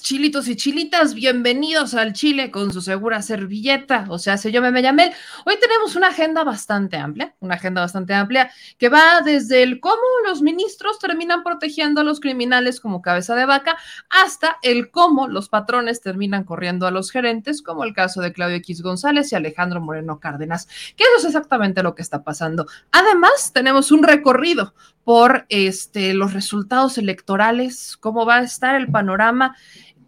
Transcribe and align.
Chilitos 0.00 0.46
y 0.46 0.54
chilitas. 0.54 1.12
Bienvenidos 1.12 1.94
al 1.94 2.12
Chile 2.12 2.52
con 2.52 2.72
su 2.72 2.80
segura 2.80 3.20
servilleta. 3.20 4.06
O 4.08 4.18
sea, 4.18 4.36
se 4.36 4.52
yo 4.52 4.62
me 4.62 4.80
llamé. 4.80 5.12
Hoy 5.44 5.56
tenemos 5.60 5.96
una 5.96 6.08
agenda 6.08 6.44
bastante 6.44 6.96
amplia, 6.96 7.34
una 7.40 7.56
agenda 7.56 7.80
bastante 7.80 8.14
amplia 8.14 8.50
que 8.78 8.88
va 8.88 9.22
desde 9.24 9.64
el 9.64 9.80
cómo 9.80 10.02
los 10.24 10.40
ministros 10.40 11.00
terminan 11.00 11.42
protegiendo 11.42 12.00
a 12.00 12.04
los 12.04 12.20
criminales 12.20 12.80
como 12.80 13.02
cabeza 13.02 13.34
de 13.34 13.44
vaca 13.44 13.76
hasta 14.08 14.58
el 14.62 14.90
cómo 14.92 15.26
los 15.26 15.48
patrones 15.48 16.00
terminan 16.00 16.44
corriendo 16.44 16.86
a 16.86 16.92
los 16.92 17.10
gerentes, 17.10 17.60
como 17.60 17.82
el 17.82 17.92
caso 17.92 18.20
de 18.20 18.32
Claudio 18.32 18.56
X 18.58 18.82
González 18.82 19.32
y 19.32 19.34
Alejandro 19.34 19.80
Moreno 19.80 20.20
Cárdenas. 20.20 20.66
Que 20.96 21.02
eso 21.02 21.18
es 21.18 21.24
exactamente 21.24 21.82
lo 21.82 21.96
que 21.96 22.02
está 22.02 22.22
pasando. 22.22 22.66
Además, 22.92 23.52
tenemos 23.52 23.90
un 23.90 24.04
recorrido 24.04 24.74
por 25.06 25.46
este, 25.50 26.14
los 26.14 26.32
resultados 26.32 26.98
electorales, 26.98 27.96
cómo 27.96 28.26
va 28.26 28.38
a 28.38 28.42
estar 28.42 28.74
el 28.74 28.90
panorama 28.90 29.55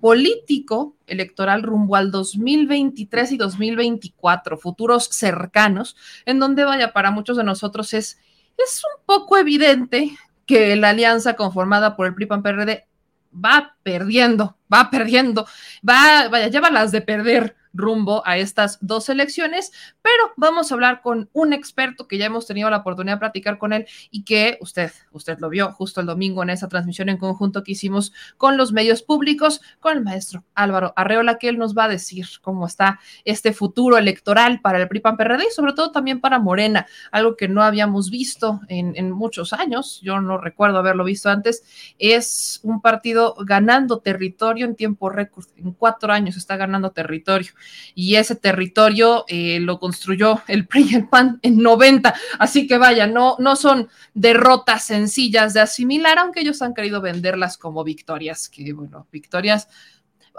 político 0.01 0.97
electoral 1.07 1.63
rumbo 1.63 1.97
al 1.97 2.11
2023 2.11 3.33
y 3.33 3.37
2024, 3.37 4.59
futuros 4.59 5.09
cercanos, 5.11 5.97
en 6.25 6.39
donde 6.39 6.65
vaya, 6.65 6.93
para 6.93 7.11
muchos 7.11 7.37
de 7.37 7.45
nosotros 7.45 7.93
es, 7.95 8.19
es 8.57 8.83
un 8.85 9.05
poco 9.05 9.37
evidente 9.37 10.17
que 10.47 10.77
la 10.77 10.91
alianza 10.91 11.35
conformada 11.35 11.97
por 11.97 12.07
el 12.07 12.15
PRI-PAN-PRD 12.15 12.87
va 13.33 13.77
perdiendo, 13.89 14.59
va 14.71 14.91
perdiendo, 14.91 15.47
va, 15.89 16.29
vaya, 16.29 16.49
lleva 16.49 16.71
las 16.71 16.93
de 16.93 17.01
perder 17.01 17.57
rumbo 17.73 18.23
a 18.27 18.37
estas 18.37 18.79
dos 18.81 19.09
elecciones, 19.09 19.73
pero 20.03 20.33
vamos 20.37 20.71
a 20.71 20.75
hablar 20.75 21.01
con 21.01 21.31
un 21.33 21.53
experto 21.53 22.09
que 22.09 22.19
ya 22.19 22.27
hemos 22.27 22.47
tenido 22.47 22.69
la 22.71 22.79
oportunidad 22.79 23.17
de 23.17 23.21
platicar 23.21 23.59
con 23.59 23.73
él 23.73 23.87
y 24.11 24.25
que 24.25 24.59
usted, 24.61 24.91
usted 25.13 25.39
lo 25.39 25.49
vio 25.49 25.73
justo 25.73 26.01
el 26.01 26.07
domingo 26.07 26.43
en 26.43 26.51
esa 26.51 26.69
transmisión 26.69 27.09
en 27.09 27.19
conjunto 27.19 27.63
que 27.63 27.73
hicimos 27.73 28.13
con 28.37 28.57
los 28.57 28.73
medios 28.73 29.03
públicos, 29.03 29.61
con 29.81 29.97
el 29.97 30.05
maestro 30.05 30.45
Álvaro 30.55 30.93
Arreola, 30.97 31.39
que 31.39 31.49
él 31.49 31.59
nos 31.59 31.77
va 31.77 31.85
a 31.85 31.89
decir 31.89 32.27
cómo 32.43 32.67
está 32.67 33.01
este 33.25 33.53
futuro 33.53 33.97
electoral 33.97 34.61
para 34.61 34.79
el 34.79 34.89
PRI 34.89 35.01
PAN 35.01 35.17
PRD 35.17 35.45
y 35.49 35.55
sobre 35.55 35.73
todo 35.73 35.93
también 35.93 36.21
para 36.21 36.39
Morena, 36.39 36.87
algo 37.13 37.37
que 37.37 37.49
no 37.49 37.63
habíamos 37.63 38.11
visto 38.11 38.61
en, 38.69 38.95
en 38.97 39.13
muchos 39.13 39.53
años, 39.53 40.01
yo 40.03 40.21
no 40.21 40.39
recuerdo 40.39 40.79
haberlo 40.79 41.05
visto 41.05 41.31
antes, 41.31 41.63
es 41.99 42.61
un 42.63 42.81
partido 42.81 43.37
ganando 43.79 44.01
territorio 44.01 44.67
en 44.67 44.75
tiempo 44.75 45.09
récord, 45.09 45.47
en 45.57 45.73
cuatro 45.73 46.13
años 46.13 46.37
está 46.37 46.57
ganando 46.57 46.91
territorio 46.91 47.53
y 47.95 48.17
ese 48.17 48.35
territorio 48.35 49.25
eh, 49.29 49.61
lo 49.61 49.79
construyó 49.79 50.43
el 50.49 50.67
PRI 50.67 51.07
PAN 51.11 51.39
en 51.43 51.59
90. 51.59 52.13
Así 52.39 52.67
que 52.67 52.77
vaya, 52.77 53.07
no, 53.07 53.37
no 53.39 53.55
son 53.55 53.89
derrotas 54.15 54.85
sencillas 54.85 55.55
de 55.55 55.61
asimilar, 55.61 56.19
aunque 56.19 56.41
ellos 56.41 56.61
han 56.61 56.75
querido 56.75 57.01
venderlas 57.01 57.57
como 57.57 57.85
victorias, 57.85 58.49
que 58.49 58.73
bueno, 58.73 59.07
victorias. 59.13 59.69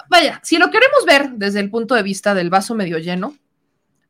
Vaya, 0.09 0.41
si 0.44 0.57
lo 0.57 0.69
queremos 0.69 1.06
ver 1.06 1.31
desde 1.31 1.61
el 1.61 1.69
punto 1.69 1.95
de 1.95 2.03
vista 2.03 2.33
del 2.33 2.50
vaso 2.50 2.75
medio 2.75 2.97
lleno, 2.97 3.35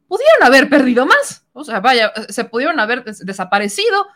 pudieron 0.07 0.43
haber 0.43 0.69
perdido 0.69 1.05
más. 1.05 1.45
O 1.53 1.63
sea, 1.63 1.79
vaya, 1.79 2.11
se 2.29 2.45
pudieron 2.45 2.79
haber 2.79 3.03
des 3.03 3.25
desaparecido, 3.25 4.07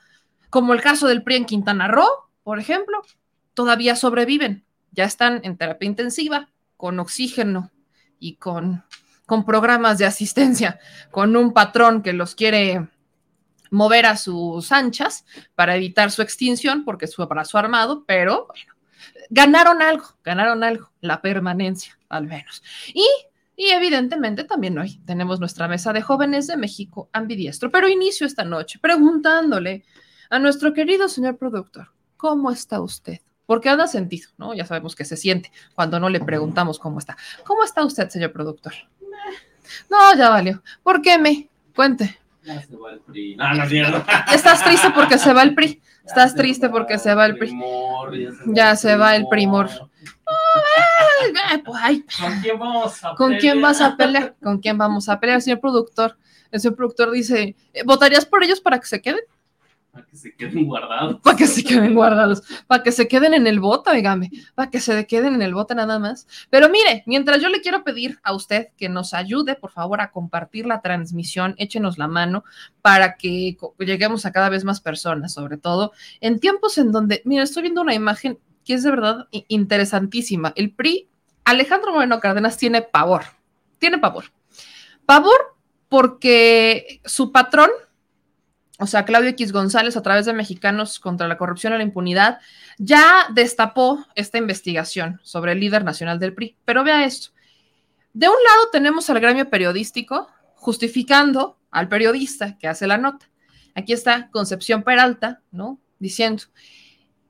como 0.50 0.74
el 0.74 0.82
caso 0.82 1.08
del 1.08 1.24
PRI 1.24 1.36
en 1.36 1.46
Quintana 1.46 1.88
Roo, 1.88 2.08
por 2.44 2.60
ejemplo. 2.60 3.02
Todavía 3.54 3.96
sobreviven, 3.96 4.66
ya 4.94 5.04
están 5.04 5.42
en 5.44 5.58
terapia 5.58 5.88
intensiva, 5.88 6.50
con 6.78 7.00
oxígeno, 7.00 7.72
y 8.24 8.38
con, 8.38 8.84
con 9.26 9.46
programas 9.46 9.98
de 9.98 10.06
asistencia, 10.06 10.80
con 11.12 11.36
un 11.36 11.52
patrón 11.54 12.02
que 12.02 12.14
los 12.14 12.36
quiere 12.36 12.88
mover 13.70 14.06
a 14.06 14.16
sus 14.16 14.72
anchas 14.72 15.26
para 15.56 15.76
evitar 15.76 16.10
su 16.10 16.22
extinción, 16.22 16.86
porque 16.86 17.06
es 17.06 17.12
su 17.12 17.26
brazo 17.28 17.58
armado, 17.58 18.06
pero 18.08 18.48
bueno, 18.48 18.74
ganaron 19.30 19.82
algo, 19.82 20.06
ganaron 20.24 20.64
algo, 20.64 20.90
la 21.02 21.22
permanencia, 21.22 22.00
al 22.08 22.28
menos. 22.28 22.64
Y, 22.94 23.06
y 23.58 23.72
evidentemente 23.72 24.46
también 24.46 24.78
hoy 24.78 25.02
tenemos 25.06 25.42
nuestra 25.42 25.68
mesa 25.68 25.92
de 25.92 26.02
jóvenes 26.02 26.48
de 26.48 26.56
México 26.56 27.10
ambidiestro, 27.12 27.72
pero 27.72 27.90
inicio 27.90 28.26
esta 28.26 28.46
noche 28.46 28.80
preguntándole 28.80 29.84
a 30.30 30.40
nuestro 30.40 30.74
querido 30.74 31.10
señor 31.10 31.38
productor, 31.38 31.92
¿cómo 32.16 32.52
está 32.52 32.80
usted? 32.80 33.20
Porque 33.54 33.70
anda 33.70 33.86
sentido, 33.86 34.30
¿no? 34.40 34.56
Ya 34.56 34.66
sabemos 34.66 34.96
que 34.96 35.06
se 35.06 35.16
siente 35.16 35.52
cuando 35.76 36.00
no 36.00 36.10
le 36.10 36.20
preguntamos 36.20 36.80
cómo 36.80 36.98
está. 36.98 37.16
¿Cómo 37.46 37.64
está 37.64 37.86
usted, 37.86 38.10
señor 38.10 38.32
productor? 38.32 38.74
No, 39.92 40.16
ya 40.18 40.30
valió. 40.30 40.64
¿Por 40.82 41.04
qué 41.04 41.20
me? 41.20 41.50
Cuente. 41.76 42.20
Ya 42.42 42.60
se 42.64 42.76
va 42.76 42.94
el 42.94 43.00
PRI. 43.02 43.36
No, 43.36 43.54
no, 43.54 43.64
no. 43.64 44.06
Estás 44.34 44.64
triste 44.64 44.90
porque 44.90 45.20
se 45.20 45.34
va 45.34 45.44
el 45.44 45.54
PRI. 45.54 45.80
Estás 46.04 46.34
triste 46.34 46.68
porque 46.68 46.98
se 46.98 47.14
va 47.14 47.28
el 47.28 47.38
PRI. 47.38 47.56
Ya 48.48 48.76
se 48.76 48.96
va 48.96 49.16
el 49.16 49.28
primor. 49.28 49.70
¿Con 49.70 49.92
quién 52.42 52.58
vamos 52.58 53.04
a 53.04 53.14
¿Con 53.14 53.28
pelear? 53.28 53.40
quién 53.40 53.62
vas 53.62 53.82
a 53.82 53.96
pelear? 53.96 54.36
¿Con 54.42 54.58
quién 54.62 54.80
vamos 54.80 55.10
a 55.10 55.20
pelear, 55.20 55.44
señor 55.44 55.60
productor? 55.60 56.18
El 56.50 56.60
señor 56.60 56.76
productor 56.76 57.12
dice, 57.12 57.56
¿votarías 57.86 58.26
por 58.26 58.44
ellos 58.44 58.60
para 58.60 58.80
que 58.80 58.88
se 58.88 59.00
queden? 59.00 59.22
Para 59.94 60.08
que 60.08 60.18
se 60.18 60.36
queden 60.36 60.66
guardados. 60.66 61.22
Para 61.22 61.38
que 61.38 61.46
se 61.46 61.64
queden 61.64 61.94
guardados, 61.94 62.42
para 62.66 62.82
que 62.82 62.92
se 62.92 63.08
queden 63.08 63.36
en 63.36 63.46
el 63.46 63.60
bote, 63.60 63.92
oígame, 63.92 64.32
para 64.56 64.72
que 64.72 64.80
se 64.80 65.06
queden 65.06 65.36
en 65.36 65.44
el 65.44 65.54
bote 65.54 65.76
nada 65.76 66.00
más. 66.00 66.28
Pero 66.50 66.68
mire, 66.68 67.04
mientras 67.06 67.40
yo 67.40 67.48
le 67.48 67.62
quiero 67.62 67.84
pedir 67.84 68.20
a 68.24 68.34
usted 68.34 68.70
que 68.76 68.90
nos 68.90 69.14
ayude, 69.14 69.54
por 69.54 69.70
favor, 69.70 70.02
a 70.02 70.10
compartir 70.10 70.66
la 70.66 70.82
transmisión, 70.82 71.54
échenos 71.60 72.00
la 72.00 72.08
mano 72.08 72.44
para 72.82 73.18
que 73.18 73.56
lleguemos 73.78 74.26
a 74.26 74.32
cada 74.32 74.50
vez 74.50 74.64
más 74.64 74.82
personas, 74.82 75.32
sobre 75.32 75.58
todo 75.58 75.92
en 76.22 76.40
tiempos 76.40 76.80
en 76.80 76.92
donde, 76.92 77.22
mira, 77.24 77.44
estoy 77.44 77.62
viendo 77.62 77.82
una 77.82 77.94
imagen 77.94 78.40
que 78.66 78.74
es 78.74 78.82
de 78.82 78.90
verdad 78.90 79.28
interesantísima. 79.48 80.54
El 80.56 80.72
PRI, 80.72 81.08
Alejandro 81.46 81.94
Moreno 81.94 82.20
Cárdenas 82.20 82.58
tiene 82.58 82.82
pavor, 82.82 83.26
tiene 83.78 84.00
pavor. 84.00 84.26
Pavor 85.06 85.56
porque 85.88 87.00
su 87.06 87.32
patrón, 87.32 87.70
o 88.80 88.88
sea, 88.88 89.06
Claudio 89.06 89.30
X 89.30 89.52
González, 89.52 89.96
a 89.96 90.02
través 90.02 90.26
de 90.26 90.34
Mexicanos 90.34 91.00
contra 91.00 91.28
la 91.28 91.38
Corrupción 91.38 91.74
y 91.74 91.78
la 91.78 91.84
Impunidad, 91.84 92.40
ya 92.78 93.28
destapó 93.34 94.04
esta 94.16 94.40
investigación 94.40 95.20
sobre 95.24 95.52
el 95.52 95.60
líder 95.60 95.84
nacional 95.84 96.20
del 96.20 96.34
PRI. 96.34 96.58
Pero 96.66 96.84
vea 96.84 97.06
esto. 97.06 97.30
De 98.14 98.28
un 98.28 98.36
lado 98.36 98.70
tenemos 98.72 99.10
al 99.10 99.20
gremio 99.20 99.50
periodístico 99.50 100.28
justificando 100.56 101.60
al 101.72 101.88
periodista 101.88 102.58
que 102.58 102.68
hace 102.68 102.88
la 102.88 102.98
nota. 102.98 103.30
Aquí 103.76 103.94
está 103.94 104.30
Concepción 104.32 104.84
Peralta, 104.84 105.42
¿no? 105.52 105.80
Diciendo 106.00 106.44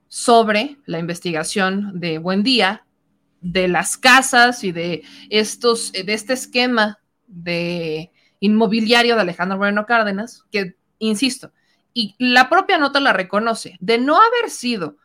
sobre 0.08 0.78
la 0.86 1.00
investigación 1.00 2.00
de 2.00 2.20
Buendía, 2.20 2.86
de 3.42 3.68
las 3.68 3.98
casas 3.98 4.64
y 4.64 4.72
de 4.72 5.04
estos, 5.30 5.92
de 5.92 6.14
este 6.14 6.34
esquema 6.34 7.00
de 7.28 8.12
inmobiliario 8.40 9.16
de 9.16 9.22
Alejandro 9.22 9.58
Moreno 9.58 9.86
Cárdenas, 9.86 10.44
que 10.52 10.76
insisto, 11.08 11.52
y 11.94 12.16
la 12.18 12.50
propia 12.50 12.78
nota 12.78 13.00
la 13.00 13.14
reconoce, 13.14 13.78
de 13.80 13.98
no 13.98 14.16
haber 14.16 14.50
sido 14.50 14.98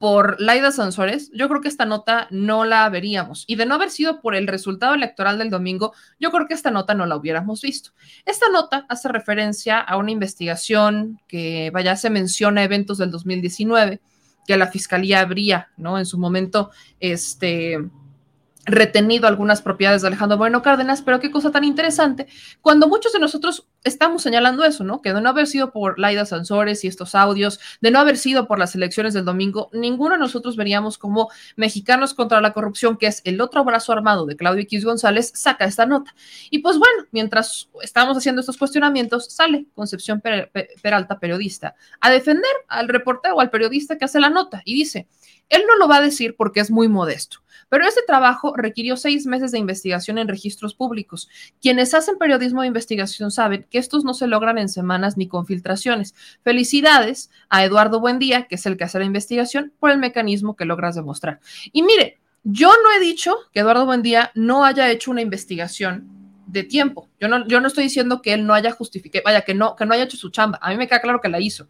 por 0.00 0.40
Laida 0.40 0.72
Sansores, 0.72 1.30
yo 1.34 1.46
creo 1.50 1.60
que 1.60 1.68
esta 1.68 1.84
nota 1.84 2.26
no 2.30 2.64
la 2.64 2.88
veríamos. 2.88 3.44
Y 3.46 3.56
de 3.56 3.66
no 3.66 3.74
haber 3.74 3.90
sido 3.90 4.22
por 4.22 4.34
el 4.34 4.46
resultado 4.46 4.94
electoral 4.94 5.36
del 5.36 5.50
domingo, 5.50 5.92
yo 6.18 6.30
creo 6.30 6.46
que 6.46 6.54
esta 6.54 6.70
nota 6.70 6.94
no 6.94 7.04
la 7.04 7.16
hubiéramos 7.16 7.60
visto. 7.60 7.90
Esta 8.24 8.48
nota 8.48 8.86
hace 8.88 9.08
referencia 9.08 9.78
a 9.78 9.98
una 9.98 10.10
investigación 10.10 11.20
que, 11.28 11.70
vaya, 11.74 11.96
se 11.96 12.08
menciona 12.08 12.64
eventos 12.64 12.96
del 12.96 13.10
2019, 13.10 14.00
que 14.46 14.56
la 14.56 14.68
fiscalía 14.68 15.20
habría, 15.20 15.68
¿no? 15.76 15.98
En 15.98 16.06
su 16.06 16.16
momento, 16.16 16.70
este 16.98 17.78
retenido 18.64 19.28
algunas 19.28 19.60
propiedades 19.60 20.00
de 20.00 20.08
Alejandro 20.08 20.38
Moreno 20.38 20.62
Cárdenas, 20.62 21.02
pero 21.02 21.20
qué 21.20 21.30
cosa 21.30 21.50
tan 21.50 21.64
interesante, 21.64 22.26
cuando 22.62 22.88
muchos 22.88 23.12
de 23.12 23.18
nosotros 23.18 23.66
estamos 23.84 24.22
señalando 24.22 24.64
eso, 24.64 24.84
¿no? 24.84 25.00
Que 25.00 25.12
de 25.12 25.20
no 25.20 25.28
haber 25.28 25.46
sido 25.46 25.72
por 25.72 25.98
Laida 25.98 26.26
Sansores 26.26 26.84
y 26.84 26.88
estos 26.88 27.14
audios, 27.14 27.60
de 27.80 27.90
no 27.90 27.98
haber 27.98 28.16
sido 28.16 28.46
por 28.46 28.58
las 28.58 28.74
elecciones 28.74 29.14
del 29.14 29.24
domingo, 29.24 29.70
ninguno 29.72 30.14
de 30.14 30.18
nosotros 30.18 30.56
veríamos 30.56 30.98
como 30.98 31.30
Mexicanos 31.56 32.14
contra 32.14 32.40
la 32.40 32.52
Corrupción, 32.52 32.96
que 32.96 33.06
es 33.06 33.22
el 33.24 33.40
otro 33.40 33.64
brazo 33.64 33.92
armado 33.92 34.26
de 34.26 34.36
Claudio 34.36 34.62
X 34.62 34.84
González, 34.84 35.32
saca 35.34 35.64
esta 35.64 35.86
nota. 35.86 36.14
Y 36.50 36.58
pues 36.58 36.78
bueno, 36.78 37.06
mientras 37.10 37.68
estamos 37.82 38.16
haciendo 38.16 38.40
estos 38.40 38.56
cuestionamientos, 38.56 39.26
sale 39.26 39.66
Concepción 39.74 40.20
Peralta, 40.82 41.18
periodista, 41.18 41.74
a 42.00 42.10
defender 42.10 42.50
al 42.68 42.88
reportero 42.88 43.36
o 43.36 43.40
al 43.40 43.50
periodista 43.50 43.96
que 43.96 44.04
hace 44.04 44.20
la 44.20 44.30
nota 44.30 44.62
y 44.64 44.74
dice, 44.74 45.08
él 45.50 45.64
no 45.68 45.76
lo 45.76 45.88
va 45.88 45.96
a 45.96 46.02
decir 46.02 46.36
porque 46.36 46.60
es 46.60 46.70
muy 46.70 46.88
modesto, 46.88 47.42
pero 47.68 47.86
este 47.86 48.00
trabajo 48.06 48.54
requirió 48.56 48.96
seis 48.96 49.26
meses 49.26 49.52
de 49.52 49.58
investigación 49.58 50.18
en 50.18 50.28
registros 50.28 50.74
públicos. 50.74 51.28
Quienes 51.60 51.92
hacen 51.92 52.18
periodismo 52.18 52.62
de 52.62 52.68
investigación 52.68 53.30
saben 53.30 53.66
que 53.70 53.78
estos 53.78 54.04
no 54.04 54.14
se 54.14 54.26
logran 54.26 54.58
en 54.58 54.68
semanas 54.68 55.16
ni 55.16 55.28
con 55.28 55.46
filtraciones. 55.46 56.14
Felicidades 56.42 57.30
a 57.48 57.64
Eduardo 57.64 58.00
Buendía, 58.00 58.46
que 58.46 58.54
es 58.54 58.66
el 58.66 58.76
que 58.76 58.84
hace 58.84 58.98
la 58.98 59.04
investigación, 59.04 59.72
por 59.78 59.90
el 59.90 59.98
mecanismo 59.98 60.56
que 60.56 60.64
logras 60.64 60.94
demostrar. 60.94 61.40
Y 61.72 61.82
mire, 61.82 62.20
yo 62.42 62.68
no 62.68 62.92
he 62.96 63.00
dicho 63.00 63.36
que 63.52 63.60
Eduardo 63.60 63.86
Buendía 63.86 64.32
no 64.34 64.64
haya 64.64 64.90
hecho 64.90 65.10
una 65.10 65.20
investigación 65.20 66.08
de 66.46 66.64
tiempo. 66.64 67.08
Yo 67.20 67.28
no, 67.28 67.46
yo 67.46 67.60
no 67.60 67.68
estoy 67.68 67.84
diciendo 67.84 68.22
que 68.22 68.32
él 68.32 68.46
no 68.46 68.54
haya 68.54 68.72
justificado, 68.72 69.22
vaya, 69.24 69.42
que 69.42 69.54
no, 69.54 69.76
que 69.76 69.86
no 69.86 69.94
haya 69.94 70.04
hecho 70.04 70.16
su 70.16 70.30
chamba. 70.30 70.58
A 70.62 70.70
mí 70.70 70.76
me 70.76 70.88
queda 70.88 71.00
claro 71.00 71.20
que 71.20 71.28
la 71.28 71.40
hizo. 71.40 71.68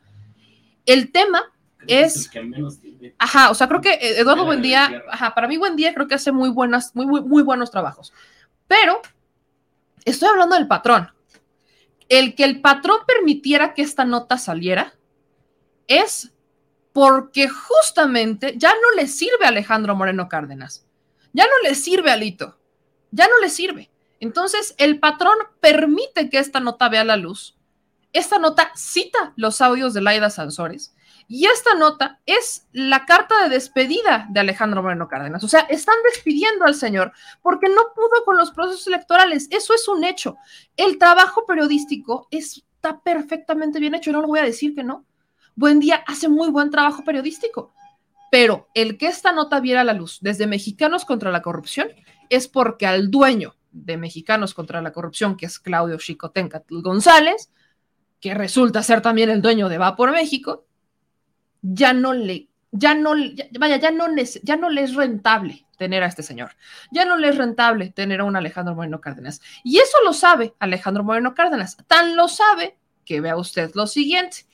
El 0.87 1.13
tema 1.13 1.53
es... 1.87 2.31
Ajá, 3.19 3.51
o 3.51 3.55
sea, 3.55 3.69
creo 3.69 3.81
que 3.81 3.99
Eduardo 4.19 4.45
Buendía, 4.45 5.03
ajá, 5.11 5.35
para 5.35 5.49
mí 5.49 5.57
Buendía 5.57 5.95
creo 5.95 6.07
que 6.07 6.15
hace 6.15 6.33
muy 6.33 6.51
buenas, 6.51 6.95
muy, 6.95 7.07
muy, 7.07 7.21
muy 7.23 7.43
buenos 7.43 7.71
trabajos. 7.71 8.13
Pero 8.67 9.01
estoy 10.05 10.29
hablando 10.29 10.57
del 10.57 10.69
patrón. 10.69 11.11
El 12.09 12.35
que 12.35 12.45
el 12.45 12.61
patrón 12.61 12.99
permitiera 13.07 13.75
que 13.75 13.83
esta 13.83 14.05
nota 14.05 14.37
saliera 14.37 14.95
es 15.87 16.33
porque 16.93 17.49
justamente 17.49 18.55
ya 18.57 18.71
no 18.71 18.97
le 18.97 19.07
sirve 19.07 19.45
a 19.45 19.49
Alejandro 19.49 19.95
Moreno 19.95 20.29
Cárdenas. 20.29 20.87
Ya 21.33 21.45
no 21.45 21.69
le 21.69 21.75
sirve 21.75 22.11
a 22.11 22.17
Lito. 22.17 22.59
Ya 23.13 23.27
no 23.29 23.39
le 23.41 23.49
sirve. 23.49 23.91
Entonces, 24.19 24.75
el 24.79 24.99
patrón 24.99 25.37
permite 25.61 26.29
que 26.29 26.39
esta 26.39 26.61
nota 26.61 26.89
vea 26.89 27.05
la 27.05 27.17
luz. 27.17 27.57
Esta 28.13 28.39
nota 28.39 28.73
cita 28.75 29.33
los 29.37 29.61
audios 29.61 29.95
de 29.95 30.01
Laida 30.01 30.31
Sansores 30.31 30.95
y 31.33 31.47
esta 31.47 31.75
nota 31.75 32.19
es 32.27 32.67
la 32.73 33.07
carta 33.07 33.45
de 33.45 33.51
despedida 33.51 34.27
de 34.31 34.41
Alejandro 34.41 34.83
Moreno 34.83 35.07
Cárdenas. 35.07 35.45
O 35.45 35.49
sea, 35.49 35.61
están 35.61 35.95
despidiendo 36.13 36.65
al 36.65 36.75
señor 36.75 37.13
porque 37.41 37.69
no 37.69 37.83
pudo 37.95 38.25
con 38.25 38.37
los 38.37 38.51
procesos 38.51 38.85
electorales. 38.89 39.47
Eso 39.53 39.73
es 39.73 39.87
un 39.87 40.03
hecho. 40.03 40.35
El 40.77 40.99
trabajo 40.99 41.47
periodístico 41.47 42.27
está 42.33 43.01
perfectamente 43.05 43.79
bien 43.79 43.95
hecho. 43.95 44.11
No 44.11 44.23
lo 44.23 44.27
voy 44.27 44.41
a 44.41 44.45
decir 44.45 44.75
que 44.75 44.83
no. 44.83 45.05
Buen 45.55 45.79
día 45.79 46.03
hace 46.09 46.29
muy 46.29 46.51
buen 46.51 46.69
trabajo 46.69 47.05
periodístico. 47.05 47.73
Pero 48.33 48.67
el 48.75 48.99
que 48.99 49.07
esta 49.07 49.31
nota 49.31 49.61
viera 49.61 49.85
la 49.85 49.93
luz 49.93 50.19
desde 50.21 50.49
Mexicanos 50.49 51.05
contra 51.05 51.31
la 51.31 51.43
Corrupción 51.43 51.91
es 52.29 52.49
porque 52.49 52.89
al 52.89 53.09
dueño 53.09 53.55
de 53.71 53.99
Mexicanos 53.99 54.53
contra 54.53 54.83
la 54.83 54.91
Corrupción, 54.93 55.37
que 55.37 55.47
es 55.47 55.61
Claudio 55.61 55.97
Chicotenca 55.97 56.65
González, 56.69 57.53
que 58.19 58.35
resulta 58.35 58.83
ser 58.83 59.01
también 59.01 59.31
el 59.31 59.43
dueño 59.43 59.69
de 59.69 59.79
Va 59.79 59.95
por 59.95 60.11
México, 60.11 60.67
ya 61.63 61.93
no 61.93 62.13
le, 62.13 62.49
ya 62.73 62.95
no, 62.95 63.15
vaya, 63.59 63.77
ya 63.77 63.91
no, 63.91 64.07
ya 64.43 64.57
no 64.57 64.71
le 64.71 64.83
es 64.83 64.95
rentable 64.95 65.67
tener 65.77 66.03
a 66.03 66.07
este 66.07 66.23
señor. 66.23 66.51
Ya 66.91 67.05
no 67.05 67.17
le 67.17 67.29
es 67.31 67.39
rentable 67.39 67.91
tener 67.91 68.21
a 68.21 68.25
un 68.25 68.37
Alejandro 68.37 68.75
Moreno 68.75 69.01
Cárdenas. 69.01 69.41
Y 69.65 69.79
eso 69.79 69.97
lo 70.05 70.13
sabe 70.13 70.55
Alejandro 70.59 71.03
Moreno 71.05 71.35
Cárdenas. 71.35 71.79
Tan 71.87 72.17
lo 72.17 72.29
sabe 72.29 72.77
que 73.05 73.21
vea 73.21 73.37
usted 73.37 73.71
lo 73.75 73.87
siguiente. 73.87 74.47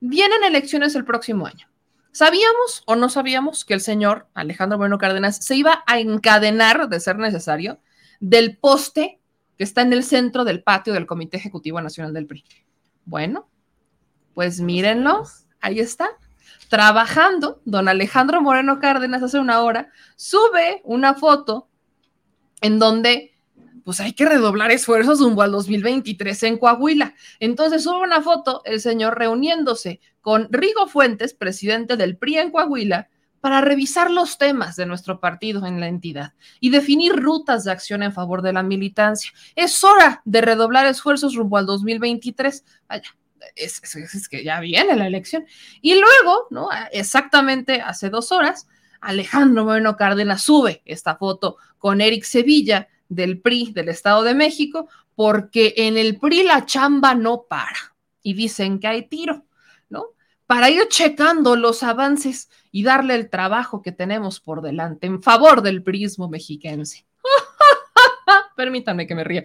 Vienen 0.00 0.44
elecciones 0.44 0.94
el 0.94 1.04
próximo 1.04 1.46
año. 1.46 1.68
¿Sabíamos 2.12 2.82
o 2.86 2.96
no 2.96 3.08
sabíamos 3.08 3.64
que 3.64 3.74
el 3.74 3.80
señor 3.80 4.28
Alejandro 4.34 4.78
Moreno 4.78 4.98
Cárdenas 4.98 5.36
se 5.36 5.56
iba 5.56 5.84
a 5.86 5.98
encadenar, 5.98 6.88
de 6.88 7.00
ser 7.00 7.16
necesario, 7.16 7.80
del 8.20 8.56
poste 8.56 9.20
que 9.56 9.64
está 9.64 9.82
en 9.82 9.92
el 9.92 10.04
centro 10.04 10.44
del 10.44 10.62
patio 10.62 10.92
del 10.92 11.06
Comité 11.06 11.36
Ejecutivo 11.36 11.80
Nacional 11.80 12.12
del 12.12 12.26
PRI? 12.26 12.44
Bueno, 13.04 13.48
pues 14.34 14.60
mírenlo, 14.60 15.24
ahí 15.60 15.80
está 15.80 16.10
trabajando, 16.68 17.60
don 17.64 17.88
Alejandro 17.88 18.40
Moreno 18.40 18.78
Cárdenas 18.78 19.22
hace 19.22 19.38
una 19.38 19.62
hora 19.62 19.90
sube 20.16 20.82
una 20.84 21.14
foto 21.14 21.68
en 22.60 22.78
donde 22.78 23.34
pues 23.84 24.00
hay 24.00 24.12
que 24.12 24.26
redoblar 24.26 24.70
esfuerzos 24.70 25.18
rumbo 25.18 25.40
al 25.40 25.50
2023 25.52 26.42
en 26.42 26.58
Coahuila. 26.58 27.14
Entonces 27.40 27.84
sube 27.84 28.02
una 28.02 28.20
foto 28.20 28.60
el 28.66 28.82
señor 28.82 29.18
reuniéndose 29.18 30.00
con 30.20 30.48
Rigo 30.50 30.88
Fuentes, 30.88 31.32
presidente 31.32 31.96
del 31.96 32.18
PRI 32.18 32.36
en 32.36 32.50
Coahuila, 32.50 33.08
para 33.40 33.62
revisar 33.62 34.10
los 34.10 34.36
temas 34.36 34.76
de 34.76 34.84
nuestro 34.84 35.20
partido 35.20 35.64
en 35.64 35.80
la 35.80 35.88
entidad 35.88 36.34
y 36.60 36.68
definir 36.68 37.14
rutas 37.16 37.64
de 37.64 37.70
acción 37.70 38.02
en 38.02 38.12
favor 38.12 38.42
de 38.42 38.52
la 38.52 38.62
militancia. 38.62 39.32
Es 39.54 39.82
hora 39.82 40.20
de 40.26 40.42
redoblar 40.42 40.86
esfuerzos 40.86 41.34
rumbo 41.34 41.56
al 41.56 41.64
2023. 41.64 42.64
Vaya, 42.88 43.16
es, 43.58 44.28
que 44.28 44.44
ya 44.44 44.60
viene 44.60 44.96
la 44.96 45.06
elección. 45.06 45.46
Y 45.80 45.94
luego, 45.94 46.46
¿no? 46.50 46.68
Exactamente 46.92 47.80
hace 47.80 48.10
dos 48.10 48.32
horas, 48.32 48.66
Alejandro 49.00 49.64
Moreno 49.64 49.96
Cárdenas 49.96 50.42
sube 50.42 50.82
esta 50.84 51.16
foto 51.16 51.56
con 51.78 52.00
Eric 52.00 52.24
Sevilla 52.24 52.88
del 53.08 53.40
PRI 53.40 53.72
del 53.72 53.88
Estado 53.88 54.22
de 54.22 54.34
México, 54.34 54.88
porque 55.14 55.74
en 55.76 55.96
el 55.96 56.18
PRI 56.18 56.44
la 56.44 56.66
chamba 56.66 57.14
no 57.14 57.44
para. 57.48 57.94
Y 58.22 58.34
dicen 58.34 58.80
que 58.80 58.88
hay 58.88 59.08
tiro, 59.08 59.44
¿no? 59.88 60.06
Para 60.46 60.70
ir 60.70 60.88
checando 60.88 61.56
los 61.56 61.82
avances 61.82 62.50
y 62.70 62.82
darle 62.82 63.14
el 63.14 63.30
trabajo 63.30 63.82
que 63.82 63.92
tenemos 63.92 64.40
por 64.40 64.62
delante 64.62 65.06
en 65.06 65.22
favor 65.22 65.62
del 65.62 65.82
prismo 65.82 66.28
mexiquense. 66.28 67.06
Permítanme 68.56 69.06
que 69.06 69.14
me 69.14 69.24
ría. 69.24 69.44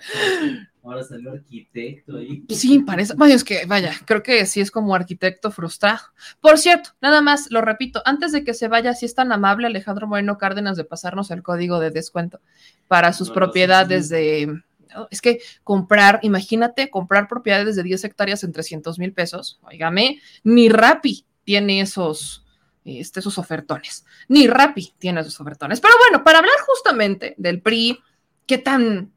Ahora 0.83 1.01
salió 1.01 1.31
arquitecto 1.31 2.17
ahí. 2.17 2.43
Sí, 2.49 2.79
parece. 2.79 3.13
Vaya, 3.15 3.35
es 3.35 3.45
que, 3.45 3.65
vaya, 3.65 3.93
creo 4.05 4.21
que 4.21 4.45
sí 4.45 4.59
es 4.59 4.69
como 4.69 4.93
arquitecto 4.93 5.49
frustrado. 5.49 6.01
Por 6.41 6.57
cierto, 6.57 6.89
nada 7.01 7.21
más, 7.21 7.49
lo 7.51 7.61
repito, 7.61 8.01
antes 8.03 8.33
de 8.33 8.43
que 8.43 8.53
se 8.53 8.67
vaya, 8.67 8.93
si 8.93 9.05
es 9.05 9.15
tan 9.15 9.31
amable 9.31 9.67
Alejandro 9.67 10.07
Moreno 10.07 10.37
Cárdenas 10.37 10.75
de 10.75 10.83
pasarnos 10.83 11.31
el 11.31 11.41
código 11.41 11.79
de 11.79 11.89
descuento 11.89 12.41
para 12.89 13.13
sus 13.13 13.31
propiedades 13.31 14.09
de. 14.09 14.61
Es 15.09 15.21
que 15.21 15.39
comprar, 15.63 16.19
imagínate, 16.21 16.89
comprar 16.89 17.29
propiedades 17.29 17.77
de 17.77 17.83
10 17.83 18.03
hectáreas 18.03 18.43
en 18.43 18.51
300 18.51 18.99
mil 18.99 19.13
pesos, 19.13 19.59
oígame, 19.63 20.19
ni 20.43 20.67
Rappi 20.69 21.25
tiene 21.45 21.79
esos, 21.79 22.45
este, 22.83 23.21
esos 23.21 23.37
ofertones, 23.37 24.05
ni 24.27 24.47
Rappi 24.47 24.93
tiene 24.99 25.21
esos 25.21 25.39
ofertones. 25.39 25.79
Pero 25.79 25.95
bueno, 25.97 26.23
para 26.23 26.39
hablar 26.39 26.53
justamente 26.67 27.33
del 27.37 27.61
PRI, 27.61 27.99
qué 28.45 28.59
tan 28.59 29.13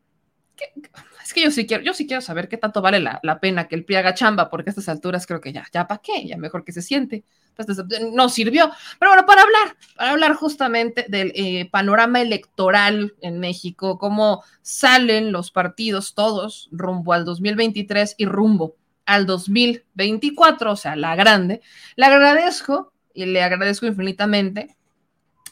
es 1.26 1.35
que 1.35 1.42
yo 1.42 1.50
sí 1.50 1.66
quiero, 1.66 1.83
yo 1.83 1.92
sí 1.92 2.06
quiero 2.06 2.21
saber 2.21 2.49
qué 2.49 2.56
tanto 2.56 2.80
vale 2.80 3.00
la, 3.00 3.40
pena 3.40 3.66
que 3.66 3.75
el 3.75 3.85
PRI 3.85 3.97
haga 3.97 4.14
chamba, 4.14 4.49
porque 4.49 4.71
a 4.71 4.73
estas 4.73 4.88
alturas 4.88 5.26
creo 5.26 5.40
que 5.40 5.52
ya, 5.52 5.66
ya 5.73 5.87
para 5.88 6.00
qué, 6.00 6.25
ya 6.25 6.37
mejor 6.37 6.64
que 6.64 6.71
se 6.71 6.83
siente. 6.83 7.25
Entonces, 7.56 7.85
no 8.12 8.28
sirvió. 8.28 8.71
Pero 9.00 9.11
bueno, 9.11 9.26
para 9.26 9.42
hablar, 9.42 9.76
para 9.97 10.11
hablar 10.11 10.35
justamente 10.35 11.04
del 11.09 11.33
eh, 11.35 11.68
panorama 11.71 12.21
electoral 12.21 13.14
en 13.23 13.40
México, 13.40 13.99
cómo 13.99 14.45
salen 14.62 15.33
los 15.33 15.50
partidos 15.50 16.14
todos 16.14 16.68
rumbo 16.71 17.12
al 17.12 17.25
2023 17.25 18.14
y 18.18 18.26
rumbo 18.26 18.76
al 19.04 19.26
2024, 19.26 20.73
o 20.73 20.76
sea, 20.76 20.95
la 20.95 21.16
grande, 21.16 21.61
le 21.97 22.06
agradezco 22.06 22.92
y 23.14 23.26
le 23.26 23.42
agradezco 23.42 23.87
infinitamente 23.87 24.76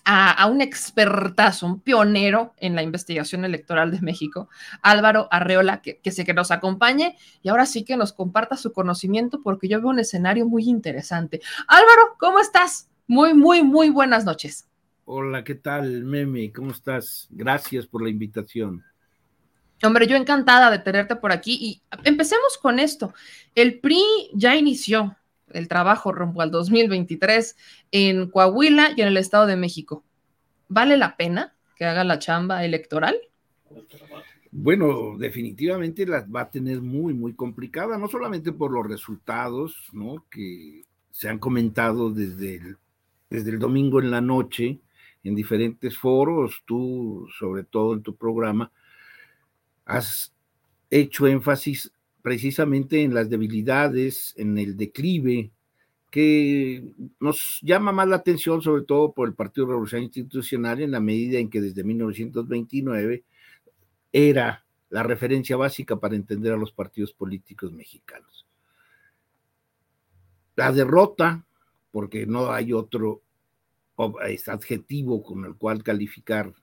a, 0.04 0.46
un 0.46 0.60
expertazo, 0.60 1.66
un 1.66 1.80
pionero 1.80 2.54
en 2.58 2.74
la 2.74 2.82
investigación 2.82 3.44
electoral 3.44 3.90
de 3.90 4.00
México, 4.00 4.48
Álvaro 4.82 5.28
Arreola, 5.30 5.80
que, 5.80 5.98
que 5.98 6.10
sé 6.10 6.24
que 6.24 6.34
nos 6.34 6.50
acompañe 6.50 7.16
y 7.42 7.48
ahora 7.48 7.66
sí 7.66 7.84
que 7.84 7.96
nos 7.96 8.12
comparta 8.12 8.56
su 8.56 8.72
conocimiento 8.72 9.42
porque 9.42 9.68
yo 9.68 9.80
veo 9.80 9.90
un 9.90 9.98
escenario 9.98 10.46
muy 10.46 10.64
interesante. 10.64 11.40
Álvaro, 11.66 12.16
¿cómo 12.18 12.38
estás? 12.38 12.88
Muy, 13.06 13.34
muy, 13.34 13.62
muy 13.62 13.90
buenas 13.90 14.24
noches. 14.24 14.66
Hola, 15.06 15.44
¿qué 15.44 15.54
tal, 15.54 16.04
Meme? 16.04 16.50
¿Cómo 16.52 16.70
estás? 16.70 17.28
Gracias 17.30 17.86
por 17.86 18.02
la 18.02 18.08
invitación. 18.08 18.82
Hombre, 19.82 20.06
yo 20.06 20.16
encantada 20.16 20.70
de 20.70 20.78
tenerte 20.78 21.16
por 21.16 21.32
aquí 21.32 21.58
y 21.60 21.82
empecemos 22.04 22.56
con 22.56 22.78
esto. 22.78 23.12
El 23.54 23.80
PRI 23.80 24.02
ya 24.32 24.56
inició 24.56 25.16
el 25.52 25.68
trabajo 25.68 26.12
rumbo 26.12 26.40
al 26.42 26.50
2023 26.50 27.56
en 27.92 28.30
Coahuila 28.30 28.90
y 28.96 29.02
en 29.02 29.08
el 29.08 29.16
Estado 29.16 29.46
de 29.46 29.56
México. 29.56 30.04
¿Vale 30.68 30.96
la 30.96 31.16
pena 31.16 31.54
que 31.76 31.84
haga 31.84 32.04
la 32.04 32.18
chamba 32.18 32.64
electoral? 32.64 33.16
Bueno, 34.50 35.16
definitivamente 35.18 36.06
las 36.06 36.24
va 36.26 36.42
a 36.42 36.50
tener 36.50 36.80
muy, 36.80 37.12
muy 37.12 37.34
complicada, 37.34 37.98
no 37.98 38.08
solamente 38.08 38.52
por 38.52 38.70
los 38.70 38.86
resultados, 38.86 39.88
¿no? 39.92 40.24
Que 40.30 40.84
se 41.10 41.28
han 41.28 41.38
comentado 41.38 42.10
desde 42.10 42.56
el 42.56 42.76
desde 43.34 43.50
el 43.50 43.58
domingo 43.58 44.00
en 44.00 44.10
la 44.10 44.20
noche, 44.20 44.78
en 45.24 45.34
diferentes 45.34 45.98
foros, 45.98 46.62
tú, 46.64 47.26
sobre 47.36 47.64
todo 47.64 47.94
en 47.94 48.02
tu 48.02 48.14
programa, 48.14 48.70
has 49.84 50.32
hecho 50.90 51.26
énfasis 51.26 51.92
precisamente 52.24 53.02
en 53.02 53.12
las 53.12 53.28
debilidades, 53.28 54.32
en 54.38 54.56
el 54.56 54.78
declive, 54.78 55.50
que 56.10 56.82
nos 57.20 57.58
llama 57.60 57.92
más 57.92 58.08
la 58.08 58.16
atención, 58.16 58.62
sobre 58.62 58.84
todo 58.84 59.12
por 59.12 59.28
el 59.28 59.34
Partido 59.34 59.66
Revolucionario 59.66 60.06
Institucional, 60.06 60.80
en 60.80 60.92
la 60.92 61.00
medida 61.00 61.38
en 61.38 61.50
que 61.50 61.60
desde 61.60 61.84
1929 61.84 63.24
era 64.10 64.64
la 64.88 65.02
referencia 65.02 65.58
básica 65.58 66.00
para 66.00 66.16
entender 66.16 66.54
a 66.54 66.56
los 66.56 66.72
partidos 66.72 67.12
políticos 67.12 67.72
mexicanos. 67.72 68.46
La 70.56 70.72
derrota, 70.72 71.44
porque 71.92 72.24
no 72.24 72.50
hay 72.50 72.72
otro 72.72 73.20
adjetivo 74.46 75.22
con 75.22 75.44
el 75.44 75.56
cual 75.56 75.82
calificar 75.82 76.54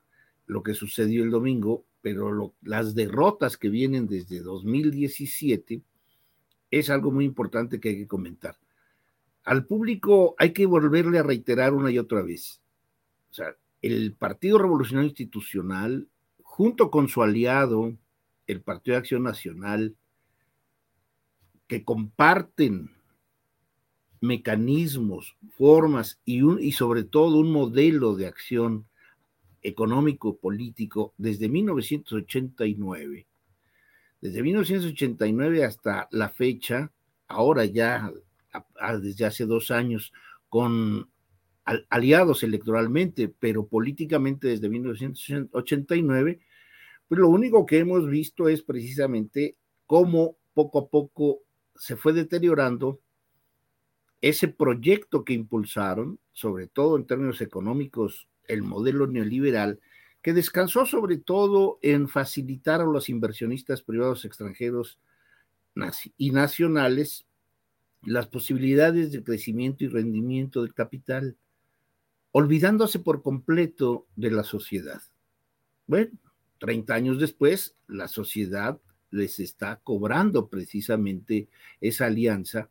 lo 0.46 0.64
que 0.64 0.74
sucedió 0.74 1.22
el 1.22 1.30
domingo, 1.30 1.84
pero 2.02 2.54
las 2.62 2.94
derrotas 2.94 3.56
que 3.56 3.68
vienen 3.68 4.08
desde 4.08 4.40
2017 4.40 5.82
es 6.70 6.90
algo 6.90 7.12
muy 7.12 7.24
importante 7.24 7.80
que 7.80 7.90
hay 7.90 7.96
que 7.98 8.08
comentar. 8.08 8.58
Al 9.44 9.66
público 9.66 10.34
hay 10.38 10.52
que 10.52 10.66
volverle 10.66 11.18
a 11.18 11.22
reiterar 11.22 11.72
una 11.72 11.90
y 11.90 11.98
otra 11.98 12.22
vez. 12.22 12.60
O 13.30 13.34
sea, 13.34 13.56
el 13.80 14.14
Partido 14.14 14.58
Revolucionario 14.58 15.08
Institucional, 15.08 16.08
junto 16.42 16.90
con 16.90 17.08
su 17.08 17.22
aliado, 17.22 17.96
el 18.46 18.60
Partido 18.60 18.94
de 18.94 18.98
Acción 18.98 19.22
Nacional, 19.22 19.96
que 21.66 21.84
comparten 21.84 22.90
mecanismos, 24.20 25.36
formas 25.56 26.20
y, 26.24 26.42
un, 26.42 26.62
y 26.62 26.72
sobre 26.72 27.02
todo 27.04 27.38
un 27.38 27.52
modelo 27.52 28.14
de 28.14 28.26
acción 28.26 28.86
económico 29.62 30.36
político 30.36 31.14
desde 31.16 31.48
1989. 31.48 33.26
Desde 34.20 34.42
1989 34.42 35.64
hasta 35.64 36.08
la 36.10 36.28
fecha, 36.28 36.92
ahora 37.28 37.64
ya 37.64 38.12
desde 39.00 39.24
hace 39.24 39.46
dos 39.46 39.70
años, 39.70 40.12
con 40.48 41.08
aliados 41.88 42.42
electoralmente, 42.42 43.28
pero 43.28 43.66
políticamente 43.66 44.48
desde 44.48 44.68
1989, 44.68 46.40
pues 47.08 47.20
lo 47.20 47.28
único 47.28 47.64
que 47.66 47.78
hemos 47.78 48.08
visto 48.08 48.48
es 48.48 48.62
precisamente 48.62 49.56
cómo 49.86 50.36
poco 50.54 50.80
a 50.80 50.88
poco 50.88 51.40
se 51.74 51.96
fue 51.96 52.12
deteriorando 52.12 53.00
ese 54.20 54.48
proyecto 54.48 55.24
que 55.24 55.32
impulsaron, 55.32 56.18
sobre 56.32 56.68
todo 56.68 56.96
en 56.96 57.06
términos 57.06 57.40
económicos 57.40 58.28
el 58.48 58.62
modelo 58.62 59.06
neoliberal, 59.06 59.80
que 60.22 60.32
descansó 60.32 60.86
sobre 60.86 61.18
todo 61.18 61.78
en 61.82 62.08
facilitar 62.08 62.80
a 62.80 62.86
los 62.86 63.08
inversionistas 63.08 63.82
privados 63.82 64.24
extranjeros 64.24 64.98
y 66.16 66.30
nacionales 66.30 67.26
las 68.02 68.26
posibilidades 68.26 69.12
de 69.12 69.22
crecimiento 69.22 69.84
y 69.84 69.88
rendimiento 69.88 70.62
del 70.62 70.74
capital, 70.74 71.36
olvidándose 72.32 72.98
por 72.98 73.22
completo 73.22 74.06
de 74.16 74.30
la 74.30 74.44
sociedad. 74.44 75.02
Bueno, 75.86 76.10
30 76.58 76.94
años 76.94 77.18
después, 77.20 77.76
la 77.88 78.08
sociedad 78.08 78.80
les 79.10 79.40
está 79.40 79.80
cobrando 79.82 80.48
precisamente 80.48 81.48
esa 81.80 82.06
alianza, 82.06 82.70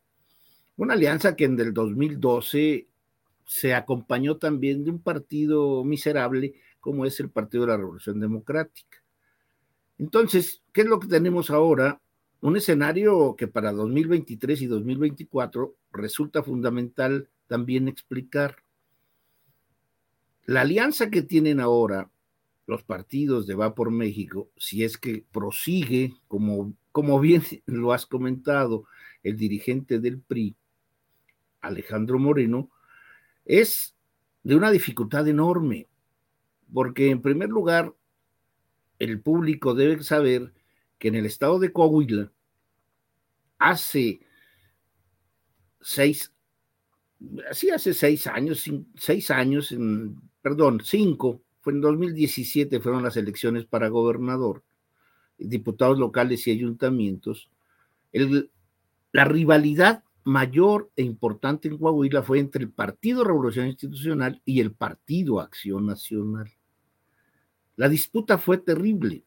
una 0.76 0.94
alianza 0.94 1.36
que 1.36 1.44
en 1.44 1.58
el 1.60 1.72
2012 1.72 2.88
se 3.46 3.74
acompañó 3.74 4.36
también 4.36 4.84
de 4.84 4.90
un 4.90 5.00
partido 5.00 5.84
miserable 5.84 6.54
como 6.80 7.06
es 7.06 7.20
el 7.20 7.30
Partido 7.30 7.64
de 7.64 7.70
la 7.70 7.76
Revolución 7.76 8.18
Democrática. 8.18 9.02
Entonces, 9.98 10.62
¿qué 10.72 10.80
es 10.80 10.88
lo 10.88 10.98
que 10.98 11.06
tenemos 11.06 11.50
ahora? 11.50 12.00
Un 12.40 12.56
escenario 12.56 13.36
que 13.36 13.46
para 13.46 13.70
2023 13.70 14.62
y 14.62 14.66
2024 14.66 15.76
resulta 15.92 16.42
fundamental 16.42 17.28
también 17.46 17.86
explicar. 17.86 18.56
La 20.44 20.62
alianza 20.62 21.08
que 21.08 21.22
tienen 21.22 21.60
ahora 21.60 22.10
los 22.66 22.82
partidos 22.82 23.46
de 23.46 23.54
Va 23.54 23.76
por 23.76 23.92
México, 23.92 24.50
si 24.56 24.82
es 24.82 24.98
que 24.98 25.24
prosigue, 25.30 26.14
como, 26.26 26.74
como 26.90 27.20
bien 27.20 27.42
lo 27.66 27.92
has 27.92 28.06
comentado, 28.06 28.86
el 29.22 29.36
dirigente 29.36 30.00
del 30.00 30.18
PRI, 30.18 30.56
Alejandro 31.60 32.18
Moreno, 32.18 32.70
es 33.44 33.94
de 34.42 34.56
una 34.56 34.70
dificultad 34.70 35.26
enorme, 35.28 35.88
porque 36.72 37.10
en 37.10 37.22
primer 37.22 37.48
lugar, 37.48 37.94
el 38.98 39.20
público 39.20 39.74
debe 39.74 40.02
saber 40.02 40.52
que 40.98 41.08
en 41.08 41.16
el 41.16 41.26
estado 41.26 41.58
de 41.58 41.72
Coahuila, 41.72 42.30
hace 43.58 44.20
seis, 45.80 46.32
así 47.50 47.70
hace 47.70 47.94
seis 47.94 48.26
años, 48.26 48.64
seis 48.96 49.30
años, 49.30 49.74
perdón, 50.40 50.80
cinco, 50.84 51.42
fue 51.60 51.72
en 51.72 51.80
2017 51.80 52.80
fueron 52.80 53.04
las 53.04 53.16
elecciones 53.16 53.64
para 53.64 53.88
gobernador, 53.88 54.64
diputados 55.38 55.98
locales 55.98 56.46
y 56.46 56.50
ayuntamientos, 56.50 57.50
la 59.12 59.24
rivalidad 59.24 60.02
mayor 60.24 60.90
e 60.96 61.02
importante 61.02 61.68
en 61.68 61.78
Coahuila 61.78 62.22
fue 62.22 62.38
entre 62.38 62.64
el 62.64 62.70
Partido 62.70 63.24
Revolución 63.24 63.66
Institucional 63.66 64.40
y 64.44 64.60
el 64.60 64.72
Partido 64.72 65.40
Acción 65.40 65.86
Nacional. 65.86 66.50
La 67.76 67.88
disputa 67.88 68.38
fue 68.38 68.58
terrible. 68.58 69.24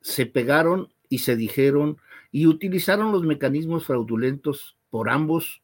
Se 0.00 0.26
pegaron 0.26 0.92
y 1.08 1.18
se 1.18 1.36
dijeron 1.36 1.98
y 2.30 2.46
utilizaron 2.46 3.12
los 3.12 3.22
mecanismos 3.24 3.86
fraudulentos 3.86 4.76
por 4.90 5.10
ambos 5.10 5.62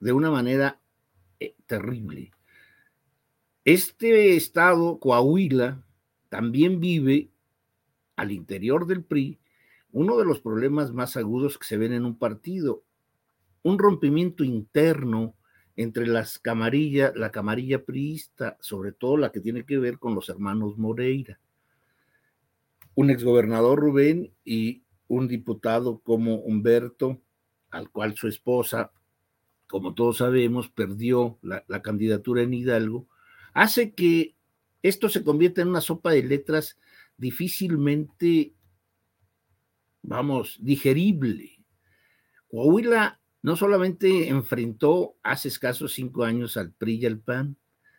de 0.00 0.12
una 0.12 0.30
manera 0.30 0.80
eh, 1.40 1.54
terrible. 1.66 2.32
Este 3.64 4.36
estado, 4.36 4.98
Coahuila, 4.98 5.82
también 6.28 6.80
vive 6.80 7.30
al 8.16 8.32
interior 8.32 8.86
del 8.86 9.02
PRI 9.02 9.38
uno 9.92 10.18
de 10.18 10.24
los 10.24 10.40
problemas 10.40 10.92
más 10.92 11.16
agudos 11.16 11.56
que 11.56 11.66
se 11.66 11.76
ven 11.76 11.92
en 11.92 12.04
un 12.04 12.18
partido, 12.18 12.82
un 13.64 13.78
rompimiento 13.78 14.44
interno 14.44 15.34
entre 15.74 16.06
las 16.06 16.38
camarillas, 16.38 17.16
la 17.16 17.32
camarilla 17.32 17.84
priista, 17.84 18.56
sobre 18.60 18.92
todo 18.92 19.16
la 19.16 19.32
que 19.32 19.40
tiene 19.40 19.64
que 19.64 19.78
ver 19.78 19.98
con 19.98 20.14
los 20.14 20.28
hermanos 20.28 20.78
Moreira. 20.78 21.40
Un 22.94 23.10
exgobernador 23.10 23.80
Rubén 23.80 24.32
y 24.44 24.84
un 25.08 25.26
diputado 25.26 25.98
como 26.00 26.36
Humberto, 26.36 27.20
al 27.70 27.90
cual 27.90 28.14
su 28.16 28.28
esposa, 28.28 28.92
como 29.66 29.94
todos 29.94 30.18
sabemos, 30.18 30.68
perdió 30.68 31.38
la, 31.42 31.64
candidatura 31.82 32.42
en 32.42 32.54
Hidalgo, 32.54 33.08
hace 33.54 33.94
que 33.94 34.36
esto 34.82 35.08
se 35.08 35.24
convierta 35.24 35.62
en 35.62 35.68
una 35.68 35.80
sopa 35.80 36.12
de 36.12 36.22
letras 36.22 36.78
difícilmente, 37.16 38.52
vamos, 40.02 40.58
digerible. 40.60 41.64
Coahuila 42.48 43.20
no 43.44 43.56
solamente 43.56 44.28
enfrentó 44.28 45.16
hace 45.22 45.48
escasos 45.48 45.92
cinco 45.92 46.24
años 46.24 46.56
al 46.56 46.72
PRI 46.72 46.94
y 46.94 47.04
al 47.04 47.18
PAN, 47.18 47.58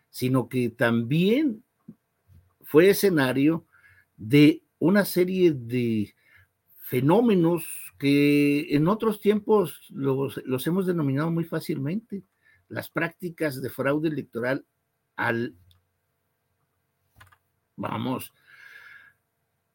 sino 0.10 0.50
que 0.50 0.70
también 0.70 1.64
fue 2.64 2.90
escenario 2.90 3.68
de 4.18 4.64
una 4.80 5.06
serie 5.06 5.52
de 5.54 6.16
fenómenos 6.80 7.64
que 8.00 8.76
en 8.76 8.88
otros 8.88 9.22
tiempos 9.22 9.82
los, 9.92 10.42
hemos 10.66 10.88
denominado 10.88 11.30
muy 11.30 11.44
fácilmente, 11.44 12.24
las 12.68 12.90
prácticas 12.90 13.62
de 13.62 13.70
fraude 13.70 14.10
electoral 14.10 14.66
al, 15.16 15.54
vamos, 17.76 18.34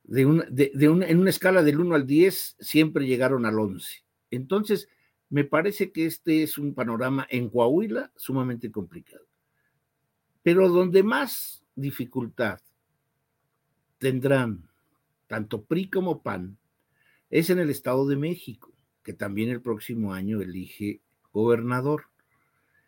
de 0.02 0.22
en 0.22 1.20
una 1.20 1.30
escala 1.30 1.62
del 1.62 1.78
1 1.78 1.94
al 1.94 2.08
10, 2.08 2.56
siempre 2.58 3.06
llegaron 3.06 3.46
al 3.46 3.56
11. 3.56 4.02
Entonces, 4.32 4.88
me 5.30 5.44
parece 5.44 5.92
que 5.92 6.06
este 6.06 6.42
es 6.42 6.58
un 6.58 6.74
panorama 6.74 7.26
en 7.30 7.48
Coahuila 7.48 8.12
sumamente 8.16 8.70
complicado. 8.70 9.24
Pero 10.42 10.68
donde 10.68 11.04
más 11.04 11.64
dificultad 11.76 12.60
tendrán 13.98 14.68
tanto 15.28 15.62
PRI 15.62 15.88
como 15.88 16.22
PAN 16.22 16.58
es 17.30 17.48
en 17.48 17.60
el 17.60 17.70
Estado 17.70 18.08
de 18.08 18.16
México, 18.16 18.72
que 19.04 19.12
también 19.12 19.50
el 19.50 19.62
próximo 19.62 20.12
año 20.12 20.40
elige 20.40 21.00
gobernador. 21.32 22.06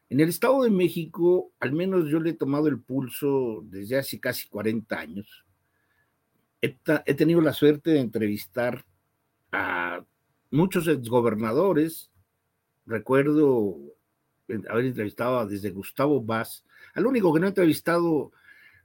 En 0.09 0.19
el 0.19 0.29
Estado 0.29 0.65
de 0.65 0.71
México, 0.71 1.53
al 1.61 1.73
menos 1.73 2.09
yo 2.11 2.19
le 2.19 2.31
he 2.31 2.35
tomado 2.35 2.67
el 2.67 2.81
pulso 2.81 3.63
desde 3.67 3.99
hace 3.99 4.19
casi 4.19 4.49
40 4.49 4.99
años. 4.99 5.45
He, 6.61 6.77
he 7.07 7.15
tenido 7.15 7.41
la 7.41 7.53
suerte 7.53 7.91
de 7.91 8.01
entrevistar 8.01 8.85
a 9.53 10.05
muchos 10.51 10.89
exgobernadores 10.89 12.12
Recuerdo 12.87 13.77
haber 14.69 14.87
entrevistado 14.87 15.47
desde 15.47 15.71
Gustavo 15.71 16.23
Vaz. 16.23 16.65
Al 16.95 17.07
único 17.07 17.33
que 17.33 17.41
no 17.41 17.47
he 17.47 17.51
entrevistado 17.51 18.33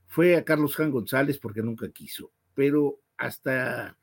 fue 0.06 0.36
a 0.36 0.44
Carlos 0.44 0.76
Jan 0.76 0.90
González 0.90 1.38
porque 1.38 1.62
nunca 1.62 1.88
quiso, 1.90 2.30
pero 2.54 3.00
hasta 3.16 3.96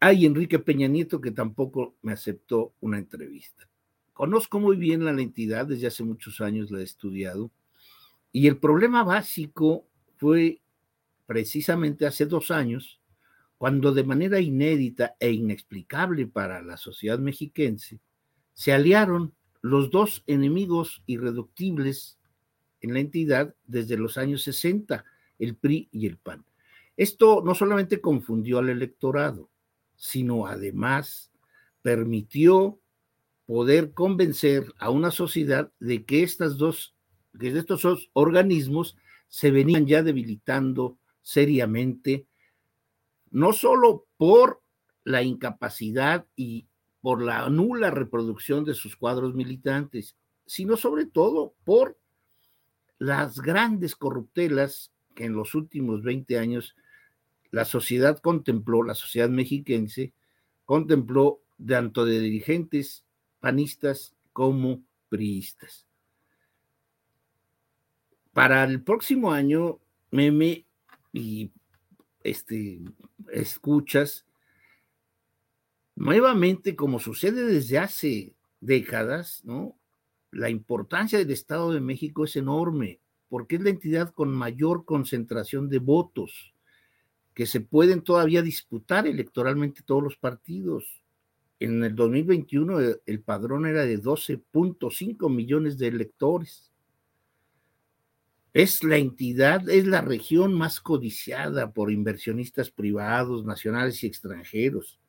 hay 0.00 0.26
Enrique 0.26 0.58
Peña 0.58 0.88
Nieto 0.88 1.20
que 1.20 1.30
tampoco 1.30 1.94
me 2.02 2.12
aceptó 2.12 2.74
una 2.80 2.98
entrevista. 2.98 3.68
Conozco 4.12 4.60
muy 4.60 4.76
bien 4.76 5.04
la 5.04 5.10
entidad, 5.12 5.66
desde 5.66 5.86
hace 5.86 6.04
muchos 6.04 6.40
años 6.40 6.70
la 6.70 6.80
he 6.80 6.84
estudiado, 6.84 7.50
y 8.32 8.48
el 8.48 8.58
problema 8.58 9.02
básico 9.02 9.86
fue 10.16 10.60
precisamente 11.26 12.06
hace 12.06 12.26
dos 12.26 12.50
años, 12.50 13.00
cuando 13.58 13.92
de 13.92 14.04
manera 14.04 14.40
inédita 14.40 15.16
e 15.18 15.30
inexplicable 15.30 16.26
para 16.26 16.60
la 16.62 16.76
sociedad 16.76 17.18
mexiquense, 17.18 18.00
se 18.54 18.72
aliaron 18.72 19.34
los 19.60 19.90
dos 19.90 20.22
enemigos 20.26 21.02
irreductibles 21.06 22.18
en 22.80 22.94
la 22.94 23.00
entidad 23.00 23.54
desde 23.66 23.96
los 23.96 24.18
años 24.18 24.42
60, 24.42 25.04
el 25.38 25.56
PRI 25.56 25.88
y 25.90 26.06
el 26.06 26.16
PAN. 26.18 26.44
Esto 26.96 27.42
no 27.44 27.54
solamente 27.54 28.00
confundió 28.00 28.58
al 28.58 28.68
electorado, 28.68 29.50
sino 29.96 30.46
además 30.46 31.32
permitió 31.82 32.78
poder 33.46 33.92
convencer 33.92 34.72
a 34.78 34.90
una 34.90 35.10
sociedad 35.10 35.72
de 35.80 36.04
que 36.04 36.22
estas 36.22 36.56
dos, 36.56 36.94
que 37.38 37.48
estos 37.48 37.82
dos 37.82 38.10
organismos 38.12 38.96
se 39.28 39.50
venían 39.50 39.86
ya 39.86 40.02
debilitando 40.02 40.98
seriamente, 41.20 42.26
no 43.30 43.52
solo 43.52 44.06
por 44.16 44.62
la 45.02 45.22
incapacidad 45.22 46.26
y 46.36 46.66
por 47.04 47.20
la 47.20 47.46
nula 47.50 47.90
reproducción 47.90 48.64
de 48.64 48.72
sus 48.72 48.96
cuadros 48.96 49.34
militantes, 49.34 50.16
sino 50.46 50.78
sobre 50.78 51.04
todo 51.04 51.52
por 51.62 51.98
las 52.98 53.40
grandes 53.40 53.94
corruptelas 53.94 54.90
que 55.14 55.26
en 55.26 55.34
los 55.34 55.54
últimos 55.54 56.02
20 56.02 56.38
años 56.38 56.74
la 57.50 57.66
sociedad 57.66 58.18
contempló, 58.20 58.82
la 58.82 58.94
sociedad 58.94 59.28
mexiquense 59.28 60.14
contempló 60.64 61.42
tanto 61.68 62.06
de 62.06 62.20
dirigentes 62.20 63.04
panistas 63.38 64.16
como 64.32 64.82
priistas. 65.10 65.86
Para 68.32 68.64
el 68.64 68.82
próximo 68.82 69.30
año, 69.30 69.78
Meme 70.10 70.64
y 71.12 71.50
este, 72.22 72.80
escuchas, 73.30 74.24
nuevamente, 75.96 76.76
como 76.76 76.98
sucede 76.98 77.44
desde 77.44 77.78
hace 77.78 78.34
décadas, 78.60 79.42
¿no? 79.44 79.76
La 80.30 80.50
importancia 80.50 81.18
del 81.18 81.30
Estado 81.30 81.72
de 81.72 81.80
México 81.80 82.24
es 82.24 82.34
enorme, 82.36 83.00
porque 83.28 83.56
es 83.56 83.62
la 83.62 83.70
entidad 83.70 84.12
con 84.12 84.34
mayor 84.34 84.84
concentración 84.84 85.68
de 85.68 85.78
votos 85.78 86.54
que 87.34 87.46
se 87.46 87.60
pueden 87.60 88.02
todavía 88.02 88.42
disputar 88.42 89.06
electoralmente 89.06 89.82
todos 89.82 90.02
los 90.02 90.16
partidos. 90.16 91.02
En 91.58 91.82
el 91.82 91.94
2021 91.94 92.80
eh, 92.80 93.00
el 93.06 93.20
padrón 93.20 93.66
era 93.66 93.84
de 93.84 94.00
12.5 94.00 95.28
millones 95.28 95.76
de 95.76 95.88
electores. 95.88 96.70
Es 98.52 98.84
la 98.84 98.98
entidad, 98.98 99.68
es 99.68 99.86
la 99.86 100.00
región 100.00 100.54
más 100.54 100.80
codiciada 100.80 101.72
por 101.72 101.90
inversionistas 101.90 102.70
privados, 102.70 103.44
nacionales 103.44 104.04
y 104.04 104.06
extranjeros. 104.06 105.00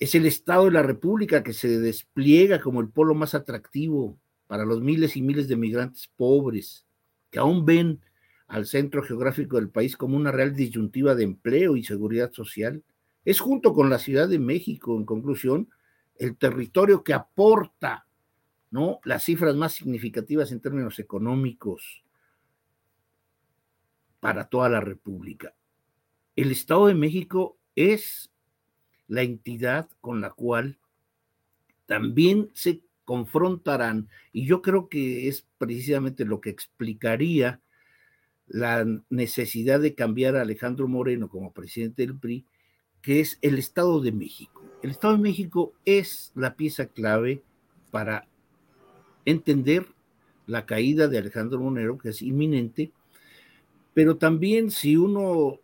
Es 0.00 0.14
el 0.14 0.26
Estado 0.26 0.64
de 0.64 0.72
la 0.72 0.82
República 0.82 1.42
que 1.42 1.52
se 1.52 1.78
despliega 1.78 2.60
como 2.60 2.80
el 2.80 2.88
polo 2.88 3.14
más 3.14 3.34
atractivo 3.34 4.18
para 4.46 4.64
los 4.64 4.80
miles 4.80 5.14
y 5.16 5.22
miles 5.22 5.46
de 5.46 5.56
migrantes 5.56 6.10
pobres 6.16 6.86
que 7.30 7.38
aún 7.38 7.64
ven 7.64 8.00
al 8.48 8.66
centro 8.66 9.02
geográfico 9.02 9.56
del 9.56 9.68
país 9.68 9.96
como 9.96 10.16
una 10.16 10.32
real 10.32 10.56
disyuntiva 10.56 11.14
de 11.14 11.24
empleo 11.24 11.76
y 11.76 11.84
seguridad 11.84 12.32
social. 12.32 12.82
Es 13.24 13.38
junto 13.38 13.74
con 13.74 13.90
la 13.90 13.98
Ciudad 13.98 14.28
de 14.28 14.38
México, 14.40 14.96
en 14.96 15.04
conclusión, 15.04 15.68
el 16.16 16.36
territorio 16.36 17.04
que 17.04 17.14
aporta 17.14 18.06
las 19.04 19.24
cifras 19.24 19.54
más 19.54 19.74
significativas 19.74 20.50
en 20.50 20.60
términos 20.60 20.98
económicos 20.98 22.04
para 24.20 24.48
toda 24.48 24.68
la 24.68 24.80
República. 24.80 25.54
El 26.36 26.52
Estado 26.52 26.86
de 26.86 26.94
México 26.94 27.58
es 27.74 28.29
la 29.10 29.22
entidad 29.22 29.88
con 30.00 30.20
la 30.20 30.30
cual 30.30 30.78
también 31.86 32.48
se 32.54 32.80
confrontarán, 33.04 34.08
y 34.32 34.46
yo 34.46 34.62
creo 34.62 34.88
que 34.88 35.26
es 35.26 35.44
precisamente 35.58 36.24
lo 36.24 36.40
que 36.40 36.50
explicaría 36.50 37.60
la 38.46 38.86
necesidad 39.10 39.80
de 39.80 39.96
cambiar 39.96 40.36
a 40.36 40.42
Alejandro 40.42 40.86
Moreno 40.86 41.28
como 41.28 41.52
presidente 41.52 42.06
del 42.06 42.16
PRI, 42.16 42.46
que 43.02 43.18
es 43.18 43.38
el 43.42 43.58
Estado 43.58 44.00
de 44.00 44.12
México. 44.12 44.62
El 44.80 44.90
Estado 44.90 45.16
de 45.16 45.22
México 45.22 45.72
es 45.84 46.30
la 46.36 46.54
pieza 46.54 46.86
clave 46.86 47.42
para 47.90 48.28
entender 49.24 49.86
la 50.46 50.66
caída 50.66 51.08
de 51.08 51.18
Alejandro 51.18 51.58
Moreno, 51.58 51.98
que 51.98 52.10
es 52.10 52.22
inminente, 52.22 52.92
pero 53.92 54.18
también 54.18 54.70
si 54.70 54.96
uno, 54.96 55.58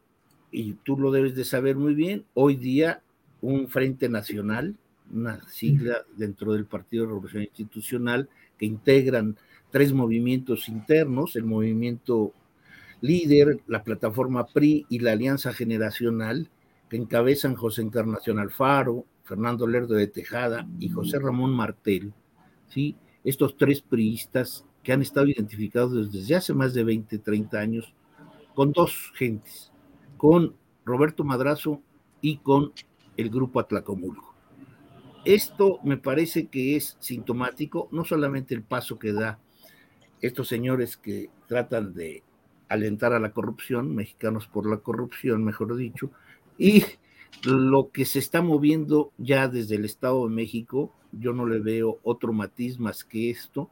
y 0.50 0.72
tú 0.82 0.98
lo 0.98 1.12
debes 1.12 1.36
de 1.36 1.44
saber 1.44 1.76
muy 1.76 1.94
bien, 1.94 2.24
hoy 2.34 2.56
día 2.56 3.02
un 3.46 3.68
Frente 3.68 4.08
Nacional, 4.08 4.76
una 5.12 5.40
sigla 5.48 6.04
dentro 6.16 6.52
del 6.52 6.66
Partido 6.66 7.04
de 7.04 7.08
Revolución 7.10 7.42
Institucional, 7.44 8.28
que 8.58 8.66
integran 8.66 9.36
tres 9.70 9.92
movimientos 9.92 10.68
internos, 10.68 11.36
el 11.36 11.44
movimiento 11.44 12.32
líder, 13.00 13.60
la 13.68 13.84
plataforma 13.84 14.46
PRI 14.46 14.86
y 14.88 14.98
la 14.98 15.12
Alianza 15.12 15.52
Generacional, 15.52 16.50
que 16.88 16.96
encabezan 16.96 17.54
José 17.54 17.82
Encarnación 17.82 18.38
Alfaro, 18.40 19.04
Fernando 19.22 19.66
Lerdo 19.66 19.94
de 19.94 20.08
Tejada 20.08 20.66
y 20.80 20.88
José 20.88 21.18
Ramón 21.20 21.52
Martel, 21.52 22.12
¿sí? 22.68 22.96
estos 23.22 23.56
tres 23.56 23.80
priistas 23.80 24.64
que 24.82 24.92
han 24.92 25.02
estado 25.02 25.26
identificados 25.26 26.12
desde 26.12 26.34
hace 26.34 26.52
más 26.52 26.74
de 26.74 26.84
20, 26.84 27.18
30 27.18 27.58
años 27.58 27.94
con 28.54 28.72
dos 28.72 29.12
gentes, 29.14 29.72
con 30.16 30.54
Roberto 30.84 31.22
Madrazo 31.22 31.80
y 32.20 32.38
con 32.38 32.72
el 33.16 33.30
grupo 33.30 33.60
Atlacomulco. 33.60 34.34
Esto 35.24 35.80
me 35.82 35.96
parece 35.96 36.46
que 36.46 36.76
es 36.76 36.96
sintomático, 37.00 37.88
no 37.90 38.04
solamente 38.04 38.54
el 38.54 38.62
paso 38.62 38.98
que 38.98 39.12
da 39.12 39.38
estos 40.20 40.48
señores 40.48 40.96
que 40.96 41.30
tratan 41.48 41.94
de 41.94 42.22
alentar 42.68 43.12
a 43.12 43.18
la 43.18 43.32
corrupción, 43.32 43.94
mexicanos 43.94 44.46
por 44.46 44.68
la 44.68 44.78
corrupción, 44.78 45.44
mejor 45.44 45.76
dicho, 45.76 46.10
y 46.58 46.84
lo 47.44 47.90
que 47.90 48.04
se 48.04 48.18
está 48.18 48.42
moviendo 48.42 49.12
ya 49.18 49.48
desde 49.48 49.76
el 49.76 49.84
Estado 49.84 50.28
de 50.28 50.34
México, 50.34 50.92
yo 51.12 51.32
no 51.32 51.46
le 51.46 51.58
veo 51.58 51.98
otro 52.02 52.32
matiz 52.32 52.78
más 52.78 53.04
que 53.04 53.30
esto, 53.30 53.70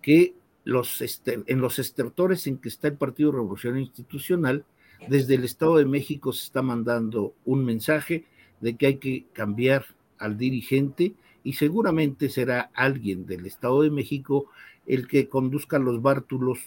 que 0.00 0.34
los 0.64 1.02
en 1.26 1.60
los 1.60 1.78
estertores 1.78 2.46
en 2.46 2.58
que 2.58 2.68
está 2.68 2.88
el 2.88 2.96
Partido 2.96 3.32
Revolución 3.32 3.78
Institucional, 3.78 4.64
desde 5.08 5.34
el 5.34 5.44
Estado 5.44 5.76
de 5.76 5.84
México 5.84 6.32
se 6.32 6.44
está 6.44 6.62
mandando 6.62 7.34
un 7.44 7.64
mensaje 7.64 8.24
de 8.64 8.76
que 8.76 8.86
hay 8.86 8.96
que 8.96 9.26
cambiar 9.34 9.84
al 10.18 10.38
dirigente 10.38 11.12
y 11.42 11.52
seguramente 11.52 12.30
será 12.30 12.70
alguien 12.72 13.26
del 13.26 13.44
Estado 13.44 13.82
de 13.82 13.90
México 13.90 14.46
el 14.86 15.06
que 15.06 15.28
conduzca 15.28 15.78
los 15.78 16.00
bártulos 16.00 16.58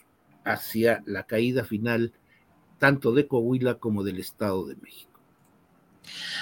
hacia 0.45 1.01
la 1.07 1.23
caída 1.23 1.63
final 1.63 2.13
tanto 2.77 3.13
de 3.13 3.25
Coahuila 3.25 3.79
como 3.79 4.03
del 4.03 4.19
Estado 4.19 4.67
de 4.67 4.75
México. 4.75 5.19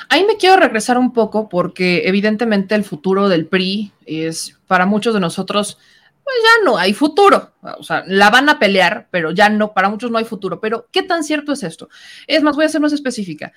Ahí 0.09 0.25
me 0.25 0.35
quiero 0.35 0.57
regresar 0.57 0.97
un 0.97 1.13
poco 1.13 1.47
porque 1.47 2.01
evidentemente 2.05 2.75
el 2.75 2.83
futuro 2.83 3.29
del 3.29 3.47
PRI 3.47 3.93
es 4.05 4.59
para 4.67 4.85
muchos 4.85 5.13
de 5.13 5.21
nosotros 5.21 5.77
pues 6.25 6.35
ya 6.41 6.65
no 6.65 6.77
hay 6.77 6.93
futuro. 6.93 7.53
O 7.77 7.83
sea, 7.83 8.03
la 8.07 8.31
van 8.31 8.49
a 8.49 8.57
pelear, 8.57 9.07
pero 9.11 9.29
ya 9.29 9.47
no, 9.47 9.73
para 9.73 9.89
muchos 9.89 10.09
no 10.09 10.17
hay 10.17 10.25
futuro. 10.25 10.59
Pero, 10.59 10.87
¿qué 10.91 11.03
tan 11.03 11.23
cierto 11.23 11.51
es 11.51 11.61
esto? 11.61 11.87
Es 12.25 12.41
más, 12.41 12.55
voy 12.55 12.65
a 12.65 12.69
ser 12.69 12.81
más 12.81 12.93
específica. 12.93 13.53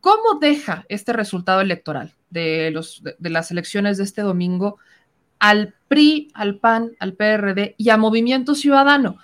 ¿Cómo 0.00 0.38
deja 0.40 0.84
este 0.88 1.12
resultado 1.12 1.60
electoral 1.60 2.14
de, 2.30 2.72
las 3.18 3.50
elecciones 3.50 3.98
de 3.98 4.04
este 4.04 4.22
domingo 4.22 4.78
al 5.38 5.74
PRI, 5.88 6.30
al 6.34 6.58
PAN, 6.58 6.92
al 7.00 7.14
PRD 7.14 7.74
y 7.76 7.90
a 7.90 7.96
Movimiento 7.96 8.54
Ciudadano? 8.54 9.18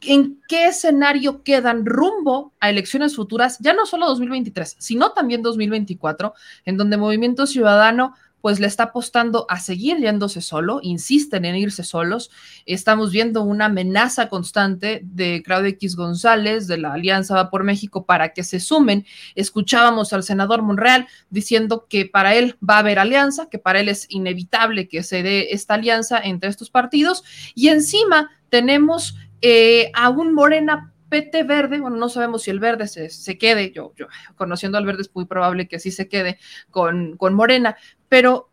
¿En 0.00 0.40
qué 0.48 0.66
escenario 0.66 1.42
quedan 1.42 1.86
rumbo 1.86 2.52
a 2.60 2.68
elecciones 2.68 3.16
futuras, 3.16 3.58
ya 3.60 3.72
no 3.72 3.86
solo 3.86 4.06
2023, 4.06 4.76
sino 4.78 5.12
también 5.12 5.42
2024, 5.42 6.34
en 6.66 6.76
donde 6.76 6.96
Movimiento 6.96 7.46
Ciudadano 7.46 8.14
pues 8.44 8.60
le 8.60 8.66
está 8.66 8.82
apostando 8.82 9.46
a 9.48 9.58
seguir 9.58 9.96
yéndose 9.96 10.42
solo, 10.42 10.80
insisten 10.82 11.46
en 11.46 11.56
irse 11.56 11.82
solos. 11.82 12.30
Estamos 12.66 13.10
viendo 13.10 13.40
una 13.40 13.64
amenaza 13.64 14.28
constante 14.28 15.00
de 15.02 15.42
Claudio 15.42 15.70
X 15.70 15.96
González, 15.96 16.66
de 16.66 16.76
la 16.76 16.92
Alianza 16.92 17.36
Va 17.36 17.48
por 17.48 17.64
México, 17.64 18.04
para 18.04 18.34
que 18.34 18.44
se 18.44 18.60
sumen. 18.60 19.06
Escuchábamos 19.34 20.12
al 20.12 20.24
senador 20.24 20.60
Monreal 20.60 21.08
diciendo 21.30 21.86
que 21.88 22.04
para 22.04 22.34
él 22.34 22.58
va 22.60 22.74
a 22.74 22.80
haber 22.80 22.98
alianza, 22.98 23.48
que 23.48 23.58
para 23.58 23.80
él 23.80 23.88
es 23.88 24.04
inevitable 24.10 24.88
que 24.88 25.02
se 25.04 25.22
dé 25.22 25.54
esta 25.54 25.72
alianza 25.72 26.18
entre 26.18 26.50
estos 26.50 26.68
partidos. 26.68 27.24
Y 27.54 27.68
encima 27.68 28.30
tenemos 28.50 29.16
eh, 29.40 29.90
a 29.94 30.10
un 30.10 30.34
Morena 30.34 30.93
Verde, 31.22 31.80
bueno, 31.80 31.96
no 31.96 32.08
sabemos 32.08 32.42
si 32.42 32.50
el 32.50 32.60
verde 32.60 32.88
se, 32.88 33.10
se, 33.10 33.38
quede, 33.38 33.72
yo, 33.72 33.92
yo 33.96 34.06
conociendo 34.36 34.78
al 34.78 34.86
verde 34.86 35.02
es 35.02 35.14
muy 35.14 35.26
probable 35.26 35.68
que 35.68 35.78
sí 35.78 35.90
se 35.90 36.08
quede 36.08 36.38
con, 36.70 37.16
con 37.16 37.34
Morena, 37.34 37.76
pero 38.08 38.50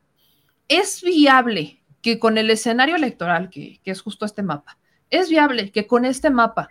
es 0.67 1.02
viable 1.02 1.82
que 2.02 2.19
con 2.19 2.38
el 2.38 2.50
escenario 2.50 2.95
electoral, 2.95 3.50
que, 3.50 3.80
que, 3.84 3.91
es 3.91 4.02
justo 4.02 4.26
este 4.26 4.43
mapa, 4.43 4.78
es 5.10 5.30
viable 5.30 5.71
que 5.71 5.88
con 5.88 6.06
este 6.06 6.30
mapa 6.30 6.69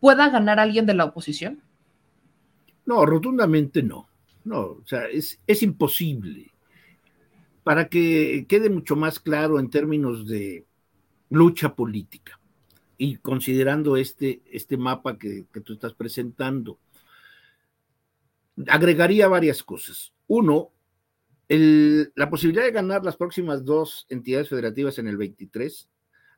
pueda 0.00 0.28
ganar 0.28 0.60
alguien 0.60 0.86
de 0.86 0.94
la 0.94 1.06
oposición? 1.06 1.62
No, 2.84 3.06
rotundamente 3.06 3.82
no. 3.82 4.08
No, 4.44 4.60
o 4.60 4.82
sea, 4.84 5.06
es, 5.06 5.40
es 5.46 5.62
imposible. 5.62 6.52
Para 7.62 7.88
que 7.88 8.44
quede 8.46 8.68
mucho 8.68 8.94
más 8.94 9.18
claro 9.18 9.58
en 9.58 9.70
términos 9.70 10.26
de 10.26 10.66
lucha 11.30 11.74
política 11.74 12.38
y 12.96 13.16
considerando 13.16 13.96
este, 13.96 14.42
este 14.50 14.76
mapa 14.76 15.18
que, 15.18 15.46
tú 15.64 15.74
estás 15.74 15.94
presentando, 15.94 16.78
agregaría 18.68 19.28
varias 19.28 19.62
cosas. 19.62 20.12
Uno, 20.26 20.70
la 21.48 22.30
posibilidad 22.30 22.64
de 22.64 22.72
ganar 22.72 23.04
las 23.04 23.16
próximas 23.16 23.64
dos 23.64 24.06
entidades 24.08 24.48
federativas 24.48 24.98
en 24.98 25.08
el 25.08 25.16
23 25.16 25.88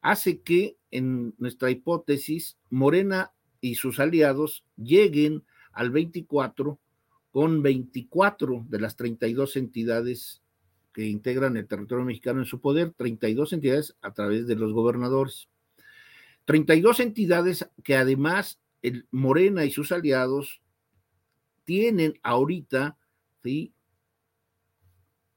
hace 0.01 0.41
que 0.41 0.77
en 0.91 1.35
nuestra 1.39 1.71
hipótesis 1.71 2.57
Morena 2.71 3.33
y 3.61 3.77
sus 3.77 3.99
aliados 3.99 4.65
lleguen 4.77 5.45
al 5.73 5.91
24 5.91 6.79
con 7.31 7.63
24 7.63 8.67
de 8.69 8.81
las 8.81 8.97
32 8.97 9.57
entidades 9.57 10.43
que 10.93 11.05
integran 11.05 11.59
el 11.59 11.67
territorio 11.67 12.07
mexicano 12.07 12.41
en 12.41 12.47
su 12.47 12.61
poder, 12.61 12.95
32 12.97 13.53
entidades 13.53 13.97
a 14.01 14.15
través 14.15 14.47
de 14.47 14.57
los 14.57 14.73
gobernadores. 14.73 15.51
32 16.47 17.01
entidades 17.01 17.69
que 17.85 17.97
además 17.97 18.61
el 18.81 19.07
Morena 19.11 19.65
y 19.65 19.71
sus 19.71 19.93
aliados 19.93 20.63
tienen 21.65 22.19
ahorita 22.23 22.97
¿sí? 23.43 23.75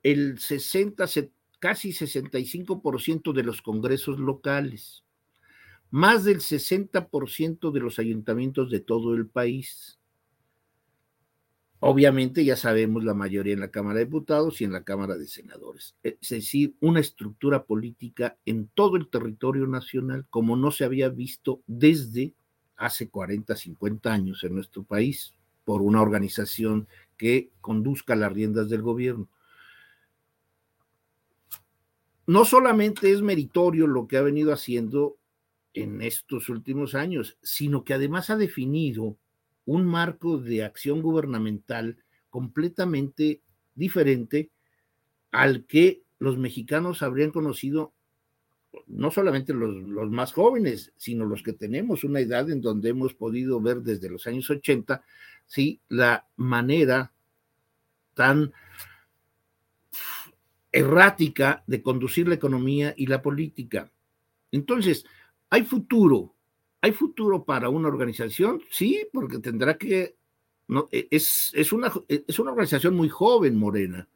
el 0.04 0.39
60, 0.39 1.06
casi 1.60 1.89
65% 1.89 3.34
de 3.34 3.43
los 3.43 3.62
congresos 3.62 4.19
locales, 4.19 5.04
más 5.89 6.24
del 6.24 6.39
60% 6.39 7.72
de 7.72 7.80
los 7.80 8.00
ayuntamientos 8.00 8.69
de 8.69 8.80
todo 8.80 9.15
el 9.15 9.28
país. 9.28 9.99
Obviamente 11.82 12.44
ya 12.44 12.58
sabemos 12.58 13.06
la 13.06 13.13
mayoría 13.13 13.54
en 13.54 13.62
la 13.62 13.72
Cámara 13.72 14.00
de 14.00 14.06
Diputados 14.06 14.60
y 14.60 14.65
en 14.65 14.74
la 14.74 14.84
Cámara 14.84 15.15
de 15.15 15.28
Senadores. 15.28 15.96
Es 16.04 16.30
decir, 16.30 16.76
una 16.82 17.00
estructura 17.00 17.63
política 17.63 18.38
en 18.46 18.68
todo 18.74 18.98
el 18.98 19.08
territorio 19.08 19.65
nacional 19.65 20.26
como 20.30 20.58
no 20.58 20.72
se 20.72 20.84
había 20.84 21.08
visto 21.08 21.62
desde 21.68 22.34
hace 22.76 23.10
40, 23.10 23.56
50 23.56 24.12
años 24.12 24.44
en 24.44 24.56
nuestro 24.56 24.84
país 24.84 25.34
por 25.63 25.82
una 25.82 26.02
organización 26.02 26.88
que 27.15 27.52
conduzca 27.62 28.15
las 28.15 28.34
riendas 28.34 28.70
del 28.70 28.82
gobierno. 28.82 29.30
No 32.28 32.44
solamente 32.44 33.12
es 33.12 33.22
meritorio 33.22 33.88
lo 33.88 34.08
que 34.08 34.18
ha 34.18 34.22
venido 34.22 34.52
haciendo 34.52 35.18
en 35.74 36.02
estos 36.02 36.50
últimos 36.50 36.94
años, 36.94 37.38
sino 37.42 37.84
que 37.84 37.94
además 37.94 38.30
ha 38.30 38.36
definido 38.36 39.15
un 39.69 39.86
marco 39.86 40.39
de 40.39 40.63
acción 40.63 41.03
gubernamental 41.03 41.97
completamente 42.32 43.43
diferente 43.75 44.49
al 45.29 45.65
que 45.65 46.01
los 46.17 46.39
mexicanos 46.39 47.03
habrían 47.03 47.29
conocido, 47.29 47.93
no 48.88 49.12
solamente 49.12 49.53
los, 49.53 49.75
los, 49.75 50.10
más 50.10 50.34
jóvenes, 50.34 50.91
sino 50.97 51.23
los 51.23 51.43
que 51.43 51.53
tenemos 51.53 52.03
una 52.03 52.19
edad 52.19 52.49
en 52.49 52.62
donde 52.62 52.89
hemos 52.89 53.13
podido 53.13 53.62
ver 53.62 53.82
desde 53.84 54.10
los 54.10 54.25
años 54.25 54.49
80, 54.49 55.03
sí, 55.45 55.79
la 55.88 56.27
manera 56.36 57.13
tan 58.15 58.51
errática 60.71 61.63
de 61.67 61.84
conducir 61.84 62.27
la 62.27 62.34
economía 62.34 62.95
y 62.97 63.05
la 63.05 63.21
política. 63.21 63.91
Entonces, 64.51 65.05
hay 65.51 65.63
futuro 65.63 66.34
¿Hay 66.82 66.92
futuro 66.94 67.44
para 67.44 67.70
una 67.70 67.88
organización? 67.88 68.62
Sí, 68.72 69.08
porque 69.12 69.39
tendrá 69.39 69.78
que... 69.78 70.15
E, 70.92 71.08
es, 71.12 71.52
es, 71.54 71.74
una, 71.74 71.92
e, 72.08 72.24
es 72.28 72.39
una 72.39 72.52
organización 72.52 72.96
muy 72.96 73.10
joven, 73.10 73.58
Morena, 73.58 74.08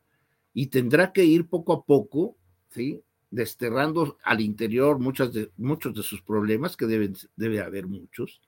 y 0.53 0.67
tendrá 0.67 1.11
que 1.11 1.25
ir 1.25 1.47
poco 1.47 1.73
a 1.73 1.83
poco, 1.83 2.37
¿sí? 2.69 3.01
desterrando 3.31 4.19
al 4.23 4.41
interior 4.41 4.99
muchas 4.99 5.33
de, 5.33 5.51
muchos 5.57 5.95
de 5.95 6.03
sus 6.03 6.21
problemas, 6.21 6.77
que 6.77 6.85
deben, 6.85 7.15
debe 7.35 7.61
haber 7.61 7.87
muchos, 7.87 8.41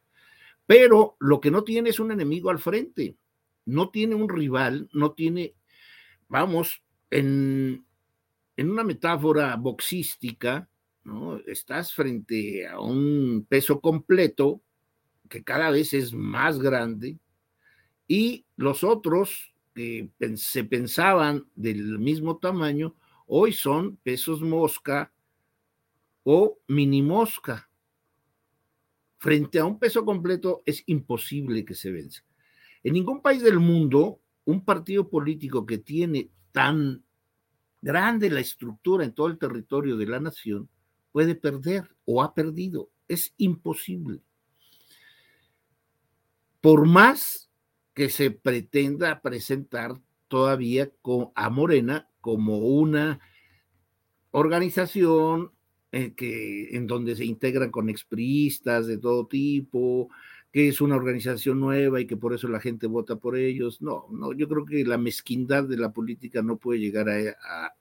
pero 0.67 1.17
lo 1.19 1.41
que 1.41 1.49
no 1.49 1.63
tiene 1.63 1.89
es 1.89 1.99
un 1.99 2.11
enemigo 2.11 2.51
al 2.51 2.59
frente, 2.59 3.17
no 3.65 3.89
tiene 3.89 4.13
un 4.13 4.29
rival, 4.29 4.87
no 4.93 5.13
tiene, 5.13 5.55
vamos, 6.27 6.83
en, 7.09 7.83
en 8.55 8.69
una 8.69 8.83
metáfora 8.83 9.55
boxística, 9.55 10.69
¿no? 11.05 11.37
Estás 11.45 11.93
frente 11.93 12.67
a 12.67 12.79
un 12.79 13.45
peso 13.47 13.79
completo 13.79 14.61
que 15.29 15.43
cada 15.43 15.69
vez 15.69 15.93
es 15.93 16.13
más 16.13 16.59
grande 16.59 17.17
y 18.07 18.45
los 18.57 18.83
otros 18.83 19.53
que 19.73 20.09
se 20.35 20.63
pensaban 20.63 21.45
del 21.55 21.99
mismo 21.99 22.37
tamaño, 22.37 22.95
hoy 23.27 23.53
son 23.53 23.97
pesos 23.97 24.41
mosca 24.41 25.11
o 26.23 26.59
mini 26.67 27.01
mosca. 27.01 27.69
Frente 29.17 29.59
a 29.59 29.65
un 29.65 29.79
peso 29.79 30.05
completo 30.05 30.63
es 30.65 30.83
imposible 30.87 31.65
que 31.65 31.75
se 31.75 31.91
venza. 31.91 32.23
En 32.83 32.93
ningún 32.93 33.21
país 33.21 33.41
del 33.41 33.59
mundo, 33.59 34.21
un 34.45 34.63
partido 34.63 35.09
político 35.09 35.65
que 35.65 35.79
tiene 35.79 36.29
tan 36.51 37.03
grande 37.81 38.29
la 38.29 38.39
estructura 38.39 39.03
en 39.03 39.13
todo 39.13 39.27
el 39.27 39.37
territorio 39.37 39.97
de 39.97 40.05
la 40.05 40.19
nación 40.19 40.69
puede 41.15 41.33
perder 41.33 41.95
o 42.03 42.21
ha 42.21 42.33
perdido. 42.33 42.89
Es 43.07 43.33
imposible. 43.37 44.19
Por 46.59 46.85
más 46.85 47.49
que 47.93 48.09
se 48.09 48.31
pretenda 48.31 49.21
presentar 49.21 50.01
todavía 50.27 50.91
a 51.35 51.49
Morena 51.49 52.09
como 52.19 52.57
una 52.57 53.21
organización 54.31 55.53
en, 55.93 56.01
eh, 56.03 56.13
que, 56.15 56.75
en 56.75 56.85
donde 56.85 57.15
se 57.15 57.23
integran 57.23 57.71
con 57.71 57.89
expriistas 57.89 58.85
de 58.85 58.97
todo 58.97 59.25
tipo, 59.25 60.09
que 60.51 60.67
es 60.67 60.81
una 60.81 60.97
organización 60.97 61.61
nueva 61.61 62.01
y 62.01 62.07
que 62.07 62.17
por 62.17 62.33
eso 62.33 62.49
la 62.49 62.59
gente 62.59 62.87
vota 62.87 63.15
por 63.15 63.37
ellos. 63.37 63.81
No, 63.81 64.05
no, 64.11 64.33
yo 64.33 64.49
creo 64.49 64.65
que 64.65 64.83
la 64.83 64.97
mezquindad 64.97 65.63
de 65.63 65.77
la 65.77 65.93
política 65.93 66.41
no 66.41 66.57
puede 66.57 66.81
llegar 66.81 67.07
a, 67.07 67.73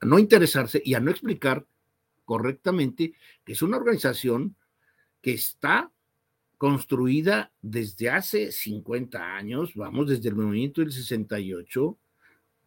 no 0.00 0.18
interesarse 0.18 0.80
y 0.82 0.94
a 0.94 1.00
no 1.00 1.10
explicar 1.10 1.66
correctamente 2.26 3.14
que 3.44 3.54
es 3.54 3.62
una 3.62 3.78
organización 3.78 4.56
que 5.22 5.32
está 5.32 5.90
construida 6.58 7.52
desde 7.62 8.10
hace 8.10 8.52
50 8.52 9.36
años, 9.36 9.74
vamos, 9.74 10.08
desde 10.08 10.28
el 10.28 10.36
movimiento 10.36 10.80
del 10.80 10.92
68, 10.92 11.98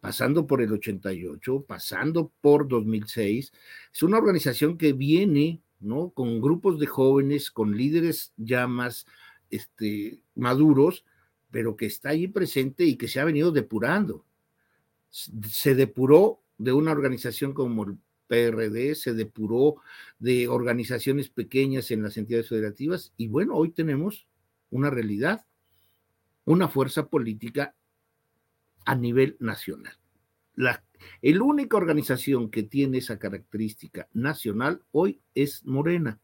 pasando 0.00 0.46
por 0.46 0.62
el 0.62 0.72
88, 0.72 1.64
pasando 1.66 2.32
por 2.40 2.68
2006. 2.68 3.52
Es 3.92 4.02
una 4.02 4.18
organización 4.18 4.78
que 4.78 4.92
viene, 4.92 5.60
¿no? 5.80 6.10
Con 6.10 6.40
grupos 6.40 6.78
de 6.78 6.86
jóvenes, 6.86 7.50
con 7.50 7.76
líderes 7.76 8.32
ya 8.36 8.66
más 8.66 9.06
este, 9.50 10.22
maduros, 10.34 11.04
pero 11.50 11.76
que 11.76 11.86
está 11.86 12.10
ahí 12.10 12.28
presente 12.28 12.84
y 12.84 12.96
que 12.96 13.08
se 13.08 13.20
ha 13.20 13.24
venido 13.24 13.50
depurando. 13.50 14.24
Se 15.10 15.74
depuró 15.74 16.40
de 16.58 16.72
una 16.72 16.92
organización 16.92 17.52
como 17.52 17.84
el 17.84 17.98
PRD, 18.30 18.94
se 18.94 19.12
depuró 19.12 19.82
de 20.20 20.46
organizaciones 20.46 21.28
pequeñas 21.28 21.90
en 21.90 22.04
las 22.04 22.16
entidades 22.16 22.48
federativas 22.48 23.12
y 23.16 23.26
bueno, 23.26 23.56
hoy 23.56 23.72
tenemos 23.72 24.28
una 24.70 24.88
realidad, 24.88 25.44
una 26.44 26.68
fuerza 26.68 27.08
política 27.08 27.74
a 28.84 28.94
nivel 28.94 29.36
nacional. 29.40 29.94
La 30.54 30.84
el 31.22 31.42
única 31.42 31.76
organización 31.76 32.50
que 32.50 32.62
tiene 32.62 32.98
esa 32.98 33.18
característica 33.18 34.08
nacional 34.12 34.82
hoy 34.92 35.20
es 35.34 35.64
Morena. 35.64 36.20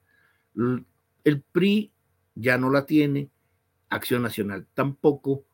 El 1.25 1.43
PRI 1.43 1.93
ya 2.35 2.59
no 2.59 2.71
la 2.71 2.87
tiene, 2.87 3.31
Acción 3.89 4.23
Nacional 4.23 4.67
tampoco. 4.75 5.45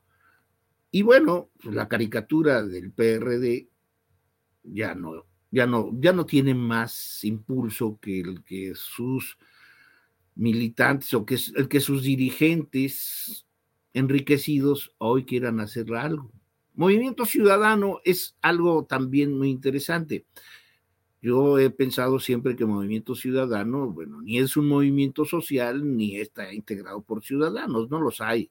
Y 0.90 1.02
bueno, 1.02 1.50
la 1.62 1.88
caricatura 1.88 2.62
del 2.62 2.92
PRD 2.92 3.68
ya 4.64 4.94
no, 4.94 5.24
ya 5.52 5.66
no, 5.66 5.90
ya 6.00 6.12
no 6.12 6.24
tiene 6.24 6.54
más 6.54 7.22
impulso 7.22 7.98
que 8.00 8.20
el 8.20 8.42
que 8.42 8.72
sus 8.74 9.38
militantes 10.34 11.12
o 11.12 11.26
que 11.26 11.38
el 11.54 11.68
que 11.68 11.80
sus 11.80 12.02
dirigentes 12.02 13.46
enriquecidos 13.92 14.94
hoy 14.96 15.24
quieran 15.24 15.60
hacer 15.60 15.94
algo. 15.94 16.32
Movimiento 16.74 17.26
Ciudadano 17.26 18.00
es 18.02 18.34
algo 18.40 18.86
también 18.86 19.36
muy 19.36 19.50
interesante. 19.50 20.24
Yo 21.20 21.58
he 21.58 21.68
pensado 21.68 22.18
siempre 22.18 22.56
que 22.56 22.64
Movimiento 22.64 23.14
Ciudadano, 23.14 23.90
bueno, 23.90 24.22
ni 24.22 24.38
es 24.38 24.56
un 24.56 24.68
movimiento 24.68 25.26
social 25.26 25.96
ni 25.96 26.16
está 26.16 26.52
integrado 26.52 27.02
por 27.02 27.22
ciudadanos, 27.22 27.90
no 27.90 28.00
los 28.00 28.22
hay. 28.22 28.50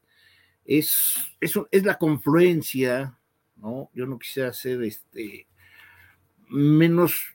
Es, 0.63 1.15
es, 1.39 1.59
es 1.71 1.83
la 1.83 1.97
confluencia, 1.97 3.17
¿no? 3.55 3.89
Yo 3.95 4.05
no 4.05 4.19
quisiera 4.19 4.53
ser 4.53 4.83
este 4.83 5.47
menos 6.51 7.33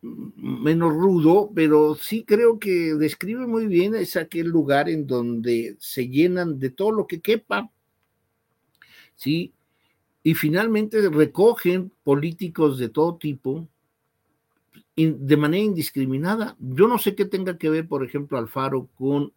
menos 0.00 0.92
rudo, 0.92 1.50
pero 1.54 1.94
sí 1.96 2.24
creo 2.24 2.58
que 2.58 2.94
describe 2.94 3.46
muy 3.46 3.66
bien 3.66 3.94
es 3.94 4.16
aquel 4.16 4.48
lugar 4.48 4.88
en 4.88 5.06
donde 5.06 5.76
se 5.80 6.08
llenan 6.08 6.58
de 6.58 6.70
todo 6.70 6.92
lo 6.92 7.06
que 7.06 7.20
quepa, 7.20 7.70
¿sí? 9.16 9.52
Y 10.22 10.34
finalmente 10.34 11.08
recogen 11.08 11.92
políticos 12.04 12.78
de 12.78 12.88
todo 12.88 13.16
tipo 13.16 13.68
de 14.94 15.36
manera 15.36 15.64
indiscriminada. 15.64 16.56
Yo 16.58 16.88
no 16.88 16.98
sé 16.98 17.14
qué 17.14 17.24
tenga 17.24 17.56
que 17.56 17.70
ver, 17.70 17.86
por 17.86 18.04
ejemplo, 18.04 18.38
Alfaro 18.38 18.88
con 18.94 19.32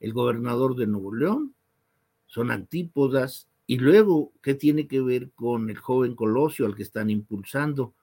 el 0.00 0.12
gobernador 0.12 0.76
de 0.76 0.86
Nuevo 0.86 1.14
León, 1.14 1.54
son 2.26 2.50
antípodas, 2.50 3.48
y 3.66 3.78
luego, 3.78 4.32
¿qué 4.42 4.54
tiene 4.54 4.86
que 4.86 5.00
ver 5.00 5.30
con 5.30 5.70
el 5.70 5.78
joven 5.78 6.14
Colosio 6.14 6.66
al 6.66 6.74
que 6.74 6.82
están 6.82 7.08
impulsando? 7.08 7.94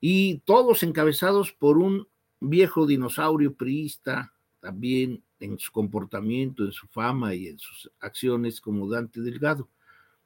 Y 0.00 0.38
todos 0.40 0.82
encabezados 0.82 1.52
por 1.52 1.78
un 1.78 2.08
viejo 2.40 2.86
dinosaurio 2.86 3.54
priista, 3.54 4.32
también 4.60 5.22
en 5.40 5.58
su 5.58 5.72
comportamiento, 5.72 6.64
en 6.64 6.72
su 6.72 6.86
fama 6.88 7.34
y 7.34 7.48
en 7.48 7.58
sus 7.58 7.90
acciones 8.00 8.60
como 8.60 8.88
Dante 8.88 9.20
Delgado. 9.20 9.68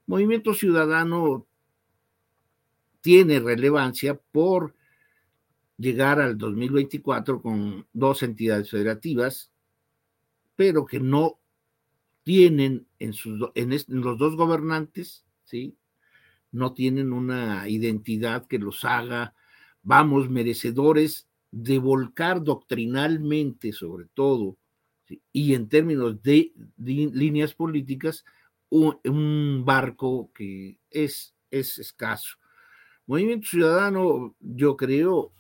Movimiento 0.07 0.55
Ciudadano 0.55 1.47
tiene 3.01 3.41
relevancia 3.41 4.15
por 4.15 4.75
llegar 5.79 6.21
al 6.21 6.37
2024 6.37 7.41
con 7.41 7.87
dos 7.93 8.23
entidades 8.23 8.71
federativas, 8.71 9.51
pero 10.57 10.85
que 10.85 11.01
no 11.01 11.39
tienen 12.23 12.87
en, 12.99 13.13
sus, 13.13 13.51
en, 13.55 13.73
en 13.73 13.85
los 13.89 14.19
dos 14.19 14.37
gobernantes, 14.37 15.25
¿sí? 15.45 15.77
no 16.53 16.75
tienen 16.75 17.13
una 17.13 17.69
identidad 17.69 18.47
que 18.47 18.59
los 18.59 18.85
haga 18.85 19.35
vamos 19.83 20.29
merecedores 20.29 21.29
de 21.51 21.79
volcar 21.79 22.43
doctrinalmente, 22.43 23.73
sobre 23.73 24.07
todo, 24.15 24.57
y 25.33 25.55
en 25.55 25.69
términos 25.69 26.23
de, 26.23 26.53
líneas 26.77 27.55
políticas, 27.55 28.25
un, 28.69 29.65
barco 29.65 30.31
que 30.33 30.79
es, 30.91 31.35
es 31.51 31.79
escaso. 31.79 32.37
Movimiento 33.07 33.49
Ciudadano, 33.49 34.37
yo 34.39 34.77
creo, 34.77 35.33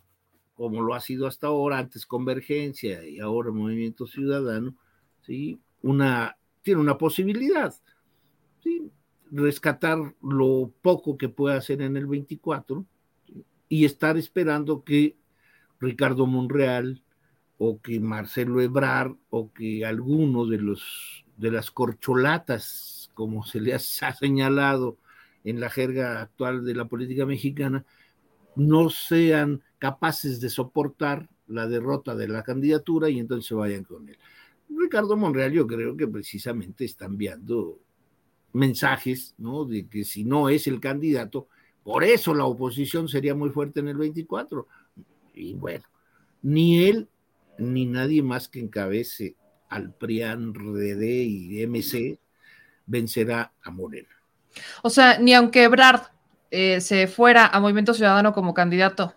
como 0.54 0.82
lo 0.82 0.94
ha 0.94 1.00
sido 1.00 1.28
hasta 1.28 1.46
ahora, 1.46 1.78
antes 1.78 2.04
Convergencia 2.04 3.06
y 3.06 3.20
ahora 3.20 3.52
Movimiento 3.52 4.06
Ciudadano, 4.06 4.74
¿sí? 5.22 5.60
una, 5.82 6.36
tiene 6.62 6.80
una 6.80 6.98
posibilidad, 6.98 7.72
¿sí? 8.64 8.90
rescatar 9.30 9.98
lo 10.20 10.72
poco 10.82 11.16
que 11.16 11.28
puede 11.28 11.56
hacer 11.56 11.80
en 11.82 11.96
el 11.96 12.06
24, 12.06 12.84
y 13.70 13.86
estar 13.86 14.18
esperando 14.18 14.84
que 14.84 15.16
Ricardo 15.78 16.26
Monreal 16.26 17.02
o 17.56 17.80
que 17.80 18.00
Marcelo 18.00 18.60
Ebrar 18.60 19.14
o 19.30 19.52
que 19.52 19.86
alguno 19.86 20.44
de 20.44 20.58
los 20.58 21.24
de 21.38 21.50
las 21.50 21.70
corcholatas, 21.70 23.10
como 23.14 23.46
se 23.46 23.60
le 23.60 23.72
ha 23.74 23.78
señalado 23.78 24.98
en 25.44 25.60
la 25.60 25.70
jerga 25.70 26.20
actual 26.20 26.66
de 26.66 26.74
la 26.74 26.84
política 26.86 27.24
mexicana, 27.24 27.86
no 28.56 28.90
sean 28.90 29.62
capaces 29.78 30.40
de 30.40 30.50
soportar 30.50 31.30
la 31.46 31.66
derrota 31.66 32.14
de 32.14 32.28
la 32.28 32.42
candidatura 32.42 33.08
y 33.08 33.20
entonces 33.20 33.46
se 33.46 33.54
vayan 33.54 33.84
con 33.84 34.08
él. 34.08 34.18
Ricardo 34.68 35.16
Monreal 35.16 35.52
yo 35.52 35.66
creo 35.66 35.96
que 35.96 36.08
precisamente 36.08 36.84
está 36.84 37.06
enviando 37.06 37.78
mensajes, 38.52 39.34
¿no? 39.38 39.64
De 39.64 39.86
que 39.86 40.04
si 40.04 40.24
no 40.24 40.48
es 40.48 40.66
el 40.66 40.80
candidato, 40.80 41.48
por 41.84 42.04
eso 42.04 42.34
la 42.34 42.44
oposición 42.44 43.08
sería 43.08 43.34
muy 43.34 43.50
fuerte 43.50 43.80
en 43.80 43.88
el 43.88 43.96
24. 43.96 44.66
Y 45.34 45.54
bueno, 45.54 45.84
ni 46.42 46.86
él 46.86 47.08
ni 47.58 47.86
nadie 47.86 48.22
más 48.22 48.48
que 48.48 48.60
encabece 48.60 49.34
al 49.68 49.92
PRIAN, 49.92 50.54
RD 50.54 51.02
y 51.02 51.66
MC 51.66 52.18
vencerá 52.86 53.52
a 53.62 53.70
Morena. 53.70 54.08
O 54.82 54.90
sea, 54.90 55.18
ni 55.18 55.32
aunque 55.34 55.64
Ebrard 55.64 56.02
eh, 56.50 56.80
se 56.80 57.06
fuera 57.06 57.46
a 57.46 57.60
Movimiento 57.60 57.94
Ciudadano 57.94 58.32
como 58.32 58.54
candidato 58.54 59.14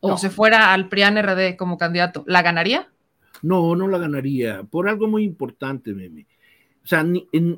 o 0.00 0.18
se 0.18 0.30
fuera 0.30 0.72
al 0.72 0.88
PRIAN 0.88 1.22
RD 1.22 1.56
como 1.56 1.78
candidato, 1.78 2.24
¿la 2.26 2.42
ganaría? 2.42 2.88
No, 3.42 3.76
no 3.76 3.86
la 3.86 3.98
ganaría, 3.98 4.64
por 4.64 4.88
algo 4.88 5.06
muy 5.06 5.22
importante, 5.22 5.94
Meme. 5.94 6.26
O 6.84 6.86
sea, 6.86 7.06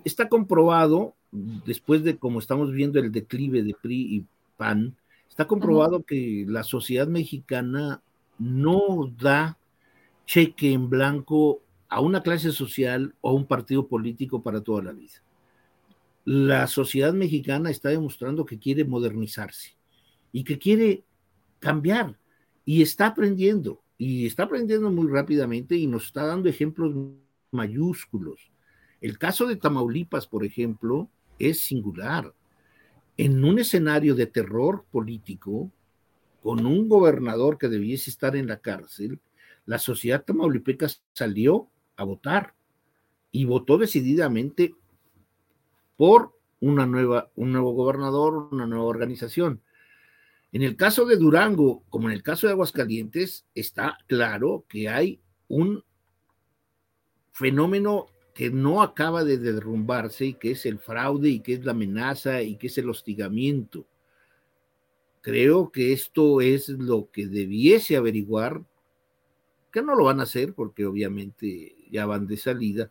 está 0.05 0.29
comprobado, 0.29 1.15
después 1.33 2.05
de 2.05 2.19
como 2.19 2.39
estamos 2.39 2.71
viendo 2.71 3.01
el 3.01 3.11
declive 3.11 3.63
de 3.63 3.75
PRI 3.81 4.17
y 4.17 4.27
PAN, 4.57 4.97
está 5.29 5.47
comprobado 5.47 6.05
que 6.05 6.45
la 6.49 6.63
sociedad 6.63 7.07
mexicana 7.07 8.03
no 8.39 9.13
da 9.21 9.59
cheque 10.27 10.73
en 10.73 10.89
blanco 10.89 11.63
a 11.89 12.01
una 12.01 12.23
clase 12.23 12.53
social 12.53 13.15
o 13.21 13.31
a 13.31 13.33
un 13.33 13.47
partido 13.47 13.87
político 13.87 14.43
para 14.43 14.61
toda 14.61 14.83
la 14.83 14.93
vida. 14.93 15.23
La 16.25 16.67
sociedad 16.67 17.13
mexicana 17.13 17.71
está 17.71 17.91
demostrando 17.91 18.47
que 18.47 18.59
quiere 18.59 18.85
modernizarse 18.85 19.77
y 20.33 20.45
que 20.45 20.59
quiere 20.59 21.05
cambiar 21.59 22.19
y 22.65 22.83
está 22.83 23.07
aprendiendo 23.09 23.83
y 23.99 24.27
está 24.27 24.45
aprendiendo 24.45 24.91
muy 24.91 25.09
rápidamente 25.09 25.77
y 25.77 25.87
nos 25.87 26.07
está 26.07 26.27
dando 26.27 26.49
ejemplos 26.49 26.95
mayúsculos. 27.51 28.51
El 29.01 29.19
caso 29.19 29.47
de 29.47 29.57
Tamaulipas, 29.57 30.27
por 30.27 30.45
ejemplo, 30.45 31.09
es 31.39 31.61
singular 31.61 32.33
en 33.17 33.45
un 33.45 33.59
escenario 33.59 34.15
de 34.15 34.27
terror 34.27 34.85
político, 34.91 35.71
con 36.43 36.67
un 36.67 36.89
gobernador 36.89 37.59
que 37.59 37.69
debiese 37.69 38.11
estar 38.11 38.37
en 38.37 38.49
la 38.49 38.59
cárcel, 38.59 39.21
la 39.67 39.79
sociedad 39.79 40.25
tamaulipeca 40.25 40.89
salió 41.13 41.69
a 41.97 42.05
votar 42.05 42.55
y 43.33 43.45
votó 43.45 43.79
decididamente 43.79 44.75
por 45.97 46.37
una 46.61 46.87
nueva, 46.87 47.31
un 47.37 47.53
nuevo 47.53 47.73
gobernador, 47.73 48.49
una 48.53 48.67
nueva 48.67 48.85
organización. 48.85 49.63
En 50.53 50.63
el 50.63 50.77
caso 50.77 51.05
de 51.05 51.17
Durango, 51.17 51.83
como 51.89 52.09
en 52.09 52.15
el 52.15 52.23
caso 52.23 52.47
de 52.47 52.53
Aguascalientes, 52.53 53.47
está 53.55 53.99
claro 54.07 54.65
que 54.69 54.89
hay 54.89 55.21
un 55.49 55.83
fenómeno 57.33 58.07
que 58.35 58.51
no 58.51 58.83
acaba 58.83 59.23
de 59.23 59.39
derrumbarse 59.39 60.27
y 60.27 60.35
que 60.35 60.51
es 60.51 60.67
el 60.67 60.81
fraude 60.81 61.29
y 61.29 61.41
que 61.41 61.55
es 61.55 61.65
la 61.65 61.71
amenaza 61.71 62.43
y 62.43 62.57
que 62.57 62.67
es 62.67 62.77
el 62.79 62.91
hostigamiento. 62.91 63.87
Creo 65.21 65.71
que 65.71 65.93
esto 65.93 66.41
es 66.41 66.69
lo 66.69 67.09
que 67.13 67.29
debiese 67.29 67.97
averiguar, 67.97 68.61
que 69.71 69.83
no 69.83 69.95
lo 69.95 70.05
van 70.05 70.19
a 70.19 70.25
hacer 70.25 70.53
porque 70.53 70.85
obviamente 70.85 71.77
ya 71.91 72.07
van 72.07 72.27
de 72.27 72.37
salida, 72.37 72.91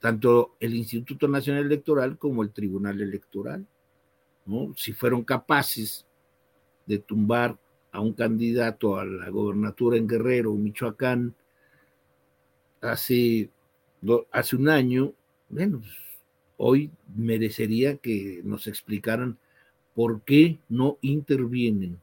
tanto 0.00 0.56
el 0.58 0.74
Instituto 0.74 1.28
Nacional 1.28 1.64
Electoral 1.64 2.18
como 2.18 2.42
el 2.42 2.50
Tribunal 2.50 3.00
Electoral. 3.00 3.64
¿no? 4.44 4.72
Si 4.76 4.92
fueron 4.92 5.22
capaces 5.22 6.04
de 6.84 6.98
tumbar 6.98 7.56
a 7.92 8.00
un 8.00 8.12
candidato 8.12 8.98
a 8.98 9.04
la 9.04 9.28
gobernatura 9.30 9.96
en 9.96 10.08
Guerrero, 10.08 10.52
Michoacán, 10.54 11.34
hace 12.80 13.50
hace 14.32 14.56
un 14.56 14.68
año, 14.68 15.12
bueno, 15.48 15.80
pues, 15.80 15.92
hoy 16.56 16.90
merecería 17.14 17.96
que 17.96 18.40
nos 18.44 18.66
explicaran 18.66 19.38
por 19.94 20.22
qué 20.22 20.58
no 20.68 20.98
intervienen 21.00 22.00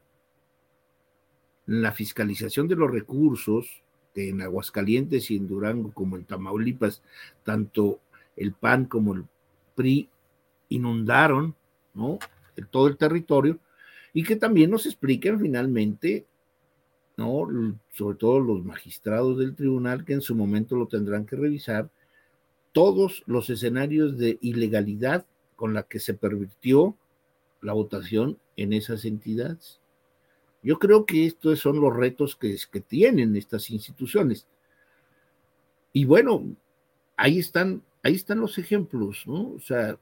en 1.66 1.82
la 1.82 1.92
fiscalización 1.92 2.68
de 2.68 2.76
los 2.76 2.90
recursos 2.90 3.82
en 4.14 4.40
Aguascalientes 4.40 5.30
y 5.30 5.36
en 5.36 5.46
Durango 5.46 5.92
como 5.92 6.16
en 6.16 6.24
Tamaulipas, 6.24 7.02
tanto 7.44 8.00
el 8.36 8.52
PAN 8.52 8.86
como 8.86 9.14
el 9.14 9.24
PRI 9.74 10.08
inundaron, 10.70 11.54
¿no? 11.94 12.18
todo 12.70 12.88
el 12.88 12.96
territorio 12.96 13.58
y 14.14 14.22
que 14.22 14.36
también 14.36 14.70
nos 14.70 14.86
expliquen 14.86 15.38
finalmente 15.38 16.24
¿no? 17.16 17.48
sobre 17.92 18.16
todo 18.16 18.40
los 18.40 18.64
magistrados 18.64 19.38
del 19.38 19.54
tribunal 19.54 20.04
que 20.04 20.12
en 20.12 20.20
su 20.20 20.34
momento 20.34 20.76
lo 20.76 20.86
tendrán 20.86 21.26
que 21.26 21.36
revisar, 21.36 21.90
todos 22.72 23.22
los 23.26 23.48
escenarios 23.48 24.18
de 24.18 24.38
ilegalidad 24.42 25.24
con 25.56 25.72
la 25.72 25.84
que 25.84 25.98
se 25.98 26.14
pervirtió 26.14 26.94
la 27.62 27.72
votación 27.72 28.38
en 28.56 28.74
esas 28.74 29.04
entidades. 29.06 29.80
Yo 30.62 30.78
creo 30.78 31.06
que 31.06 31.26
estos 31.26 31.60
son 31.60 31.80
los 31.80 31.94
retos 31.94 32.36
que, 32.36 32.56
que 32.70 32.80
tienen 32.80 33.34
estas 33.36 33.70
instituciones. 33.70 34.46
Y 35.92 36.04
bueno, 36.04 36.44
ahí 37.16 37.38
están, 37.38 37.82
ahí 38.02 38.14
están 38.14 38.40
los 38.40 38.58
ejemplos, 38.58 39.22
¿no? 39.26 39.52
O 39.52 39.60
sea, 39.60 39.98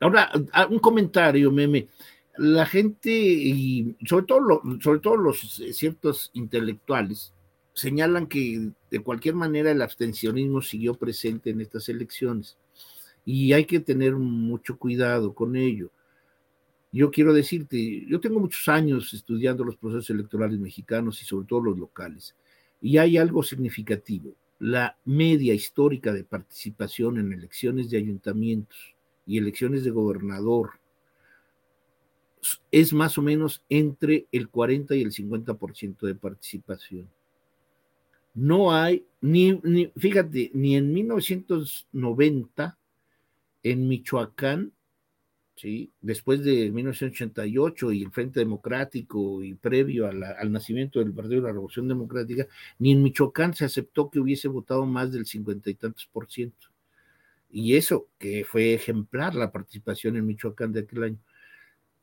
ahora, 0.00 0.30
un 0.70 0.78
comentario, 0.78 1.50
meme. 1.50 1.88
La 2.36 2.66
gente, 2.66 3.10
y 3.12 3.96
sobre 4.06 4.26
todo, 4.26 4.62
sobre 4.80 4.98
todo 4.98 5.16
los 5.16 5.60
eh, 5.60 5.72
ciertos 5.72 6.30
intelectuales, 6.34 7.32
señalan 7.74 8.26
que 8.26 8.70
de 8.90 9.00
cualquier 9.00 9.34
manera 9.34 9.70
el 9.70 9.82
abstencionismo 9.82 10.62
siguió 10.62 10.94
presente 10.94 11.50
en 11.50 11.60
estas 11.60 11.88
elecciones 11.88 12.56
y 13.24 13.52
hay 13.52 13.64
que 13.64 13.80
tener 13.80 14.14
mucho 14.14 14.78
cuidado 14.78 15.34
con 15.34 15.56
ello. 15.56 15.90
Yo 16.92 17.10
quiero 17.10 17.32
decirte, 17.32 18.04
yo 18.06 18.20
tengo 18.20 18.38
muchos 18.38 18.68
años 18.68 19.12
estudiando 19.14 19.64
los 19.64 19.76
procesos 19.76 20.10
electorales 20.10 20.58
mexicanos 20.58 21.20
y 21.22 21.24
sobre 21.24 21.46
todo 21.46 21.60
los 21.60 21.78
locales, 21.78 22.34
y 22.80 22.98
hay 22.98 23.16
algo 23.16 23.42
significativo. 23.42 24.34
La 24.60 24.96
media 25.04 25.54
histórica 25.54 26.12
de 26.12 26.22
participación 26.22 27.18
en 27.18 27.32
elecciones 27.32 27.90
de 27.90 27.98
ayuntamientos 27.98 28.94
y 29.26 29.38
elecciones 29.38 29.82
de 29.82 29.90
gobernador 29.90 30.78
es 32.70 32.92
más 32.92 33.18
o 33.18 33.22
menos 33.22 33.62
entre 33.68 34.26
el 34.32 34.48
40 34.48 34.94
y 34.96 35.02
el 35.02 35.12
50% 35.12 36.06
de 36.06 36.14
participación 36.14 37.08
no 38.34 38.74
hay, 38.74 39.06
ni, 39.20 39.52
ni, 39.62 39.86
fíjate, 39.96 40.50
ni 40.54 40.76
en 40.76 40.92
1990 40.92 42.76
en 43.62 43.88
Michoacán, 43.88 44.72
¿sí? 45.56 45.92
después 46.00 46.42
de 46.42 46.70
1988 46.70 47.92
y 47.92 48.02
el 48.02 48.10
Frente 48.10 48.40
Democrático 48.40 49.42
y 49.42 49.54
previo 49.54 50.08
al 50.08 50.52
nacimiento 50.52 50.98
del 50.98 51.12
Partido 51.12 51.36
de 51.36 51.46
la 51.46 51.52
Revolución 51.52 51.86
Democrática, 51.88 52.46
ni 52.78 52.92
en 52.92 53.02
Michoacán 53.02 53.54
se 53.54 53.64
aceptó 53.64 54.10
que 54.10 54.18
hubiese 54.18 54.48
votado 54.48 54.84
más 54.84 55.12
del 55.12 55.26
cincuenta 55.26 55.70
y 55.70 55.74
tantos 55.74 56.06
por 56.12 56.30
ciento. 56.30 56.68
Y 57.50 57.76
eso, 57.76 58.08
que 58.18 58.44
fue 58.44 58.74
ejemplar 58.74 59.36
la 59.36 59.52
participación 59.52 60.16
en 60.16 60.26
Michoacán 60.26 60.72
de 60.72 60.80
aquel 60.80 61.04
año. 61.04 61.18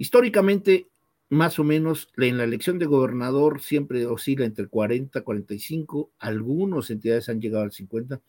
Históricamente, 0.01 0.87
más 1.29 1.59
o 1.59 1.63
menos 1.63 2.09
en 2.17 2.39
la 2.39 2.43
elección 2.43 2.79
de 2.79 2.87
gobernador 2.87 3.61
siempre 3.61 4.07
oscila 4.07 4.45
entre 4.45 4.65
40, 4.65 5.21
45, 5.21 6.09
algunas 6.17 6.89
entidades 6.89 7.29
han 7.29 7.39
llegado 7.39 7.65
al 7.65 7.71
50. 7.71 8.19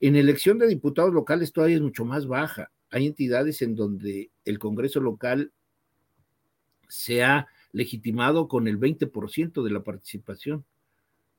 En 0.00 0.16
elección 0.16 0.58
de 0.58 0.68
diputados 0.68 1.12
locales 1.12 1.52
todavía 1.52 1.76
es 1.76 1.82
mucho 1.82 2.06
más 2.06 2.26
baja. 2.26 2.70
Hay 2.90 3.06
entidades 3.06 3.60
en 3.60 3.76
donde 3.76 4.30
el 4.46 4.58
Congreso 4.58 5.00
local 5.00 5.52
se 6.88 7.22
ha 7.22 7.46
legitimado 7.72 8.48
con 8.48 8.66
el 8.66 8.80
20% 8.80 9.62
de 9.62 9.70
la 9.70 9.84
participación. 9.84 10.64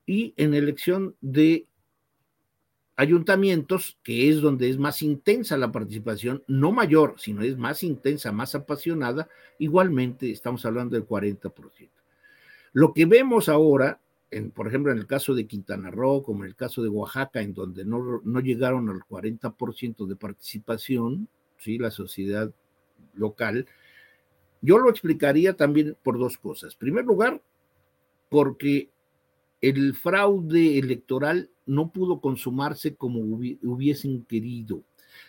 Y 0.06 0.36
en 0.38 0.54
elección 0.54 1.16
de 1.20 1.66
ayuntamientos, 3.04 3.98
que 4.04 4.30
es 4.30 4.42
donde 4.42 4.70
es 4.70 4.78
más 4.78 5.02
intensa 5.02 5.58
la 5.58 5.72
participación, 5.72 6.44
no 6.48 6.72
mayor, 6.72 7.16
sino 7.18 7.42
es 7.44 7.58
más 7.58 7.84
intensa, 7.84 8.32
más 8.32 8.56
apasionada, 8.56 9.30
igualmente 9.60 10.32
estamos 10.32 10.66
hablando 10.66 10.96
del 10.96 11.08
40%. 11.08 11.90
Lo 12.74 12.94
que 12.94 13.06
vemos 13.06 13.50
ahora, 13.50 14.00
por 14.54 14.68
ejemplo, 14.68 14.92
en 14.92 14.98
el 14.98 15.06
caso 15.06 15.36
de 15.36 15.46
Quintana 15.46 15.92
Roo, 15.92 16.24
como 16.24 16.44
en 16.44 16.50
el 16.50 16.56
caso 16.56 16.82
de 16.82 16.90
Oaxaca, 16.90 17.42
en 17.42 17.54
donde 17.54 17.86
no, 17.86 18.22
no 18.24 18.40
llegaron 18.40 18.90
al 18.90 19.02
40% 19.02 20.08
de 20.08 20.16
participación, 20.16 21.28
¿sí? 21.58 21.78
la 21.78 21.92
sociedad 21.92 22.52
local, 23.14 23.68
yo 24.62 24.80
lo 24.80 24.90
explicaría 24.90 25.56
también 25.56 25.96
por 26.02 26.18
dos 26.18 26.38
cosas. 26.38 26.74
En 26.74 26.80
primer 26.80 27.06
lugar, 27.06 27.42
porque 28.30 28.90
el 29.62 29.94
fraude 29.94 30.80
electoral 30.80 31.50
no 31.66 31.92
pudo 31.92 32.20
consumarse 32.20 32.96
como 32.96 33.20
hubiesen 33.20 34.26
querido. 34.26 34.84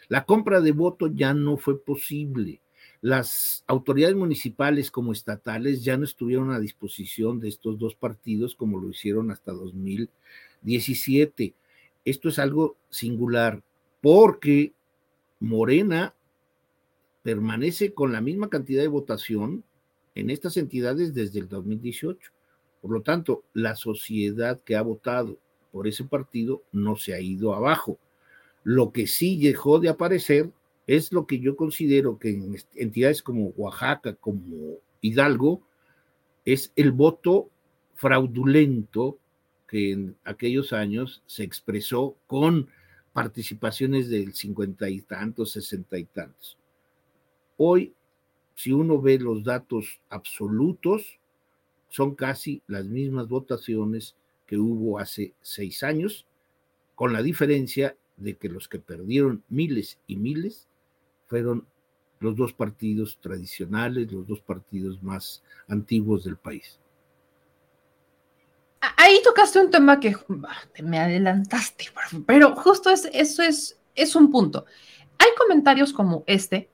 La 0.09 0.25
compra 0.25 0.61
de 0.61 0.73
voto 0.73 1.09
ya 1.09 1.35
no 1.35 1.57
fue 1.57 1.81
posible. 1.81 2.61
Las 3.01 3.65
autoridades 3.67 4.17
municipales 4.17 4.91
como 4.91 5.13
estatales 5.13 5.85
ya 5.85 5.97
no 5.97 6.05
estuvieron 6.05 6.53
a 6.53 6.61
disposición 6.61 7.39
de 7.39 7.49
estos 7.49 7.79
dos 7.79 7.95
partidos 7.95 8.55
como 8.55 8.81
lo 8.81 8.89
hicieron 8.89 9.31
hasta 9.31 9.53
2017. 9.53 11.55
Esto 12.05 12.29
es 12.29 12.39
algo 12.39 12.77
singular 12.89 13.63
porque 14.01 14.73
Morena 15.41 16.15
permanece 17.23 17.93
con 17.93 18.13
la 18.13 18.21
misma 18.21 18.49
cantidad 18.49 18.83
de 18.83 18.89
votación 18.89 19.65
en 20.15 20.31
estas 20.31 20.57
entidades 20.57 21.15
desde 21.15 21.41
el 21.41 21.49
2018. 21.49 22.31
Por 22.81 22.91
lo 22.91 23.03
tanto, 23.03 23.45
la 23.55 23.77
sociedad 23.77 24.61
que 24.63 24.77
ha 24.77 24.83
votado 24.83 25.39
por 25.75 25.89
ese 25.89 26.05
partido 26.05 26.63
no 26.71 26.95
se 26.95 27.15
ha 27.15 27.21
ido 27.21 27.53
abajo. 27.53 27.99
Lo 28.63 28.93
que 28.93 29.09
sí 29.09 29.41
dejó 29.43 29.81
de 29.81 29.89
aparecer 29.89 30.53
es 30.87 31.11
lo 31.13 31.27
que 31.27 31.41
yo 31.41 31.57
considero 31.57 32.17
que 32.17 32.31
en 32.31 32.57
entidades 32.77 33.25
como 33.25 33.49
Oaxaca, 33.57 34.15
como 34.15 34.77
Hidalgo, 35.01 35.63
es 36.45 36.73
el 36.77 36.93
voto 36.93 37.51
fraudulento 37.95 39.19
que 39.67 39.91
en 39.91 40.17
aquellos 40.23 40.73
años 40.73 41.25
se 41.27 41.43
expresó 41.43 42.15
con 42.29 42.69
participaciones 43.13 44.09
del 44.09 44.33
cincuenta 44.35 44.89
y 44.89 45.01
tantos, 45.01 45.51
sesenta 45.51 45.99
y 45.99 46.05
tantos. 46.05 46.57
Hoy, 47.57 47.93
si 48.55 48.71
uno 48.71 49.03
ve 49.03 49.19
los 49.19 49.43
datos 49.43 50.01
absolutos, 50.09 51.19
son 51.89 52.15
casi 52.15 52.63
las 52.69 52.85
mismas 52.85 53.27
votaciones 53.27 54.15
que 54.47 54.57
hubo 54.57 54.99
hace 54.99 55.35
seis 55.41 55.83
años, 55.83 56.27
con 56.95 57.13
la 57.13 57.23
diferencia 57.23 57.97
de 58.17 58.37
que 58.37 58.49
los 58.49 58.69
que 58.69 58.79
perdieron 58.79 59.43
miles 59.49 59.99
y 60.07 60.17
miles 60.17 60.69
fueron 61.27 61.67
los 62.21 62.37
dos 62.37 62.53
partidos 62.53 63.19
tradicionales, 63.21 64.11
los 64.13 64.27
dos 64.27 64.41
partidos 64.41 65.03
más 65.03 65.43
antiguos 65.69 66.25
del 66.25 66.37
país. 66.37 66.79
Ahí 68.97 69.21
tocaste 69.25 69.61
un 69.61 69.71
tema 69.71 69.99
que 69.99 70.15
me 70.83 70.99
adelantaste, 70.99 71.87
pero 72.27 72.55
justo 72.55 72.91
es, 72.91 73.09
eso 73.13 73.43
es, 73.43 73.79
es 73.95 74.15
un 74.15 74.31
punto. 74.31 74.67
Hay 75.19 75.29
comentarios 75.39 75.93
como 75.93 76.23
este 76.27 76.69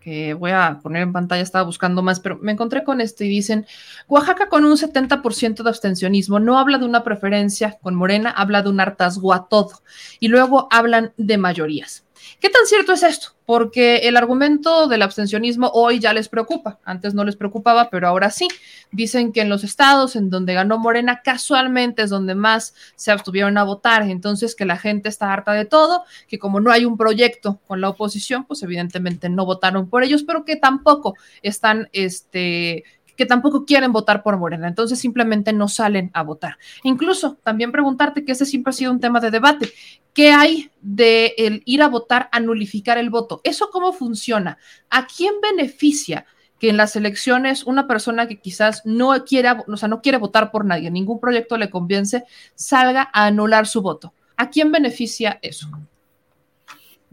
que 0.00 0.34
voy 0.34 0.52
a 0.52 0.78
poner 0.82 1.02
en 1.02 1.12
pantalla, 1.12 1.42
estaba 1.42 1.64
buscando 1.64 2.02
más, 2.02 2.20
pero 2.20 2.38
me 2.38 2.52
encontré 2.52 2.84
con 2.84 3.00
esto 3.00 3.24
y 3.24 3.28
dicen, 3.28 3.66
Oaxaca 4.08 4.48
con 4.48 4.64
un 4.64 4.76
70% 4.76 5.62
de 5.62 5.68
abstencionismo, 5.68 6.40
no 6.40 6.58
habla 6.58 6.78
de 6.78 6.84
una 6.84 7.04
preferencia 7.04 7.78
con 7.82 7.94
Morena, 7.94 8.30
habla 8.30 8.62
de 8.62 8.70
un 8.70 8.80
hartazgo 8.80 9.32
a 9.32 9.48
todo. 9.48 9.82
Y 10.20 10.28
luego 10.28 10.68
hablan 10.70 11.12
de 11.16 11.38
mayorías. 11.38 12.04
¿Qué 12.40 12.50
tan 12.50 12.66
cierto 12.66 12.92
es 12.92 13.02
esto? 13.02 13.28
Porque 13.46 14.08
el 14.08 14.16
argumento 14.16 14.88
del 14.88 15.02
abstencionismo 15.02 15.70
hoy 15.72 15.98
ya 15.98 16.12
les 16.12 16.28
preocupa. 16.28 16.78
Antes 16.84 17.14
no 17.14 17.24
les 17.24 17.36
preocupaba, 17.36 17.88
pero 17.90 18.08
ahora 18.08 18.30
sí. 18.30 18.48
Dicen 18.90 19.32
que 19.32 19.40
en 19.40 19.48
los 19.48 19.64
estados 19.64 20.16
en 20.16 20.30
donde 20.30 20.54
ganó 20.54 20.78
Morena, 20.78 21.22
casualmente 21.22 22.02
es 22.02 22.10
donde 22.10 22.34
más 22.34 22.74
se 22.96 23.10
abstuvieron 23.10 23.56
a 23.58 23.64
votar. 23.64 24.02
Entonces, 24.02 24.54
que 24.54 24.64
la 24.64 24.76
gente 24.76 25.08
está 25.08 25.32
harta 25.32 25.52
de 25.52 25.64
todo, 25.64 26.04
que 26.26 26.38
como 26.38 26.60
no 26.60 26.70
hay 26.70 26.84
un 26.84 26.96
proyecto 26.96 27.60
con 27.66 27.80
la 27.80 27.88
oposición, 27.88 28.44
pues 28.44 28.62
evidentemente 28.62 29.28
no 29.28 29.46
votaron 29.46 29.88
por 29.88 30.04
ellos, 30.04 30.22
pero 30.22 30.44
que 30.44 30.56
tampoco 30.56 31.14
están 31.42 31.88
este, 31.92 32.84
que 33.18 33.26
tampoco 33.26 33.66
quieren 33.66 33.90
votar 33.90 34.22
por 34.22 34.38
Morena, 34.38 34.68
entonces 34.68 35.00
simplemente 35.00 35.52
no 35.52 35.66
salen 35.66 36.10
a 36.14 36.22
votar. 36.22 36.56
Incluso 36.84 37.36
también 37.42 37.72
preguntarte, 37.72 38.24
que 38.24 38.30
ese 38.30 38.46
siempre 38.46 38.70
ha 38.70 38.72
sido 38.72 38.92
un 38.92 39.00
tema 39.00 39.18
de 39.18 39.32
debate, 39.32 39.72
¿qué 40.14 40.30
hay 40.30 40.70
de 40.80 41.34
el 41.36 41.62
ir 41.64 41.82
a 41.82 41.88
votar 41.88 42.28
a 42.30 42.38
nulificar 42.38 42.96
el 42.96 43.10
voto? 43.10 43.40
¿Eso 43.42 43.70
cómo 43.72 43.92
funciona? 43.92 44.56
¿A 44.88 45.06
quién 45.06 45.34
beneficia? 45.42 46.24
que 46.60 46.70
en 46.70 46.76
las 46.76 46.96
elecciones 46.96 47.64
una 47.64 47.86
persona 47.86 48.26
que 48.26 48.40
quizás 48.40 48.82
no 48.84 49.24
quiera, 49.24 49.64
o 49.68 49.76
sea, 49.76 49.88
no 49.88 50.02
quiere 50.02 50.18
votar 50.18 50.50
por 50.50 50.64
nadie, 50.64 50.90
ningún 50.90 51.20
proyecto 51.20 51.56
le 51.56 51.70
convence, 51.70 52.24
salga 52.56 53.08
a 53.12 53.26
anular 53.26 53.68
su 53.68 53.80
voto. 53.80 54.12
¿A 54.36 54.50
quién 54.50 54.72
beneficia 54.72 55.38
eso? 55.40 55.68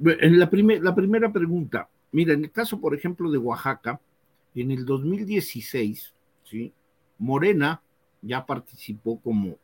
En 0.03 0.39
la, 0.39 0.49
la 0.81 0.95
primera 0.95 1.31
pregunta, 1.31 1.87
mira, 2.11 2.33
en 2.33 2.45
el 2.45 2.51
caso, 2.51 2.81
por 2.81 2.95
ejemplo, 2.95 3.29
de 3.29 3.37
Oaxaca, 3.37 3.99
en 4.61 4.71
el 4.71 4.85
2016, 4.85 6.13
¿sí? 6.43 6.71
Morena 7.17 7.81
ya 8.21 8.45
participó 8.45 9.19
como 9.19 9.57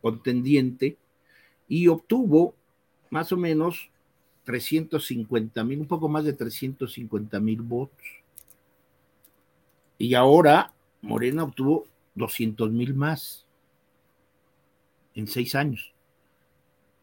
contendiente 0.00 0.96
y 1.68 1.88
obtuvo 1.88 2.54
más 3.10 3.32
o 3.32 3.36
menos 3.36 3.90
350 4.44 5.62
mil, 5.64 5.80
un 5.80 5.86
poco 5.86 6.08
más 6.08 6.24
de 6.24 6.32
350 6.32 7.38
mil 7.40 7.62
votos. 7.62 8.04
Y 9.98 10.14
ahora 10.14 10.72
Morena 11.00 11.44
obtuvo 11.44 11.86
200 12.14 12.70
mil 12.70 12.94
más 12.94 13.46
en 15.14 15.26
seis 15.26 15.54
años. 15.54 15.92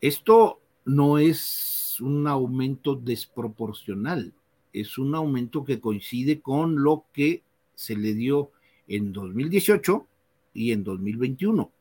Esto 0.02 0.60
no 0.86 1.18
es 1.18 1.98
un 2.00 2.28
aumento 2.28 2.96
desproporcional, 2.96 4.34
es 4.82 4.98
un 4.98 5.16
aumento 5.16 5.64
que 5.64 5.80
coincide 5.80 6.42
con 6.42 6.84
lo 6.84 7.06
que 7.14 7.44
se 7.76 7.96
le 7.96 8.14
dio 8.14 8.52
en 8.88 9.14
2018 9.14 10.06
y 10.54 10.72
en 10.72 10.84
2021. 10.84 11.72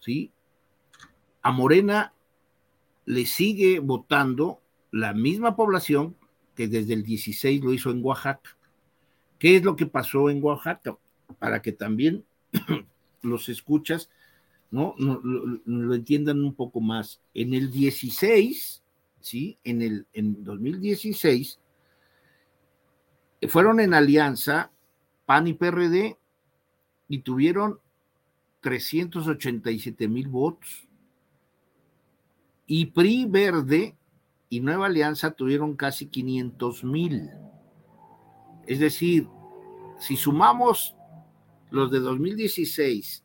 ¿Sí? 0.00 0.30
A 1.42 1.52
Morena 1.52 2.12
le 3.06 3.26
sigue 3.26 3.78
votando 3.78 4.60
la 4.90 5.14
misma 5.14 5.56
población 5.56 6.16
que 6.54 6.68
desde 6.68 6.94
el 6.94 7.02
16 7.04 7.62
lo 7.62 7.72
hizo 7.72 7.90
en 7.90 8.04
Oaxaca. 8.04 8.56
¿Qué 9.38 9.56
es 9.56 9.64
lo 9.64 9.76
que 9.76 9.86
pasó 9.86 10.28
en 10.30 10.42
Oaxaca? 10.42 10.98
Para 11.38 11.62
que 11.62 11.72
también 11.72 12.24
los 13.22 13.48
escuchas 13.48 14.10
¿no? 14.70 14.94
lo, 14.98 15.94
entiendan 15.94 16.42
un 16.44 16.54
poco 16.54 16.80
más. 16.80 17.20
En 17.34 17.54
el 17.54 17.70
16, 17.70 18.82
¿sí? 19.20 19.58
En 19.64 19.82
el 19.82 20.06
en 20.12 20.44
2016 20.44 21.58
fueron 23.46 23.78
en 23.80 23.94
alianza 23.94 24.72
PAN 25.26 25.46
y 25.46 25.52
PRD 25.52 26.16
y 27.08 27.18
tuvieron 27.20 27.78
387 28.60 30.08
mil 30.08 30.28
votos. 30.28 30.88
Y 32.66 32.86
PRI 32.86 33.26
Verde 33.26 33.94
y 34.48 34.60
Nueva 34.60 34.86
Alianza 34.86 35.30
tuvieron 35.30 35.76
casi 35.76 36.06
500 36.06 36.84
mil. 36.84 37.30
Es 38.66 38.80
decir, 38.80 39.28
si 39.98 40.16
sumamos 40.16 40.94
los 41.70 41.90
de 41.90 42.00
2016, 42.00 43.24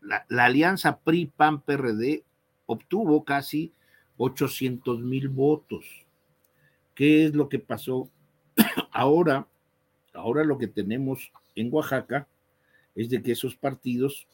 la, 0.00 0.24
la 0.28 0.46
alianza 0.46 0.98
PRI-PAN-PRD 0.98 2.24
obtuvo 2.66 3.24
casi 3.24 3.72
800 4.16 5.00
mil 5.00 5.28
votos. 5.28 5.84
¿Qué 6.94 7.26
es 7.26 7.34
lo 7.34 7.48
que 7.48 7.58
pasó 7.58 8.08
ahora? 8.90 9.46
Ahora 10.12 10.44
lo 10.44 10.58
que 10.58 10.66
tenemos 10.66 11.30
en 11.54 11.72
Oaxaca 11.72 12.26
es 12.94 13.10
de 13.10 13.22
que 13.22 13.32
esos 13.32 13.56
partidos 13.56 14.26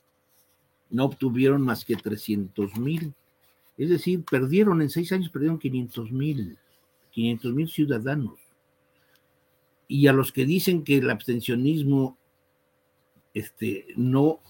no 0.91 1.05
obtuvieron 1.05 1.63
más 1.63 1.85
que 1.85 1.97
300 1.97 2.77
mil. 2.77 3.15
Es 3.77 3.91
decir, 3.91 4.25
perdieron 4.25 4.81
en 4.81 4.91
seis 4.91 5.13
años, 5.13 5.29
perdieron 5.29 5.59
500 5.59 6.11
mil, 6.11 6.59
500 7.11 7.53
mil 7.53 7.69
ciudadanos. 7.69 8.39
Y 9.89 10.07
a 10.07 10.13
los 10.13 10.33
que 10.33 10.45
dicen 10.45 10.83
que 10.83 10.99
el 10.99 11.11
abstencionismo 11.11 12.17
este, 13.35 13.87
no, 13.97 14.41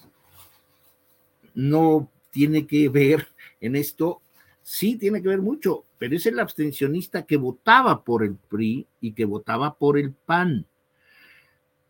no 1.54 2.09
tiene 2.30 2.66
que 2.66 2.88
ver 2.88 3.26
en 3.61 3.76
esto, 3.76 4.20
sí 4.66 4.96
tiene 4.96 5.22
que 5.22 5.28
ver 5.28 5.40
mucho, 5.40 5.84
pero 5.96 6.16
es 6.16 6.26
el 6.26 6.40
abstencionista 6.40 7.24
que 7.24 7.36
votaba 7.36 8.02
por 8.02 8.24
el 8.24 8.34
PRI 8.34 8.84
y 9.00 9.12
que 9.12 9.24
votaba 9.24 9.76
por 9.76 9.96
el 9.96 10.12
PAN. 10.12 10.66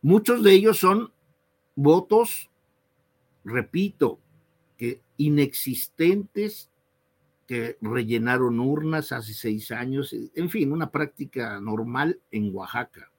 Muchos 0.03 0.43
de 0.43 0.53
ellos 0.53 0.79
son 0.79 1.11
votos, 1.74 2.51
repito, 3.47 4.20
que 4.77 5.01
inexistentes 5.16 6.68
que 7.47 7.79
rellenaron 7.81 8.61
urnas 8.61 9.11
hace 9.11 9.33
seis 9.33 9.70
años, 9.70 10.14
en 10.35 10.51
fin, 10.51 10.70
una 10.70 10.91
práctica 10.91 11.59
normal 11.59 12.20
en 12.31 12.55
Oaxaca. 12.55 13.11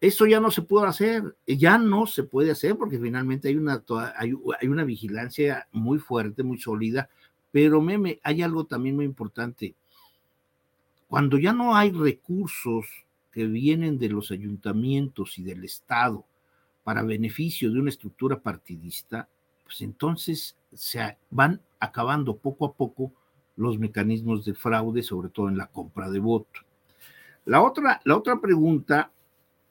Eso 0.00 0.26
ya 0.26 0.38
no 0.38 0.52
se 0.52 0.62
puede 0.62 0.86
hacer, 0.86 1.36
ya 1.44 1.76
no 1.76 2.06
se 2.06 2.22
puede 2.22 2.52
hacer 2.52 2.76
porque 2.76 3.00
finalmente 3.00 3.48
hay 3.48 3.56
una, 3.56 3.82
hay, 4.16 4.32
hay 4.60 4.68
una 4.68 4.84
vigilancia 4.84 5.66
muy 5.72 5.98
fuerte, 5.98 6.44
muy 6.44 6.58
sólida, 6.58 7.10
pero 7.50 7.80
meme, 7.80 8.20
hay 8.22 8.42
algo 8.42 8.64
también 8.64 8.96
muy 8.96 9.04
importante. 9.04 9.74
Cuando 11.08 11.38
ya 11.38 11.52
no 11.52 11.74
hay 11.74 11.90
recursos 11.90 12.86
que 13.32 13.46
vienen 13.46 13.98
de 13.98 14.08
los 14.08 14.30
ayuntamientos 14.30 15.38
y 15.38 15.42
del 15.42 15.64
Estado 15.64 16.24
para 16.84 17.02
beneficio 17.02 17.72
de 17.72 17.80
una 17.80 17.90
estructura 17.90 18.40
partidista, 18.40 19.28
pues 19.64 19.80
entonces 19.80 20.56
se 20.72 21.16
van 21.30 21.60
acabando 21.80 22.36
poco 22.36 22.66
a 22.66 22.72
poco 22.72 23.12
los 23.56 23.78
mecanismos 23.78 24.44
de 24.44 24.54
fraude, 24.54 25.02
sobre 25.02 25.28
todo 25.28 25.48
en 25.48 25.56
la 25.56 25.66
compra 25.66 26.10
de 26.10 26.18
voto. 26.18 26.60
La 27.44 27.62
otra, 27.62 28.00
la 28.04 28.16
otra 28.16 28.40
pregunta 28.40 29.10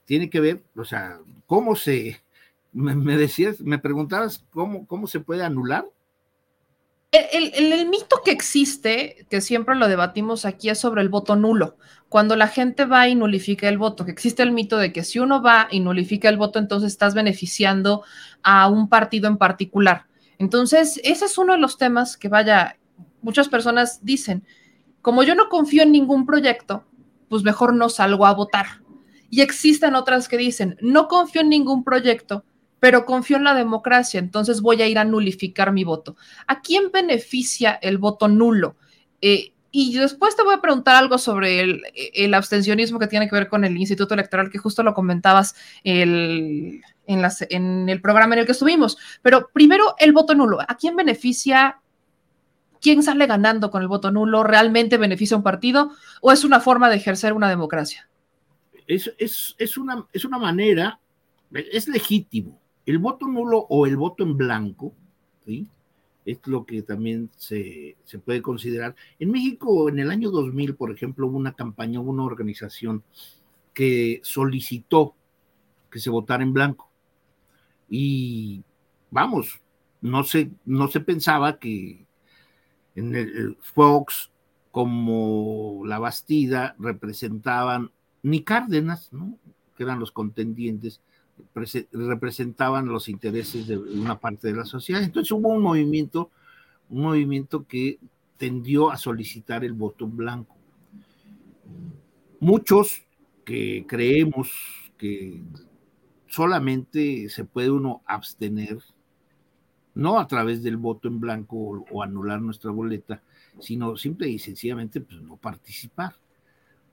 tiene 0.06 0.30
que 0.30 0.40
ver, 0.40 0.64
o 0.76 0.84
sea, 0.84 1.20
¿cómo 1.46 1.76
se, 1.76 2.22
me, 2.74 3.18
decías, 3.18 3.62
me 3.62 3.80
preguntabas 3.80 4.44
cómo, 4.52 4.88
cómo 4.88 5.08
se 5.08 5.20
puede 5.20 5.44
anular 5.44 5.86
el, 7.12 7.88
mito 7.88 8.22
que 8.24 8.32
existe, 8.32 9.26
que 9.30 9.42
siempre 9.42 9.76
lo 9.76 9.88
debatimos 9.88 10.46
aquí, 10.46 10.70
es 10.70 10.80
sobre 10.80 11.02
el 11.02 11.10
voto 11.10 11.36
nulo. 11.36 11.78
Cuando 12.10 12.36
la 12.36 12.48
gente 12.48 12.86
va 12.86 13.08
y 13.08 13.16
nulifica 13.16 13.68
el 13.68 13.78
voto, 13.78 14.06
que 14.06 14.12
existe 14.12 14.44
el 14.44 14.52
mito 14.52 14.78
de 14.78 14.94
que 14.94 15.04
si 15.04 15.20
uno 15.20 15.42
va 15.42 15.68
y 15.72 15.80
nulifica 15.80 16.30
el 16.30 16.38
voto, 16.38 16.60
entonces 16.60 16.92
estás 16.92 17.14
beneficiando 17.14 18.04
a 18.44 18.68
un 18.68 18.90
partido 18.90 19.28
en 19.28 19.38
particular. 19.38 20.06
Entonces, 20.38 21.00
ese 21.04 21.26
es 21.26 21.38
uno 21.38 21.54
de 21.54 21.60
los 21.60 21.78
temas 21.78 22.18
que, 22.18 22.30
vaya, 22.30 22.78
muchas 23.22 23.50
personas 23.50 24.04
dicen, 24.04 24.46
como 25.02 25.24
yo 25.24 25.36
no 25.36 25.50
confío 25.50 25.84
en 25.84 25.92
ningún 25.92 26.26
proyecto, 26.26 26.84
pues 27.30 27.44
mejor 27.44 27.74
no 27.74 27.90
salgo 27.90 28.26
a 28.26 28.34
votar. 28.34 28.82
Y 29.30 29.42
existen 29.42 29.96
otras 29.96 30.28
que 30.28 30.38
dicen, 30.38 30.78
no 30.82 31.08
confío 31.08 31.42
en 31.42 31.50
ningún 31.50 31.84
proyecto, 31.84 32.46
pero 32.80 33.06
confío 33.06 33.38
en 33.38 33.44
la 33.44 33.56
democracia, 33.56 34.20
entonces 34.20 34.62
voy 34.62 34.82
a 34.82 34.88
ir 34.88 35.00
a 35.00 35.06
nulificar 35.06 35.72
mi 35.72 35.84
voto. 35.84 36.16
¿A 36.48 36.62
quién 36.62 36.92
beneficia 36.92 37.74
el 37.82 37.98
voto 37.98 38.28
nulo? 38.28 38.76
Eh, 39.22 39.54
y 39.72 39.96
después 39.98 40.36
te 40.36 40.44
voy 40.44 40.56
a 40.56 40.62
preguntar 40.62 40.96
algo 40.96 41.18
sobre 41.18 41.62
el, 41.62 42.34
abstencionismo 42.34 43.00
que 43.00 43.08
tiene 43.08 43.28
que 43.28 43.36
ver 43.36 43.48
con 43.48 43.66
el 43.66 43.78
Instituto 43.78 44.14
Electoral, 44.14 44.50
que 44.50 44.58
justo 44.58 44.82
lo 44.82 44.94
comentabas 44.94 45.56
en, 45.84 46.82
el 47.06 48.02
programa 48.02 48.36
en 48.36 48.40
el 48.40 48.46
que 48.46 48.54
estuvimos. 48.54 48.98
Pero 49.22 49.50
primero, 49.54 49.96
el 50.00 50.14
voto 50.14 50.34
nulo. 50.34 50.60
¿A 50.62 50.78
quién 50.78 50.96
beneficia? 50.96 51.80
¿Quién 52.82 53.04
sale 53.04 53.28
ganando 53.28 53.70
con 53.70 53.82
el 53.82 53.88
voto 53.88 54.10
nulo? 54.10 54.44
¿Realmente 54.44 54.98
beneficia 54.98 55.38
un 55.38 55.44
partido 55.44 55.92
o 56.22 56.32
es 56.32 56.44
una 56.44 56.60
forma 56.60 56.90
de 56.90 56.96
ejercer 56.96 57.34
una 57.34 57.50
democracia? 57.50 58.10
Es 58.88 59.78
una 59.78 60.38
manera, 60.40 61.00
es 61.54 61.88
legítimo, 61.88 62.60
el 62.88 62.98
voto 62.98 63.28
nulo 63.28 63.60
o 63.70 63.86
el 63.86 63.98
voto 63.98 64.24
en 64.24 64.36
blanco, 64.36 64.94
¿sí? 65.46 65.68
es 66.26 66.40
lo 66.46 66.66
que 66.66 66.82
también 66.82 67.30
se, 67.38 67.96
puede 68.26 68.42
considerar. 68.42 68.96
En 69.20 69.32
México, 69.32 69.88
en 69.88 70.00
el 70.00 70.10
año 70.10 70.32
2000, 70.32 70.76
por 70.76 70.92
ejemplo, 70.92 71.28
hubo 71.28 71.38
una 71.38 71.54
campaña, 71.54 72.02
hubo 72.02 72.12
una 72.12 72.24
organización 72.24 73.04
que 73.74 74.20
solicitó 74.24 75.16
que 75.92 76.00
se 76.00 76.10
votara 76.10 76.44
en 76.44 76.54
blanco. 76.54 76.90
Y 77.90 78.64
vamos, 79.10 79.62
no 80.02 80.24
se, 80.24 80.52
no 80.66 80.88
se 80.88 81.02
pensaba 81.02 81.60
que 81.60 82.06
en 82.96 83.16
el 83.16 83.58
Fox 83.62 84.32
como 84.72 85.84
la 85.86 86.00
Bastida 86.00 86.76
representaban 86.78 87.92
ni 88.22 88.44
Cárdenas, 88.44 89.12
¿no? 89.14 89.38
que 89.78 89.84
eran 89.84 90.00
los 90.00 90.12
contendientes, 90.12 91.02
representaban 91.92 92.88
los 92.88 93.10
intereses 93.10 93.68
de 93.68 93.78
una 93.78 94.20
parte 94.20 94.48
de 94.48 94.56
la 94.56 94.66
sociedad. 94.66 95.04
Entonces 95.04 95.32
hubo 95.32 95.50
un 95.50 95.62
movimiento, 95.62 96.30
un 96.90 97.02
movimiento 97.04 97.66
que 97.66 98.00
tendió 98.38 98.92
a 98.92 98.98
solicitar 98.98 99.64
el 99.64 99.74
voto 99.74 100.08
blanco. 100.08 100.56
Muchos 102.40 103.02
que 103.44 103.86
creemos 103.88 104.52
que 104.98 105.42
solamente 106.28 107.30
se 107.30 107.46
puede 107.46 107.72
uno 107.72 108.02
abstener, 108.06 108.80
no 109.96 110.20
a 110.20 110.28
través 110.28 110.62
del 110.62 110.78
voto 110.78 111.08
en 111.08 111.20
blanco 111.20 111.58
o, 111.58 111.86
o 111.92 112.04
anular 112.04 112.40
nuestra 112.42 112.70
boleta, 112.70 113.24
sino 113.60 113.98
simple 113.98 114.30
y 114.30 114.38
sencillamente 114.38 115.02
pues, 115.02 115.22
no 115.22 115.38
participar. 115.38 116.14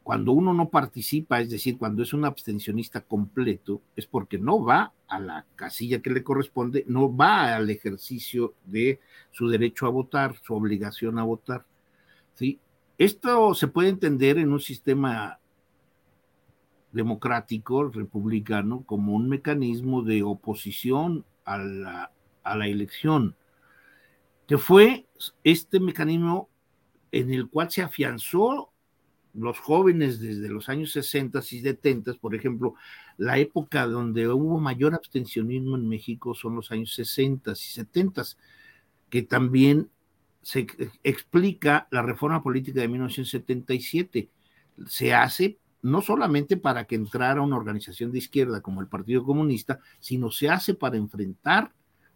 Cuando 0.05 0.33
uno 0.33 0.53
no 0.53 0.69
participa, 0.69 1.41
es 1.41 1.49
decir, 1.49 1.79
cuando 1.79 2.03
es 2.03 2.13
un 2.13 2.27
abstencionista 2.27 3.01
completo, 3.01 3.81
es 3.97 4.07
porque 4.07 4.37
no 4.37 4.63
va 4.63 4.93
a 5.09 5.19
la 5.19 5.47
casilla 5.57 6.03
que 6.03 6.11
le 6.11 6.23
corresponde, 6.23 6.85
no 6.87 7.17
va 7.17 7.57
al 7.57 7.71
ejercicio 7.71 8.53
de 8.67 9.01
su 9.31 9.49
derecho 9.49 9.87
a 9.87 9.89
votar, 9.89 10.37
su 10.43 10.55
obligación 10.55 11.19
a 11.19 11.23
votar. 11.23 11.65
¿sí? 12.35 12.61
Esto 12.99 13.55
se 13.55 13.67
puede 13.67 13.89
entender 13.89 14.37
en 14.37 14.53
un 14.53 14.61
sistema 14.61 15.39
democrático, 16.93 17.89
republicano, 17.89 18.83
como 18.85 19.15
un 19.15 19.27
mecanismo 19.27 20.03
de 20.03 20.23
oposición 20.23 21.25
a 21.47 21.57
la, 21.57 22.13
a 22.43 22.57
la 22.59 22.67
elección, 22.67 23.37
que 24.47 24.59
fue 24.59 25.07
este 25.45 25.81
mecanismo 25.81 26.51
en 27.11 27.33
el 27.33 27.49
cual 27.49 27.71
se 27.71 27.81
afianzó 27.81 28.74
los 29.35 29.59
jóvenes 29.59 30.21
desde 30.21 30.49
los 30.49 30.69
años 30.69 30.93
60 30.93 31.39
y 31.39 31.61
70, 31.61 32.15
por 32.15 32.35
ejemplo, 32.35 32.75
la 33.17 33.39
época 33.39 33.87
donde 33.87 34.29
hubo 34.29 34.61
mayor 34.61 34.95
abstencionismo 34.95 35.77
en 35.77 35.89
México 35.89 36.35
son 36.35 36.57
los 36.57 36.71
años 36.71 36.95
60 36.95 37.53
y 37.53 37.57
70, 37.57 38.23
que 39.11 39.23
también 39.23 39.91
se 40.43 40.67
explica 41.03 41.89
la 41.91 42.03
reforma 42.03 42.43
política 42.43 42.81
de 42.81 42.89
1977. 42.89 44.29
Se 44.87 45.15
hace 45.15 45.59
no 45.83 46.01
solamente 46.01 46.57
para 46.57 46.87
que 46.87 46.95
entrara 46.95 47.43
una 47.43 47.57
organización 47.57 48.11
de 48.13 48.19
izquierda 48.19 48.63
como 48.63 48.81
el 48.81 48.89
Partido 48.89 49.25
Comunista, 49.25 49.81
sino 50.01 50.31
se 50.31 50.49
hace 50.49 50.75
para 50.75 50.97
enfrentar 50.97 51.73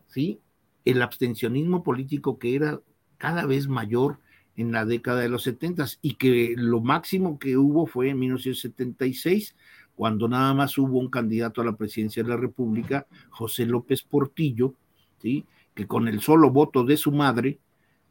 ¿sí? 0.06 0.40
el 0.84 1.02
abstencionismo 1.02 1.82
político 1.82 2.38
que 2.38 2.54
era 2.54 2.80
cada 3.18 3.44
vez 3.44 3.68
mayor 3.68 4.20
en 4.58 4.72
la 4.72 4.84
década 4.84 5.20
de 5.20 5.28
los 5.28 5.44
70 5.44 5.86
y 6.02 6.14
que 6.14 6.54
lo 6.56 6.80
máximo 6.80 7.38
que 7.38 7.56
hubo 7.56 7.86
fue 7.86 8.10
en 8.10 8.18
1976, 8.18 9.54
cuando 9.94 10.28
nada 10.28 10.52
más 10.52 10.76
hubo 10.78 10.98
un 10.98 11.08
candidato 11.08 11.60
a 11.60 11.64
la 11.64 11.76
presidencia 11.76 12.24
de 12.24 12.30
la 12.30 12.36
República, 12.36 13.06
José 13.30 13.66
López 13.66 14.02
Portillo, 14.02 14.74
¿sí? 15.22 15.46
que 15.74 15.86
con 15.86 16.08
el 16.08 16.20
solo 16.20 16.50
voto 16.50 16.82
de 16.82 16.96
su 16.96 17.12
madre 17.12 17.60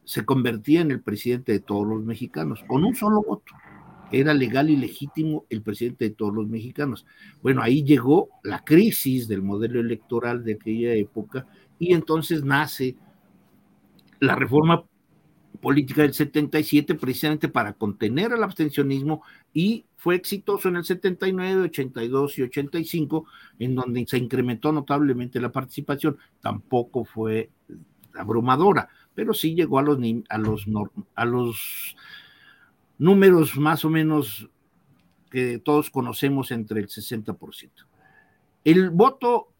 se 0.04 0.24
convertía 0.24 0.80
en 0.80 0.90
el 0.90 1.02
presidente 1.02 1.52
de 1.52 1.60
todos 1.60 1.86
los 1.86 2.02
mexicanos, 2.02 2.64
con 2.66 2.82
un 2.82 2.94
solo 2.94 3.22
voto. 3.22 3.52
Era 4.10 4.32
legal 4.32 4.70
y 4.70 4.76
legítimo 4.76 5.44
el 5.50 5.60
presidente 5.60 6.06
de 6.06 6.14
todos 6.14 6.32
los 6.32 6.48
mexicanos. 6.48 7.04
Bueno, 7.42 7.60
ahí 7.60 7.84
llegó 7.84 8.30
la 8.42 8.64
crisis 8.64 9.28
del 9.28 9.42
modelo 9.42 9.80
electoral 9.80 10.44
de 10.44 10.54
aquella 10.54 10.94
época 10.94 11.46
y 11.78 11.92
entonces 11.92 12.42
nace 12.42 12.96
la 14.18 14.34
reforma 14.34 14.84
política 15.60 16.02
del 16.02 16.14
77 16.14 16.94
precisamente 16.94 17.48
para 17.48 17.72
contener 17.72 18.32
el 18.32 18.42
abstencionismo 18.42 19.22
y 19.52 19.84
fue 19.96 20.14
exitoso 20.14 20.68
en 20.68 20.76
el 20.76 20.84
79, 20.84 21.62
82 21.62 22.38
y 22.38 22.42
85, 22.42 23.26
en 23.58 23.74
donde 23.74 24.06
se 24.06 24.18
incrementó 24.18 24.72
notablemente 24.72 25.40
la 25.40 25.50
participación. 25.50 26.16
Tampoco 26.40 27.04
fue 27.04 27.50
abrumadora, 28.14 28.88
pero 29.14 29.34
sí 29.34 29.54
llegó 29.54 29.80
a 29.80 29.82
los, 29.82 30.66
números 32.98 33.56
más 33.56 33.84
o 33.84 33.90
menos 33.90 34.48
que 35.30 35.58
todos 35.58 35.90
conocemos 35.90 36.52
entre 36.52 36.80
el 36.80 36.88
60%. 36.88 37.70
El 38.64 38.90
voto 38.90 39.52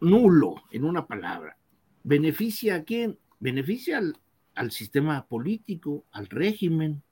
nulo, 0.00 0.54
en 0.70 0.84
una 0.84 1.06
palabra, 1.06 1.56
beneficia 2.02 2.76
a 2.76 2.82
quién? 2.82 3.18
Beneficia 3.40 3.98
al, 3.98 4.16
al 4.54 4.70
sistema 4.70 5.26
político, 5.26 6.04
al 6.12 6.26
régimen. 6.26 7.02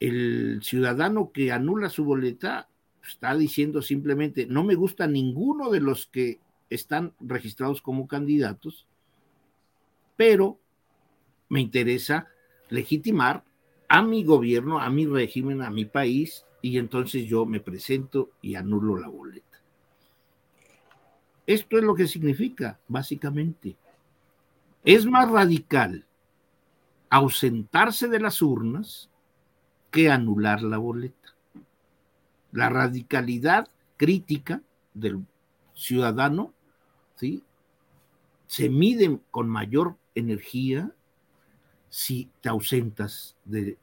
El 0.00 0.60
ciudadano 0.62 1.32
que 1.32 1.52
anula 1.52 1.88
su 1.88 2.04
boleta 2.04 2.68
está 3.02 3.34
diciendo 3.36 3.82
simplemente, 3.82 4.46
no 4.46 4.64
me 4.64 4.74
gusta 4.74 5.06
ninguno 5.06 5.70
de 5.70 5.80
los 5.80 6.06
que 6.06 6.40
están 6.70 7.14
registrados 7.20 7.80
como 7.80 8.06
candidatos, 8.06 8.86
pero 10.16 10.58
me 11.48 11.60
interesa 11.60 12.28
legitimar 12.68 13.44
a 13.88 14.02
mi 14.02 14.24
gobierno, 14.24 14.80
a 14.80 14.90
mi 14.90 15.06
régimen, 15.06 15.62
a 15.62 15.70
mi 15.70 15.86
país, 15.86 16.44
y 16.60 16.76
entonces 16.78 17.24
yo 17.26 17.46
me 17.46 17.60
presento 17.60 18.30
y 18.42 18.54
anulo 18.56 18.98
la 18.98 19.08
boleta. 19.08 19.46
Esto 21.46 21.78
es 21.78 21.84
lo 21.84 21.94
que 21.94 22.06
significa, 22.06 22.78
básicamente. 22.88 23.76
Es 24.84 25.06
más 25.06 25.30
radical 25.30 26.04
ausentarse 27.10 28.08
de 28.08 28.20
las 28.20 28.42
urnas 28.42 29.10
que 29.90 30.10
anular 30.10 30.62
la 30.62 30.78
boleta. 30.78 31.34
La 32.52 32.68
radicalidad 32.68 33.68
crítica 33.96 34.62
del 34.94 35.24
ciudadano 35.74 36.52
¿sí? 37.16 37.42
se 38.46 38.68
mide 38.68 39.18
con 39.30 39.48
mayor 39.48 39.96
energía 40.14 40.90
si 41.88 42.28
te 42.40 42.48
ausentas 42.48 43.36
del 43.44 43.76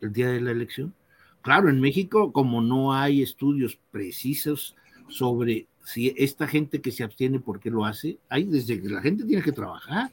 día 0.00 0.28
de 0.28 0.40
la 0.40 0.50
elección. 0.50 0.94
Claro, 1.42 1.68
en 1.68 1.80
México, 1.80 2.32
como 2.32 2.60
no 2.60 2.92
hay 2.92 3.22
estudios 3.22 3.78
precisos 3.90 4.76
sobre 5.08 5.66
si 5.84 6.12
esta 6.16 6.46
gente 6.46 6.80
que 6.80 6.92
se 6.92 7.04
abstiene, 7.04 7.40
¿por 7.40 7.60
qué 7.60 7.70
lo 7.70 7.84
hace? 7.84 8.18
Hay 8.28 8.44
desde 8.44 8.80
que 8.80 8.88
la 8.88 9.00
gente 9.00 9.24
tiene 9.24 9.42
que 9.42 9.52
trabajar 9.52 10.10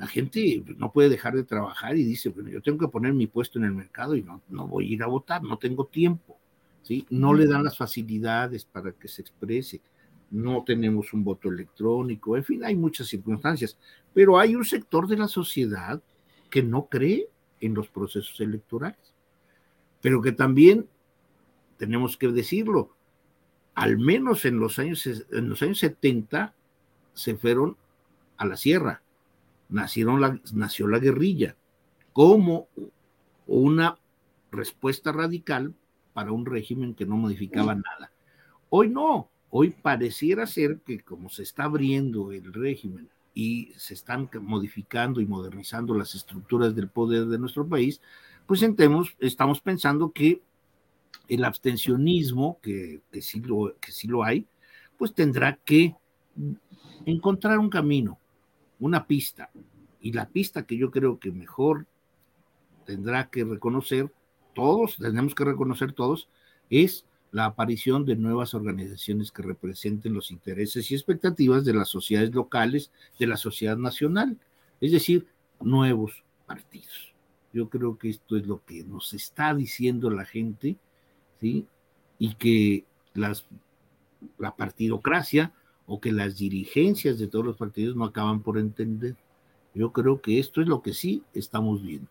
la 0.00 0.06
gente 0.06 0.64
no 0.78 0.90
puede 0.90 1.10
dejar 1.10 1.34
de 1.34 1.44
trabajar 1.44 1.94
y 1.94 2.04
dice, 2.04 2.30
bueno, 2.30 2.48
yo 2.48 2.62
tengo 2.62 2.78
que 2.78 2.88
poner 2.88 3.12
mi 3.12 3.26
puesto 3.26 3.58
en 3.58 3.66
el 3.66 3.72
mercado 3.72 4.16
y 4.16 4.22
no, 4.22 4.40
no 4.48 4.66
voy 4.66 4.86
a 4.86 4.94
ir 4.94 5.02
a 5.02 5.06
votar, 5.06 5.42
no 5.42 5.58
tengo 5.58 5.84
tiempo, 5.84 6.38
¿sí? 6.80 7.04
No 7.10 7.34
le 7.34 7.46
dan 7.46 7.64
las 7.64 7.76
facilidades 7.76 8.64
para 8.64 8.92
que 8.92 9.08
se 9.08 9.20
exprese, 9.20 9.82
no 10.30 10.64
tenemos 10.64 11.12
un 11.12 11.22
voto 11.22 11.50
electrónico, 11.50 12.34
en 12.34 12.44
fin, 12.44 12.64
hay 12.64 12.76
muchas 12.76 13.08
circunstancias, 13.08 13.76
pero 14.14 14.38
hay 14.38 14.56
un 14.56 14.64
sector 14.64 15.06
de 15.06 15.18
la 15.18 15.28
sociedad 15.28 16.00
que 16.48 16.62
no 16.62 16.86
cree 16.86 17.28
en 17.60 17.74
los 17.74 17.88
procesos 17.88 18.40
electorales, 18.40 19.14
pero 20.00 20.22
que 20.22 20.32
también 20.32 20.88
tenemos 21.76 22.16
que 22.16 22.28
decirlo, 22.28 22.96
al 23.74 23.98
menos 23.98 24.46
en 24.46 24.60
los 24.60 24.78
años, 24.78 25.06
en 25.06 25.50
los 25.50 25.60
años 25.60 25.78
70 25.78 26.54
se 27.12 27.36
fueron 27.36 27.76
a 28.38 28.46
la 28.46 28.56
sierra, 28.56 29.02
nacieron 29.70 30.20
la, 30.20 30.40
nació 30.52 30.86
la 30.88 30.98
guerrilla 30.98 31.56
como 32.12 32.68
una 33.46 33.98
respuesta 34.50 35.12
radical 35.12 35.74
para 36.12 36.32
un 36.32 36.44
régimen 36.44 36.94
que 36.94 37.06
no 37.06 37.16
modificaba 37.16 37.74
nada. 37.74 38.12
Hoy 38.68 38.88
no, 38.88 39.30
hoy 39.50 39.70
pareciera 39.70 40.46
ser 40.46 40.80
que 40.80 41.00
como 41.00 41.28
se 41.28 41.42
está 41.42 41.64
abriendo 41.64 42.32
el 42.32 42.52
régimen 42.52 43.08
y 43.34 43.72
se 43.76 43.94
están 43.94 44.28
modificando 44.42 45.20
y 45.20 45.26
modernizando 45.26 45.94
las 45.94 46.14
estructuras 46.14 46.74
del 46.74 46.88
poder 46.88 47.26
de 47.26 47.38
nuestro 47.38 47.66
país, 47.66 48.00
pues 48.46 48.62
entemos, 48.62 49.16
estamos 49.20 49.60
pensando 49.60 50.12
que 50.12 50.42
el 51.28 51.44
abstencionismo, 51.44 52.58
que, 52.60 53.00
que, 53.12 53.22
sí 53.22 53.40
lo, 53.40 53.74
que 53.80 53.92
sí 53.92 54.08
lo 54.08 54.24
hay, 54.24 54.46
pues 54.98 55.14
tendrá 55.14 55.56
que 55.64 55.94
encontrar 57.06 57.58
un 57.58 57.70
camino, 57.70 58.18
una 58.80 59.06
pista. 59.06 59.50
Y 60.00 60.12
la 60.12 60.28
pista 60.28 60.64
que 60.64 60.76
yo 60.76 60.90
creo 60.90 61.18
que 61.18 61.30
mejor 61.30 61.86
tendrá 62.86 63.28
que 63.28 63.44
reconocer 63.44 64.12
todos, 64.54 64.96
tenemos 64.96 65.34
que 65.34 65.44
reconocer 65.44 65.92
todos, 65.92 66.28
es 66.70 67.04
la 67.30 67.44
aparición 67.44 68.04
de 68.04 68.16
nuevas 68.16 68.54
organizaciones 68.54 69.30
que 69.30 69.42
representen 69.42 70.14
los 70.14 70.30
intereses 70.30 70.90
y 70.90 70.94
expectativas 70.94 71.64
de 71.64 71.74
las 71.74 71.88
sociedades 71.88 72.34
locales, 72.34 72.90
de 73.18 73.26
la 73.26 73.36
sociedad 73.36 73.76
nacional, 73.76 74.36
es 74.80 74.90
decir, 74.90 75.28
nuevos 75.60 76.24
partidos. 76.46 77.14
Yo 77.52 77.68
creo 77.68 77.98
que 77.98 78.08
esto 78.08 78.36
es 78.36 78.46
lo 78.46 78.64
que 78.64 78.82
nos 78.82 79.12
está 79.12 79.54
diciendo 79.54 80.10
la 80.10 80.24
gente, 80.24 80.76
¿sí? 81.40 81.66
Y 82.18 82.34
que 82.34 82.84
las, 83.14 83.46
la 84.38 84.56
partidocracia 84.56 85.52
o 85.92 86.00
que 86.00 86.12
las 86.12 86.36
dirigencias 86.36 87.18
de 87.18 87.26
todos 87.26 87.44
los 87.44 87.56
partidos 87.56 87.96
no 87.96 88.04
acaban 88.04 88.42
por 88.42 88.58
entender. 88.58 89.16
Yo 89.74 89.90
creo 89.90 90.20
que 90.20 90.38
esto 90.38 90.60
es 90.60 90.68
lo 90.68 90.82
que 90.82 90.94
sí 90.94 91.24
estamos 91.34 91.82
viendo. 91.82 92.06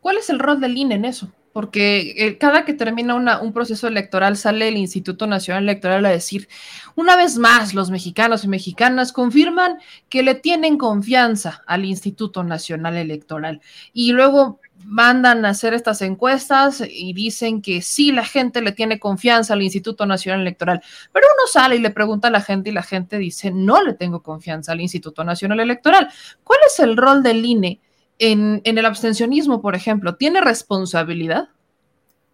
¿Cuál 0.00 0.16
es 0.16 0.30
el 0.30 0.38
rol 0.38 0.58
del 0.58 0.78
INE 0.78 0.94
en 0.94 1.04
eso? 1.04 1.30
Porque 1.52 2.14
eh, 2.16 2.38
cada 2.38 2.64
que 2.64 2.72
termina 2.72 3.42
un 3.42 3.52
proceso 3.52 3.88
electoral 3.88 4.38
sale 4.38 4.68
el 4.68 4.78
Instituto 4.78 5.26
Nacional 5.26 5.64
Electoral 5.64 6.06
a 6.06 6.10
decir, 6.10 6.48
una 6.96 7.14
vez 7.14 7.36
más, 7.36 7.74
los 7.74 7.90
mexicanos 7.90 8.42
y 8.44 8.48
mexicanas 8.48 9.12
confirman 9.12 9.76
que 10.08 10.22
le 10.22 10.34
tienen 10.34 10.78
confianza 10.78 11.62
al 11.66 11.84
Instituto 11.84 12.42
Nacional 12.42 12.96
Electoral. 12.96 13.60
Y 13.92 14.12
luego 14.12 14.60
mandan 14.92 15.46
a 15.46 15.48
hacer 15.48 15.72
estas 15.72 16.02
encuestas 16.02 16.82
y 16.86 17.14
dicen 17.14 17.62
que 17.62 17.80
sí, 17.80 18.12
la 18.12 18.26
gente 18.26 18.60
le 18.60 18.72
tiene 18.72 18.98
confianza 19.00 19.54
al 19.54 19.62
Instituto 19.62 20.04
Nacional 20.04 20.42
Electoral, 20.42 20.82
pero 21.12 21.26
uno 21.34 21.46
sale 21.46 21.76
y 21.76 21.78
le 21.78 21.90
pregunta 21.90 22.28
a 22.28 22.30
la 22.30 22.42
gente 22.42 22.68
y 22.68 22.74
la 22.74 22.82
gente 22.82 23.16
dice, 23.16 23.50
no 23.50 23.82
le 23.82 23.94
tengo 23.94 24.22
confianza 24.22 24.72
al 24.72 24.82
Instituto 24.82 25.24
Nacional 25.24 25.60
Electoral. 25.60 26.10
¿Cuál 26.44 26.58
es 26.66 26.78
el 26.78 26.98
rol 26.98 27.22
del 27.22 27.42
INE 27.42 27.80
en, 28.18 28.60
el 28.64 28.84
abstencionismo, 28.84 29.62
por 29.62 29.74
ejemplo? 29.74 30.16
¿Tiene 30.16 30.42
responsabilidad? 30.42 31.48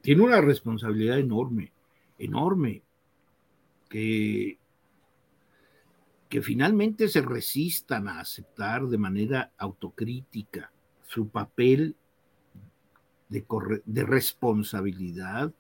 Tiene 0.01 0.23
una 0.23 0.41
responsabilidad 0.41 1.21
enorme, 1.21 1.71
enorme, 2.19 2.83
que 3.89 4.59
finalmente 6.43 7.07
se 7.07 7.21
resistan 7.21 8.09
a 8.09 8.19
aceptar 8.19 8.89
de 8.89 8.99
manera 8.99 9.53
autocrítica 9.59 10.73
su 11.07 11.29
papel 11.29 11.95
de, 13.29 14.05
responsabilidad 14.05 15.53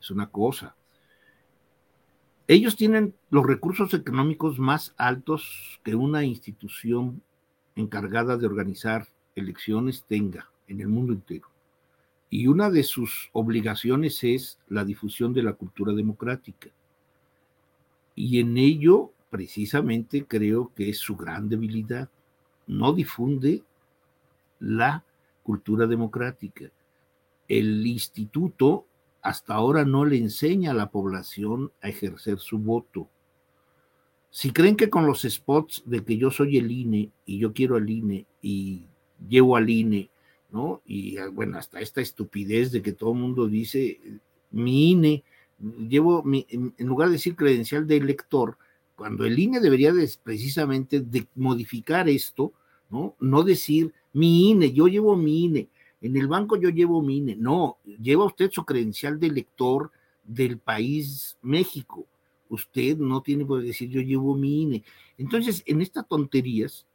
es 0.00 0.10
una 0.10 0.28
cosa. 0.28 0.74
Ellos 2.48 2.76
tienen 2.76 3.14
los 3.30 3.46
recursos 3.46 3.94
económicos 3.94 4.58
más 4.58 4.94
altos 4.96 5.80
que 5.84 5.94
una 5.94 6.24
institución 6.24 7.22
encargada 7.76 8.36
de 8.36 8.46
organizar 8.46 9.06
elecciones 9.36 10.04
tenga 10.08 10.50
en 10.66 10.80
el 10.80 10.88
mundo 10.88 11.12
entero. 11.12 11.48
Y 12.28 12.46
una 12.46 12.70
de 12.70 12.82
sus 12.82 13.28
obligaciones 13.32 14.22
es 14.24 14.58
la 14.68 14.84
difusión 14.84 15.32
de 15.32 15.42
la 15.42 15.52
cultura 15.52 15.92
democrática. 15.92 16.70
Y 18.14 18.40
en 18.40 18.56
ello, 18.56 19.12
precisamente, 19.30 20.24
creo 20.24 20.72
que 20.74 20.90
es 20.90 20.98
su 20.98 21.16
gran 21.16 21.48
debilidad. 21.48 22.08
No 22.66 22.92
difunde 22.92 23.62
la 24.58 25.04
cultura 25.42 25.86
democrática 25.86 26.70
el 27.50 27.84
instituto 27.84 28.86
hasta 29.22 29.54
ahora 29.54 29.84
no 29.84 30.04
le 30.04 30.16
enseña 30.16 30.70
a 30.70 30.74
la 30.74 30.90
población 30.90 31.72
a 31.82 31.88
ejercer 31.88 32.38
su 32.38 32.58
voto. 32.58 33.08
Si 34.30 34.52
creen 34.52 34.76
que 34.76 34.88
con 34.88 35.04
los 35.04 35.22
spots 35.22 35.82
de 35.84 36.04
que 36.04 36.16
yo 36.16 36.30
soy 36.30 36.58
el 36.58 36.70
INE 36.70 37.10
y 37.26 37.38
yo 37.38 37.52
quiero 37.52 37.74
al 37.74 37.90
INE 37.90 38.24
y 38.40 38.86
llevo 39.28 39.56
al 39.56 39.68
INE, 39.68 40.08
¿no? 40.52 40.80
Y 40.86 41.18
bueno, 41.32 41.58
hasta 41.58 41.80
esta 41.80 42.00
estupidez 42.00 42.70
de 42.70 42.82
que 42.82 42.92
todo 42.92 43.12
el 43.12 43.18
mundo 43.18 43.48
dice, 43.48 44.00
mi 44.52 44.92
INE, 44.92 45.24
llevo, 45.88 46.22
mi, 46.22 46.46
en 46.48 46.86
lugar 46.86 47.08
de 47.08 47.14
decir 47.14 47.34
credencial 47.34 47.84
de 47.88 47.96
elector, 47.96 48.58
cuando 48.94 49.24
el 49.24 49.36
INE 49.36 49.58
debería 49.58 49.92
de, 49.92 50.08
precisamente 50.22 51.00
de 51.00 51.26
modificar 51.34 52.08
esto, 52.08 52.52
¿no? 52.90 53.16
No 53.18 53.42
decir 53.42 53.92
mi 54.12 54.50
INE, 54.50 54.72
yo 54.72 54.86
llevo 54.86 55.16
mi 55.16 55.46
INE, 55.46 55.68
en 56.00 56.16
el 56.16 56.28
banco 56.28 56.56
yo 56.56 56.70
llevo 56.70 57.02
mi 57.02 57.18
INE, 57.18 57.36
no, 57.36 57.78
lleva 57.84 58.24
usted 58.24 58.50
su 58.50 58.64
credencial 58.64 59.18
de 59.20 59.28
elector 59.28 59.90
del 60.24 60.58
país 60.58 61.36
México. 61.42 62.06
Usted 62.48 62.96
no 62.96 63.22
tiene 63.22 63.44
por 63.44 63.62
decir 63.62 63.90
yo 63.90 64.00
llevo 64.00 64.34
mi 64.34 64.62
INE. 64.62 64.84
Entonces, 65.18 65.62
en 65.66 65.82
estas 65.82 66.08
tonterías, 66.08 66.86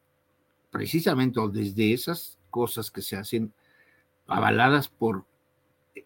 precisamente 0.72 1.40
o 1.40 1.48
desde 1.48 1.94
esas 1.94 2.38
cosas 2.50 2.92
que 2.92 3.02
se 3.02 3.16
hacen 3.16 3.54
avaladas 4.28 4.88
por 4.88 5.24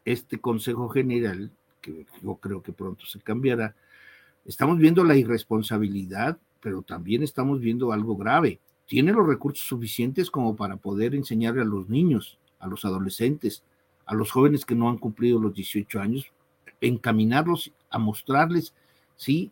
este 0.05 0.39
Consejo 0.39 0.89
General, 0.89 1.51
que 1.81 2.05
yo 2.21 2.35
creo 2.35 2.61
que 2.61 2.73
pronto 2.73 3.05
se 3.05 3.19
cambiará, 3.19 3.75
Estamos 4.49 4.79
viendo 4.79 5.03
la 5.03 5.15
irresponsabilidad, 5.15 6.39
pero 6.59 6.81
también 6.81 7.21
estamos 7.21 7.59
viendo 7.59 7.91
algo 7.91 8.15
grave. 8.17 8.59
Tiene 8.87 9.11
los 9.11 9.27
recursos 9.27 9.67
suficientes 9.67 10.31
como 10.31 10.55
para 10.55 10.77
poder 10.77 11.13
enseñarle 11.13 11.61
a 11.61 11.65
los 11.65 11.87
niños, 11.87 12.39
a 12.60 12.68
los 12.68 12.86
adolescentes, 12.86 13.64
a 14.05 14.14
los 14.14 14.32
jóvenes 14.32 14.66
que 14.66 14.76
no 14.76 14.89
han 14.89 14.97
cumplido 14.97 15.39
los 15.39 15.53
18 15.53 15.99
años, 15.99 16.32
encaminarlos 16.82 17.72
a 17.89 17.99
mostrarles, 17.99 18.74
¿sí? 19.16 19.51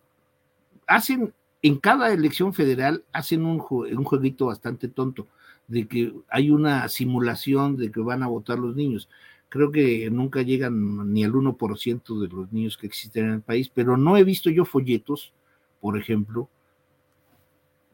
Hacen, 0.85 1.33
en 1.61 1.77
cada 1.77 2.13
elección 2.13 2.53
federal, 2.53 3.03
hacen 3.11 3.45
un, 3.45 3.63
un 3.69 4.03
jueguito 4.03 4.47
bastante 4.47 4.87
tonto, 4.87 5.27
de 5.67 5.87
que 5.87 6.13
hay 6.29 6.49
una 6.49 6.87
simulación 6.87 7.75
de 7.75 7.91
que 7.91 7.99
van 7.99 8.23
a 8.23 8.27
votar 8.27 8.57
los 8.57 8.75
niños 8.75 9.09
creo 9.49 9.71
que 9.71 10.09
nunca 10.09 10.41
llegan 10.41 11.13
ni 11.13 11.23
al 11.23 11.33
1% 11.33 12.19
de 12.19 12.27
los 12.27 12.51
niños 12.51 12.77
que 12.77 12.87
existen 12.87 13.25
en 13.25 13.33
el 13.35 13.41
país, 13.41 13.71
pero 13.73 13.97
no 13.97 14.17
he 14.17 14.23
visto 14.23 14.49
yo 14.49 14.65
folletos, 14.65 15.31
por 15.79 15.97
ejemplo, 15.97 16.49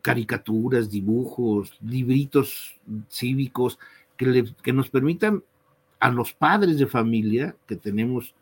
caricaturas, 0.01 0.89
dibujos, 0.89 1.77
libritos 1.81 2.75
cívicos 3.09 3.79
que, 4.61 4.73
nos 4.73 4.89
permitan 4.89 5.43
a 5.99 6.09
los 6.09 6.33
padres 6.33 6.77
de 6.77 6.87
familia 6.87 7.55
que 7.67 7.75
tenemos 7.75 8.35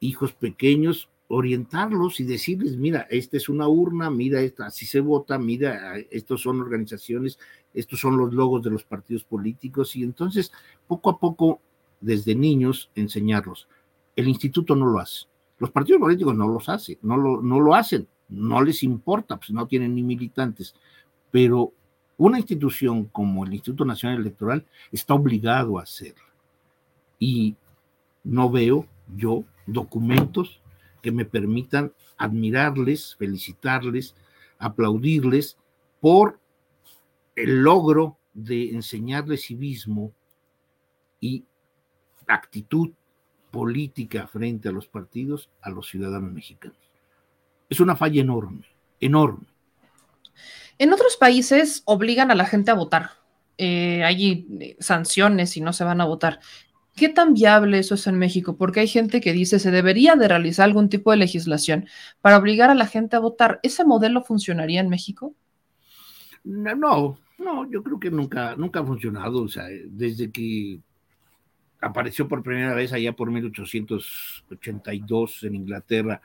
hijos 0.00 0.32
pequeños 0.32 1.08
orientarlos 1.28 2.20
y 2.20 2.24
decirles, 2.24 2.76
mira, 2.76 3.06
esta 3.10 3.36
es 3.36 3.48
una 3.48 3.66
urna, 3.66 4.10
mira, 4.10 4.40
esta, 4.40 4.66
así 4.66 4.84
se 4.84 5.00
vota, 5.00 5.38
mira, 5.38 5.96
estos 6.10 6.42
son 6.42 6.60
organizaciones, 6.60 7.38
estos 7.72 8.00
son 8.00 8.16
los 8.16 8.32
logos 8.34 8.62
de 8.62 8.70
los 8.70 8.84
partidos 8.84 9.24
políticos, 9.24 9.96
y 9.96 10.02
entonces 10.02 10.52
poco 10.86 11.10
a 11.10 11.18
poco 11.18 11.60
desde 12.00 12.34
niños 12.34 12.90
enseñarlos. 12.94 13.68
El 14.14 14.28
instituto 14.28 14.76
no 14.76 14.86
lo 14.86 14.98
hace. 14.98 15.26
Los 15.58 15.70
partidos 15.70 16.00
políticos 16.00 16.34
no 16.34 16.46
los 16.46 16.68
hacen, 16.68 16.98
no 17.02 17.16
lo, 17.16 17.40
no 17.40 17.60
lo 17.60 17.74
hacen, 17.74 18.06
no 18.28 18.62
les 18.62 18.82
importa, 18.82 19.36
pues 19.36 19.50
no 19.50 19.66
tienen 19.66 19.94
ni 19.94 20.02
militantes. 20.02 20.74
Pero 21.30 21.72
una 22.16 22.38
institución 22.38 23.04
como 23.04 23.44
el 23.44 23.54
Instituto 23.54 23.84
Nacional 23.84 24.20
Electoral 24.20 24.64
está 24.92 25.14
obligado 25.14 25.78
a 25.78 25.82
hacerlo. 25.82 26.24
Y 27.18 27.56
no 28.22 28.50
veo 28.50 28.86
yo 29.16 29.44
documentos 29.66 30.60
que 31.02 31.12
me 31.12 31.24
permitan 31.24 31.92
admirarles, 32.16 33.16
felicitarles, 33.16 34.14
aplaudirles 34.58 35.58
por 36.00 36.38
el 37.36 37.62
logro 37.62 38.16
de 38.32 38.70
enseñarles 38.70 39.46
civismo 39.46 40.12
y 41.20 41.44
actitud 42.26 42.90
política 43.50 44.26
frente 44.26 44.68
a 44.68 44.72
los 44.72 44.88
partidos 44.88 45.48
a 45.60 45.70
los 45.70 45.88
ciudadanos 45.88 46.32
mexicanos. 46.32 46.78
Es 47.68 47.80
una 47.80 47.96
falla 47.96 48.20
enorme, 48.20 48.64
enorme. 49.00 49.46
En 50.78 50.92
otros 50.92 51.16
países 51.16 51.82
obligan 51.84 52.30
a 52.30 52.34
la 52.34 52.46
gente 52.46 52.70
a 52.70 52.74
votar. 52.74 53.10
Eh, 53.58 54.02
hay 54.04 54.46
eh, 54.60 54.76
sanciones 54.80 55.50
si 55.50 55.60
no 55.60 55.72
se 55.72 55.84
van 55.84 56.00
a 56.00 56.04
votar. 56.04 56.40
¿Qué 56.96 57.08
tan 57.08 57.34
viable 57.34 57.78
eso 57.78 57.94
es 57.94 58.06
en 58.06 58.18
México? 58.18 58.56
Porque 58.56 58.80
hay 58.80 58.88
gente 58.88 59.20
que 59.20 59.32
dice 59.32 59.58
se 59.58 59.70
debería 59.70 60.14
de 60.14 60.28
realizar 60.28 60.64
algún 60.64 60.88
tipo 60.88 61.10
de 61.10 61.16
legislación 61.16 61.86
para 62.20 62.38
obligar 62.38 62.70
a 62.70 62.74
la 62.74 62.86
gente 62.86 63.16
a 63.16 63.20
votar. 63.20 63.60
¿Ese 63.62 63.84
modelo 63.84 64.22
funcionaría 64.22 64.80
en 64.80 64.88
México? 64.88 65.34
No, 66.44 66.74
no, 66.74 67.18
no 67.38 67.70
yo 67.70 67.82
creo 67.82 67.98
que 67.98 68.10
nunca, 68.10 68.54
nunca 68.56 68.80
ha 68.80 68.84
funcionado. 68.84 69.42
O 69.42 69.48
sea, 69.48 69.64
desde 69.86 70.30
que 70.30 70.80
apareció 71.80 72.28
por 72.28 72.42
primera 72.42 72.74
vez 72.74 72.92
allá 72.92 73.12
por 73.12 73.30
1882 73.30 75.44
en 75.44 75.54
Inglaterra, 75.54 76.20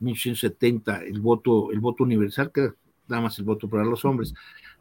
1870, 0.00 1.02
el 1.02 1.20
voto, 1.20 1.70
el 1.70 1.80
voto 1.80 2.04
universal, 2.04 2.50
que 2.50 2.70
nada 3.08 3.22
más 3.22 3.38
el 3.38 3.44
voto 3.44 3.68
para 3.68 3.84
los 3.84 4.04
hombres. 4.04 4.34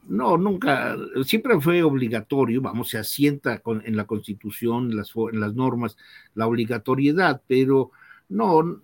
No, 0.08 0.38
nunca, 0.38 0.98
siempre 1.24 1.60
fue 1.62 1.82
obligatorio, 1.82 2.62
vamos, 2.62 2.90
se 2.90 2.98
asienta 2.98 3.62
en 3.66 3.96
la 3.96 4.06
constitución, 4.06 4.92
en 4.92 4.98
las, 4.98 5.14
en 5.16 5.40
las 5.40 5.54
normas, 5.56 5.96
la 6.36 6.48
obligatoriedad, 6.48 7.42
pero 7.48 7.92
no, 8.30 8.82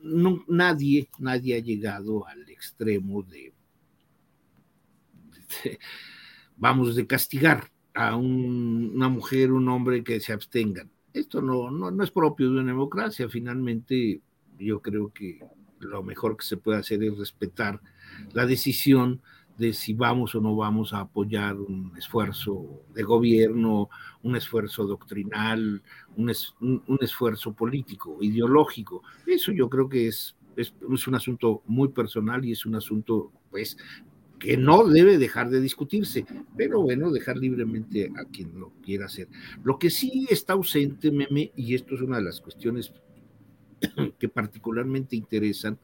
nadie, 0.48 1.10
nadie 1.20 1.56
ha 1.56 1.60
llegado 1.60 2.26
al 2.28 2.50
extremo 2.50 3.24
de, 3.24 3.54
vamos, 6.58 6.96
de 6.96 7.08
castigar 7.08 7.70
a 7.94 8.16
una 8.16 9.10
mujer, 9.10 9.52
un 9.52 9.68
hombre 9.70 10.04
que 10.04 10.20
se 10.20 10.34
abstengan. 10.34 10.90
Esto 11.14 11.42
no, 11.42 11.72
no, 11.72 12.04
es 12.04 12.12
propio 12.12 12.52
de 12.52 12.60
una 12.60 12.72
democracia. 12.72 13.28
Finalmente, 13.28 14.22
yo 14.58 14.82
creo 14.82 15.12
que 15.12 15.40
lo 15.80 16.04
mejor 16.04 16.38
que 16.38 16.46
se 16.46 16.58
puede 16.58 16.80
hacer 16.80 17.04
es 17.04 17.18
respetar 17.18 17.82
la 18.34 18.46
decisión 18.46 19.22
de 19.58 19.74
si 19.74 19.94
vamos 19.94 20.34
o 20.36 20.42
no 20.42 20.56
vamos 20.56 20.94
a 20.94 21.02
apoyar 21.02 21.56
un 21.58 21.92
esfuerzo 21.98 22.84
de 22.94 23.04
gobierno, 23.04 23.90
un 24.24 24.36
esfuerzo 24.38 24.86
doctrinal, 24.86 25.84
un, 26.16 26.30
esfuerzo 27.02 27.54
político, 27.54 28.18
ideológico. 28.22 29.04
Eso 29.28 29.52
yo 29.52 29.70
creo 29.70 29.90
que 29.90 30.08
es, 30.08 30.36
es, 30.56 30.74
es, 30.90 31.08
un 31.08 31.16
asunto 31.16 31.62
muy 31.68 31.90
personal 31.90 32.46
y 32.46 32.54
es 32.54 32.66
un 32.66 32.76
asunto, 32.76 33.34
pues, 33.52 33.78
que 34.40 34.56
no 34.56 34.88
debe 34.88 35.18
dejar 35.18 35.50
de 35.50 35.60
discutirse, 35.60 36.26
pero 36.56 36.82
bueno, 36.82 37.12
dejar 37.12 37.38
libremente 37.38 38.12
a 38.16 38.24
quien 38.24 38.58
lo 38.58 38.72
quiera 38.82 39.08
hacer. 39.08 39.28
Lo 39.64 39.78
que 39.78 39.90
sí 39.90 40.26
está 40.30 40.54
ausente, 40.54 41.12
Meme, 41.12 41.52
y 41.58 41.76
esto 41.76 41.96
es 41.96 42.02
una 42.02 42.18
de 42.18 42.24
las 42.24 42.40
cuestiones 42.40 42.94
que 44.20 44.30
particularmente 44.30 45.18
interesan 45.18 45.78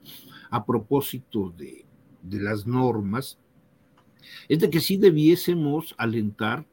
a 0.49 0.65
propósito 0.65 1.53
de, 1.57 1.84
de 2.29 2.41
las 2.41 2.65
normas, 2.65 3.37
es 4.49 4.59
de 4.59 4.69
que 4.69 4.79
sí 4.79 4.97
debiésemos 4.97 5.95
alentar 5.97 6.65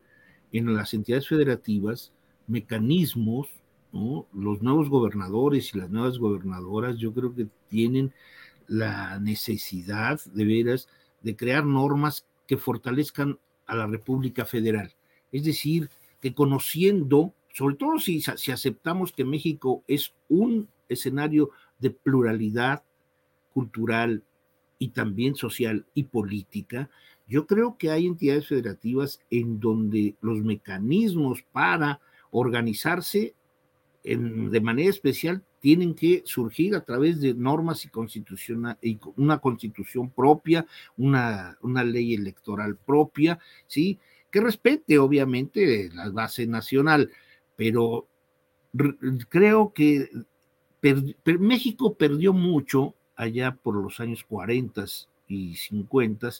en 0.53 0.75
las 0.75 0.95
entidades 0.95 1.29
federativas 1.29 2.13
mecanismos, 2.47 3.49
los 3.93 4.63
nuevos 4.63 4.89
gobernadores 4.89 5.75
y 5.75 5.79
las 5.79 5.91
nuevas 5.91 6.19
gobernadoras, 6.19 6.99
yo 6.99 7.13
creo 7.13 7.35
que 7.35 7.47
tienen 7.69 8.13
la 8.67 9.19
necesidad 9.19 10.21
de 10.33 10.45
veras 10.45 10.89
de 11.21 11.37
crear 11.37 11.65
normas 11.65 12.27
que 12.47 12.57
fortalezcan 12.57 13.39
a 13.67 13.77
la 13.77 13.87
República 13.87 14.45
Federal. 14.45 14.93
Es 15.31 15.45
decir, 15.45 15.91
que 16.21 16.35
conociendo, 16.35 17.35
sobre 17.53 17.77
todo 17.77 17.99
si, 17.99 18.21
si 18.21 18.51
aceptamos 18.51 19.13
que 19.13 19.25
México 19.25 19.83
es 19.87 20.15
un 20.29 20.69
escenario 20.89 21.51
de 21.79 21.91
pluralidad 21.91 22.83
cultural 23.53 24.23
y 24.83 24.89
también 24.89 25.37
social 25.37 25.87
y 25.95 26.03
política, 26.03 26.91
yo 27.29 27.47
creo 27.47 27.79
que 27.79 27.93
hay 27.93 28.05
entidades 28.05 28.49
federativas 28.49 29.21
en 29.31 29.61
donde 29.61 30.17
los 30.21 30.43
mecanismos 30.43 31.45
para 31.53 32.01
organizarse 32.33 33.37
de 34.03 34.61
manera 34.61 34.91
especial 34.91 35.45
tienen 35.61 35.95
que 35.95 36.23
surgir 36.25 36.75
a 36.75 36.85
través 36.85 37.21
de 37.21 37.33
normas 37.33 37.85
y, 37.85 37.91
constitución, 37.91 38.77
y 38.83 38.99
una 39.17 39.39
constitución 39.39 40.11
propia, 40.11 40.67
una, 40.97 41.57
una 41.61 41.85
ley 41.85 42.15
electoral 42.15 42.75
propia, 42.75 43.39
¿sí? 43.69 44.01
Que 44.33 44.41
respete 44.41 44.99
obviamente 44.99 45.91
la 45.95 46.11
base 46.11 46.49
nacional, 46.49 47.09
pero 47.55 48.09
creo 49.29 49.73
que 49.73 50.11
México 51.39 51.95
perdió 51.95 52.33
mucho 52.33 52.97
allá 53.23 53.55
por 53.55 53.75
los 53.75 54.01
años 54.01 54.25
40 54.29 54.85
y 55.29 55.57
50, 55.57 56.31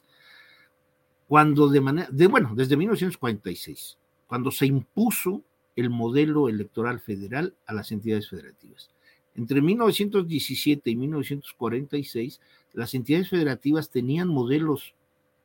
cuando 1.29 1.69
de 1.69 1.81
manera, 1.81 2.09
de, 2.11 2.27
bueno, 2.27 2.53
desde 2.55 2.77
1946, 2.77 3.99
cuando 4.27 4.51
se 4.51 4.67
impuso 4.67 5.43
el 5.77 5.91
modelo 5.91 6.49
electoral 6.49 7.01
federal 7.01 7.55
a 7.67 7.73
las 7.73 7.93
entidades 7.93 8.29
federativas. 8.29 8.91
Entre 9.35 9.63
1917 9.63 10.91
y 10.91 10.97
1946, 10.97 12.41
las 12.75 12.95
entidades 12.95 13.31
federativas 13.31 13.89
tenían 13.89 14.29
modelos 14.29 14.95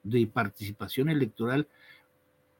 de 0.04 0.28
participación 0.28 1.10
electoral 1.10 1.68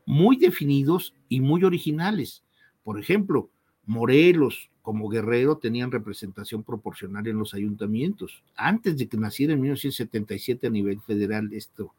muy 0.06 0.38
definidos 0.38 1.14
y 1.28 1.42
muy 1.42 1.64
originales. 1.66 2.44
Por 2.84 3.00
ejemplo, 3.00 3.50
Morelos 3.86 4.70
como 4.88 5.10
Guerrero 5.10 5.58
tenían 5.58 5.92
representación 5.92 6.64
proporcional 6.64 7.28
en 7.28 7.38
los 7.38 7.54
ayuntamientos, 7.54 8.42
antes 8.56 8.96
de 8.96 9.10
que 9.10 9.18
naciera 9.18 9.52
en 9.52 9.60
1977 9.60 10.66
a 10.66 10.70
nivel 10.70 11.02
federal 11.02 11.52
esto. 11.52 11.94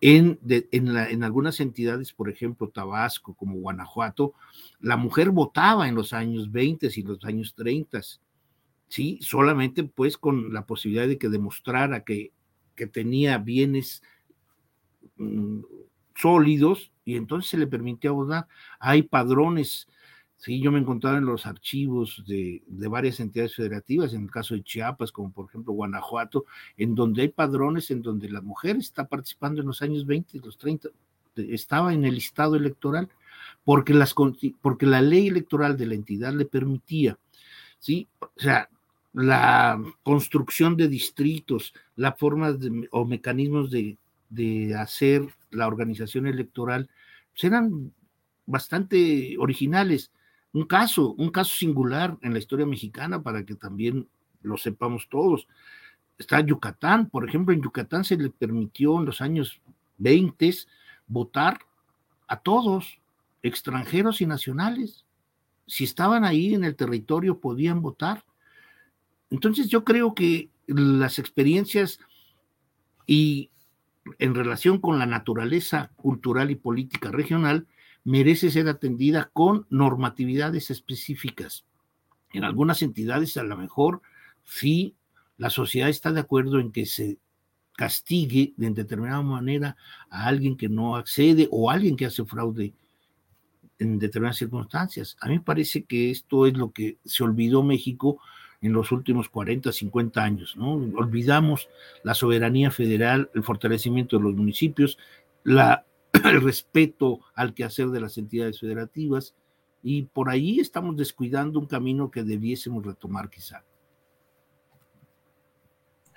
En, 0.00 0.38
en, 0.48 1.24
algunas 1.24 1.58
entidades, 1.58 2.12
por 2.12 2.28
ejemplo, 2.30 2.68
Tabasco, 2.68 3.34
como 3.34 3.58
Guanajuato, 3.58 4.34
la 4.78 4.96
mujer 4.96 5.30
votaba 5.30 5.88
en 5.88 5.96
los 5.96 6.12
años 6.12 6.52
20 6.52 6.88
y 6.94 7.02
los 7.02 7.24
años 7.24 7.56
30, 7.56 8.00
¿sí? 8.86 9.18
Solamente 9.20 9.82
pues 9.82 10.16
con 10.16 10.52
la 10.52 10.64
posibilidad 10.66 11.08
de 11.08 11.18
que 11.18 11.28
demostrara 11.28 12.04
que, 12.04 12.30
que 12.76 12.86
tenía 12.86 13.38
bienes 13.38 14.04
mm, 15.16 15.62
sólidos 16.14 16.92
y 17.04 17.16
entonces 17.16 17.50
se 17.50 17.58
le 17.58 17.66
permitía 17.66 18.12
votar. 18.12 18.46
Hay 18.78 19.02
padrones 19.02 19.88
Sí, 20.38 20.60
yo 20.60 20.70
me 20.70 20.78
encontraba 20.78 21.18
en 21.18 21.24
los 21.24 21.46
archivos 21.46 22.22
de, 22.28 22.62
varias 22.68 23.18
entidades 23.18 23.56
federativas, 23.56 24.14
en 24.14 24.22
el 24.22 24.30
caso 24.30 24.54
de 24.54 24.62
Chiapas, 24.62 25.10
como 25.10 25.32
por 25.32 25.46
ejemplo 25.46 25.72
Guanajuato, 25.72 26.44
en 26.76 26.94
donde 26.94 27.22
hay 27.22 27.28
padrones 27.28 27.90
en 27.90 28.02
donde 28.02 28.30
la 28.30 28.40
mujer 28.40 28.76
está 28.76 29.08
participando 29.08 29.60
en 29.60 29.66
los 29.66 29.82
años 29.82 30.06
20 30.06 30.36
y 30.36 30.40
los 30.40 30.56
30, 30.56 30.90
estaba 31.36 31.92
en 31.92 32.04
el 32.04 32.14
listado 32.14 32.54
electoral, 32.54 33.08
porque, 33.64 33.94
las, 33.94 34.14
porque 34.60 34.86
la 34.86 35.02
ley 35.02 35.26
electoral 35.26 35.76
de 35.76 35.86
la 35.86 35.94
entidad 35.94 36.32
le 36.32 36.44
permitía, 36.44 37.18
¿sí? 37.80 38.06
O 38.20 38.30
sea, 38.36 38.68
la 39.12 39.82
construcción 40.04 40.76
de 40.76 40.86
distritos, 40.86 41.74
la 41.96 42.12
forma 42.12 42.56
o 42.92 43.04
mecanismos 43.04 43.72
de, 43.72 43.98
de 44.30 44.76
hacer 44.76 45.26
la 45.50 45.66
organización 45.66 46.28
electoral, 46.28 46.88
pues 47.32 47.42
eran 47.42 47.92
bastante 48.46 49.36
originales 49.38 50.12
un 50.52 50.64
caso, 50.64 51.14
un 51.14 51.30
caso 51.30 51.54
singular 51.54 52.16
en 52.22 52.32
la 52.32 52.38
historia 52.38 52.66
mexicana 52.66 53.22
para 53.22 53.44
que 53.44 53.54
también 53.54 54.08
lo 54.42 54.56
sepamos 54.56 55.08
todos. 55.08 55.46
Está 56.16 56.40
Yucatán, 56.40 57.08
por 57.08 57.28
ejemplo, 57.28 57.54
en 57.54 57.62
Yucatán 57.62 58.04
se 58.04 58.16
le 58.16 58.30
permitió 58.30 58.98
en 58.98 59.06
los 59.06 59.20
años 59.20 59.60
20 59.98 60.54
votar 61.06 61.58
a 62.26 62.40
todos, 62.40 62.98
extranjeros 63.42 64.20
y 64.20 64.26
nacionales. 64.26 65.04
Si 65.66 65.84
estaban 65.84 66.24
ahí 66.24 66.54
en 66.54 66.64
el 66.64 66.76
territorio 66.76 67.40
podían 67.40 67.82
votar. 67.82 68.24
Entonces 69.30 69.68
yo 69.68 69.84
creo 69.84 70.14
que 70.14 70.50
las 70.66 71.18
experiencias 71.18 72.00
y 73.06 73.50
en 74.18 74.34
relación 74.34 74.80
con 74.80 74.98
la 74.98 75.06
naturaleza 75.06 75.90
cultural 75.96 76.50
y 76.50 76.56
política 76.56 77.10
regional, 77.10 77.66
merece 78.04 78.50
ser 78.50 78.68
atendida 78.68 79.30
con 79.32 79.66
normatividades 79.70 80.70
específicas. 80.70 81.64
En 82.32 82.44
algunas 82.44 82.82
entidades 82.82 83.36
a 83.36 83.42
lo 83.42 83.56
mejor 83.56 84.02
sí 84.44 84.94
la 85.36 85.50
sociedad 85.50 85.88
está 85.88 86.12
de 86.12 86.20
acuerdo 86.20 86.58
en 86.58 86.72
que 86.72 86.84
se 86.84 87.18
castigue 87.76 88.54
de 88.56 88.70
determinada 88.70 89.22
manera 89.22 89.76
a 90.10 90.26
alguien 90.26 90.56
que 90.56 90.68
no 90.68 90.96
accede 90.96 91.48
o 91.52 91.70
a 91.70 91.74
alguien 91.74 91.96
que 91.96 92.06
hace 92.06 92.24
fraude 92.24 92.74
en 93.78 94.00
determinadas 94.00 94.38
circunstancias. 94.38 95.16
A 95.20 95.28
mí 95.28 95.34
me 95.34 95.40
parece 95.40 95.84
que 95.84 96.10
esto 96.10 96.46
es 96.46 96.56
lo 96.56 96.72
que 96.72 96.98
se 97.04 97.22
olvidó 97.22 97.62
México 97.62 98.20
en 98.60 98.72
los 98.72 98.90
últimos 98.90 99.28
40, 99.28 99.70
50 99.70 100.22
años, 100.22 100.56
¿no? 100.56 100.72
Olvidamos 100.72 101.68
la 102.02 102.14
soberanía 102.14 102.72
federal, 102.72 103.30
el 103.34 103.44
fortalecimiento 103.44 104.18
de 104.18 104.24
los 104.24 104.34
municipios, 104.34 104.98
la 105.44 105.84
el 106.24 106.40
respeto 106.42 107.20
al 107.34 107.54
quehacer 107.54 107.88
de 107.88 108.00
las 108.00 108.18
entidades 108.18 108.60
federativas 108.60 109.34
y 109.82 110.02
por 110.02 110.28
ahí 110.28 110.60
estamos 110.60 110.96
descuidando 110.96 111.58
un 111.58 111.66
camino 111.66 112.10
que 112.10 112.22
debiésemos 112.22 112.84
retomar 112.84 113.30
quizá. 113.30 113.64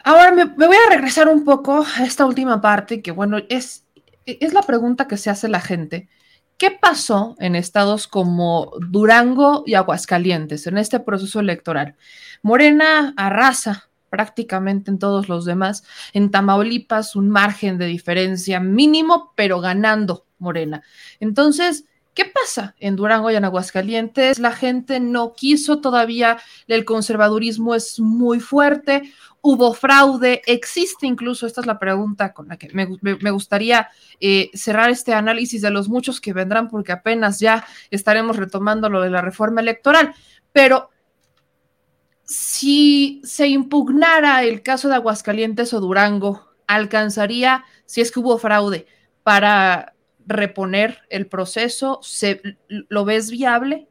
Ahora 0.04 0.32
me, 0.32 0.46
voy 0.46 0.78
a 0.88 0.90
regresar 0.90 1.28
un 1.28 1.46
poco 1.46 1.86
a 1.96 2.04
esta 2.04 2.26
última 2.26 2.60
parte, 2.60 3.02
que 3.02 3.12
bueno, 3.12 3.38
es, 3.50 3.86
es 4.26 4.54
la 4.54 4.64
pregunta 4.64 5.08
que 5.08 5.18
se 5.18 5.30
hace 5.30 5.48
la 5.48 5.62
gente. 5.62 6.10
¿Qué 6.58 6.72
pasó 6.72 7.36
en 7.40 7.56
estados 7.56 8.08
como 8.08 8.72
Durango 8.80 9.64
y 9.66 9.76
Aguascalientes 9.76 10.68
en 10.68 10.78
este 10.78 11.00
proceso 11.00 11.40
electoral? 11.40 11.96
Morena 12.42 13.14
arrasa 13.18 13.91
prácticamente 14.12 14.92
en 14.92 15.00
todos 15.00 15.30
los 15.30 15.46
demás. 15.46 15.84
En 16.14 16.30
Tamaulipas, 16.30 17.16
un 17.16 17.30
margen 17.30 17.80
de 17.80 17.86
diferencia 17.88 18.60
mínimo, 18.60 19.34
pero 19.36 19.62
ganando 19.62 20.28
Morena. 20.38 20.84
Entonces, 21.22 21.86
¿qué 22.14 22.26
pasa 22.26 22.76
en 22.80 22.98
Durango 22.98 23.32
y 23.32 23.36
en 23.36 23.46
Aguascalientes? 23.46 24.38
La 24.38 24.52
gente 24.52 25.00
no 25.00 25.34
quiso 25.34 25.80
todavía, 25.80 26.38
el 26.68 26.84
conservadurismo 26.84 27.74
es 27.74 28.00
muy 28.02 28.42
fuerte, 28.42 29.14
hubo 29.40 29.74
fraude, 29.74 30.42
existe 30.46 31.08
incluso, 31.08 31.48
esta 31.48 31.62
es 31.62 31.68
la 31.68 31.80
pregunta 31.80 32.34
con 32.34 32.50
la 32.50 32.58
que 32.58 32.70
me, 32.74 33.32
gustaría 33.32 33.90
eh, 34.20 34.52
cerrar 34.54 34.90
este 34.90 35.14
análisis 35.14 35.62
de 35.62 35.72
los 35.72 35.88
muchos 35.88 36.20
que 36.20 36.34
vendrán, 36.34 36.68
porque 36.68 36.92
apenas 36.92 37.40
ya 37.40 37.66
estaremos 37.90 38.36
retomando 38.36 38.90
lo 38.90 39.02
de 39.02 39.10
la 39.10 39.22
reforma 39.22 39.62
electoral, 39.62 40.14
pero 40.52 40.91
si 42.32 43.20
se 43.26 43.50
impugnara 43.50 44.44
el 44.44 44.64
caso 44.64 44.88
de 44.88 44.96
Aguascalientes 44.96 45.74
o 45.74 45.82
Durango, 45.82 46.48
alcanzaría, 46.66 47.66
si 47.86 48.00
es 48.00 48.10
que 48.10 48.22
hubo 48.22 48.38
fraude, 48.38 48.88
para 49.24 49.94
reponer 50.26 51.00
el 51.10 51.28
proceso? 51.28 52.00
¿Se, 52.02 52.42
¿Lo 52.70 53.04
ves 53.04 53.32
viable? 53.32 53.90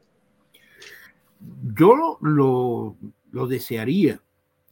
Yo 1.74 1.94
lo, 1.94 2.96
lo, 3.30 3.46
desearía. 3.46 4.22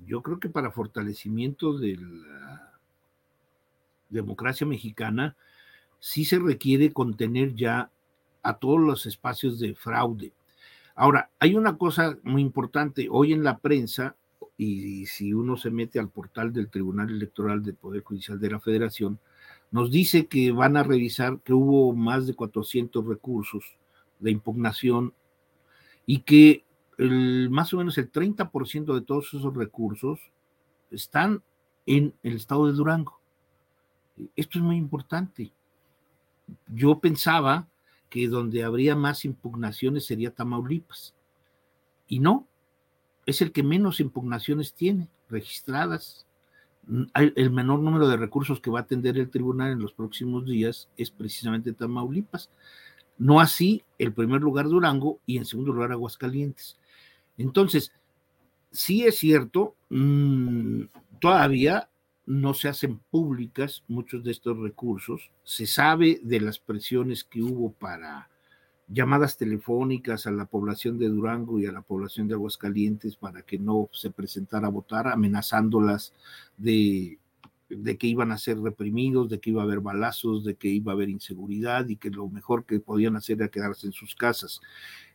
Yo 0.06 0.22
creo 0.22 0.40
que 0.40 0.48
para 0.48 0.70
fortalecimiento 0.70 1.76
de 1.76 1.98
la 1.98 2.72
democracia 4.08 4.66
mexicana 4.66 5.36
sí 6.00 6.24
se 6.24 6.38
requiere 6.38 6.90
contener 6.90 7.54
ya 7.54 7.90
a 8.42 8.54
todos 8.54 8.80
los 8.80 9.04
espacios 9.04 9.58
de 9.60 9.74
fraude. 9.74 10.32
Ahora, 11.00 11.30
hay 11.38 11.54
una 11.54 11.78
cosa 11.78 12.18
muy 12.24 12.42
importante. 12.42 13.06
Hoy 13.08 13.32
en 13.32 13.44
la 13.44 13.58
prensa, 13.58 14.16
y 14.56 15.06
si 15.06 15.32
uno 15.32 15.56
se 15.56 15.70
mete 15.70 16.00
al 16.00 16.08
portal 16.08 16.52
del 16.52 16.70
Tribunal 16.70 17.08
Electoral 17.08 17.62
del 17.62 17.76
Poder 17.76 18.02
Judicial 18.02 18.40
de 18.40 18.50
la 18.50 18.58
Federación, 18.58 19.20
nos 19.70 19.92
dice 19.92 20.26
que 20.26 20.50
van 20.50 20.76
a 20.76 20.82
revisar 20.82 21.38
que 21.44 21.52
hubo 21.52 21.94
más 21.94 22.26
de 22.26 22.34
400 22.34 23.06
recursos 23.06 23.76
de 24.18 24.32
impugnación 24.32 25.14
y 26.04 26.22
que 26.22 26.64
el, 26.96 27.48
más 27.48 27.72
o 27.72 27.76
menos 27.76 27.96
el 27.96 28.10
30% 28.10 28.92
de 28.92 29.02
todos 29.02 29.32
esos 29.32 29.54
recursos 29.54 30.18
están 30.90 31.44
en 31.86 32.12
el 32.24 32.34
estado 32.34 32.66
de 32.66 32.72
Durango. 32.72 33.20
Esto 34.34 34.58
es 34.58 34.64
muy 34.64 34.76
importante. 34.76 35.52
Yo 36.66 36.98
pensaba 36.98 37.68
que 38.08 38.28
donde 38.28 38.64
habría 38.64 38.96
más 38.96 39.24
impugnaciones 39.24 40.06
sería 40.06 40.34
Tamaulipas. 40.34 41.14
Y 42.06 42.20
no, 42.20 42.46
es 43.26 43.42
el 43.42 43.52
que 43.52 43.62
menos 43.62 44.00
impugnaciones 44.00 44.72
tiene 44.72 45.08
registradas. 45.28 46.26
Mm, 46.86 47.04
el 47.14 47.50
menor 47.50 47.80
número 47.80 48.08
de 48.08 48.16
recursos 48.16 48.60
que 48.60 48.70
va 48.70 48.80
a 48.80 48.82
atender 48.82 49.18
el 49.18 49.30
tribunal 49.30 49.72
en 49.72 49.80
los 49.80 49.92
próximos 49.92 50.46
días 50.46 50.88
es 50.96 51.10
precisamente 51.10 51.72
Tamaulipas. 51.72 52.50
No 53.18 53.40
así 53.40 53.82
el 53.98 54.12
primer 54.12 54.40
lugar 54.40 54.68
Durango 54.68 55.20
y 55.26 55.38
en 55.38 55.44
segundo 55.44 55.72
lugar 55.72 55.92
Aguascalientes. 55.92 56.78
Entonces, 57.36 57.92
sí 58.70 59.04
es 59.04 59.18
cierto, 59.18 59.74
mm, 59.90 60.82
todavía 61.20 61.88
no 62.28 62.52
se 62.52 62.68
hacen 62.68 62.98
públicas 63.10 63.84
muchos 63.88 64.22
de 64.22 64.32
estos 64.32 64.58
recursos. 64.58 65.30
Se 65.44 65.66
sabe 65.66 66.20
de 66.22 66.40
las 66.40 66.58
presiones 66.58 67.24
que 67.24 67.42
hubo 67.42 67.72
para 67.72 68.28
llamadas 68.86 69.38
telefónicas 69.38 70.26
a 70.26 70.30
la 70.30 70.44
población 70.44 70.98
de 70.98 71.08
Durango 71.08 71.58
y 71.58 71.64
a 71.64 71.72
la 71.72 71.80
población 71.80 72.28
de 72.28 72.34
Aguascalientes 72.34 73.16
para 73.16 73.40
que 73.40 73.58
no 73.58 73.88
se 73.92 74.10
presentara 74.10 74.66
a 74.66 74.70
votar, 74.70 75.08
amenazándolas 75.08 76.12
de, 76.58 77.18
de 77.70 77.96
que 77.96 78.06
iban 78.06 78.30
a 78.30 78.36
ser 78.36 78.60
reprimidos, 78.60 79.30
de 79.30 79.40
que 79.40 79.48
iba 79.48 79.62
a 79.62 79.64
haber 79.64 79.80
balazos, 79.80 80.44
de 80.44 80.54
que 80.54 80.68
iba 80.68 80.92
a 80.92 80.96
haber 80.96 81.08
inseguridad 81.08 81.88
y 81.88 81.96
que 81.96 82.10
lo 82.10 82.28
mejor 82.28 82.66
que 82.66 82.78
podían 82.78 83.16
hacer 83.16 83.38
era 83.38 83.48
quedarse 83.48 83.86
en 83.86 83.94
sus 83.94 84.14
casas. 84.14 84.60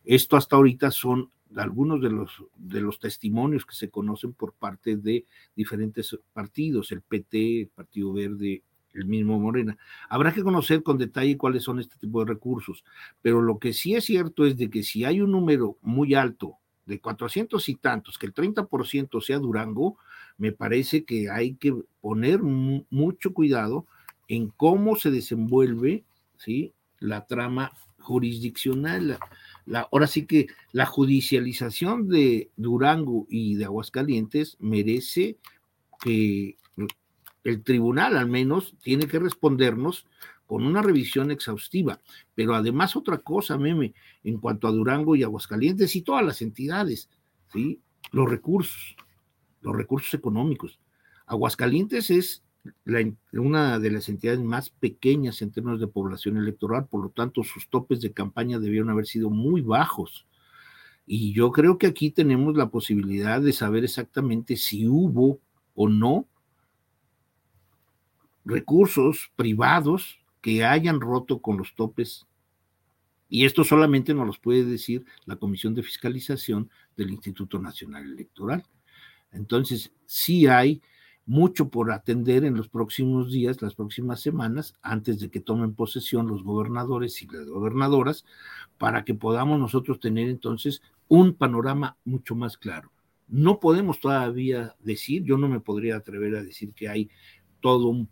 Esto 0.03 0.35
hasta 0.35 0.55
ahorita 0.55 0.89
son 0.89 1.29
algunos 1.57 2.01
de 2.01 2.09
los, 2.09 2.31
de 2.55 2.81
los 2.81 2.99
testimonios 2.99 3.65
que 3.65 3.75
se 3.75 3.89
conocen 3.89 4.33
por 4.33 4.53
parte 4.53 4.97
de 4.97 5.25
diferentes 5.55 6.17
partidos, 6.33 6.91
el 6.91 7.01
PT, 7.01 7.61
el 7.61 7.67
Partido 7.67 8.13
Verde, 8.13 8.63
el 8.93 9.05
mismo 9.05 9.39
Morena. 9.39 9.77
Habrá 10.09 10.33
que 10.33 10.43
conocer 10.43 10.83
con 10.83 10.97
detalle 10.97 11.37
cuáles 11.37 11.63
son 11.63 11.79
este 11.79 11.97
tipo 11.97 12.19
de 12.19 12.31
recursos, 12.31 12.83
pero 13.21 13.41
lo 13.41 13.59
que 13.59 13.73
sí 13.73 13.95
es 13.95 14.05
cierto 14.05 14.45
es 14.45 14.57
de 14.57 14.69
que 14.69 14.83
si 14.83 15.03
hay 15.03 15.21
un 15.21 15.31
número 15.31 15.77
muy 15.81 16.13
alto 16.13 16.57
de 16.85 16.99
400 16.99 17.69
y 17.69 17.75
tantos, 17.75 18.17
que 18.17 18.25
el 18.25 18.33
30% 18.33 19.21
sea 19.21 19.39
Durango, 19.39 19.97
me 20.37 20.51
parece 20.51 21.05
que 21.05 21.29
hay 21.29 21.55
que 21.55 21.73
poner 22.01 22.41
mucho 22.41 23.33
cuidado 23.33 23.85
en 24.27 24.49
cómo 24.49 24.95
se 24.95 25.11
desenvuelve 25.11 26.03
¿sí? 26.37 26.73
la 26.99 27.25
trama 27.25 27.71
jurisdiccional. 27.99 29.17
La, 29.65 29.87
ahora 29.91 30.07
sí 30.07 30.25
que 30.25 30.47
la 30.71 30.85
judicialización 30.85 32.09
de 32.09 32.51
Durango 32.55 33.25
y 33.29 33.55
de 33.55 33.65
Aguascalientes 33.65 34.57
merece 34.59 35.37
que 36.01 36.57
el 37.43 37.63
tribunal 37.63 38.17
al 38.17 38.27
menos 38.27 38.75
tiene 38.81 39.07
que 39.07 39.19
respondernos 39.19 40.07
con 40.45 40.65
una 40.65 40.81
revisión 40.81 41.31
exhaustiva. 41.31 41.99
Pero 42.35 42.55
además 42.55 42.95
otra 42.95 43.17
cosa, 43.17 43.57
Meme, 43.57 43.93
en 44.23 44.37
cuanto 44.37 44.67
a 44.67 44.71
Durango 44.71 45.15
y 45.15 45.23
Aguascalientes 45.23 45.95
y 45.95 46.01
todas 46.01 46.25
las 46.25 46.41
entidades, 46.41 47.09
¿sí? 47.51 47.81
Los 48.11 48.29
recursos, 48.29 48.95
los 49.61 49.75
recursos 49.75 50.13
económicos. 50.13 50.79
Aguascalientes 51.25 52.09
es 52.09 52.42
una 53.33 53.79
de 53.79 53.91
las 53.91 54.09
entidades 54.09 54.39
más 54.39 54.69
pequeñas 54.69 55.41
en 55.41 55.51
términos 55.51 55.79
de 55.79 55.87
población 55.87 56.37
electoral, 56.37 56.87
por 56.87 57.03
lo 57.03 57.09
tanto 57.09 57.43
sus 57.43 57.67
topes 57.69 58.01
de 58.01 58.13
campaña 58.13 58.59
debieron 58.59 58.89
haber 58.89 59.05
sido 59.05 59.29
muy 59.29 59.61
bajos. 59.61 60.25
Y 61.05 61.33
yo 61.33 61.51
creo 61.51 61.77
que 61.77 61.87
aquí 61.87 62.11
tenemos 62.11 62.55
la 62.55 62.69
posibilidad 62.69 63.41
de 63.41 63.51
saber 63.51 63.83
exactamente 63.83 64.55
si 64.55 64.87
hubo 64.87 65.39
o 65.75 65.89
no 65.89 66.25
recursos 68.45 69.31
privados 69.35 70.19
que 70.41 70.63
hayan 70.63 71.01
roto 71.01 71.39
con 71.39 71.57
los 71.57 71.75
topes. 71.75 72.25
Y 73.29 73.45
esto 73.45 73.63
solamente 73.63 74.13
nos 74.13 74.27
los 74.27 74.39
puede 74.39 74.63
decir 74.63 75.05
la 75.25 75.35
Comisión 75.35 75.73
de 75.73 75.83
Fiscalización 75.83 76.69
del 76.95 77.11
Instituto 77.11 77.59
Nacional 77.59 78.03
Electoral. 78.03 78.63
Entonces, 79.31 79.91
sí 80.05 80.47
hay 80.47 80.81
mucho 81.25 81.69
por 81.69 81.91
atender 81.91 82.43
en 82.43 82.55
los 82.55 82.67
próximos 82.67 83.31
días, 83.31 83.61
las 83.61 83.75
próximas 83.75 84.21
semanas, 84.21 84.75
antes 84.81 85.19
de 85.19 85.29
que 85.29 85.39
tomen 85.39 85.73
posesión 85.73 86.27
los 86.27 86.43
gobernadores 86.43 87.21
y 87.21 87.27
las 87.27 87.47
gobernadoras, 87.47 88.25
para 88.77 89.05
que 89.05 89.13
podamos 89.13 89.59
nosotros 89.59 89.99
tener 89.99 90.29
entonces 90.29 90.81
un 91.07 91.33
panorama 91.33 91.97
mucho 92.03 92.35
más 92.35 92.57
claro. 92.57 92.91
No 93.27 93.59
podemos 93.59 93.99
todavía 93.99 94.75
decir, 94.79 95.23
yo 95.23 95.37
no 95.37 95.47
me 95.47 95.59
podría 95.59 95.95
atrever 95.95 96.35
a 96.35 96.43
decir 96.43 96.73
que 96.73 96.89
hay 96.89 97.09
todo 97.61 97.87
un, 97.87 98.09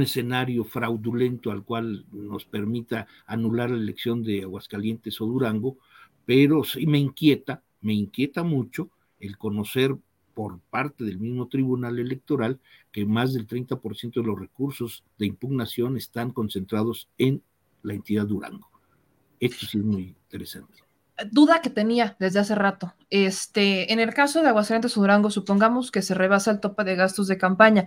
escenario 0.00 0.64
fraudulento 0.64 1.50
al 1.50 1.64
cual 1.64 2.04
nos 2.12 2.44
permita 2.44 3.06
anular 3.26 3.70
la 3.70 3.78
elección 3.78 4.22
de 4.22 4.42
Aguascalientes 4.42 5.20
o 5.20 5.26
Durango, 5.26 5.78
pero 6.24 6.62
sí 6.62 6.86
me 6.86 6.98
inquieta, 6.98 7.62
me 7.80 7.94
inquieta 7.94 8.44
mucho 8.44 8.90
el 9.18 9.38
conocer 9.38 9.96
por 10.38 10.60
parte 10.70 11.02
del 11.02 11.18
mismo 11.18 11.48
Tribunal 11.48 11.98
Electoral 11.98 12.60
que 12.92 13.04
más 13.04 13.34
del 13.34 13.48
30% 13.48 14.14
de 14.14 14.22
los 14.22 14.38
recursos 14.38 15.02
de 15.18 15.26
impugnación 15.26 15.96
están 15.96 16.30
concentrados 16.30 17.08
en 17.18 17.42
la 17.82 17.94
entidad 17.94 18.24
Durango. 18.24 18.70
Esto 19.40 19.66
sí 19.66 19.78
es 19.78 19.84
muy 19.84 20.14
interesante. 20.22 20.84
Duda 21.32 21.60
que 21.60 21.70
tenía 21.70 22.14
desde 22.20 22.38
hace 22.38 22.54
rato. 22.54 22.94
Este, 23.10 23.92
en 23.92 23.98
el 23.98 24.14
caso 24.14 24.40
de 24.40 24.46
Aguascalientes 24.50 24.96
o 24.96 25.00
Durango, 25.00 25.32
supongamos 25.32 25.90
que 25.90 26.02
se 26.02 26.14
rebasa 26.14 26.52
el 26.52 26.60
tope 26.60 26.84
de 26.84 26.94
gastos 26.94 27.26
de 27.26 27.36
campaña, 27.36 27.86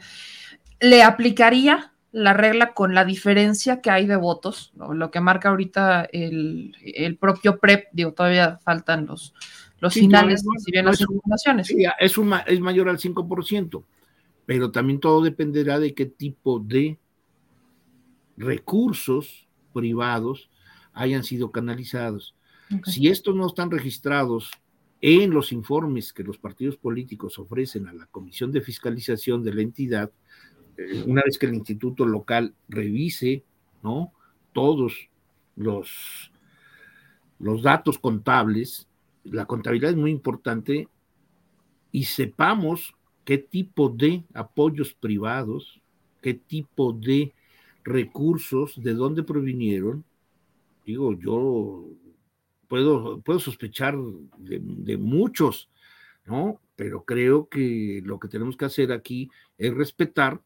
¿le 0.82 1.04
aplicaría 1.04 1.94
la 2.12 2.34
regla 2.34 2.74
con 2.74 2.94
la 2.94 3.06
diferencia 3.06 3.80
que 3.80 3.92
hay 3.92 4.08
de 4.08 4.18
votos? 4.18 4.74
Lo 4.76 5.10
que 5.10 5.22
marca 5.22 5.48
ahorita 5.48 6.04
el, 6.12 6.76
el 6.84 7.16
propio 7.16 7.60
PREP, 7.60 7.88
digo, 7.94 8.12
todavía 8.12 8.58
faltan 8.58 9.06
los, 9.06 9.34
los 9.82 9.96
finales, 9.96 10.44
si 10.60 10.72
bien 10.72 10.86
las 10.86 11.02
impugnaciones. 11.02 11.70
es, 12.00 12.16
es 12.48 12.60
mayor 12.60 12.88
al 12.88 13.00
5%, 13.00 13.84
pero 14.46 14.72
también 14.72 15.00
todo 15.00 15.22
dependerá 15.24 15.80
de 15.80 15.96
qué 15.96 16.06
tipo 16.06 16.60
de 16.60 17.00
recursos 18.38 19.48
privados 19.74 20.50
hayan 20.94 21.24
sido 21.24 21.52
canalizados. 21.52 22.36
Si 22.86 23.08
estos 23.08 23.36
no 23.36 23.48
están 23.48 23.72
registrados 23.72 24.52
en 25.02 25.32
los 25.32 25.52
informes 25.52 26.14
que 26.14 26.24
los 26.24 26.38
partidos 26.38 26.78
políticos 26.78 27.40
ofrecen 27.40 27.88
a 27.88 27.94
la 27.94 28.06
Comisión 28.06 28.52
de 28.52 28.62
Fiscalización 28.62 29.44
de 29.44 29.54
la 29.54 29.62
entidad, 29.64 30.12
eh, 30.78 31.04
una 31.08 31.24
vez 31.26 31.40
que 31.40 31.48
el 31.48 31.56
instituto 31.56 32.06
local 32.06 32.54
revise, 32.70 33.44
¿no? 33.82 34.14
Todos 34.54 34.94
los, 35.56 36.32
los 37.40 37.64
datos 37.64 37.98
contables, 37.98 38.88
la 39.24 39.46
contabilidad 39.46 39.92
es 39.92 39.98
muy 39.98 40.12
importante 40.12 40.88
y 41.92 42.06
sepamos 42.06 42.94
qué 43.26 43.38
tipo 43.38 43.90
de 43.90 44.24
apoyos 44.34 44.94
privados, 44.94 45.82
qué 46.22 46.34
tipo 46.34 46.94
de 46.94 47.34
recursos, 47.84 48.82
de 48.82 48.94
dónde 48.94 49.24
provinieron. 49.24 50.04
Digo, 50.86 51.14
yo 51.14 51.86
puedo, 52.68 53.22
puedo 53.22 53.40
sospechar 53.40 53.98
de, 54.38 54.98
muchos, 54.98 55.70
¿no? 56.26 56.60
Pero 56.76 57.04
creo 57.04 57.48
que 57.48 58.02
lo 58.04 58.20
que 58.20 58.28
tenemos 58.28 58.58
que 58.58 58.66
hacer 58.66 58.92
aquí 58.92 59.30
es 59.58 59.74
respetar 59.74 60.42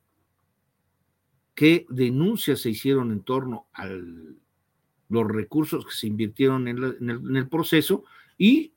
qué 1.54 1.86
denuncias 1.90 2.60
se 2.60 2.72
hicieron 2.72 3.12
en 3.12 3.22
torno 3.22 3.68
a 3.74 3.88
los 3.88 5.28
recursos 5.28 5.86
que 5.86 5.94
se 5.94 6.08
invirtieron 6.08 6.68
en 6.68 7.38
el 7.38 7.48
proceso 7.48 8.04
y 8.38 8.74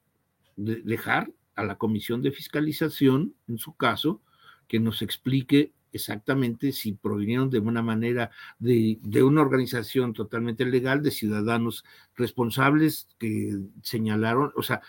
dejar 0.57 1.33
a 1.55 1.65
la 1.65 1.77
Comisión 1.77 2.23
de 2.23 2.33
Fiscalización, 2.33 3.35
en 3.49 3.59
su 3.59 3.75
caso, 3.75 4.21
que 4.67 4.81
nos 4.81 5.03
explique 5.03 5.73
exactamente 5.93 6.73
si 6.73 6.93
provinieron 6.93 7.51
de 7.51 7.59
una 7.59 7.83
manera 7.83 8.31
de, 8.59 8.99
de, 9.03 9.23
una 9.23 9.41
organización 9.41 10.13
totalmente 10.13 10.65
legal, 10.65 11.03
de 11.03 11.11
ciudadanos 11.11 11.85
responsables 12.15 13.09
que 13.19 13.59
señalaron, 13.83 14.53
o 14.55 14.63
sea, 14.63 14.83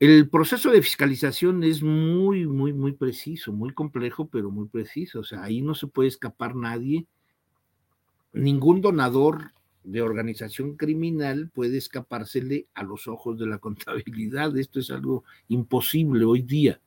el 0.00 0.28
proceso 0.28 0.70
de 0.70 0.82
fiscalización 0.82 1.62
es 1.62 1.82
muy, 1.82 2.46
muy, 2.46 2.72
muy 2.72 2.92
preciso, 2.92 3.52
muy 3.52 3.72
complejo, 3.72 4.28
pero 4.28 4.50
muy 4.50 4.68
preciso, 4.68 5.20
o 5.20 5.24
sea, 5.24 5.44
ahí 5.44 5.62
no 5.62 5.74
se 5.74 5.86
puede 5.86 6.08
escapar 6.08 6.56
nadie, 6.56 7.06
ningún 8.32 8.80
donador 8.80 9.52
de 9.84 10.00
organización 10.00 10.76
criminal 10.76 11.50
puede 11.54 11.76
escapársele 11.76 12.66
a 12.74 12.82
los 12.82 13.06
ojos 13.06 13.38
de 13.38 13.46
la 13.46 13.58
contabilidad. 13.60 14.56
Esto 14.56 14.80
es 14.80 14.90
algo 14.90 15.24
imposible 15.48 16.24
hoy 16.24 16.42
día. 16.42 16.80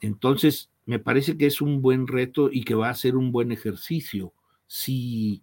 Entonces, 0.00 0.70
me 0.86 0.98
parece 0.98 1.36
que 1.36 1.46
es 1.46 1.60
un 1.60 1.82
buen 1.82 2.06
reto 2.06 2.50
y 2.52 2.64
que 2.64 2.74
va 2.74 2.90
a 2.90 2.94
ser 2.94 3.16
un 3.16 3.32
buen 3.32 3.52
ejercicio. 3.52 4.32
Si 4.66 5.42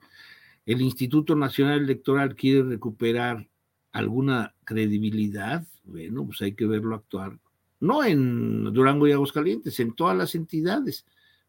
el 0.65 0.81
Instituto 0.81 1.35
Nacional 1.35 1.79
Electoral 1.79 2.35
quiere 2.35 2.63
recuperar 2.63 3.47
alguna 3.91 4.53
credibilidad, 4.65 5.65
bueno, 5.85 6.25
pues 6.25 6.41
hay 6.41 6.53
que 6.53 6.67
verlo 6.67 6.95
actuar, 6.95 7.39
no 7.79 8.03
en 8.03 8.65
Durango 8.73 9.07
y 9.07 9.11
Aguascalientes, 9.11 9.79
en 9.79 9.93
todas 9.93 10.17
las 10.17 10.35
entidades, 10.35 11.05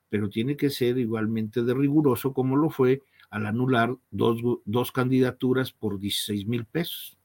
pero 0.09 0.29
tiene 0.29 0.57
que 0.57 0.71
ser 0.71 0.99
igualmente 0.99 1.63
de 1.63 1.75
riguroso 1.75 2.33
como 2.33 2.57
lo 2.57 2.71
fue 2.71 3.03
al 3.31 3.47
anular 3.47 3.97
dos, 4.11 4.41
dos 4.65 4.93
candidaturas 4.93 5.73
por 5.73 5.99
16 5.99 6.47
mil 6.47 6.65
pesos. 6.65 7.18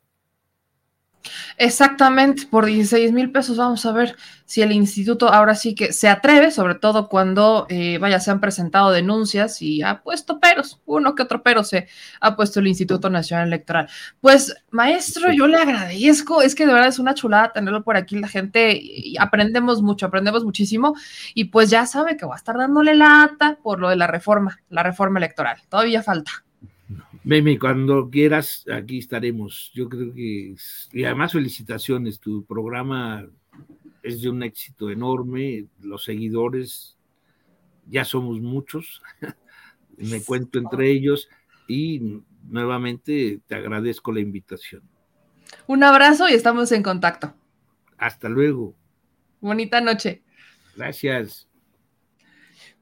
Exactamente, 1.58 2.48
por 2.48 2.66
16 2.66 3.12
mil 3.12 3.32
pesos 3.32 3.58
vamos 3.58 3.86
a 3.86 3.92
ver 3.92 4.16
si 4.46 4.62
el 4.62 4.72
instituto 4.72 5.30
ahora 5.32 5.56
sí 5.56 5.74
que 5.74 5.94
se 5.94 6.10
atreve, 6.10 6.52
sobre 6.52 6.76
todo 6.76 7.08
cuando, 7.08 7.66
eh, 7.70 7.98
vaya, 7.98 8.20
se 8.20 8.32
han 8.32 8.40
presentado 8.40 8.92
denuncias 8.92 9.62
y 9.62 9.82
ha 9.82 10.02
puesto 10.04 10.40
peros, 10.40 10.82
uno 10.86 11.16
que 11.16 11.24
otro 11.24 11.42
pero 11.42 11.64
se 11.64 11.88
ha 12.20 12.36
puesto 12.36 12.60
el 12.60 12.68
Instituto 12.68 13.10
Nacional 13.10 13.48
Electoral. 13.48 13.90
Pues, 14.22 14.56
maestro, 14.72 15.32
yo 15.32 15.48
le 15.48 15.58
agradezco, 15.58 16.42
es 16.42 16.56
que 16.56 16.68
de 16.68 16.74
verdad 16.74 16.90
es 16.90 17.00
una 17.00 17.14
chulada 17.14 17.54
tenerlo 17.54 17.84
por 17.84 17.98
aquí, 17.98 18.20
la 18.20 18.28
gente, 18.28 18.78
y 18.82 19.16
aprendemos 19.18 19.82
mucho, 19.82 20.06
aprendemos 20.06 20.44
muchísimo, 20.44 20.94
y 21.34 21.46
pues 21.46 21.70
ya 21.70 21.86
sabe 21.86 22.18
que 22.18 22.26
va 22.26 22.36
a 22.36 22.38
estar 22.38 22.58
dándole 22.58 22.96
lata 22.96 23.58
por 23.64 23.80
lo 23.80 23.90
de 23.90 23.96
la 23.96 24.08
reforma, 24.08 24.60
la 24.70 24.84
reforma 24.84 25.20
electoral, 25.20 25.62
todavía 25.70 26.04
falta. 26.04 26.44
Meme, 27.24 27.58
cuando 27.58 28.10
quieras, 28.10 28.66
aquí 28.72 29.00
estaremos. 29.00 29.72
Yo 29.74 29.88
creo 29.88 30.14
que, 30.14 30.56
y 30.92 31.04
además 31.06 31.32
felicitaciones, 31.32 32.20
tu 32.20 32.44
programa 32.46 33.26
es 34.02 34.22
de 34.22 34.30
un 34.30 34.44
éxito 34.44 34.90
enorme, 34.90 35.68
los 35.82 36.04
seguidores 36.04 36.98
ya 37.88 38.04
somos 38.06 38.40
muchos, 38.42 39.02
me 39.98 40.22
cuento 40.22 40.60
entre 40.60 40.92
ellos 40.92 41.30
y 41.68 42.22
nuevamente 42.50 43.40
te 43.48 43.56
agradezco 43.56 44.12
la 44.12 44.20
invitación. 44.20 44.84
Un 45.68 45.84
abrazo 45.84 46.28
y 46.28 46.34
estamos 46.34 46.72
en 46.72 46.84
contacto. 46.84 47.34
Hasta 47.98 48.28
luego. 48.28 48.76
Bonita 49.40 49.80
noche. 49.80 50.24
Gracias. 50.76 51.48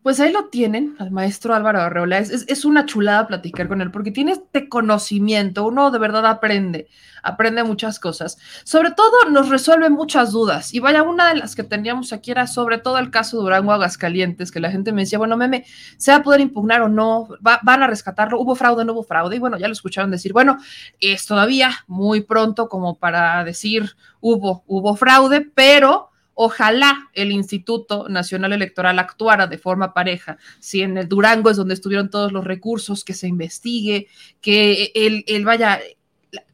Pues 0.03 0.19
ahí 0.19 0.31
lo 0.31 0.45
tienen, 0.45 0.95
al 0.97 1.11
maestro 1.11 1.53
Álvaro 1.53 1.79
Arreola. 1.79 2.17
Es, 2.17 2.31
es, 2.31 2.65
una 2.65 2.87
chulada 2.87 3.27
platicar 3.27 3.67
con 3.67 3.81
él 3.81 3.91
porque 3.91 4.09
tiene 4.09 4.31
este 4.31 4.67
conocimiento. 4.67 5.67
Uno 5.67 5.91
de 5.91 5.99
verdad 5.99 6.25
aprende, 6.25 6.87
aprende 7.21 7.63
muchas 7.63 7.99
cosas. 7.99 8.39
Sobre 8.63 8.89
todo 8.91 9.29
nos 9.29 9.49
resuelve 9.49 9.91
muchas 9.91 10.31
dudas. 10.31 10.73
Y 10.73 10.79
vaya, 10.79 11.03
una 11.03 11.29
de 11.29 11.35
las 11.35 11.55
que 11.55 11.63
teníamos 11.63 12.13
aquí 12.13 12.31
era 12.31 12.47
sobre 12.47 12.79
todo 12.79 12.97
el 12.97 13.11
caso 13.11 13.37
de 13.37 13.43
Durango 13.43 13.73
Aguascalientes, 13.73 14.51
que 14.51 14.59
la 14.59 14.71
gente 14.71 14.91
me 14.91 15.01
decía, 15.03 15.19
bueno, 15.19 15.37
meme, 15.37 15.65
¿se 15.97 16.09
va 16.09 16.17
a 16.17 16.23
poder 16.23 16.41
impugnar 16.41 16.81
o 16.81 16.89
no? 16.89 17.27
¿Va, 17.45 17.59
¿Van 17.61 17.83
a 17.83 17.87
rescatarlo? 17.87 18.39
¿Hubo 18.39 18.55
fraude? 18.55 18.83
¿No 18.83 18.93
hubo 18.93 19.03
fraude? 19.03 19.35
Y 19.35 19.39
bueno, 19.39 19.59
ya 19.59 19.67
lo 19.67 19.73
escucharon 19.73 20.09
decir, 20.09 20.33
bueno, 20.33 20.57
es 20.99 21.27
todavía 21.27 21.71
muy 21.85 22.21
pronto 22.21 22.69
como 22.69 22.97
para 22.97 23.43
decir 23.43 23.95
hubo, 24.19 24.63
hubo 24.65 24.95
fraude, 24.95 25.41
pero 25.41 26.10
Ojalá 26.43 27.11
el 27.13 27.31
Instituto 27.31 28.09
Nacional 28.09 28.51
Electoral 28.51 28.97
actuara 28.97 29.45
de 29.45 29.59
forma 29.59 29.93
pareja. 29.93 30.39
Si 30.57 30.81
en 30.81 30.97
el 30.97 31.07
Durango 31.07 31.51
es 31.51 31.57
donde 31.57 31.75
estuvieron 31.75 32.09
todos 32.09 32.31
los 32.31 32.43
recursos, 32.43 33.05
que 33.05 33.13
se 33.13 33.27
investigue, 33.27 34.07
que 34.41 34.91
el, 34.95 35.45
vaya, 35.45 35.79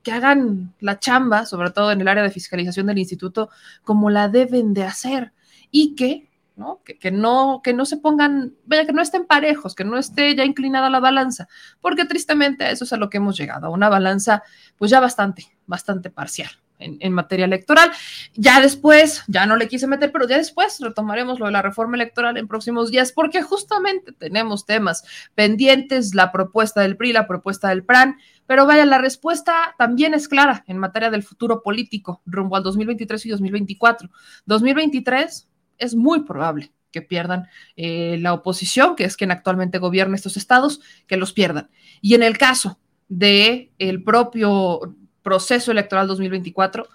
que 0.04 0.12
hagan 0.12 0.74
la 0.82 1.00
chamba, 1.00 1.46
sobre 1.46 1.72
todo 1.72 1.94
en 1.94 2.02
el 2.02 2.10
área 2.10 2.22
de 2.22 2.32
fiscalización 2.32 2.88
del 2.88 2.98
instituto, 2.98 3.50
como 3.86 4.10
la 4.10 4.28
deben 4.28 4.74
de 4.74 4.84
hacer 4.84 5.32
y 5.72 5.96
que, 5.96 6.30
¿no? 6.58 6.82
Que, 6.84 7.10
no, 7.10 7.62
que 7.64 7.72
no 7.72 7.86
se 7.86 7.96
pongan, 7.96 8.56
vaya, 8.66 8.86
que 8.86 8.92
no 8.92 9.02
estén 9.02 9.26
parejos, 9.26 9.74
que 9.74 9.86
no 9.86 9.98
esté 9.98 10.36
ya 10.36 10.44
inclinada 10.44 10.90
la 10.90 11.00
balanza, 11.00 11.48
porque 11.80 12.04
tristemente 12.04 12.70
eso 12.70 12.84
es 12.84 12.92
a 12.92 12.98
lo 12.98 13.10
que 13.10 13.20
hemos 13.20 13.38
llegado, 13.38 13.68
a 13.68 13.70
una 13.70 13.88
balanza 13.88 14.44
pues 14.76 14.92
ya 14.92 15.00
bastante, 15.00 15.48
bastante 15.66 16.10
parcial 16.10 16.50
en, 16.80 17.14
materia 17.14 17.46
electoral. 17.46 17.92
Ya 18.36 18.62
después, 18.62 19.24
ya 19.28 19.46
no 19.46 19.56
le 19.56 19.68
quise 19.68 19.88
meter, 19.88 20.12
pero 20.12 20.28
ya 20.28 20.38
después 20.38 20.80
retomaremos 20.80 21.40
lo 21.40 21.46
de 21.46 21.52
la 21.52 21.62
reforma 21.62 21.96
electoral 21.96 22.38
en 22.38 22.48
próximos 22.48 22.92
días, 22.92 23.12
porque 23.12 23.42
justamente 23.42 24.12
tenemos 24.12 24.66
temas 24.66 25.04
pendientes, 25.36 26.14
la 26.14 26.32
propuesta 26.32 26.82
del 26.82 26.98
PRI, 26.98 27.14
la 27.14 27.28
propuesta 27.28 27.70
del 27.70 27.84
PRAN, 27.84 28.18
pero 28.46 28.66
vaya, 28.66 28.86
la 28.86 28.98
respuesta 28.98 29.76
también 29.78 30.14
es 30.14 30.28
clara 30.28 30.64
en 30.68 30.78
materia 30.78 31.10
del 31.10 31.24
futuro 31.24 31.62
político 31.62 32.22
rumbo 32.26 32.56
al 32.56 32.64
2023 32.64 33.26
y 33.26 33.30
2024. 33.30 34.10
2023 34.46 35.48
es 35.78 35.96
muy 35.96 36.24
probable 36.24 36.72
que 36.92 37.02
pierdan 37.02 37.48
eh, 37.76 38.18
la 38.22 38.34
oposición, 38.34 38.96
que 38.96 39.04
es 39.04 39.18
quien 39.18 39.32
actualmente 39.32 39.78
gobierna 39.78 40.16
estos 40.16 40.38
estados, 40.38 40.80
que 41.06 41.18
los 41.18 41.34
pierdan. 41.34 41.70
Y 42.02 42.16
en 42.16 42.24
el 42.24 42.38
caso 42.38 42.80
de 43.10 43.72
el 43.78 44.04
propio 44.04 44.96
proceso 45.28 45.72
electoral 45.72 46.08
2024, 46.08 46.88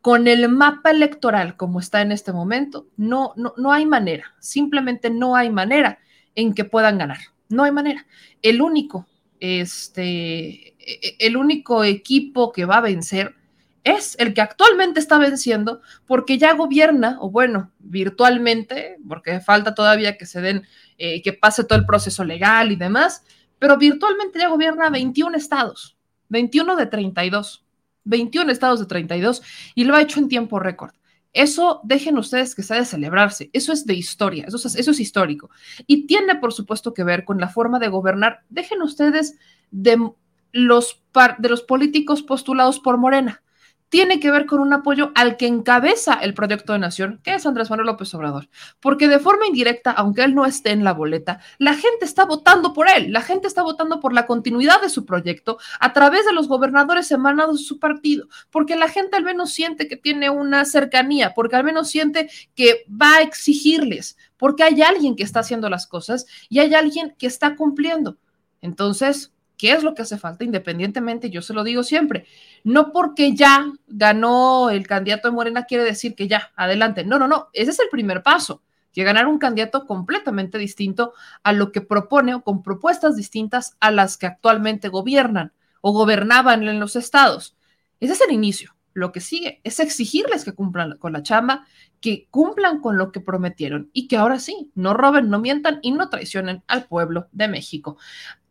con 0.00 0.28
el 0.28 0.48
mapa 0.48 0.92
electoral 0.92 1.56
como 1.56 1.80
está 1.80 2.02
en 2.02 2.12
este 2.12 2.32
momento, 2.32 2.86
no, 2.96 3.32
no, 3.34 3.52
no 3.56 3.72
hay 3.72 3.84
manera, 3.84 4.32
simplemente 4.38 5.10
no 5.10 5.34
hay 5.34 5.50
manera 5.50 5.98
en 6.36 6.54
que 6.54 6.64
puedan 6.64 6.98
ganar. 6.98 7.18
No 7.48 7.64
hay 7.64 7.72
manera. 7.72 8.06
El 8.42 8.62
único, 8.62 9.08
este, 9.40 10.76
el 11.18 11.36
único 11.36 11.82
equipo 11.82 12.52
que 12.52 12.64
va 12.64 12.76
a 12.76 12.80
vencer 12.80 13.34
es 13.82 14.14
el 14.20 14.34
que 14.34 14.40
actualmente 14.40 15.00
está 15.00 15.18
venciendo 15.18 15.80
porque 16.06 16.38
ya 16.38 16.54
gobierna, 16.54 17.18
o 17.20 17.28
bueno, 17.28 17.72
virtualmente, 17.80 18.98
porque 19.08 19.40
falta 19.40 19.74
todavía 19.74 20.16
que 20.16 20.26
se 20.26 20.40
den, 20.40 20.62
eh, 20.96 21.22
que 21.22 21.32
pase 21.32 21.64
todo 21.64 21.76
el 21.76 21.86
proceso 21.86 22.22
legal 22.22 22.70
y 22.70 22.76
demás, 22.76 23.24
pero 23.58 23.76
virtualmente 23.76 24.38
ya 24.38 24.46
gobierna 24.46 24.90
21 24.90 25.36
estados, 25.36 25.96
21 26.28 26.76
de 26.76 26.86
32. 26.86 27.64
21 28.04 28.50
estados 28.50 28.80
de 28.80 28.86
32 28.86 29.42
y 29.74 29.84
lo 29.84 29.94
ha 29.94 30.02
hecho 30.02 30.20
en 30.20 30.28
tiempo 30.28 30.58
récord. 30.58 30.92
Eso 31.32 31.80
dejen 31.84 32.18
ustedes 32.18 32.54
que 32.54 32.62
sea 32.62 32.78
de 32.78 32.84
celebrarse. 32.84 33.50
Eso 33.52 33.72
es 33.72 33.86
de 33.86 33.94
historia, 33.94 34.46
eso 34.48 34.56
es, 34.56 34.74
eso 34.74 34.90
es 34.90 35.00
histórico. 35.00 35.50
Y 35.86 36.06
tiene, 36.06 36.36
por 36.36 36.52
supuesto, 36.52 36.92
que 36.92 37.04
ver 37.04 37.24
con 37.24 37.38
la 37.38 37.48
forma 37.48 37.78
de 37.78 37.88
gobernar. 37.88 38.40
Dejen 38.48 38.82
ustedes 38.82 39.36
de 39.70 40.10
los, 40.52 41.02
de 41.38 41.48
los 41.48 41.62
políticos 41.62 42.22
postulados 42.22 42.80
por 42.80 42.98
Morena 42.98 43.42
tiene 43.90 44.20
que 44.20 44.30
ver 44.30 44.46
con 44.46 44.60
un 44.60 44.72
apoyo 44.72 45.10
al 45.14 45.36
que 45.36 45.46
encabeza 45.46 46.14
el 46.14 46.32
proyecto 46.32 46.72
de 46.72 46.78
nación, 46.78 47.20
que 47.22 47.34
es 47.34 47.44
Andrés 47.44 47.68
Manuel 47.68 47.88
López 47.88 48.14
Obrador. 48.14 48.48
Porque 48.78 49.08
de 49.08 49.18
forma 49.18 49.46
indirecta, 49.46 49.90
aunque 49.90 50.22
él 50.22 50.34
no 50.34 50.46
esté 50.46 50.70
en 50.70 50.84
la 50.84 50.94
boleta, 50.94 51.40
la 51.58 51.74
gente 51.74 52.04
está 52.04 52.24
votando 52.24 52.72
por 52.72 52.88
él, 52.88 53.12
la 53.12 53.20
gente 53.20 53.48
está 53.48 53.62
votando 53.62 54.00
por 54.00 54.14
la 54.14 54.26
continuidad 54.26 54.80
de 54.80 54.88
su 54.88 55.04
proyecto 55.04 55.58
a 55.80 55.92
través 55.92 56.24
de 56.24 56.32
los 56.32 56.46
gobernadores 56.48 57.10
emanados 57.10 57.58
de 57.58 57.64
su 57.64 57.80
partido, 57.80 58.28
porque 58.50 58.76
la 58.76 58.88
gente 58.88 59.16
al 59.16 59.24
menos 59.24 59.52
siente 59.52 59.88
que 59.88 59.96
tiene 59.96 60.30
una 60.30 60.64
cercanía, 60.64 61.34
porque 61.34 61.56
al 61.56 61.64
menos 61.64 61.90
siente 61.90 62.30
que 62.54 62.86
va 62.88 63.16
a 63.16 63.22
exigirles, 63.22 64.16
porque 64.36 64.62
hay 64.62 64.80
alguien 64.82 65.16
que 65.16 65.24
está 65.24 65.40
haciendo 65.40 65.68
las 65.68 65.88
cosas 65.88 66.26
y 66.48 66.60
hay 66.60 66.74
alguien 66.74 67.14
que 67.18 67.26
está 67.26 67.56
cumpliendo. 67.56 68.18
Entonces, 68.62 69.32
¿Qué 69.60 69.72
es 69.72 69.82
lo 69.82 69.94
que 69.94 70.00
hace 70.00 70.16
falta? 70.16 70.42
Independientemente, 70.42 71.28
yo 71.28 71.42
se 71.42 71.52
lo 71.52 71.64
digo 71.64 71.82
siempre, 71.82 72.24
no 72.64 72.92
porque 72.92 73.34
ya 73.36 73.70
ganó 73.88 74.70
el 74.70 74.86
candidato 74.86 75.28
de 75.28 75.34
Morena 75.34 75.64
quiere 75.64 75.84
decir 75.84 76.14
que 76.14 76.28
ya, 76.28 76.50
adelante. 76.56 77.04
No, 77.04 77.18
no, 77.18 77.28
no, 77.28 77.48
ese 77.52 77.72
es 77.72 77.78
el 77.78 77.90
primer 77.90 78.22
paso, 78.22 78.62
que 78.90 79.04
ganar 79.04 79.26
un 79.26 79.38
candidato 79.38 79.84
completamente 79.84 80.56
distinto 80.56 81.12
a 81.42 81.52
lo 81.52 81.72
que 81.72 81.82
propone 81.82 82.32
o 82.32 82.42
con 82.42 82.62
propuestas 82.62 83.16
distintas 83.16 83.76
a 83.80 83.90
las 83.90 84.16
que 84.16 84.24
actualmente 84.24 84.88
gobiernan 84.88 85.52
o 85.82 85.92
gobernaban 85.92 86.66
en 86.66 86.80
los 86.80 86.96
estados. 86.96 87.54
Ese 88.00 88.14
es 88.14 88.20
el 88.22 88.32
inicio. 88.32 88.74
Lo 88.94 89.12
que 89.12 89.20
sigue 89.20 89.60
es 89.62 89.78
exigirles 89.78 90.44
que 90.44 90.54
cumplan 90.54 90.96
con 90.96 91.12
la 91.12 91.22
chamba, 91.22 91.66
que 92.00 92.28
cumplan 92.30 92.80
con 92.80 92.96
lo 92.96 93.12
que 93.12 93.20
prometieron 93.20 93.90
y 93.92 94.08
que 94.08 94.16
ahora 94.16 94.38
sí, 94.38 94.70
no 94.74 94.94
roben, 94.94 95.28
no 95.28 95.38
mientan 95.38 95.80
y 95.82 95.92
no 95.92 96.08
traicionen 96.08 96.64
al 96.66 96.86
pueblo 96.86 97.28
de 97.30 97.46
México. 97.46 97.98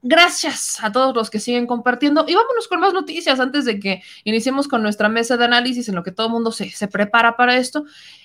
Gracias 0.02 0.78
a 0.82 0.91
todos 0.93 1.14
los 1.14 1.30
que 1.30 1.39
siguen 1.39 1.68
compartiendo 1.68 2.24
y 2.26 2.34
vámonos 2.34 2.70
con 2.70 2.80
más 2.80 2.93
noticias 2.93 3.38
antes 3.39 3.66
de 3.66 3.82
que 3.82 4.02
iniciemos 4.24 4.70
con 4.70 4.82
nuestra 4.82 5.10
mesa 5.10 5.36
de 5.36 5.43
análisis 5.43 5.89
en 5.89 5.95
lo 5.95 6.04
que 6.04 6.12
todo 6.12 6.28
el 6.28 6.34
mundo 6.34 6.54
se, 6.54 6.70
se 6.70 6.88
prepara 6.88 7.36
para 7.36 7.58
esto. 7.58 7.84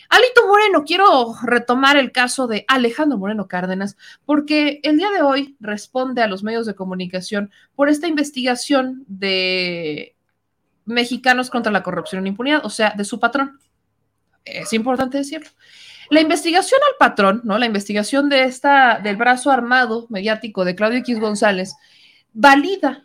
Alito 0.09 0.47
Moreno, 0.47 0.85
quiero 0.85 1.35
retomar 1.43 1.97
el 1.97 2.13
caso 2.13 2.47
de 2.47 2.65
Alejandro 2.69 3.19
Moreno 3.19 3.49
Cárdenas 3.49 3.97
porque 4.25 4.79
el 4.85 4.99
día 4.99 5.11
de 5.11 5.23
hoy 5.23 5.57
responde 5.59 6.23
a 6.23 6.29
los 6.29 6.45
medios 6.45 6.65
de 6.67 6.77
comunicación 6.77 7.51
por 7.75 7.89
esta 7.89 8.07
investigación 8.07 9.05
de 9.09 10.15
mexicanos 10.85 11.51
contra 11.51 11.73
la 11.73 11.83
corrupción 11.83 12.25
e 12.25 12.29
impunidad, 12.29 12.65
o 12.65 12.71
sea, 12.71 12.95
de 12.97 13.05
su 13.05 13.19
patrón. 13.19 13.59
Es 14.45 14.73
importante 14.73 15.19
decirlo. 15.19 15.49
La 16.11 16.21
investigación 16.21 16.81
al 16.91 16.97
patrón, 16.99 17.41
¿no? 17.45 17.59
La 17.59 17.67
investigación 17.67 18.29
de 18.29 18.45
esta, 18.45 18.99
del 18.99 19.17
brazo 19.17 19.51
armado 19.51 20.07
mediático 20.11 20.65
de 20.65 20.75
Claudio 20.75 20.99
X 20.99 21.19
González, 21.19 21.75
valida 22.33 23.05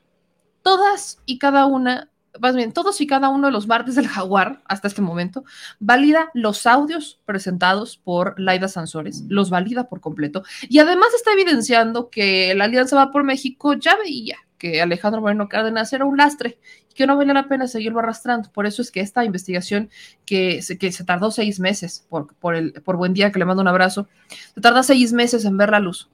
todas 0.62 1.22
y 1.26 1.39
cada 1.39 1.66
una, 1.66 2.12
más 2.39 2.56
bien, 2.56 2.74
todos 2.74 3.00
y 3.02 3.08
cada 3.08 3.30
uno 3.30 3.47
de 3.47 3.54
los 3.54 3.68
martes 3.68 3.95
del 3.95 4.08
jaguar 4.08 4.62
hasta 4.66 4.88
este 4.88 5.02
momento, 5.02 5.43
valida 5.80 6.30
los 6.34 6.66
audios 6.66 7.22
presentados 7.26 7.97
por 7.97 8.39
Laida 8.39 8.68
Sansores, 8.68 9.24
los 9.30 9.50
valida 9.50 9.88
por 9.88 10.02
completo, 10.02 10.43
y 10.68 10.80
además 10.80 11.10
está 11.16 11.32
evidenciando 11.32 12.10
que 12.10 12.54
la 12.56 12.66
Alianza 12.66 12.95
Va 12.95 13.12
por 13.12 13.24
México 13.24 13.74
ya 13.74 13.95
veía 13.95 14.38
que 14.60 14.82
Alejandro 14.82 15.22
Moreno 15.22 15.49
Cárdenas 15.49 15.91
era 15.93 16.05
un 16.05 16.18
lastre 16.18 16.60
y 16.91 16.93
que 16.93 17.07
no 17.07 17.18
valía 17.18 17.34
la 17.34 17.47
pena 17.47 17.68
seguirlo 17.68 17.99
arrastrando. 17.99 18.51
Por 18.51 18.68
eso 18.68 18.84
es 18.84 18.91
que 18.91 18.99
esta 18.99 19.26
investigación, 19.26 19.89
que 20.26 20.62
se, 20.62 20.78
que 20.78 20.91
se 20.91 21.03
tardó 21.05 21.32
seis 21.32 21.60
meses, 21.60 22.05
por, 22.10 22.36
por, 22.36 22.55
el, 22.55 22.74
por 22.74 22.97
buen 22.97 23.14
día, 23.14 23.32
que 23.32 23.39
le 23.39 23.45
mando 23.45 23.62
un 23.62 23.68
abrazo, 23.68 24.07
se 24.53 24.62
tarda 24.62 24.84
seis 24.84 25.14
meses 25.14 25.45
en 25.45 25.57
ver 25.57 25.72
la 25.72 25.80
luz. 25.80 26.10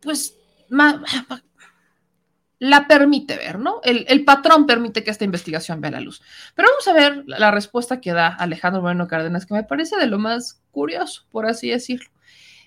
Pues 0.00 0.36
la 2.58 2.86
permite 2.86 3.36
ver, 3.36 3.58
¿no? 3.58 3.80
El, 3.82 4.04
el, 4.08 4.24
patrón 4.24 4.66
permite 4.66 5.02
que 5.02 5.10
esta 5.10 5.24
investigación 5.24 5.80
vea 5.80 5.90
la 5.90 6.00
luz. 6.00 6.22
Pero 6.54 6.68
vamos 6.68 6.86
a 6.88 6.92
ver 6.92 7.24
la 7.26 7.50
respuesta 7.50 8.00
que 8.00 8.12
da 8.12 8.28
Alejandro 8.28 8.82
Moreno 8.82 9.08
Cárdenas, 9.08 9.46
que 9.46 9.54
me 9.54 9.64
parece 9.64 9.96
de 9.96 10.06
lo 10.06 10.18
más 10.18 10.62
curioso, 10.70 11.24
por 11.30 11.46
así 11.46 11.70
decirlo. 11.70 12.10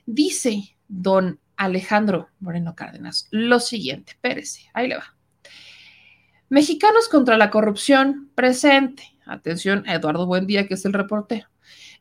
Dice 0.05 0.75
don 0.87 1.39
Alejandro 1.63 2.29
Moreno 2.39 2.75
Cárdenas. 2.75 3.27
Lo 3.31 3.59
siguiente, 3.59 4.13
Pérez, 4.21 4.59
ahí 4.73 4.87
le 4.87 4.97
va. 4.97 5.15
Mexicanos 6.49 7.09
contra 7.09 7.37
la 7.37 7.49
corrupción 7.49 8.29
presente. 8.35 9.03
Atención 9.25 9.83
a 9.87 9.95
Eduardo 9.95 10.25
Buendía, 10.25 10.67
que 10.67 10.75
es 10.75 10.85
el 10.85 10.93
reportero. 10.93 11.47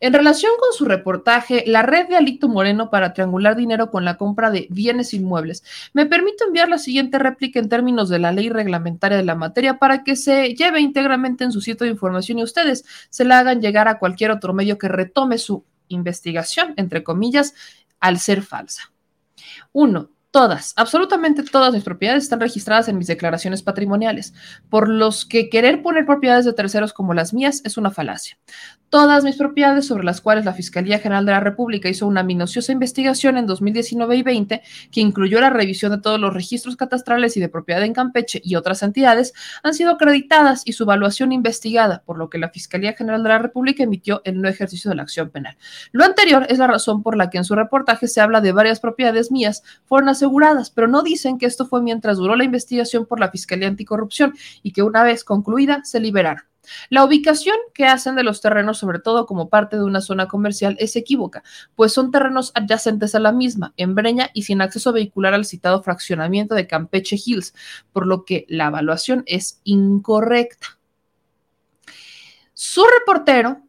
En 0.01 0.13
relación 0.13 0.51
con 0.59 0.73
su 0.73 0.85
reportaje, 0.85 1.63
la 1.65 1.83
red 1.83 2.09
de 2.09 2.17
Alito 2.17 2.49
Moreno 2.49 2.91
para 2.91 3.13
triangular 3.15 3.55
dinero 3.55 3.93
con 3.93 4.05
la 4.05 4.17
compra 4.17 4.51
de 4.51 4.67
bienes 4.69 5.15
inmuebles, 5.15 5.63
me 5.93 6.07
permito 6.07 6.45
enviar 6.45 6.69
la 6.69 6.79
siguiente 6.79 7.21
réplica 7.21 7.61
en 7.61 7.69
términos 7.69 8.09
de 8.09 8.19
la 8.19 8.33
ley 8.33 8.49
reglamentaria 8.49 9.17
de 9.17 9.25
la 9.25 9.37
materia 9.37 9.79
para 9.79 10.03
que 10.03 10.17
se 10.17 10.57
lleve 10.57 10.81
íntegramente 10.81 11.45
en 11.45 11.53
su 11.53 11.61
sitio 11.61 11.85
de 11.85 11.93
información 11.93 12.41
y 12.41 12.43
ustedes 12.43 12.85
se 13.11 13.25
la 13.25 13.39
hagan 13.39 13.61
llegar 13.61 13.87
a 13.87 14.01
cualquier 14.01 14.33
otro 14.33 14.53
medio 14.53 14.77
que 14.77 14.89
retome 14.89 15.39
su 15.39 15.65
investigación, 15.87 16.75
entre 16.77 17.05
comillas, 17.05 17.55
al 18.01 18.19
ser 18.19 18.43
falsa. 18.43 18.92
Uno, 19.73 20.11
todas, 20.31 20.73
absolutamente 20.77 21.43
todas 21.45 21.73
mis 21.73 21.85
propiedades 21.85 22.25
están 22.25 22.41
registradas 22.41 22.89
en 22.89 22.99
mis 22.99 23.07
declaraciones 23.07 23.63
patrimoniales, 23.63 24.35
por 24.69 24.89
los 24.89 25.25
que 25.25 25.49
querer 25.49 25.83
poner 25.83 26.07
propiedades 26.07 26.45
de 26.45 26.53
terceros 26.53 26.93
como 26.93 27.15
las 27.15 27.33
mías 27.33 27.61
es 27.65 27.77
una 27.77 27.91
falacia. 27.91 28.39
Todas 28.93 29.25
mis 29.25 29.37
propiedades 29.37 29.87
sobre 29.87 30.05
las 30.05 30.21
cuales 30.21 30.45
la 30.45 30.53
Fiscalía 30.53 30.99
General 30.99 31.25
de 31.25 31.33
la 31.33 31.41
República 31.41 31.89
hizo 31.89 32.07
una 32.07 32.23
minuciosa 32.23 32.73
investigación 32.73 33.39
en 33.39 33.47
2019 33.47 34.17
y 34.17 34.23
20 34.23 34.63
que 34.91 35.01
incluyó 35.01 35.41
la 35.41 35.49
revisión 35.49 35.93
de 35.93 35.99
todos 35.99 36.21
los 36.21 36.35
registros 36.35 36.77
catastrales 36.77 37.35
y 37.39 37.41
de 37.41 37.49
propiedad 37.49 37.83
en 37.85 37.95
Campeche 37.95 38.43
y 38.45 38.55
otras 38.55 38.83
entidades, 38.83 39.33
han 39.63 39.73
sido 39.73 39.93
acreditadas 39.93 40.61
y 40.67 40.75
su 40.75 40.83
evaluación 40.83 41.33
investigada, 41.33 42.03
por 42.05 42.19
lo 42.19 42.29
que 42.29 42.37
la 42.37 42.51
Fiscalía 42.51 42.93
General 42.93 43.23
de 43.23 43.31
la 43.31 43.39
República 43.39 43.83
emitió 43.83 44.21
el 44.27 44.43
no 44.43 44.47
ejercicio 44.47 44.91
de 44.91 44.97
la 44.97 45.05
acción 45.05 45.31
penal. 45.31 45.57
Lo 45.93 46.05
anterior 46.05 46.45
es 46.51 46.59
la 46.59 46.67
razón 46.67 47.03
por 47.03 47.17
la 47.17 47.31
que 47.31 47.39
en 47.39 47.45
su 47.45 47.55
reportaje 47.55 48.09
se 48.09 48.21
habla 48.21 48.43
de 48.43 48.53
varias 48.53 48.79
propiedades 48.79 49.33
mías 49.33 49.63
fueron 49.87 50.11
aseguradas, 50.11 50.69
pero 50.69 50.87
no 50.87 51.03
dicen 51.03 51.39
que 51.39 51.47
esto 51.47 51.65
fue 51.65 51.81
mientras 51.81 52.19
duró 52.19 52.37
la 52.37 52.45
investigación 52.45 53.07
por 53.07 53.21
la 53.21 53.31
Fiscalía 53.31 53.69
Anticorrupción 53.69 54.35
y 54.63 54.73
que 54.73 54.83
una 54.83 55.03
vez 55.03 55.25
concluida 55.25 55.81
se 55.83 55.99
liberaron. 55.99 56.52
La 56.91 57.05
ubicación 57.05 57.57
que 57.75 57.87
hacen 57.87 58.15
de 58.15 58.23
los 58.23 58.41
terrenos, 58.41 58.79
sobre 58.79 58.99
todo 58.99 59.27
como 59.27 59.49
parte 59.49 59.77
de 59.77 59.85
una 59.85 60.01
zona 60.01 60.29
comercial, 60.29 60.77
es 60.79 60.97
equívoca, 60.97 61.43
pues 61.75 61.93
son 61.93 62.11
terrenos 62.11 62.53
adyacentes 62.55 63.15
a 63.15 63.21
la 63.21 63.33
misma, 63.33 63.75
en 63.77 63.95
Breña 63.95 64.31
y 64.33 64.43
sin 64.43 64.61
acceso 64.61 64.93
vehicular 64.93 65.35
al 65.35 65.45
citado 65.45 65.83
fraccionamiento 65.83 66.55
de 66.55 66.67
Campeche 66.67 67.17
Hills, 67.25 67.55
por 67.93 68.07
lo 68.07 68.25
que 68.25 68.47
la 68.49 68.67
evaluación 68.67 69.25
es 69.27 69.61
incorrecta. 69.65 70.79
Su 72.55 72.85
reportero 73.01 73.63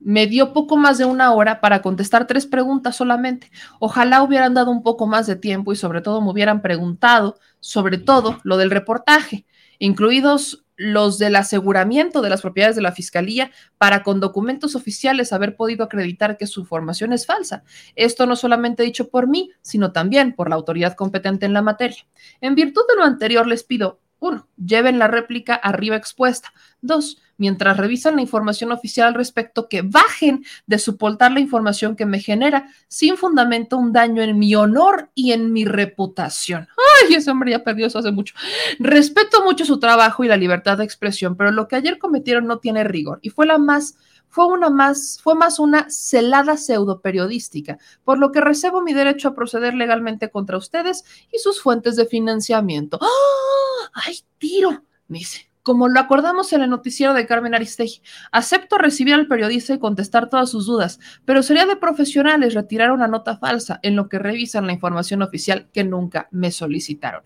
me 0.00 0.26
dio 0.26 0.52
poco 0.52 0.76
más 0.76 0.96
de 0.98 1.04
una 1.04 1.32
hora 1.32 1.60
para 1.60 1.82
contestar 1.82 2.26
tres 2.26 2.46
preguntas 2.46 2.96
solamente. 2.96 3.50
Ojalá 3.80 4.22
hubieran 4.22 4.54
dado 4.54 4.70
un 4.70 4.82
poco 4.82 5.06
más 5.06 5.26
de 5.26 5.36
tiempo 5.36 5.72
y 5.72 5.76
sobre 5.76 6.00
todo 6.00 6.20
me 6.20 6.30
hubieran 6.30 6.62
preguntado 6.62 7.38
sobre 7.60 7.98
todo 7.98 8.38
lo 8.44 8.56
del 8.56 8.70
reportaje, 8.70 9.44
incluidos 9.78 10.64
los 10.78 11.18
del 11.18 11.36
aseguramiento 11.36 12.22
de 12.22 12.30
las 12.30 12.40
propiedades 12.40 12.76
de 12.76 12.82
la 12.82 12.92
Fiscalía 12.92 13.50
para 13.76 14.02
con 14.04 14.20
documentos 14.20 14.76
oficiales 14.76 15.32
haber 15.32 15.56
podido 15.56 15.84
acreditar 15.84 16.38
que 16.38 16.46
su 16.46 16.60
información 16.60 17.12
es 17.12 17.26
falsa. 17.26 17.64
Esto 17.96 18.24
no 18.26 18.36
solamente 18.36 18.84
dicho 18.84 19.10
por 19.10 19.26
mí, 19.26 19.50
sino 19.60 19.92
también 19.92 20.34
por 20.34 20.48
la 20.48 20.54
autoridad 20.54 20.94
competente 20.94 21.46
en 21.46 21.52
la 21.52 21.62
materia. 21.62 22.06
En 22.40 22.54
virtud 22.54 22.82
de 22.88 22.96
lo 22.96 23.02
anterior, 23.02 23.46
les 23.46 23.64
pido, 23.64 24.00
uno, 24.20 24.48
lleven 24.56 24.98
la 24.98 25.08
réplica 25.08 25.54
arriba 25.54 25.96
expuesta. 25.96 26.52
Dos, 26.80 27.18
mientras 27.36 27.76
revisan 27.76 28.16
la 28.16 28.22
información 28.22 28.72
oficial 28.72 29.08
al 29.08 29.14
respecto, 29.14 29.68
que 29.68 29.82
bajen 29.82 30.44
de 30.66 30.78
soportar 30.78 31.32
la 31.32 31.40
información 31.40 31.96
que 31.96 32.06
me 32.06 32.20
genera 32.20 32.68
sin 32.88 33.16
fundamento 33.16 33.76
un 33.76 33.92
daño 33.92 34.22
en 34.22 34.38
mi 34.38 34.54
honor 34.54 35.10
y 35.14 35.32
en 35.32 35.52
mi 35.52 35.64
reputación. 35.64 36.68
Ay, 37.02 37.14
ese 37.14 37.30
hombre 37.30 37.52
ya 37.52 37.64
perdió 37.64 37.86
eso 37.86 37.98
hace 37.98 38.12
mucho. 38.12 38.34
Respeto 38.78 39.44
mucho 39.44 39.64
su 39.64 39.78
trabajo 39.78 40.24
y 40.24 40.28
la 40.28 40.36
libertad 40.36 40.78
de 40.78 40.84
expresión, 40.84 41.36
pero 41.36 41.52
lo 41.52 41.68
que 41.68 41.76
ayer 41.76 41.98
cometieron 41.98 42.46
no 42.46 42.58
tiene 42.58 42.84
rigor 42.84 43.20
y 43.22 43.30
fue 43.30 43.46
la 43.46 43.58
más 43.58 43.96
fue 44.28 44.46
una 44.46 44.70
más, 44.70 45.18
fue 45.22 45.34
más 45.34 45.58
una 45.58 45.88
celada 45.90 46.56
pseudo 46.56 47.00
periodística, 47.00 47.78
por 48.04 48.18
lo 48.18 48.32
que 48.32 48.40
reservo 48.40 48.82
mi 48.82 48.92
derecho 48.92 49.28
a 49.28 49.34
proceder 49.34 49.74
legalmente 49.74 50.30
contra 50.30 50.58
ustedes 50.58 51.04
y 51.32 51.38
sus 51.38 51.60
fuentes 51.60 51.96
de 51.96 52.06
financiamiento. 52.06 52.98
¡Ah! 53.00 53.90
¡Ay, 54.06 54.18
tiro! 54.38 54.82
Dice 55.08 55.48
como 55.68 55.86
lo 55.86 56.00
acordamos 56.00 56.54
en 56.54 56.62
el 56.62 56.70
noticiero 56.70 57.12
de 57.12 57.26
Carmen 57.26 57.54
Aristegui. 57.54 58.00
Acepto 58.32 58.78
recibir 58.78 59.12
al 59.12 59.26
periodista 59.26 59.74
y 59.74 59.78
contestar 59.78 60.30
todas 60.30 60.48
sus 60.48 60.64
dudas, 60.64 60.98
pero 61.26 61.42
sería 61.42 61.66
de 61.66 61.76
profesionales 61.76 62.54
retirar 62.54 62.90
una 62.90 63.06
nota 63.06 63.36
falsa 63.36 63.78
en 63.82 63.94
lo 63.94 64.08
que 64.08 64.18
revisan 64.18 64.66
la 64.66 64.72
información 64.72 65.20
oficial 65.20 65.68
que 65.74 65.84
nunca 65.84 66.26
me 66.30 66.52
solicitaron. 66.52 67.20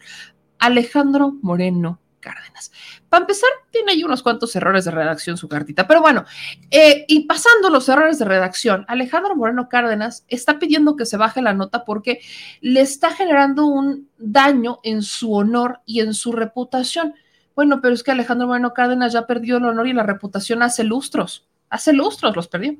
Alejandro 0.58 1.38
Moreno 1.40 2.00
Cárdenas. 2.22 2.72
Para 3.10 3.24
empezar, 3.24 3.50
tiene 3.70 3.92
ahí 3.92 4.04
unos 4.04 4.22
cuantos 4.22 4.56
errores 4.56 4.86
de 4.86 4.92
redacción 4.92 5.36
su 5.36 5.46
cartita, 5.48 5.86
pero 5.86 6.00
bueno, 6.00 6.24
eh, 6.70 7.04
y 7.06 7.26
pasando 7.26 7.68
los 7.68 7.86
errores 7.90 8.18
de 8.18 8.24
redacción, 8.24 8.86
Alejandro 8.88 9.36
Moreno 9.36 9.68
Cárdenas 9.68 10.24
está 10.28 10.58
pidiendo 10.58 10.96
que 10.96 11.04
se 11.04 11.18
baje 11.18 11.42
la 11.42 11.52
nota 11.52 11.84
porque 11.84 12.20
le 12.62 12.80
está 12.80 13.10
generando 13.10 13.66
un 13.66 14.08
daño 14.16 14.78
en 14.82 15.02
su 15.02 15.34
honor 15.34 15.80
y 15.84 16.00
en 16.00 16.14
su 16.14 16.32
reputación. 16.32 17.14
Bueno, 17.54 17.80
pero 17.82 17.92
es 17.92 18.02
que 18.02 18.12
Alejandro 18.12 18.46
Moreno 18.46 18.72
Cárdenas 18.72 19.12
ya 19.12 19.26
perdió 19.26 19.58
el 19.58 19.66
honor 19.66 19.86
y 19.86 19.92
la 19.92 20.04
reputación 20.04 20.62
hace 20.62 20.84
lustros, 20.84 21.46
hace 21.68 21.92
lustros 21.92 22.34
los 22.34 22.48
perdió. 22.48 22.78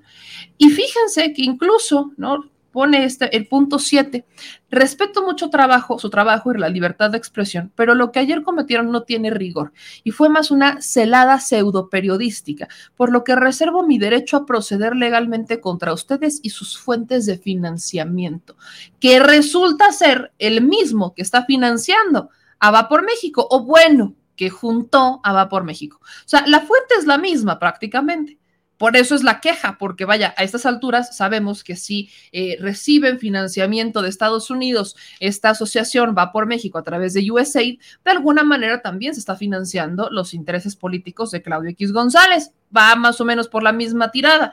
Y 0.56 0.70
fíjense 0.70 1.34
que 1.34 1.42
incluso, 1.42 2.12
¿no? 2.16 2.51
Pone 2.72 3.04
este, 3.04 3.36
el 3.36 3.46
punto 3.46 3.78
7, 3.78 4.24
respeto 4.70 5.22
mucho 5.24 5.50
trabajo, 5.50 5.98
su 5.98 6.10
trabajo 6.10 6.52
y 6.52 6.58
la 6.58 6.68
libertad 6.68 7.10
de 7.10 7.18
expresión, 7.18 7.70
pero 7.76 7.94
lo 7.94 8.10
que 8.10 8.18
ayer 8.18 8.42
cometieron 8.42 8.90
no 8.90 9.02
tiene 9.02 9.30
rigor 9.30 9.72
y 10.02 10.10
fue 10.10 10.28
más 10.28 10.50
una 10.50 10.80
celada 10.80 11.38
pseudo 11.38 11.90
periodística, 11.90 12.68
por 12.96 13.12
lo 13.12 13.24
que 13.24 13.36
reservo 13.36 13.82
mi 13.86 13.98
derecho 13.98 14.38
a 14.38 14.46
proceder 14.46 14.96
legalmente 14.96 15.60
contra 15.60 15.92
ustedes 15.92 16.40
y 16.42 16.50
sus 16.50 16.78
fuentes 16.78 17.26
de 17.26 17.38
financiamiento, 17.38 18.56
que 18.98 19.20
resulta 19.20 19.92
ser 19.92 20.32
el 20.38 20.62
mismo 20.62 21.14
que 21.14 21.22
está 21.22 21.44
financiando 21.44 22.30
a 22.58 22.70
Va 22.70 22.88
por 22.88 23.04
México, 23.04 23.46
o 23.50 23.64
bueno, 23.64 24.14
que 24.36 24.50
juntó 24.50 25.20
a 25.22 25.32
Vapor 25.32 25.64
México. 25.64 26.00
O 26.02 26.28
sea, 26.28 26.44
la 26.46 26.60
fuente 26.60 26.94
es 26.98 27.06
la 27.06 27.18
misma 27.18 27.58
prácticamente. 27.58 28.38
Por 28.82 28.96
eso 28.96 29.14
es 29.14 29.22
la 29.22 29.38
queja, 29.38 29.78
porque 29.78 30.04
vaya, 30.04 30.34
a 30.36 30.42
estas 30.42 30.66
alturas 30.66 31.16
sabemos 31.16 31.62
que 31.62 31.76
si 31.76 32.10
eh, 32.32 32.56
reciben 32.58 33.20
financiamiento 33.20 34.02
de 34.02 34.08
Estados 34.08 34.50
Unidos, 34.50 34.96
esta 35.20 35.50
asociación 35.50 36.16
va 36.18 36.32
por 36.32 36.46
México 36.46 36.78
a 36.78 36.82
través 36.82 37.14
de 37.14 37.30
USAID, 37.30 37.78
de 38.04 38.10
alguna 38.10 38.42
manera 38.42 38.82
también 38.82 39.14
se 39.14 39.20
está 39.20 39.36
financiando 39.36 40.10
los 40.10 40.34
intereses 40.34 40.74
políticos 40.74 41.30
de 41.30 41.42
Claudio 41.42 41.70
X 41.70 41.92
González. 41.92 42.54
Va 42.76 42.96
más 42.96 43.20
o 43.20 43.24
menos 43.24 43.46
por 43.46 43.62
la 43.62 43.70
misma 43.70 44.10
tirada. 44.10 44.52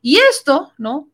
Y 0.00 0.16
esto, 0.30 0.72
¿no? 0.78 1.10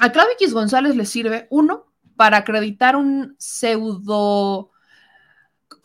A 0.00 0.10
Claudio 0.10 0.32
X 0.32 0.52
González 0.52 0.96
le 0.96 1.06
sirve, 1.06 1.46
uno, 1.48 1.86
para 2.16 2.38
acreditar 2.38 2.96
un 2.96 3.36
pseudo 3.38 4.71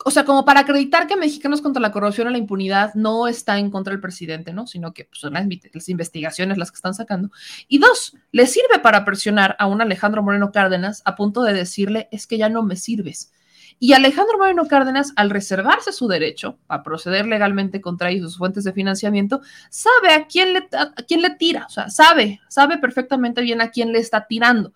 o 0.04 0.10
sea, 0.10 0.24
como 0.24 0.44
para 0.44 0.60
acreditar 0.60 1.06
que 1.06 1.16
Mexicanos 1.16 1.60
contra 1.60 1.82
la 1.82 1.90
corrupción 1.90 2.28
y 2.28 2.32
la 2.32 2.38
impunidad 2.38 2.94
no 2.94 3.26
está 3.26 3.58
en 3.58 3.70
contra 3.70 3.92
del 3.92 4.00
presidente, 4.00 4.52
¿no? 4.52 4.66
Sino 4.66 4.92
que 4.94 5.04
pues, 5.04 5.20
son 5.20 5.34
las, 5.34 5.44
investigaciones 5.88 6.56
las 6.56 6.70
que 6.70 6.76
están 6.76 6.94
sacando. 6.94 7.30
Y 7.66 7.78
dos, 7.78 8.16
le 8.30 8.46
sirve 8.46 8.78
para 8.80 9.04
presionar 9.04 9.56
a 9.58 9.66
un 9.66 9.80
Alejandro 9.82 10.22
Moreno 10.22 10.52
Cárdenas 10.52 11.02
a 11.04 11.16
punto 11.16 11.42
de 11.42 11.52
decirle, 11.52 12.08
es 12.12 12.26
que 12.26 12.38
ya 12.38 12.48
no 12.48 12.62
me 12.62 12.76
sirves. 12.76 13.32
Y 13.80 13.92
Alejandro 13.92 14.38
Moreno 14.38 14.66
Cárdenas, 14.66 15.12
al 15.14 15.30
reservarse 15.30 15.92
su 15.92 16.08
derecho 16.08 16.58
a 16.66 16.82
proceder 16.82 17.26
legalmente 17.26 17.80
contra 17.80 18.10
sus 18.18 18.36
fuentes 18.36 18.64
de 18.64 18.72
financiamiento, 18.72 19.40
sabe 19.70 20.14
a 20.14 20.26
quién 20.26 20.52
le, 20.52 20.68
a 20.72 20.92
quién 21.06 21.22
le 21.22 21.30
tira, 21.30 21.66
o 21.66 21.70
sea, 21.70 21.88
sabe, 21.88 22.40
sabe 22.48 22.78
perfectamente 22.78 23.40
bien 23.40 23.60
a 23.60 23.70
quién 23.70 23.92
le 23.92 23.98
está 23.98 24.26
tirando. 24.26 24.72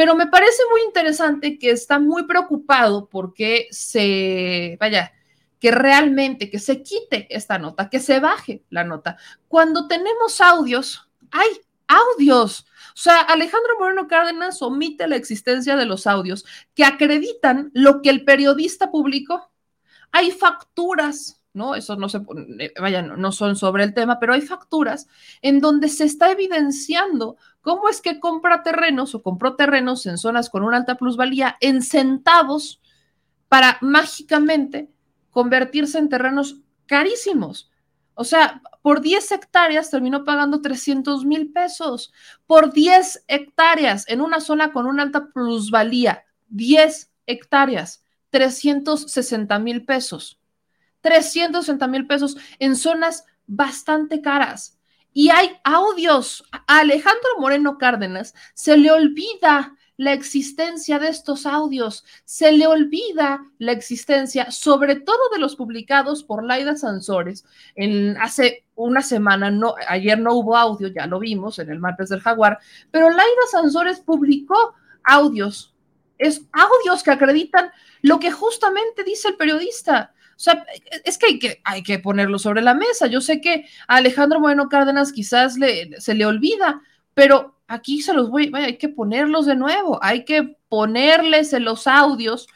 Pero 0.00 0.14
me 0.14 0.28
parece 0.28 0.62
muy 0.70 0.80
interesante 0.80 1.58
que 1.58 1.72
está 1.72 1.98
muy 1.98 2.22
preocupado 2.22 3.10
porque 3.10 3.68
se, 3.70 4.78
vaya, 4.80 5.12
que 5.58 5.72
realmente, 5.72 6.48
que 6.48 6.58
se 6.58 6.82
quite 6.82 7.26
esta 7.28 7.58
nota, 7.58 7.90
que 7.90 8.00
se 8.00 8.18
baje 8.18 8.64
la 8.70 8.82
nota. 8.82 9.18
Cuando 9.46 9.88
tenemos 9.88 10.40
audios, 10.40 11.06
hay 11.30 11.48
audios. 11.86 12.60
O 12.94 12.96
sea, 12.96 13.20
Alejandro 13.20 13.78
Moreno 13.78 14.08
Cárdenas 14.08 14.62
omite 14.62 15.06
la 15.06 15.16
existencia 15.16 15.76
de 15.76 15.84
los 15.84 16.06
audios 16.06 16.46
que 16.74 16.86
acreditan 16.86 17.70
lo 17.74 18.00
que 18.00 18.08
el 18.08 18.24
periodista 18.24 18.90
publicó. 18.90 19.50
Hay 20.12 20.30
facturas, 20.30 21.42
¿no? 21.52 21.74
Eso 21.74 21.96
no 21.96 22.08
se, 22.08 22.22
vaya, 22.80 23.02
no 23.02 23.32
son 23.32 23.54
sobre 23.54 23.84
el 23.84 23.92
tema, 23.92 24.18
pero 24.18 24.32
hay 24.32 24.40
facturas 24.40 25.08
en 25.42 25.60
donde 25.60 25.90
se 25.90 26.04
está 26.04 26.30
evidenciando 26.30 27.36
¿Cómo 27.60 27.88
es 27.88 28.00
que 28.00 28.20
compra 28.20 28.62
terrenos 28.62 29.14
o 29.14 29.22
compró 29.22 29.56
terrenos 29.56 30.06
en 30.06 30.18
zonas 30.18 30.48
con 30.48 30.62
una 30.62 30.78
alta 30.78 30.96
plusvalía 30.96 31.56
en 31.60 31.82
centavos 31.82 32.80
para 33.48 33.78
mágicamente 33.80 34.88
convertirse 35.30 35.98
en 35.98 36.08
terrenos 36.08 36.56
carísimos? 36.86 37.70
O 38.14 38.24
sea, 38.24 38.60
por 38.82 39.00
10 39.00 39.32
hectáreas 39.32 39.90
terminó 39.90 40.24
pagando 40.24 40.60
300 40.60 41.24
mil 41.24 41.52
pesos. 41.52 42.12
Por 42.46 42.72
10 42.72 43.24
hectáreas 43.28 44.06
en 44.08 44.20
una 44.20 44.40
zona 44.40 44.72
con 44.72 44.86
una 44.86 45.02
alta 45.02 45.28
plusvalía, 45.28 46.24
10 46.48 47.10
hectáreas, 47.26 48.04
360 48.30 49.58
mil 49.58 49.84
pesos. 49.84 50.38
360 51.00 51.86
mil 51.88 52.06
pesos 52.06 52.36
en 52.58 52.76
zonas 52.76 53.24
bastante 53.46 54.20
caras. 54.20 54.78
Y 55.12 55.30
hay 55.30 55.58
audios. 55.64 56.44
A 56.52 56.80
Alejandro 56.80 57.30
Moreno 57.38 57.78
Cárdenas 57.78 58.34
se 58.54 58.76
le 58.76 58.90
olvida 58.90 59.74
la 60.00 60.14
existencia 60.14 60.98
de 60.98 61.08
estos 61.08 61.44
audios, 61.44 62.06
se 62.24 62.52
le 62.52 62.66
olvida 62.66 63.44
la 63.58 63.72
existencia, 63.72 64.50
sobre 64.50 64.96
todo 64.96 65.28
de 65.30 65.38
los 65.38 65.56
publicados 65.56 66.24
por 66.24 66.42
Laida 66.42 66.74
Sansores. 66.74 67.44
En, 67.74 68.16
hace 68.16 68.64
una 68.76 69.02
semana, 69.02 69.50
no, 69.50 69.74
ayer 69.88 70.18
no 70.18 70.36
hubo 70.36 70.56
audio, 70.56 70.88
ya 70.88 71.06
lo 71.06 71.18
vimos 71.18 71.58
en 71.58 71.70
el 71.70 71.80
martes 71.80 72.08
del 72.08 72.22
Jaguar, 72.22 72.58
pero 72.90 73.10
Laida 73.10 73.46
Sansores 73.50 74.00
publicó 74.00 74.74
audios, 75.04 75.74
es 76.16 76.46
audios 76.50 77.02
que 77.02 77.10
acreditan 77.10 77.70
lo 78.00 78.18
que 78.18 78.30
justamente 78.30 79.04
dice 79.04 79.28
el 79.28 79.36
periodista. 79.36 80.14
O 80.40 80.42
sea, 80.42 80.64
es 81.04 81.18
que 81.18 81.26
hay, 81.26 81.38
que 81.38 81.60
hay 81.64 81.82
que 81.82 81.98
ponerlo 81.98 82.38
sobre 82.38 82.62
la 82.62 82.72
mesa. 82.72 83.06
Yo 83.08 83.20
sé 83.20 83.42
que 83.42 83.66
a 83.86 83.96
Alejandro 83.96 84.40
Moreno 84.40 84.70
Cárdenas 84.70 85.12
quizás 85.12 85.58
le, 85.58 86.00
se 86.00 86.14
le 86.14 86.24
olvida, 86.24 86.80
pero 87.12 87.60
aquí 87.66 88.00
se 88.00 88.14
los 88.14 88.30
voy, 88.30 88.48
vaya, 88.48 88.64
hay 88.64 88.78
que 88.78 88.88
ponerlos 88.88 89.44
de 89.44 89.54
nuevo, 89.54 90.02
hay 90.02 90.24
que 90.24 90.56
ponerles 90.70 91.52
en 91.52 91.66
los 91.66 91.86
audios, 91.86 92.46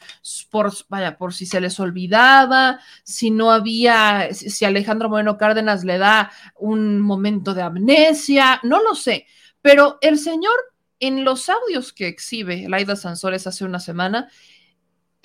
por, 0.49 0.73
vaya, 0.89 1.15
por 1.15 1.31
si 1.31 1.45
se 1.45 1.61
les 1.61 1.79
olvidaba, 1.79 2.79
si 3.03 3.29
no 3.29 3.51
había, 3.51 4.29
si 4.33 4.65
Alejandro 4.65 5.07
Moreno 5.07 5.37
Cárdenas 5.37 5.83
le 5.83 5.99
da 5.99 6.31
un 6.55 6.99
momento 6.99 7.53
de 7.53 7.61
amnesia, 7.61 8.59
no 8.63 8.81
lo 8.81 8.95
sé, 8.95 9.27
pero 9.61 9.99
el 10.01 10.17
señor 10.17 10.55
en 10.99 11.23
los 11.23 11.49
audios 11.49 11.93
que 11.93 12.07
exhibe 12.07 12.67
Laida 12.67 12.95
Sansores 12.95 13.45
hace 13.45 13.63
una 13.63 13.79
semana, 13.79 14.27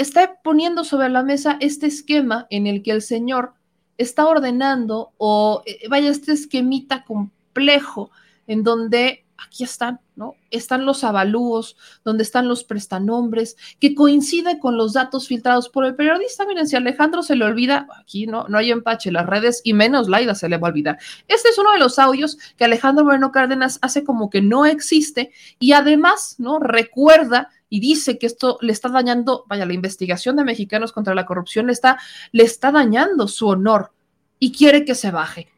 está 0.01 0.41
poniendo 0.43 0.83
sobre 0.83 1.11
la 1.11 1.23
mesa 1.23 1.59
este 1.61 1.87
esquema 1.87 2.47
en 2.49 2.67
el 2.67 2.83
que 2.83 2.93
el 2.93 3.03
señor 3.03 3.53
está 3.99 4.27
ordenando 4.27 5.13
o 5.19 5.63
eh, 5.67 5.87
vaya 5.91 6.09
este 6.09 6.33
esquemita 6.33 7.05
complejo 7.05 8.11
en 8.47 8.65
donde 8.65 9.27
aquí 9.37 9.65
están, 9.65 10.01
¿no? 10.17 10.37
Están 10.51 10.87
los 10.87 11.05
avalúos, 11.05 11.77
donde 12.05 12.23
están 12.23 12.49
los 12.49 12.65
prestanombres, 12.65 13.57
que 13.79 13.95
coincide 13.95 14.59
con 14.59 14.77
los 14.77 14.95
datos 14.95 15.29
filtrados 15.29 15.69
por 15.69 15.85
el 15.85 15.95
periodista. 15.95 16.47
Miren, 16.47 16.67
si 16.67 16.77
Alejandro 16.77 17.23
se 17.23 17.37
le 17.37 17.45
olvida, 17.45 17.87
aquí 17.99 18.27
no, 18.27 18.47
no 18.49 18.59
hay 18.59 18.71
empache, 18.71 19.13
las 19.13 19.27
redes 19.27 19.61
y 19.65 19.75
menos 19.75 20.09
Laida 20.09 20.35
se 20.35 20.49
le 20.49 20.59
va 20.59 20.69
a 20.69 20.71
olvidar. 20.71 20.99
Este 21.29 21.51
es 21.51 21.59
uno 21.59 21.73
de 21.73 21.79
los 21.79 21.99
audios 21.99 22.39
que 22.57 22.65
Alejandro 22.65 23.05
Moreno 23.05 23.33
Cárdenas 23.33 23.79
hace 23.83 24.05
como 24.05 24.31
que 24.31 24.43
no 24.43 24.67
existe 24.67 25.31
y 25.59 25.73
además, 25.73 26.37
¿no? 26.39 26.59
Recuerda 26.59 27.51
y 27.71 27.81
dice 27.81 28.19
que 28.19 28.27
esto 28.27 28.59
le 28.61 28.73
está 28.73 28.91
dañando, 28.91 29.45
vaya, 29.49 29.65
la 29.65 29.73
investigación 29.73 30.37
de 30.37 30.45
mexicanos 30.45 30.93
contra 30.93 31.15
la 31.15 31.25
corrupción 31.25 31.69
le 31.69 31.73
está, 31.73 31.99
le 32.33 32.43
está 32.43 32.71
dañando 32.71 33.29
su 33.29 33.49
honor 33.49 33.93
y 34.39 34.53
quiere 34.53 34.85
que 34.85 34.95
se 34.95 35.11
baje 35.11 35.49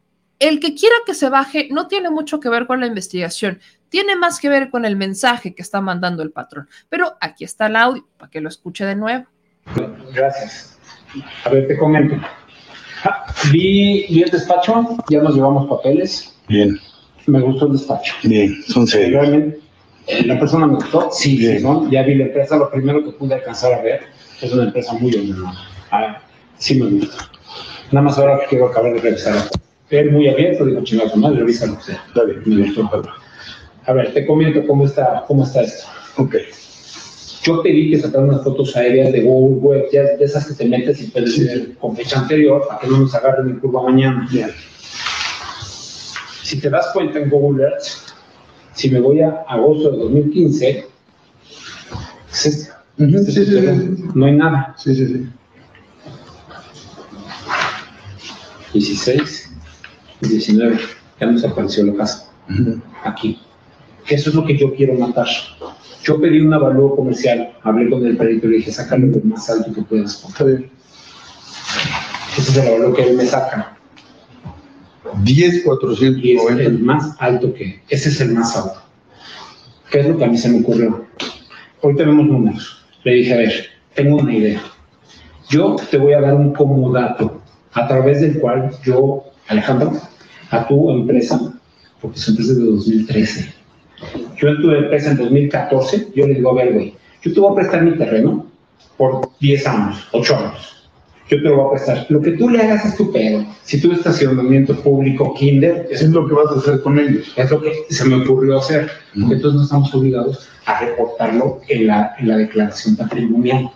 el 0.42 0.58
que 0.58 0.74
quiera 0.74 0.96
que 1.06 1.14
se 1.14 1.28
baje 1.28 1.68
no 1.70 1.86
tiene 1.86 2.10
mucho 2.10 2.40
que 2.40 2.48
ver 2.48 2.66
con 2.66 2.80
la 2.80 2.86
investigación, 2.86 3.60
tiene 3.88 4.16
más 4.16 4.40
que 4.40 4.48
ver 4.48 4.70
con 4.70 4.84
el 4.84 4.96
mensaje 4.96 5.54
que 5.54 5.62
está 5.62 5.80
mandando 5.80 6.24
el 6.24 6.32
patrón. 6.32 6.68
Pero 6.88 7.16
aquí 7.20 7.44
está 7.44 7.66
el 7.66 7.76
audio 7.76 8.04
para 8.18 8.28
que 8.28 8.40
lo 8.40 8.48
escuche 8.48 8.84
de 8.84 8.96
nuevo. 8.96 9.24
Gracias. 10.12 10.80
A 11.44 11.48
ver, 11.48 11.68
te 11.68 11.78
comento. 11.78 12.16
Ah, 13.04 13.32
vi, 13.52 14.04
vi, 14.08 14.22
el 14.22 14.30
despacho, 14.30 14.96
ya 15.08 15.22
nos 15.22 15.36
llevamos 15.36 15.68
papeles. 15.68 16.36
Bien. 16.48 16.76
Me 17.26 17.40
gustó 17.40 17.66
el 17.66 17.74
despacho. 17.74 18.12
Bien, 18.24 18.60
son 18.64 18.84
serios. 18.88 19.20
Realmente, 19.20 19.60
la 20.24 20.38
persona 20.38 20.66
me 20.66 20.74
gustó. 20.76 21.10
Sí, 21.12 21.38
sí 21.38 21.62
¿no? 21.62 21.90
Ya 21.90 22.02
vi 22.02 22.14
la 22.14 22.24
empresa, 22.24 22.56
lo 22.56 22.70
primero 22.70 23.04
que 23.04 23.12
pude 23.12 23.34
alcanzar 23.34 23.72
a 23.74 23.82
ver 23.82 24.02
es 24.40 24.52
una 24.52 24.64
empresa 24.64 24.92
muy 24.94 25.14
ordenada. 25.14 25.54
Ah, 25.90 26.22
sí 26.58 26.80
me 26.80 26.90
gusta. 26.90 27.30
Nada 27.90 28.04
más 28.04 28.18
ahora 28.18 28.40
quiero 28.48 28.66
acabar 28.66 28.94
de 28.94 29.00
revisar 29.00 29.34
él 30.00 30.10
muy 30.10 30.28
abierto, 30.28 30.64
dijo, 30.64 30.82
chingada 30.82 31.14
madre, 31.16 31.40
revisa 31.40 31.66
lo 31.66 31.76
que 31.76 31.84
sea. 31.84 32.04
Está 32.08 32.24
bien, 32.24 32.42
me 32.46 32.66
gustó. 32.66 32.90
A 33.84 33.92
ver, 33.92 34.14
te 34.14 34.26
comento 34.26 34.66
cómo 34.66 34.86
está, 34.86 35.24
cómo 35.26 35.44
está 35.44 35.62
esto. 35.62 35.86
Ok. 36.16 36.36
Yo 37.42 37.62
pedí 37.62 37.90
que 37.90 37.98
sacaran 37.98 38.28
unas 38.28 38.44
fotos 38.44 38.76
aéreas 38.76 39.12
de 39.12 39.22
Google 39.22 39.56
Web, 39.56 39.84
ya 39.92 40.02
de 40.02 40.24
esas 40.24 40.46
que 40.46 40.54
te 40.54 40.64
metes 40.64 41.02
y 41.02 41.08
puedes 41.08 41.38
ver 41.44 41.76
con 41.76 41.96
fecha 41.96 42.20
anterior, 42.20 42.64
para 42.68 42.80
que 42.80 42.86
no 42.86 42.98
nos 42.98 43.14
agarren 43.14 43.48
en 43.48 43.58
curva 43.58 43.82
mañana. 43.82 44.26
Bien. 44.30 44.50
Si 46.42 46.60
te 46.60 46.70
das 46.70 46.86
cuenta 46.92 47.18
en 47.18 47.28
Google 47.28 47.64
Earth, 47.64 48.11
si 48.74 48.90
me 48.90 49.00
voy 49.00 49.20
a 49.20 49.44
agosto 49.48 49.90
de 49.90 49.98
2015, 49.98 50.86
es 52.32 52.46
este. 52.46 52.72
sí, 52.98 53.32
sí, 53.32 53.44
sí, 53.44 54.04
no 54.14 54.26
hay 54.26 54.32
nada. 54.32 54.74
Sí, 54.78 54.94
sí, 54.94 55.06
sí. 55.06 55.26
16, 58.72 59.50
19, 60.22 60.78
ya 61.20 61.26
nos 61.26 61.44
apareció 61.44 61.84
la 61.84 61.94
casa. 61.94 62.30
Aquí. 63.04 63.38
Eso 64.08 64.30
es 64.30 64.34
lo 64.34 64.44
que 64.44 64.58
yo 64.58 64.74
quiero 64.74 64.94
matar. 64.94 65.26
Yo 66.02 66.20
pedí 66.20 66.40
un 66.40 66.52
avalúo 66.52 66.96
comercial, 66.96 67.54
hablé 67.62 67.88
con 67.90 68.04
el 68.04 68.16
perito 68.16 68.46
y 68.46 68.50
le 68.50 68.56
dije, 68.56 68.72
sácalo 68.72 69.06
lo 69.06 69.20
más 69.24 69.48
alto 69.48 69.72
que 69.72 69.82
puedas. 69.82 70.24
Ese 72.38 72.50
es 72.50 72.56
el 72.56 72.68
avalúo 72.68 72.94
que 72.94 73.02
él 73.04 73.16
me 73.16 73.26
saca. 73.26 73.76
10, 75.24 75.64
490. 75.64 76.62
es 76.62 76.68
el 76.68 76.78
más 76.80 77.16
alto 77.18 77.52
que, 77.54 77.80
ese 77.88 78.08
es 78.08 78.20
el 78.20 78.32
más 78.32 78.56
alto. 78.56 78.80
¿Qué 79.90 80.00
es 80.00 80.08
lo 80.08 80.16
que 80.16 80.24
a 80.24 80.28
mí 80.28 80.38
se 80.38 80.48
me 80.48 80.60
ocurrió? 80.60 81.06
Hoy 81.82 81.94
tenemos 81.96 82.26
números. 82.26 82.84
Le 83.04 83.14
dije, 83.14 83.34
a 83.34 83.36
ver, 83.38 83.52
tengo 83.94 84.16
una 84.16 84.34
idea. 84.34 84.62
Yo 85.50 85.76
te 85.90 85.98
voy 85.98 86.14
a 86.14 86.20
dar 86.20 86.34
un 86.34 86.52
comodato 86.54 87.42
a 87.72 87.88
través 87.88 88.20
del 88.20 88.38
cual 88.40 88.70
yo, 88.84 89.24
Alejandro, 89.48 89.92
a 90.50 90.66
tu 90.66 90.90
empresa, 90.90 91.52
porque 92.00 92.18
su 92.18 92.30
empresa 92.30 92.52
es 92.52 92.58
de 92.58 92.64
2013. 92.64 93.54
Yo 94.36 94.48
en 94.48 94.62
tu 94.62 94.70
empresa 94.70 95.10
en 95.10 95.16
2014, 95.18 96.08
yo 96.14 96.26
le 96.26 96.34
digo, 96.34 96.50
a 96.50 96.54
ver, 96.54 96.72
güey, 96.72 96.94
yo 97.22 97.32
te 97.32 97.40
voy 97.40 97.52
a 97.52 97.54
prestar 97.56 97.82
mi 97.82 97.96
terreno 97.96 98.46
por 98.96 99.30
10 99.40 99.66
años, 99.66 100.08
8 100.12 100.36
años. 100.36 100.81
Yo 101.32 101.38
te 101.38 101.48
lo 101.48 101.56
voy 101.56 101.66
a 101.66 101.70
prestar. 101.70 102.06
Lo 102.10 102.20
que 102.20 102.32
tú 102.32 102.50
le 102.50 102.60
hagas 102.60 102.84
es 102.84 102.96
tu 102.96 103.10
pedo. 103.10 103.42
Si 103.62 103.80
tu 103.80 103.90
estacionamiento 103.90 104.76
público, 104.82 105.32
kinder... 105.32 105.88
Es, 105.90 106.02
es 106.02 106.10
lo 106.10 106.28
que 106.28 106.34
vas 106.34 106.54
a 106.54 106.58
hacer 106.58 106.82
con 106.82 106.98
ellos. 106.98 107.32
Es 107.36 107.50
lo 107.50 107.62
que 107.62 107.72
se 107.88 108.04
me 108.04 108.16
ocurrió 108.16 108.58
hacer. 108.58 108.90
Entonces 109.14 109.54
no 109.54 109.62
estamos 109.62 109.94
obligados 109.94 110.46
a 110.66 110.80
reportarlo 110.80 111.60
en 111.68 111.86
la, 111.86 112.14
en 112.18 112.28
la 112.28 112.36
declaración 112.36 112.96
patrimonial. 112.96 113.70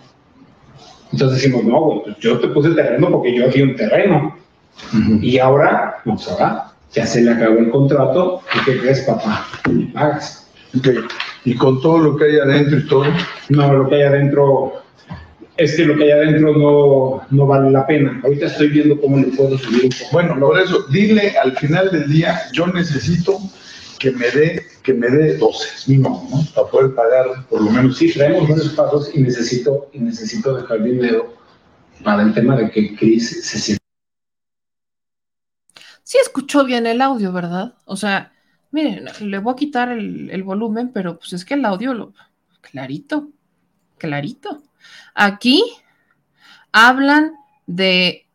Entonces 1.13 1.41
decimos, 1.41 1.65
no, 1.65 1.81
güey, 1.81 2.03
pues 2.05 2.17
yo 2.19 2.39
te 2.39 2.49
puse 2.49 2.69
el 2.69 2.77
terreno 2.77 3.11
porque 3.11 3.35
yo 3.35 3.47
aquí 3.47 3.63
un 3.63 3.75
terreno. 3.75 4.37
Y 5.23 5.39
ahora, 5.39 5.97
pues 6.05 6.29
ahora, 6.29 6.73
ya 6.93 7.07
se 7.07 7.23
le 7.23 7.31
acabó 7.31 7.59
el 7.59 7.71
contrato, 7.71 8.43
¿y 8.55 8.65
qué 8.67 8.81
crees, 8.81 9.01
papá? 9.01 9.47
Me 9.71 9.87
pagas. 9.87 10.47
Okay. 10.79 10.99
¿Y 11.47 11.55
con 11.55 11.81
todo 11.81 11.99
lo 11.99 12.17
que 12.17 12.27
hay 12.27 12.39
adentro 12.39 12.79
y 12.79 12.87
todo? 12.87 13.05
No, 13.49 13.73
lo 13.73 13.89
que 13.89 13.95
hay 13.95 14.03
adentro, 14.03 14.75
es 15.57 15.77
que 15.77 15.85
lo 15.85 15.97
que 15.97 16.05
hay 16.05 16.11
adentro 16.11 16.53
no, 16.53 17.27
no 17.31 17.47
vale 17.47 17.71
la 17.71 17.87
pena. 17.87 18.21
Ahorita 18.25 18.47
estoy 18.47 18.69
viendo 18.69 19.01
cómo 19.01 19.19
le 19.19 19.29
puedo 19.29 19.57
subir 19.59 19.85
un 19.85 19.91
poco. 19.91 20.11
Bueno, 20.13 20.39
por 20.39 20.61
eso, 20.61 20.85
dile 20.91 21.37
al 21.39 21.57
final 21.57 21.91
del 21.91 22.11
día, 22.11 22.39
yo 22.53 22.67
necesito 22.67 23.39
que 23.99 24.11
me 24.11 24.31
dé 24.31 24.63
que 24.83 24.95
me 24.95 25.09
dé 25.09 25.37
12 25.37 25.91
mínimo, 25.91 26.29
¿no? 26.31 26.45
Para 26.55 26.69
poder 26.69 26.95
pagar 26.95 27.47
por 27.49 27.61
lo 27.61 27.71
menos. 27.71 27.97
Sí, 27.97 28.13
traemos 28.13 28.47
buenos 28.47 28.69
pasos 28.69 29.11
y 29.15 29.21
necesito, 29.21 29.89
y 29.93 29.99
necesito 29.99 30.55
dejar 30.55 30.85
dinero 30.85 31.35
para 32.05 32.23
el 32.23 32.33
tema 32.33 32.57
de 32.57 32.71
que 32.71 32.95
Chris 32.95 33.45
se 33.45 33.59
sienta 33.59 33.87
sí 36.07 36.19
escuchó 36.23 36.65
bien 36.65 36.87
el 36.87 37.03
audio, 37.03 37.33
¿verdad? 37.33 37.75
O 37.85 37.97
sea, 37.97 38.33
miren, 38.71 39.07
le 39.21 39.39
voy 39.39 39.53
a 39.53 39.57
quitar 39.57 39.91
el, 39.91 40.43
volumen, 40.45 40.93
pero 40.93 41.19
pues 41.19 41.33
es 41.33 41.45
que 41.45 41.55
el 41.55 41.65
audio, 41.65 41.95
lo, 41.95 42.15
clarito, 42.61 43.31
clarito. 43.99 44.63
Aquí 45.15 45.63
hablan 46.73 47.35
de 47.67 48.27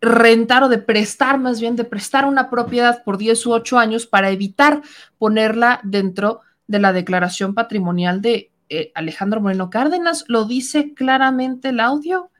rentar 0.00 0.62
o 0.64 0.68
de 0.68 0.78
prestar, 0.78 1.38
más 1.38 1.60
bien 1.60 1.76
de 1.76 1.84
prestar 1.84 2.26
una 2.26 2.50
propiedad 2.50 3.02
por 3.04 3.16
10 3.16 3.46
u 3.46 3.52
8 3.52 3.78
años 3.78 4.06
para 4.06 4.30
evitar 4.30 4.82
ponerla 5.18 5.80
dentro 5.82 6.40
de 6.66 6.78
la 6.78 6.92
declaración 6.92 7.54
patrimonial 7.54 8.20
de 8.20 8.50
eh, 8.68 8.92
Alejandro 8.94 9.40
Moreno 9.40 9.70
Cárdenas. 9.70 10.24
Lo 10.28 10.44
dice 10.44 10.94
claramente 10.94 11.70
el 11.70 11.80
audio. 11.80 12.30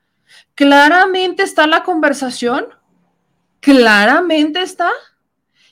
Claramente 0.55 1.43
está 1.43 1.67
la 1.67 1.85
conversación 1.85 2.67
claramente 3.65 4.61
está. 4.63 4.91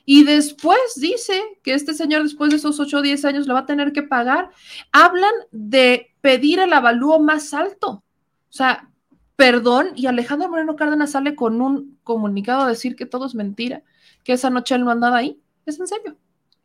Y 0.04 0.24
después 0.24 0.80
dice 0.96 1.40
que 1.62 1.74
este 1.74 1.94
señor 1.94 2.24
después 2.24 2.50
de 2.50 2.56
esos 2.56 2.80
8 2.80 2.98
o 2.98 3.02
10 3.02 3.24
años 3.24 3.46
lo 3.46 3.54
va 3.54 3.60
a 3.60 3.66
tener 3.66 3.92
que 3.92 4.02
pagar. 4.02 4.50
Hablan 4.90 5.32
de 5.52 6.11
pedir 6.22 6.60
el 6.60 6.72
avalúo 6.72 7.20
más 7.20 7.52
alto. 7.52 7.90
O 7.90 8.52
sea, 8.52 8.88
perdón, 9.36 9.88
y 9.94 10.06
Alejandro 10.06 10.48
Moreno 10.48 10.76
Cárdenas 10.76 11.10
sale 11.10 11.34
con 11.34 11.60
un 11.60 11.98
comunicado 12.02 12.62
a 12.62 12.68
decir 12.68 12.96
que 12.96 13.04
todo 13.04 13.26
es 13.26 13.34
mentira, 13.34 13.82
que 14.24 14.32
esa 14.32 14.48
noche 14.48 14.74
él 14.74 14.84
no 14.84 14.90
andaba 14.90 15.18
ahí. 15.18 15.38
Es 15.66 15.78
en 15.78 15.86
serio. 15.86 16.16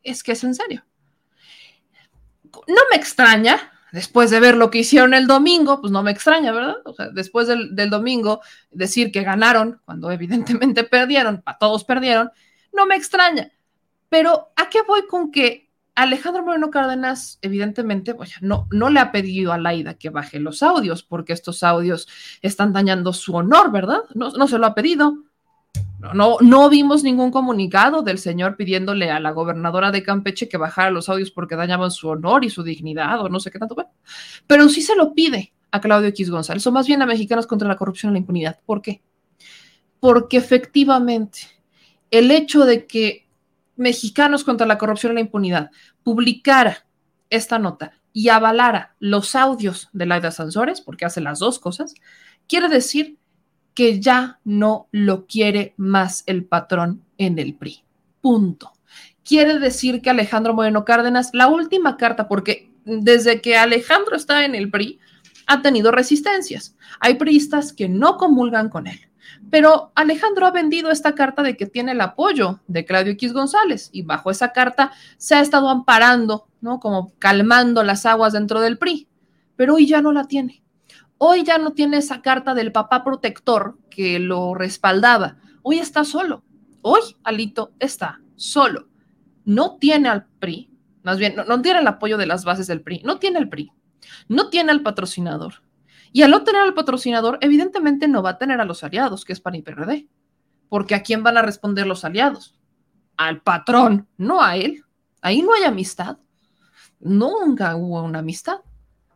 Es 0.02 0.22
que 0.22 0.32
es 0.32 0.44
en 0.44 0.54
serio. 0.54 0.84
No 2.66 2.80
me 2.90 2.96
extraña, 2.96 3.72
después 3.92 4.30
de 4.30 4.40
ver 4.40 4.56
lo 4.56 4.70
que 4.70 4.78
hicieron 4.78 5.14
el 5.14 5.26
domingo, 5.26 5.80
pues 5.80 5.92
no 5.92 6.02
me 6.02 6.10
extraña, 6.10 6.52
¿verdad? 6.52 6.76
O 6.84 6.94
sea, 6.94 7.08
después 7.10 7.46
del, 7.46 7.90
domingo 7.90 8.40
decir 8.70 9.12
que 9.12 9.22
ganaron, 9.22 9.80
cuando 9.84 10.10
evidentemente 10.10 10.84
perdieron, 10.84 11.42
para 11.42 11.58
todos 11.58 11.84
perdieron, 11.84 12.30
no 12.72 12.86
me 12.86 12.96
extraña. 12.96 13.50
Pero 14.08 14.52
¿a 14.56 14.68
qué 14.68 14.82
voy 14.82 15.06
con 15.06 15.30
que 15.30 15.67
Alejandro 16.02 16.44
Moreno 16.44 16.70
Cárdenas, 16.70 17.38
evidentemente, 17.42 18.14
no, 18.40 18.66
le 18.70 19.00
ha 19.00 19.12
pedido 19.12 19.52
a 19.52 19.58
Laida 19.58 19.94
que 19.94 20.10
baje 20.10 20.38
los 20.38 20.62
audios, 20.62 21.02
porque 21.02 21.32
estos 21.32 21.62
audios 21.62 22.08
están 22.42 22.72
dañando 22.72 23.12
su 23.12 23.34
honor, 23.34 23.70
¿verdad? 23.70 24.00
No, 24.14 24.30
no 24.30 24.48
se 24.48 24.58
lo 24.58 24.66
ha 24.66 24.74
pedido. 24.74 25.24
No, 26.14 26.38
no, 26.40 26.68
vimos 26.68 27.02
ningún 27.02 27.30
comunicado 27.30 28.02
del 28.02 28.18
señor 28.18 28.56
pidiéndole 28.56 29.10
a 29.10 29.20
la 29.20 29.32
gobernadora 29.32 29.90
de 29.90 30.02
Campeche 30.02 30.48
que 30.48 30.56
bajara 30.56 30.90
los 30.90 31.08
audios 31.08 31.30
porque 31.30 31.56
dañaban 31.56 31.90
su 31.90 32.08
honor 32.08 32.44
y 32.44 32.50
su 32.50 32.62
dignidad 32.62 33.20
o 33.20 33.28
no 33.28 33.40
sé 33.40 33.50
qué 33.50 33.58
tanto. 33.58 33.76
pero 34.46 34.68
sí 34.68 34.80
se 34.80 34.96
lo 34.96 35.12
pide 35.12 35.52
a 35.70 35.80
Claudio 35.80 36.08
X 36.08 36.30
González, 36.30 36.66
o 36.66 36.72
más 36.72 36.86
bien 36.86 37.02
a 37.02 37.06
Mexicanos 37.06 37.46
contra 37.46 37.68
la 37.68 37.76
Corrupción 37.76 38.12
y 38.12 38.14
la 38.14 38.18
Impunidad. 38.20 38.58
¿Por 38.64 38.80
qué? 38.80 39.02
porque 40.00 40.36
efectivamente 40.36 41.40
el 42.10 42.30
hecho 42.30 42.64
de 42.64 42.86
que 42.86 43.27
Mexicanos 43.78 44.44
contra 44.44 44.66
la 44.66 44.76
Corrupción 44.76 45.12
y 45.12 45.14
la 45.14 45.20
Impunidad 45.22 45.70
publicara 46.02 46.86
esta 47.30 47.58
nota 47.58 47.92
y 48.12 48.28
avalara 48.28 48.96
los 48.98 49.34
audios 49.34 49.88
de 49.92 50.06
Laida 50.06 50.30
Sansores, 50.30 50.80
porque 50.80 51.04
hace 51.04 51.20
las 51.20 51.38
dos 51.38 51.58
cosas, 51.58 51.94
quiere 52.46 52.68
decir 52.68 53.16
que 53.74 54.00
ya 54.00 54.40
no 54.44 54.88
lo 54.90 55.26
quiere 55.26 55.74
más 55.76 56.24
el 56.26 56.44
patrón 56.44 57.04
en 57.16 57.38
el 57.38 57.54
PRI. 57.54 57.84
Punto. 58.20 58.72
Quiere 59.24 59.58
decir 59.58 60.02
que 60.02 60.10
Alejandro 60.10 60.54
Moreno 60.54 60.84
Cárdenas, 60.84 61.30
la 61.32 61.46
última 61.46 61.96
carta, 61.96 62.26
porque 62.26 62.72
desde 62.84 63.40
que 63.40 63.56
Alejandro 63.56 64.16
está 64.16 64.44
en 64.44 64.54
el 64.54 64.70
PRI, 64.70 64.98
ha 65.46 65.62
tenido 65.62 65.92
resistencias. 65.92 66.76
Hay 66.98 67.14
priistas 67.14 67.72
que 67.72 67.88
no 67.88 68.16
comulgan 68.16 68.68
con 68.68 68.86
él. 68.86 69.07
Pero 69.50 69.92
Alejandro 69.94 70.46
ha 70.46 70.50
vendido 70.50 70.90
esta 70.90 71.14
carta 71.14 71.42
de 71.42 71.56
que 71.56 71.66
tiene 71.66 71.92
el 71.92 72.00
apoyo 72.00 72.60
de 72.66 72.84
Claudio 72.84 73.12
X 73.12 73.32
González 73.32 73.88
y 73.92 74.02
bajo 74.02 74.30
esa 74.30 74.52
carta 74.52 74.92
se 75.16 75.34
ha 75.34 75.40
estado 75.40 75.68
amparando, 75.68 76.48
¿no? 76.60 76.80
Como 76.80 77.12
calmando 77.18 77.82
las 77.82 78.06
aguas 78.06 78.32
dentro 78.32 78.60
del 78.60 78.78
PRI. 78.78 79.08
Pero 79.56 79.74
hoy 79.74 79.86
ya 79.86 80.02
no 80.02 80.12
la 80.12 80.24
tiene. 80.24 80.62
Hoy 81.18 81.42
ya 81.42 81.58
no 81.58 81.72
tiene 81.72 81.96
esa 81.96 82.22
carta 82.22 82.54
del 82.54 82.72
papá 82.72 83.02
protector 83.02 83.78
que 83.90 84.18
lo 84.18 84.54
respaldaba. 84.54 85.36
Hoy 85.62 85.78
está 85.78 86.04
solo. 86.04 86.44
Hoy 86.82 87.00
Alito 87.24 87.72
está 87.80 88.20
solo. 88.36 88.88
No 89.44 89.76
tiene 89.78 90.08
al 90.08 90.26
PRI, 90.26 90.70
más 91.02 91.18
bien, 91.18 91.36
no, 91.36 91.62
tiene 91.62 91.80
el 91.80 91.86
apoyo 91.86 92.18
de 92.18 92.26
las 92.26 92.44
bases 92.44 92.66
del 92.66 92.82
PRI, 92.82 93.00
no 93.04 93.18
tiene 93.18 93.38
el 93.38 93.48
PRI, 93.48 93.72
no 94.28 94.50
tiene 94.50 94.72
al 94.72 94.82
patrocinador, 94.82 95.62
y 96.12 96.22
al 96.22 96.30
no 96.30 96.44
tener 96.44 96.62
al 96.62 96.74
patrocinador, 96.74 97.38
evidentemente 97.40 98.08
no 98.08 98.22
va 98.22 98.30
a 98.30 98.38
tener 98.38 98.60
a 98.60 98.64
los 98.64 98.82
aliados, 98.84 99.24
que 99.24 99.32
es 99.32 99.40
PAN 99.40 99.56
y 99.56 99.62
PRD. 99.62 100.08
Porque 100.68 100.94
¿a 100.94 101.02
quién 101.02 101.22
van 101.22 101.36
a 101.36 101.42
responder 101.42 101.86
los 101.86 102.04
aliados? 102.04 102.58
Al 103.16 103.42
patrón, 103.42 104.08
no 104.16 104.42
a 104.42 104.56
él. 104.56 104.84
Ahí 105.20 105.42
no 105.42 105.54
hay 105.54 105.64
amistad. 105.64 106.18
Nunca 107.00 107.76
hubo 107.76 108.02
una 108.02 108.20
amistad. 108.20 108.60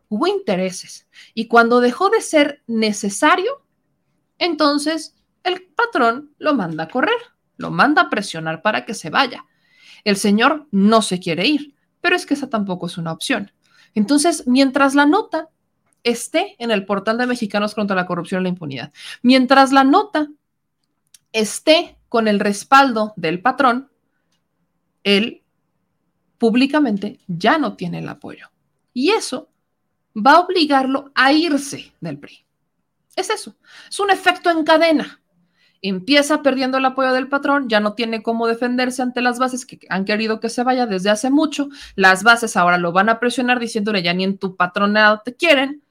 Hubo 0.09 0.27
intereses. 0.27 1.07
Y 1.33 1.47
cuando 1.47 1.79
dejó 1.79 2.09
de 2.09 2.21
ser 2.21 2.63
necesario, 2.67 3.65
entonces 4.37 5.15
el 5.43 5.63
patrón 5.75 6.33
lo 6.37 6.53
manda 6.53 6.85
a 6.85 6.87
correr, 6.87 7.19
lo 7.57 7.71
manda 7.71 8.03
a 8.03 8.09
presionar 8.09 8.61
para 8.61 8.85
que 8.85 8.93
se 8.93 9.09
vaya. 9.09 9.45
El 10.03 10.17
señor 10.17 10.67
no 10.71 11.01
se 11.01 11.19
quiere 11.19 11.47
ir, 11.47 11.75
pero 12.01 12.15
es 12.15 12.25
que 12.25 12.33
esa 12.33 12.49
tampoco 12.49 12.87
es 12.87 12.97
una 12.97 13.11
opción. 13.11 13.51
Entonces, 13.95 14.47
mientras 14.47 14.95
la 14.95 15.05
nota 15.05 15.49
esté 16.03 16.55
en 16.59 16.71
el 16.71 16.85
portal 16.85 17.17
de 17.17 17.27
Mexicanos 17.27 17.75
contra 17.75 17.95
la 17.95 18.05
Corrupción 18.05 18.41
y 18.41 18.43
la 18.43 18.49
Impunidad. 18.49 18.93
Mientras 19.21 19.71
la 19.71 19.83
nota 19.83 20.29
esté 21.31 21.97
con 22.09 22.27
el 22.27 22.39
respaldo 22.39 23.13
del 23.15 23.41
patrón, 23.41 23.89
él 25.03 25.43
públicamente 26.37 27.19
ya 27.27 27.57
no 27.57 27.75
tiene 27.75 27.99
el 27.99 28.09
apoyo. 28.09 28.51
Y 28.93 29.11
eso 29.11 29.49
va 30.15 30.33
a 30.33 30.39
obligarlo 30.41 31.11
a 31.15 31.31
irse 31.31 31.93
del 31.99 32.19
PRI. 32.19 32.45
Es 33.15 33.29
eso, 33.29 33.55
es 33.89 33.99
un 33.99 34.11
efecto 34.11 34.49
en 34.49 34.63
cadena. 34.63 35.19
Empieza 35.81 36.41
perdiendo 36.41 36.77
el 36.77 36.85
apoyo 36.85 37.11
del 37.11 37.27
patrón, 37.27 37.67
ya 37.67 37.79
no 37.79 37.93
tiene 37.93 38.23
cómo 38.23 38.47
defenderse 38.47 39.01
ante 39.01 39.21
las 39.21 39.37
bases 39.37 39.65
que 39.65 39.79
han 39.89 40.05
querido 40.05 40.39
que 40.39 40.49
se 40.49 40.63
vaya 40.63 40.85
desde 40.85 41.09
hace 41.09 41.29
mucho. 41.29 41.67
Las 41.95 42.23
bases 42.23 42.55
ahora 42.55 42.77
lo 42.77 42.91
van 42.91 43.09
a 43.09 43.19
presionar 43.19 43.59
diciéndole 43.59 44.01
ya 44.01 44.13
ni 44.13 44.23
en 44.23 44.37
tu 44.37 44.55
patronado 44.55 45.21
te 45.23 45.35
quieren 45.35 45.82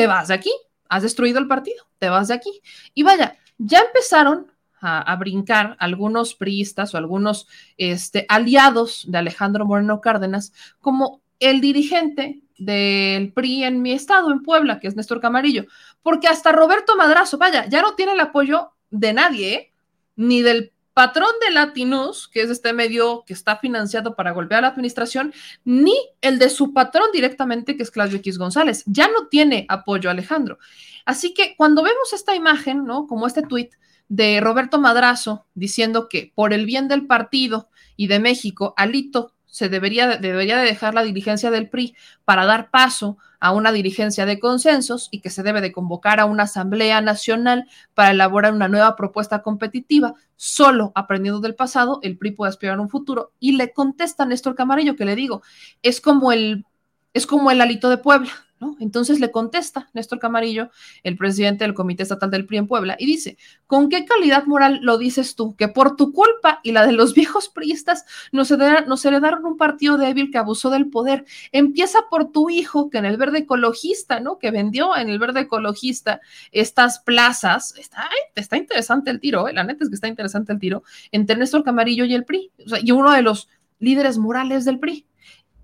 te 0.00 0.06
vas 0.06 0.28
de 0.28 0.34
aquí, 0.34 0.52
has 0.88 1.02
destruido 1.02 1.38
el 1.38 1.46
partido, 1.46 1.84
te 1.98 2.08
vas 2.08 2.28
de 2.28 2.34
aquí. 2.34 2.62
Y 2.94 3.02
vaya, 3.02 3.36
ya 3.58 3.80
empezaron 3.80 4.50
a, 4.80 5.14
brincar 5.16 5.76
algunos 5.78 6.34
priistas 6.34 6.94
o 6.94 6.96
algunos 6.96 7.46
este, 7.76 8.24
aliados 8.30 9.04
de 9.08 9.18
Alejandro 9.18 9.66
Moreno 9.66 10.00
Cárdenas 10.00 10.54
como 10.80 11.20
el 11.38 11.60
dirigente 11.60 12.40
del 12.56 13.30
PRI 13.34 13.64
en 13.64 13.82
mi 13.82 13.92
estado, 13.92 14.32
en 14.32 14.42
Puebla, 14.42 14.80
que 14.80 14.88
es 14.88 14.96
Néstor 14.96 15.20
Camarillo, 15.20 15.66
porque 16.02 16.28
hasta 16.28 16.50
Roberto 16.50 16.96
Madrazo, 16.96 17.36
vaya, 17.36 17.66
ya 17.68 17.82
no 17.82 17.94
tiene 17.94 18.12
el 18.12 18.20
apoyo 18.20 18.72
de 18.90 19.12
nadie, 19.12 19.54
¿eh? 19.54 19.72
ni 20.16 20.40
del 20.40 20.72
patrón 20.94 21.30
de 21.46 21.52
Latinus, 21.52 22.28
que 22.28 22.42
es 22.42 22.50
este 22.50 22.72
medio 22.72 23.24
que 23.26 23.32
está 23.32 23.56
financiado 23.56 24.16
para 24.16 24.32
golpear 24.32 24.58
a 24.58 24.62
la 24.62 24.68
administración, 24.68 25.32
ni 25.64 25.94
el 26.20 26.38
de 26.38 26.50
su 26.50 26.72
patrón 26.72 27.06
directamente, 27.12 27.76
que 27.76 27.82
es 27.82 27.90
Claudio 27.90 28.18
X 28.18 28.38
González. 28.38 28.82
Ya 28.86 29.08
no 29.08 29.28
tiene 29.28 29.66
apoyo 29.68 30.10
Alejandro. 30.10 30.58
Así 31.04 31.34
que 31.34 31.54
cuando 31.56 31.82
vemos 31.82 32.12
esta 32.12 32.34
imagen, 32.34 32.84
¿no? 32.84 33.06
Como 33.06 33.26
este 33.26 33.42
tuit 33.42 33.74
de 34.08 34.40
Roberto 34.40 34.78
Madrazo 34.80 35.46
diciendo 35.54 36.08
que 36.08 36.32
por 36.34 36.52
el 36.52 36.66
bien 36.66 36.88
del 36.88 37.06
partido 37.06 37.70
y 37.96 38.08
de 38.08 38.18
México, 38.18 38.74
Alito 38.76 39.34
se 39.46 39.68
debería, 39.68 40.16
debería 40.16 40.58
de 40.58 40.64
dejar 40.64 40.94
la 40.94 41.02
dirigencia 41.02 41.50
del 41.50 41.68
PRI 41.68 41.96
para 42.24 42.44
dar 42.44 42.70
paso 42.70 43.18
a 43.40 43.52
una 43.52 43.72
dirigencia 43.72 44.26
de 44.26 44.38
consensos 44.38 45.08
y 45.10 45.20
que 45.20 45.30
se 45.30 45.42
debe 45.42 45.60
de 45.60 45.72
convocar 45.72 46.20
a 46.20 46.26
una 46.26 46.44
asamblea 46.44 47.00
nacional 47.00 47.66
para 47.94 48.10
elaborar 48.10 48.52
una 48.52 48.68
nueva 48.68 48.94
propuesta 48.96 49.42
competitiva. 49.42 50.14
Solo 50.36 50.92
aprendiendo 50.94 51.40
del 51.40 51.54
pasado, 51.54 52.00
el 52.02 52.18
PRI 52.18 52.32
puede 52.32 52.50
aspirar 52.50 52.78
a 52.78 52.82
un 52.82 52.90
futuro. 52.90 53.32
Y 53.40 53.52
le 53.52 53.72
contesta 53.72 54.26
Néstor 54.26 54.54
Camarillo 54.54 54.94
que 54.94 55.06
le 55.06 55.16
digo, 55.16 55.42
es 55.82 56.00
como 56.00 56.32
el, 56.32 56.66
es 57.14 57.26
como 57.26 57.50
el 57.50 57.60
alito 57.60 57.88
de 57.88 57.96
Puebla. 57.96 58.30
Entonces 58.78 59.20
le 59.20 59.30
contesta 59.30 59.88
Néstor 59.94 60.18
Camarillo, 60.18 60.70
el 61.02 61.16
presidente 61.16 61.64
del 61.64 61.74
Comité 61.74 62.02
Estatal 62.02 62.30
del 62.30 62.44
PRI 62.44 62.58
en 62.58 62.66
Puebla, 62.66 62.96
y 62.98 63.06
dice, 63.06 63.38
¿con 63.66 63.88
qué 63.88 64.04
calidad 64.04 64.44
moral 64.44 64.80
lo 64.82 64.98
dices 64.98 65.34
tú? 65.34 65.56
Que 65.56 65.68
por 65.68 65.96
tu 65.96 66.12
culpa 66.12 66.60
y 66.62 66.72
la 66.72 66.86
de 66.86 66.92
los 66.92 67.14
viejos 67.20 67.48
priistas 67.48 68.04
nos, 68.32 68.50
heredaron, 68.50 69.46
un 69.46 69.56
partido 69.56 69.96
débil 69.96 70.30
que 70.30 70.38
abusó 70.38 70.70
del 70.70 70.90
poder. 70.90 71.24
Empieza 71.52 72.00
por 72.10 72.32
tu 72.32 72.50
hijo, 72.50 72.90
que 72.90 72.98
en 72.98 73.06
el 73.06 73.16
verde 73.16 73.38
ecologista, 73.38 74.20
¿no? 74.20 74.38
Que 74.38 74.50
vendió 74.50 74.96
en 74.96 75.08
el 75.08 75.18
verde 75.18 75.40
ecologista 75.40 76.20
estas 76.52 76.98
plazas. 76.98 77.74
Está, 77.78 78.08
está 78.34 78.56
interesante 78.58 79.10
el 79.10 79.20
tiro, 79.20 79.48
¿eh? 79.48 79.52
la 79.52 79.64
neta 79.64 79.84
es 79.84 79.90
que 79.90 79.94
está 79.94 80.08
interesante 80.08 80.52
el 80.52 80.58
tiro 80.58 80.82
entre 81.12 81.36
Néstor 81.36 81.64
Camarillo 81.64 82.04
y 82.04 82.14
el 82.14 82.24
PRI, 82.24 82.50
y 82.82 82.92
uno 82.92 83.12
de 83.12 83.22
los 83.22 83.48
líderes 83.78 84.18
morales 84.18 84.64
del 84.64 84.78
PRI. 84.78 85.06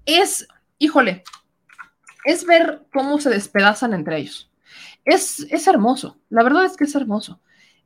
Es, 0.07 0.47
híjole, 0.79 1.25
es 2.27 2.45
ver 2.45 2.83
cómo 2.93 3.19
se 3.21 3.31
despedazan 3.31 3.95
entre 3.95 4.19
ellos. 4.19 4.51
Es, 5.05 5.47
es 5.49 5.67
hermoso, 5.69 6.19
la 6.29 6.43
verdad 6.43 6.65
es 6.65 6.77
que 6.77 6.85
es 6.85 6.95
hermoso. 6.95 7.41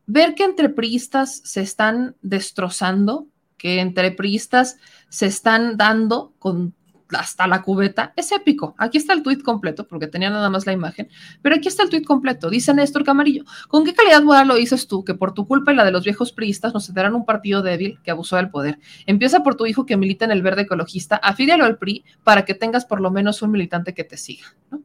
Ver 0.06 0.34
que 0.34 0.44
entre 0.44 0.70
priistas 0.70 1.42
se 1.44 1.60
están 1.60 2.16
destrozando, 2.22 3.28
que 3.58 3.80
entre 3.80 4.10
priistas 4.10 4.78
se 5.10 5.26
están 5.26 5.76
dando 5.76 6.32
con 6.38 6.74
hasta 7.18 7.46
la 7.46 7.62
cubeta, 7.62 8.12
es 8.16 8.32
épico. 8.32 8.74
Aquí 8.78 8.98
está 8.98 9.12
el 9.12 9.22
tuit 9.22 9.42
completo, 9.42 9.86
porque 9.86 10.06
tenía 10.06 10.30
nada 10.30 10.50
más 10.50 10.66
la 10.66 10.72
imagen, 10.72 11.08
pero 11.42 11.54
aquí 11.56 11.68
está 11.68 11.82
el 11.82 11.90
tuit 11.90 12.04
completo. 12.04 12.50
Dice 12.50 12.74
Néstor 12.74 13.04
Camarillo, 13.04 13.44
¿con 13.68 13.84
qué 13.84 13.94
calidad 13.94 14.22
moral 14.22 14.48
lo 14.48 14.54
dices 14.54 14.86
tú 14.86 15.04
que 15.04 15.14
por 15.14 15.34
tu 15.34 15.46
culpa 15.46 15.72
y 15.72 15.76
la 15.76 15.84
de 15.84 15.90
los 15.90 16.04
viejos 16.04 16.32
priistas 16.32 16.74
nos 16.74 16.92
darán 16.92 17.14
un 17.14 17.24
partido 17.24 17.62
débil 17.62 17.98
que 18.02 18.10
abusó 18.10 18.36
del 18.36 18.50
poder? 18.50 18.78
Empieza 19.06 19.42
por 19.42 19.54
tu 19.54 19.66
hijo 19.66 19.86
que 19.86 19.96
milita 19.96 20.24
en 20.24 20.30
el 20.30 20.42
verde 20.42 20.62
ecologista, 20.62 21.16
afílialo 21.16 21.64
al 21.64 21.78
PRI 21.78 22.04
para 22.24 22.44
que 22.44 22.54
tengas 22.54 22.84
por 22.84 23.00
lo 23.00 23.10
menos 23.10 23.42
un 23.42 23.50
militante 23.50 23.94
que 23.94 24.04
te 24.04 24.16
siga, 24.16 24.54
¿no? 24.70 24.82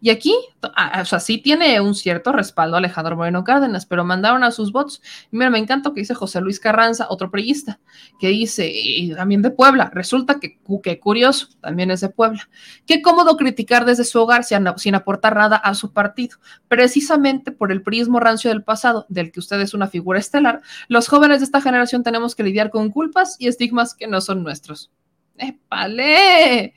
Y 0.00 0.10
aquí, 0.10 0.34
o 0.62 1.04
sea, 1.04 1.20
sí 1.20 1.38
tiene 1.38 1.80
un 1.80 1.94
cierto 1.94 2.32
respaldo 2.32 2.76
Alejandro 2.76 3.16
Moreno 3.16 3.44
Cárdenas, 3.44 3.84
pero 3.84 4.04
mandaron 4.04 4.42
a 4.44 4.50
sus 4.50 4.72
votos. 4.72 5.02
mira, 5.30 5.50
me 5.50 5.58
encanta 5.58 5.90
que 5.92 6.00
dice 6.00 6.14
José 6.14 6.40
Luis 6.40 6.58
Carranza, 6.58 7.06
otro 7.10 7.30
periodista, 7.30 7.80
que 8.18 8.28
dice, 8.28 8.70
y 8.72 9.14
también 9.14 9.42
de 9.42 9.50
Puebla, 9.50 9.90
resulta 9.92 10.40
que, 10.40 10.58
qué 10.82 10.98
curioso, 10.98 11.48
también 11.60 11.90
es 11.90 12.00
de 12.00 12.08
Puebla. 12.08 12.48
Qué 12.86 13.02
cómodo 13.02 13.36
criticar 13.36 13.84
desde 13.84 14.04
su 14.04 14.18
hogar 14.20 14.44
sin, 14.44 14.66
sin 14.76 14.94
aportar 14.94 15.36
nada 15.36 15.56
a 15.56 15.74
su 15.74 15.92
partido. 15.92 16.38
Precisamente 16.68 17.52
por 17.52 17.70
el 17.70 17.82
prismo 17.82 18.20
rancio 18.20 18.50
del 18.50 18.64
pasado, 18.64 19.04
del 19.10 19.30
que 19.32 19.40
usted 19.40 19.60
es 19.60 19.74
una 19.74 19.88
figura 19.88 20.18
estelar, 20.18 20.62
los 20.88 21.08
jóvenes 21.08 21.40
de 21.40 21.44
esta 21.44 21.60
generación 21.60 22.02
tenemos 22.02 22.34
que 22.34 22.42
lidiar 22.42 22.70
con 22.70 22.90
culpas 22.90 23.36
y 23.38 23.48
estigmas 23.48 23.94
que 23.94 24.06
no 24.06 24.20
son 24.20 24.42
nuestros. 24.42 24.90
¡Épale! 25.36 26.74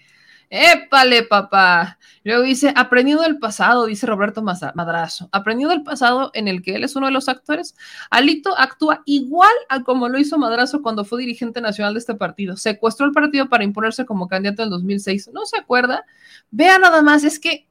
¡Épale, 0.56 1.24
papá! 1.24 1.98
Luego 2.24 2.44
dice, 2.44 2.72
aprendiendo 2.76 3.24
del 3.24 3.40
pasado, 3.40 3.88
dice 3.88 4.06
Roberto 4.06 4.44
Madrazo, 4.44 5.28
aprendiendo 5.32 5.74
del 5.74 5.82
pasado 5.82 6.30
en 6.36 6.48
el 6.48 6.62
que 6.62 6.76
él 6.76 6.84
es 6.84 6.96
uno 6.96 7.08
de 7.08 7.12
los 7.12 7.28
actores, 7.28 7.76
Alito 8.12 8.56
actúa 8.56 9.02
igual 9.08 9.50
a 9.68 9.82
como 9.82 10.10
lo 10.10 10.20
hizo 10.20 10.38
Madrazo 10.38 10.84
cuando 10.84 11.06
fue 11.06 11.22
dirigente 11.22 11.60
nacional 11.60 11.96
de 11.96 12.02
este 12.02 12.14
partido. 12.14 12.56
Secuestró 12.56 13.08
el 13.08 13.14
partido 13.14 13.50
para 13.50 13.64
imponerse 13.64 14.06
como 14.06 14.28
candidato 14.28 14.62
en 14.62 14.70
2006. 14.70 15.32
¿No 15.34 15.44
se 15.48 15.58
acuerda? 15.58 16.06
Vea 16.52 16.78
nada 16.78 17.02
más, 17.02 17.24
es 17.24 17.40
que, 17.40 17.68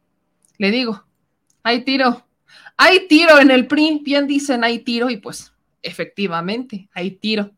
le 0.59 0.73
digo, 0.73 1.05
hay 1.63 1.85
tiro, 1.85 2.27
hay 2.77 3.07
tiro 3.07 3.39
en 3.39 3.53
el 3.53 3.69
PRI, 3.69 4.01
bien 4.03 4.27
dicen, 4.27 4.65
hay 4.65 4.81
tiro 4.81 5.09
y 5.09 5.19
pues 5.19 5.53
efectivamente, 5.83 6.91
hay 6.93 7.13
tiro. 7.13 7.53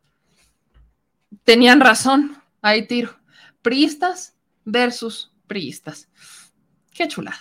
Tenían 1.45 1.81
razón, 1.81 2.37
hay 2.61 2.87
tiro. 2.87 3.17
Priistas 3.63 4.34
versus 4.65 5.33
priistas. 5.47 6.09
Qué 6.95 7.09
chulada, 7.09 7.37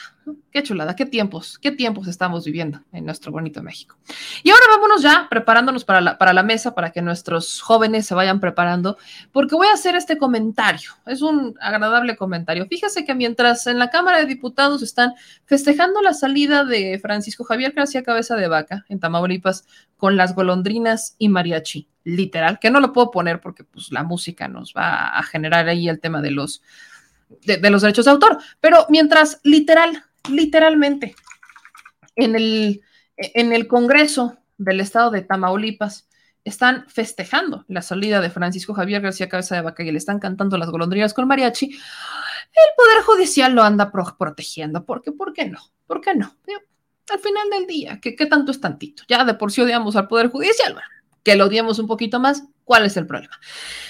qué 0.51 0.63
chulada, 0.63 0.95
qué 0.95 1.05
tiempos, 1.05 1.59
qué 1.59 1.69
tiempos 1.69 2.07
estamos 2.07 2.43
viviendo 2.43 2.81
en 2.91 3.05
nuestro 3.05 3.31
bonito 3.31 3.61
México. 3.61 3.95
Y 4.41 4.49
ahora 4.49 4.63
vámonos 4.71 5.03
ya 5.03 5.27
preparándonos 5.29 5.85
para 5.85 6.01
la, 6.01 6.17
para 6.17 6.33
la 6.33 6.41
mesa, 6.41 6.73
para 6.73 6.91
que 6.91 7.03
nuestros 7.03 7.61
jóvenes 7.61 8.07
se 8.07 8.15
vayan 8.15 8.39
preparando, 8.39 8.97
porque 9.31 9.53
voy 9.53 9.67
a 9.67 9.73
hacer 9.73 9.95
este 9.95 10.17
comentario. 10.17 10.89
Es 11.05 11.21
un 11.21 11.53
agradable 11.61 12.15
comentario. 12.15 12.65
Fíjese 12.65 13.05
que 13.05 13.13
mientras 13.13 13.67
en 13.67 13.77
la 13.77 13.91
Cámara 13.91 14.17
de 14.17 14.25
Diputados 14.25 14.81
están 14.81 15.13
festejando 15.45 16.01
la 16.01 16.15
salida 16.15 16.63
de 16.63 16.97
Francisco 16.99 17.43
Javier 17.43 17.73
García 17.73 18.01
Cabeza 18.01 18.35
de 18.35 18.47
Vaca 18.47 18.85
en 18.89 18.99
Tamaulipas 18.99 19.67
con 19.97 20.17
las 20.17 20.33
golondrinas 20.33 21.15
y 21.19 21.29
mariachi, 21.29 21.87
literal, 22.05 22.57
que 22.57 22.71
no 22.71 22.79
lo 22.79 22.91
puedo 22.91 23.11
poner 23.11 23.39
porque 23.39 23.63
pues 23.63 23.91
la 23.91 24.01
música 24.01 24.47
nos 24.47 24.73
va 24.75 25.15
a 25.15 25.21
generar 25.21 25.69
ahí 25.69 25.89
el 25.89 25.99
tema 25.99 26.23
de 26.23 26.31
los 26.31 26.63
de, 27.45 27.69
los 27.69 27.81
derechos 27.81 28.05
de 28.05 28.11
autor. 28.11 28.37
Pero 28.59 28.85
mientras 28.89 29.39
literal, 29.43 30.03
literalmente, 30.29 31.15
en 32.15 32.35
el, 32.35 32.81
en 33.17 33.53
el 33.53 33.67
Congreso 33.67 34.37
del 34.57 34.79
Estado 34.79 35.11
de 35.11 35.21
Tamaulipas 35.21 36.07
están 36.43 36.85
festejando 36.89 37.63
la 37.67 37.81
salida 37.81 38.19
de 38.19 38.29
Francisco 38.29 38.73
Javier 38.73 39.01
García 39.01 39.29
Cabeza 39.29 39.55
de 39.55 39.61
Vaca 39.61 39.83
y 39.83 39.91
le 39.91 39.97
están 39.97 40.19
cantando 40.19 40.57
las 40.57 40.69
golondrinas 40.69 41.13
con 41.13 41.27
mariachi, 41.27 41.65
el 41.67 42.75
Poder 42.75 43.03
Judicial 43.03 43.53
lo 43.53 43.63
anda 43.63 43.91
protegiendo. 43.91 44.85
¿Por 44.85 45.01
qué? 45.01 45.11
¿Por 45.11 45.33
qué 45.33 45.45
no? 45.45 45.59
¿Por 45.87 46.01
qué 46.01 46.15
no? 46.15 46.35
Al 47.09 47.19
final 47.19 47.49
del 47.49 47.67
día, 47.67 47.99
¿qué, 48.01 48.15
¿qué, 48.15 48.25
tanto 48.25 48.51
es 48.51 48.59
tantito? 48.59 49.03
Ya 49.07 49.23
de 49.25 49.33
por 49.33 49.51
sí 49.51 49.61
odiamos 49.61 49.95
al 49.95 50.07
Poder 50.07 50.29
Judicial, 50.29 50.73
bueno, 50.73 50.87
que 51.23 51.35
lo 51.35 51.45
odiemos 51.45 51.79
un 51.79 51.87
poquito 51.87 52.19
más, 52.19 52.43
¿cuál 52.63 52.85
es 52.85 52.95
el 52.97 53.07
problema? 53.07 53.39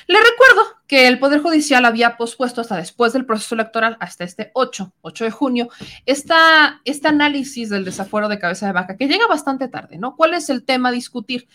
Le 0.08 0.18
recuerdo 0.18 0.73
que 0.94 1.08
el 1.08 1.18
Poder 1.18 1.42
Judicial 1.42 1.86
había 1.86 2.18
pospuesto 2.18 2.62
hasta 2.62 2.78
después 2.78 3.14
del 3.14 3.26
proceso 3.26 3.56
electoral, 3.56 3.98
hasta 4.00 4.26
este 4.26 4.52
8, 4.54 4.94
8 5.02 5.24
de 5.24 5.32
junio, 5.32 5.70
esta, 6.06 6.82
este 6.86 7.08
análisis 7.08 7.72
del 7.72 7.84
desafuero 7.84 8.30
de 8.30 8.38
cabeza 8.38 8.68
de 8.68 8.74
vaca, 8.74 8.96
que 8.96 9.08
llega 9.08 9.26
bastante 9.26 9.68
tarde, 9.70 9.98
¿no? 9.98 10.16
¿Cuál 10.16 10.36
es 10.36 10.52
el 10.52 10.64
tema 10.64 10.90
a 10.90 10.92
discutir? 10.92 11.48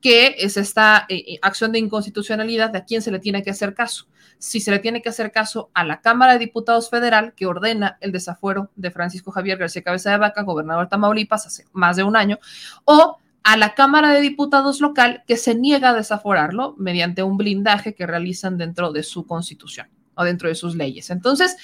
Que 0.00 0.36
es 0.38 0.56
esta 0.56 1.04
eh, 1.10 1.16
eh, 1.28 1.38
acción 1.42 1.72
de 1.72 1.78
inconstitucionalidad 1.78 2.70
de 2.70 2.78
a 2.78 2.84
quién 2.86 3.02
se 3.02 3.10
le 3.10 3.18
tiene 3.18 3.42
que 3.42 3.50
hacer 3.50 3.74
caso. 3.74 4.06
Si 4.38 4.60
se 4.60 4.70
le 4.70 4.78
tiene 4.78 5.02
que 5.02 5.10
hacer 5.10 5.30
caso 5.30 5.70
a 5.74 5.84
la 5.84 6.00
Cámara 6.00 6.32
de 6.32 6.38
Diputados 6.38 6.88
Federal, 6.88 7.34
que 7.34 7.44
ordena 7.44 7.98
el 8.00 8.12
desafuero 8.12 8.70
de 8.76 8.90
Francisco 8.90 9.30
Javier 9.30 9.58
García 9.58 9.82
Cabeza 9.82 10.10
de 10.10 10.16
Vaca, 10.16 10.40
gobernador 10.40 10.86
de 10.86 10.88
Tamaulipas, 10.88 11.46
hace 11.46 11.66
más 11.72 11.96
de 11.96 12.02
un 12.02 12.16
año, 12.16 12.38
o 12.86 13.18
a 13.46 13.56
la 13.56 13.74
Cámara 13.74 14.10
de 14.10 14.20
Diputados 14.20 14.80
local 14.80 15.22
que 15.24 15.36
se 15.36 15.54
niega 15.54 15.90
a 15.90 15.94
desaforarlo 15.94 16.74
mediante 16.78 17.22
un 17.22 17.36
blindaje 17.36 17.94
que 17.94 18.04
realizan 18.04 18.58
dentro 18.58 18.90
de 18.90 19.04
su 19.04 19.24
constitución 19.24 19.88
o 20.16 20.24
dentro 20.24 20.48
de 20.48 20.56
sus 20.56 20.74
leyes. 20.74 21.10
Entonces, 21.10 21.56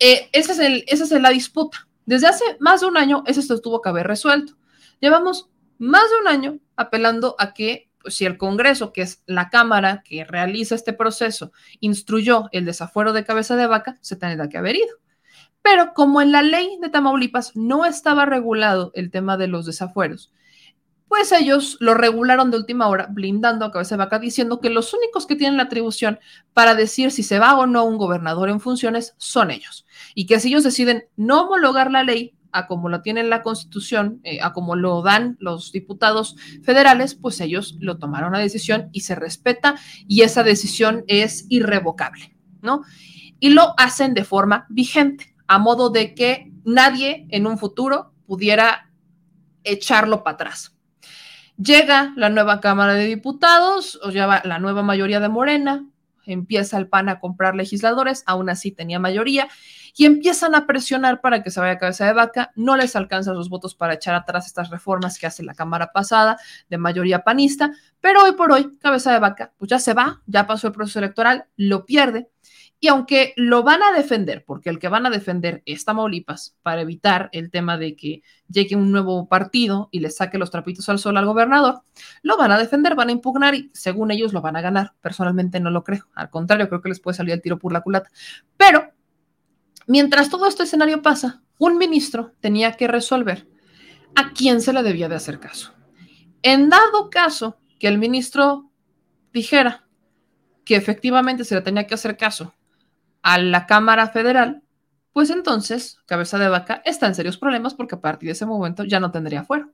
eh, 0.00 0.28
esa, 0.32 0.60
es 0.66 1.10
la 1.12 1.30
disputa. 1.30 1.86
Desde 2.04 2.26
hace 2.26 2.42
más 2.58 2.80
de 2.80 2.88
un 2.88 2.96
año, 2.96 3.22
eso 3.28 3.60
tuvo 3.60 3.80
que 3.80 3.88
haber 3.88 4.08
resuelto. 4.08 4.54
Llevamos 4.98 5.48
más 5.78 6.02
de 6.10 6.16
un 6.20 6.26
año 6.26 6.58
apelando 6.74 7.36
a 7.38 7.54
que 7.54 7.88
pues, 8.02 8.14
si 8.14 8.24
el 8.24 8.36
Congreso, 8.36 8.92
que 8.92 9.02
es 9.02 9.22
la 9.26 9.50
Cámara 9.50 10.02
que 10.04 10.24
realiza 10.24 10.74
este 10.74 10.92
proceso, 10.92 11.52
instruyó 11.78 12.48
el 12.50 12.64
desafuero 12.64 13.12
de 13.12 13.24
cabeza 13.24 13.54
de 13.54 13.68
vaca, 13.68 13.98
se 14.00 14.16
tendrá 14.16 14.48
que 14.48 14.58
haber 14.58 14.74
ido. 14.74 14.96
Pero 15.62 15.92
como 15.94 16.22
en 16.22 16.32
la 16.32 16.42
ley 16.42 16.76
de 16.82 16.88
Tamaulipas 16.88 17.54
no 17.54 17.84
estaba 17.84 18.26
regulado 18.26 18.90
el 18.96 19.12
tema 19.12 19.36
de 19.36 19.46
los 19.46 19.64
desafueros, 19.64 20.32
pues 21.10 21.32
ellos 21.32 21.76
lo 21.80 21.94
regularon 21.94 22.52
de 22.52 22.56
última 22.56 22.86
hora, 22.86 23.08
blindando 23.10 23.64
a 23.64 23.72
cabeza 23.72 23.96
de 23.96 24.04
vaca, 24.04 24.20
diciendo 24.20 24.60
que 24.60 24.70
los 24.70 24.94
únicos 24.94 25.26
que 25.26 25.34
tienen 25.34 25.56
la 25.56 25.64
atribución 25.64 26.20
para 26.54 26.76
decir 26.76 27.10
si 27.10 27.24
se 27.24 27.40
va 27.40 27.58
o 27.58 27.66
no 27.66 27.84
un 27.84 27.98
gobernador 27.98 28.48
en 28.48 28.60
funciones 28.60 29.16
son 29.18 29.50
ellos. 29.50 29.86
Y 30.14 30.26
que 30.26 30.38
si 30.38 30.50
ellos 30.50 30.62
deciden 30.62 31.06
no 31.16 31.42
homologar 31.42 31.90
la 31.90 32.04
ley 32.04 32.36
a 32.52 32.68
como 32.68 32.88
lo 32.88 33.02
tiene 33.02 33.24
la 33.24 33.42
Constitución, 33.42 34.20
eh, 34.22 34.38
a 34.40 34.52
como 34.52 34.76
lo 34.76 35.02
dan 35.02 35.36
los 35.40 35.72
diputados 35.72 36.36
federales, 36.62 37.16
pues 37.16 37.40
ellos 37.40 37.76
lo 37.80 37.98
tomaron 37.98 38.30
la 38.30 38.38
decisión 38.38 38.88
y 38.92 39.00
se 39.00 39.16
respeta 39.16 39.74
y 40.06 40.22
esa 40.22 40.44
decisión 40.44 41.02
es 41.08 41.44
irrevocable, 41.48 42.36
¿no? 42.62 42.82
Y 43.40 43.50
lo 43.50 43.74
hacen 43.78 44.14
de 44.14 44.22
forma 44.22 44.64
vigente, 44.68 45.34
a 45.48 45.58
modo 45.58 45.90
de 45.90 46.14
que 46.14 46.52
nadie 46.64 47.26
en 47.30 47.48
un 47.48 47.58
futuro 47.58 48.14
pudiera 48.28 48.92
echarlo 49.64 50.22
para 50.22 50.34
atrás. 50.34 50.76
Llega 51.62 52.14
la 52.16 52.30
nueva 52.30 52.58
Cámara 52.60 52.94
de 52.94 53.04
Diputados, 53.04 54.00
o 54.02 54.10
ya 54.10 54.40
la 54.44 54.58
nueva 54.58 54.82
mayoría 54.82 55.20
de 55.20 55.28
Morena, 55.28 55.84
empieza 56.24 56.78
el 56.78 56.88
PAN 56.88 57.10
a 57.10 57.20
comprar 57.20 57.54
legisladores, 57.54 58.22
aún 58.24 58.48
así 58.48 58.72
tenía 58.72 58.98
mayoría, 58.98 59.46
y 59.94 60.06
empiezan 60.06 60.54
a 60.54 60.66
presionar 60.66 61.20
para 61.20 61.42
que 61.42 61.50
se 61.50 61.60
vaya 61.60 61.72
a 61.72 61.78
cabeza 61.78 62.06
de 62.06 62.14
vaca, 62.14 62.50
no 62.56 62.78
les 62.78 62.96
alcanzan 62.96 63.34
los 63.34 63.50
votos 63.50 63.74
para 63.74 63.92
echar 63.92 64.14
atrás 64.14 64.46
estas 64.46 64.70
reformas 64.70 65.18
que 65.18 65.26
hace 65.26 65.42
la 65.42 65.52
Cámara 65.52 65.92
pasada 65.92 66.38
de 66.70 66.78
mayoría 66.78 67.24
panista, 67.24 67.72
pero 68.00 68.22
hoy 68.22 68.32
por 68.32 68.52
hoy, 68.52 68.78
cabeza 68.78 69.12
de 69.12 69.18
vaca, 69.18 69.52
pues 69.58 69.68
ya 69.68 69.78
se 69.78 69.92
va, 69.92 70.22
ya 70.24 70.46
pasó 70.46 70.68
el 70.68 70.72
proceso 70.72 71.00
electoral, 71.00 71.44
lo 71.56 71.84
pierde, 71.84 72.30
y 72.82 72.88
aunque 72.88 73.34
lo 73.36 73.62
van 73.62 73.82
a 73.82 73.92
defender, 73.92 74.42
porque 74.46 74.70
el 74.70 74.78
que 74.78 74.88
van 74.88 75.04
a 75.04 75.10
defender 75.10 75.62
es 75.66 75.84
Tamaulipas, 75.84 76.56
para 76.62 76.80
evitar 76.80 77.28
el 77.32 77.50
tema 77.50 77.76
de 77.76 77.94
que 77.94 78.22
llegue 78.48 78.74
un 78.74 78.90
nuevo 78.90 79.28
partido 79.28 79.90
y 79.92 80.00
le 80.00 80.08
saque 80.08 80.38
los 80.38 80.50
trapitos 80.50 80.88
al 80.88 80.98
sol 80.98 81.18
al 81.18 81.26
gobernador, 81.26 81.82
lo 82.22 82.38
van 82.38 82.52
a 82.52 82.58
defender, 82.58 82.94
van 82.94 83.10
a 83.10 83.12
impugnar 83.12 83.54
y 83.54 83.70
según 83.74 84.10
ellos 84.10 84.32
lo 84.32 84.40
van 84.40 84.56
a 84.56 84.62
ganar. 84.62 84.94
Personalmente 85.02 85.60
no 85.60 85.70
lo 85.70 85.84
creo. 85.84 86.08
Al 86.14 86.30
contrario, 86.30 86.70
creo 86.70 86.80
que 86.80 86.88
les 86.88 87.00
puede 87.00 87.18
salir 87.18 87.34
el 87.34 87.42
tiro 87.42 87.58
por 87.58 87.70
la 87.70 87.82
culata. 87.82 88.10
Pero, 88.56 88.90
mientras 89.86 90.30
todo 90.30 90.46
este 90.46 90.62
escenario 90.62 91.02
pasa, 91.02 91.42
un 91.58 91.76
ministro 91.76 92.32
tenía 92.40 92.72
que 92.78 92.88
resolver 92.88 93.46
a 94.16 94.32
quién 94.32 94.62
se 94.62 94.72
le 94.72 94.82
debía 94.82 95.10
de 95.10 95.16
hacer 95.16 95.38
caso. 95.38 95.74
En 96.42 96.70
dado 96.70 97.10
caso 97.10 97.58
que 97.78 97.88
el 97.88 97.98
ministro 97.98 98.70
dijera 99.34 99.86
que 100.64 100.76
efectivamente 100.76 101.44
se 101.44 101.54
le 101.54 101.60
tenía 101.60 101.86
que 101.86 101.92
hacer 101.92 102.16
caso 102.16 102.54
a 103.22 103.38
la 103.38 103.66
Cámara 103.66 104.08
Federal, 104.08 104.62
pues 105.12 105.30
entonces 105.30 105.98
Cabeza 106.06 106.38
de 106.38 106.48
Vaca 106.48 106.82
está 106.84 107.06
en 107.06 107.14
serios 107.14 107.38
problemas 107.38 107.74
porque 107.74 107.96
a 107.96 108.00
partir 108.00 108.28
de 108.28 108.32
ese 108.32 108.46
momento 108.46 108.84
ya 108.84 109.00
no 109.00 109.10
tendría 109.10 109.44
fuero. 109.44 109.72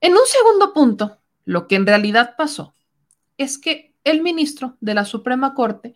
En 0.00 0.12
un 0.12 0.26
segundo 0.26 0.72
punto, 0.72 1.18
lo 1.44 1.66
que 1.66 1.76
en 1.76 1.86
realidad 1.86 2.34
pasó 2.36 2.74
es 3.36 3.58
que 3.58 3.94
el 4.04 4.22
ministro 4.22 4.76
de 4.80 4.94
la 4.94 5.04
Suprema 5.04 5.54
Corte 5.54 5.94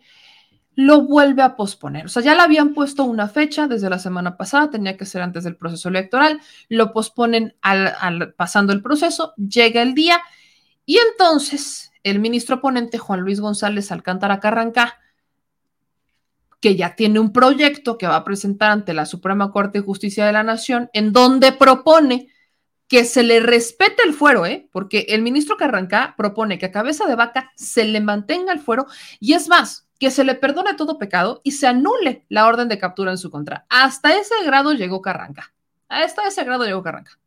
lo 0.75 1.03
vuelve 1.03 1.41
a 1.41 1.55
posponer. 1.55 2.05
O 2.05 2.09
sea, 2.09 2.21
ya 2.21 2.35
le 2.35 2.41
habían 2.41 2.73
puesto 2.73 3.05
una 3.05 3.29
fecha 3.29 3.67
desde 3.67 3.89
la 3.89 3.97
semana 3.97 4.35
pasada, 4.37 4.69
tenía 4.69 4.97
que 4.97 5.05
ser 5.05 5.21
antes 5.21 5.43
del 5.43 5.55
proceso 5.55 5.89
electoral, 5.89 6.41
lo 6.69 6.91
posponen 6.91 7.55
al, 7.61 8.33
pasando 8.35 8.73
el 8.73 8.81
proceso, 8.81 9.33
llega 9.37 9.81
el 9.81 9.93
día 9.93 10.21
y 10.85 10.97
entonces 10.97 11.91
el 12.03 12.19
ministro 12.19 12.61
ponente 12.61 12.97
Juan 12.97 13.21
Luis 13.21 13.39
González 13.39 13.91
Alcántara 13.91 14.39
Carranca 14.39 14.99
que 16.59 16.75
ya 16.75 16.95
tiene 16.95 17.19
un 17.19 17.31
proyecto 17.31 17.97
que 17.97 18.07
va 18.07 18.15
a 18.17 18.23
presentar 18.23 18.71
ante 18.71 18.93
la 18.93 19.05
Suprema 19.05 19.51
Corte 19.51 19.79
de 19.79 19.85
Justicia 19.85 20.25
de 20.25 20.31
la 20.31 20.43
Nación, 20.43 20.89
en 20.93 21.11
donde 21.11 21.51
propone 21.51 22.29
que 22.87 23.03
se 23.03 23.23
le 23.23 23.39
respete 23.39 24.03
el 24.03 24.13
fuero, 24.13 24.45
¿eh? 24.45 24.69
porque 24.71 25.07
el 25.09 25.21
ministro 25.21 25.57
Carranca 25.57 26.13
propone 26.17 26.59
que 26.59 26.67
a 26.67 26.71
cabeza 26.71 27.05
de 27.07 27.15
vaca 27.15 27.51
se 27.55 27.83
le 27.85 27.99
mantenga 27.99 28.53
el 28.53 28.59
fuero 28.59 28.85
y 29.19 29.33
es 29.33 29.47
más, 29.47 29.87
que 29.99 30.11
se 30.11 30.23
le 30.23 30.35
perdone 30.35 30.73
todo 30.73 30.97
pecado 30.97 31.41
y 31.43 31.53
se 31.53 31.67
anule 31.67 32.25
la 32.29 32.45
orden 32.45 32.67
de 32.67 32.77
captura 32.77 33.11
en 33.11 33.17
su 33.17 33.31
contra. 33.31 33.65
Hasta 33.69 34.15
ese 34.17 34.35
grado 34.45 34.73
llegó 34.73 35.01
Carranca. 35.01 35.53
Hasta 35.87 36.27
ese 36.27 36.43
grado 36.43 36.65
llegó 36.65 36.83
Carranca. 36.83 37.17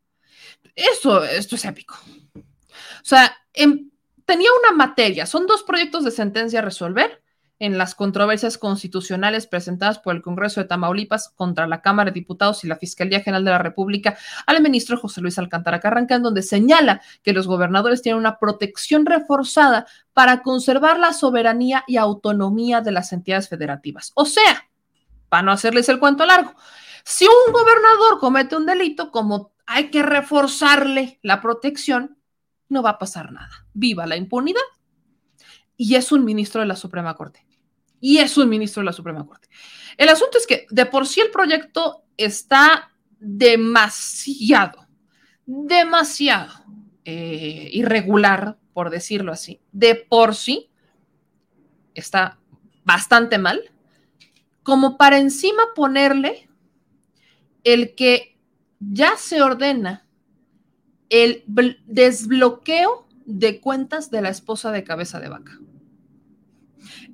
Esto, 0.75 1.25
esto 1.25 1.57
es 1.57 1.65
épico. 1.65 1.99
O 2.37 3.05
sea, 3.05 3.37
em, 3.55 3.91
tenía 4.25 4.51
una 4.63 4.77
materia, 4.77 5.27
son 5.27 5.47
dos 5.47 5.63
proyectos 5.63 6.05
de 6.05 6.11
sentencia 6.11 6.59
a 6.59 6.63
resolver 6.63 7.23
en 7.59 7.77
las 7.77 7.95
controversias 7.95 8.57
constitucionales 8.57 9.47
presentadas 9.47 9.99
por 9.99 10.15
el 10.15 10.23
Congreso 10.23 10.61
de 10.61 10.69
Tamaulipas 10.69 11.31
contra 11.31 11.67
la 11.67 11.83
Cámara 11.83 12.11
de 12.11 12.21
Diputados 12.21 12.63
y 12.63 12.69
la 12.69 12.77
Fiscalía 12.77 13.21
General 13.21 13.45
de 13.45 13.51
la 13.51 13.59
República 13.59 14.17
al 14.47 14.63
ministro 14.63 14.97
José 14.97 15.21
Luis 15.21 15.39
Alcántara 15.39 15.81
Carranca, 15.81 16.15
en 16.15 16.23
donde 16.23 16.43
señala 16.43 17.03
que 17.23 17.33
los 17.33 17.47
gobernadores 17.47 18.03
tienen 18.03 18.21
una 18.21 18.39
protección 18.39 19.07
reforzada 19.07 19.87
para 20.13 20.43
conservar 20.43 20.99
la 20.99 21.13
soberanía 21.13 21.85
y 21.87 21.97
autonomía 21.97 22.81
de 22.81 22.93
las 22.93 23.13
entidades 23.13 23.49
federativas. 23.49 24.13
O 24.15 24.25
sea, 24.25 24.69
para 25.29 25.43
no 25.43 25.53
hacerles 25.53 25.89
el 25.89 25.99
cuento 25.99 26.25
largo, 26.27 26.55
si 27.05 27.27
un 27.27 27.53
gobernador 27.53 28.21
comete 28.21 28.57
un 28.57 28.67
delito, 28.67 29.11
como 29.11 29.53
hay 29.67 29.91
que 29.91 30.03
reforzarle 30.03 31.19
la 31.23 31.41
protección, 31.41 32.19
no 32.69 32.83
va 32.83 32.91
a 32.91 32.99
pasar 32.99 33.33
nada. 33.33 33.67
Viva 33.73 34.07
la 34.07 34.17
impunidad 34.17 34.61
y 35.77 35.95
es 35.95 36.13
un 36.13 36.25
ministro 36.25 36.61
de 36.61 36.67
la 36.67 36.77
Suprema 36.77 37.15
Corte 37.15 37.48
y 38.01 38.19
es 38.19 38.37
un 38.37 38.49
ministro 38.49 38.81
de 38.81 38.87
la 38.87 38.93
Suprema 38.93 39.27
Corte. 39.27 39.49
El 39.97 40.09
asunto 40.09 40.39
es 40.39 40.47
que 40.47 40.67
de 40.71 40.87
por 40.87 41.07
sí 41.07 41.21
el 41.21 41.31
proyecto 41.31 42.05
está 42.17 42.93
demasiado, 43.19 44.87
demasiado 45.47 46.65
eh, 47.05 47.69
irregular, 47.73 48.59
por 48.73 48.91
decirlo 48.91 49.33
así. 49.33 49.61
De 49.73 49.95
por 49.95 50.35
sí 50.35 50.71
está 51.95 52.39
bastante 52.85 53.39
mal, 53.39 53.61
como 54.63 54.97
para 54.97 55.19
encima 55.19 55.63
ponerle 55.75 56.49
el 57.65 57.95
que 57.95 58.39
ya 58.79 59.17
se 59.17 59.43
ordena 59.43 60.07
el 61.09 61.45
desbloqueo 61.87 63.09
de 63.25 63.61
cuentas 63.61 64.11
de 64.11 64.23
la 64.23 64.29
esposa 64.29 64.71
de 64.71 64.85
cabeza 64.85 65.21
de 65.21 65.29
vaca. 65.29 65.59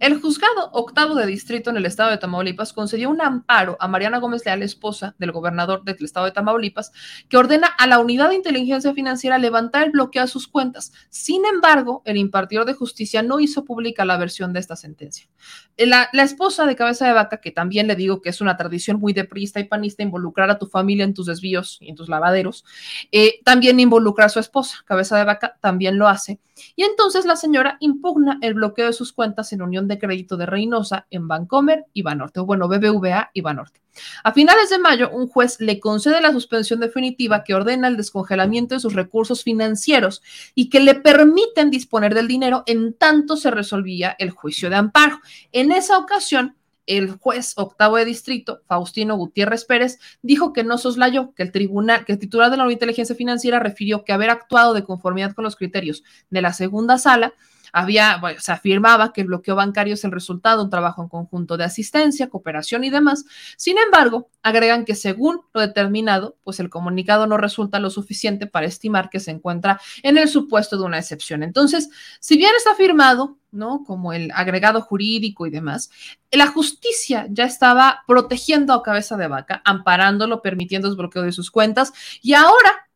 El 0.01 0.21
juzgado 0.21 0.71
octavo 0.73 1.15
de 1.15 1.27
distrito 1.27 1.71
en 1.71 1.77
el 1.77 1.87
estado 1.87 2.11
de 2.11 2.19
Tamaulipas 2.19 2.73
concedió 2.73 3.11
un 3.11 3.21
amparo 3.21 3.77
a 3.79 3.87
Mariana 3.87 4.19
Gómez 4.19 4.45
Leal, 4.45 4.63
esposa 4.63 5.15
del 5.19 5.31
gobernador 5.31 5.85
del 5.85 5.97
estado 6.01 6.27
de 6.27 6.33
Tamaulipas, 6.33 6.93
que 7.29 7.37
ordena 7.37 7.69
a 7.69 7.87
la 7.87 8.01
unidad 8.01 8.31
de 8.31 8.35
inteligencia 8.35 8.93
financiera 8.93 9.39
levantar 9.39 9.85
el 9.85 9.91
bloqueo 9.93 10.25
a 10.25 10.27
sus 10.27 10.49
cuentas. 10.49 10.93
Sin 11.11 11.45
embargo, 11.47 12.03
el 12.05 12.17
impartidor 12.17 12.67
de 12.67 12.75
justicia 12.75 13.23
no 13.23 13.39
hizo 13.39 13.65
pública 13.65 14.05
la 14.05 14.17
versión 14.17 14.53
de 14.53 14.61
esta 14.61 14.77
sentencia. 14.77 15.29
La, 15.77 16.09
esposa 16.13 16.67
de 16.67 16.77
cabeza 16.77 17.07
de 17.07 17.13
vaca, 17.13 17.39
que 17.39 17.51
también 17.51 17.87
le 17.87 17.97
digo 17.97 18.23
que 18.23 18.31
es 18.31 18.41
una 18.41 18.57
tradición 18.57 18.99
muy 18.99 19.13
deprista 19.13 19.61
y 19.61 19.65
panista 19.65 20.03
involucrar 20.03 20.51
a 20.51 20.59
tu 20.59 20.67
familia 20.67 21.05
en 21.05 21.15
tus 21.15 21.27
desvíos 21.27 21.79
y 21.81 21.91
en 21.91 21.97
tus 21.97 22.09
lavaderos, 22.09 22.65
eh, 23.13 23.41
también 23.45 23.79
involucra 23.79 24.27
a 24.27 24.29
su 24.29 24.41
esposa, 24.41 24.79
cabeza 24.85 25.17
de 25.19 25.25
vaca, 25.25 25.57
también 25.61 25.99
lo 25.99 26.09
hace. 26.09 26.41
Y 26.77 26.85
entonces 26.85 27.25
la 27.25 27.37
señora 27.37 27.77
impugna 27.81 28.39
el 28.41 28.55
bloqueo 28.55 28.87
de 28.87 28.93
sus 28.93 29.13
cuentas 29.13 29.53
en 29.53 29.63
unión 29.63 29.84
de 29.89 29.99
Crédito 29.99 30.37
de 30.37 30.47
Reynosa 30.47 31.07
en 31.11 31.29
Bancomer 31.29 31.85
y 31.93 32.03
Banorte, 32.03 32.41
o 32.41 32.47
bueno, 32.47 32.69
BBVA 32.69 33.31
y 33.33 33.41
Banorte. 33.41 33.81
A 34.23 34.33
finales 34.33 34.71
de 34.71 34.79
mayo, 34.79 35.11
un 35.11 35.29
juez 35.29 35.61
le 35.61 35.79
concede 35.81 36.21
la 36.21 36.33
suspensión 36.33 36.81
definitiva 36.81 37.45
que 37.45 37.55
ordena 37.55 37.89
el 37.89 37.97
descongelamiento 37.97 38.75
de 38.75 38.81
sus 38.81 38.95
recursos 38.95 39.43
financieros 39.43 40.23
y 40.55 40.69
que 40.69 40.81
le 40.81 40.95
permiten 40.95 41.71
disponer 41.71 42.15
del 42.15 42.29
dinero 42.29 42.65
en 42.67 42.95
tanto 42.95 43.37
se 43.37 43.51
resolvía 43.51 44.17
el 44.19 44.31
juicio 44.31 44.71
de 44.71 44.77
amparo. 44.77 45.21
En 45.53 45.73
esa 45.73 45.99
ocasión, 45.99 46.57
el 46.87 47.13
juez 47.13 47.55
octavo 47.57 47.97
de 47.97 48.05
distrito, 48.05 48.61
Faustino 48.67 49.17
Gutiérrez 49.17 49.65
Pérez, 49.65 49.99
dijo 50.23 50.53
que 50.53 50.65
no 50.65 50.77
soslayó, 50.77 51.33
que 51.35 51.43
el 51.43 51.53
tribunal, 51.53 52.05
que 52.05 52.13
el 52.13 52.19
titular 52.19 52.51
de 52.51 52.57
la 52.57 52.71
inteligencia 52.71 53.17
financiera 53.17 53.59
refirió 53.59 54.05
que 54.05 54.13
haber 54.13 54.31
actuado 54.31 54.75
de 54.75 54.85
conformidad 54.85 55.35
con 55.35 55.45
los 55.45 55.57
criterios 55.57 56.03
de 56.31 56.43
la 56.43 56.53
segunda 56.53 56.99
sala 56.99 57.33
había, 57.75 58.21
se 58.39 58.53
afirmaba 58.53 59.13
que 59.13 59.23
el 59.23 59.27
bloqueo 59.27 59.57
bancario 59.57 59.95
es 59.95 60.05
el 60.05 60.13
resultado 60.13 60.59
de 60.59 60.65
un 60.65 60.71
trabajo 60.71 61.03
en 61.03 61.09
conjunto 61.09 61.57
de 61.57 61.65
asistencia, 61.65 62.31
cooperación 62.31 62.85
y 62.85 62.91
demás. 62.91 63.25
Sin 63.57 63.79
embargo, 63.79 64.29
agregan 64.45 64.85
que 64.85 64.95
según 64.95 65.41
lo 65.53 65.61
determinado, 65.61 66.37
pues 66.45 66.61
el 66.61 66.71
comunicado 66.71 67.27
no 67.27 67.37
resulta 67.37 67.81
lo 67.81 67.91
suficiente 67.91 68.47
para 68.47 68.67
estimar 68.67 69.11
que 69.11 69.19
se 69.19 69.33
encuentra 69.33 69.81
en 70.05 70.19
el 70.19 70.29
supuesto 70.29 70.79
de 70.79 70.85
una 70.85 70.99
excepción. 70.99 71.43
Entonces, 71.43 71.91
si 72.21 72.37
bien 72.37 72.53
está 72.57 72.77
firmado, 72.77 73.39
¿no? 73.51 73.83
Como 73.85 74.13
el 74.13 74.31
agregado 74.37 74.81
jurídico 74.81 75.45
y 75.45 75.51
demás, 75.51 75.91
la 76.31 76.47
justicia 76.47 77.27
ya 77.29 77.45
estaba 77.45 78.05
protegiendo 78.07 78.73
a 78.73 78.85
cabeza 78.85 79.17
de 79.17 79.27
vaca, 79.27 79.63
amparándolo, 79.65 80.43
permitiendo 80.43 80.87
el 80.89 80.95
bloqueo 80.95 81.23
de 81.23 81.33
sus 81.33 81.51
cuentas 81.51 81.93
y 82.23 82.35
ahora 82.35 82.89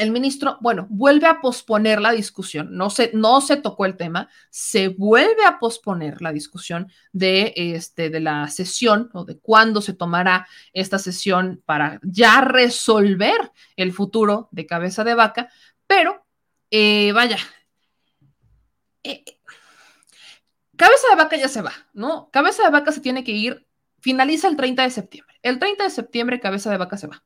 el 0.00 0.12
ministro, 0.12 0.56
bueno, 0.60 0.86
vuelve 0.88 1.26
a 1.26 1.40
posponer 1.42 2.00
la 2.00 2.12
discusión, 2.12 2.74
no 2.74 2.88
se, 2.88 3.10
no 3.12 3.42
se 3.42 3.58
tocó 3.58 3.84
el 3.84 3.98
tema, 3.98 4.30
se 4.48 4.88
vuelve 4.88 5.44
a 5.44 5.58
posponer 5.58 6.22
la 6.22 6.32
discusión 6.32 6.90
de, 7.12 7.52
este, 7.54 8.08
de 8.08 8.20
la 8.20 8.48
sesión 8.48 9.10
o 9.12 9.26
de 9.26 9.38
cuándo 9.38 9.82
se 9.82 9.92
tomará 9.92 10.46
esta 10.72 10.98
sesión 10.98 11.62
para 11.66 12.00
ya 12.02 12.40
resolver 12.40 13.52
el 13.76 13.92
futuro 13.92 14.48
de 14.52 14.64
cabeza 14.64 15.04
de 15.04 15.14
vaca, 15.14 15.50
pero 15.86 16.24
eh, 16.70 17.12
vaya, 17.12 17.36
eh, 19.02 19.22
cabeza 20.76 21.08
de 21.10 21.16
vaca 21.16 21.36
ya 21.36 21.48
se 21.48 21.60
va, 21.60 21.72
¿no? 21.92 22.30
Cabeza 22.30 22.62
de 22.62 22.70
vaca 22.70 22.90
se 22.90 23.02
tiene 23.02 23.22
que 23.22 23.32
ir, 23.32 23.66
finaliza 24.00 24.48
el 24.48 24.56
30 24.56 24.82
de 24.82 24.90
septiembre. 24.90 25.36
El 25.42 25.58
30 25.58 25.84
de 25.84 25.90
septiembre 25.90 26.40
cabeza 26.40 26.70
de 26.70 26.78
vaca 26.78 26.96
se 26.96 27.06
va. 27.06 27.22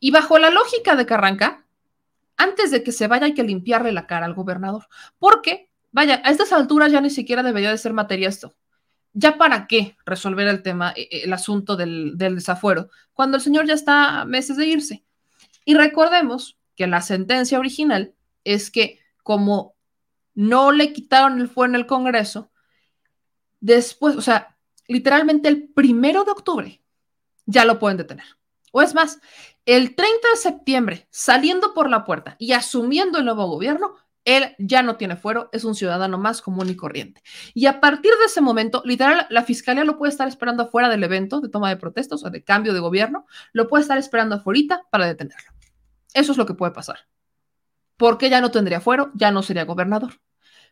Y 0.00 0.10
bajo 0.10 0.38
la 0.38 0.48
lógica 0.48 0.96
de 0.96 1.04
Carranca, 1.04 1.66
antes 2.38 2.70
de 2.70 2.82
que 2.82 2.92
se 2.92 3.08
vaya 3.08 3.26
hay 3.26 3.34
que 3.34 3.42
limpiarle 3.42 3.92
la 3.92 4.06
cara 4.06 4.24
al 4.24 4.34
gobernador. 4.34 4.86
Porque, 5.18 5.70
vaya, 5.90 6.22
a 6.24 6.30
estas 6.30 6.52
alturas 6.52 6.90
ya 6.90 7.00
ni 7.00 7.10
siquiera 7.10 7.42
debería 7.42 7.70
de 7.70 7.78
ser 7.78 7.92
materia 7.92 8.28
esto. 8.28 8.56
¿Ya 9.12 9.36
para 9.36 9.66
qué 9.66 9.96
resolver 10.06 10.46
el 10.46 10.62
tema, 10.62 10.92
e, 10.96 11.08
e, 11.10 11.24
el 11.24 11.32
asunto 11.32 11.76
del, 11.76 12.16
desafuero, 12.16 12.88
cuando 13.12 13.36
el 13.36 13.42
señor 13.42 13.66
ya 13.66 13.74
está 13.74 14.24
meses 14.24 14.56
de 14.56 14.66
irse? 14.66 15.04
Y 15.64 15.74
recordemos 15.74 16.58
que 16.76 16.86
la 16.86 17.02
sentencia 17.02 17.58
original 17.58 18.14
es 18.44 18.70
que 18.70 19.00
como 19.24 19.74
no 20.34 20.70
le 20.70 20.92
quitaron 20.92 21.40
el 21.40 21.48
fuero 21.48 21.72
en 21.72 21.80
el 21.80 21.86
Congreso, 21.86 22.52
después, 23.60 24.16
o 24.16 24.22
sea, 24.22 24.56
literalmente 24.86 25.48
el 25.48 25.68
primero 25.68 26.24
de 26.24 26.30
octubre 26.30 26.82
ya 27.44 27.64
lo 27.64 27.80
pueden 27.80 27.98
detener. 27.98 28.26
O 28.70 28.80
es 28.82 28.94
más, 28.94 29.18
el 29.68 29.94
30 29.94 30.30
de 30.30 30.36
septiembre, 30.36 31.08
saliendo 31.10 31.74
por 31.74 31.90
la 31.90 32.06
puerta 32.06 32.36
y 32.38 32.52
asumiendo 32.52 33.18
el 33.18 33.26
nuevo 33.26 33.46
gobierno, 33.48 33.96
él 34.24 34.56
ya 34.58 34.82
no 34.82 34.96
tiene 34.96 35.14
fuero, 35.14 35.50
es 35.52 35.62
un 35.62 35.74
ciudadano 35.74 36.16
más 36.16 36.40
común 36.40 36.70
y 36.70 36.74
corriente. 36.74 37.22
Y 37.52 37.66
a 37.66 37.78
partir 37.78 38.12
de 38.18 38.24
ese 38.24 38.40
momento, 38.40 38.80
literal, 38.86 39.26
la 39.28 39.42
fiscalía 39.42 39.84
lo 39.84 39.98
puede 39.98 40.08
estar 40.08 40.26
esperando 40.26 40.62
afuera 40.62 40.88
del 40.88 41.04
evento 41.04 41.42
de 41.42 41.50
toma 41.50 41.68
de 41.68 41.76
protestas 41.76 42.24
o 42.24 42.30
de 42.30 42.42
cambio 42.42 42.72
de 42.72 42.80
gobierno, 42.80 43.26
lo 43.52 43.68
puede 43.68 43.82
estar 43.82 43.98
esperando 43.98 44.36
afuera 44.36 44.86
para 44.90 45.04
detenerlo. 45.04 45.52
Eso 46.14 46.32
es 46.32 46.38
lo 46.38 46.46
que 46.46 46.54
puede 46.54 46.72
pasar. 46.72 47.00
Porque 47.98 48.30
ya 48.30 48.40
no 48.40 48.50
tendría 48.50 48.80
fuero, 48.80 49.10
ya 49.12 49.30
no 49.30 49.42
sería 49.42 49.66
gobernador. 49.66 50.18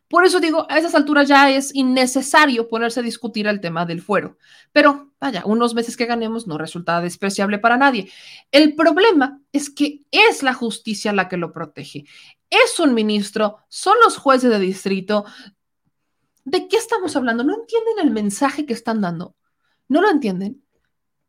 Por 0.07 0.23
eso 0.25 0.39
digo, 0.39 0.65
a 0.69 0.77
esas 0.77 0.95
alturas 0.95 1.27
ya 1.27 1.51
es 1.51 1.75
innecesario 1.75 2.69
ponerse 2.69 3.01
a 3.01 3.03
discutir 3.03 3.45
el 3.47 3.59
tema 3.59 3.85
del 3.85 4.01
fuero. 4.01 4.37
Pero 4.71 5.11
vaya, 5.19 5.43
unos 5.45 5.73
meses 5.73 5.97
que 5.97 6.05
ganemos 6.05 6.47
no 6.47 6.57
resulta 6.57 7.01
despreciable 7.01 7.59
para 7.59 7.77
nadie. 7.77 8.09
El 8.51 8.73
problema 8.75 9.41
es 9.51 9.69
que 9.69 10.05
es 10.11 10.43
la 10.43 10.53
justicia 10.53 11.11
la 11.11 11.27
que 11.27 11.35
lo 11.35 11.51
protege. 11.51 12.05
Es 12.49 12.79
un 12.79 12.93
ministro, 12.93 13.57
son 13.67 13.97
los 14.03 14.17
jueces 14.17 14.49
de 14.49 14.59
distrito. 14.59 15.25
¿De 16.45 16.69
qué 16.69 16.77
estamos 16.77 17.15
hablando? 17.17 17.43
¿No 17.43 17.55
entienden 17.55 17.99
el 18.01 18.11
mensaje 18.11 18.65
que 18.65 18.73
están 18.73 19.01
dando? 19.01 19.35
¿No 19.89 20.01
lo 20.01 20.09
entienden? 20.09 20.63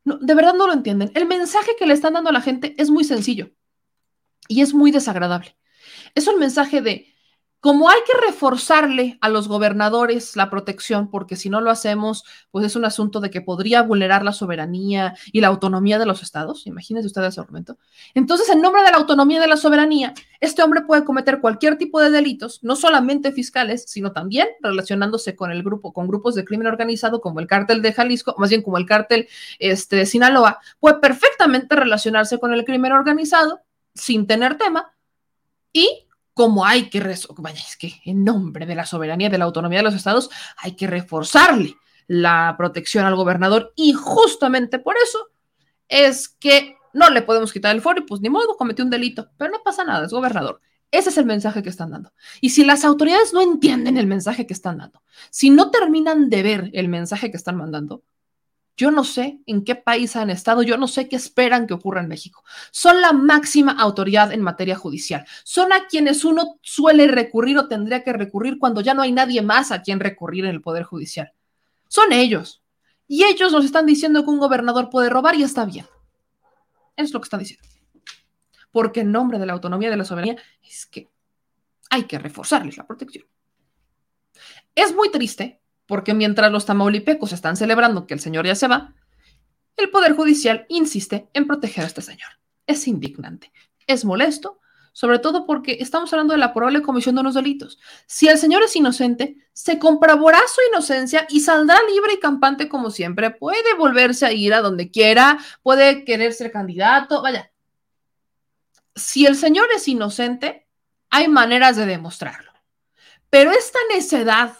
De 0.04 0.34
verdad 0.34 0.54
no 0.54 0.68
lo 0.68 0.72
entienden. 0.72 1.10
El 1.14 1.26
mensaje 1.26 1.72
que 1.76 1.86
le 1.86 1.94
están 1.94 2.14
dando 2.14 2.30
a 2.30 2.32
la 2.32 2.40
gente 2.40 2.76
es 2.78 2.90
muy 2.90 3.02
sencillo 3.02 3.50
y 4.46 4.62
es 4.62 4.72
muy 4.72 4.92
desagradable. 4.92 5.56
Es 6.14 6.28
un 6.28 6.38
mensaje 6.38 6.80
de 6.80 7.12
como 7.60 7.90
hay 7.90 7.98
que 8.06 8.26
reforzarle 8.26 9.18
a 9.20 9.28
los 9.28 9.48
gobernadores 9.48 10.36
la 10.36 10.48
protección, 10.48 11.10
porque 11.10 11.34
si 11.34 11.50
no 11.50 11.60
lo 11.60 11.70
hacemos, 11.70 12.24
pues 12.52 12.64
es 12.64 12.76
un 12.76 12.84
asunto 12.84 13.20
de 13.20 13.30
que 13.30 13.40
podría 13.40 13.82
vulnerar 13.82 14.24
la 14.24 14.32
soberanía 14.32 15.16
y 15.32 15.40
la 15.40 15.48
autonomía 15.48 15.98
de 15.98 16.06
los 16.06 16.22
estados. 16.22 16.66
Imagínense 16.66 17.08
ustedes 17.08 17.30
ese 17.30 17.40
argumento. 17.40 17.76
Entonces, 18.14 18.48
en 18.50 18.60
nombre 18.60 18.82
de 18.82 18.92
la 18.92 18.98
autonomía 18.98 19.38
y 19.38 19.40
de 19.40 19.48
la 19.48 19.56
soberanía, 19.56 20.14
este 20.40 20.62
hombre 20.62 20.82
puede 20.82 21.04
cometer 21.04 21.40
cualquier 21.40 21.76
tipo 21.78 22.00
de 22.00 22.10
delitos, 22.10 22.62
no 22.62 22.76
solamente 22.76 23.32
fiscales, 23.32 23.84
sino 23.88 24.12
también 24.12 24.48
relacionándose 24.60 25.34
con 25.34 25.50
el 25.50 25.64
grupo, 25.64 25.92
con 25.92 26.06
grupos 26.06 26.36
de 26.36 26.44
crimen 26.44 26.68
organizado 26.68 27.20
como 27.20 27.40
el 27.40 27.48
cártel 27.48 27.82
de 27.82 27.92
Jalisco, 27.92 28.36
más 28.38 28.50
bien 28.50 28.62
como 28.62 28.78
el 28.78 28.86
cártel 28.86 29.28
este, 29.58 29.96
de 29.96 30.06
Sinaloa, 30.06 30.60
puede 30.78 31.00
perfectamente 31.00 31.74
relacionarse 31.74 32.38
con 32.38 32.54
el 32.54 32.64
crimen 32.64 32.92
organizado 32.92 33.62
sin 33.94 34.28
tener 34.28 34.56
tema 34.56 34.92
y 35.72 36.07
como 36.38 36.64
hay 36.64 36.88
que, 36.88 37.00
vaya, 37.00 37.58
es 37.58 37.76
que 37.76 37.94
en 38.04 38.22
nombre 38.22 38.64
de 38.64 38.76
la 38.76 38.86
soberanía 38.86 39.28
de 39.28 39.38
la 39.38 39.44
autonomía 39.44 39.80
de 39.80 39.82
los 39.82 39.94
estados, 39.94 40.30
hay 40.58 40.76
que 40.76 40.86
reforzarle 40.86 41.74
la 42.06 42.54
protección 42.56 43.04
al 43.04 43.16
gobernador 43.16 43.72
y 43.74 43.92
justamente 43.92 44.78
por 44.78 44.94
eso 45.02 45.18
es 45.88 46.28
que 46.28 46.76
no 46.92 47.10
le 47.10 47.22
podemos 47.22 47.52
quitar 47.52 47.74
el 47.74 47.82
foro 47.82 47.98
y 47.98 48.04
pues 48.04 48.20
ni 48.20 48.30
modo, 48.30 48.56
cometió 48.56 48.84
un 48.84 48.90
delito, 48.92 49.28
pero 49.36 49.50
no 49.50 49.64
pasa 49.64 49.82
nada, 49.82 50.06
es 50.06 50.12
gobernador. 50.12 50.60
Ese 50.92 51.08
es 51.08 51.18
el 51.18 51.26
mensaje 51.26 51.60
que 51.60 51.70
están 51.70 51.90
dando. 51.90 52.12
Y 52.40 52.50
si 52.50 52.64
las 52.64 52.84
autoridades 52.84 53.32
no 53.32 53.40
entienden 53.40 53.98
el 53.98 54.06
mensaje 54.06 54.46
que 54.46 54.54
están 54.54 54.78
dando, 54.78 55.02
si 55.30 55.50
no 55.50 55.72
terminan 55.72 56.30
de 56.30 56.44
ver 56.44 56.70
el 56.72 56.86
mensaje 56.86 57.32
que 57.32 57.36
están 57.36 57.56
mandando, 57.56 58.04
yo 58.78 58.92
no 58.92 59.02
sé 59.02 59.40
en 59.46 59.64
qué 59.64 59.74
país 59.74 60.14
han 60.14 60.30
estado, 60.30 60.62
yo 60.62 60.76
no 60.76 60.86
sé 60.86 61.08
qué 61.08 61.16
esperan 61.16 61.66
que 61.66 61.74
ocurra 61.74 62.00
en 62.00 62.06
México. 62.06 62.44
Son 62.70 63.00
la 63.00 63.12
máxima 63.12 63.72
autoridad 63.72 64.32
en 64.32 64.40
materia 64.40 64.76
judicial. 64.76 65.26
Son 65.42 65.72
a 65.72 65.88
quienes 65.88 66.24
uno 66.24 66.58
suele 66.62 67.08
recurrir 67.08 67.58
o 67.58 67.66
tendría 67.66 68.04
que 68.04 68.12
recurrir 68.12 68.56
cuando 68.56 68.80
ya 68.80 68.94
no 68.94 69.02
hay 69.02 69.10
nadie 69.10 69.42
más 69.42 69.72
a 69.72 69.82
quien 69.82 69.98
recurrir 69.98 70.44
en 70.44 70.52
el 70.52 70.62
Poder 70.62 70.84
Judicial. 70.84 71.32
Son 71.88 72.12
ellos. 72.12 72.62
Y 73.08 73.24
ellos 73.24 73.50
nos 73.50 73.64
están 73.64 73.84
diciendo 73.84 74.22
que 74.22 74.30
un 74.30 74.38
gobernador 74.38 74.90
puede 74.90 75.10
robar 75.10 75.34
y 75.34 75.42
está 75.42 75.64
bien. 75.64 75.86
Es 76.94 77.12
lo 77.12 77.20
que 77.20 77.24
están 77.24 77.40
diciendo. 77.40 77.66
Porque 78.70 79.00
en 79.00 79.10
nombre 79.10 79.40
de 79.40 79.46
la 79.46 79.54
autonomía 79.54 79.88
y 79.88 79.90
de 79.90 79.96
la 79.96 80.04
soberanía 80.04 80.36
es 80.62 80.86
que 80.86 81.08
hay 81.90 82.04
que 82.04 82.20
reforzarles 82.20 82.76
la 82.76 82.86
protección. 82.86 83.26
Es 84.72 84.94
muy 84.94 85.10
triste 85.10 85.60
porque 85.88 86.14
mientras 86.14 86.52
los 86.52 86.66
tamaulipecos 86.66 87.32
están 87.32 87.56
celebrando 87.56 88.06
que 88.06 88.14
el 88.14 88.20
señor 88.20 88.46
ya 88.46 88.54
se 88.54 88.68
va, 88.68 88.94
el 89.76 89.90
Poder 89.90 90.12
Judicial 90.12 90.66
insiste 90.68 91.28
en 91.32 91.46
proteger 91.46 91.84
a 91.84 91.86
este 91.88 92.02
señor. 92.02 92.28
Es 92.66 92.86
indignante, 92.86 93.50
es 93.86 94.04
molesto, 94.04 94.60
sobre 94.92 95.18
todo 95.18 95.46
porque 95.46 95.78
estamos 95.80 96.12
hablando 96.12 96.34
de 96.34 96.38
la 96.38 96.52
probable 96.52 96.82
comisión 96.82 97.14
de 97.14 97.22
unos 97.22 97.34
delitos. 97.34 97.78
Si 98.06 98.28
el 98.28 98.36
señor 98.36 98.62
es 98.64 98.76
inocente, 98.76 99.36
se 99.52 99.78
comprobará 99.78 100.40
su 100.52 100.60
inocencia 100.70 101.26
y 101.30 101.40
saldrá 101.40 101.78
libre 101.90 102.14
y 102.14 102.18
campante 102.20 102.68
como 102.68 102.90
siempre. 102.90 103.30
Puede 103.30 103.74
volverse 103.78 104.26
a 104.26 104.32
ir 104.32 104.52
a 104.52 104.60
donde 104.60 104.90
quiera, 104.90 105.38
puede 105.62 106.04
querer 106.04 106.32
ser 106.34 106.52
candidato, 106.52 107.22
vaya. 107.22 107.50
Si 108.94 109.24
el 109.24 109.36
señor 109.36 109.68
es 109.74 109.88
inocente, 109.88 110.66
hay 111.08 111.28
maneras 111.28 111.76
de 111.76 111.86
demostrarlo. 111.86 112.52
Pero 113.30 113.52
esta 113.52 113.78
necedad, 113.90 114.52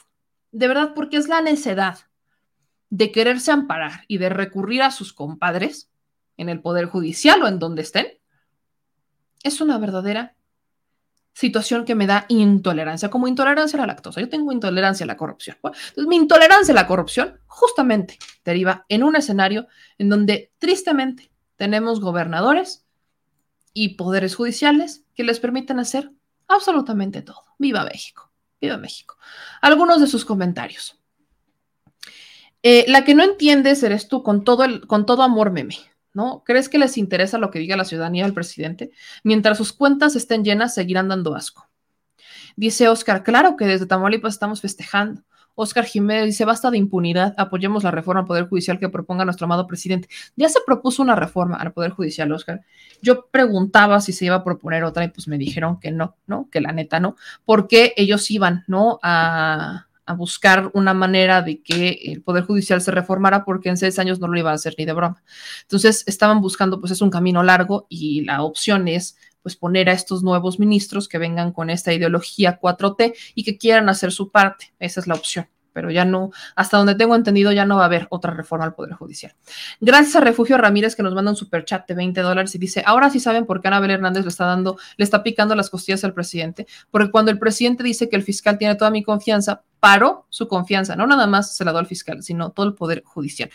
de 0.52 0.68
verdad, 0.68 0.92
porque 0.94 1.16
es 1.16 1.28
la 1.28 1.40
necedad 1.40 1.98
de 2.90 3.12
quererse 3.12 3.50
amparar 3.50 4.04
y 4.08 4.18
de 4.18 4.28
recurrir 4.28 4.82
a 4.82 4.90
sus 4.90 5.12
compadres 5.12 5.90
en 6.36 6.48
el 6.48 6.60
Poder 6.60 6.86
Judicial 6.86 7.42
o 7.42 7.48
en 7.48 7.58
donde 7.58 7.82
estén, 7.82 8.06
es 9.42 9.60
una 9.60 9.78
verdadera 9.78 10.36
situación 11.38 11.84
que 11.84 11.94
me 11.94 12.06
da 12.06 12.24
intolerancia, 12.28 13.10
como 13.10 13.28
intolerancia 13.28 13.76
a 13.76 13.82
la 13.82 13.86
lactosa. 13.86 14.20
Yo 14.20 14.28
tengo 14.28 14.50
intolerancia 14.50 15.04
a 15.04 15.06
la 15.06 15.16
corrupción. 15.16 15.56
entonces, 15.62 16.06
mi 16.06 16.16
intolerancia 16.16 16.72
a 16.72 16.74
la 16.74 16.88
corrupción 16.88 17.38
justamente 17.46 18.18
deriva 18.44 18.84
en 18.88 19.04
un 19.04 19.14
escenario 19.14 19.68
en 19.98 20.08
donde 20.08 20.52
tristemente 20.58 21.30
tenemos 21.56 22.00
gobernadores 22.00 22.84
y 23.72 23.90
poderes 23.90 24.34
judiciales 24.34 25.04
que 25.14 25.22
les 25.22 25.38
permiten 25.38 25.78
hacer 25.78 26.10
absolutamente 26.48 27.22
todo. 27.22 27.44
Viva 27.58 27.84
México, 27.84 28.27
viva 28.60 28.76
México. 28.76 29.16
Algunos 29.60 30.00
de 30.00 30.06
sus 30.06 30.24
comentarios. 30.24 30.98
Eh, 32.62 32.84
la 32.88 33.04
que 33.04 33.14
no 33.14 33.22
entiendes 33.22 33.82
eres 33.82 34.08
tú 34.08 34.22
con 34.22 34.44
todo, 34.44 34.64
el, 34.64 34.86
con 34.86 35.06
todo 35.06 35.22
amor, 35.22 35.50
meme. 35.50 35.76
¿no? 36.12 36.42
¿Crees 36.44 36.68
que 36.68 36.78
les 36.78 36.98
interesa 36.98 37.38
lo 37.38 37.50
que 37.50 37.60
diga 37.60 37.76
la 37.76 37.84
ciudadanía 37.84 38.24
del 38.24 38.34
presidente? 38.34 38.90
Mientras 39.22 39.56
sus 39.58 39.72
cuentas 39.72 40.16
estén 40.16 40.44
llenas, 40.44 40.74
seguirán 40.74 41.08
dando 41.08 41.34
asco. 41.34 41.68
Dice 42.56 42.88
Oscar, 42.88 43.22
claro 43.22 43.56
que 43.56 43.66
desde 43.66 43.86
Tamaulipas 43.86 44.34
estamos 44.34 44.60
festejando. 44.60 45.22
Oscar 45.60 45.84
Jiménez 45.84 46.26
dice, 46.26 46.44
basta 46.44 46.70
de 46.70 46.78
impunidad, 46.78 47.34
apoyemos 47.36 47.82
la 47.82 47.90
reforma 47.90 48.20
al 48.20 48.26
Poder 48.26 48.48
Judicial 48.48 48.78
que 48.78 48.88
proponga 48.88 49.24
nuestro 49.24 49.46
amado 49.46 49.66
presidente. 49.66 50.08
Ya 50.36 50.48
se 50.48 50.60
propuso 50.64 51.02
una 51.02 51.16
reforma 51.16 51.56
al 51.56 51.72
Poder 51.72 51.90
Judicial, 51.90 52.30
Oscar. 52.30 52.60
Yo 53.02 53.26
preguntaba 53.30 54.00
si 54.00 54.12
se 54.12 54.26
iba 54.26 54.36
a 54.36 54.44
proponer 54.44 54.84
otra 54.84 55.04
y 55.04 55.08
pues 55.08 55.26
me 55.26 55.36
dijeron 55.36 55.80
que 55.80 55.90
no, 55.90 56.14
¿no? 56.28 56.48
Que 56.50 56.60
la 56.60 56.70
neta 56.70 57.00
no, 57.00 57.16
porque 57.44 57.92
ellos 57.96 58.30
iban, 58.30 58.62
¿no? 58.68 59.00
A, 59.02 59.88
a 60.06 60.14
buscar 60.14 60.70
una 60.74 60.94
manera 60.94 61.42
de 61.42 61.60
que 61.60 61.98
el 62.04 62.22
Poder 62.22 62.44
Judicial 62.44 62.80
se 62.80 62.92
reformara 62.92 63.44
porque 63.44 63.68
en 63.68 63.76
seis 63.76 63.98
años 63.98 64.20
no 64.20 64.28
lo 64.28 64.38
iba 64.38 64.52
a 64.52 64.54
hacer 64.54 64.74
ni 64.78 64.86
de 64.86 64.92
broma. 64.92 65.22
Entonces 65.62 66.04
estaban 66.06 66.40
buscando, 66.40 66.80
pues 66.80 66.92
es 66.92 67.02
un 67.02 67.10
camino 67.10 67.42
largo 67.42 67.86
y 67.88 68.24
la 68.24 68.42
opción 68.42 68.88
es 68.88 69.18
pues 69.42 69.56
poner 69.56 69.88
a 69.88 69.92
estos 69.92 70.22
nuevos 70.22 70.58
ministros 70.58 71.08
que 71.08 71.18
vengan 71.18 71.52
con 71.52 71.70
esta 71.70 71.92
ideología 71.92 72.60
4T 72.60 73.14
y 73.34 73.44
que 73.44 73.58
quieran 73.58 73.88
hacer 73.88 74.12
su 74.12 74.30
parte. 74.30 74.72
Esa 74.78 75.00
es 75.00 75.06
la 75.06 75.14
opción 75.14 75.48
pero 75.78 75.92
ya 75.92 76.04
no, 76.04 76.32
hasta 76.56 76.76
donde 76.76 76.96
tengo 76.96 77.14
entendido, 77.14 77.52
ya 77.52 77.64
no 77.64 77.76
va 77.76 77.82
a 77.82 77.84
haber 77.84 78.08
otra 78.10 78.34
reforma 78.34 78.64
al 78.64 78.74
Poder 78.74 78.94
Judicial. 78.94 79.36
Gracias 79.80 80.16
a 80.16 80.20
Refugio 80.20 80.58
Ramírez 80.58 80.96
que 80.96 81.04
nos 81.04 81.14
manda 81.14 81.30
un 81.30 81.36
super 81.36 81.64
chat 81.64 81.86
de 81.86 81.94
20 81.94 82.20
dólares 82.20 82.52
y 82.56 82.58
dice, 82.58 82.82
ahora 82.84 83.10
sí 83.10 83.20
saben 83.20 83.46
por 83.46 83.60
qué 83.60 83.68
Anabel 83.68 83.92
Hernández 83.92 84.24
le 84.24 84.30
está 84.30 84.44
dando, 84.44 84.76
le 84.96 85.04
está 85.04 85.22
picando 85.22 85.54
las 85.54 85.70
costillas 85.70 86.02
al 86.02 86.14
presidente, 86.14 86.66
porque 86.90 87.12
cuando 87.12 87.30
el 87.30 87.38
presidente 87.38 87.84
dice 87.84 88.08
que 88.08 88.16
el 88.16 88.24
fiscal 88.24 88.58
tiene 88.58 88.74
toda 88.74 88.90
mi 88.90 89.04
confianza, 89.04 89.62
paró 89.78 90.26
su 90.30 90.48
confianza, 90.48 90.96
no 90.96 91.06
nada 91.06 91.28
más 91.28 91.54
se 91.54 91.64
la 91.64 91.70
dio 91.70 91.78
al 91.78 91.86
fiscal, 91.86 92.24
sino 92.24 92.50
todo 92.50 92.66
el 92.66 92.74
Poder 92.74 93.04
Judicial. 93.04 93.48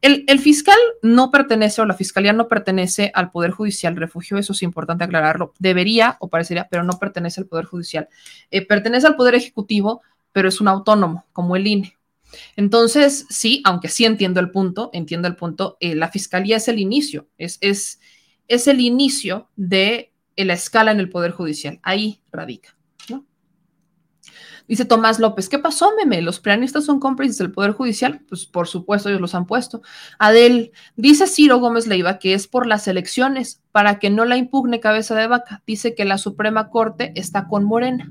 El, 0.00 0.38
fiscal 0.38 0.78
no 1.02 1.30
pertenece 1.30 1.80
o 1.80 1.86
la 1.86 1.94
fiscalía 1.94 2.32
no 2.32 2.48
pertenece 2.48 3.10
al 3.14 3.30
Poder 3.30 3.50
Judicial, 3.50 3.96
refugio, 3.96 4.38
eso 4.38 4.52
es 4.52 4.62
importante 4.62 5.04
aclararlo. 5.04 5.54
Debería 5.58 6.16
o 6.20 6.28
parecería, 6.28 6.68
pero 6.70 6.84
no 6.84 6.98
pertenece 6.98 7.40
al 7.40 7.46
Poder 7.46 7.64
Judicial. 7.64 8.08
Eh, 8.50 8.66
pertenece 8.66 9.06
al 9.06 9.16
Poder 9.16 9.34
Ejecutivo, 9.34 10.02
pero 10.32 10.48
es 10.48 10.60
un 10.60 10.68
autónomo, 10.68 11.26
como 11.32 11.56
el 11.56 11.66
INE. 11.66 11.98
Entonces, 12.56 13.26
sí, 13.30 13.62
aunque 13.64 13.88
sí 13.88 14.04
entiendo 14.04 14.40
el 14.40 14.50
punto, 14.50 14.90
entiendo 14.92 15.28
el 15.28 15.36
punto, 15.36 15.76
eh, 15.80 15.94
la 15.94 16.08
fiscalía 16.08 16.56
es 16.56 16.68
el 16.68 16.78
inicio, 16.78 17.28
es, 17.38 17.58
el 18.48 18.80
inicio 18.80 19.48
de 19.56 20.12
la 20.36 20.52
escala 20.52 20.90
en 20.90 21.00
el 21.00 21.10
Poder 21.10 21.32
Judicial. 21.32 21.80
Ahí 21.82 22.20
radica. 22.30 22.77
Dice 24.68 24.84
Tomás 24.84 25.18
López, 25.18 25.48
¿qué 25.48 25.58
pasó, 25.58 25.92
meme? 25.96 26.20
¿Los 26.20 26.40
pianistas 26.40 26.84
son 26.84 27.00
cómplices 27.00 27.38
del 27.38 27.50
Poder 27.50 27.72
Judicial? 27.72 28.20
Pues 28.28 28.44
por 28.44 28.68
supuesto, 28.68 29.08
ellos 29.08 29.22
los 29.22 29.34
han 29.34 29.46
puesto. 29.46 29.80
Adel, 30.18 30.72
dice 30.94 31.26
Ciro 31.26 31.58
Gómez 31.58 31.86
Leiva 31.86 32.18
que 32.18 32.34
es 32.34 32.46
por 32.46 32.66
las 32.66 32.86
elecciones, 32.86 33.62
para 33.72 33.98
que 33.98 34.10
no 34.10 34.26
la 34.26 34.36
impugne 34.36 34.78
cabeza 34.78 35.14
de 35.14 35.26
vaca. 35.26 35.62
Dice 35.66 35.94
que 35.94 36.04
la 36.04 36.18
Suprema 36.18 36.68
Corte 36.68 37.12
está 37.16 37.48
con 37.48 37.64
Morena. 37.64 38.10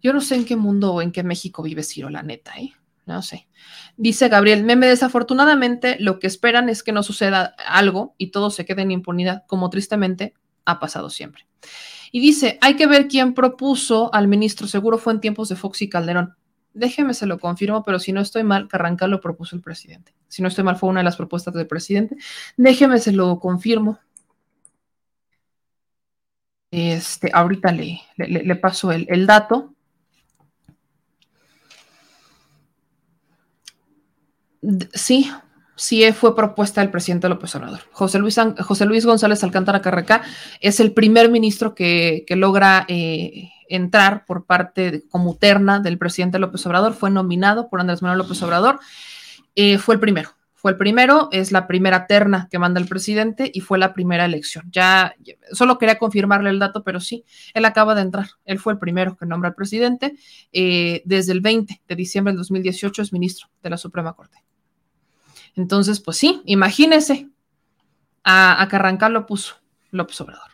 Yo 0.00 0.12
no 0.12 0.20
sé 0.20 0.36
en 0.36 0.44
qué 0.44 0.54
mundo 0.54 0.94
o 0.94 1.02
en 1.02 1.10
qué 1.10 1.24
México 1.24 1.62
vive 1.62 1.82
Ciro, 1.82 2.10
la 2.10 2.22
neta, 2.22 2.52
¿eh? 2.56 2.74
No 3.06 3.22
sé. 3.22 3.48
Dice 3.96 4.28
Gabriel, 4.28 4.62
meme, 4.62 4.86
desafortunadamente 4.86 5.96
lo 5.98 6.20
que 6.20 6.28
esperan 6.28 6.68
es 6.68 6.82
que 6.84 6.92
no 6.92 7.02
suceda 7.02 7.56
algo 7.66 8.14
y 8.18 8.28
todo 8.28 8.50
se 8.50 8.64
quede 8.64 8.82
en 8.82 8.92
impunidad, 8.92 9.44
como 9.46 9.68
tristemente 9.68 10.34
ha 10.64 10.78
pasado 10.78 11.10
siempre. 11.10 11.46
Y 12.14 12.20
dice, 12.20 12.58
hay 12.60 12.76
que 12.76 12.86
ver 12.86 13.08
quién 13.08 13.34
propuso 13.34 14.14
al 14.14 14.28
ministro, 14.28 14.68
seguro 14.68 14.98
fue 14.98 15.14
en 15.14 15.20
tiempos 15.20 15.48
de 15.48 15.56
Fox 15.56 15.82
y 15.82 15.88
Calderón. 15.88 16.36
Déjeme, 16.72 17.12
se 17.12 17.26
lo 17.26 17.40
confirmo, 17.40 17.82
pero 17.82 17.98
si 17.98 18.12
no 18.12 18.20
estoy 18.20 18.44
mal, 18.44 18.68
Carranca 18.68 19.08
lo 19.08 19.20
propuso 19.20 19.56
el 19.56 19.62
presidente. 19.62 20.14
Si 20.28 20.40
no 20.40 20.46
estoy 20.46 20.62
mal, 20.62 20.76
fue 20.76 20.90
una 20.90 21.00
de 21.00 21.04
las 21.06 21.16
propuestas 21.16 21.54
del 21.54 21.66
presidente. 21.66 22.16
Déjeme, 22.56 23.00
se 23.00 23.10
lo 23.10 23.40
confirmo. 23.40 23.98
Este, 26.70 27.32
ahorita 27.34 27.72
le, 27.72 28.00
le, 28.16 28.54
paso 28.54 28.92
el, 28.92 29.06
el 29.08 29.26
dato. 29.26 29.74
Sí, 34.92 35.28
sí 35.76 36.10
fue 36.12 36.36
propuesta 36.36 36.80
del 36.80 36.90
presidente 36.90 37.28
López 37.28 37.54
Obrador. 37.54 37.80
José 37.92 38.18
Luis, 38.18 38.38
José 38.60 38.86
Luis 38.86 39.06
González 39.06 39.42
Alcántara 39.42 39.82
Carreca 39.82 40.22
es 40.60 40.80
el 40.80 40.92
primer 40.92 41.30
ministro 41.30 41.74
que, 41.74 42.24
logra 42.30 42.84
eh, 42.88 43.50
entrar 43.68 44.24
por 44.24 44.44
parte 44.44 45.04
como 45.10 45.36
terna 45.36 45.80
del 45.80 45.98
presidente 45.98 46.38
López 46.38 46.64
Obrador. 46.66 46.94
Fue 46.94 47.10
nominado 47.10 47.68
por 47.68 47.80
Andrés 47.80 48.02
Manuel 48.02 48.18
López 48.18 48.42
Obrador. 48.42 48.78
Eh, 49.54 49.78
fue 49.78 49.94
el 49.94 50.00
primero. 50.00 50.30
Fue 50.64 50.70
el 50.70 50.78
primero, 50.78 51.28
es 51.30 51.52
la 51.52 51.66
primera 51.66 52.06
terna 52.06 52.48
que 52.50 52.58
manda 52.58 52.80
el 52.80 52.88
presidente 52.88 53.50
y 53.52 53.60
fue 53.60 53.76
la 53.78 53.92
primera 53.92 54.24
elección. 54.24 54.64
Ya, 54.72 55.14
solo 55.52 55.76
quería 55.76 55.98
confirmarle 55.98 56.48
el 56.48 56.58
dato, 56.58 56.82
pero 56.82 57.00
sí, 57.00 57.22
él 57.52 57.66
acaba 57.66 57.94
de 57.94 58.00
entrar. 58.00 58.28
Él 58.46 58.58
fue 58.58 58.72
el 58.72 58.78
primero 58.78 59.14
que 59.14 59.26
nombra 59.26 59.50
al 59.50 59.54
presidente. 59.54 60.14
Eh, 60.52 61.02
desde 61.04 61.32
el 61.32 61.42
20 61.42 61.82
de 61.86 61.96
diciembre 61.96 62.32
del 62.32 62.38
2018 62.38 63.02
es 63.02 63.12
ministro 63.12 63.48
de 63.62 63.68
la 63.68 63.76
Suprema 63.76 64.14
Corte. 64.14 64.43
Entonces, 65.56 66.00
pues 66.00 66.16
sí, 66.16 66.42
imagínese 66.44 67.28
a, 68.22 68.60
a 68.60 68.68
Carrancal 68.68 69.12
lo 69.12 69.26
puso 69.26 69.56
López 69.90 70.20
Obrador. 70.20 70.50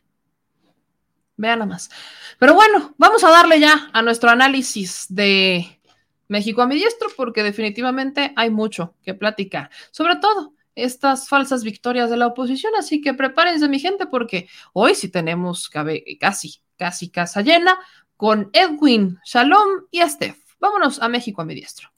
Vean 1.37 1.61
nada 1.61 1.71
más. 1.71 1.91
Pero 2.39 2.55
bueno, 2.55 2.95
vamos 2.99 3.25
a 3.25 3.31
darle 3.31 3.61
ya 3.61 3.89
a 3.93 4.03
nuestro 4.03 4.29
análisis 4.29 5.07
de 5.09 5.81
México 6.29 6.63
a 6.63 6.67
mi 6.67 6.75
diestro, 6.75 7.09
porque 7.17 7.43
definitivamente 7.43 8.33
hay 8.37 8.51
mucho 8.51 8.95
que 9.03 9.15
platicar. 9.15 9.71
Sobre 9.91 10.17
todo 10.17 10.55
estas 10.75 11.29
falsas 11.29 11.65
victorias 11.65 12.11
de 12.11 12.17
la 12.17 12.27
oposición. 12.27 12.73
Así 12.79 13.01
que 13.01 13.15
prepárense, 13.15 13.69
mi 13.69 13.79
gente, 13.79 14.07
porque 14.07 14.49
hoy 14.73 14.95
sí 14.95 15.09
tenemos 15.09 15.69
casi, 16.19 16.63
casi 16.77 17.11
casa 17.11 17.43
llena 17.43 17.79
con 18.17 18.51
Edwin, 18.53 19.19
Shalom 19.25 19.87
y 19.91 20.01
Steph. 20.01 20.39
Vámonos 20.59 21.01
a 21.01 21.09
México 21.09 21.43
a 21.43 21.45
mi 21.45 21.55
diestro. 21.55 21.90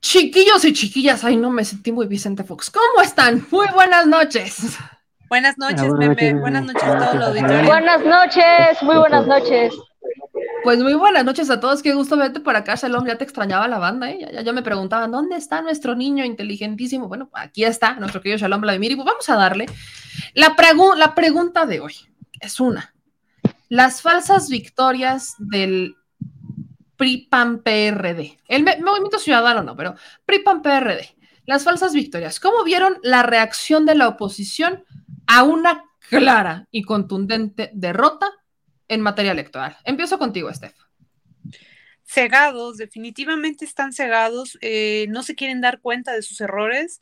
Chiquillos 0.00 0.64
y 0.64 0.72
chiquillas, 0.72 1.22
ay 1.22 1.36
no 1.36 1.50
me 1.50 1.64
sentí 1.64 1.92
muy 1.92 2.06
Vicente 2.08 2.42
Fox. 2.42 2.70
¿Cómo 2.70 3.00
están? 3.00 3.46
Muy 3.52 3.68
buenas 3.72 4.08
noches. 4.08 4.76
Buenas 5.28 5.56
noches, 5.56 5.88
Meme. 5.92 6.34
Buenas 6.40 6.64
noches 6.64 6.82
a 6.82 6.98
todos 6.98 7.14
los 7.14 7.28
auditores. 7.28 7.66
Buenas 7.66 8.04
noches, 8.04 8.82
muy 8.82 8.96
buenas 8.96 9.26
noches. 9.28 9.72
Pues 10.64 10.80
muy 10.80 10.94
buenas 10.94 11.24
noches 11.24 11.48
a 11.48 11.60
todos, 11.60 11.80
qué 11.82 11.94
gusto 11.94 12.16
verte 12.16 12.40
por 12.40 12.56
acá, 12.56 12.74
Shalom, 12.74 13.06
ya 13.06 13.16
te 13.16 13.24
extrañaba 13.24 13.68
la 13.68 13.78
banda, 13.78 14.10
¿eh? 14.10 14.28
ya, 14.32 14.42
ya, 14.42 14.52
me 14.52 14.62
preguntaban, 14.62 15.12
¿dónde 15.12 15.36
está 15.36 15.62
nuestro 15.62 15.94
niño 15.94 16.24
inteligentísimo? 16.24 17.06
Bueno, 17.06 17.30
aquí 17.32 17.64
está, 17.64 17.94
nuestro 17.94 18.20
querido 18.20 18.36
Shalom 18.36 18.60
Vladimir, 18.60 18.92
y 18.92 18.96
pues 18.96 19.06
vamos 19.06 19.28
a 19.30 19.36
darle 19.36 19.66
la, 20.34 20.54
la 20.96 21.14
pregunta 21.14 21.64
de 21.64 21.80
hoy 21.80 22.09
es 22.40 22.60
una. 22.60 22.94
Las 23.68 24.02
falsas 24.02 24.48
victorias 24.48 25.34
del 25.38 25.96
PRI-PAN-PRD. 26.96 28.38
El 28.48 28.64
movimiento 28.82 29.18
ciudadano 29.18 29.62
no, 29.62 29.76
pero 29.76 29.94
PRI-PAN-PRD. 30.26 31.16
Las 31.46 31.64
falsas 31.64 31.92
victorias. 31.92 32.40
¿Cómo 32.40 32.64
vieron 32.64 32.98
la 33.02 33.22
reacción 33.22 33.86
de 33.86 33.94
la 33.94 34.08
oposición 34.08 34.84
a 35.26 35.44
una 35.44 35.84
clara 36.10 36.66
y 36.70 36.82
contundente 36.82 37.70
derrota 37.72 38.28
en 38.88 39.00
materia 39.00 39.32
electoral. 39.32 39.76
Empiezo 39.84 40.18
contigo, 40.18 40.52
Steph. 40.52 40.74
Cegados, 42.04 42.76
definitivamente 42.76 43.64
están 43.64 43.92
cegados, 43.92 44.58
eh, 44.60 45.06
no 45.10 45.22
se 45.22 45.36
quieren 45.36 45.60
dar 45.60 45.80
cuenta 45.80 46.12
de 46.12 46.22
sus 46.22 46.40
errores 46.40 46.98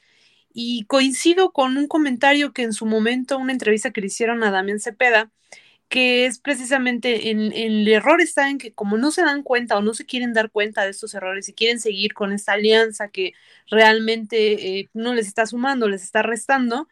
y 0.60 0.86
coincido 0.86 1.52
con 1.52 1.76
un 1.78 1.86
comentario 1.86 2.52
que 2.52 2.62
en 2.64 2.72
su 2.72 2.84
momento, 2.84 3.38
una 3.38 3.52
entrevista 3.52 3.92
que 3.92 4.00
le 4.00 4.08
hicieron 4.08 4.42
a 4.42 4.50
Damián 4.50 4.80
Cepeda, 4.80 5.30
que 5.88 6.26
es 6.26 6.40
precisamente 6.40 7.30
en, 7.30 7.52
el 7.52 7.86
error 7.86 8.20
está 8.20 8.50
en 8.50 8.58
que 8.58 8.72
como 8.72 8.98
no 8.98 9.12
se 9.12 9.22
dan 9.22 9.44
cuenta 9.44 9.78
o 9.78 9.82
no 9.82 9.94
se 9.94 10.04
quieren 10.04 10.32
dar 10.34 10.50
cuenta 10.50 10.82
de 10.82 10.90
estos 10.90 11.14
errores 11.14 11.48
y 11.48 11.54
quieren 11.54 11.78
seguir 11.78 12.12
con 12.12 12.32
esta 12.32 12.54
alianza 12.54 13.08
que 13.08 13.34
realmente 13.70 14.80
eh, 14.80 14.90
no 14.94 15.14
les 15.14 15.28
está 15.28 15.46
sumando, 15.46 15.88
les 15.88 16.02
está 16.02 16.22
restando, 16.22 16.88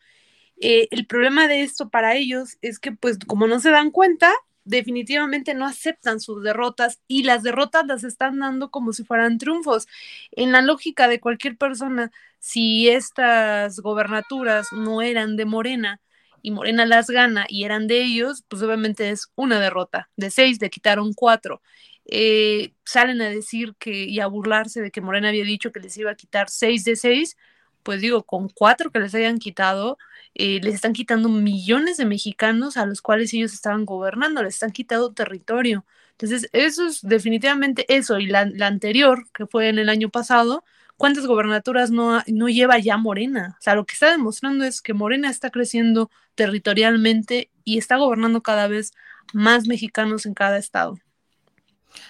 eh, 0.60 0.86
el 0.92 1.06
problema 1.06 1.48
de 1.48 1.62
esto 1.62 1.90
para 1.90 2.14
ellos 2.14 2.58
es 2.62 2.78
que 2.78 2.92
pues 2.92 3.18
como 3.26 3.48
no 3.48 3.58
se 3.58 3.70
dan 3.70 3.90
cuenta, 3.90 4.32
definitivamente 4.66 5.54
no 5.54 5.64
aceptan 5.66 6.20
sus 6.20 6.42
derrotas 6.42 7.00
y 7.08 7.22
las 7.22 7.42
derrotas 7.42 7.86
las 7.86 8.04
están 8.04 8.38
dando 8.40 8.70
como 8.70 8.92
si 8.92 9.04
fueran 9.04 9.38
triunfos. 9.38 9.86
En 10.32 10.52
la 10.52 10.60
lógica 10.60 11.08
de 11.08 11.20
cualquier 11.20 11.56
persona, 11.56 12.12
si 12.38 12.88
estas 12.88 13.80
gobernaturas 13.80 14.68
no 14.72 15.00
eran 15.02 15.36
de 15.36 15.46
Morena, 15.46 16.00
y 16.42 16.52
Morena 16.52 16.86
las 16.86 17.08
gana 17.08 17.44
y 17.48 17.64
eran 17.64 17.88
de 17.88 18.02
ellos, 18.04 18.44
pues 18.46 18.62
obviamente 18.62 19.10
es 19.10 19.32
una 19.34 19.58
derrota. 19.58 20.08
De 20.16 20.30
seis 20.30 20.60
le 20.60 20.70
quitaron 20.70 21.12
cuatro. 21.12 21.60
Eh, 22.04 22.72
salen 22.84 23.20
a 23.20 23.28
decir 23.28 23.74
que 23.80 24.04
y 24.04 24.20
a 24.20 24.28
burlarse 24.28 24.80
de 24.80 24.92
que 24.92 25.00
Morena 25.00 25.30
había 25.30 25.42
dicho 25.44 25.72
que 25.72 25.80
les 25.80 25.96
iba 25.96 26.12
a 26.12 26.14
quitar 26.14 26.48
seis 26.48 26.84
de 26.84 26.94
seis, 26.94 27.36
pues 27.82 28.00
digo, 28.00 28.22
con 28.24 28.48
cuatro 28.48 28.92
que 28.92 29.00
les 29.00 29.14
hayan 29.16 29.38
quitado, 29.38 29.98
eh, 30.38 30.60
les 30.62 30.74
están 30.74 30.92
quitando 30.92 31.28
millones 31.28 31.96
de 31.96 32.04
mexicanos 32.04 32.76
a 32.76 32.84
los 32.84 33.00
cuales 33.00 33.32
ellos 33.32 33.54
estaban 33.54 33.86
gobernando, 33.86 34.42
les 34.42 34.54
están 34.54 34.70
quitando 34.70 35.12
territorio. 35.12 35.86
Entonces, 36.12 36.48
eso 36.52 36.86
es 36.86 37.00
definitivamente 37.02 37.86
eso. 37.88 38.18
Y 38.18 38.26
la, 38.26 38.44
la 38.44 38.66
anterior, 38.66 39.26
que 39.32 39.46
fue 39.46 39.68
en 39.68 39.78
el 39.78 39.88
año 39.88 40.10
pasado, 40.10 40.62
¿cuántas 40.96 41.26
gobernaturas 41.26 41.90
no, 41.90 42.22
no 42.26 42.48
lleva 42.48 42.78
ya 42.78 42.96
Morena? 42.98 43.56
O 43.58 43.62
sea, 43.62 43.74
lo 43.74 43.86
que 43.86 43.94
está 43.94 44.10
demostrando 44.10 44.64
es 44.64 44.82
que 44.82 44.94
Morena 44.94 45.30
está 45.30 45.50
creciendo 45.50 46.10
territorialmente 46.34 47.50
y 47.64 47.78
está 47.78 47.96
gobernando 47.96 48.42
cada 48.42 48.68
vez 48.68 48.92
más 49.32 49.66
mexicanos 49.66 50.26
en 50.26 50.34
cada 50.34 50.58
estado. 50.58 50.98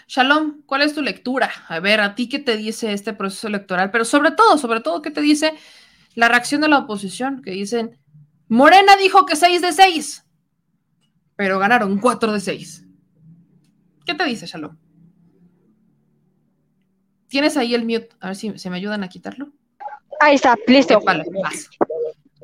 Shalom, 0.09 0.62
¿cuál 0.66 0.82
es 0.82 0.94
tu 0.94 1.03
lectura? 1.03 1.51
A 1.69 1.78
ver, 1.81 2.01
a 2.01 2.15
ti 2.15 2.28
qué 2.28 2.39
te 2.39 2.57
dice 2.57 2.93
este 2.93 3.12
proceso 3.12 3.47
electoral, 3.47 3.90
pero 3.93 4.05
sobre 4.05 4.32
todo, 4.32 4.59
sobre 4.59 4.81
todo, 4.81 5.01
¿qué 5.01 5.11
te 5.11 5.20
dice 5.20 5.53
la 6.15 6.28
reacción 6.28 6.61
de 6.61 6.69
la 6.69 6.78
oposición? 6.78 7.40
Que 7.43 7.53
dicen, 7.53 7.97
Morena 8.48 8.97
dijo 8.97 9.27
que 9.27 9.36
6 9.36 9.60
de 9.60 9.73
6, 9.73 10.24
pero 11.35 11.59
ganaron 11.59 11.98
4 11.98 12.32
de 12.32 12.40
6. 12.40 12.85
¿Qué 14.05 14.14
te 14.14 14.24
dice, 14.24 14.47
Shalom? 14.47 14.77
¿Tienes 17.28 17.56
ahí 17.56 17.74
el 17.74 17.85
mute? 17.85 18.10
A 18.20 18.28
ver 18.28 18.36
si 18.36 18.56
se 18.59 18.70
me 18.70 18.77
ayudan 18.77 19.02
a 19.02 19.09
quitarlo. 19.09 19.48
Ahí 20.20 20.36
está, 20.36 20.56
listo. 20.66 21.01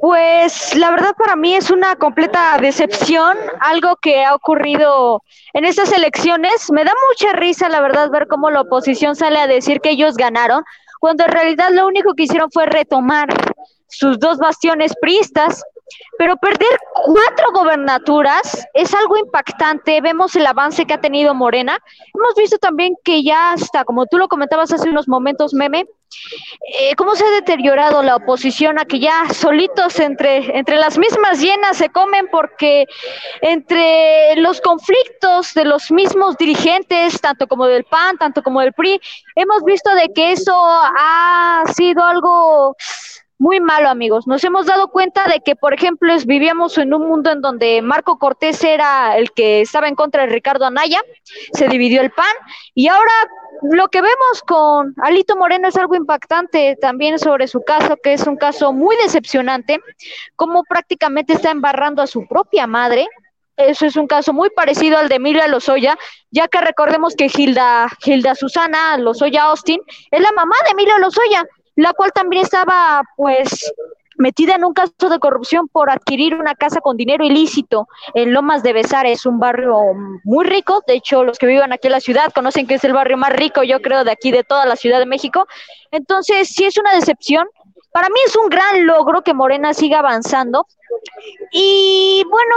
Pues 0.00 0.74
la 0.74 0.90
verdad 0.90 1.14
para 1.16 1.36
mí 1.36 1.54
es 1.54 1.70
una 1.70 1.94
completa 1.94 2.58
decepción, 2.60 3.38
algo 3.60 3.96
que 4.02 4.24
ha 4.24 4.34
ocurrido 4.34 5.22
en 5.52 5.64
estas 5.64 5.92
elecciones. 5.92 6.72
Me 6.72 6.84
da 6.84 6.92
mucha 7.08 7.32
risa, 7.34 7.68
la 7.68 7.80
verdad, 7.80 8.10
ver 8.10 8.26
cómo 8.26 8.50
la 8.50 8.62
oposición 8.62 9.14
sale 9.14 9.38
a 9.38 9.46
decir 9.46 9.80
que 9.80 9.90
ellos 9.90 10.16
ganaron, 10.16 10.64
cuando 10.98 11.24
en 11.24 11.30
realidad 11.30 11.68
lo 11.70 11.86
único 11.86 12.14
que 12.14 12.24
hicieron 12.24 12.50
fue 12.50 12.66
retomar 12.66 13.28
sus 13.86 14.18
dos 14.18 14.38
bastiones 14.38 14.92
priistas 15.00 15.62
pero 16.18 16.36
perder 16.36 16.78
cuatro 17.04 17.52
gobernaturas 17.52 18.66
es 18.74 18.94
algo 18.94 19.16
impactante. 19.16 20.00
Vemos 20.00 20.36
el 20.36 20.46
avance 20.46 20.84
que 20.84 20.94
ha 20.94 21.00
tenido 21.00 21.34
Morena. 21.34 21.78
Hemos 22.14 22.34
visto 22.36 22.58
también 22.58 22.94
que 23.04 23.22
ya 23.22 23.52
hasta, 23.52 23.84
como 23.84 24.06
tú 24.06 24.18
lo 24.18 24.28
comentabas 24.28 24.72
hace 24.72 24.88
unos 24.88 25.08
momentos, 25.08 25.54
meme, 25.54 25.86
eh, 26.80 26.94
cómo 26.96 27.14
se 27.14 27.24
ha 27.24 27.30
deteriorado 27.30 28.02
la 28.02 28.16
oposición 28.16 28.78
a 28.78 28.84
que 28.84 29.00
ya 29.00 29.32
solitos 29.32 29.98
entre, 29.98 30.58
entre 30.58 30.76
las 30.76 30.98
mismas 30.98 31.40
llenas 31.40 31.76
se 31.76 31.88
comen 31.88 32.28
porque 32.30 32.86
entre 33.40 34.36
los 34.36 34.60
conflictos 34.60 35.54
de 35.54 35.64
los 35.64 35.90
mismos 35.90 36.36
dirigentes, 36.36 37.20
tanto 37.20 37.46
como 37.46 37.66
del 37.66 37.84
PAN, 37.84 38.18
tanto 38.18 38.42
como 38.42 38.60
del 38.60 38.72
PRI, 38.72 39.00
hemos 39.34 39.64
visto 39.64 39.94
de 39.94 40.12
que 40.12 40.32
eso 40.32 40.54
ha 40.54 41.64
sido 41.74 42.04
algo 42.04 42.76
muy 43.42 43.58
malo, 43.58 43.88
amigos. 43.88 44.28
Nos 44.28 44.44
hemos 44.44 44.66
dado 44.66 44.86
cuenta 44.86 45.26
de 45.26 45.40
que, 45.40 45.56
por 45.56 45.74
ejemplo, 45.74 46.14
vivíamos 46.26 46.78
en 46.78 46.94
un 46.94 47.08
mundo 47.08 47.32
en 47.32 47.40
donde 47.40 47.82
Marco 47.82 48.16
Cortés 48.16 48.62
era 48.62 49.16
el 49.16 49.32
que 49.32 49.62
estaba 49.62 49.88
en 49.88 49.96
contra 49.96 50.22
de 50.22 50.28
Ricardo 50.28 50.64
Anaya, 50.64 51.02
se 51.52 51.66
dividió 51.66 52.02
el 52.02 52.12
PAN, 52.12 52.32
y 52.72 52.86
ahora 52.86 53.12
lo 53.62 53.88
que 53.88 54.00
vemos 54.00 54.42
con 54.46 54.94
Alito 55.02 55.34
Moreno 55.34 55.66
es 55.66 55.76
algo 55.76 55.96
impactante 55.96 56.78
también 56.80 57.18
sobre 57.18 57.48
su 57.48 57.62
caso, 57.62 57.96
que 58.00 58.12
es 58.12 58.24
un 58.28 58.36
caso 58.36 58.72
muy 58.72 58.94
decepcionante, 59.02 59.80
como 60.36 60.62
prácticamente 60.62 61.32
está 61.32 61.50
embarrando 61.50 62.00
a 62.00 62.06
su 62.06 62.28
propia 62.28 62.68
madre. 62.68 63.08
Eso 63.56 63.86
es 63.86 63.96
un 63.96 64.06
caso 64.06 64.32
muy 64.32 64.50
parecido 64.50 64.98
al 64.98 65.08
de 65.08 65.16
Emilia 65.16 65.48
Lozoya, 65.48 65.98
ya 66.30 66.46
que 66.46 66.60
recordemos 66.60 67.16
que 67.16 67.28
Gilda, 67.28 67.88
Gilda 68.02 68.36
Susana 68.36 68.96
Lozoya 68.98 69.42
Austin 69.46 69.80
es 70.12 70.20
la 70.20 70.30
mamá 70.30 70.54
de 70.64 70.70
Emilio 70.70 70.96
Lozoya 70.98 71.44
la 71.76 71.92
cual 71.92 72.12
también 72.12 72.42
estaba 72.42 73.02
pues 73.16 73.72
metida 74.18 74.54
en 74.54 74.64
un 74.64 74.72
caso 74.72 75.08
de 75.08 75.18
corrupción 75.18 75.68
por 75.68 75.90
adquirir 75.90 76.34
una 76.34 76.54
casa 76.54 76.80
con 76.80 76.96
dinero 76.96 77.24
ilícito 77.24 77.88
en 78.14 78.32
Lomas 78.32 78.62
de 78.62 78.72
Besares, 78.72 79.26
un 79.26 79.38
barrio 79.38 79.78
muy 80.24 80.44
rico. 80.44 80.82
De 80.86 80.94
hecho, 80.94 81.24
los 81.24 81.38
que 81.38 81.46
viven 81.46 81.72
aquí 81.72 81.88
en 81.88 81.92
la 81.92 82.00
ciudad 82.00 82.32
conocen 82.32 82.66
que 82.66 82.74
es 82.74 82.84
el 82.84 82.92
barrio 82.92 83.16
más 83.16 83.32
rico, 83.32 83.62
yo 83.62 83.80
creo, 83.80 84.04
de 84.04 84.12
aquí 84.12 84.30
de 84.30 84.44
toda 84.44 84.66
la 84.66 84.76
Ciudad 84.76 84.98
de 84.98 85.06
México. 85.06 85.46
Entonces, 85.90 86.48
sí 86.48 86.64
es 86.64 86.76
una 86.78 86.94
decepción. 86.94 87.46
Para 87.92 88.08
mí 88.08 88.20
es 88.26 88.36
un 88.36 88.48
gran 88.48 88.86
logro 88.86 89.22
que 89.22 89.34
Morena 89.34 89.74
siga 89.74 89.98
avanzando. 89.98 90.66
Y 91.50 92.24
bueno, 92.30 92.56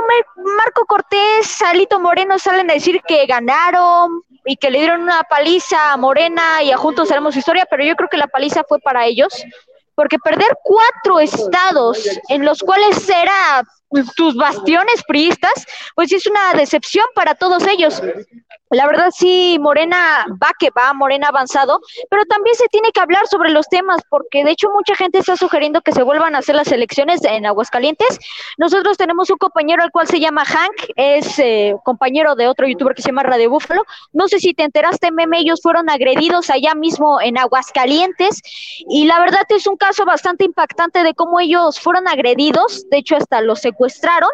Marco 0.58 0.86
Cortés, 0.86 1.48
Salito 1.48 2.00
Moreno 2.00 2.38
salen 2.40 2.70
a 2.70 2.76
decir 2.76 3.02
que 3.08 3.26
ganaron, 3.26 4.22
y 4.46 4.58
que 4.58 4.70
le 4.70 4.80
dieron 4.80 5.02
una 5.02 5.24
paliza 5.24 5.92
a 5.92 5.98
Morena 5.98 6.62
y 6.64 6.72
a 6.72 6.78
Juntos 6.78 7.12
Haremos 7.12 7.36
Historia, 7.36 7.68
pero 7.70 7.84
yo 7.84 7.96
creo 7.96 8.10
que 8.10 8.18
la 8.18 8.28
paliza 8.28 8.64
fue 8.68 8.80
para 8.80 9.06
ellos, 9.06 9.34
porque 9.96 10.20
perder 10.20 10.58
cuatro 10.64 11.20
estados 11.20 12.08
en 12.30 12.46
los 12.46 12.60
cuales 12.60 13.10
era 13.10 13.64
tus 14.16 14.36
bastiones 14.36 15.04
priistas, 15.08 15.54
pues 15.96 16.12
es 16.12 16.26
una 16.28 16.54
decepción 16.54 17.06
para 17.16 17.36
todos 17.36 17.66
ellos. 17.68 18.02
La 18.72 18.88
verdad 18.88 19.12
sí, 19.16 19.58
Morena 19.60 20.26
va 20.42 20.50
que 20.58 20.70
va, 20.72 20.92
Morena 20.94 21.28
avanzado, 21.28 21.80
pero 22.10 22.26
también 22.26 22.56
se 22.56 22.68
tiene 22.68 22.92
que 22.92 23.00
hablar 23.00 23.28
sobre 23.28 23.52
los 23.52 23.68
temas, 23.68 24.02
porque 24.10 24.44
de 24.44 24.52
hecho 24.52 24.70
mucha 24.74 24.96
gente 24.96 25.20
está 25.20 25.38
sugiriendo 25.38 25.82
que 25.82 25.92
se 25.92 26.02
vuelvan 26.02 26.34
a 26.34 26.40
hacer 26.40 26.56
las 26.56 26.72
elecciones 26.72 27.24
en 27.24 27.46
Aguascalientes. 27.46 28.20
Nosotros 28.58 28.98
tenemos 28.98 29.30
un 29.30 29.38
compañero 29.38 29.84
al 29.84 29.92
cual 29.92 30.08
se 30.08 30.20
llama 30.20 30.46
Hank, 30.46 30.74
es 30.96 31.38
eh, 31.38 31.76
compañero 31.84 32.36
de 32.36 32.48
otro 32.48 32.68
youtuber 32.68 32.96
que 32.96 33.04
se 33.04 33.10
llama 33.10 33.24
Radio 33.24 33.52
Búfalo. 33.52 33.84
No 34.14 34.28
sé 34.28 34.40
si 34.40 34.54
te 34.54 34.64
enteraste, 34.64 35.12
meme, 35.12 35.40
ellos 35.40 35.60
fueron 35.62 35.90
agredidos 35.90 36.50
allá 36.50 36.74
mismo 36.74 37.22
en 37.22 37.38
Aguascalientes, 37.38 38.42
y 38.90 39.06
la 39.06 39.20
verdad 39.20 39.44
es 39.50 39.68
un 39.68 39.78
caso 39.78 40.06
bastante 40.06 40.44
impactante 40.44 41.04
de 41.04 41.14
cómo 41.14 41.40
ellos 41.40 41.80
fueron 41.80 42.08
agredidos, 42.08 42.90
de 42.90 42.98
hecho 42.98 43.16
hasta 43.16 43.42
los 43.42 43.60
secuestraron 43.62 44.30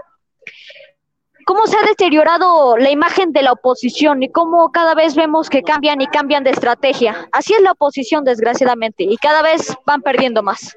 cómo 1.46 1.68
se 1.68 1.78
ha 1.78 1.84
deteriorado 1.84 2.78
la 2.78 2.90
imagen 2.90 3.32
de 3.32 3.44
la 3.44 3.54
oposición 3.54 4.24
y 4.24 4.30
cómo 4.30 4.72
cada 4.72 4.96
vez 4.96 5.16
vemos 5.16 5.50
que 5.50 5.62
cambian 5.64 6.02
y 6.02 6.08
cambian 6.08 6.44
de 6.44 6.52
estrategia. 6.52 7.30
Así 7.32 7.54
es 7.54 7.62
la 7.62 7.72
oposición, 7.72 8.24
desgraciadamente, 8.24 9.04
y 9.04 9.18
cada 9.18 9.42
vez 9.42 9.76
van 9.86 10.02
perdiendo 10.02 10.44
más. 10.44 10.76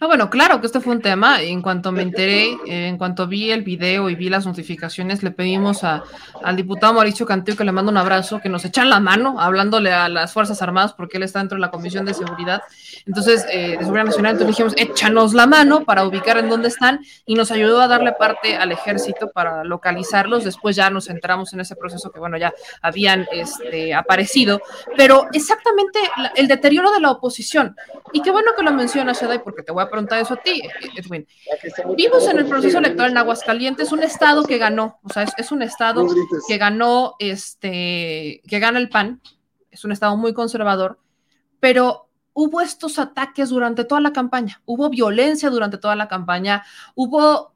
No, 0.00 0.08
bueno, 0.08 0.30
claro 0.30 0.60
que 0.60 0.66
este 0.66 0.80
fue 0.80 0.94
un 0.94 1.00
tema. 1.00 1.40
En 1.40 1.62
cuanto 1.62 1.92
me 1.92 2.02
enteré, 2.02 2.50
eh, 2.66 2.88
en 2.88 2.98
cuanto 2.98 3.26
vi 3.26 3.50
el 3.50 3.62
video 3.62 4.10
y 4.10 4.14
vi 4.14 4.28
las 4.28 4.46
notificaciones, 4.46 5.22
le 5.22 5.30
pedimos 5.30 5.84
a, 5.84 6.04
al 6.42 6.56
diputado 6.56 6.92
Mauricio 6.92 7.26
Canteo 7.26 7.56
que 7.56 7.64
le 7.64 7.72
mando 7.72 7.90
un 7.90 7.96
abrazo, 7.96 8.40
que 8.40 8.48
nos 8.48 8.64
echan 8.64 8.90
la 8.90 9.00
mano, 9.00 9.40
hablándole 9.40 9.92
a 9.92 10.08
las 10.08 10.32
Fuerzas 10.32 10.60
Armadas, 10.62 10.92
porque 10.92 11.16
él 11.16 11.22
está 11.22 11.38
dentro 11.38 11.56
de 11.56 11.60
la 11.60 11.70
Comisión 11.70 12.04
de 12.04 12.14
Seguridad, 12.14 12.62
entonces, 13.06 13.46
eh, 13.50 13.76
de 13.76 13.78
Seguridad 13.78 14.04
Nacional. 14.04 14.32
Entonces 14.32 14.56
dijimos, 14.56 14.74
échanos 14.76 15.34
la 15.34 15.46
mano 15.46 15.84
para 15.84 16.04
ubicar 16.04 16.38
en 16.38 16.48
dónde 16.48 16.68
están 16.68 17.00
y 17.26 17.34
nos 17.34 17.50
ayudó 17.50 17.80
a 17.80 17.88
darle 17.88 18.12
parte 18.12 18.56
al 18.56 18.72
ejército 18.72 19.30
para 19.30 19.64
localizarlos. 19.64 20.44
Después 20.44 20.76
ya 20.76 20.90
nos 20.90 21.08
entramos 21.08 21.52
en 21.52 21.60
ese 21.60 21.76
proceso 21.76 22.10
que, 22.10 22.18
bueno, 22.18 22.36
ya 22.36 22.52
habían 22.82 23.26
este, 23.32 23.94
aparecido, 23.94 24.60
pero 24.96 25.26
exactamente 25.32 25.98
el 26.36 26.48
deterioro 26.48 26.92
de 26.92 27.00
la 27.00 27.10
oposición. 27.10 27.76
Y 28.12 28.22
qué 28.22 28.30
bueno 28.30 28.52
que 28.56 28.62
lo 28.62 28.72
mencionas, 28.72 29.20
Shadai, 29.20 29.42
porque 29.42 29.62
te 29.64 29.72
voy 29.72 29.82
a 29.82 29.90
preguntar 29.90 30.20
eso 30.20 30.34
a 30.34 30.36
ti, 30.36 30.62
Edwin. 30.96 31.26
Vimos 31.96 32.28
en 32.28 32.38
el 32.38 32.46
proceso 32.46 32.78
electoral 32.78 33.10
en 33.12 33.18
Aguascalientes 33.18 33.92
un 33.92 34.02
estado 34.02 34.44
que 34.44 34.58
ganó, 34.58 34.98
o 35.02 35.08
sea, 35.08 35.26
es, 35.36 35.52
un 35.52 35.62
estado 35.62 36.06
que 36.46 36.58
ganó, 36.58 37.16
este, 37.18 38.42
que 38.48 38.58
gana 38.58 38.78
el 38.78 38.88
PAN, 38.88 39.20
es 39.70 39.84
un 39.84 39.92
estado 39.92 40.16
muy 40.16 40.32
conservador, 40.32 41.00
pero 41.60 42.08
hubo 42.32 42.60
estos 42.60 42.98
ataques 42.98 43.48
durante 43.48 43.84
toda 43.84 44.00
la 44.00 44.12
campaña, 44.12 44.62
hubo 44.64 44.90
violencia 44.90 45.50
durante 45.50 45.78
toda 45.78 45.96
la 45.96 46.08
campaña, 46.08 46.64
hubo 46.94 47.54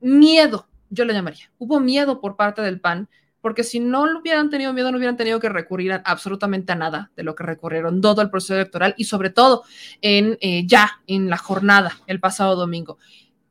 miedo 0.00 0.66
yo 0.90 1.04
le 1.04 1.14
llamaría. 1.14 1.50
Hubo 1.58 1.80
miedo 1.80 2.20
por 2.20 2.36
parte 2.36 2.60
del 2.62 2.80
PAN, 2.80 3.08
porque 3.40 3.64
si 3.64 3.80
no 3.80 4.06
lo 4.06 4.20
hubieran 4.20 4.50
tenido 4.50 4.72
miedo, 4.72 4.90
no 4.90 4.98
hubieran 4.98 5.16
tenido 5.16 5.40
que 5.40 5.48
recurrir 5.48 5.92
a 5.92 5.96
absolutamente 6.04 6.72
a 6.72 6.76
nada 6.76 7.10
de 7.16 7.22
lo 7.22 7.34
que 7.34 7.44
recurrieron 7.44 8.00
todo 8.00 8.22
el 8.22 8.30
proceso 8.30 8.54
electoral 8.54 8.94
y 8.96 9.04
sobre 9.04 9.30
todo 9.30 9.64
en 10.02 10.38
eh, 10.40 10.66
ya 10.66 11.00
en 11.06 11.30
la 11.30 11.36
jornada 11.36 11.92
el 12.06 12.20
pasado 12.20 12.56
domingo. 12.56 12.98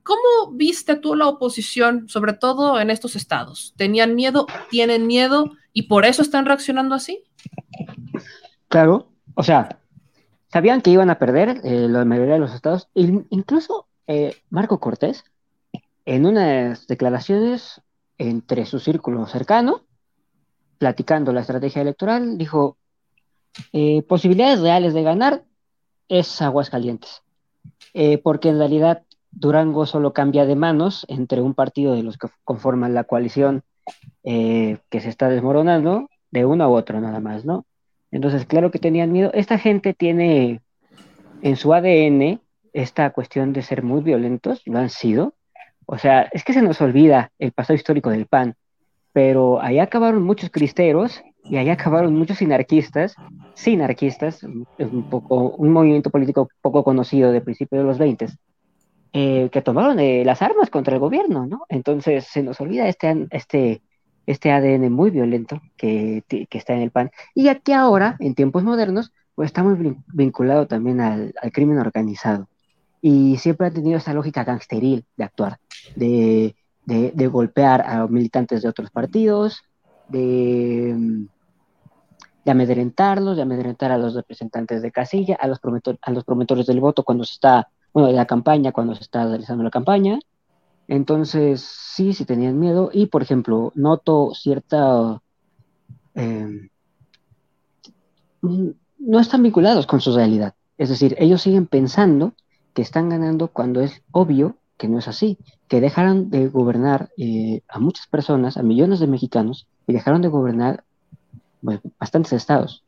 ¿Cómo 0.04 0.54
viste 0.54 0.96
tú 0.96 1.16
la 1.16 1.28
oposición, 1.28 2.10
sobre 2.10 2.34
todo 2.34 2.80
en 2.80 2.90
estos 2.90 3.16
estados? 3.16 3.74
¿Tenían 3.78 4.16
miedo? 4.16 4.48
¿Tienen 4.70 5.06
miedo? 5.06 5.52
¿Y 5.72 5.84
por 5.84 6.06
eso 6.06 6.22
están 6.22 6.46
reaccionando 6.46 6.96
así? 6.96 7.24
Claro, 8.70 9.12
o 9.36 9.44
sea, 9.44 9.80
sabían 10.52 10.82
que 10.82 10.90
iban 10.90 11.10
a 11.10 11.20
perder 11.20 11.62
eh, 11.64 11.88
la 11.88 12.06
mayoría 12.06 12.34
de 12.34 12.40
los 12.40 12.54
estados. 12.54 12.90
Incluso 12.96 13.88
eh, 14.08 14.36
Marco 14.50 14.80
Cortés, 14.80 15.24
en 16.06 16.26
unas 16.26 16.88
declaraciones 16.88 17.82
entre 18.20 18.68
su 18.68 18.80
círculo 18.80 19.26
cercano, 19.26 19.82
platicando 20.78 21.34
la 21.34 21.42
estrategia 21.42 21.82
electoral, 21.82 22.38
dijo, 22.38 22.78
eh, 23.74 24.04
posibilidades 24.04 24.62
reales 24.62 24.94
de 24.94 25.02
ganar 25.02 25.44
es 26.08 26.42
Aguascalientes, 26.42 27.24
eh, 27.96 28.20
porque 28.20 28.50
en 28.50 28.60
realidad 28.60 29.04
Durango 29.32 29.88
solo 29.88 30.14
cambia 30.14 30.46
de 30.46 30.56
manos 30.56 31.06
entre 31.10 31.42
un 31.42 31.56
partido 31.56 31.96
de 31.96 32.04
los 32.04 32.18
que 32.18 32.28
conforman 32.44 32.94
la 32.94 33.06
coalición 33.06 33.64
que 34.24 35.00
se 35.02 35.10
está 35.10 35.30
desmoronando, 35.30 36.10
de 36.30 36.46
uno 36.46 36.64
a 36.64 36.68
otro 36.68 37.02
nada 37.02 37.20
más, 37.20 37.44
¿no? 37.44 37.66
Entonces, 38.12 38.46
claro 38.46 38.72
que 38.72 38.80
tenían 38.80 39.12
miedo. 39.12 39.32
Esta 39.34 39.58
gente 39.58 39.94
tiene 39.94 40.62
en 41.42 41.56
su 41.56 41.74
ADN 41.74 42.40
esta 42.74 43.10
cuestión 43.12 43.54
de 43.54 43.62
ser 43.62 43.84
muy 43.84 44.02
violentos, 44.02 44.62
lo 44.66 44.80
han 44.80 44.90
sido. 44.90 45.34
O 45.92 45.98
sea, 45.98 46.30
es 46.32 46.44
que 46.44 46.54
se 46.54 46.62
nos 46.62 46.80
olvida 46.82 47.32
el 47.40 47.52
pasado 47.52 47.74
histórico 47.74 48.12
del 48.12 48.28
PAN, 48.28 48.54
pero 49.12 49.60
ahí 49.60 49.80
acabaron 49.80 50.22
muchos 50.22 50.52
cristeros 50.52 51.24
y 51.44 51.58
ahí 51.58 51.72
acabaron 51.72 52.16
muchos 52.16 52.38
sinarquistas, 52.38 53.16
sinarquistas, 53.56 54.44
un, 54.44 55.10
poco, 55.10 55.50
un 55.50 55.74
movimiento 55.74 56.12
político 56.12 56.48
poco 56.62 56.84
conocido 56.84 57.32
de 57.32 57.42
principios 57.42 57.82
de 57.82 57.88
los 57.88 57.98
20, 57.98 58.28
eh, 59.14 59.50
que 59.52 59.62
tomaron 59.64 60.00
eh, 60.00 60.24
las 60.24 60.44
armas 60.44 60.70
contra 60.70 60.94
el 60.94 61.00
gobierno, 61.00 61.48
¿no? 61.48 61.66
Entonces 61.70 62.26
se 62.26 62.44
nos 62.44 62.62
olvida 62.62 62.88
este, 62.88 63.26
este, 63.32 63.82
este 64.28 64.52
ADN 64.52 64.92
muy 64.92 65.10
violento 65.10 65.60
que, 65.76 66.24
que 66.28 66.58
está 66.60 66.74
en 66.76 66.84
el 66.84 66.92
PAN. 66.92 67.10
Y 67.34 67.48
aquí 67.48 67.72
ahora, 67.72 68.16
en 68.20 68.36
tiempos 68.36 68.64
modernos, 68.64 69.12
pues 69.34 69.48
está 69.48 69.64
muy 69.64 69.98
vinculado 70.14 70.68
también 70.68 71.02
al 71.02 71.34
crimen 71.52 71.80
organizado 71.80 72.48
y 73.02 73.38
siempre 73.38 73.68
ha 73.68 73.72
tenido 73.72 73.98
esa 73.98 74.14
lógica 74.14 74.44
gangsteril 74.44 75.06
de 75.16 75.24
actuar, 75.24 75.60
de, 75.96 76.56
de, 76.86 77.28
golpear 77.28 77.82
a 77.82 78.08
militantes 78.08 78.62
de 78.62 78.70
otros 78.70 78.90
partidos, 78.92 79.62
de, 80.08 81.26
de, 82.44 82.52
amedrentarlos, 82.52 83.38
de 83.38 83.44
amedrentar 83.44 83.92
a 83.92 83.98
los 83.98 84.16
representantes 84.16 84.82
de 84.82 84.92
casilla, 84.92 85.36
a 85.36 85.48
los, 85.48 85.60
a 86.02 86.12
los 86.12 86.24
promotores 86.24 86.66
del 86.66 86.80
voto 86.80 87.04
cuando 87.04 87.24
se 87.24 87.34
está, 87.34 87.70
bueno, 87.94 88.08
de 88.10 88.16
la 88.16 88.26
campaña, 88.26 88.72
cuando 88.72 88.96
se 88.96 89.04
está 89.04 89.26
realizando 89.28 89.64
la 89.64 89.70
campaña. 89.70 90.20
Entonces, 90.88 91.62
sí, 91.62 92.14
sí 92.14 92.26
tenían 92.26 92.60
miedo 92.60 92.90
y, 92.92 93.06
por 93.06 93.22
ejemplo, 93.22 93.72
noto 93.76 94.32
cierta... 94.34 95.22
Eh, 96.16 96.70
no 98.42 99.20
están 99.20 99.44
vinculados 99.44 99.86
con 99.86 100.02
su 100.02 100.16
realidad. 100.16 100.56
Es 100.78 100.90
decir, 100.90 101.16
ellos 101.20 101.42
siguen 101.42 101.68
pensando 101.68 102.34
que 102.74 102.82
están 102.82 103.10
ganando 103.10 103.50
cuando 103.50 103.82
es 103.82 104.02
obvio 104.12 104.56
que 104.78 104.88
no 104.88 104.98
es 104.98 105.10
así, 105.10 105.38
que 105.68 105.82
dejaron 105.82 106.30
de 106.30 106.48
gobernar 106.48 107.10
eh, 107.18 107.62
a 107.68 107.80
muchas 107.80 108.08
personas, 108.08 108.56
a 108.56 108.64
millones 108.64 109.02
de 109.02 109.08
mexicanos, 109.08 109.68
y 109.86 109.94
dejaron 109.94 110.22
de 110.22 110.30
gobernar 110.30 110.86
bastantes 112.00 112.32
estados. 112.32 112.86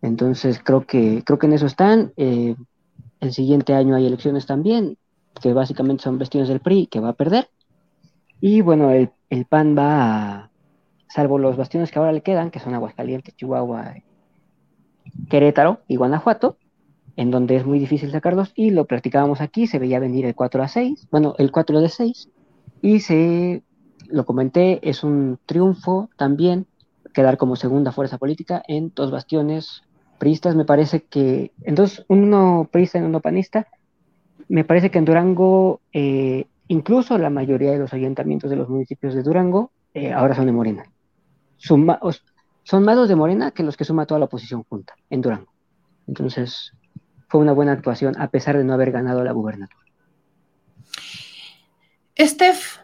Entonces 0.00 0.58
creo 0.64 0.86
que, 0.86 1.22
creo 1.24 1.38
que 1.38 1.46
en 1.46 1.52
eso 1.52 1.66
están. 1.66 2.12
Eh, 2.16 2.56
el 3.20 3.32
siguiente 3.32 3.74
año 3.74 3.94
hay 3.94 4.06
elecciones 4.06 4.46
también, 4.46 4.96
que 5.40 5.52
básicamente 5.52 6.02
son 6.02 6.18
vestiones 6.18 6.48
del 6.48 6.60
PRI, 6.60 6.86
que 6.86 7.00
va 7.00 7.10
a 7.10 7.14
perder. 7.14 7.50
Y 8.40 8.62
bueno, 8.62 8.90
el, 8.90 9.10
el 9.28 9.44
PAN 9.44 9.76
va 9.76 10.02
a, 10.02 10.50
salvo 11.08 11.38
los 11.38 11.56
bastiones 11.56 11.90
que 11.90 11.98
ahora 11.98 12.12
le 12.12 12.22
quedan, 12.22 12.50
que 12.50 12.60
son 12.60 12.74
Aguascalientes, 12.74 13.36
Chihuahua, 13.36 13.96
Querétaro 15.28 15.80
y 15.88 15.96
Guanajuato, 15.96 16.56
en 17.18 17.32
donde 17.32 17.56
es 17.56 17.66
muy 17.66 17.80
difícil 17.80 18.12
sacarlos, 18.12 18.52
y 18.54 18.70
lo 18.70 18.84
practicábamos 18.84 19.40
aquí, 19.40 19.66
se 19.66 19.80
veía 19.80 19.98
venir 19.98 20.24
el 20.24 20.36
4 20.36 20.62
a 20.62 20.68
6, 20.68 21.08
bueno, 21.10 21.34
el 21.38 21.50
4 21.50 21.80
de 21.80 21.88
6, 21.88 22.28
y 22.80 23.00
se, 23.00 23.64
lo 24.06 24.24
comenté, 24.24 24.78
es 24.88 25.02
un 25.02 25.36
triunfo 25.44 26.10
también 26.16 26.66
quedar 27.12 27.36
como 27.36 27.56
segunda 27.56 27.90
fuerza 27.90 28.18
política 28.18 28.62
en 28.68 28.92
dos 28.94 29.10
bastiones 29.10 29.82
priistas, 30.20 30.54
me 30.54 30.64
parece 30.64 31.02
que, 31.02 31.50
en 31.64 31.74
dos, 31.74 32.06
uno 32.06 32.68
priista 32.70 33.00
y 33.00 33.02
uno 33.02 33.18
panista, 33.18 33.66
me 34.48 34.62
parece 34.62 34.92
que 34.92 34.98
en 34.98 35.04
Durango, 35.04 35.80
eh, 35.92 36.46
incluso 36.68 37.18
la 37.18 37.30
mayoría 37.30 37.72
de 37.72 37.80
los 37.80 37.92
ayuntamientos 37.92 38.48
de 38.48 38.56
los 38.56 38.68
municipios 38.68 39.14
de 39.14 39.24
Durango, 39.24 39.72
eh, 39.92 40.12
ahora 40.12 40.36
son 40.36 40.46
de 40.46 40.52
Morena. 40.52 40.84
son 41.56 41.84
más 41.84 42.96
los 42.96 43.08
de 43.08 43.16
Morena 43.16 43.50
que 43.50 43.64
los 43.64 43.76
que 43.76 43.84
suma 43.84 44.06
toda 44.06 44.20
la 44.20 44.26
oposición 44.26 44.62
junta 44.68 44.94
en 45.10 45.20
Durango. 45.20 45.52
Entonces, 46.06 46.72
fue 47.28 47.40
una 47.40 47.52
buena 47.52 47.72
actuación 47.72 48.20
a 48.20 48.30
pesar 48.30 48.56
de 48.56 48.64
no 48.64 48.72
haber 48.72 48.90
ganado 48.90 49.22
la 49.22 49.32
gubernatura. 49.32 49.84
Steph, 52.18 52.78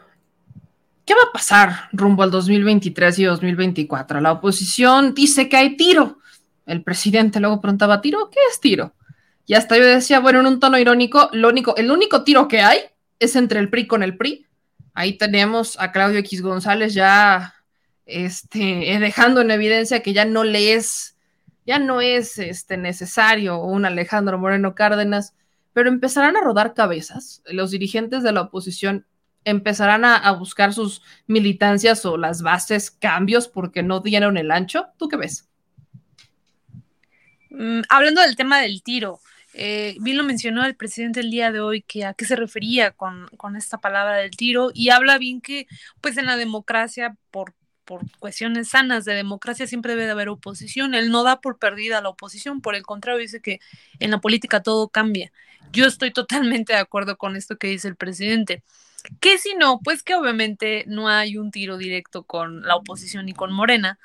¿qué 1.05 1.15
va 1.15 1.23
a 1.29 1.33
pasar 1.33 1.89
rumbo 1.93 2.23
al 2.23 2.31
2023 2.31 3.19
y 3.19 3.25
2024? 3.25 4.21
La 4.21 4.33
oposición 4.33 5.15
dice 5.15 5.49
que 5.49 5.57
hay 5.57 5.77
tiro. 5.77 6.19
El 6.67 6.83
presidente 6.83 7.41
luego 7.41 7.61
preguntaba, 7.61 8.01
¿tiro? 8.01 8.31
¿Qué 8.31 8.39
es 8.51 8.61
tiro? 8.61 8.95
Y 9.47 9.55
hasta 9.55 9.77
yo 9.77 9.85
decía, 9.85 10.21
bueno, 10.21 10.41
en 10.41 10.47
un 10.47 10.61
tono 10.61 10.79
irónico, 10.79 11.29
lo 11.33 11.49
único, 11.49 11.77
el 11.77 11.91
único 11.91 12.23
tiro 12.23 12.47
que 12.49 12.61
hay 12.61 12.79
es 13.19 13.37
entre 13.37 13.61
el 13.61 13.71
PRI 13.71 13.87
con 13.87 14.03
el 14.03 14.17
PRI. 14.17 14.47
Ahí 14.95 15.19
tenemos 15.19 15.79
a 15.81 15.91
Claudio 15.91 16.21
X 16.21 16.41
González 16.41 16.95
ya 16.95 17.55
este, 18.07 18.59
dejando 19.01 19.41
en 19.41 19.51
evidencia 19.51 20.03
que 20.03 20.13
ya 20.13 20.25
no 20.25 20.45
le 20.45 20.75
es 20.75 21.14
ya 21.67 21.79
no 21.79 22.01
es 22.01 22.39
este, 22.39 22.77
necesario 22.77 23.59
un 23.59 23.85
Alejandro 23.85 24.39
Moreno 24.39 24.75
Cárdenas, 24.75 25.35
pero 25.73 25.89
empezarán 25.89 26.37
a 26.37 26.41
rodar 26.41 26.75
cabezas. 26.75 27.43
Los 27.47 27.71
dirigentes 27.71 28.23
de 28.23 28.33
la 28.33 28.43
oposición 28.43 29.07
empezarán 29.45 30.05
a, 30.05 30.31
buscar 30.33 30.73
sus 30.73 31.03
militancias 31.27 32.05
o 32.07 32.17
las 32.17 32.43
bases 32.43 32.91
cambios 32.91 33.49
porque 33.49 33.83
no 33.83 34.01
dieron 34.01 34.37
el 34.37 34.51
ancho. 34.51 34.87
¿Tú 34.99 35.09
qué 35.09 35.17
ves? 35.17 35.49
Mm, 37.51 37.83
hablando 37.89 38.23
del 38.23 38.37
tema 38.37 38.61
del 38.61 38.83
tiro, 38.83 39.21
eh, 39.53 39.97
bien 40.01 40.17
lo 40.17 40.25
mencionó 40.25 40.65
el 40.65 40.77
presidente 40.77 41.21
el 41.21 41.31
día 41.31 41.53
de 41.53 41.61
hoy, 41.61 41.83
que 41.83 42.05
a 42.05 42.15
qué 42.15 42.25
se 42.25 42.37
refería 42.37 42.93
con, 42.93 43.29
con, 43.37 43.57
esta 43.57 43.79
palabra 43.79 44.17
del 44.17 44.31
tiro, 44.31 44.71
y 44.75 44.91
habla 44.91 45.19
bien 45.19 45.41
que, 45.41 45.67
pues 46.01 46.17
en 46.17 46.27
la 46.27 46.37
democracia, 46.37 47.17
por 47.31 47.55
por 47.85 48.03
cuestiones 48.19 48.71
sanas 48.71 49.05
de 49.05 49.15
democracia 49.15 49.67
siempre 49.67 49.93
debe 49.93 50.07
de 50.07 50.13
haber 50.13 50.29
oposición. 50.29 50.95
Él 50.95 51.11
no 51.11 51.23
da 51.23 51.41
por 51.41 51.59
perdida 51.59 52.01
la 52.01 52.09
oposición, 52.09 52.61
por 52.61 52.75
el 52.75 52.83
contrario, 52.83 53.21
dice 53.21 53.41
que 53.41 53.61
en 54.01 54.11
la 54.11 54.21
política 54.21 54.63
todo 54.63 54.89
cambia. 54.89 55.33
Yo 55.73 55.87
estoy 55.87 56.13
totalmente 56.13 56.73
de 56.73 56.79
acuerdo 56.79 57.17
con 57.17 57.37
esto 57.37 57.57
que 57.57 57.69
dice 57.69 57.89
el 57.89 57.97
presidente. 57.97 58.63
Que 59.21 59.39
si 59.39 59.55
no, 59.55 59.81
pues 59.81 60.03
que 60.03 60.15
obviamente 60.15 60.85
no 60.87 61.09
hay 61.09 61.37
un 61.37 61.51
tiro 61.51 61.77
directo 61.77 62.23
con 62.23 62.63
la 62.63 62.77
oposición 62.77 63.29
y 63.29 63.35
con 63.35 63.53
Morena, 63.53 63.99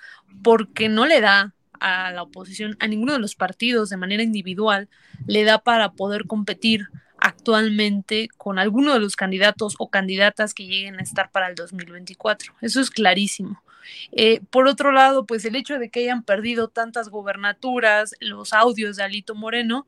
porque 0.44 0.90
no 0.90 1.06
le 1.06 1.22
da 1.22 1.54
a 1.80 2.12
la 2.12 2.24
oposición, 2.24 2.76
a 2.80 2.88
ninguno 2.88 3.14
de 3.14 3.20
los 3.20 3.36
partidos 3.36 3.90
de 3.90 3.98
manera 3.98 4.24
individual, 4.24 4.90
le 5.26 5.44
da 5.46 5.60
para 5.60 5.94
poder 5.94 6.26
competir 6.26 6.90
actualmente 7.18 8.30
con 8.38 8.60
alguno 8.60 8.94
de 8.94 9.00
los 9.00 9.16
candidatos 9.16 9.76
o 9.78 9.90
candidatas 9.90 10.54
que 10.54 10.66
lleguen 10.66 11.00
a 11.00 11.04
estar 11.04 11.32
para 11.32 11.48
el 11.48 11.56
2024. 11.56 12.56
Eso 12.62 12.82
es 12.82 12.90
clarísimo. 12.90 13.62
Eh, 14.12 14.42
por 14.50 14.68
otro 14.68 14.92
lado, 14.92 15.26
pues 15.26 15.46
el 15.46 15.56
hecho 15.56 15.80
de 15.80 15.90
que 15.90 16.02
hayan 16.02 16.24
perdido 16.24 16.68
tantas 16.68 17.10
gobernaturas, 17.10 18.16
los 18.20 18.54
audios 18.54 18.98
de 18.98 19.04
Alito 19.04 19.36
Moreno, 19.36 19.88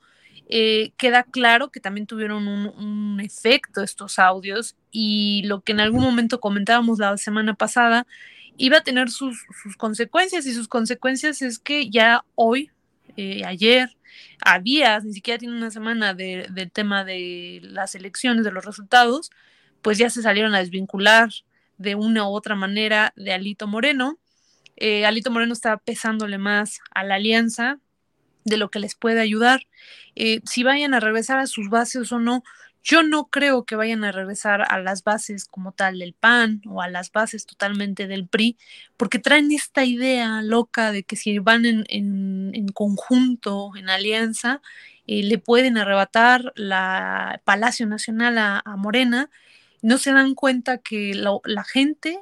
eh, 0.53 0.91
queda 0.97 1.23
claro 1.23 1.71
que 1.71 1.79
también 1.79 2.07
tuvieron 2.07 2.47
un, 2.47 3.19
efecto 3.21 3.83
estos 3.83 4.19
audios 4.19 4.75
y 4.91 5.43
lo 5.45 5.61
que 5.61 5.71
en 5.71 5.79
algún 5.79 6.01
momento 6.01 6.39
comentábamos 6.39 6.99
la 6.99 7.15
semana 7.17 7.53
pasada 7.53 8.07
iba 8.57 8.77
a 8.79 8.83
tener 8.83 9.09
sus, 9.09 9.45
consecuencias 9.77 10.45
y 10.45 10.53
sus 10.53 10.67
consecuencias 10.67 11.41
es 11.41 11.59
que 11.59 11.89
ya 11.89 12.25
hoy, 12.35 12.71
eh, 13.15 13.43
ayer, 13.45 13.95
a 14.43 14.59
días, 14.59 15.05
ni 15.05 15.13
siquiera 15.13 15.37
tiene 15.37 15.55
una 15.55 15.71
semana 15.71 16.13
del 16.13 16.71
tema 16.71 17.05
de 17.05 17.61
las 17.63 17.95
elecciones, 17.95 18.43
de 18.43 18.51
los 18.51 18.65
resultados, 18.65 19.31
pues 19.81 19.97
ya 19.97 20.09
se 20.09 20.21
salieron 20.21 20.53
a 20.55 20.59
desvincular 20.59 21.29
de 21.81 21.95
una 21.95 22.27
u 22.27 22.33
otra 22.33 22.55
manera 22.55 23.13
de 23.15 23.33
Alito 23.33 23.67
Moreno. 23.67 24.19
Eh, 24.77 25.05
Alito 25.05 25.31
Moreno 25.31 25.53
está 25.53 25.77
pesándole 25.77 26.37
más 26.37 26.79
a 26.93 27.03
la 27.03 27.15
alianza 27.15 27.79
de 28.45 28.57
lo 28.57 28.69
que 28.69 28.79
les 28.79 28.95
puede 28.95 29.19
ayudar. 29.19 29.61
Eh, 30.15 30.41
si 30.45 30.63
vayan 30.63 30.93
a 30.93 30.99
regresar 30.99 31.39
a 31.39 31.47
sus 31.47 31.69
bases 31.69 32.11
o 32.11 32.19
no, 32.19 32.43
yo 32.83 33.03
no 33.03 33.27
creo 33.29 33.63
que 33.65 33.75
vayan 33.75 34.03
a 34.03 34.11
regresar 34.11 34.65
a 34.67 34.79
las 34.79 35.03
bases 35.03 35.45
como 35.45 35.71
tal 35.71 35.99
del 35.99 36.13
PAN 36.13 36.61
o 36.67 36.81
a 36.81 36.87
las 36.87 37.11
bases 37.11 37.45
totalmente 37.45 38.07
del 38.07 38.27
PRI, 38.27 38.57
porque 38.97 39.19
traen 39.19 39.51
esta 39.51 39.85
idea 39.85 40.41
loca 40.41 40.91
de 40.91 41.03
que 41.03 41.15
si 41.15 41.37
van 41.37 41.65
en, 41.65 41.85
en, 41.89 42.67
conjunto, 42.69 43.71
en 43.75 43.89
alianza, 43.89 44.61
eh, 45.05 45.21
le 45.23 45.37
pueden 45.37 45.77
arrebatar 45.77 46.53
la 46.55 47.41
Palacio 47.43 47.85
Nacional 47.85 48.37
a, 48.37 48.63
Morena. 48.77 49.29
No 49.81 49.97
se 49.97 50.11
dan 50.11 50.35
cuenta 50.35 50.77
que 50.77 51.13
la 51.13 51.63
gente 51.63 52.19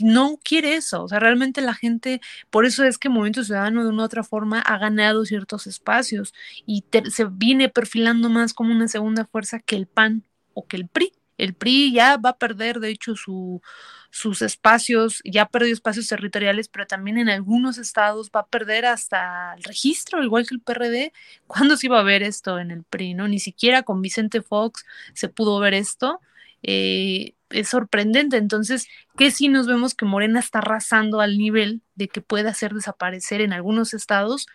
no 0.00 0.38
quiere 0.42 0.74
eso, 0.74 1.04
o 1.04 1.08
sea, 1.08 1.20
realmente 1.20 1.60
la 1.60 1.74
gente, 1.74 2.20
por 2.50 2.66
eso 2.66 2.84
es 2.84 2.98
que 2.98 3.08
Movimiento 3.08 3.44
Ciudadano 3.44 3.82
de 3.82 3.90
una 3.90 4.02
u 4.02 4.06
otra 4.06 4.24
forma 4.24 4.60
ha 4.60 4.78
ganado 4.78 5.24
ciertos 5.24 5.66
espacios 5.66 6.34
y 6.66 6.84
se 7.10 7.24
viene 7.24 7.68
perfilando 7.68 8.28
más 8.28 8.52
como 8.52 8.72
una 8.72 8.88
segunda 8.88 9.24
fuerza 9.24 9.58
que 9.60 9.76
el 9.76 9.86
PAN 9.86 10.24
o 10.54 10.66
que 10.66 10.76
el 10.76 10.88
PRI. 10.88 11.12
El 11.38 11.54
PRI 11.54 11.92
ya 11.92 12.18
va 12.18 12.30
a 12.30 12.38
perder, 12.38 12.80
de 12.80 12.90
hecho, 12.90 13.16
su, 13.16 13.62
sus 14.10 14.42
espacios, 14.42 15.22
ya 15.24 15.42
ha 15.42 15.48
perdido 15.48 15.72
espacios 15.72 16.06
territoriales, 16.06 16.68
pero 16.68 16.86
también 16.86 17.16
en 17.16 17.30
algunos 17.30 17.78
estados 17.78 18.30
va 18.34 18.40
a 18.40 18.46
perder 18.46 18.84
hasta 18.84 19.54
el 19.56 19.62
registro, 19.62 20.22
igual 20.22 20.46
que 20.46 20.54
el 20.54 20.60
PRD. 20.60 21.12
¿Cuándo 21.46 21.78
se 21.78 21.86
iba 21.86 21.98
a 21.98 22.02
ver 22.02 22.22
esto 22.22 22.58
en 22.58 22.70
el 22.70 22.84
PRI? 22.84 23.14
¿no? 23.14 23.26
Ni 23.26 23.38
siquiera 23.38 23.82
con 23.84 24.02
Vicente 24.02 24.42
Fox 24.42 24.84
se 25.14 25.28
pudo 25.28 25.58
ver 25.60 25.72
esto. 25.72 26.20
Eh, 26.62 27.34
es 27.50 27.68
sorprendente. 27.68 28.36
Entonces, 28.36 28.88
que 29.16 29.30
si 29.30 29.48
nos 29.48 29.66
vemos 29.66 29.94
que 29.94 30.04
Morena 30.04 30.40
está 30.40 30.58
arrasando 30.58 31.20
al 31.20 31.36
nivel 31.36 31.82
de 31.94 32.08
que 32.08 32.20
puede 32.20 32.48
hacer 32.48 32.72
desaparecer 32.72 33.40
en 33.40 33.52
algunos 33.52 33.94
estados 33.94 34.46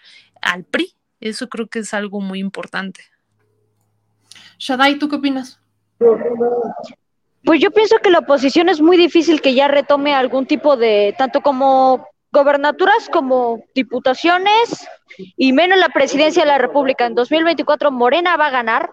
al 0.42 0.64
PRI. 0.64 0.96
Eso 1.20 1.50
creo 1.50 1.68
que 1.68 1.80
es 1.80 1.94
algo 1.94 2.22
muy 2.22 2.40
importante. 2.40 3.02
Shadai, 4.58 4.98
¿tú 5.00 5.10
qué 5.10 5.18
opinas? 5.18 5.60
Pues 7.44 7.62
yo 7.62 7.72
pienso 7.72 7.98
que 8.00 8.10
la 8.10 8.20
oposición 8.20 8.70
es 8.70 8.82
muy 8.82 8.98
difícil 8.98 9.42
que 9.42 9.54
ya 9.54 9.68
retome 9.68 10.14
algún 10.14 10.46
tipo 10.46 10.78
de, 10.78 11.14
tanto 11.18 11.42
como 11.42 12.08
gobernaturas 12.32 13.10
como 13.12 13.64
diputaciones 13.74 14.88
y 15.38 15.54
menos 15.54 15.80
la 15.80 15.90
presidencia 15.90 16.44
de 16.44 16.50
la 16.50 16.58
República. 16.58 17.06
En 17.06 17.16
2024 17.16 17.92
Morena 17.92 18.36
va 18.36 18.48
a 18.48 18.52
ganar. 18.52 18.92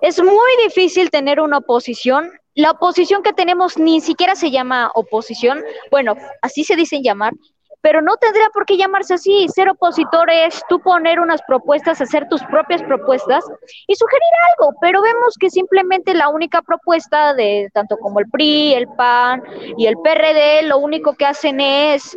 Es 0.00 0.22
muy 0.22 0.52
difícil 0.64 1.10
tener 1.10 1.40
una 1.40 1.58
oposición 1.58 2.30
la 2.54 2.70
oposición 2.70 3.22
que 3.22 3.32
tenemos 3.32 3.78
ni 3.78 4.00
siquiera 4.00 4.34
se 4.36 4.50
llama 4.50 4.90
oposición, 4.94 5.62
bueno, 5.90 6.14
así 6.42 6.64
se 6.64 6.76
dicen 6.76 7.02
llamar, 7.02 7.32
pero 7.80 8.00
no 8.00 8.16
tendría 8.16 8.48
por 8.48 8.64
qué 8.64 8.78
llamarse 8.78 9.12
así. 9.14 9.46
Ser 9.48 9.68
opositor 9.68 10.30
es 10.30 10.62
tú 10.70 10.80
poner 10.80 11.20
unas 11.20 11.42
propuestas, 11.42 12.00
hacer 12.00 12.26
tus 12.30 12.42
propias 12.44 12.82
propuestas 12.82 13.44
y 13.86 13.94
sugerir 13.94 14.22
algo, 14.56 14.74
pero 14.80 15.02
vemos 15.02 15.34
que 15.38 15.50
simplemente 15.50 16.14
la 16.14 16.30
única 16.30 16.62
propuesta 16.62 17.34
de 17.34 17.68
tanto 17.74 17.98
como 17.98 18.20
el 18.20 18.30
PRI, 18.30 18.72
el 18.72 18.88
PAN 18.88 19.42
y 19.76 19.86
el 19.86 19.96
PRD, 19.98 20.62
lo 20.62 20.78
único 20.78 21.14
que 21.14 21.26
hacen 21.26 21.60
es 21.60 22.16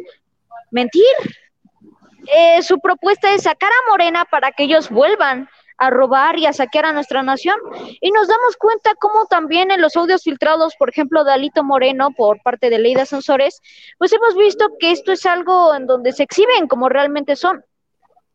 mentir. 0.72 1.04
Eh, 2.28 2.62
su 2.62 2.80
propuesta 2.80 3.34
es 3.34 3.44
sacar 3.44 3.70
a 3.70 3.92
Morena 3.92 4.24
para 4.24 4.52
que 4.52 4.64
ellos 4.64 4.90
vuelvan 4.90 5.50
a 5.78 5.90
robar 5.90 6.38
y 6.40 6.46
a 6.46 6.54
saquear 6.54 6.86
a 6.86 6.94
nuestra 6.94 7.24
nación. 7.24 7.56
Y 8.02 8.12
nos 8.12 8.28
damos 8.28 8.58
cuenta 8.58 8.92
cómo 9.00 9.26
también 9.28 9.72
en 9.72 9.82
los 9.82 9.96
audios 9.96 10.24
filtrados, 10.24 10.76
por 10.78 10.90
ejemplo, 10.90 11.24
de 11.24 11.34
Alito 11.34 11.64
Moreno 11.64 12.12
por 12.12 12.42
parte 12.42 12.70
de 12.70 12.80
Leida 12.80 13.06
Sansores, 13.06 13.62
pues 13.98 14.12
hemos 14.14 14.36
visto 14.36 14.66
que 14.80 14.92
esto 14.92 15.12
es 15.12 15.26
algo 15.26 15.74
en 15.74 15.88
donde 15.88 16.12
se 16.14 16.24
exhiben 16.24 16.68
como 16.68 16.90
realmente 16.90 17.36
son. 17.36 17.64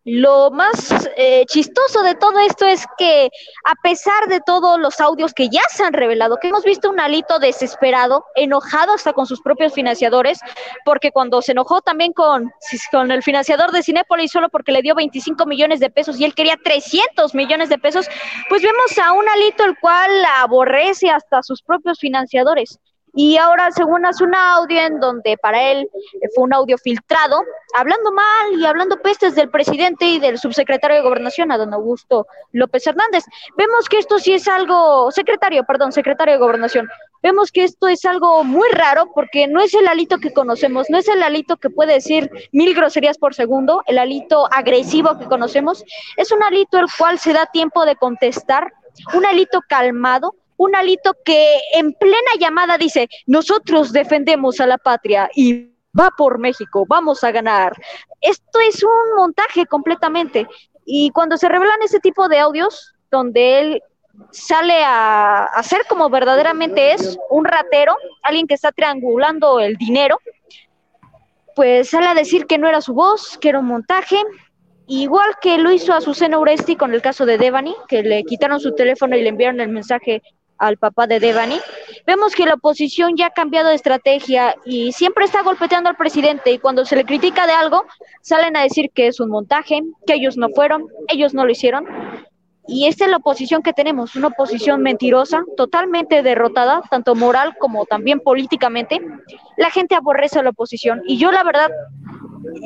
Lo 0.05 0.51
más 0.51 0.93
eh, 1.17 1.45
chistoso 1.47 2.03
de 2.03 2.17
todo 2.17 2.41
esto 2.41 2.67
es 2.67 2.85
que 2.99 3.31
a 3.65 3.75
pesar 3.85 4.27
de 4.29 4.41
todos 4.41 4.81
los 4.81 5.01
audios 5.01 5.33
que 5.33 5.49
ya 5.49 5.61
se 5.71 5.85
han 5.85 5.93
revelado, 5.93 6.39
que 6.41 6.49
hemos 6.49 6.65
visto 6.65 6.91
un 6.91 6.99
alito 6.99 7.39
desesperado, 7.39 8.25
enojado 8.35 8.95
hasta 8.95 9.13
con 9.13 9.27
sus 9.27 9.41
propios 9.41 9.73
financiadores, 9.73 10.41
porque 10.85 11.13
cuando 11.13 11.41
se 11.41 11.53
enojó 11.53 11.83
también 11.83 12.13
con, 12.13 12.51
con 12.91 13.13
el 13.13 13.23
financiador 13.23 13.71
de 13.71 13.85
Cinépolis 13.85 14.33
solo 14.33 14.49
porque 14.49 14.73
le 14.73 14.83
dio 14.83 14.97
25 14.97 15.47
millones 15.47 15.79
de 15.79 15.89
pesos 15.89 16.19
y 16.19 16.25
él 16.25 16.35
quería 16.35 16.57
300 16.57 17.33
millones 17.37 17.69
de 17.69 17.79
pesos, 17.79 18.09
pues 18.49 18.61
vemos 18.61 18.99
a 18.99 19.13
un 19.13 19.29
alito 19.29 19.65
el 19.65 19.79
cual 19.79 20.11
aborrece 20.39 21.11
hasta 21.11 21.45
sus 21.45 21.63
propios 21.63 22.01
financiadores. 22.01 22.81
Y 23.15 23.37
ahora, 23.37 23.71
según 23.73 24.07
hace 24.07 24.25
un 24.25 24.35
audio 24.35 24.81
en 24.81 24.99
donde 24.99 25.37
para 25.37 25.71
él 25.71 25.89
fue 26.35 26.45
un 26.45 26.55
audio 26.55 26.79
filtrado, 26.79 27.43
hablando 27.75 28.11
mal 28.11 28.59
y 28.59 28.65
hablando 28.65 29.01
pestes 29.03 29.35
del 29.35 29.51
presidente 29.51 30.07
y 30.07 30.19
del 30.19 30.39
subsecretario 30.39 30.97
de 30.97 31.03
Gobernación, 31.03 31.53
a 31.53 31.59
don 31.59 31.75
Augusto 31.75 32.27
López 32.53 32.87
Hernández. 32.87 33.25
Vemos 33.57 33.89
que 33.89 33.99
esto 33.99 34.19
sí 34.19 34.33
es 34.33 34.49
algo, 34.49 35.11
secretario, 35.11 35.65
perdón, 35.65 35.93
secretario 35.93 36.35
de 36.35 36.41
Gobernación. 36.41 36.89
Vemos 37.23 37.53
que 37.53 37.65
esto 37.65 37.87
es 37.87 38.05
algo 38.05 38.43
muy 38.45 38.69
raro 38.71 39.13
porque 39.15 39.47
no 39.47 39.61
es 39.61 39.75
el 39.75 39.87
alito 39.87 40.19
que 40.19 40.33
conocemos, 40.33 40.91
no 40.91 40.99
es 40.99 41.07
el 41.07 41.23
alito 41.23 41.57
que 41.57 41.71
puede 41.71 41.95
decir 41.95 42.31
mil 42.51 42.75
groserías 42.75 43.17
por 43.19 43.35
segundo, 43.35 43.83
el 43.87 43.99
alito 43.99 44.49
agresivo 44.53 45.19
que 45.19 45.27
conocemos, 45.27 45.85
es 46.17 46.33
un 46.33 46.43
alito 46.43 46.79
el 46.79 46.87
cual 46.99 47.19
se 47.19 47.33
da 47.33 47.47
tiempo 47.47 47.85
de 47.85 47.95
contestar, 47.95 48.73
un 49.15 49.25
alito 49.25 49.61
calmado, 49.69 50.35
un 50.57 50.75
alito 50.77 51.15
que 51.25 51.61
en 51.75 51.93
plena 51.95 52.31
llamada 52.39 52.79
dice, 52.79 53.09
nosotros 53.27 53.93
defendemos 53.93 54.61
a 54.61 54.67
la 54.67 54.79
patria 54.79 55.31
y 55.35 55.73
va 55.99 56.11
por 56.17 56.39
México, 56.39 56.85
vamos 56.89 57.23
a 57.25 57.31
ganar. 57.31 57.73
Esto 58.21 58.61
es 58.61 58.83
un 58.83 59.17
montaje 59.17 59.67
completamente. 59.67 60.47
Y 60.85 61.11
cuando 61.11 61.37
se 61.37 61.49
revelan 61.49 61.83
ese 61.83 62.01
tipo 62.01 62.29
de 62.29 62.39
audios, 62.39 62.95
donde 63.11 63.59
él 63.61 63.83
sale 64.31 64.83
a, 64.85 65.45
hacer 65.45 65.83
como 65.89 66.09
verdaderamente 66.11 66.93
es 66.93 67.19
un 67.31 67.45
ratero, 67.45 67.97
alguien 68.23 68.47
que 68.47 68.55
está 68.55 68.73
triangulando 68.73 69.61
el 69.61 69.77
dinero, 69.77 70.19
pues 71.55 71.91
sale 71.91 72.07
a 72.07 72.15
decir 72.15 72.47
que 72.47 72.59
no 72.59 72.69
era 72.69 72.81
su 72.81 72.95
voz, 72.95 73.39
que 73.39 73.51
era 73.51 73.59
un 73.59 73.67
montaje, 73.67 74.17
igual 74.87 75.37
que 75.41 75.59
lo 75.59 75.71
hizo 75.71 75.93
Azucena 75.93 76.39
Uresti 76.39 76.77
con 76.77 76.95
el 76.95 77.03
caso 77.03 77.27
de 77.27 77.39
Devani, 77.39 77.75
que 77.89 78.03
le 78.03 78.25
quitaron 78.25 78.61
su 78.61 78.75
teléfono 78.75 79.17
y 79.17 79.23
le 79.23 79.29
enviaron 79.29 79.61
el 79.61 79.69
mensaje 79.69 80.23
al 80.63 80.77
papá 80.77 81.09
de 81.09 81.19
Devani, 81.19 81.59
vemos 82.07 82.35
que 82.35 82.47
la 82.47 82.55
oposición 82.55 83.17
ya 83.17 83.27
ha 83.27 83.31
cambiado 83.31 83.69
de 83.69 83.75
estrategia 83.75 84.55
y 84.65 84.93
siempre 84.93 85.25
está 85.25 85.43
golpeteando 85.43 85.91
al 85.91 85.97
presidente 85.97 86.53
y 86.53 86.59
cuando 86.59 86.85
se 86.85 86.95
le 86.95 87.05
critica 87.05 87.49
de 87.49 87.53
algo, 87.53 87.85
salen 88.21 88.57
a 88.57 88.63
decir 88.63 88.91
que 88.95 89.09
es 89.09 89.19
un 89.19 89.29
montaje, 89.29 89.83
que 90.07 90.15
ellos 90.15 90.37
no 90.37 90.49
fueron, 90.51 90.87
ellos 91.09 91.35
no 91.35 91.45
lo 91.45 91.51
hicieron. 91.51 91.87
Y 92.67 92.87
esta 92.87 93.05
es 93.05 93.11
la 93.11 93.17
oposición 93.17 93.63
que 93.63 93.73
tenemos, 93.73 94.15
una 94.15 94.29
oposición 94.29 94.83
mentirosa, 94.83 95.43
totalmente 95.57 96.23
derrotada, 96.23 96.83
tanto 96.91 97.15
moral 97.15 97.57
como 97.59 97.87
también 97.87 98.21
políticamente. 98.21 99.01
La 99.57 99.71
gente 99.71 99.95
aborrece 99.95 100.39
a 100.39 100.43
la 100.43 100.51
oposición 100.51 101.03
y 101.07 101.19
yo 101.19 101.33
la 101.33 101.43
verdad 101.43 101.71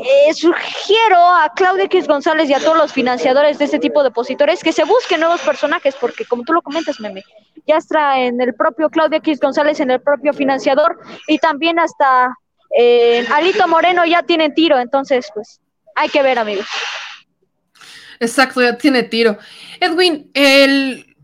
eh, 0.05 0.35
sugiero 0.35 1.17
a 1.19 1.53
Claudia 1.55 1.85
X 1.85 2.07
González 2.07 2.49
y 2.51 2.55
a 2.55 2.61
todos 2.61 2.77
los 2.77 2.93
financiadores 2.93 3.59
de 3.59 3.67
este 3.67 3.79
tipo 3.79 4.03
de 4.03 4.09
opositores 4.09 4.63
que 4.63 4.73
se 4.73 4.85
busquen 4.85 5.21
nuevos 5.21 5.41
personajes, 5.41 5.95
porque 6.01 6.25
como 6.25 6.43
tú 6.45 6.53
lo 6.53 6.63
comentas, 6.63 7.01
Meme, 7.01 7.25
ya 7.67 7.77
está 7.77 8.19
en 8.19 8.41
el 8.41 8.55
propio 8.55 8.91
Claudia 8.91 9.19
X 9.19 9.41
González, 9.41 9.81
en 9.81 9.91
el 9.91 10.01
propio 10.01 10.33
financiador, 10.33 10.99
y 11.29 11.39
también 11.39 11.79
hasta 11.79 12.37
eh, 12.77 13.27
Alito 13.33 13.67
Moreno 13.69 14.05
ya 14.05 14.23
tienen 14.23 14.55
tiro, 14.55 14.79
entonces, 14.79 15.31
pues, 15.35 15.61
hay 15.95 16.09
que 16.09 16.23
ver, 16.23 16.39
amigos. 16.39 16.67
Exacto, 18.21 18.63
ya 18.63 18.77
tiene 18.77 19.03
tiro. 19.03 19.39
Edwin, 19.81 20.31
el 20.35 21.17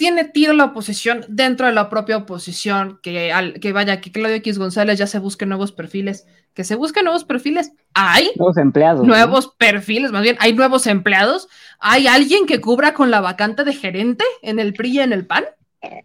tiene 0.00 0.24
tiro 0.24 0.54
la 0.54 0.64
oposición 0.64 1.26
dentro 1.28 1.66
de 1.66 1.74
la 1.74 1.90
propia 1.90 2.16
oposición, 2.16 3.00
que, 3.02 3.34
al, 3.34 3.60
que 3.60 3.74
vaya, 3.74 4.00
que 4.00 4.10
Claudio 4.10 4.36
X 4.36 4.58
González 4.58 4.98
ya 4.98 5.06
se 5.06 5.18
busque 5.18 5.44
nuevos 5.44 5.72
perfiles, 5.72 6.26
que 6.54 6.64
se 6.64 6.74
busque 6.74 7.02
nuevos 7.02 7.24
perfiles. 7.24 7.74
Hay 7.92 8.30
nuevos 8.36 8.56
empleados. 8.56 9.06
Nuevos 9.06 9.54
perfiles, 9.58 10.10
más 10.10 10.22
bien, 10.22 10.38
hay 10.40 10.54
nuevos 10.54 10.86
empleados. 10.86 11.48
¿Hay 11.80 12.06
alguien 12.06 12.46
que 12.46 12.62
cubra 12.62 12.94
con 12.94 13.10
la 13.10 13.20
vacante 13.20 13.62
de 13.62 13.74
gerente 13.74 14.24
en 14.40 14.58
el 14.58 14.72
PRI 14.72 14.90
y 14.90 15.00
en 15.00 15.12
el 15.12 15.26
PAN? 15.26 15.44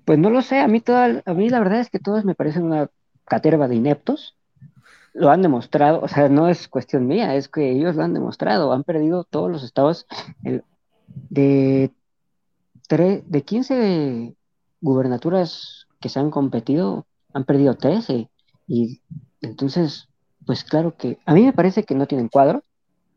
Pues 0.03 0.19
no 0.19 0.29
lo 0.29 0.41
sé, 0.41 0.59
a 0.59 0.67
mí, 0.67 0.81
toda, 0.81 1.23
a 1.25 1.33
mí 1.33 1.49
la 1.49 1.59
verdad 1.59 1.79
es 1.79 1.89
que 1.89 1.99
todos 1.99 2.25
me 2.25 2.35
parecen 2.35 2.63
una 2.63 2.89
caterva 3.23 3.69
de 3.69 3.75
ineptos. 3.75 4.35
Lo 5.17 5.31
han 5.31 5.41
demostrado, 5.41 6.01
o 6.01 6.07
sea, 6.07 6.29
no 6.29 6.49
es 6.49 6.67
cuestión 6.67 7.07
mía, 7.07 7.35
es 7.35 7.47
que 7.47 7.71
ellos 7.71 7.95
lo 7.95 8.03
han 8.03 8.13
demostrado. 8.13 8.71
Han 8.73 8.83
perdido 8.83 9.23
todos 9.23 9.49
los 9.49 9.63
estados 9.63 10.05
de 11.29 11.91
de 12.87 13.43
15 13.43 14.35
gubernaturas 14.81 15.87
que 15.99 16.09
se 16.09 16.19
han 16.19 16.29
competido, 16.29 17.05
han 17.33 17.45
perdido 17.45 17.75
13. 17.75 18.29
Y 18.67 19.01
entonces, 19.41 20.07
pues 20.45 20.63
claro 20.63 20.95
que 20.95 21.17
a 21.25 21.33
mí 21.33 21.43
me 21.43 21.53
parece 21.53 21.83
que 21.83 21.95
no 21.95 22.05
tienen 22.05 22.29
cuadro. 22.29 22.63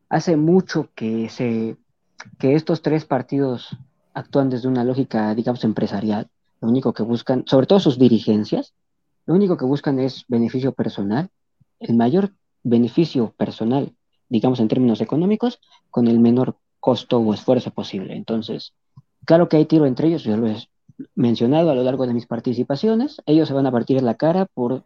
Hace 0.08 0.36
mucho 0.36 0.88
que, 0.94 1.28
se, 1.28 1.76
que 2.38 2.54
estos 2.54 2.82
tres 2.82 3.04
partidos 3.04 3.76
actúan 4.14 4.48
desde 4.48 4.68
una 4.68 4.84
lógica, 4.84 5.34
digamos, 5.34 5.64
empresarial. 5.64 6.28
Lo 6.60 6.68
único 6.68 6.92
que 6.92 7.02
buscan, 7.02 7.44
sobre 7.46 7.66
todo 7.66 7.78
sus 7.78 7.98
dirigencias, 7.98 8.74
lo 9.26 9.34
único 9.34 9.56
que 9.56 9.66
buscan 9.66 9.98
es 9.98 10.24
beneficio 10.28 10.72
personal, 10.72 11.28
el 11.80 11.96
mayor 11.96 12.32
beneficio 12.62 13.34
personal, 13.36 13.94
digamos, 14.28 14.60
en 14.60 14.68
términos 14.68 15.00
económicos, 15.00 15.60
con 15.90 16.08
el 16.08 16.18
menor 16.18 16.56
costo 16.80 17.18
o 17.18 17.34
esfuerzo 17.34 17.70
posible. 17.70 18.14
Entonces, 18.14 18.72
Claro 19.28 19.50
que 19.50 19.58
hay 19.58 19.66
tiro 19.66 19.84
entre 19.84 20.08
ellos, 20.08 20.22
yo 20.22 20.38
lo, 20.38 20.48
mencionado 21.14 21.70
a 21.70 21.74
lo 21.74 21.82
largo 21.82 22.06
de 22.06 22.14
mis 22.14 22.24
participaciones, 22.24 23.20
ellos 23.26 23.46
se 23.46 23.52
van 23.52 23.66
a 23.66 23.70
partir 23.70 24.00
la 24.02 24.14
cara 24.14 24.46
por, 24.46 24.84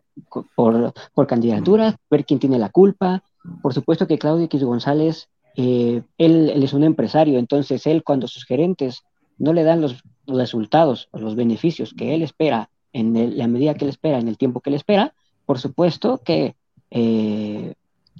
por, 0.56 0.92
por 1.14 1.26
candidaturas, 1.28 1.94
ver 2.10 2.24
quién 2.24 2.40
tiene 2.40 2.58
la 2.58 2.68
culpa. 2.68 3.22
Por 3.62 3.72
supuesto 3.72 4.08
que 4.08 4.18
Claudio 4.18 4.46
X 4.46 4.64
González, 4.64 5.28
eh, 5.54 6.02
él, 6.18 6.50
él, 6.50 6.60
es 6.64 6.72
un 6.72 6.82
empresario, 6.82 7.38
entonces 7.38 7.86
él 7.86 8.02
cuando 8.02 8.26
sus 8.26 8.44
gerentes 8.44 9.04
no 9.38 9.52
le 9.52 9.62
dan 9.62 9.80
los 9.80 10.02
resultados 10.26 11.08
o 11.12 11.18
los 11.18 11.36
beneficios 11.36 11.94
que 11.94 12.12
él 12.12 12.22
espera 12.22 12.68
en 12.92 13.38
la 13.38 13.46
medida 13.46 13.74
que 13.74 13.84
él 13.84 13.90
espera, 13.90 14.18
en 14.18 14.26
el 14.26 14.38
tiempo 14.38 14.60
que 14.60 14.70
él 14.70 14.74
espera, 14.76 15.14
por 15.46 15.60
supuesto 15.60 16.18
que, 16.24 16.56
eh, 16.94 17.74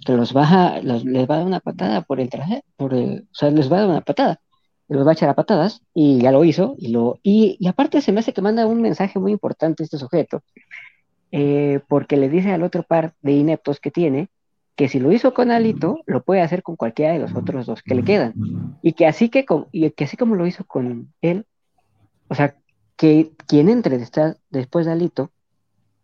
que 0.04 0.12
los 0.12 0.34
va 0.34 0.80
les 0.82 1.28
va 1.28 1.34
a 1.34 1.38
dar 1.38 1.46
una 1.46 1.60
patada 1.60 2.00
por 2.02 2.20
el 2.20 2.30
traje, 2.30 2.64
por 2.76 2.94
o 2.94 3.20
sea, 3.32 3.50
les 3.50 3.70
va 3.70 3.76
a 3.76 3.80
dar 3.80 3.90
una 3.90 4.00
patada, 4.00 4.40
los 4.88 5.06
va 5.06 5.10
a 5.10 5.14
echar 5.14 5.28
a 5.28 5.34
patadas, 5.34 5.82
y 5.94 6.20
ya 6.20 6.32
lo 6.32 6.44
hizo, 6.44 6.74
y, 6.78 6.88
lo, 6.88 7.18
y, 7.22 7.56
y 7.60 7.68
aparte 7.68 8.00
se 8.00 8.12
me 8.12 8.20
hace 8.20 8.32
que 8.32 8.42
manda 8.42 8.66
un 8.66 8.80
mensaje 8.80 9.18
muy 9.18 9.32
importante 9.32 9.82
este 9.82 9.98
sujeto, 9.98 10.42
eh, 11.30 11.80
porque 11.86 12.16
le 12.16 12.28
dice 12.28 12.50
al 12.52 12.62
otro 12.62 12.82
par 12.82 13.14
de 13.20 13.32
ineptos 13.32 13.78
que 13.78 13.90
tiene, 13.90 14.28
que 14.74 14.88
si 14.88 14.98
lo 14.98 15.12
hizo 15.12 15.34
con 15.34 15.50
Alito, 15.50 16.00
lo 16.06 16.22
puede 16.22 16.40
hacer 16.40 16.62
con 16.62 16.76
cualquiera 16.76 17.12
de 17.12 17.18
los 17.18 17.34
otros 17.34 17.66
dos 17.66 17.82
que 17.82 17.94
le 17.94 18.04
quedan. 18.04 18.32
Y 18.80 18.94
que 18.94 19.06
así, 19.06 19.28
que, 19.28 19.44
y 19.70 19.90
que 19.90 20.04
así 20.04 20.16
como 20.16 20.34
lo 20.34 20.46
hizo 20.46 20.64
con 20.64 21.12
él, 21.20 21.44
o 22.28 22.34
sea, 22.34 22.56
que 22.96 23.32
quien 23.46 23.68
entre 23.68 23.98
después 24.50 24.86
de 24.86 24.92
Alito 24.92 25.30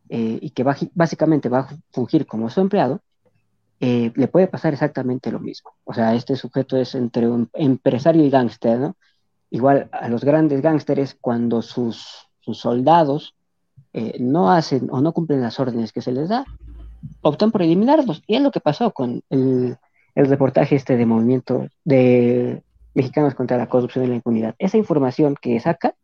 eh, 0.08 0.38
y 0.40 0.50
que 0.50 0.64
básicamente 0.94 1.48
va 1.48 1.60
a 1.60 1.68
fungir 1.90 2.26
como 2.26 2.50
su 2.50 2.60
empleado, 2.60 3.00
eh, 3.80 4.12
le 4.14 4.28
puede 4.28 4.48
pasar 4.48 4.72
exactamente 4.72 5.30
lo 5.30 5.38
mismo. 5.38 5.70
O 5.84 5.94
sea, 5.94 6.14
este 6.14 6.34
sujeto 6.36 6.76
es 6.76 6.94
entre 6.94 7.28
un 7.28 7.48
empresario 7.52 8.24
y 8.24 8.30
gángster, 8.30 8.78
¿no? 8.78 8.96
Igual 9.50 9.88
a 9.92 10.08
los 10.08 10.24
grandes 10.24 10.60
gángsteres, 10.60 11.16
cuando 11.20 11.62
sus, 11.62 12.28
sus 12.40 12.58
soldados 12.58 13.34
eh, 13.92 14.16
no 14.18 14.50
hacen 14.50 14.88
o 14.90 15.00
no 15.00 15.12
cumplen 15.12 15.40
las 15.40 15.60
órdenes 15.60 15.92
que 15.92 16.02
se 16.02 16.12
les 16.12 16.28
da, 16.28 16.44
optan 17.22 17.52
por 17.52 17.62
eliminarlos. 17.62 18.22
Y 18.26 18.34
es 18.34 18.42
lo 18.42 18.50
que 18.50 18.60
pasó 18.60 18.90
con 18.92 19.22
el, 19.30 19.78
el 20.14 20.26
reportaje 20.26 20.74
este 20.74 20.96
de 20.96 21.06
movimiento 21.06 21.68
de 21.84 22.62
mexicanos 22.94 23.34
contra 23.34 23.56
la 23.56 23.68
corrupción 23.68 24.04
y 24.04 24.08
la 24.08 24.16
impunidad. 24.16 24.54
Esa 24.58 24.76
información 24.76 25.36
que 25.40 25.58
saca 25.60 25.94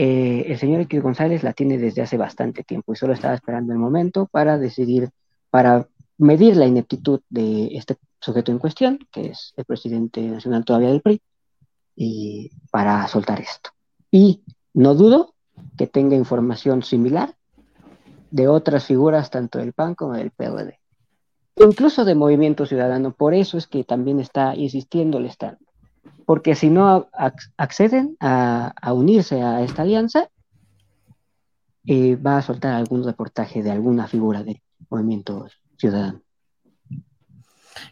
eh, 0.00 0.52
el 0.52 0.58
señor 0.58 0.82
X 0.82 1.02
González 1.02 1.42
la 1.42 1.52
tiene 1.52 1.76
desde 1.76 2.02
hace 2.02 2.16
bastante 2.16 2.62
tiempo 2.62 2.92
y 2.92 2.96
solo 2.96 3.14
estaba 3.14 3.34
esperando 3.34 3.72
el 3.72 3.80
momento 3.80 4.26
para 4.30 4.56
decidir, 4.56 5.10
para 5.50 5.88
medir 6.18 6.56
la 6.56 6.66
ineptitud 6.66 7.20
de 7.28 7.70
este 7.72 7.96
sujeto 8.20 8.52
en 8.52 8.60
cuestión, 8.60 9.00
que 9.10 9.30
es 9.30 9.54
el 9.56 9.64
presidente 9.64 10.20
nacional 10.20 10.64
todavía 10.64 10.90
del 10.90 11.00
PRI, 11.00 11.20
y 11.96 12.52
para 12.70 13.08
soltar 13.08 13.40
esto. 13.40 13.70
Y 14.08 14.44
no 14.72 14.94
dudo 14.94 15.34
que 15.76 15.88
tenga 15.88 16.14
información 16.14 16.84
similar 16.84 17.34
de 18.30 18.46
otras 18.46 18.84
figuras, 18.84 19.30
tanto 19.30 19.58
del 19.58 19.72
PAN 19.72 19.96
como 19.96 20.12
del 20.12 20.30
PRD, 20.30 20.78
incluso 21.56 22.04
de 22.04 22.14
Movimiento 22.14 22.66
Ciudadano. 22.66 23.14
Por 23.14 23.34
eso 23.34 23.58
es 23.58 23.66
que 23.66 23.82
también 23.82 24.20
está 24.20 24.54
insistiendo 24.54 25.18
el 25.18 25.26
Estado 25.26 25.58
porque 26.26 26.54
si 26.54 26.70
no 26.70 27.08
acceden 27.56 28.16
a, 28.20 28.72
unirse 28.92 29.42
a 29.42 29.62
esta 29.62 29.82
alianza, 29.82 30.28
eh, 31.86 32.16
va 32.16 32.38
a 32.38 32.42
soltar 32.42 32.74
algún 32.74 33.04
reportaje 33.04 33.62
de 33.62 33.70
alguna 33.70 34.06
figura 34.06 34.42
del 34.42 34.60
movimiento 34.90 35.46
ciudadano. 35.76 36.22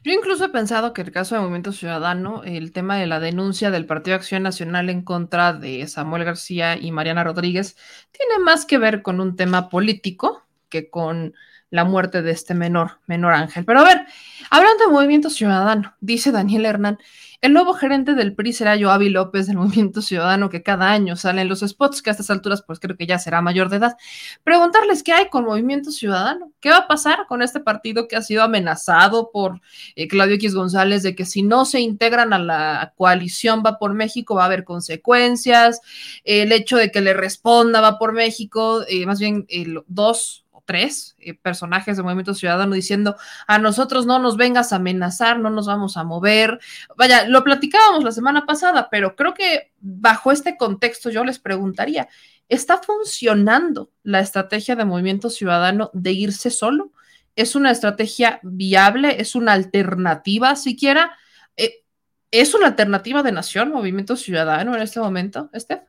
Yo 0.05 0.13
incluso 0.13 0.45
he 0.45 0.49
pensado 0.49 0.93
que 0.93 1.03
el 1.03 1.13
caso 1.13 1.35
del 1.35 1.43
Movimiento 1.43 1.73
Ciudadano, 1.73 2.43
el 2.45 2.73
tema 2.73 2.97
de 2.97 3.07
la 3.07 3.21
denuncia 3.21 3.71
del 3.71 3.87
Partido 3.87 4.17
Acción 4.17 4.43
Nacional 4.43 4.91
en 4.91 5.03
contra 5.03 5.53
de 5.53 5.87
Samuel 5.87 6.25
García 6.25 6.77
y 6.77 6.93
Mariana 6.93 7.25
Rodríguez, 7.25 7.77
tiene 8.13 8.43
más 8.43 8.67
que 8.67 8.79
ver 8.79 9.03
con 9.03 9.21
un 9.21 9.37
tema 9.37 9.69
político 9.69 10.43
que 10.69 10.91
con 10.91 11.35
la 11.71 11.85
muerte 11.85 12.23
de 12.23 12.31
este 12.31 12.55
menor, 12.55 13.01
menor 13.07 13.35
Ángel. 13.35 13.65
Pero 13.65 13.81
a 13.81 13.85
ver, 13.85 14.07
hablando 14.51 14.87
de 14.87 14.93
Movimiento 14.93 15.31
Ciudadano, 15.31 15.95
dice 16.01 16.33
Daniel 16.33 16.67
Hernán, 16.67 16.99
el 17.41 17.53
nuevo 17.53 17.75
gerente 17.75 18.15
del 18.15 18.35
PRI 18.35 18.53
será 18.53 18.79
Joavi 18.79 19.11
López 19.11 19.47
del 19.47 19.57
Movimiento 19.59 20.03
Ciudadano, 20.03 20.51
que 20.51 20.63
cada 20.63 20.91
año 20.91 21.17
sale 21.17 21.43
en 21.43 21.49
los 21.49 21.61
spots, 21.61 22.03
que 22.03 22.11
a 22.11 22.13
estas 22.13 22.31
alturas 22.31 22.63
pues 22.63 22.81
creo 22.81 22.97
que 22.97 23.07
ya 23.07 23.19
será 23.19 23.43
mayor 23.43 23.69
de 23.69 23.77
edad. 23.77 23.97
Preguntarles 24.45 25.03
qué 25.03 25.13
hay 25.13 25.29
con 25.29 25.45
Movimiento 25.45 25.91
Ciudadano, 25.91 26.53
qué 26.61 26.71
va 26.71 26.79
a 26.79 26.89
pasar 26.89 27.27
con 27.29 27.43
este 27.43 27.61
partido 27.61 28.09
que 28.09 28.17
ha 28.17 28.23
sido 28.23 28.43
amenazado 28.43 29.31
por 29.33 29.61
eh, 29.95 30.09
Claudio 30.09 30.37
X 30.37 30.55
González 30.55 31.03
de 31.03 31.15
que 31.15 31.25
si 31.25 31.43
no 31.43 31.65
se 31.65 31.81
integran 31.81 32.33
a 32.33 32.39
la 32.39 32.95
coalición 32.97 33.63
va 33.65 33.79
por 33.79 33.95
México 33.95 34.35
va 34.35 34.43
a 34.43 34.47
haber 34.47 34.65
consecuencias, 34.65 35.81
el 36.25 36.53
hecho 36.53 36.77
de 36.77 36.91
que 36.91 37.01
le 37.01 37.15
responda 37.15 37.81
va 37.81 37.99
por 37.99 38.13
México, 38.13 38.83
eh, 38.89 39.07
más 39.07 39.21
bien 39.21 39.47
dos 39.87 40.46
tres 40.67 41.17
eh, 41.19 41.33
personajes 41.35 41.97
de 41.97 42.03
Movimiento 42.03 42.35
Ciudadano 42.35 42.75
diciendo 42.75 43.17
a 43.47 43.59
nosotros 43.59 44.05
no 44.05 44.19
nos 44.19 44.37
vengas 44.37 44.73
a 44.73 44.77
amenazar, 44.77 45.39
no 45.39 45.49
nos 45.49 45.67
vamos 45.67 45.97
a 45.97 46.05
mover. 46.05 46.61
Vaya, 46.97 47.27
lo 47.27 47.43
platicábamos 47.43 48.05
la 48.05 48.13
semana 48.13 48.45
pasada, 48.45 48.89
pero 48.91 49.17
creo 49.17 49.33
que 49.33 49.73
bajo 49.81 50.33
este 50.33 50.59
contexto 50.59 51.09
yo 51.09 51.25
les 51.25 51.39
preguntaría, 51.39 52.09
¿está 52.49 52.79
funcionando 52.79 53.91
la 54.03 54.21
estrategia 54.21 54.77
de 54.77 54.85
Movimiento 54.85 55.31
Ciudadano 55.31 55.91
de 55.95 56.13
irse 56.13 56.51
solo? 56.51 56.93
¿Es 57.37 57.55
una 57.55 57.71
estrategia 57.71 58.41
viable? 58.43 59.21
¿Es 59.21 59.35
una 59.35 59.53
alternativa 59.53 60.57
siquiera? 60.57 61.17
Eh, 61.57 61.85
¿Es 62.31 62.55
una 62.55 62.67
alternativa 62.67 63.23
de 63.23 63.33
nación, 63.33 63.71
Movimiento 63.71 64.17
Ciudadano 64.17 64.75
en 64.75 64.83
este 64.83 65.01
momento, 65.01 65.49
Estef? 65.53 65.81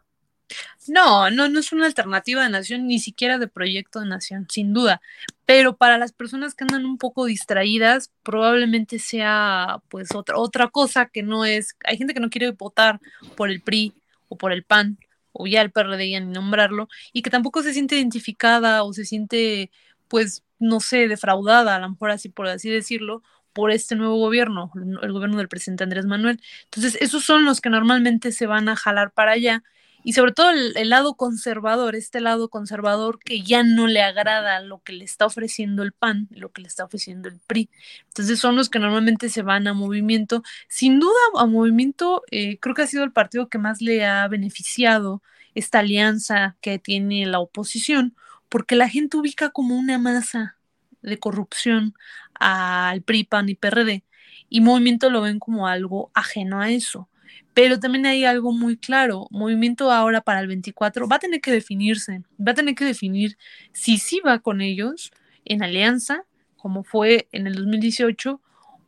No, 0.90 1.30
no, 1.30 1.50
no 1.50 1.60
es 1.60 1.72
una 1.72 1.86
alternativa 1.86 2.44
de 2.44 2.50
nación, 2.50 2.88
ni 2.88 3.00
siquiera 3.00 3.38
de 3.38 3.48
proyecto 3.48 4.00
de 4.00 4.08
nación, 4.08 4.48
sin 4.50 4.74
duda. 4.74 5.02
Pero 5.46 5.78
para 5.78 5.98
las 5.98 6.14
personas 6.14 6.56
que 6.56 6.64
andan 6.64 6.86
un 6.86 6.98
poco 6.98 7.26
distraídas, 7.26 8.12
probablemente 8.24 9.00
sea 9.00 9.82
pues 9.90 10.14
otra, 10.16 10.38
otra 10.38 10.68
cosa 10.70 11.08
que 11.08 11.24
no 11.24 11.46
es. 11.46 11.76
Hay 11.86 11.98
gente 11.98 12.14
que 12.14 12.20
no 12.20 12.30
quiere 12.30 12.52
votar 12.52 13.00
por 13.36 13.50
el 13.50 13.62
PRI 13.62 13.94
o 14.30 14.38
por 14.38 14.52
el 14.52 14.64
PAN 14.64 14.98
o 15.38 15.48
ya 15.48 15.62
el 15.62 15.72
PRD 15.72 16.10
ya 16.10 16.20
ni 16.20 16.32
nombrarlo, 16.32 16.90
y 17.14 17.22
que 17.22 17.30
tampoco 17.30 17.62
se 17.62 17.74
siente 17.74 17.96
identificada 17.96 18.84
o 18.84 18.94
se 18.94 19.06
siente, 19.06 19.72
pues, 20.08 20.44
no 20.60 20.80
sé, 20.80 21.08
defraudada, 21.08 21.76
a 21.76 21.80
lo 21.80 21.90
mejor 21.92 22.12
así 22.12 22.30
por 22.30 22.48
así 22.48 22.70
decirlo, 22.70 23.22
por 23.54 23.72
este 23.72 23.96
nuevo 23.96 24.18
gobierno, 24.18 24.72
el 25.02 25.12
gobierno 25.12 25.38
del 25.38 25.48
presidente 25.48 25.84
Andrés 25.84 26.06
Manuel. 26.06 26.42
Entonces, 26.66 26.98
esos 27.02 27.24
son 27.24 27.46
los 27.46 27.62
que 27.62 27.70
normalmente 27.70 28.32
se 28.32 28.48
van 28.48 28.70
a 28.70 28.76
jalar 28.76 29.12
para 29.12 29.32
allá 29.34 29.64
y 30.08 30.14
sobre 30.14 30.32
todo 30.32 30.52
el, 30.52 30.90
lado 30.90 31.16
conservador, 31.16 31.94
este 31.94 32.22
lado 32.22 32.48
conservador 32.48 33.20
que 33.20 33.42
ya 33.42 33.64
no 33.64 33.88
le 33.88 34.02
agrada 34.02 34.62
lo 34.62 34.82
que 34.82 34.94
le 34.94 35.04
está 35.04 35.26
ofreciendo 35.26 35.84
el 35.84 35.92
PAN, 35.92 36.30
lo 36.32 36.50
que 36.54 36.62
le 36.62 36.70
está 36.70 36.86
ofreciendo 36.86 37.28
el 37.28 37.42
PRI. 37.46 37.70
Entonces 38.08 38.40
son 38.40 38.56
los 38.56 38.70
que 38.70 38.80
normalmente 38.80 39.28
se 39.28 39.42
van 39.42 39.68
a 39.68 39.74
movimiento. 39.74 40.44
Sin 40.70 41.02
duda, 41.02 41.12
a 41.36 41.46
movimiento 41.46 42.24
eh, 42.32 42.58
creo 42.60 42.74
que 42.74 42.84
ha 42.84 42.88
sido 42.88 43.04
el 43.04 43.12
partido 43.12 43.50
que 43.50 43.58
más 43.58 43.82
le 43.82 44.06
ha 44.06 44.26
beneficiado 44.30 45.22
esta 45.56 45.80
alianza 45.80 46.56
que 46.62 46.80
tiene 46.80 47.26
la 47.26 47.40
oposición, 47.40 48.16
porque 48.48 48.78
la 48.78 48.88
gente 48.88 49.18
ubica 49.18 49.50
como 49.50 49.76
una 49.76 49.98
masa 49.98 50.56
de 51.02 51.20
corrupción 51.20 51.96
al 52.34 53.02
PRI, 53.02 53.26
PAN 53.26 53.50
y 53.50 53.56
PRD, 53.56 54.06
y 54.48 54.62
movimiento 54.62 55.10
lo 55.10 55.20
ven 55.20 55.40
como 55.40 55.68
algo 55.68 56.12
ajeno 56.14 56.62
a 56.62 56.72
eso. 56.72 57.10
Pero 57.54 57.80
también 57.80 58.06
hay 58.06 58.26
algo 58.26 58.52
muy 58.52 58.78
claro, 58.78 59.28
movimiento 59.32 59.91
ahora 59.91 60.22
para 60.22 60.40
el 60.40 60.48
24 60.48 61.08
va 61.08 61.18
a 61.18 61.20
tener 61.20 61.41
que 61.41 61.52
definirse, 61.52 62.22
va 62.40 62.52
a 62.52 62.56
tener 62.56 62.76
que 62.76 62.86
definir 62.86 63.38
si 63.74 63.98
sí 63.98 64.22
va 64.26 64.40
con 64.40 64.62
ellos 64.62 65.12
en 65.45 65.64
alianza, 65.64 66.24
como 66.58 66.84
fue 66.84 67.28
en 67.32 67.48
el 67.48 67.56
2018, 67.56 68.41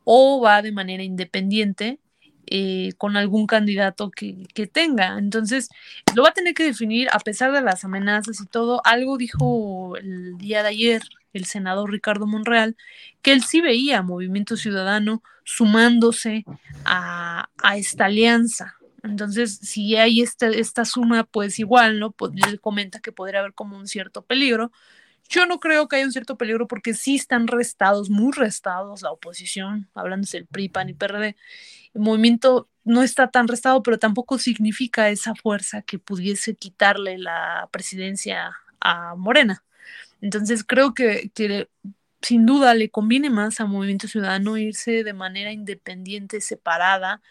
o 0.04 0.40
va 0.40 0.62
de 0.62 0.72
manera 0.72 1.02
independiente 1.02 1.98
eh, 2.52 2.94
con 2.98 3.16
algún 3.16 3.46
candidato 3.46 4.10
que, 4.10 4.48
tenga. 4.72 5.18
Entonces, 5.18 5.70
lo 6.16 6.24
va 6.24 6.30
a 6.30 6.34
tener 6.34 6.52
que 6.52 6.64
definir 6.64 7.08
a 7.12 7.20
pesar 7.20 7.52
de 7.52 7.62
las 7.62 7.84
amenazas 7.84 8.40
y 8.40 8.46
todo. 8.46 8.82
Algo 8.84 9.16
dijo 9.16 9.96
el 9.96 10.36
día 10.36 10.64
de 10.64 10.70
ayer 10.70 11.02
el 11.32 11.44
senador 11.44 11.92
Ricardo 11.92 12.26
Monreal, 12.26 12.76
que 13.22 13.32
él 13.32 13.44
sí 13.44 13.60
veía 13.60 14.02
Movimiento 14.02 14.56
Ciudadano 14.56 15.22
sumándose 15.44 16.44
a, 16.84 17.48
esta 17.76 18.06
alianza. 18.06 18.74
Entonces, 19.04 19.58
si 19.62 19.94
hay 19.94 20.20
este, 20.20 20.58
esta 20.58 20.84
suma, 20.84 21.22
pues 21.22 21.60
igual, 21.60 22.00
¿no? 22.00 22.10
Pues, 22.10 22.32
él 22.48 22.60
comenta 22.60 22.98
que 22.98 23.12
podría 23.12 23.40
haber 23.40 23.54
como 23.54 23.76
un 23.76 23.86
cierto 23.86 24.22
peligro. 24.22 24.72
Yo 25.30 25.46
no 25.46 25.60
creo 25.60 25.86
que 25.86 25.94
haya 25.94 26.04
un 26.04 26.12
cierto 26.12 26.36
peligro 26.36 26.66
porque 26.66 26.92
sí 26.92 27.14
están 27.14 27.46
restados, 27.46 28.10
muy 28.10 28.32
restados 28.32 29.02
la 29.02 29.12
oposición, 29.12 29.88
hablándose 29.94 30.38
del 30.38 30.48
PRI, 30.48 30.68
PAN 30.68 30.88
y 30.88 30.94
PRD. 30.94 31.36
El 31.94 32.00
movimiento 32.00 32.68
no 32.82 33.04
está 33.04 33.30
tan 33.30 33.46
restado, 33.46 33.80
pero 33.84 33.96
tampoco 33.96 34.38
significa 34.38 35.08
esa 35.08 35.36
fuerza 35.36 35.82
que 35.82 36.00
pudiese 36.00 36.56
quitarle 36.56 37.16
la 37.16 37.68
presidencia 37.70 38.56
a 38.80 39.14
Morena. 39.14 39.62
Entonces 40.20 40.64
creo 40.64 40.94
que, 40.94 41.30
sin 42.20 42.44
duda 42.44 42.74
le 42.74 42.90
conviene 42.90 43.30
más 43.30 43.60
a 43.60 43.66
Movimiento 43.66 44.08
Ciudadano 44.08 44.56
irse 44.56 45.04
de 45.04 45.12
manera 45.12 45.52
independiente, 45.52 46.40
separada, 46.40 47.22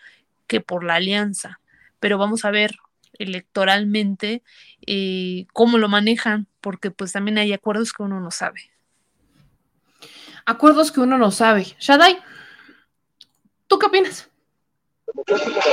que 0.47 0.61
por 0.61 0.85
la 0.85 0.95
alianza. 0.95 1.59
Pero 1.99 2.17
vamos 2.17 2.45
a 2.45 2.51
ver 2.51 2.77
electoralmente, 3.20 4.41
eh, 4.88 5.46
cómo 5.54 5.78
lo 5.78 5.88
manejan, 5.90 6.48
porque 6.62 6.90
pues 6.90 7.12
también 7.12 7.38
hay 7.38 7.54
acuerdos 7.54 7.94
que 7.94 8.04
uno 8.04 8.20
no 8.20 8.32
sabe. 8.32 8.72
Acuerdos 10.46 10.91
que 10.91 11.02
uno 11.02 11.18
no 11.18 11.30
sabe. 11.32 11.76
Shadai, 11.80 12.18
¿tú 13.68 13.78
qué 13.78 13.86
opinas? 13.86 14.28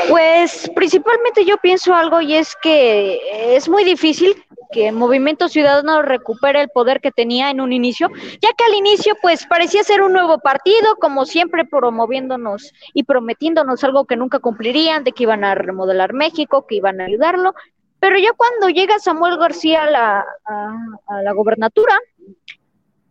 Pues 0.08 0.70
principalmente 0.74 1.44
yo 1.44 1.56
pienso 1.58 1.94
algo 1.94 2.20
y 2.20 2.34
es 2.34 2.54
que 2.62 3.56
es 3.56 3.68
muy 3.68 3.84
difícil 3.84 4.34
que 4.72 4.92
Movimiento 4.92 5.48
Ciudadano 5.48 6.02
recupere 6.02 6.60
el 6.62 6.68
poder 6.68 7.00
que 7.00 7.10
tenía 7.10 7.50
en 7.50 7.60
un 7.60 7.72
inicio, 7.72 8.08
ya 8.40 8.52
que 8.56 8.64
al 8.64 8.74
inicio 8.74 9.14
pues 9.22 9.46
parecía 9.46 9.82
ser 9.84 10.02
un 10.02 10.12
nuevo 10.12 10.38
partido, 10.38 10.96
como 11.00 11.24
siempre 11.24 11.64
promoviéndonos 11.64 12.72
y 12.92 13.04
prometiéndonos 13.04 13.84
algo 13.84 14.04
que 14.06 14.16
nunca 14.16 14.38
cumplirían, 14.38 15.04
de 15.04 15.12
que 15.12 15.22
iban 15.24 15.44
a 15.44 15.54
remodelar 15.54 16.12
México, 16.12 16.66
que 16.66 16.76
iban 16.76 17.00
a 17.00 17.04
ayudarlo, 17.04 17.54
pero 18.00 18.18
ya 18.18 18.32
cuando 18.36 18.68
llega 18.68 18.98
Samuel 18.98 19.38
García 19.38 19.84
a 19.84 19.90
la, 19.90 20.26
a 21.06 21.22
la 21.22 21.32
gobernatura, 21.32 21.98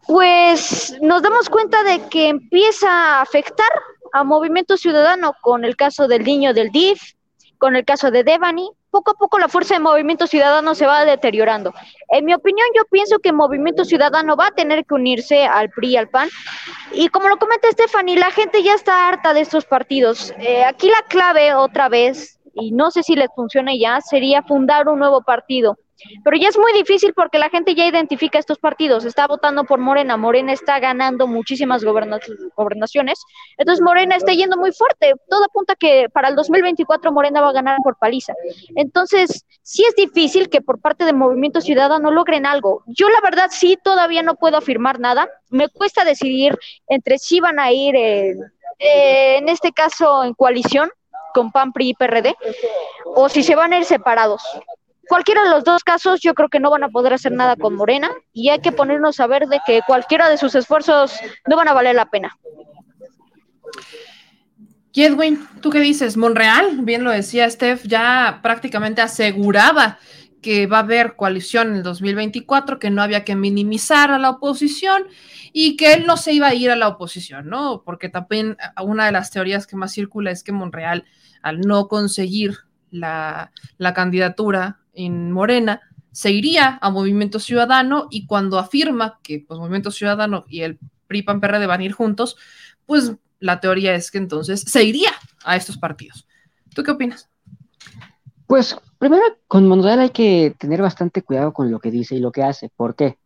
pues 0.08 0.96
nos 1.02 1.22
damos 1.24 1.50
cuenta 1.50 1.84
de 1.84 2.08
que 2.10 2.30
empieza 2.30 2.90
a 2.90 3.22
afectar 3.22 3.68
a 4.16 4.24
Movimiento 4.24 4.78
Ciudadano 4.78 5.34
con 5.42 5.66
el 5.66 5.76
caso 5.76 6.08
del 6.08 6.24
niño 6.24 6.54
del 6.54 6.72
DIF, 6.72 7.16
con 7.58 7.76
el 7.76 7.84
caso 7.84 8.12
de 8.12 8.24
Devani, 8.24 8.72
poco 8.90 9.12
a 9.12 9.16
poco 9.16 9.38
la 9.40 9.50
fuerza 9.50 9.74
de 9.74 9.82
Movimiento 9.82 10.26
Ciudadano 10.26 10.74
se 10.74 10.86
va 10.86 11.04
deteriorando. 11.04 11.74
En 12.08 12.24
mi 12.24 12.34
opinión, 12.34 12.66
yo 12.74 12.84
pienso 12.90 13.20
que 13.20 13.34
Movimiento 13.34 13.84
Ciudadano 13.84 14.38
va 14.38 14.48
a 14.48 14.52
tener 14.52 14.86
que 14.86 14.94
unirse 14.94 15.44
al 15.44 15.70
PRI 15.70 15.90
y 15.90 15.98
al 15.98 16.08
PAN. 16.08 16.30
Y 16.94 17.10
como 17.10 17.28
lo 17.28 17.36
comenta 17.36 17.70
Stephanie, 17.70 18.16
la 18.16 18.32
gente 18.32 18.64
ya 18.64 18.74
está 18.74 19.10
harta 19.10 19.34
de 19.34 19.42
estos 19.42 19.66
partidos. 19.66 20.34
Eh, 20.40 20.64
aquí 20.64 20.88
la 20.88 21.04
clave, 21.10 21.54
otra 21.54 21.90
vez, 21.90 22.40
y 22.54 22.72
no 22.72 22.92
sé 22.92 23.04
si 23.04 23.18
les 23.18 23.28
funciona 23.36 23.74
ya, 23.78 24.00
sería 24.00 24.44
fundar 24.44 24.88
un 24.88 25.00
nuevo 25.00 25.24
partido 25.24 25.78
pero 26.24 26.38
ya 26.38 26.50
es 26.50 26.58
muy 26.58 26.74
difícil 26.74 27.14
porque 27.14 27.40
la 27.40 27.50
gente 27.50 27.76
ya 27.76 27.86
identifica 27.86 28.40
estos 28.40 28.58
partidos, 28.58 29.06
está 29.06 29.28
votando 29.28 29.64
por 29.64 29.80
Morena, 29.80 30.18
Morena 30.18 30.54
está 30.54 30.80
ganando 30.80 31.28
muchísimas 31.28 31.84
gobernaciones, 31.84 33.22
entonces 33.58 33.82
Morena 33.82 34.16
está 34.16 34.34
yendo 34.34 34.58
muy 34.58 34.72
fuerte, 34.72 35.14
todo 35.30 35.46
apunta 35.46 35.76
que 35.76 36.08
para 36.10 36.30
el 36.30 36.36
2024 36.36 37.12
Morena 37.12 37.42
va 37.42 37.50
a 37.50 37.54
ganar 37.54 37.78
por 37.84 37.98
paliza. 37.98 38.34
Entonces, 38.76 39.46
sí 39.62 39.84
es 39.88 39.96
difícil 39.96 40.50
que 40.50 40.62
por 40.62 40.80
parte 40.80 41.06
del 41.06 41.16
Movimiento 41.16 41.62
Ciudadano 41.62 42.12
logren 42.12 42.46
algo. 42.46 42.84
Yo 42.88 43.10
la 43.10 43.22
verdad 43.22 43.48
sí 43.52 43.78
todavía 43.82 44.24
no 44.24 44.36
puedo 44.36 44.58
afirmar 44.58 45.00
nada, 45.00 45.28
me 45.50 45.70
cuesta 45.70 46.04
decidir 46.04 46.58
entre 46.88 47.18
si 47.18 47.40
van 47.40 47.60
a 47.60 47.72
ir 47.72 47.96
eh, 47.96 48.36
en 48.80 49.50
este 49.50 49.72
caso 49.72 50.24
en 50.24 50.34
coalición 50.34 50.90
con 51.34 51.52
PAN, 51.52 51.74
PRI 51.74 51.90
y 51.90 51.94
PRD, 51.94 52.36
o 53.06 53.28
si 53.28 53.44
se 53.44 53.56
van 53.56 53.74
a 53.74 53.78
ir 53.78 53.86
separados 53.86 54.42
cualquiera 55.08 55.44
de 55.44 55.50
los 55.50 55.64
dos 55.64 55.84
casos 55.84 56.20
yo 56.22 56.34
creo 56.34 56.50
que 56.50 56.60
no 56.60 56.70
van 56.70 56.84
a 56.84 56.90
poder 56.90 57.14
hacer 57.14 57.32
nada 57.32 57.56
con 57.56 57.76
Morena 57.76 58.10
y 58.34 58.50
hay 58.50 58.60
que 58.60 58.72
ponernos 58.72 59.20
a 59.20 59.28
ver 59.28 59.48
de 59.48 59.60
que 59.66 59.82
cualquiera 59.86 60.30
de 60.30 60.38
sus 60.38 60.56
esfuerzos 60.56 61.14
no 61.48 61.56
van 61.56 61.68
a 61.68 61.74
valer 61.74 61.96
la 61.96 62.10
pena. 62.10 62.38
Edwin, 65.04 65.46
¿tú 65.62 65.70
qué 65.70 65.80
dices? 65.80 66.16
Monreal, 66.16 66.80
bien 66.82 67.04
lo 67.04 67.12
decía 67.12 67.50
Steph, 67.50 67.84
ya 67.86 68.40
prácticamente 68.42 69.02
aseguraba 69.02 70.00
que 70.42 70.68
va 70.68 70.78
a 70.78 70.82
haber 70.82 71.16
coalición 71.16 71.70
en 71.70 71.76
el 71.78 71.84
2024, 71.84 72.80
que 72.80 72.92
no 72.92 73.02
había 73.02 73.26
que 73.26 73.36
minimizar 73.36 74.12
a 74.12 74.20
la 74.20 74.30
oposición 74.30 75.04
y 75.52 75.76
que 75.76 75.94
él 75.94 76.06
no 76.06 76.18
se 76.18 76.34
iba 76.34 76.48
a 76.48 76.54
ir 76.54 76.70
a 76.70 76.76
la 76.76 76.88
oposición, 76.88 77.50
¿no? 77.50 77.82
Porque 77.84 78.10
también 78.10 78.56
una 78.82 79.08
de 79.08 79.12
las 79.12 79.32
teorías 79.32 79.66
que 79.68 79.76
más 79.76 79.92
circula 79.92 80.32
es 80.32 80.44
que 80.44 80.52
Monreal, 80.52 81.06
al 81.42 81.62
no 81.62 81.88
conseguir 81.88 82.58
la, 82.92 83.52
la 83.78 83.94
candidatura 83.94 84.80
en 84.96 85.32
Morena, 85.32 85.82
se 86.12 86.32
iría 86.32 86.80
a 86.82 86.90
Movimiento 86.90 87.40
Ciudadano 87.40 88.08
y 88.10 88.26
cuando 88.26 88.58
afirma 88.58 89.20
que 89.22 89.44
pues, 89.46 89.60
Movimiento 89.60 89.92
Ciudadano 89.92 90.46
y 90.48 90.62
el 90.62 90.80
PRI 91.08 91.24
PAN 91.24 91.42
PRD 91.42 91.68
van 91.68 91.82
a 91.82 91.84
ir 91.84 91.92
juntos, 91.92 92.38
pues 92.86 93.14
la 93.40 93.60
teoría 93.60 93.94
es 93.96 94.12
que 94.12 94.18
entonces 94.18 94.62
se 94.62 94.84
iría 94.84 95.12
a 95.44 95.56
estos 95.56 95.78
partidos. 95.78 96.26
¿Tú 96.74 96.84
qué 96.84 96.92
opinas? 96.92 97.30
Pues 98.48 98.78
primero 98.98 99.24
con 99.48 99.68
Monreal 99.68 100.00
hay 100.00 100.10
que 100.10 100.56
tener 100.58 100.82
bastante 100.82 101.22
cuidado 101.22 101.54
con 101.54 101.72
lo 101.72 101.80
que 101.80 101.92
dice 101.92 102.16
y 102.16 102.20
lo 102.20 102.32
que 102.32 102.44
hace. 102.44 102.70
¿Por 102.76 102.96
qué? 102.96 103.18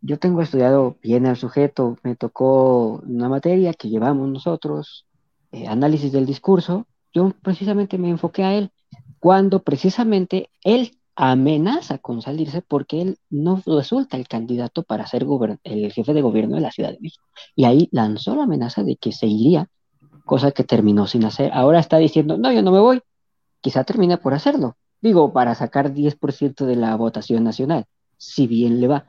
Yo 0.00 0.18
tengo 0.18 0.42
estudiado 0.42 0.96
bien 1.02 1.26
al 1.26 1.36
sujeto, 1.36 1.98
me 2.02 2.16
tocó 2.16 3.02
una 3.06 3.28
materia 3.28 3.72
que 3.74 3.88
llevamos 3.88 4.28
nosotros, 4.28 5.06
eh, 5.52 5.68
análisis 5.68 6.10
del 6.10 6.26
discurso, 6.26 6.86
yo 7.12 7.32
precisamente 7.42 7.98
me 7.98 8.08
enfoqué 8.08 8.42
a 8.42 8.54
él, 8.54 8.70
cuando 9.20 9.62
precisamente 9.62 10.50
él 10.64 10.98
amenaza 11.14 11.98
con 11.98 12.22
salirse 12.22 12.62
porque 12.62 13.02
él 13.02 13.18
no 13.28 13.62
resulta 13.66 14.16
el 14.16 14.28
candidato 14.28 14.82
para 14.82 15.06
ser 15.06 15.26
el 15.64 15.92
jefe 15.92 16.14
de 16.14 16.22
gobierno 16.22 16.56
de 16.56 16.62
la 16.62 16.72
Ciudad 16.72 16.90
de 16.90 17.00
México. 17.00 17.24
Y 17.54 17.64
ahí 17.64 17.88
lanzó 17.92 18.34
la 18.34 18.44
amenaza 18.44 18.82
de 18.82 18.96
que 18.96 19.12
se 19.12 19.26
iría, 19.26 19.68
cosa 20.24 20.52
que 20.52 20.64
terminó 20.64 21.06
sin 21.06 21.24
hacer. 21.24 21.52
Ahora 21.52 21.80
está 21.80 21.98
diciendo, 21.98 22.38
no, 22.38 22.52
yo 22.52 22.62
no 22.62 22.72
me 22.72 22.80
voy. 22.80 23.02
Quizá 23.60 23.84
termine 23.84 24.18
por 24.18 24.34
hacerlo. 24.34 24.76
Digo, 25.00 25.32
para 25.32 25.54
sacar 25.54 25.92
10% 25.92 26.64
de 26.64 26.76
la 26.76 26.96
votación 26.96 27.44
nacional, 27.44 27.86
si 28.16 28.46
bien 28.46 28.80
le 28.80 28.88
va. 28.88 29.06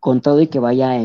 Con 0.00 0.20
todo 0.20 0.40
y 0.40 0.48
que 0.48 0.58
vaya 0.58 0.98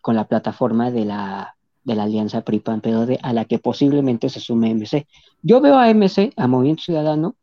con 0.00 0.16
la 0.16 0.26
plataforma 0.26 0.90
de 0.90 1.04
la, 1.04 1.56
de 1.84 1.94
la 1.94 2.04
alianza 2.04 2.42
PRI-PAN-PRD 2.42 3.18
a 3.22 3.32
la 3.32 3.44
que 3.44 3.58
posiblemente 3.58 4.28
se 4.28 4.40
sume 4.40 4.74
MC. 4.74 5.06
Yo 5.42 5.60
veo 5.60 5.76
a 5.76 5.92
MC, 5.92 6.32
a 6.36 6.46
Movimiento 6.46 6.82
Ciudadano, 6.82 7.36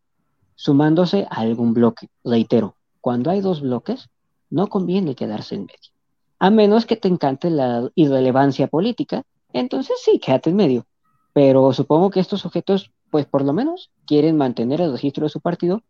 sumándose 0.57 1.27
a 1.29 1.41
algún 1.41 1.73
bloque. 1.73 2.09
Reitero, 2.25 2.75
cuando 2.99 3.29
hay 3.29 3.39
dos 3.39 3.61
bloques, 3.61 4.09
no 4.49 4.67
conviene 4.67 5.15
quedarse 5.15 5.55
en 5.55 5.61
medio. 5.61 5.91
A 6.39 6.49
menos 6.49 6.85
que 6.85 6.97
te 6.97 7.07
encante 7.07 7.49
la 7.49 7.89
irrelevancia 7.95 8.67
política, 8.67 9.23
entonces 9.53 9.97
sí, 10.03 10.19
quédate 10.19 10.49
en 10.49 10.57
medio. 10.57 10.85
Pero 11.31 11.71
supongo 11.71 12.09
que 12.09 12.19
estos 12.19 12.41
sujetos, 12.41 12.91
pues 13.11 13.25
por 13.25 13.45
lo 13.45 13.53
menos, 13.53 13.91
quieren 14.05 14.35
mantener 14.35 14.81
el 14.81 14.91
registro 14.91 15.23
de 15.23 15.29
su 15.29 15.39
partido 15.39 15.83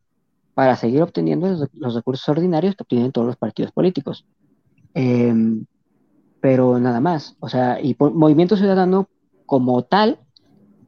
para 0.53 0.75
seguir 0.75 1.01
obteniendo 1.01 1.67
los, 1.73 1.95
recursos 1.95 2.27
ordinarios 2.27 2.75
que 2.75 2.83
obtienen 2.83 3.11
todos 3.11 3.27
los 3.27 3.37
partidos 3.37 3.71
políticos. 3.71 4.25
Em, 4.93 5.65
pero 6.41 6.77
nada 6.79 6.99
más. 6.99 7.37
O 7.39 7.47
sea, 7.47 7.79
y 7.81 7.95
Movimiento 7.99 8.57
Ciudadano 8.57 9.07
como 9.45 9.83
tal 9.83 10.19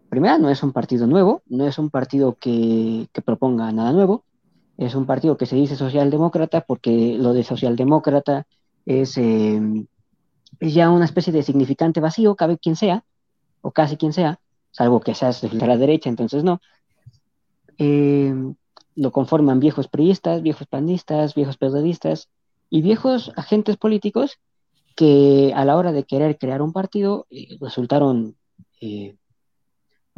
primera, 0.10 0.38
no 0.38 0.50
es 0.50 0.64
un 0.64 0.72
partido 0.72 1.08
nuevo, 1.08 1.42
no 1.48 1.68
es 1.68 1.78
un 1.78 1.90
partido 1.90 2.36
que, 2.36 3.08
proponga 3.26 3.72
nada 3.72 3.94
nuevo, 3.94 4.24
es 4.78 4.96
un 4.96 5.06
partido 5.06 5.38
que 5.38 5.46
se 5.46 5.56
dice 5.56 5.76
socialdemócrata 5.76 6.62
porque 6.62 7.18
lo 7.18 7.34
de 7.34 7.44
socialdemócrata 7.44 8.48
es, 8.86 9.18
em, 9.18 9.88
es 10.60 10.74
ya 10.74 10.90
una 10.90 11.06
especie 11.06 11.34
de 11.34 11.44
significante 11.44 12.00
vacío, 12.00 12.36
cabe 12.36 12.58
quien 12.58 12.76
sea, 12.76 13.04
o 13.62 13.72
casi 13.72 13.98
quien 13.98 14.14
sea, 14.14 14.40
salvo 14.72 15.00
que 15.02 15.16
seas 15.16 15.42
de 15.42 15.68
la 15.68 15.78
derecha, 15.78 16.10
entonces 16.10 16.44
no. 16.44 16.62
Em, 17.78 18.56
lo 18.96 19.12
conforman 19.12 19.60
viejos 19.60 19.88
priistas, 19.88 20.42
viejos 20.42 20.68
panistas, 20.68 21.34
viejos 21.34 21.58
periodistas 21.58 22.30
y 22.70 22.82
viejos 22.82 23.32
agentes 23.38 23.78
políticos 23.78 24.40
que 24.96 25.54
a 25.56 25.64
la 25.64 25.78
hora 25.78 25.94
de 25.94 26.04
querer 26.04 26.38
crear 26.38 26.62
un 26.62 26.74
partido 26.74 27.26
eh, 27.30 27.58
resultaron 27.62 28.36
eh, 28.82 29.16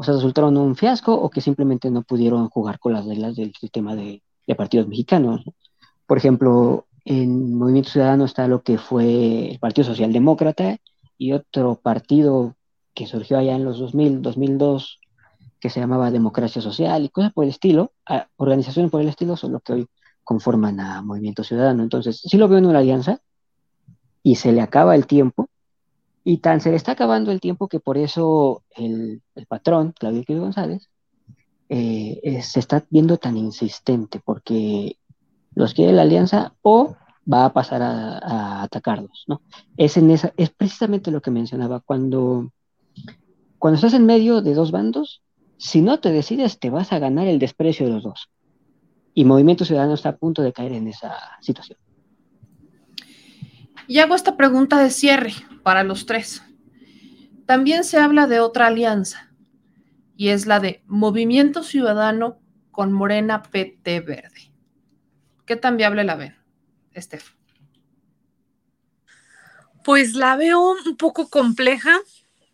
o 0.01 0.03
sea, 0.03 0.15
resultaron 0.15 0.57
un 0.57 0.75
fiasco 0.75 1.13
o 1.13 1.29
que 1.29 1.41
simplemente 1.41 1.91
no 1.91 2.01
pudieron 2.01 2.49
jugar 2.49 2.79
con 2.79 2.93
las 2.93 3.05
reglas 3.05 3.35
del 3.35 3.53
sistema 3.53 3.95
de, 3.95 4.23
partidos 4.57 4.87
mexicanos. 4.87 5.43
Por 6.07 6.17
ejemplo, 6.17 6.87
en 7.05 7.55
Movimiento 7.55 7.91
Ciudadano 7.91 8.25
está 8.25 8.47
lo 8.47 8.63
que 8.63 8.79
fue 8.79 9.51
el 9.51 9.59
Partido 9.59 9.85
Socialdemócrata 9.85 10.79
y 11.19 11.33
otro 11.33 11.75
partido 11.75 12.55
que 12.95 13.05
surgió 13.05 13.37
allá 13.37 13.55
en 13.55 13.63
los 13.63 13.77
2000, 13.77 14.23
2002, 14.23 14.99
que 15.59 15.69
se 15.69 15.79
llamaba 15.79 16.09
Democracia 16.09 16.63
Social 16.63 17.05
y 17.05 17.09
cosas 17.09 17.31
por 17.31 17.43
el 17.43 17.51
estilo, 17.51 17.91
organizaciones 18.37 18.89
por 18.89 19.01
el 19.01 19.07
estilo 19.07 19.37
son 19.37 19.51
lo 19.51 19.59
que 19.59 19.73
hoy 19.73 19.87
conforman 20.23 20.79
a 20.79 21.03
Movimiento 21.03 21.43
Ciudadano. 21.43 21.83
Entonces, 21.83 22.21
sí 22.25 22.37
lo 22.37 22.47
veo 22.47 22.57
en 22.57 22.65
una 22.65 22.79
alianza 22.79 23.21
y 24.23 24.37
se 24.37 24.51
le 24.51 24.61
acaba 24.61 24.95
el 24.95 25.05
tiempo 25.05 25.47
y 26.23 26.37
tan 26.37 26.61
se 26.61 26.69
le 26.69 26.75
está 26.75 26.93
acabando 26.93 27.31
el 27.31 27.41
tiempo 27.41 27.67
que 27.67 27.79
por 27.79 27.97
eso 27.97 28.63
el, 28.75 29.21
patrón, 29.47 29.93
Claudio 29.97 30.23
Q. 30.25 30.39
González, 30.39 30.89
eh, 31.69 32.41
se 32.43 32.59
está 32.59 32.85
viendo 32.89 33.17
tan 33.17 33.37
insistente, 33.37 34.21
porque 34.23 34.97
los 35.55 35.73
quiere 35.73 35.93
la 35.93 36.03
alianza 36.03 36.53
o 36.61 36.95
va 37.31 37.45
a 37.45 37.53
pasar 37.53 37.81
a, 37.81 38.63
atacarlos, 38.63 39.25
¿no? 39.27 39.41
Es, 39.77 39.97
en 39.97 40.11
esa, 40.11 40.33
es 40.37 40.49
precisamente 40.49 41.11
lo 41.11 41.21
que 41.21 41.31
mencionaba, 41.31 41.79
cuando, 41.79 42.51
cuando 43.57 43.75
estás 43.75 43.93
en 43.93 44.05
medio 44.05 44.41
de 44.41 44.53
dos 44.53 44.71
bandos, 44.71 45.21
si 45.57 45.81
no 45.81 45.99
te 45.99 46.11
decides, 46.11 46.59
te 46.59 46.69
vas 46.69 46.91
a 46.91 46.99
ganar 46.99 47.27
el 47.27 47.39
desprecio 47.39 47.85
de 47.85 47.93
los 47.93 48.03
dos. 48.03 48.29
Y 49.13 49.25
Movimiento 49.25 49.65
Ciudadano 49.65 49.93
está 49.93 50.09
a 50.09 50.17
punto 50.17 50.41
de 50.41 50.53
caer 50.53 50.71
en 50.73 50.87
esa 50.87 51.13
situación. 51.41 51.77
Y 53.91 53.99
hago 53.99 54.15
esta 54.15 54.37
pregunta 54.37 54.81
de 54.81 54.89
cierre 54.89 55.33
para 55.63 55.83
los 55.83 56.05
tres. 56.05 56.41
También 57.45 57.83
se 57.83 57.97
habla 57.97 58.25
de 58.25 58.39
otra 58.39 58.67
alianza, 58.67 59.33
y 60.15 60.29
es 60.29 60.45
la 60.45 60.61
de 60.61 60.81
Movimiento 60.87 61.61
Ciudadano 61.61 62.39
con 62.71 62.93
Morena 62.93 63.43
PT 63.43 63.99
Verde. 63.99 64.53
¿Qué 65.45 65.57
tan 65.57 65.75
viable 65.75 66.05
la 66.05 66.15
ven, 66.15 66.37
Estef? 66.93 67.33
Pues 69.83 70.13
la 70.13 70.37
veo 70.37 70.71
un 70.71 70.95
poco 70.95 71.29
compleja, 71.29 71.99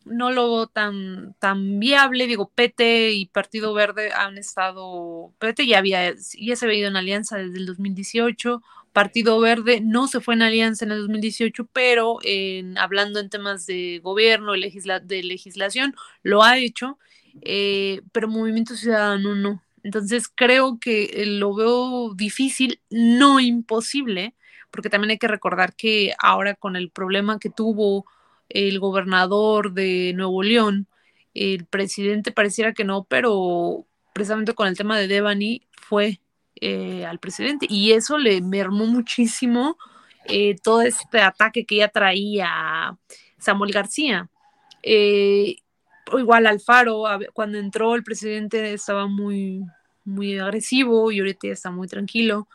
no 0.10 0.32
lo 0.32 0.52
veo 0.52 0.68
tan, 0.68 1.36
tan 1.40 1.80
viable. 1.80 2.28
Digo, 2.28 2.52
PT 2.54 3.12
y 3.14 3.26
Partido 3.28 3.74
Verde 3.74 4.12
han 4.12 4.38
estado, 4.38 5.34
PT 5.40 5.68
ya 5.68 5.80
había, 5.80 6.14
ya 6.16 6.56
se 6.56 6.66
había 6.66 6.80
ido 6.80 6.88
en 6.88 6.98
alianza 6.98 7.38
desde 7.38 7.58
el 7.58 7.66
2018. 7.66 8.62
Partido 8.94 9.40
Verde 9.40 9.80
no 9.80 10.08
se 10.08 10.22
fue 10.22 10.34
en 10.34 10.42
alianza 10.42 10.86
en 10.86 10.92
el 10.92 11.02
2018, 11.02 11.68
pero 11.72 12.18
en, 12.24 12.78
hablando 12.78 13.20
en 13.20 13.30
temas 13.30 13.66
de 13.68 14.00
gobierno, 14.04 14.54
de 14.54 15.24
legislación, 15.24 15.96
lo 16.24 16.44
ha 16.44 16.58
hecho, 16.58 16.98
eh, 17.42 18.02
pero 18.12 18.28
Movimiento 18.28 18.76
Ciudadano 18.76 19.36
no. 19.36 19.62
Entonces 19.84 20.28
creo 20.28 20.80
que 20.80 21.24
lo 21.28 21.54
veo 21.54 22.14
difícil, 22.16 22.82
no 22.90 23.40
imposible, 23.40 24.34
porque 24.72 24.90
también 24.90 25.12
hay 25.12 25.18
que 25.18 25.28
recordar 25.28 25.76
que 25.76 26.14
ahora 26.20 26.56
con 26.56 26.76
el 26.76 26.90
problema 26.90 27.40
que 27.40 27.50
tuvo 27.50 28.06
el 28.50 28.80
gobernador 28.80 29.74
de 29.74 30.14
Nuevo 30.16 30.44
León, 30.44 30.88
el 31.34 31.66
presidente 31.66 32.32
pareciera 32.32 32.74
que 32.74 32.84
no, 32.84 33.04
pero 33.04 33.86
precisamente 34.14 34.54
con 34.54 34.68
el 34.68 34.78
tema 34.78 34.98
de 34.98 35.08
Devani 35.08 35.68
fue 35.80 36.20
eh, 36.60 37.06
al 37.06 37.20
presidente 37.20 37.68
y 37.70 37.92
eso 37.92 38.18
le 38.18 38.42
mermó 38.42 38.88
muchísimo 38.88 39.78
eh, 40.26 40.56
todo 40.64 40.82
este 40.82 41.22
ataque 41.22 41.66
que 41.66 41.78
ya 41.78 41.90
traía 41.90 42.98
Samuel 43.38 43.72
García. 43.72 44.30
Eh, 44.82 45.58
igual 46.18 46.48
Alfaro, 46.48 47.04
cuando 47.34 47.60
entró 47.60 47.96
el 47.96 48.04
presidente 48.04 48.74
estaba 48.74 49.08
muy, 49.08 49.64
muy 50.04 50.40
agresivo 50.40 51.12
y 51.12 51.20
ahorita 51.20 51.48
ya 51.48 51.54
está 51.54 51.70
muy 51.70 51.88
tranquilo. 51.88 52.48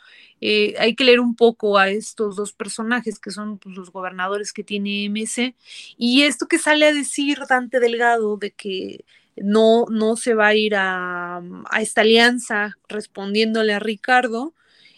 Eh, 0.45 0.75
hay 0.81 0.97
que 0.97 1.05
leer 1.05 1.21
un 1.21 1.37
poco 1.37 1.79
a 1.79 1.89
estos 1.89 2.35
dos 2.35 2.53
personajes 2.53 3.21
que 3.21 3.31
son 3.31 3.59
pues, 3.59 3.77
los 3.77 3.93
gobernadores 3.93 4.53
que 4.53 4.65
tiene 4.65 5.05
MC 5.05 5.55
y 5.97 6.23
esto 6.23 6.49
que 6.49 6.59
sale 6.59 6.85
a 6.85 6.93
decir 6.93 7.39
Dante 7.49 7.79
Delgado 7.79 8.37
de 8.39 8.51
que 8.51 9.05
no, 9.37 9.87
no 9.89 10.17
se 10.17 10.35
va 10.35 10.49
a 10.49 10.55
ir 10.57 10.75
a, 10.75 11.41
esta 11.81 12.01
alianza 12.01 12.77
respondiéndole 12.89 13.73
a 13.73 13.79
Ricardo, 13.79 14.53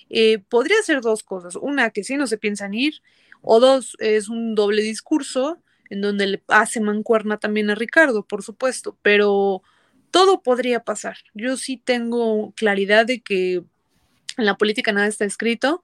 eh, 0.08 0.38
podría 0.38 0.82
ser 0.82 1.02
dos 1.02 1.22
cosas. 1.22 1.56
Una, 1.56 1.90
que 1.90 2.04
sí 2.04 2.16
no 2.16 2.26
se 2.26 2.38
piensan 2.38 2.72
ir, 2.72 3.02
o 3.42 3.60
dos, 3.60 3.96
es 4.00 4.30
un 4.30 4.54
doble 4.54 4.80
discurso 4.82 5.58
en 5.90 6.00
donde 6.00 6.26
le 6.26 6.42
hace 6.48 6.80
mancuerna 6.80 7.38
también 7.38 7.68
a 7.68 7.74
Ricardo, 7.74 8.26
por 8.26 8.42
supuesto, 8.42 8.96
pero 9.02 9.62
todo 10.10 10.42
podría 10.42 10.84
pasar. 10.84 11.18
Yo 11.34 11.58
sí 11.58 11.76
tengo 11.76 12.52
claridad 12.56 13.04
de 13.04 13.20
que 13.20 13.62
en 14.36 14.46
la 14.46 14.56
política 14.56 14.92
nada 14.92 15.06
está 15.06 15.24
escrito. 15.24 15.82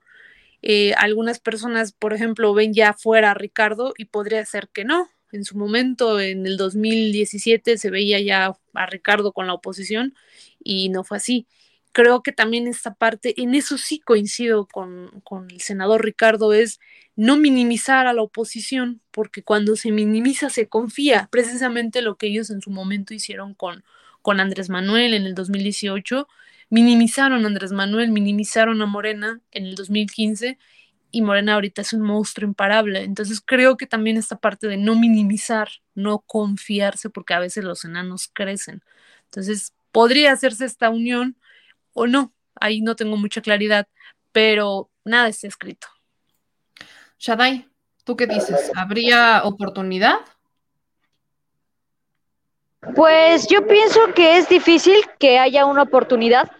Eh, 0.62 0.92
algunas 0.94 1.40
personas, 1.40 1.92
por 1.92 2.12
ejemplo, 2.12 2.52
ven 2.54 2.74
ya 2.74 2.92
fuera 2.92 3.30
a 3.30 3.34
Ricardo 3.34 3.94
y 3.96 4.06
podría 4.06 4.44
ser 4.44 4.68
que 4.68 4.84
no. 4.84 5.08
En 5.32 5.44
su 5.44 5.56
momento, 5.56 6.20
en 6.20 6.46
el 6.46 6.56
2017, 6.56 7.78
se 7.78 7.90
veía 7.90 8.20
ya 8.20 8.56
a 8.74 8.86
Ricardo 8.86 9.32
con 9.32 9.46
la 9.46 9.54
oposición 9.54 10.14
y 10.62 10.88
no 10.88 11.04
fue 11.04 11.18
así. 11.18 11.46
Creo 11.92 12.22
que 12.22 12.32
también 12.32 12.66
esta 12.68 12.94
parte, 12.94 13.40
en 13.40 13.54
eso 13.54 13.78
sí 13.78 14.00
coincido 14.00 14.66
con, 14.66 15.20
con 15.22 15.50
el 15.50 15.60
senador 15.60 16.04
Ricardo, 16.04 16.52
es 16.52 16.78
no 17.16 17.36
minimizar 17.36 18.06
a 18.06 18.12
la 18.12 18.22
oposición, 18.22 19.00
porque 19.10 19.42
cuando 19.42 19.76
se 19.76 19.90
minimiza 19.92 20.50
se 20.50 20.68
confía, 20.68 21.28
precisamente 21.30 22.02
lo 22.02 22.16
que 22.16 22.28
ellos 22.28 22.50
en 22.50 22.60
su 22.60 22.70
momento 22.70 23.14
hicieron 23.14 23.54
con, 23.54 23.84
con 24.22 24.40
Andrés 24.40 24.68
Manuel 24.68 25.14
en 25.14 25.24
el 25.26 25.34
2018 25.34 26.28
minimizaron 26.70 27.44
a 27.44 27.48
Andrés 27.48 27.72
Manuel, 27.72 28.10
minimizaron 28.10 28.80
a 28.80 28.86
Morena 28.86 29.40
en 29.50 29.66
el 29.66 29.74
2015 29.74 30.58
y 31.10 31.22
Morena 31.22 31.54
ahorita 31.54 31.82
es 31.82 31.92
un 31.92 32.02
monstruo 32.02 32.48
imparable. 32.48 33.02
Entonces 33.02 33.42
creo 33.44 33.76
que 33.76 33.86
también 33.86 34.16
esta 34.16 34.36
parte 34.36 34.68
de 34.68 34.76
no 34.76 34.94
minimizar, 34.94 35.68
no 35.94 36.20
confiarse, 36.20 37.10
porque 37.10 37.34
a 37.34 37.40
veces 37.40 37.64
los 37.64 37.84
enanos 37.84 38.30
crecen. 38.32 38.82
Entonces 39.24 39.74
podría 39.92 40.32
hacerse 40.32 40.64
esta 40.64 40.88
unión 40.88 41.36
o 41.92 42.06
no, 42.06 42.32
ahí 42.54 42.80
no 42.80 42.94
tengo 42.94 43.16
mucha 43.16 43.40
claridad, 43.40 43.88
pero 44.32 44.88
nada 45.04 45.28
está 45.28 45.48
escrito. 45.48 45.88
Shadai, 47.18 47.68
¿tú 48.04 48.16
qué 48.16 48.26
dices? 48.26 48.70
¿Habría 48.76 49.42
oportunidad? 49.44 50.20
Pues 52.94 53.46
yo 53.48 53.66
pienso 53.66 54.00
que 54.14 54.38
es 54.38 54.48
difícil 54.48 54.96
que 55.18 55.38
haya 55.38 55.66
una 55.66 55.82
oportunidad 55.82 56.50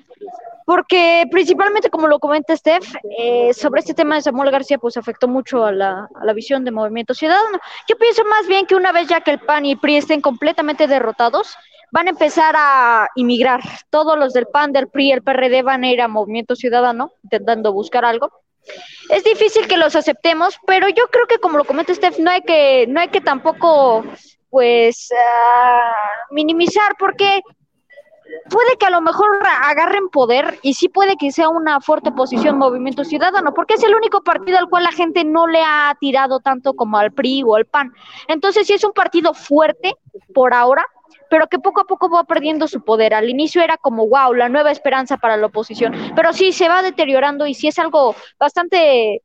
porque 0.70 1.26
principalmente, 1.32 1.90
como 1.90 2.06
lo 2.06 2.20
comenta 2.20 2.56
Steph, 2.56 2.94
eh, 3.18 3.52
sobre 3.52 3.80
este 3.80 3.92
tema 3.92 4.14
de 4.14 4.22
Samuel 4.22 4.52
García, 4.52 4.78
pues 4.78 4.96
afectó 4.96 5.26
mucho 5.26 5.64
a 5.64 5.72
la, 5.72 6.08
visión 6.32 6.64
de 6.64 6.70
Movimiento 6.70 7.12
Ciudadano. 7.12 7.58
Yo 7.88 7.96
pienso 7.96 8.24
más 8.24 8.46
bien 8.46 8.66
que 8.66 8.76
una 8.76 8.92
vez 8.92 9.08
ya 9.08 9.20
que 9.20 9.32
el 9.32 9.40
PAN 9.40 9.66
y 9.66 9.74
PRI 9.74 9.96
estén 9.96 10.20
completamente 10.20 10.86
derrotados, 10.86 11.56
van 11.90 12.06
a 12.06 12.10
empezar 12.10 12.54
a 12.56 13.08
inmigrar. 13.16 13.60
Todos 13.90 14.16
los 14.16 14.32
del 14.32 14.46
PAN, 14.46 14.70
del 14.70 14.86
PRI, 14.86 15.10
el 15.10 15.22
PRD 15.24 15.62
van 15.62 15.82
a 15.82 15.90
ir 15.90 16.00
a 16.00 16.06
Movimiento 16.06 16.54
Ciudadano, 16.54 17.14
intentando 17.24 17.72
buscar 17.72 18.04
algo. 18.04 18.30
Es 19.08 19.24
difícil 19.24 19.66
que 19.66 19.76
los 19.76 19.96
aceptemos, 19.96 20.56
pero 20.68 20.88
yo 20.88 21.08
creo 21.10 21.26
que 21.26 21.38
como 21.38 21.58
lo 21.58 21.64
comenta 21.64 21.92
Steph, 21.92 22.20
no 22.20 22.30
hay 22.30 22.42
que, 22.42 22.86
no 22.86 23.00
hay 23.00 23.08
que 23.08 23.20
tampoco 23.20 24.04
pues 24.50 25.08
uh, 25.10 26.32
minimizar 26.32 26.94
porque 26.96 27.42
puede 28.48 28.76
que 28.78 28.86
a 28.86 28.90
lo 28.90 29.00
mejor 29.00 29.28
agarren 29.62 30.08
poder 30.08 30.58
y 30.62 30.74
sí 30.74 30.88
puede 30.88 31.16
que 31.16 31.32
sea 31.32 31.48
una 31.48 31.80
fuerte 31.80 32.12
posición 32.12 32.58
Movimiento 32.58 33.04
Ciudadano, 33.04 33.54
porque 33.54 33.74
es 33.74 33.82
el 33.82 33.94
único 33.94 34.22
partido 34.22 34.58
al 34.58 34.68
cual 34.68 34.84
la 34.84 34.92
gente 34.92 35.24
no 35.24 35.46
le 35.46 35.62
ha 35.62 35.96
tirado 36.00 36.40
tanto 36.40 36.74
como 36.74 36.98
al 36.98 37.12
PRI 37.12 37.42
o 37.44 37.54
al 37.54 37.66
PAN. 37.66 37.92
Entonces 38.28 38.66
sí 38.66 38.74
es 38.74 38.84
un 38.84 38.92
partido 38.92 39.34
fuerte 39.34 39.94
por 40.34 40.54
ahora, 40.54 40.84
pero 41.28 41.46
que 41.46 41.58
poco 41.58 41.80
a 41.80 41.84
poco 41.84 42.10
va 42.10 42.24
perdiendo 42.24 42.68
su 42.68 42.82
poder. 42.82 43.14
Al 43.14 43.28
inicio 43.28 43.62
era 43.62 43.76
como, 43.76 44.06
wow, 44.08 44.34
la 44.34 44.48
nueva 44.48 44.70
esperanza 44.70 45.16
para 45.16 45.36
la 45.36 45.46
oposición, 45.46 45.94
pero 46.16 46.32
sí 46.32 46.52
se 46.52 46.68
va 46.68 46.82
deteriorando 46.82 47.46
y 47.46 47.54
sí 47.54 47.68
es 47.68 47.78
algo 47.78 48.14
bastante 48.38 49.22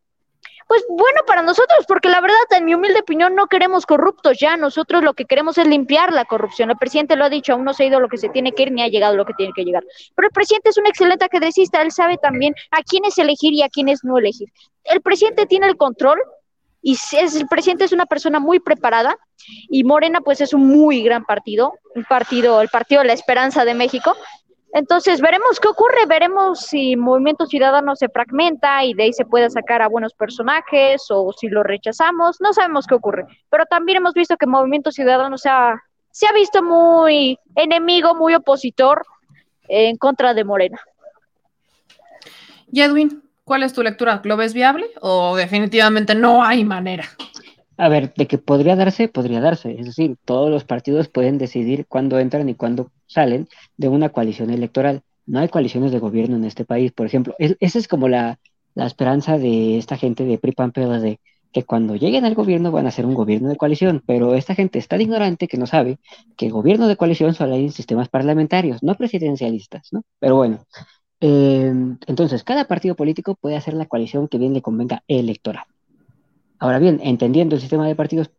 pues 0.68 0.84
bueno 0.90 1.22
para 1.28 1.42
nosotros, 1.44 1.86
porque 1.88 2.10
la 2.10 2.22
verdad, 2.22 2.38
en 2.58 2.66
mi 2.66 2.74
humilde 2.74 3.00
opinión, 3.00 3.36
no 3.36 3.48
queremos 3.48 3.86
corruptos 3.86 4.40
ya. 4.40 4.58
Nosotros 4.58 5.04
lo 5.04 5.14
que 5.14 5.26
queremos 5.26 5.58
es 5.58 5.68
limpiar 5.68 6.12
la 6.12 6.26
corrupción. 6.26 6.72
El 6.72 6.78
presidente 6.78 7.16
lo 7.16 7.26
ha 7.26 7.30
dicho, 7.30 7.54
aún 7.54 7.66
no 7.66 7.74
se 7.74 7.84
ha 7.84 7.88
ido 7.88 8.00
lo 8.00 8.10
que 8.10 8.18
se 8.18 8.30
tiene 8.30 8.52
que 8.52 8.64
ir 8.64 8.72
ni 8.72 8.82
ha 8.82 8.88
llegado 8.88 9.16
lo 9.16 9.26
que 9.26 9.34
tiene 9.34 9.54
que 9.56 9.64
llegar. 9.64 9.84
Pero 10.16 10.28
el 10.28 10.34
presidente 10.34 10.70
es 10.70 10.78
un 10.78 10.88
excelente 10.88 11.26
acadrecista, 11.26 11.82
él 11.82 11.92
sabe 11.92 12.18
también 12.18 12.56
a 12.72 12.82
quiénes 12.82 13.18
elegir 13.18 13.54
y 13.54 13.62
a 13.62 13.70
quiénes 13.70 14.04
no 14.04 14.18
elegir. 14.18 14.50
El 14.84 15.02
presidente 15.02 15.46
tiene 15.46 15.68
el 15.68 15.78
control 15.78 16.20
y 16.82 16.94
es, 16.94 17.36
el 17.36 17.48
presidente 17.48 17.86
es 17.86 17.92
una 17.92 18.06
persona 18.06 18.40
muy 18.40 18.60
preparada 18.60 19.18
y 19.70 19.84
Morena 19.84 20.22
pues 20.22 20.42
es 20.42 20.54
un 20.54 20.68
muy 20.68 21.04
gran 21.04 21.26
partido, 21.26 21.74
un 21.96 22.04
partido, 22.06 22.62
el 22.62 22.70
partido 22.70 23.02
de 23.02 23.08
la 23.08 23.14
esperanza 23.14 23.66
de 23.66 23.74
México, 23.74 24.16
entonces, 24.76 25.22
veremos 25.22 25.58
qué 25.62 25.70
ocurre, 25.70 26.06
veremos 26.06 26.60
si 26.60 26.98
Movimiento 26.98 27.46
Ciudadano 27.46 27.96
se 27.96 28.10
fragmenta 28.10 28.84
y 28.84 28.94
de 28.94 29.04
ahí 29.04 29.14
se 29.14 29.24
puede 29.24 29.50
sacar 29.50 29.82
a 29.82 29.88
buenos 29.88 30.14
personajes 30.14 31.06
o 31.12 31.32
si 31.32 31.48
lo 31.48 31.64
rechazamos, 31.64 32.42
no 32.42 32.52
sabemos 32.52 32.86
qué 32.86 32.96
ocurre. 32.96 33.26
Pero 33.50 33.66
también 33.68 34.00
hemos 34.00 34.14
visto 34.14 34.36
que 34.36 34.46
Movimiento 34.46 34.92
Ciudadano 34.92 35.38
se 35.38 35.48
ha, 35.48 35.82
se 36.12 36.28
ha 36.28 36.34
visto 36.34 36.62
muy 36.62 37.40
enemigo, 37.56 38.16
muy 38.16 38.36
opositor 38.36 39.06
en 39.70 39.96
contra 39.96 40.34
de 40.34 40.44
Morena. 40.44 40.82
Y 42.70 42.82
Edwin, 42.82 43.24
¿cuál 43.46 43.64
es 43.64 43.72
tu 43.72 43.82
lectura? 43.82 44.20
¿Lo 44.26 44.36
ves 44.36 44.54
viable 44.54 44.92
o 45.00 45.38
definitivamente 45.38 46.16
no 46.16 46.44
hay 46.44 46.66
manera? 46.66 47.06
A 47.78 47.90
ver, 47.90 48.14
de 48.16 48.28
que 48.28 48.38
podría 48.38 48.76
darse, 48.76 49.08
podría 49.08 49.42
darse. 49.42 49.76
Es 49.80 49.86
decir, 49.86 50.18
todos 50.24 50.50
los 50.50 50.64
partidos 50.64 51.10
pueden 51.10 51.38
decidir 51.38 51.86
cuándo 51.88 52.20
entran 52.20 52.48
y 52.48 52.56
cuándo 52.56 52.92
salen 53.06 53.48
de 53.78 53.90
una 53.90 54.10
coalición 54.10 54.50
electoral. 54.50 55.02
No 55.26 55.40
hay 55.40 55.50
coaliciones 55.50 55.92
de 55.92 56.00
gobierno 56.00 56.38
en 56.38 56.46
este 56.46 56.66
país, 56.66 56.92
por 56.92 57.06
ejemplo. 57.06 57.36
esa 57.38 57.80
es 57.80 57.88
como 57.88 58.08
la, 58.08 58.40
esperanza 58.76 59.38
de 59.38 59.78
esta 59.78 59.98
gente 59.98 60.26
de 60.26 60.38
PRIPAN 60.38 60.72
de 60.76 61.20
que 61.52 61.64
cuando 61.64 61.96
lleguen 61.96 62.26
al 62.26 62.36
gobierno 62.36 62.70
van 62.72 62.86
a 62.86 62.92
ser 62.92 63.06
un 63.06 63.14
gobierno 63.14 63.48
de 63.48 63.56
coalición, 63.56 64.04
pero 64.06 64.36
esta 64.36 64.56
gente 64.56 64.78
es 64.78 64.90
tan 64.90 65.00
ignorante 65.00 65.48
que 65.48 65.58
no 65.58 65.66
sabe 65.66 66.00
que 66.36 66.50
gobierno 66.50 66.90
de 66.90 66.98
coalición 66.98 67.34
solo 67.34 67.56
hay 67.56 67.64
en 67.64 67.72
sistemas 67.72 68.10
parlamentarios, 68.10 68.84
no 68.84 68.96
presidencialistas, 68.96 69.88
¿no? 69.94 70.04
Pero 70.20 70.36
bueno, 70.36 70.66
eh, 71.22 71.72
entonces 72.08 72.44
cada 72.44 72.66
partido 72.66 72.96
político 72.96 73.36
puede 73.36 73.56
hacer 73.56 73.74
la 73.74 73.86
coalición 73.86 74.28
que 74.28 74.38
bien 74.38 74.54
le 74.54 74.62
convenga 74.62 75.04
electoral. 75.08 75.66
Ahora 76.60 76.80
bien, 76.80 77.00
entendiendo 77.04 77.56
el 77.56 77.62
sistema 77.62 77.88
de 77.88 77.96
partidos 77.96 78.32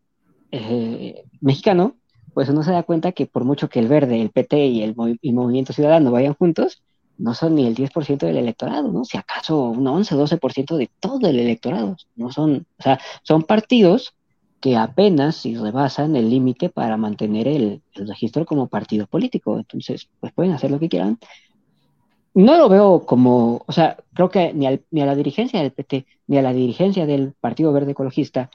eh, 0.51 1.25
mexicano, 1.41 1.97
pues 2.35 2.49
uno 2.49 2.63
se 2.63 2.73
da 2.73 2.83
cuenta 2.83 3.13
que 3.13 3.27
por 3.27 3.45
mucho 3.45 3.69
que 3.69 3.79
el 3.79 3.89
Verde, 3.89 4.21
el 4.21 4.31
PT 4.31 4.67
y 4.67 4.83
el 4.83 4.95
Movimiento 4.95 5.73
Ciudadano 5.73 6.11
vayan 6.11 6.35
juntos, 6.35 6.83
no 7.19 7.35
son 7.35 7.55
ni 7.55 7.67
el 7.67 7.75
10% 7.75 8.27
del 8.27 8.37
electorado, 8.37 8.93
¿no? 8.93 9.05
Si 9.05 9.17
acaso 9.17 9.71
un 9.71 9.87
11, 9.87 10.15
12% 10.15 10.77
de 10.77 10.91
todo 11.01 11.29
el 11.29 11.39
electorado. 11.39 11.97
No 12.15 12.31
son, 12.31 12.67
o 12.79 12.83
sea, 12.83 13.01
son 13.23 13.43
partidos 13.43 14.15
que 14.61 14.77
apenas 14.77 15.37
si 15.37 15.57
rebasan 15.57 16.17
el 16.17 16.31
límite 16.31 16.69
para 16.69 16.97
mantener 16.97 17.49
el, 17.49 17.83
registro 17.95 18.45
como 18.45 18.69
partido 18.69 19.07
político. 19.07 19.59
Entonces, 19.59 20.09
pues 20.21 20.33
pueden 20.33 20.53
hacer 20.53 20.71
lo 20.71 20.79
que 20.79 20.89
quieran. 20.89 21.19
No 22.37 22.57
lo 22.59 22.69
veo 22.69 23.07
como, 23.07 23.63
o 23.67 23.73
sea, 23.73 23.97
creo 24.15 24.29
que 24.31 24.53
ni, 24.53 24.67
al- 24.67 24.85
ni 24.91 25.01
a 25.03 25.07
la 25.07 25.15
dirigencia 25.17 25.61
del 25.61 25.73
PT, 25.73 26.07
ni 26.29 26.39
a 26.39 26.43
la 26.43 26.53
dirigencia 26.53 27.07
del 27.07 27.33
Partido 27.41 27.73
Verde 27.73 27.93
Ecologista 27.93 28.51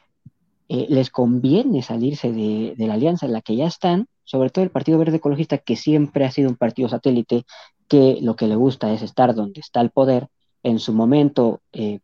eh, 0.70 0.86
les 0.90 1.10
conviene 1.10 1.82
salirse 1.82 2.32
de, 2.32 2.76
la 2.78 2.94
alianza 2.94 3.26
en 3.26 3.34
la 3.34 3.41
que 3.41 3.56
ya 3.56 3.66
están, 3.68 4.08
sobre 4.24 4.49
todo 4.52 4.64
el 4.64 4.72
Partido 4.72 4.99
Verde 4.99 5.18
Ecologista, 5.18 5.58
que 5.58 5.76
siempre 5.76 6.26
ha 6.26 6.32
sido 6.32 6.49
un 6.49 6.56
partido 6.58 6.90
satélite, 6.90 7.44
que 7.90 8.20
lo 8.22 8.36
que 8.36 8.48
le 8.48 8.56
gusta 8.56 8.94
es 8.94 9.02
estar 9.02 9.34
donde 9.36 9.60
está 9.62 9.82
el 9.82 9.90
poder. 9.90 10.28
En 10.64 10.80
su 10.80 10.94
momento 10.94 11.62
eh, 11.74 11.99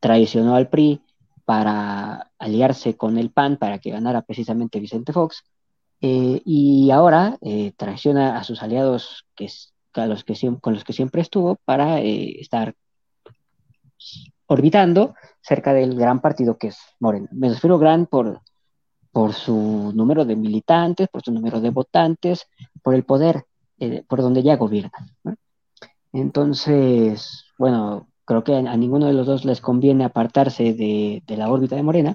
traicionó 0.00 0.56
al 0.56 0.68
PRI 0.68 1.00
para 1.44 2.30
aliarse 2.38 2.96
con 2.96 3.18
el 3.18 3.30
PAN 3.30 3.58
para 3.58 3.78
que 3.78 3.90
ganara 3.90 4.22
precisamente 4.22 4.80
Vicente 4.80 5.12
Fox. 5.12 5.44
Eh, 6.00 6.40
y 6.46 6.90
ahora 6.90 7.36
eh, 7.42 7.72
traiciona 7.76 8.38
a 8.38 8.44
sus 8.44 8.62
aliados 8.62 9.26
que, 9.36 9.44
es- 9.46 9.73
a 10.02 10.06
los 10.06 10.24
que 10.24 10.34
con 10.60 10.74
los 10.74 10.84
que 10.84 10.92
siempre 10.92 11.22
estuvo 11.22 11.56
para 11.64 12.00
eh, 12.00 12.40
estar 12.40 12.74
orbitando 14.46 15.14
cerca 15.40 15.72
del 15.72 15.96
gran 15.96 16.20
partido 16.20 16.58
que 16.58 16.68
es 16.68 16.78
Morena. 17.00 17.28
Me 17.32 17.48
refiero 17.48 17.78
gran 17.78 18.06
por, 18.06 18.40
por 19.12 19.32
su 19.32 19.92
número 19.94 20.24
de 20.24 20.36
militantes, 20.36 21.08
por 21.08 21.22
su 21.22 21.32
número 21.32 21.60
de 21.60 21.70
votantes, 21.70 22.46
por 22.82 22.94
el 22.94 23.04
poder, 23.04 23.44
eh, 23.78 24.04
por 24.08 24.20
donde 24.20 24.42
ya 24.42 24.56
gobiernan. 24.56 25.10
¿no? 25.22 25.36
Entonces, 26.12 27.44
bueno, 27.58 28.08
creo 28.24 28.44
que 28.44 28.54
a 28.54 28.76
ninguno 28.76 29.06
de 29.06 29.12
los 29.12 29.26
dos 29.26 29.44
les 29.44 29.60
conviene 29.60 30.04
apartarse 30.04 30.74
de, 30.74 31.22
de 31.26 31.36
la 31.36 31.50
órbita 31.50 31.76
de 31.76 31.82
Morena. 31.82 32.14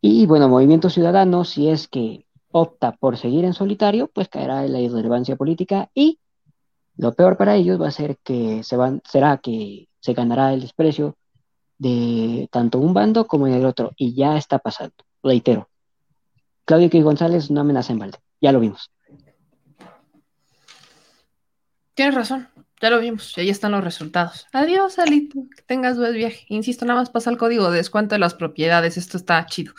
Y 0.00 0.26
bueno, 0.26 0.48
Movimiento 0.48 0.90
Ciudadano, 0.90 1.44
si 1.44 1.68
es 1.68 1.88
que 1.88 2.26
opta 2.50 2.92
por 2.92 3.16
seguir 3.16 3.44
en 3.44 3.54
solitario, 3.54 4.08
pues 4.12 4.28
caerá 4.28 4.64
en 4.64 4.72
la 4.72 4.80
irrelevancia 4.80 5.36
política 5.36 5.90
y 5.94 6.18
lo 6.96 7.12
peor 7.12 7.36
para 7.36 7.56
ellos 7.56 7.80
va 7.80 7.88
a 7.88 7.92
ser 7.92 8.16
que 8.22 8.62
se 8.62 8.76
van, 8.76 9.02
será 9.04 9.38
que 9.38 9.88
se 10.00 10.14
ganará 10.14 10.52
el 10.52 10.60
desprecio 10.60 11.16
de 11.78 12.48
tanto 12.50 12.78
un 12.78 12.94
bando 12.94 13.26
como 13.26 13.46
del 13.46 13.66
otro, 13.66 13.92
y 13.96 14.14
ya 14.14 14.36
está 14.36 14.58
pasando, 14.58 14.94
reitero. 15.22 15.68
Claudio 16.64 16.90
Q. 16.90 17.02
González 17.02 17.50
no 17.50 17.60
amenaza 17.60 17.92
en 17.92 17.98
balde, 17.98 18.18
ya 18.40 18.52
lo 18.52 18.60
vimos. 18.60 18.90
Tienes 21.96 22.14
razón, 22.14 22.46
ya 22.78 22.90
lo 22.90 23.00
vimos, 23.00 23.32
y 23.38 23.40
ahí 23.40 23.48
están 23.48 23.72
los 23.72 23.82
resultados. 23.82 24.46
Adiós, 24.52 24.98
Alito, 24.98 25.46
que 25.56 25.62
tengas 25.62 25.96
buen 25.96 26.12
viaje. 26.12 26.44
Insisto, 26.50 26.84
nada 26.84 27.00
más 27.00 27.08
pasa 27.08 27.30
el 27.30 27.38
código 27.38 27.70
de 27.70 27.78
descuento 27.78 28.14
de 28.14 28.18
las 28.18 28.34
propiedades, 28.34 28.98
esto 28.98 29.16
está 29.16 29.46
chido. 29.46 29.72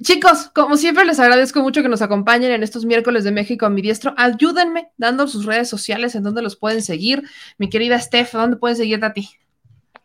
Chicos, 0.00 0.50
como 0.54 0.78
siempre 0.78 1.04
les 1.04 1.20
agradezco 1.20 1.60
mucho 1.60 1.82
que 1.82 1.90
nos 1.90 2.00
acompañen 2.00 2.52
en 2.52 2.62
estos 2.62 2.86
miércoles 2.86 3.24
de 3.24 3.32
México 3.32 3.66
a 3.66 3.68
mi 3.68 3.82
diestro. 3.82 4.14
Ayúdenme 4.16 4.88
dando 4.96 5.28
sus 5.28 5.44
redes 5.44 5.68
sociales 5.68 6.14
en 6.14 6.22
donde 6.22 6.40
los 6.40 6.56
pueden 6.56 6.80
seguir. 6.80 7.22
Mi 7.58 7.68
querida 7.68 8.00
Steph, 8.00 8.32
¿dónde 8.32 8.56
pueden 8.56 8.78
seguirte 8.78 9.04
a 9.04 9.12
ti? 9.12 9.28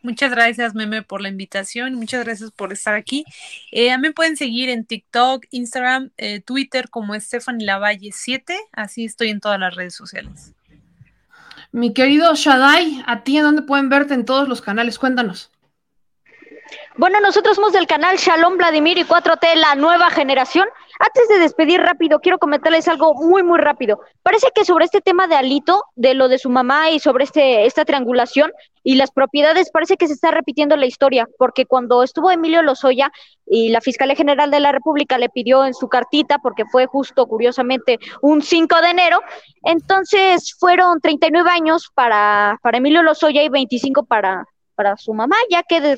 Muchas 0.02 0.32
gracias, 0.32 0.76
Meme, 0.76 1.02
por 1.02 1.22
la 1.22 1.30
invitación. 1.30 1.94
Muchas 1.94 2.26
gracias 2.26 2.52
por 2.52 2.74
estar 2.74 2.94
aquí. 2.94 3.24
Eh, 3.72 3.92
a 3.92 3.98
mí 3.98 4.10
pueden 4.10 4.36
seguir 4.36 4.68
en 4.68 4.84
TikTok, 4.84 5.46
Instagram, 5.52 6.12
eh, 6.18 6.42
Twitter 6.42 6.90
como 6.90 7.18
Stephanie 7.18 7.66
Lavalle 7.66 8.10
7. 8.14 8.54
Así 8.74 9.06
estoy 9.06 9.30
en 9.30 9.40
todas 9.40 9.62
las 9.62 9.74
redes 9.74 9.96
sociales. 9.96 10.57
Mi 11.78 11.94
querido 11.94 12.34
Shaddai, 12.34 13.04
¿a 13.06 13.22
ti 13.22 13.38
en 13.38 13.44
dónde 13.44 13.62
pueden 13.62 13.88
verte 13.88 14.16
en 14.16 14.26
todos 14.26 14.50
los 14.50 14.64
canales? 14.64 14.98
Cuéntanos. 14.98 15.52
Bueno, 16.96 17.20
nosotros 17.20 17.56
somos 17.56 17.72
del 17.72 17.86
canal 17.86 18.18
Shalom 18.18 18.58
Vladimir 18.58 18.98
y 18.98 19.04
4T, 19.04 19.54
la 19.54 19.76
nueva 19.76 20.10
generación. 20.10 20.68
Antes 20.98 21.28
de 21.30 21.38
despedir 21.38 21.80
rápido, 21.80 22.20
quiero 22.20 22.40
comentarles 22.40 22.88
algo 22.88 23.14
muy, 23.14 23.44
muy 23.44 23.60
rápido. 23.60 24.00
Parece 24.24 24.48
que 24.56 24.66
sobre 24.66 24.86
este 24.86 25.02
tema 25.02 25.28
de 25.28 25.36
Alito, 25.36 25.84
de 25.96 26.16
lo 26.16 26.30
de 26.30 26.40
su 26.40 26.50
mamá 26.50 26.90
y 26.90 27.00
sobre 27.00 27.26
este, 27.26 27.68
esta 27.68 27.86
triangulación 27.86 28.52
y 28.88 28.96
las 28.96 29.12
propiedades, 29.12 29.70
parece 29.70 29.98
que 29.98 30.08
se 30.08 30.14
está 30.14 30.32
repitiendo 30.32 30.78
la 30.78 30.86
historia, 30.86 31.28
porque 31.38 31.66
cuando 31.66 32.04
estuvo 32.04 32.32
Emilio 32.32 32.62
Lozoya 32.62 33.12
y 33.46 33.68
la 33.68 33.82
Fiscalía 33.82 34.16
General 34.16 34.50
de 34.50 34.62
la 34.62 34.72
República 34.72 35.18
le 35.18 35.28
pidió 35.28 35.66
en 35.66 35.74
su 35.74 35.90
cartita, 35.90 36.40
porque 36.40 36.64
fue 36.72 36.86
justo, 36.86 37.28
curiosamente, 37.28 38.00
un 38.22 38.42
5 38.42 38.80
de 38.80 38.90
enero, 38.90 39.20
entonces 39.64 40.56
fueron 40.58 41.02
39 41.02 41.50
años 41.50 41.92
para, 41.94 42.58
para 42.64 42.78
Emilio 42.78 43.04
Lozoya 43.04 43.44
y 43.44 43.50
25 43.50 44.06
para, 44.06 44.46
para 44.74 44.96
su 44.96 45.14
mamá, 45.14 45.36
ya 45.50 45.64
que 45.64 45.98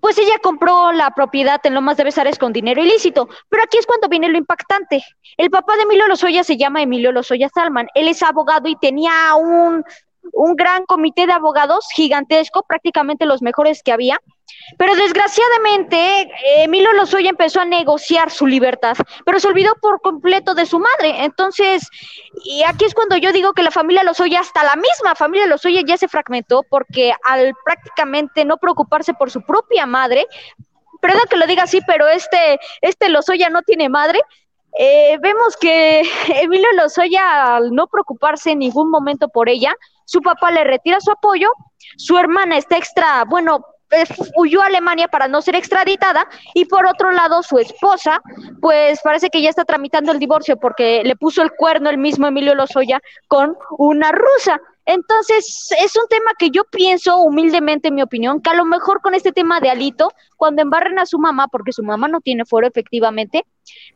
pues 0.00 0.18
ella 0.18 0.38
compró 0.42 0.90
la 0.90 1.10
propiedad 1.10 1.60
en 1.64 1.74
Lomas 1.74 1.96
de 1.96 2.04
Besares 2.04 2.38
con 2.38 2.52
dinero 2.52 2.82
ilícito. 2.82 3.28
Pero 3.48 3.62
aquí 3.62 3.78
es 3.78 3.86
cuando 3.86 4.08
viene 4.08 4.28
lo 4.28 4.38
impactante. 4.38 5.04
El 5.36 5.50
papá 5.50 5.76
de 5.76 5.82
Emilio 5.82 6.08
Lozoya 6.08 6.42
se 6.42 6.56
llama 6.56 6.82
Emilio 6.82 7.12
Lozoya 7.12 7.48
Salman. 7.54 7.86
Él 7.94 8.08
es 8.08 8.22
abogado 8.22 8.68
y 8.68 8.76
tenía 8.76 9.34
un, 9.36 9.84
un 10.32 10.54
gran 10.56 10.84
comité 10.86 11.26
de 11.26 11.32
abogados 11.32 11.86
gigantesco, 11.94 12.64
prácticamente 12.66 13.26
los 13.26 13.42
mejores 13.42 13.82
que 13.82 13.92
había. 13.92 14.20
Pero 14.78 14.94
desgraciadamente, 14.94 16.28
Emilio 16.58 16.92
Lozoya 16.92 17.30
empezó 17.30 17.60
a 17.60 17.64
negociar 17.64 18.30
su 18.30 18.46
libertad, 18.46 18.96
pero 19.24 19.38
se 19.38 19.48
olvidó 19.48 19.74
por 19.80 20.00
completo 20.00 20.54
de 20.54 20.66
su 20.66 20.78
madre. 20.78 21.24
Entonces, 21.24 21.88
y 22.44 22.62
aquí 22.64 22.84
es 22.84 22.94
cuando 22.94 23.16
yo 23.16 23.32
digo 23.32 23.52
que 23.52 23.62
la 23.62 23.70
familia 23.70 24.02
Lozoya, 24.02 24.40
hasta 24.40 24.64
la 24.64 24.76
misma 24.76 25.14
familia 25.14 25.46
Lozoya 25.46 25.82
ya 25.86 25.96
se 25.96 26.08
fragmentó 26.08 26.62
porque 26.68 27.12
al 27.24 27.54
prácticamente 27.64 28.44
no 28.44 28.56
preocuparse 28.56 29.14
por 29.14 29.30
su 29.30 29.42
propia 29.42 29.86
madre, 29.86 30.26
perdón 31.00 31.22
que 31.30 31.36
lo 31.36 31.46
diga 31.46 31.64
así, 31.64 31.80
pero 31.86 32.08
este, 32.08 32.58
este 32.80 33.08
Lozoya 33.08 33.48
no 33.50 33.62
tiene 33.62 33.88
madre. 33.88 34.20
eh, 34.78 35.18
vemos 35.20 35.56
que 35.56 36.02
Emilio 36.42 36.68
Lozoya, 36.76 37.56
al 37.56 37.72
no 37.72 37.86
preocuparse 37.86 38.50
en 38.50 38.58
ningún 38.60 38.90
momento 38.90 39.28
por 39.28 39.48
ella, 39.48 39.74
su 40.06 40.22
papá 40.22 40.50
le 40.50 40.64
retira 40.64 41.00
su 41.00 41.10
apoyo, 41.10 41.50
su 41.98 42.16
hermana 42.16 42.56
está 42.56 42.78
extra, 42.78 43.24
bueno, 43.24 43.60
eh, 43.90 44.04
huyó 44.36 44.62
a 44.62 44.66
Alemania 44.66 45.06
para 45.06 45.28
no 45.28 45.40
ser 45.40 45.54
extraditada 45.54 46.26
y 46.54 46.64
por 46.64 46.86
otro 46.86 47.12
lado 47.12 47.44
su 47.44 47.58
esposa 47.58 48.20
pues 48.60 49.00
parece 49.00 49.30
que 49.30 49.40
ya 49.40 49.48
está 49.48 49.64
tramitando 49.64 50.10
el 50.10 50.18
divorcio 50.18 50.56
porque 50.56 51.02
le 51.04 51.14
puso 51.14 51.40
el 51.42 51.52
cuerno 51.52 51.88
el 51.88 51.98
mismo 51.98 52.26
Emilio 52.26 52.56
Lozoya 52.56 53.00
con 53.28 53.56
una 53.78 54.10
rusa. 54.10 54.60
Entonces 54.86 55.68
es 55.80 55.96
un 55.96 56.08
tema 56.08 56.32
que 56.36 56.50
yo 56.50 56.64
pienso 56.64 57.18
humildemente 57.18 57.88
en 57.88 57.94
mi 57.94 58.02
opinión 58.02 58.40
que 58.42 58.50
a 58.50 58.54
lo 58.54 58.64
mejor 58.64 59.00
con 59.02 59.14
este 59.14 59.30
tema 59.30 59.60
de 59.60 59.70
Alito 59.70 60.12
cuando 60.36 60.62
embarren 60.62 60.98
a 60.98 61.06
su 61.06 61.20
mamá 61.20 61.46
porque 61.46 61.72
su 61.72 61.84
mamá 61.84 62.08
no 62.08 62.20
tiene 62.20 62.44
foro 62.44 62.66
efectivamente 62.66 63.46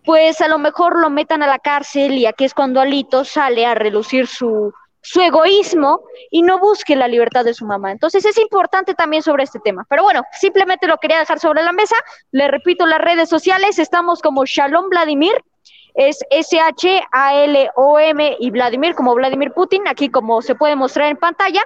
pues 0.05 0.41
a 0.41 0.47
lo 0.47 0.61
mejor 0.61 1.01
lo 1.01 1.11
metan 1.11 1.43
a 1.43 1.49
la 1.49 1.59
cárcel 1.59 2.13
y 2.13 2.27
aquí 2.27 2.45
es 2.45 2.55
cuando 2.55 2.81
Alito 2.81 3.25
sale 3.25 3.67
a 3.67 3.75
relucir 3.75 4.29
su 4.29 4.73
su 5.03 5.21
egoísmo 5.21 6.03
y 6.31 6.43
no 6.43 6.59
busque 6.59 6.97
la 6.97 7.09
libertad 7.09 7.45
de 7.45 7.55
su 7.55 7.65
mamá. 7.65 7.91
Entonces 7.93 8.25
es 8.25 8.39
importante 8.39 8.95
también 8.95 9.23
sobre 9.23 9.45
este 9.45 9.61
tema. 9.61 9.87
Pero 9.89 10.03
bueno, 10.03 10.23
simplemente 10.33 10.87
lo 10.87 10.99
quería 10.99 11.19
dejar 11.19 11.39
sobre 11.41 11.63
la 11.63 11.73
mesa. 11.73 11.97
Le 12.33 12.49
repito 12.49 12.87
las 12.87 13.01
redes 13.01 13.29
sociales, 13.29 13.79
estamos 13.79 14.21
como 14.21 14.45
Shalom 14.45 14.89
Vladimir, 14.89 15.35
es 15.95 16.19
S-H-A-L-O-M 16.31 17.17
y 18.39 18.51
Vladimir 18.51 18.95
como 18.95 19.15
Vladimir 19.15 19.53
Putin, 19.53 19.89
aquí 19.89 20.09
como 20.09 20.43
se 20.43 20.55
puede 20.55 20.77
mostrar 20.77 21.09
en 21.09 21.17
pantalla. 21.17 21.63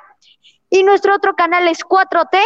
Y 0.70 0.82
nuestro 0.82 1.14
otro 1.14 1.34
canal 1.34 1.68
es 1.68 1.84
4T, 1.84 2.38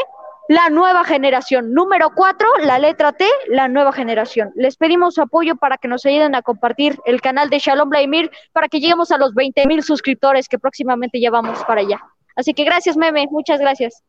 la 0.49 0.71
nueva 0.71 1.05
generación. 1.05 1.75
Número 1.75 2.11
4, 2.15 2.49
la 2.65 2.79
letra 2.79 3.13
T, 3.13 3.25
la 3.49 3.69
nueva 3.69 3.93
generación. 3.93 4.51
Les 4.57 4.77
pedimos 4.77 5.15
su 5.15 5.23
apoyo 5.23 5.57
para 5.57 5.77
que 5.77 5.89
nos 5.89 6.05
ayuden 6.07 6.35
a 6.35 6.43
compartir 6.43 6.99
el 7.05 7.21
canal 7.21 7.51
de 7.51 7.59
Shalom 7.59 7.91
Vladimir 7.91 8.31
para 8.53 8.69
que 8.69 8.81
lleguemos 8.81 9.11
a 9.11 9.19
los 9.19 9.35
20 9.35 9.67
mil 9.67 9.83
suscriptores 9.83 10.49
que 10.49 10.59
próximamente 10.59 11.21
ya 11.21 11.31
vamos 11.31 11.63
para 11.65 11.83
allá. 11.83 12.01
Así 12.35 12.55
que 12.55 12.65
gracias, 12.65 12.97
meme, 12.97 13.27
muchas 13.31 13.61
gracias. 13.61 14.03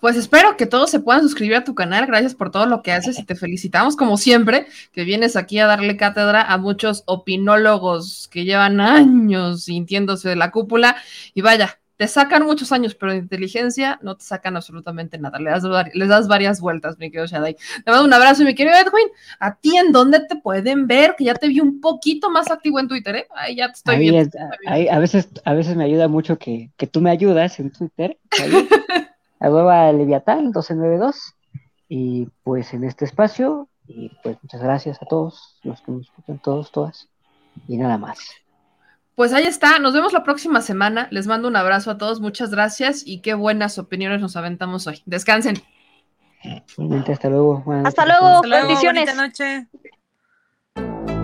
Pues 0.00 0.16
espero 0.16 0.56
que 0.56 0.66
todos 0.66 0.90
se 0.90 1.00
puedan 1.00 1.22
suscribir 1.22 1.56
a 1.56 1.64
tu 1.64 1.74
canal. 1.74 2.06
Gracias 2.06 2.34
por 2.34 2.50
todo 2.50 2.66
lo 2.66 2.82
que 2.82 2.92
haces 2.92 3.18
y 3.18 3.24
te 3.24 3.36
felicitamos 3.36 3.94
como 3.94 4.16
siempre 4.16 4.66
que 4.92 5.04
vienes 5.04 5.36
aquí 5.36 5.58
a 5.58 5.66
darle 5.66 5.96
cátedra 5.96 6.42
a 6.42 6.58
muchos 6.58 7.04
opinólogos 7.06 8.28
que 8.32 8.44
llevan 8.44 8.80
años 8.80 9.64
sintiéndose 9.64 10.30
de 10.30 10.36
la 10.36 10.50
cúpula 10.50 10.96
y 11.34 11.42
vaya, 11.42 11.78
te 11.96 12.06
sacan 12.08 12.44
muchos 12.44 12.72
años, 12.72 12.94
pero 12.94 13.12
de 13.12 13.18
inteligencia 13.18 13.98
no 14.02 14.16
te 14.16 14.24
sacan 14.24 14.56
absolutamente 14.56 15.18
nada. 15.18 15.38
Le 15.38 15.50
das, 15.50 15.62
les 15.94 16.08
das 16.08 16.28
varias 16.28 16.60
vueltas, 16.60 16.98
mi 16.98 17.10
querido 17.10 17.26
Shadai. 17.26 17.54
Te 17.84 17.90
mando 17.90 18.04
un 18.04 18.12
abrazo, 18.12 18.44
mi 18.44 18.54
querido 18.54 18.76
Edwin. 18.76 19.08
¿A 19.40 19.54
ti 19.56 19.76
en 19.76 19.92
dónde 19.92 20.20
te 20.20 20.36
pueden 20.36 20.86
ver? 20.86 21.14
Que 21.16 21.24
ya 21.24 21.34
te 21.34 21.48
vi 21.48 21.60
un 21.60 21.80
poquito 21.80 22.30
más 22.30 22.50
activo 22.50 22.78
en 22.80 22.88
Twitter, 22.88 23.16
¿eh? 23.16 23.26
Ahí 23.34 23.56
ya 23.56 23.66
te 23.68 23.72
estoy 23.74 23.94
Ahí 23.94 24.00
viendo. 24.10 24.20
es- 24.20 24.34
ahí 24.66 24.88
a, 24.88 24.98
veces, 24.98 25.28
a 25.44 25.54
veces 25.54 25.74
me 25.76 25.84
ayuda 25.84 26.08
mucho 26.08 26.38
que, 26.38 26.70
que 26.76 26.86
tú 26.86 27.00
me 27.00 27.10
ayudas 27.10 27.58
en 27.60 27.70
Twitter. 27.72 28.18
ahí, 28.42 28.68
arroba 29.40 29.90
Leviatán 29.92 30.44
1292. 30.46 31.34
Y 31.88 32.28
pues 32.42 32.74
en 32.74 32.84
este 32.84 33.04
espacio, 33.04 33.68
y 33.86 34.10
pues 34.22 34.36
muchas 34.42 34.60
gracias 34.60 35.00
a 35.00 35.06
todos 35.06 35.58
los 35.62 35.80
que 35.82 35.92
nos 35.92 36.02
escuchan, 36.08 36.40
todos, 36.42 36.72
todas. 36.72 37.08
Y 37.68 37.76
nada 37.76 37.96
más. 37.96 38.18
Pues 39.16 39.32
ahí 39.32 39.44
está, 39.44 39.78
nos 39.78 39.94
vemos 39.94 40.12
la 40.12 40.22
próxima 40.22 40.60
semana. 40.60 41.08
Les 41.10 41.26
mando 41.26 41.48
un 41.48 41.56
abrazo 41.56 41.90
a 41.90 41.96
todos, 41.96 42.20
muchas 42.20 42.50
gracias 42.50 43.02
y 43.04 43.22
qué 43.22 43.32
buenas 43.32 43.78
opiniones 43.78 44.20
nos 44.20 44.36
aventamos 44.36 44.86
hoy. 44.86 45.02
Descansen. 45.06 45.56
Hasta 47.08 47.30
luego. 47.30 47.64
Hasta 47.84 48.04
luego, 48.04 48.42
todos. 48.42 48.44
Hasta 48.44 48.46
luego, 48.48 48.66
bendiciones. 48.66 49.06
bonita 49.06 49.26
noche. 49.26 51.15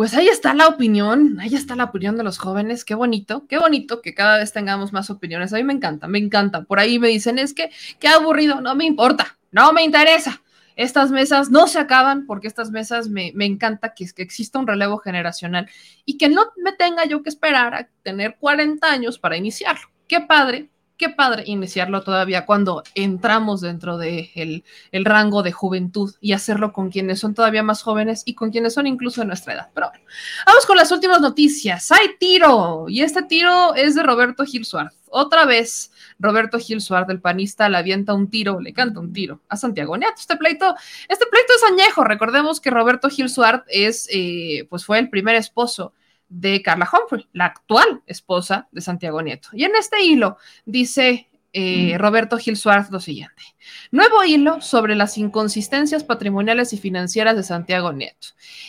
Pues 0.00 0.14
ahí 0.14 0.28
está 0.28 0.54
la 0.54 0.66
opinión, 0.66 1.38
ahí 1.40 1.54
está 1.54 1.76
la 1.76 1.84
opinión 1.84 2.16
de 2.16 2.24
los 2.24 2.38
jóvenes, 2.38 2.86
qué 2.86 2.94
bonito, 2.94 3.46
qué 3.46 3.58
bonito 3.58 4.00
que 4.00 4.14
cada 4.14 4.38
vez 4.38 4.50
tengamos 4.50 4.94
más 4.94 5.10
opiniones. 5.10 5.52
A 5.52 5.56
mí 5.56 5.62
me 5.62 5.74
encanta, 5.74 6.08
me 6.08 6.18
encanta. 6.18 6.62
Por 6.62 6.80
ahí 6.80 6.98
me 6.98 7.08
dicen, 7.08 7.38
es 7.38 7.52
que, 7.52 7.70
qué 7.98 8.08
aburrido, 8.08 8.62
no 8.62 8.74
me 8.74 8.86
importa, 8.86 9.36
no 9.50 9.74
me 9.74 9.84
interesa. 9.84 10.40
Estas 10.74 11.10
mesas 11.10 11.50
no 11.50 11.66
se 11.66 11.78
acaban 11.78 12.24
porque 12.24 12.48
estas 12.48 12.70
mesas 12.70 13.10
me, 13.10 13.32
me 13.34 13.44
encanta 13.44 13.92
que, 13.92 14.10
que 14.10 14.22
exista 14.22 14.58
un 14.58 14.66
relevo 14.66 14.96
generacional 14.96 15.68
y 16.06 16.16
que 16.16 16.30
no 16.30 16.46
me 16.56 16.72
tenga 16.72 17.04
yo 17.04 17.22
que 17.22 17.28
esperar 17.28 17.74
a 17.74 17.90
tener 18.02 18.38
40 18.40 18.90
años 18.90 19.18
para 19.18 19.36
iniciarlo. 19.36 19.86
Qué 20.08 20.22
padre, 20.22 20.70
qué 21.00 21.08
padre 21.08 21.44
iniciarlo 21.46 22.02
todavía 22.02 22.44
cuando 22.44 22.82
entramos 22.94 23.62
dentro 23.62 23.96
del 23.96 24.32
de 24.34 24.64
el 24.92 25.04
rango 25.06 25.42
de 25.42 25.50
juventud 25.50 26.14
y 26.20 26.34
hacerlo 26.34 26.74
con 26.74 26.90
quienes 26.90 27.18
son 27.18 27.34
todavía 27.34 27.62
más 27.62 27.82
jóvenes 27.82 28.22
y 28.26 28.34
con 28.34 28.50
quienes 28.50 28.74
son 28.74 28.86
incluso 28.86 29.22
de 29.22 29.26
nuestra 29.26 29.54
edad. 29.54 29.70
Pero 29.72 29.88
bueno, 29.88 30.04
vamos 30.46 30.66
con 30.66 30.76
las 30.76 30.92
últimas 30.92 31.22
noticias. 31.22 31.90
Hay 31.90 32.16
tiro 32.18 32.84
y 32.86 33.00
este 33.00 33.22
tiro 33.22 33.74
es 33.74 33.94
de 33.94 34.02
Roberto 34.02 34.44
Gil 34.44 34.66
Suárez. 34.66 34.92
Otra 35.08 35.46
vez, 35.46 35.90
Roberto 36.18 36.58
Gil 36.58 36.82
Suárez, 36.82 37.08
el 37.08 37.22
panista, 37.22 37.70
le 37.70 37.78
avienta 37.78 38.12
un 38.12 38.28
tiro, 38.28 38.60
le 38.60 38.74
canta 38.74 39.00
un 39.00 39.14
tiro 39.14 39.40
a 39.48 39.56
Santiago 39.56 39.96
Nieto. 39.96 40.20
Este 40.20 40.36
pleito, 40.36 40.74
este 41.08 41.24
pleito 41.30 41.54
es 41.56 41.72
añejo. 41.72 42.04
Recordemos 42.04 42.60
que 42.60 42.68
Roberto 42.68 43.08
Gil 43.08 43.30
Suárez 43.30 43.62
es, 43.68 44.06
eh, 44.12 44.66
pues 44.68 44.84
fue 44.84 44.98
el 44.98 45.08
primer 45.08 45.34
esposo 45.36 45.94
de 46.30 46.62
Carla 46.62 46.88
Humphrey, 46.90 47.28
la 47.32 47.46
actual 47.46 48.02
esposa 48.06 48.68
de 48.70 48.80
Santiago 48.80 49.20
Nieto. 49.20 49.50
Y 49.52 49.64
en 49.64 49.76
este 49.76 50.02
hilo 50.02 50.38
dice 50.64 51.28
eh, 51.52 51.96
Roberto 51.98 52.38
Gil 52.38 52.56
Suárez 52.56 52.90
lo 52.90 53.00
siguiente. 53.00 53.42
Nuevo 53.90 54.22
hilo 54.24 54.60
sobre 54.60 54.94
las 54.94 55.18
inconsistencias 55.18 56.04
patrimoniales 56.04 56.72
y 56.72 56.78
financieras 56.78 57.34
de 57.36 57.42
Santiago 57.42 57.92
Nieto. 57.92 58.28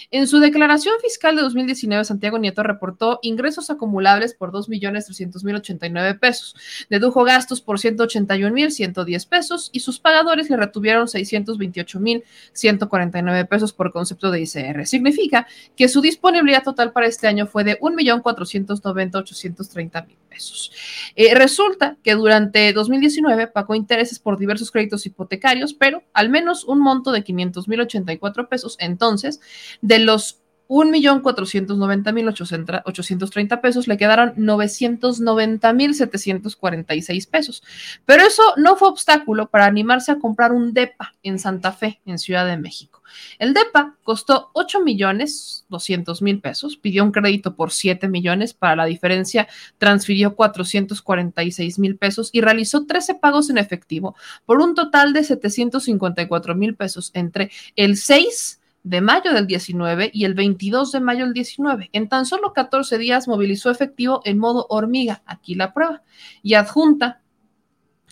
En 0.10 0.26
su 0.28 0.40
declaración 0.40 0.95
fiscal 1.02 1.36
de 1.36 1.44
2019, 1.44 2.03
Santiago 2.03 2.38
Nieto 2.38 2.64
reportó 2.64 3.19
ingresos 3.22 3.69
acumulables 3.69 4.34
por 4.34 4.52
2.300.089 4.52 6.19
pesos, 6.19 6.56
dedujo 6.90 7.23
gastos 7.23 7.61
por 7.61 7.80
181.110 7.80 9.30
pesos 9.30 9.69
y 9.72 9.80
sus 9.80 9.99
pagadores 9.99 10.49
le 10.49 10.57
retuvieron 10.57 11.07
628.149 11.07 13.48
pesos 13.48 13.72
por 13.73 13.94
concepto 13.94 14.32
de 14.32 14.41
ICR. 14.41 14.86
Significa 14.86 15.48
que 15.76 15.88
su 15.88 16.02
disponibilidad 16.02 16.64
total 16.64 16.91
para 16.91 17.07
este 17.07 17.28
año 17.28 17.48
fue 17.48 17.64
de 17.64 17.80
1.490.830.000 17.80 20.18
pesos. 20.30 20.72
Eh, 21.15 21.34
resulta 21.36 21.95
que 22.03 22.15
durante 22.15 22.73
2019 22.73 23.48
pagó 23.48 23.76
intereses 23.76 24.19
por 24.19 24.38
diversos 24.38 24.72
créditos 24.72 24.91
hipotecarios, 25.06 25.74
pero 25.74 26.04
al 26.14 26.30
menos 26.30 26.64
un 26.66 26.80
monto 26.80 27.12
de 27.12 27.24
500.084 27.24 28.48
pesos. 28.48 28.76
Entonces, 28.80 29.40
de 29.82 30.00
los 30.00 30.41
1.490.830 30.72 33.60
pesos, 33.60 33.89
le 33.89 33.98
quedaron 33.98 34.34
990.746 34.38 37.30
pesos. 37.30 37.61
Pero 38.06 38.23
eso 38.23 38.41
no 38.56 38.77
fue 38.77 38.88
obstáculo 38.88 39.49
para 39.49 39.65
animarse 39.65 40.14
a 40.14 40.19
comprar 40.19 40.53
un 40.53 40.73
DEPA 40.73 41.14
en 41.23 41.39
Santa 41.39 41.73
Fe, 41.73 41.99
en 42.06 42.18
Ciudad 42.18 42.45
de 42.45 42.56
México. 42.56 43.03
El 43.38 43.53
DEPA 43.53 43.98
costó 44.03 44.52
8 44.53 44.80
millones 44.80 45.65
200 45.68 46.22
mil 46.22 46.39
pesos, 46.39 46.77
pidió 46.77 47.03
un 47.03 47.11
crédito 47.11 47.57
por 47.57 47.72
7 47.72 48.07
millones, 48.07 48.53
para 48.53 48.77
la 48.77 48.85
diferencia 48.85 49.49
transfirió 49.77 50.38
446 50.38 51.80
mil 51.80 51.98
pesos 51.98 52.30
y 52.31 52.39
realizó 52.39 52.85
13 52.85 53.15
pagos 53.15 53.49
en 53.49 53.57
efectivo 53.57 54.15
por 54.45 54.61
un 54.61 54.73
total 54.73 55.11
de 55.11 55.26
754 55.26 56.56
mil 56.56 56.76
pesos 56.76 57.11
entre 57.14 57.52
el 57.76 57.98
6 57.98 58.61
de 58.84 59.02
mayo 59.02 59.34
del 59.34 59.48
19 59.48 60.10
y 60.14 60.26
el 60.26 60.34
22 60.34 60.91
de 60.91 60.99
mayo 60.99 61.26
del 61.26 61.34
19. 61.34 61.90
En 61.94 62.10
tan 62.10 62.26
solo 62.26 62.53
14 62.53 62.98
días 62.98 63.28
movilizó 63.28 63.70
efectivo 63.70 64.22
en 64.26 64.38
modo 64.38 64.66
hormiga, 64.70 65.22
aquí 65.26 65.56
la 65.56 65.74
prueba, 65.74 66.03
y 66.41 66.56
adjunta 66.56 67.22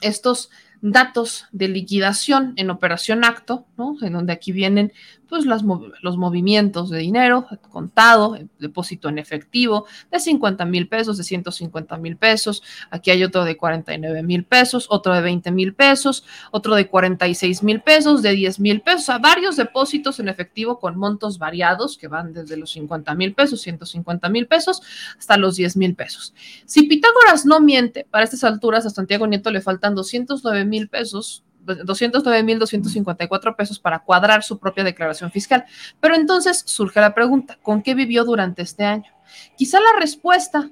estos 0.01 0.49
datos 0.81 1.45
de 1.51 1.67
liquidación 1.67 2.53
en 2.55 2.69
operación 2.69 3.25
acto, 3.25 3.65
¿no? 3.77 3.97
En 4.01 4.13
donde 4.13 4.33
aquí 4.33 4.51
vienen 4.51 4.93
pues 5.29 5.45
las, 5.45 5.63
los 6.01 6.17
movimientos 6.17 6.89
de 6.89 6.99
dinero 6.99 7.47
contado, 7.71 8.37
depósito 8.57 9.09
en 9.09 9.19
efectivo 9.19 9.85
de 10.11 10.19
50 10.19 10.65
mil 10.65 10.87
pesos, 10.87 11.17
de 11.17 11.23
150 11.23 11.97
mil 11.97 12.17
pesos, 12.17 12.63
aquí 12.89 13.11
hay 13.11 13.23
otro 13.23 13.45
de 13.45 13.55
49 13.57 14.23
mil 14.23 14.43
pesos, 14.43 14.87
otro 14.89 15.13
de 15.13 15.21
20 15.21 15.51
mil 15.51 15.73
pesos, 15.73 16.25
otro 16.51 16.75
de 16.75 16.87
46 16.87 17.63
mil 17.63 17.81
pesos, 17.81 18.21
de 18.21 18.31
10 18.31 18.59
mil 18.59 18.81
pesos, 18.81 19.09
o 19.09 19.19
varios 19.19 19.55
depósitos 19.55 20.19
en 20.19 20.29
efectivo 20.29 20.79
con 20.79 20.97
montos 20.97 21.37
variados 21.37 21.97
que 21.97 22.07
van 22.07 22.33
desde 22.33 22.57
los 22.57 22.71
50 22.71 23.13
mil 23.15 23.33
pesos, 23.33 23.61
150 23.61 24.29
mil 24.29 24.47
pesos, 24.47 24.81
hasta 25.17 25.37
los 25.37 25.55
10 25.55 25.77
mil 25.77 25.95
pesos. 25.95 26.33
Si 26.65 26.83
Pitágoras 26.83 27.45
no 27.45 27.59
miente, 27.59 28.05
para 28.09 28.23
estas 28.23 28.43
alturas 28.43 28.85
a 28.85 28.89
Santiago 28.89 29.27
Nieto 29.27 29.51
le 29.51 29.61
faltan 29.61 29.95
209 29.95 30.65
mil 30.65 30.89
pesos 30.89 31.43
209.254 31.69 33.55
pesos 33.55 33.79
para 33.79 33.99
cuadrar 33.99 34.43
su 34.43 34.59
propia 34.59 34.83
declaración 34.83 35.31
fiscal. 35.31 35.65
Pero 35.99 36.15
entonces 36.15 36.63
surge 36.65 36.99
la 36.99 37.13
pregunta, 37.13 37.57
¿con 37.61 37.81
qué 37.81 37.95
vivió 37.95 38.23
durante 38.25 38.61
este 38.61 38.85
año? 38.85 39.11
Quizá 39.57 39.79
la 39.79 39.99
respuesta 39.99 40.69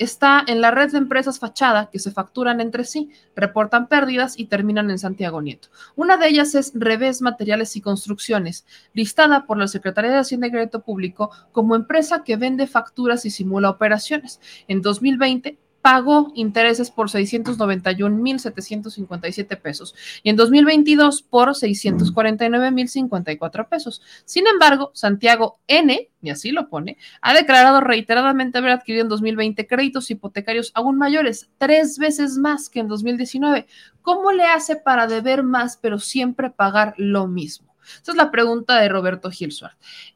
está 0.00 0.42
en 0.46 0.62
la 0.62 0.70
red 0.70 0.90
de 0.90 0.98
empresas 0.98 1.38
fachada 1.38 1.90
que 1.90 1.98
se 1.98 2.10
facturan 2.10 2.62
entre 2.62 2.84
sí, 2.84 3.10
reportan 3.36 3.86
pérdidas 3.86 4.38
y 4.38 4.46
terminan 4.46 4.90
en 4.90 4.98
Santiago 4.98 5.42
Nieto. 5.42 5.68
Una 5.94 6.16
de 6.16 6.26
ellas 6.26 6.54
es 6.54 6.72
Revés 6.74 7.20
Materiales 7.20 7.76
y 7.76 7.82
Construcciones, 7.82 8.64
listada 8.94 9.44
por 9.44 9.58
la 9.58 9.68
Secretaría 9.68 10.10
de 10.10 10.16
Hacienda 10.16 10.46
y 10.46 10.52
Crédito 10.52 10.80
Público 10.82 11.30
como 11.52 11.76
empresa 11.76 12.24
que 12.24 12.36
vende 12.36 12.66
facturas 12.66 13.26
y 13.26 13.30
simula 13.30 13.68
operaciones. 13.68 14.40
En 14.68 14.80
2020 14.80 15.58
pagó 15.82 16.32
intereses 16.34 16.90
por 16.90 17.08
691.757 17.08 19.60
pesos 19.60 19.94
y 20.22 20.30
en 20.30 20.36
2022 20.36 21.22
por 21.22 21.50
649.054 21.50 23.68
pesos. 23.68 24.02
Sin 24.24 24.46
embargo, 24.46 24.90
Santiago 24.94 25.58
N, 25.66 26.08
y 26.22 26.30
así 26.30 26.50
lo 26.50 26.68
pone, 26.68 26.96
ha 27.22 27.34
declarado 27.34 27.80
reiteradamente 27.80 28.58
haber 28.58 28.72
adquirido 28.72 29.02
en 29.02 29.08
2020 29.08 29.66
créditos 29.66 30.10
hipotecarios 30.10 30.72
aún 30.74 30.98
mayores, 30.98 31.48
tres 31.58 31.98
veces 31.98 32.36
más 32.36 32.68
que 32.68 32.80
en 32.80 32.88
2019. 32.88 33.66
¿Cómo 34.02 34.32
le 34.32 34.44
hace 34.44 34.76
para 34.76 35.06
deber 35.06 35.42
más 35.42 35.76
pero 35.76 35.98
siempre 35.98 36.50
pagar 36.50 36.94
lo 36.96 37.26
mismo? 37.26 37.69
Esa 38.02 38.12
es 38.12 38.16
la 38.16 38.30
pregunta 38.30 38.80
de 38.80 38.88
Roberto 38.88 39.30
Gil. 39.30 39.54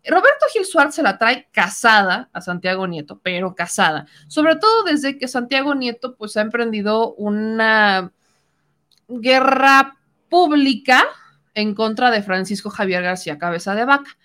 Roberto 0.04 0.46
Gil 0.52 0.64
Suárez 0.64 0.94
se 0.94 1.02
la 1.02 1.18
trae 1.18 1.48
casada 1.52 2.28
a 2.32 2.40
Santiago 2.40 2.86
Nieto, 2.86 3.20
pero 3.22 3.54
casada, 3.54 4.06
sobre 4.28 4.56
todo 4.56 4.84
desde 4.84 5.18
que 5.18 5.28
Santiago 5.28 5.74
Nieto 5.74 6.16
pues 6.16 6.36
ha 6.36 6.40
emprendido 6.40 7.14
una 7.14 8.12
guerra 9.08 9.98
pública 10.28 11.04
en 11.54 11.74
contra 11.74 12.10
de 12.10 12.22
Francisco 12.22 12.70
Javier 12.70 13.02
García 13.02 13.38
Cabeza 13.38 13.74
de 13.74 13.84
Vaca. 13.84 14.16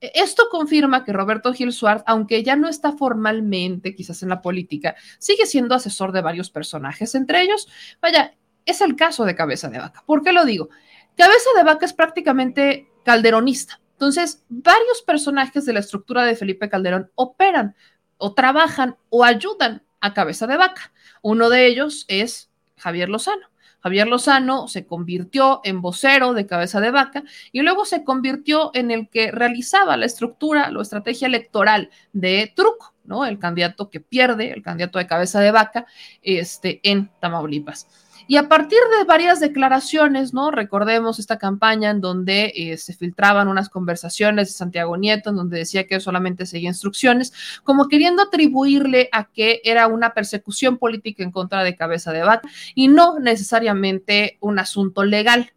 E, 0.00 0.12
esto 0.14 0.48
confirma 0.50 1.04
que 1.04 1.12
Roberto 1.12 1.52
Gil 1.52 1.74
aunque 2.06 2.42
ya 2.42 2.56
no 2.56 2.68
está 2.68 2.92
formalmente 2.92 3.94
quizás 3.94 4.22
en 4.22 4.28
la 4.28 4.42
política, 4.42 4.94
sigue 5.18 5.46
siendo 5.46 5.74
asesor 5.74 6.12
de 6.12 6.22
varios 6.22 6.50
personajes, 6.50 7.14
entre 7.14 7.42
ellos, 7.42 7.68
vaya, 8.00 8.34
es 8.64 8.80
el 8.80 8.96
caso 8.96 9.24
de 9.24 9.36
Cabeza 9.36 9.68
de 9.68 9.78
Vaca. 9.78 10.02
¿Por 10.04 10.22
qué 10.22 10.32
lo 10.32 10.44
digo? 10.44 10.68
Cabeza 11.16 11.48
de 11.56 11.64
Vaca 11.64 11.86
es 11.86 11.94
prácticamente 11.94 12.90
calderonista. 13.04 13.80
Entonces, 13.92 14.44
varios 14.48 15.00
personajes 15.00 15.64
de 15.64 15.72
la 15.72 15.80
estructura 15.80 16.24
de 16.24 16.36
Felipe 16.36 16.68
Calderón 16.68 17.10
operan 17.14 17.74
o 18.18 18.34
trabajan 18.34 18.96
o 19.08 19.24
ayudan 19.24 19.82
a 20.00 20.12
Cabeza 20.12 20.46
de 20.46 20.58
Vaca. 20.58 20.92
Uno 21.22 21.48
de 21.48 21.66
ellos 21.66 22.04
es 22.08 22.50
Javier 22.76 23.08
Lozano. 23.08 23.46
Javier 23.80 24.08
Lozano 24.08 24.68
se 24.68 24.84
convirtió 24.84 25.60
en 25.64 25.80
vocero 25.80 26.34
de 26.34 26.46
Cabeza 26.46 26.80
de 26.80 26.90
Vaca 26.90 27.22
y 27.52 27.62
luego 27.62 27.84
se 27.84 28.04
convirtió 28.04 28.70
en 28.74 28.90
el 28.90 29.08
que 29.08 29.30
realizaba 29.30 29.96
la 29.96 30.06
estructura, 30.06 30.70
la 30.70 30.82
estrategia 30.82 31.28
electoral 31.28 31.90
de 32.12 32.52
Truco, 32.54 32.94
¿no? 33.04 33.24
El 33.24 33.38
candidato 33.38 33.88
que 33.88 34.00
pierde, 34.00 34.52
el 34.52 34.62
candidato 34.62 34.98
de 34.98 35.06
Cabeza 35.06 35.40
de 35.40 35.52
Vaca, 35.52 35.86
este, 36.20 36.80
en 36.82 37.10
Tamaulipas. 37.20 37.86
Y 38.28 38.36
a 38.36 38.48
partir 38.48 38.78
de 38.98 39.04
varias 39.04 39.38
declaraciones, 39.40 40.34
¿no? 40.34 40.50
Recordemos 40.50 41.18
esta 41.18 41.38
campaña 41.38 41.90
en 41.90 42.00
donde 42.00 42.52
eh, 42.56 42.76
se 42.76 42.92
filtraban 42.92 43.48
unas 43.48 43.68
conversaciones 43.68 44.48
de 44.48 44.54
Santiago 44.54 44.96
Nieto, 44.96 45.30
en 45.30 45.36
donde 45.36 45.58
decía 45.58 45.86
que 45.86 46.00
solamente 46.00 46.46
seguía 46.46 46.70
instrucciones, 46.70 47.32
como 47.62 47.88
queriendo 47.88 48.22
atribuirle 48.22 49.08
a 49.12 49.24
que 49.24 49.60
era 49.64 49.86
una 49.86 50.12
persecución 50.12 50.78
política 50.78 51.22
en 51.22 51.30
contra 51.30 51.62
de 51.62 51.76
Cabeza 51.76 52.12
de 52.12 52.22
Vaca 52.22 52.48
y 52.74 52.88
no 52.88 53.18
necesariamente 53.18 54.38
un 54.40 54.58
asunto 54.58 55.04
legal. 55.04 55.52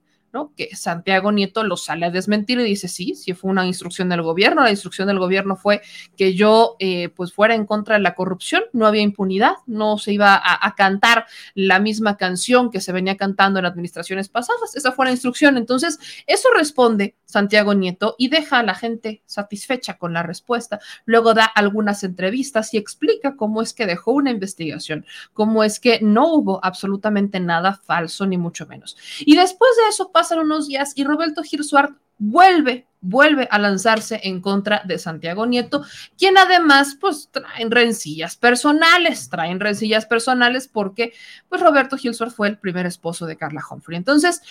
Que 0.55 0.75
Santiago 0.75 1.31
Nieto 1.31 1.63
lo 1.63 1.75
sale 1.75 2.05
a 2.05 2.11
desmentir 2.11 2.59
y 2.59 2.63
dice, 2.63 2.87
sí, 2.87 3.15
sí 3.15 3.33
fue 3.33 3.49
una 3.49 3.65
instrucción 3.65 4.09
del 4.09 4.21
gobierno, 4.21 4.63
la 4.63 4.69
instrucción 4.69 5.07
del 5.07 5.17
gobierno 5.17 5.55
fue 5.55 5.81
que 6.17 6.35
yo 6.35 6.75
eh, 6.79 7.09
pues 7.09 7.33
fuera 7.33 7.55
en 7.55 7.65
contra 7.65 7.95
de 7.95 8.01
la 8.01 8.13
corrupción, 8.13 8.63
no 8.71 8.85
había 8.85 9.01
impunidad, 9.01 9.53
no 9.65 9.97
se 9.97 10.13
iba 10.13 10.35
a, 10.35 10.67
a, 10.67 10.75
cantar 10.75 11.25
la 11.55 11.79
misma 11.79 12.15
canción 12.15 12.69
que 12.69 12.79
se 12.79 12.91
venía 12.91 13.17
cantando 13.17 13.59
en 13.59 13.65
administraciones 13.65 14.29
pasadas, 14.29 14.75
esa 14.75 14.91
fue 14.91 15.05
la 15.05 15.11
instrucción, 15.11 15.57
entonces 15.57 15.99
eso 16.27 16.49
responde 16.55 17.15
Santiago 17.25 17.73
Nieto 17.73 18.15
y 18.17 18.29
deja 18.29 18.59
a 18.59 18.63
la 18.63 18.75
gente 18.75 19.23
satisfecha 19.25 19.97
con 19.97 20.13
la 20.13 20.23
respuesta, 20.23 20.79
luego 21.05 21.33
da 21.33 21.45
algunas 21.45 22.03
entrevistas 22.03 22.73
y 22.73 22.77
explica 22.77 23.35
cómo 23.35 23.61
es 23.61 23.73
que 23.73 23.85
dejó 23.85 24.13
una 24.13 24.31
investigación, 24.31 25.05
cómo 25.33 25.63
es 25.63 25.79
que 25.79 25.99
no 26.01 26.33
hubo 26.33 26.59
absolutamente 26.63 27.39
nada 27.39 27.73
falso, 27.73 28.25
ni 28.25 28.37
mucho 28.37 28.65
menos. 28.67 28.97
Y 29.19 29.35
después 29.35 29.71
de 29.77 29.89
eso 29.89 30.11
pasan 30.19 30.39
unos 30.39 30.67
días 30.67 30.91
y 30.97 31.05
Roberto 31.05 31.43
Girsuart 31.43 31.93
vuelve, 32.17 32.85
vuelve 32.99 33.47
a 33.49 33.57
lanzarse 33.57 34.19
en 34.23 34.41
contra 34.41 34.81
de 34.83 34.99
Santiago 34.99 35.45
Nieto, 35.45 35.85
quien 36.17 36.37
además 36.37 36.97
pues 36.99 37.29
traen 37.31 37.71
rencillas 37.71 38.35
personales, 38.35 39.29
traen 39.29 39.61
rencillas 39.61 40.05
personales 40.05 40.67
porque 40.67 41.13
pues 41.47 41.61
Roberto 41.61 41.95
Gilsuart 41.95 42.33
fue 42.33 42.49
el 42.49 42.57
primer 42.57 42.85
esposo 42.85 43.27
de 43.27 43.37
Carla 43.37 43.61
Humphrey. 43.71 43.95
Entonces, 43.95 44.41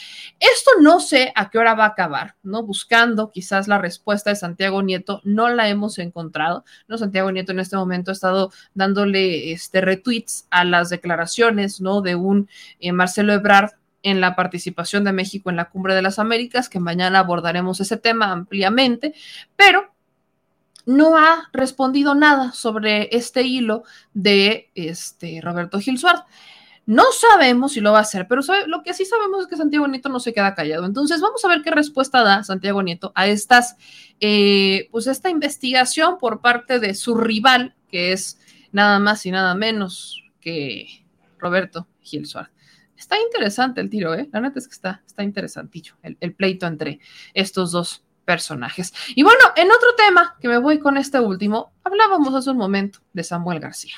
esto 0.41 0.71
no 0.81 1.01
sé 1.01 1.33
a 1.37 1.51
qué 1.51 1.59
hora 1.59 1.75
va 1.75 1.85
a 1.85 1.89
acabar, 1.89 2.37
¿no? 2.43 2.63
Buscando 2.63 3.31
quizás 3.31 3.69
la 3.69 3.77
respuesta 3.77 4.31
de 4.31 4.37
Santiago 4.37 4.81
Nieto, 4.81 5.21
no 5.25 5.51
la 5.51 5.69
hemos 5.69 5.99
encontrado, 5.99 6.65
¿no? 6.89 6.97
Santiago 6.97 7.31
Nieto 7.31 7.53
en 7.53 7.61
este 7.61 7.77
momento 7.77 8.11
ha 8.11 8.15
estado 8.15 8.53
dándole 8.73 9.53
este 9.53 9.83
retweets 9.83 10.47
a 10.49 10.65
las 10.65 10.89
declaraciones, 10.89 11.83
¿no? 11.83 12.01
De 12.01 12.15
un 12.15 12.49
eh, 12.81 12.93
Marcelo 12.93 13.35
Ebrard 13.35 13.73
en 14.03 14.21
la 14.21 14.37
participación 14.37 15.05
de 15.05 15.13
México 15.13 15.51
en 15.51 15.57
la 15.57 15.71
Cumbre 15.71 15.95
de 15.95 16.03
las 16.03 16.19
Américas, 16.19 16.69
que 16.69 16.81
mañana 16.81 17.21
abordaremos 17.21 17.81
ese 17.81 17.97
tema 17.97 18.33
ampliamente, 18.33 19.15
pero 19.57 19.93
no 20.87 21.19
ha 21.19 21.51
respondido 21.53 22.15
nada 22.15 22.53
sobre 22.53 23.15
este 23.15 23.43
hilo 23.43 23.83
de 24.15 24.71
este 24.75 25.41
Roberto 25.43 25.79
Gil. 25.81 26.01
No 26.87 27.05
sabemos 27.13 27.75
si 27.75 27.83
lo 27.83 27.93
va 27.93 27.99
a 27.99 28.03
hacer, 28.03 28.27
pero 28.27 28.41
lo 28.67 28.83
que 28.83 28.95
sí 28.95 29.05
sabemos 29.05 29.43
es 29.43 29.47
que 29.49 29.59
Santiago 29.59 29.87
Nieto 29.87 30.09
no 30.09 30.21
se 30.21 30.33
queda 30.33 30.55
callado. 30.55 30.87
Entonces, 30.87 31.21
vamos 31.21 31.45
a 31.45 31.49
ver 31.49 31.61
qué 31.61 31.71
respuesta 31.71 32.23
da 32.23 32.43
Santiago 32.43 32.83
Nieto 32.83 33.13
a 33.15 33.27
estas, 33.27 33.77
eh, 34.21 34.89
pues 34.91 35.07
esta 35.07 35.29
investigación 35.29 36.17
por 36.17 36.41
parte 36.41 36.79
de 36.79 36.95
su 36.95 37.15
rival, 37.15 37.75
que 37.91 38.13
es 38.13 38.41
nada 38.73 38.99
más 38.99 39.27
y 39.27 39.31
nada 39.31 39.55
menos 39.55 40.25
que 40.41 41.05
Roberto 41.39 41.87
Gil. 42.01 42.27
Está 42.99 43.19
interesante 43.19 43.81
el 43.81 43.89
tiro, 43.89 44.15
¿eh? 44.15 44.29
La 44.33 44.41
neta 44.41 44.59
es 44.59 44.67
que 44.67 44.75
está, 44.75 45.03
está 45.07 45.23
interesantillo 45.23 45.95
el, 46.03 46.17
el 46.21 46.35
pleito 46.35 46.67
entre 46.67 47.01
estos 47.33 47.71
dos 47.71 48.05
personajes. 48.25 48.93
Y 49.15 49.23
bueno, 49.23 49.41
en 49.57 49.71
otro 49.71 49.95
tema, 49.97 50.37
que 50.41 50.49
me 50.49 50.59
voy 50.59 50.79
con 50.79 50.99
este 50.99 51.19
último, 51.19 51.73
hablábamos 51.85 52.35
hace 52.35 52.51
un 52.51 52.59
momento 52.59 52.99
de 53.15 53.25
Samuel 53.25 53.61
García. 53.61 53.95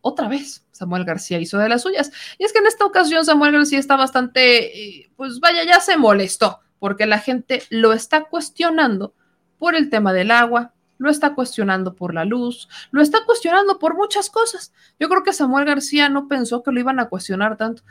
Otra 0.00 0.26
vez, 0.26 0.66
Samuel 0.72 1.04
García 1.04 1.38
hizo 1.38 1.58
de 1.58 1.68
las 1.68 1.82
suyas. 1.82 2.10
Y 2.38 2.44
es 2.44 2.52
que 2.52 2.58
en 2.58 2.66
esta 2.66 2.84
ocasión 2.84 3.24
Samuel 3.24 3.52
García 3.52 3.78
está 3.78 3.96
bastante, 3.96 4.98
eh, 4.98 5.10
pues 5.14 5.38
vaya, 5.38 5.62
ya 5.64 5.78
se 5.78 5.96
molestó, 5.96 6.60
porque 6.78 7.06
la 7.06 7.18
gente 7.18 7.62
lo 7.70 7.92
está 7.92 8.24
cuestionando 8.24 9.14
por 9.58 9.74
el 9.74 9.90
tema 9.90 10.12
del 10.12 10.30
agua, 10.30 10.72
lo 10.98 11.08
está 11.08 11.34
cuestionando 11.34 11.94
por 11.94 12.12
la 12.12 12.24
luz, 12.24 12.68
lo 12.90 13.00
está 13.00 13.24
cuestionando 13.24 13.78
por 13.78 13.94
muchas 13.94 14.30
cosas. 14.30 14.72
Yo 14.98 15.08
creo 15.08 15.22
que 15.22 15.32
Samuel 15.32 15.64
García 15.64 16.08
no 16.08 16.28
pensó 16.28 16.62
que 16.62 16.72
lo 16.72 16.80
iban 16.80 16.98
a 16.98 17.08
cuestionar 17.08 17.56
tanto 17.56 17.84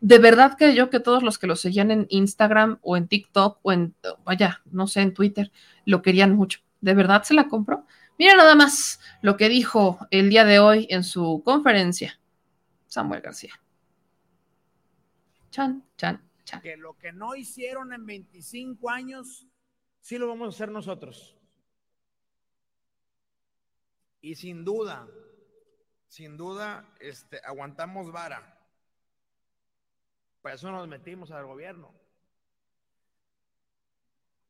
de 0.00 0.18
verdad 0.18 0.56
que 0.56 0.74
yo 0.74 0.88
que 0.88 0.98
todos 0.98 1.22
los 1.22 1.38
que 1.38 1.46
lo 1.46 1.56
seguían 1.56 1.90
en 1.90 2.06
Instagram 2.08 2.78
o 2.82 2.96
en 2.96 3.06
TikTok 3.06 3.58
o 3.62 3.72
en, 3.72 3.94
vaya, 4.24 4.62
no 4.64 4.86
sé, 4.86 5.02
en 5.02 5.14
Twitter, 5.14 5.52
lo 5.84 6.00
querían 6.02 6.34
mucho. 6.34 6.60
¿De 6.80 6.94
verdad 6.94 7.22
se 7.22 7.34
la 7.34 7.48
compró? 7.48 7.86
Mira 8.18 8.34
nada 8.34 8.54
más 8.54 9.00
lo 9.20 9.36
que 9.36 9.48
dijo 9.48 9.98
el 10.10 10.30
día 10.30 10.44
de 10.44 10.58
hoy 10.58 10.86
en 10.90 11.04
su 11.04 11.42
conferencia 11.44 12.18
Samuel 12.86 13.20
García. 13.20 13.52
Chan, 15.50 15.84
chan, 15.96 16.22
chan. 16.44 16.60
Que 16.62 16.76
lo 16.76 16.96
que 16.96 17.12
no 17.12 17.34
hicieron 17.34 17.92
en 17.92 18.06
25 18.06 18.88
años, 18.88 19.46
sí 20.00 20.16
lo 20.16 20.28
vamos 20.28 20.46
a 20.46 20.56
hacer 20.56 20.70
nosotros. 20.70 21.36
Y 24.22 24.34
sin 24.34 24.64
duda, 24.64 25.06
sin 26.08 26.36
duda, 26.36 26.88
este, 27.00 27.40
aguantamos 27.44 28.12
vara 28.12 28.59
por 30.42 30.52
eso 30.52 30.70
nos 30.70 30.88
metimos 30.88 31.30
al 31.30 31.46
gobierno. 31.46 31.92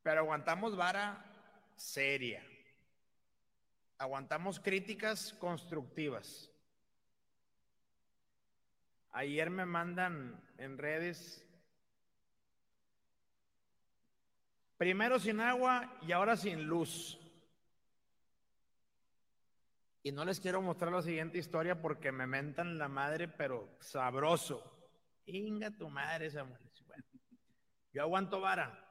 Pero 0.02 0.20
aguantamos 0.20 0.76
vara 0.76 1.24
seria. 1.76 2.42
Aguantamos 3.98 4.60
críticas 4.60 5.34
constructivas. 5.34 6.50
Ayer 9.12 9.50
me 9.50 9.66
mandan 9.66 10.40
en 10.56 10.78
redes, 10.78 11.44
primero 14.78 15.18
sin 15.18 15.40
agua 15.40 15.98
y 16.02 16.12
ahora 16.12 16.36
sin 16.36 16.64
luz. 16.64 17.18
Y 20.02 20.12
no 20.12 20.24
les 20.24 20.40
quiero 20.40 20.62
mostrar 20.62 20.92
la 20.92 21.02
siguiente 21.02 21.38
historia 21.38 21.82
porque 21.82 22.12
me 22.12 22.26
mentan 22.26 22.78
la 22.78 22.88
madre, 22.88 23.28
pero 23.28 23.68
sabroso. 23.80 24.79
Inga 25.32 25.70
tu 25.70 25.88
madre, 25.88 26.30
Samuel. 26.30 26.60
Bueno, 26.86 27.04
yo 27.92 28.02
aguanto 28.02 28.40
vara 28.40 28.86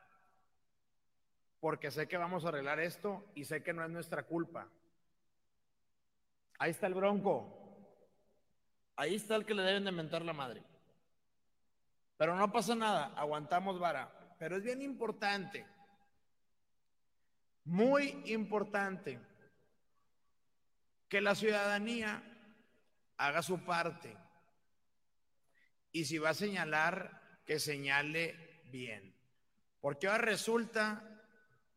porque 1.59 1.91
sé 1.91 2.07
que 2.07 2.17
vamos 2.17 2.45
a 2.45 2.49
arreglar 2.49 2.79
esto 2.79 3.25
y 3.35 3.43
sé 3.43 3.61
que 3.61 3.73
no 3.73 3.83
es 3.83 3.89
nuestra 3.89 4.23
culpa. 4.23 4.69
Ahí 6.57 6.71
está 6.71 6.87
el 6.87 6.93
bronco. 6.93 7.55
Ahí 8.95 9.15
está 9.15 9.35
el 9.35 9.45
que 9.45 9.53
le 9.53 9.63
deben 9.63 9.83
de 9.85 9.91
mentar 9.91 10.23
la 10.23 10.33
madre. 10.33 10.63
Pero 12.17 12.35
no 12.35 12.51
pasa 12.51 12.75
nada, 12.75 13.13
aguantamos 13.15 13.79
vara. 13.79 14.35
Pero 14.37 14.57
es 14.57 14.63
bien 14.63 14.81
importante, 14.81 15.65
muy 17.65 18.21
importante, 18.25 19.19
que 21.09 21.19
la 21.19 21.35
ciudadanía 21.35 22.23
haga 23.17 23.41
su 23.41 23.59
parte 23.65 24.15
y 25.91 26.05
si 26.05 26.17
va 26.17 26.29
a 26.29 26.33
señalar, 26.33 27.41
que 27.45 27.59
señale 27.59 28.61
bien. 28.65 29.15
Porque 29.81 30.07
ahora 30.07 30.19
resulta 30.19 31.03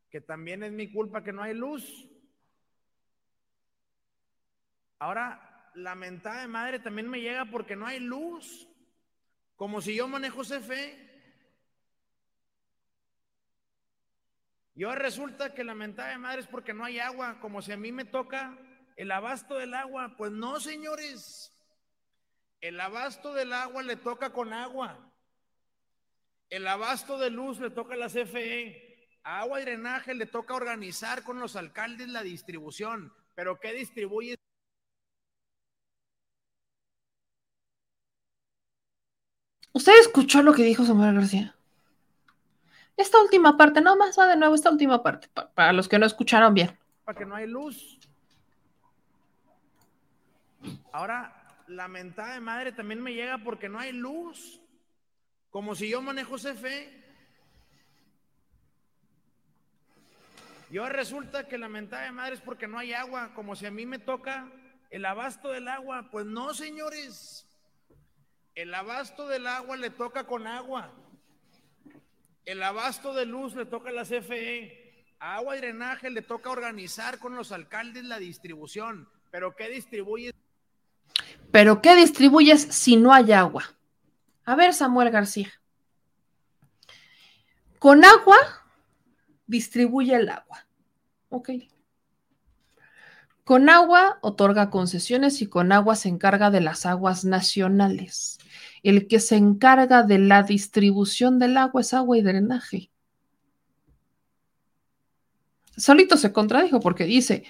que 0.09 0.21
también 0.21 0.63
es 0.63 0.71
mi 0.71 0.91
culpa 0.91 1.23
que 1.23 1.33
no 1.33 1.41
hay 1.41 1.53
luz. 1.53 2.07
Ahora, 4.99 5.71
la 5.75 5.95
mentada 5.95 6.41
de 6.41 6.47
madre 6.47 6.79
también 6.79 7.09
me 7.09 7.21
llega 7.21 7.45
porque 7.45 7.75
no 7.75 7.87
hay 7.87 7.99
luz. 7.99 8.67
Como 9.55 9.81
si 9.81 9.95
yo 9.95 10.07
manejo 10.07 10.43
CFE. 10.43 11.11
Y 14.75 14.83
ahora 14.83 14.99
resulta 14.99 15.53
que 15.53 15.63
la 15.63 15.75
mentada 15.75 16.09
de 16.09 16.17
madre 16.17 16.41
es 16.41 16.47
porque 16.47 16.73
no 16.73 16.83
hay 16.83 16.99
agua, 16.99 17.39
como 17.39 17.61
si 17.61 17.71
a 17.71 17.77
mí 17.77 17.91
me 17.91 18.05
toca 18.05 18.57
el 18.95 19.11
abasto 19.11 19.55
del 19.55 19.73
agua. 19.73 20.15
Pues 20.17 20.31
no, 20.31 20.59
señores. 20.59 21.52
El 22.63 22.79
abasto 22.79 23.33
del 23.33 23.51
agua 23.51 23.83
le 23.83 23.97
toca 23.97 24.31
con 24.31 24.53
agua. 24.53 24.97
El 26.49 26.65
abasto 26.65 27.17
de 27.17 27.29
luz 27.29 27.59
le 27.59 27.69
toca 27.69 27.95
a 27.95 27.97
la 27.97 28.07
CFE. 28.07 29.19
agua 29.23 29.59
y 29.59 29.65
drenaje 29.65 30.13
le 30.13 30.27
toca 30.27 30.53
organizar 30.53 31.23
con 31.23 31.41
los 31.41 31.57
alcaldes 31.57 32.07
la 32.07 32.23
distribución. 32.23 33.13
Pero 33.35 33.59
¿qué 33.59 33.73
distribuye? 33.73 34.37
¿Usted 39.73 39.99
escuchó 39.99 40.41
lo 40.41 40.53
que 40.53 40.63
dijo 40.63 40.85
Samuel 40.85 41.15
García? 41.15 41.57
Esta 42.95 43.21
última 43.21 43.57
parte, 43.57 43.81
no 43.81 43.97
más 43.97 44.17
va 44.17 44.27
de 44.27 44.37
nuevo 44.37 44.55
esta 44.55 44.71
última 44.71 45.03
parte, 45.03 45.27
para 45.53 45.73
los 45.73 45.89
que 45.89 45.99
no 45.99 46.05
escucharon 46.05 46.53
bien. 46.53 46.79
Para 47.03 47.17
que 47.17 47.25
no 47.25 47.35
hay 47.35 47.45
luz. 47.45 47.99
Ahora, 50.93 51.42
la 51.67 51.87
mentada 51.87 52.33
de 52.33 52.39
madre 52.39 52.71
también 52.71 53.01
me 53.01 53.13
llega 53.13 53.37
porque 53.37 53.69
no 53.69 53.79
hay 53.79 53.91
luz. 53.91 54.59
Como 55.49 55.75
si 55.75 55.89
yo 55.89 56.01
manejo 56.01 56.35
CFE. 56.35 57.03
Y 60.71 60.79
resulta 60.79 61.47
que 61.47 61.59
la 61.59 61.69
mentada 61.69 62.05
de 62.05 62.11
madre 62.11 62.33
es 62.33 62.41
porque 62.41 62.67
no 62.67 62.79
hay 62.79 62.93
agua, 62.93 63.31
como 63.35 63.55
si 63.55 63.67
a 63.67 63.71
mí 63.71 63.85
me 63.85 63.99
toca 63.99 64.51
el 64.89 65.05
abasto 65.05 65.49
del 65.51 65.67
agua. 65.67 66.09
Pues 66.09 66.25
no, 66.25 66.53
señores. 66.55 67.47
El 68.55 68.73
abasto 68.73 69.27
del 69.27 69.45
agua 69.45 69.77
le 69.77 69.91
toca 69.91 70.25
con 70.25 70.47
agua. 70.47 70.91
El 72.45 72.61
abasto 72.63 73.13
de 73.13 73.25
luz 73.27 73.55
le 73.55 73.65
toca 73.65 73.89
a 73.89 73.93
la 73.93 74.03
CFE. 74.03 75.05
agua 75.19 75.55
y 75.55 75.59
drenaje 75.59 76.09
le 76.09 76.23
toca 76.23 76.49
organizar 76.49 77.19
con 77.19 77.35
los 77.35 77.51
alcaldes 77.51 78.03
la 78.03 78.17
distribución. 78.17 79.07
Pero 79.29 79.55
¿qué 79.55 79.69
distribuye? 79.69 80.33
Pero 81.53 81.83
¿qué 81.83 81.95
distribuyes 81.95 82.63
si 82.71 82.95
no 82.97 83.13
hay 83.13 83.31
agua? 83.31 83.75
A 84.43 84.55
ver, 84.55 84.73
Samuel 84.73 85.11
García. 85.11 85.51
Con 87.77 88.03
agua 88.03 88.37
distribuye 89.45 90.15
el 90.15 90.29
agua. 90.29 90.65
Ok. 91.29 91.51
Con 93.43 93.69
agua 93.69 94.17
otorga 94.21 94.71
concesiones 94.71 95.43
y 95.43 95.45
con 95.45 95.71
agua 95.71 95.95
se 95.95 96.09
encarga 96.09 96.49
de 96.49 96.61
las 96.61 96.87
aguas 96.87 97.23
nacionales. 97.23 98.39
El 98.81 99.07
que 99.07 99.19
se 99.19 99.35
encarga 99.35 100.01
de 100.01 100.17
la 100.17 100.41
distribución 100.41 101.37
del 101.37 101.57
agua 101.57 101.81
es 101.81 101.93
agua 101.93 102.17
y 102.17 102.23
drenaje. 102.23 102.89
Solito 105.77 106.17
se 106.17 106.33
contradijo 106.33 106.79
porque 106.79 107.03
dice, 107.03 107.43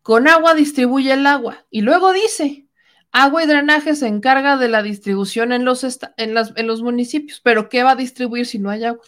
con 0.00 0.28
agua 0.28 0.54
distribuye 0.54 1.12
el 1.12 1.26
agua. 1.26 1.66
Y 1.70 1.80
luego 1.80 2.12
dice, 2.12 2.68
agua 3.12 3.42
y 3.42 3.46
drenaje 3.46 3.94
se 3.94 4.06
encarga 4.06 4.56
de 4.56 4.68
la 4.68 4.82
distribución 4.82 5.52
en 5.52 5.64
los, 5.64 6.82
municipios. 6.82 7.40
Pero 7.40 7.68
¿qué 7.68 7.82
va 7.82 7.92
a 7.92 7.96
distribuir 7.96 8.46
si 8.46 8.58
no 8.58 8.70
hay 8.70 8.84
agua? 8.84 9.04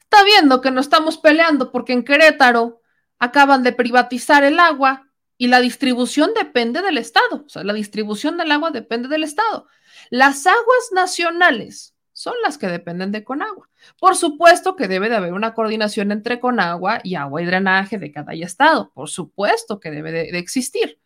Está 0.00 0.24
viendo 0.24 0.60
que 0.60 0.70
nos 0.70 0.86
estamos 0.86 1.18
peleando 1.18 1.72
porque 1.72 1.92
en 1.92 2.04
Querétaro 2.04 2.80
acaban 3.18 3.62
de 3.62 3.72
privatizar 3.72 4.44
el 4.44 4.58
agua 4.58 5.08
y 5.38 5.48
la 5.48 5.60
distribución 5.60 6.32
depende 6.34 6.82
del 6.82 6.98
Estado. 6.98 7.44
O 7.46 7.48
sea, 7.48 7.64
la 7.64 7.72
distribución 7.72 8.36
del 8.36 8.52
agua 8.52 8.70
depende 8.70 9.08
del 9.08 9.24
Estado. 9.24 9.66
Las 10.10 10.46
aguas 10.46 10.90
nacionales 10.92 11.96
son 12.12 12.34
las 12.42 12.58
que 12.58 12.68
dependen 12.68 13.10
de 13.10 13.24
Conagua. 13.24 13.70
Por 13.98 14.16
supuesto 14.16 14.76
que 14.76 14.86
debe 14.86 15.08
de 15.08 15.16
haber 15.16 15.32
una 15.32 15.54
coordinación 15.54 16.12
entre 16.12 16.38
Conagua 16.40 17.00
y 17.02 17.14
agua 17.14 17.42
y 17.42 17.46
drenaje 17.46 17.98
de 17.98 18.12
cada 18.12 18.34
estado. 18.34 18.92
Por 18.94 19.08
supuesto 19.08 19.80
que 19.80 19.90
debe 19.90 20.12
de, 20.12 20.30
de 20.30 20.38
existir. 20.38 21.01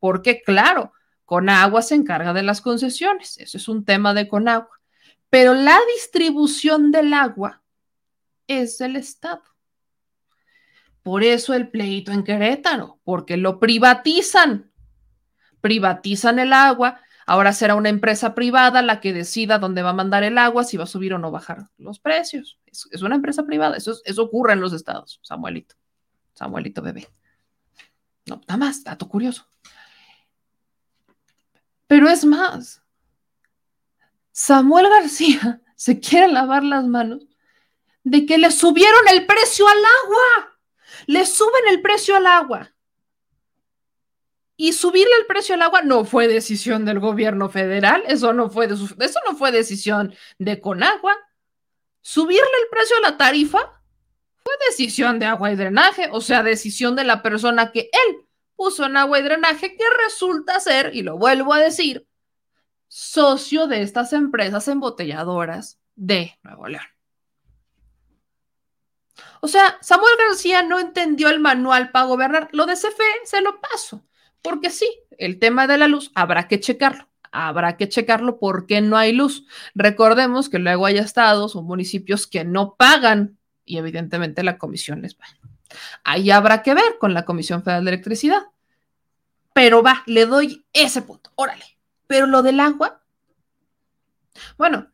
Porque, 0.00 0.42
claro, 0.42 0.92
Conagua 1.24 1.82
se 1.82 1.94
encarga 1.94 2.32
de 2.32 2.42
las 2.42 2.60
concesiones. 2.60 3.38
Eso 3.38 3.56
es 3.56 3.68
un 3.68 3.84
tema 3.84 4.14
de 4.14 4.26
Conagua. 4.26 4.80
Pero 5.28 5.54
la 5.54 5.78
distribución 5.94 6.90
del 6.90 7.14
agua 7.14 7.62
es 8.48 8.80
el 8.80 8.96
Estado. 8.96 9.42
Por 11.02 11.22
eso 11.22 11.54
el 11.54 11.70
pleito 11.70 12.12
en 12.12 12.24
Querétaro, 12.24 12.98
porque 13.04 13.36
lo 13.36 13.58
privatizan. 13.60 14.70
Privatizan 15.60 16.38
el 16.38 16.52
agua. 16.52 17.00
Ahora 17.26 17.52
será 17.52 17.76
una 17.76 17.88
empresa 17.88 18.34
privada 18.34 18.82
la 18.82 19.00
que 19.00 19.12
decida 19.12 19.58
dónde 19.58 19.82
va 19.82 19.90
a 19.90 19.94
mandar 19.94 20.24
el 20.24 20.36
agua, 20.36 20.64
si 20.64 20.76
va 20.76 20.84
a 20.84 20.88
subir 20.88 21.14
o 21.14 21.18
no 21.18 21.30
bajar 21.30 21.68
los 21.78 22.00
precios. 22.00 22.58
Es, 22.66 23.02
una 23.02 23.14
empresa 23.14 23.46
privada. 23.46 23.76
Eso, 23.76 23.94
eso 24.04 24.22
ocurre 24.24 24.54
en 24.54 24.60
los 24.60 24.72
estados, 24.72 25.20
Samuelito. 25.22 25.76
Samuelito 26.34 26.82
bebé. 26.82 27.06
No, 28.26 28.40
nada 28.48 28.56
más, 28.58 28.82
dato 28.82 29.08
curioso. 29.08 29.46
Pero 31.90 32.08
es 32.08 32.24
más, 32.24 32.84
Samuel 34.30 34.88
García 34.88 35.60
se 35.74 35.98
quiere 35.98 36.28
lavar 36.28 36.62
las 36.62 36.86
manos 36.86 37.26
de 38.04 38.26
que 38.26 38.38
le 38.38 38.52
subieron 38.52 39.08
el 39.08 39.26
precio 39.26 39.66
al 39.66 39.78
agua. 40.04 40.60
Le 41.06 41.26
suben 41.26 41.64
el 41.68 41.82
precio 41.82 42.14
al 42.14 42.28
agua. 42.28 42.72
Y 44.56 44.72
subirle 44.72 45.10
el 45.18 45.26
precio 45.26 45.56
al 45.56 45.62
agua 45.62 45.82
no 45.82 46.04
fue 46.04 46.28
decisión 46.28 46.84
del 46.84 47.00
gobierno 47.00 47.48
federal, 47.48 48.04
eso 48.06 48.32
no 48.34 48.50
fue, 48.50 48.68
decisión 49.50 50.14
de 50.38 50.60
Conagua. 50.60 51.16
Subirle 52.02 52.40
el 52.62 52.68
precio 52.70 52.98
a 52.98 53.10
la 53.10 53.16
tarifa 53.16 53.82
fue 54.44 54.52
decisión 54.68 55.18
de 55.18 55.26
agua 55.26 55.50
y 55.50 55.56
drenaje, 55.56 56.08
o 56.12 56.20
sea, 56.20 56.44
decisión 56.44 56.94
de 56.94 57.02
la 57.02 57.20
persona 57.20 57.72
que 57.72 57.90
él 57.92 58.29
puso 58.60 58.84
en 58.84 58.98
agua 58.98 59.18
y 59.18 59.22
drenaje, 59.22 59.74
que 59.74 59.84
resulta 60.04 60.60
ser, 60.60 60.90
y 60.94 61.00
lo 61.00 61.16
vuelvo 61.16 61.54
a 61.54 61.58
decir, 61.58 62.06
socio 62.88 63.66
de 63.66 63.80
estas 63.80 64.12
empresas 64.12 64.68
embotelladoras 64.68 65.80
de 65.96 66.38
Nuevo 66.42 66.68
León. 66.68 66.84
O 69.40 69.48
sea, 69.48 69.78
Samuel 69.80 70.12
García 70.18 70.62
no 70.62 70.78
entendió 70.78 71.30
el 71.30 71.40
manual 71.40 71.90
para 71.90 72.04
gobernar. 72.04 72.50
Lo 72.52 72.66
de 72.66 72.74
CFE 72.74 73.24
se 73.24 73.40
lo 73.40 73.62
paso, 73.62 74.04
porque 74.42 74.68
sí, 74.68 74.86
el 75.16 75.38
tema 75.38 75.66
de 75.66 75.78
la 75.78 75.88
luz 75.88 76.12
habrá 76.14 76.46
que 76.46 76.60
checarlo. 76.60 77.08
Habrá 77.32 77.78
que 77.78 77.88
checarlo 77.88 78.38
porque 78.38 78.82
no 78.82 78.98
hay 78.98 79.14
luz. 79.14 79.46
Recordemos 79.74 80.50
que 80.50 80.58
luego 80.58 80.84
hay 80.84 80.98
estados 80.98 81.56
o 81.56 81.62
municipios 81.62 82.26
que 82.26 82.44
no 82.44 82.74
pagan 82.74 83.38
y 83.64 83.78
evidentemente 83.78 84.42
la 84.42 84.58
comisión 84.58 85.00
les 85.00 85.16
va. 85.16 85.24
Ahí 86.04 86.30
habrá 86.30 86.62
que 86.62 86.74
ver 86.74 86.98
con 86.98 87.14
la 87.14 87.24
Comisión 87.24 87.62
Federal 87.62 87.84
de 87.84 87.92
Electricidad. 87.92 88.42
Pero 89.52 89.82
va, 89.82 90.02
le 90.06 90.26
doy 90.26 90.64
ese 90.72 91.02
punto, 91.02 91.30
órale. 91.34 91.64
Pero 92.06 92.26
lo 92.26 92.42
del 92.42 92.60
agua, 92.60 93.02
bueno, 94.56 94.88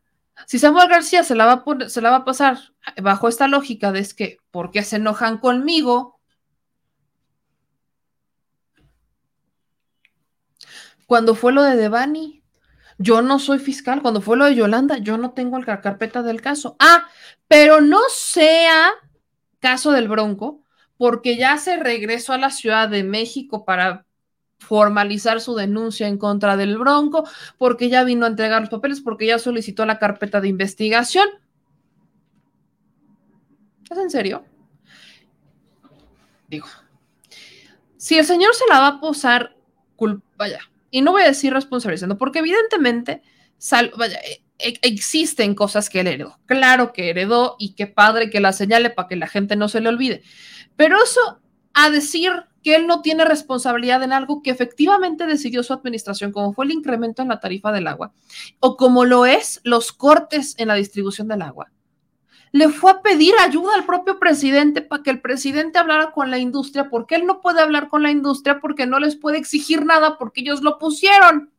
si 0.45 0.59
Samuel 0.59 0.89
García 0.89 1.23
se 1.23 1.35
la 1.35 1.45
va 1.45 1.63
a, 1.65 1.89
se 1.89 2.01
la 2.01 2.09
va 2.09 2.17
a 2.17 2.25
pasar 2.25 2.59
bajo 3.01 3.27
esta 3.27 3.47
lógica 3.47 3.91
de 3.91 3.99
es 3.99 4.13
que, 4.13 4.37
¿por 4.51 4.71
qué 4.71 4.83
se 4.83 4.97
enojan 4.97 5.37
conmigo? 5.37 6.19
Cuando 11.05 11.35
fue 11.35 11.53
lo 11.53 11.63
de 11.63 11.75
Devani, 11.75 12.43
yo 12.97 13.21
no 13.21 13.39
soy 13.39 13.59
fiscal. 13.59 14.01
Cuando 14.01 14.21
fue 14.21 14.37
lo 14.37 14.45
de 14.45 14.55
Yolanda, 14.55 14.97
yo 14.97 15.17
no 15.17 15.31
tengo 15.31 15.57
la 15.59 15.81
carpeta 15.81 16.21
del 16.21 16.41
caso. 16.41 16.75
Ah, 16.79 17.07
pero 17.47 17.81
no 17.81 18.01
sea 18.09 18.91
caso 19.59 19.91
del 19.91 20.07
Bronco, 20.07 20.63
porque 20.97 21.37
ya 21.37 21.57
se 21.57 21.77
regresó 21.77 22.33
a 22.33 22.37
la 22.37 22.49
Ciudad 22.49 22.89
de 22.89 23.03
México 23.03 23.65
para 23.65 24.05
formalizar 24.59 25.39
su 25.39 25.55
denuncia 25.55 26.07
en 26.07 26.17
contra 26.17 26.57
del 26.57 26.77
Bronco, 26.77 27.27
porque 27.57 27.89
ya 27.89 28.03
vino 28.03 28.25
a 28.25 28.29
entregar 28.29 28.61
los 28.61 28.69
papeles, 28.69 29.01
porque 29.01 29.27
ya 29.27 29.39
solicitó 29.39 29.85
la 29.85 29.99
carpeta 29.99 30.41
de 30.41 30.47
investigación. 30.47 31.27
¿Es 33.89 33.97
en 33.97 34.09
serio? 34.09 34.43
Digo, 36.47 36.67
si 37.97 38.17
el 38.17 38.25
señor 38.25 38.55
se 38.55 38.65
la 38.69 38.79
va 38.79 38.87
a 38.87 38.99
posar 38.99 39.55
culpa, 39.95 40.25
vaya, 40.37 40.59
y 40.91 41.01
no 41.01 41.11
voy 41.11 41.23
a 41.23 41.27
decir 41.27 41.53
responsabilizando, 41.53 42.17
porque 42.17 42.39
evidentemente, 42.39 43.21
vaya, 43.97 44.19
e, 44.19 44.41
e, 44.59 44.79
existen 44.81 45.55
cosas 45.55 45.89
que 45.89 45.99
él 45.99 46.07
heredó. 46.07 46.39
Claro 46.45 46.93
que 46.93 47.09
heredó 47.09 47.55
y 47.59 47.73
qué 47.75 47.87
padre 47.87 48.29
que 48.29 48.39
la 48.39 48.53
señale 48.53 48.89
para 48.89 49.07
que 49.07 49.15
la 49.15 49.27
gente 49.27 49.55
no 49.55 49.67
se 49.67 49.81
le 49.81 49.89
olvide. 49.89 50.23
Pero 50.77 51.03
eso 51.03 51.41
a 51.73 51.89
decir 51.89 52.31
que 52.63 52.75
él 52.75 52.87
no 52.87 53.01
tiene 53.01 53.25
responsabilidad 53.25 54.03
en 54.03 54.13
algo 54.13 54.41
que 54.41 54.49
efectivamente 54.49 55.25
decidió 55.25 55.63
su 55.63 55.73
administración, 55.73 56.31
como 56.31 56.53
fue 56.53 56.65
el 56.65 56.71
incremento 56.71 57.21
en 57.21 57.27
la 57.27 57.39
tarifa 57.39 57.71
del 57.71 57.87
agua, 57.87 58.13
o 58.59 58.77
como 58.77 59.05
lo 59.05 59.25
es 59.25 59.59
los 59.63 59.91
cortes 59.91 60.55
en 60.57 60.69
la 60.69 60.75
distribución 60.75 61.27
del 61.27 61.41
agua. 61.41 61.71
Le 62.51 62.69
fue 62.69 62.91
a 62.91 63.01
pedir 63.01 63.33
ayuda 63.39 63.75
al 63.75 63.85
propio 63.85 64.19
presidente 64.19 64.81
para 64.81 65.03
que 65.03 65.09
el 65.09 65.21
presidente 65.21 65.79
hablara 65.79 66.11
con 66.11 66.31
la 66.31 66.39
industria, 66.39 66.89
porque 66.89 67.15
él 67.15 67.25
no 67.25 67.41
puede 67.41 67.61
hablar 67.61 67.89
con 67.89 68.03
la 68.03 68.11
industria 68.11 68.59
porque 68.59 68.85
no 68.85 68.99
les 68.99 69.15
puede 69.15 69.37
exigir 69.37 69.85
nada 69.85 70.17
porque 70.17 70.41
ellos 70.41 70.61
lo 70.61 70.77
pusieron. 70.77 71.51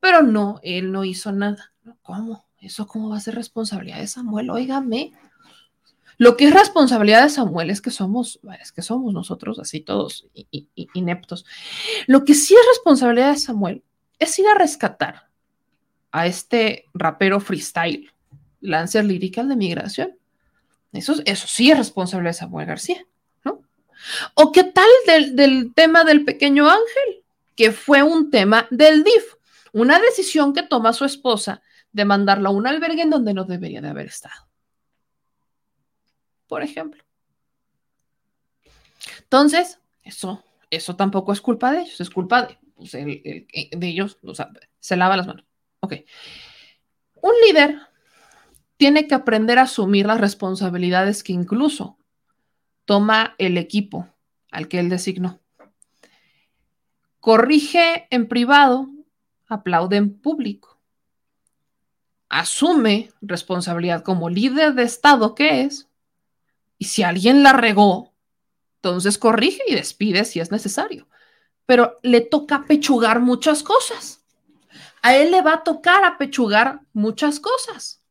Pero 0.00 0.22
no, 0.22 0.60
él 0.62 0.92
no 0.92 1.04
hizo 1.04 1.32
nada. 1.32 1.72
¿Cómo? 2.02 2.46
¿Eso 2.60 2.86
cómo 2.86 3.10
va 3.10 3.16
a 3.16 3.20
ser 3.20 3.34
responsabilidad 3.34 3.98
de 3.98 4.06
Samuel? 4.06 4.50
Óigame. 4.50 5.12
Lo 6.18 6.36
que 6.36 6.46
es 6.46 6.52
responsabilidad 6.52 7.22
de 7.22 7.30
Samuel 7.30 7.70
es 7.70 7.80
que 7.80 7.92
somos, 7.92 8.40
es 8.60 8.72
que 8.72 8.82
somos 8.82 9.14
nosotros 9.14 9.60
así 9.60 9.80
todos 9.80 10.26
ineptos. 10.74 11.46
Lo 12.08 12.24
que 12.24 12.34
sí 12.34 12.54
es 12.54 12.66
responsabilidad 12.74 13.30
de 13.30 13.38
Samuel 13.38 13.84
es 14.18 14.36
ir 14.40 14.46
a 14.48 14.58
rescatar 14.58 15.28
a 16.10 16.26
este 16.26 16.86
rapero 16.92 17.38
freestyle, 17.38 18.10
Lancer 18.60 19.04
Lyrical 19.04 19.48
de 19.48 19.54
Migración. 19.54 20.18
Eso, 20.92 21.14
eso 21.24 21.46
sí 21.46 21.70
es 21.70 21.78
responsabilidad 21.78 22.30
de 22.30 22.38
Samuel 22.38 22.66
García, 22.66 23.06
¿no? 23.44 23.62
¿O 24.34 24.50
qué 24.50 24.64
tal 24.64 24.88
del, 25.06 25.36
del 25.36 25.72
tema 25.72 26.02
del 26.02 26.24
pequeño 26.24 26.68
ángel? 26.68 27.22
Que 27.54 27.70
fue 27.70 28.02
un 28.02 28.30
tema 28.30 28.66
del 28.72 29.04
DIF, 29.04 29.34
una 29.72 30.00
decisión 30.00 30.52
que 30.52 30.64
toma 30.64 30.92
su 30.92 31.04
esposa 31.04 31.62
de 31.92 32.04
mandarlo 32.04 32.48
a 32.48 32.52
un 32.52 32.66
albergue 32.66 33.02
en 33.02 33.10
donde 33.10 33.34
no 33.34 33.44
debería 33.44 33.80
de 33.80 33.88
haber 33.88 34.06
estado 34.06 34.47
por 36.48 36.62
ejemplo. 36.62 37.04
Entonces, 39.20 39.78
eso, 40.02 40.42
eso 40.70 40.96
tampoco 40.96 41.32
es 41.32 41.40
culpa 41.40 41.70
de 41.70 41.82
ellos, 41.82 42.00
es 42.00 42.10
culpa 42.10 42.42
de, 42.42 42.58
pues, 42.74 42.92
de 42.92 43.46
ellos, 43.82 44.18
o 44.22 44.34
sea, 44.34 44.50
se 44.80 44.96
lava 44.96 45.16
las 45.16 45.26
manos. 45.26 45.44
Ok. 45.80 45.94
Un 47.20 47.32
líder 47.46 47.78
tiene 48.76 49.06
que 49.06 49.14
aprender 49.14 49.58
a 49.58 49.62
asumir 49.62 50.06
las 50.06 50.20
responsabilidades 50.20 51.22
que 51.22 51.32
incluso 51.32 51.98
toma 52.84 53.34
el 53.38 53.58
equipo 53.58 54.08
al 54.50 54.68
que 54.68 54.78
él 54.78 54.88
designó. 54.88 55.40
Corrige 57.20 58.06
en 58.10 58.28
privado, 58.28 58.88
aplaude 59.46 59.96
en 59.96 60.18
público. 60.18 60.78
Asume 62.28 63.10
responsabilidad 63.20 64.02
como 64.02 64.30
líder 64.30 64.74
de 64.74 64.84
Estado 64.84 65.34
que 65.34 65.62
es 65.62 65.87
y 66.78 66.86
si 66.86 67.02
alguien 67.02 67.42
la 67.42 67.52
regó, 67.52 68.14
entonces 68.76 69.18
corrige 69.18 69.62
y 69.66 69.74
despide 69.74 70.24
si 70.24 70.40
es 70.40 70.50
necesario. 70.50 71.08
Pero 71.66 71.98
le 72.02 72.20
toca 72.20 72.64
pechugar 72.66 73.20
muchas 73.20 73.62
cosas. 73.62 74.24
A 75.02 75.16
él 75.16 75.30
le 75.30 75.42
va 75.42 75.54
a 75.54 75.64
tocar 75.64 76.04
apechugar 76.04 76.80
muchas 76.92 77.40
cosas. 77.40 78.02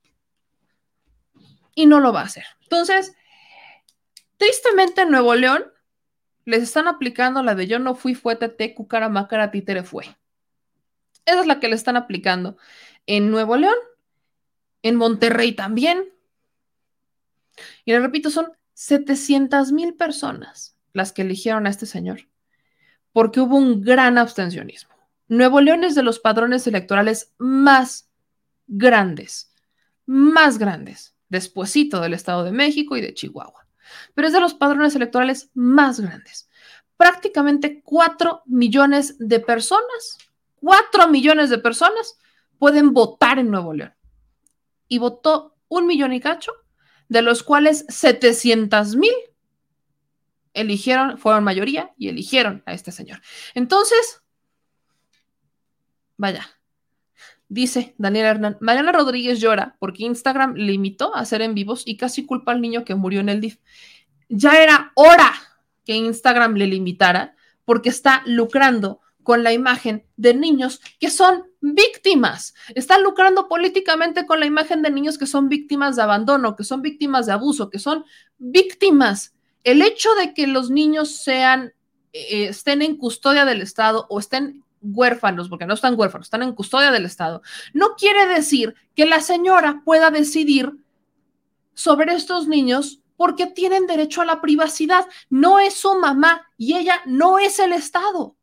y 1.75 1.85
no 1.85 1.99
lo 1.99 2.11
va 2.11 2.21
a 2.21 2.25
hacer. 2.25 2.45
Entonces, 2.63 3.15
tristemente 4.37 5.01
en 5.01 5.11
Nuevo 5.11 5.35
León 5.35 5.71
les 6.43 6.63
están 6.63 6.87
aplicando 6.87 7.43
la 7.43 7.53
de 7.53 7.67
yo 7.67 7.77
no 7.77 7.93
fui, 7.93 8.15
fue 8.15 8.35
tete, 8.35 8.73
cucara, 8.73 9.09
mácara, 9.09 9.51
títere, 9.51 9.83
fue. 9.83 10.05
Esa 11.25 11.41
es 11.41 11.45
la 11.45 11.59
que 11.59 11.67
le 11.67 11.75
están 11.75 11.95
aplicando 11.95 12.57
en 13.05 13.29
Nuevo 13.29 13.57
León, 13.57 13.75
en 14.81 14.95
Monterrey 14.95 15.51
también. 15.51 16.11
Y 17.85 17.91
le 17.91 17.99
repito, 17.99 18.29
son 18.29 18.51
700 18.73 19.71
mil 19.71 19.95
personas 19.95 20.77
las 20.93 21.11
que 21.11 21.21
eligieron 21.23 21.67
a 21.67 21.69
este 21.69 21.85
señor, 21.85 22.27
porque 23.11 23.39
hubo 23.39 23.55
un 23.55 23.81
gran 23.81 24.17
abstencionismo. 24.17 24.95
Nuevo 25.27 25.61
León 25.61 25.83
es 25.83 25.95
de 25.95 26.03
los 26.03 26.19
padrones 26.19 26.65
electorales 26.67 27.33
más 27.37 28.09
grandes, 28.67 29.53
más 30.05 30.57
grandes, 30.57 31.15
despuesito 31.29 32.01
del 32.01 32.13
Estado 32.13 32.43
de 32.43 32.51
México 32.51 32.95
y 32.97 33.01
de 33.01 33.13
Chihuahua, 33.13 33.67
pero 34.13 34.27
es 34.27 34.33
de 34.33 34.39
los 34.39 34.53
padrones 34.53 34.95
electorales 34.95 35.49
más 35.53 35.99
grandes. 35.99 36.49
Prácticamente 36.95 37.81
4 37.83 38.43
millones 38.45 39.15
de 39.19 39.39
personas, 39.39 40.17
4 40.61 41.07
millones 41.09 41.49
de 41.49 41.59
personas 41.59 42.17
pueden 42.57 42.93
votar 42.93 43.39
en 43.39 43.51
Nuevo 43.51 43.73
León. 43.73 43.93
Y 44.87 44.97
votó 44.99 45.55
un 45.67 45.85
millón 45.85 46.13
y 46.13 46.19
cacho, 46.19 46.53
de 47.09 47.21
los 47.21 47.43
cuales 47.43 47.85
700 47.89 48.95
mil 48.95 49.13
eligieron, 50.53 51.17
fueron 51.17 51.43
mayoría 51.43 51.91
y 51.97 52.09
eligieron 52.09 52.63
a 52.65 52.73
este 52.73 52.91
señor. 52.91 53.21
Entonces, 53.53 54.21
vaya, 56.17 56.49
dice 57.47 57.95
Daniel 57.97 58.25
Hernán, 58.25 58.57
Mariana 58.59 58.91
Rodríguez 58.91 59.39
llora 59.39 59.75
porque 59.79 60.03
Instagram 60.03 60.55
limitó 60.55 61.15
a 61.15 61.19
hacer 61.19 61.41
en 61.41 61.53
vivos 61.53 61.83
y 61.85 61.97
casi 61.97 62.25
culpa 62.25 62.51
al 62.51 62.61
niño 62.61 62.83
que 62.83 62.95
murió 62.95 63.19
en 63.19 63.29
el 63.29 63.41
DIF. 63.41 63.59
Ya 64.29 64.61
era 64.61 64.91
hora 64.95 65.33
que 65.85 65.93
Instagram 65.93 66.55
le 66.55 66.67
limitara 66.67 67.35
porque 67.63 67.89
está 67.89 68.23
lucrando 68.25 69.01
con 69.23 69.43
la 69.43 69.53
imagen 69.53 70.05
de 70.15 70.33
niños 70.33 70.81
que 70.99 71.09
son 71.09 71.43
víctimas. 71.73 72.53
Está 72.75 72.99
lucrando 72.99 73.47
políticamente 73.47 74.25
con 74.25 74.39
la 74.39 74.45
imagen 74.45 74.81
de 74.81 74.91
niños 74.91 75.17
que 75.17 75.25
son 75.25 75.49
víctimas 75.49 75.95
de 75.95 76.03
abandono, 76.03 76.55
que 76.55 76.63
son 76.63 76.81
víctimas 76.81 77.25
de 77.25 77.33
abuso, 77.33 77.69
que 77.69 77.79
son 77.79 78.05
víctimas. 78.37 79.33
El 79.63 79.81
hecho 79.81 80.13
de 80.15 80.33
que 80.33 80.47
los 80.47 80.69
niños 80.69 81.15
sean, 81.15 81.73
eh, 82.13 82.45
estén 82.49 82.81
en 82.81 82.97
custodia 82.97 83.45
del 83.45 83.61
Estado 83.61 84.05
o 84.09 84.19
estén 84.19 84.63
huérfanos, 84.81 85.49
porque 85.49 85.65
no 85.65 85.73
están 85.73 85.99
huérfanos, 85.99 86.27
están 86.27 86.43
en 86.43 86.53
custodia 86.53 86.91
del 86.91 87.05
Estado, 87.05 87.41
no 87.73 87.95
quiere 87.95 88.27
decir 88.27 88.75
que 88.95 89.05
la 89.05 89.21
señora 89.21 89.81
pueda 89.83 90.11
decidir 90.11 90.73
sobre 91.73 92.13
estos 92.13 92.47
niños 92.47 93.01
porque 93.17 93.47
tienen 93.47 93.87
derecho 93.87 94.21
a 94.21 94.25
la 94.25 94.41
privacidad. 94.41 95.05
No 95.29 95.59
es 95.59 95.73
su 95.73 95.95
mamá 95.95 96.47
y 96.57 96.75
ella 96.75 97.01
no 97.05 97.39
es 97.39 97.59
el 97.59 97.73
Estado 97.73 98.36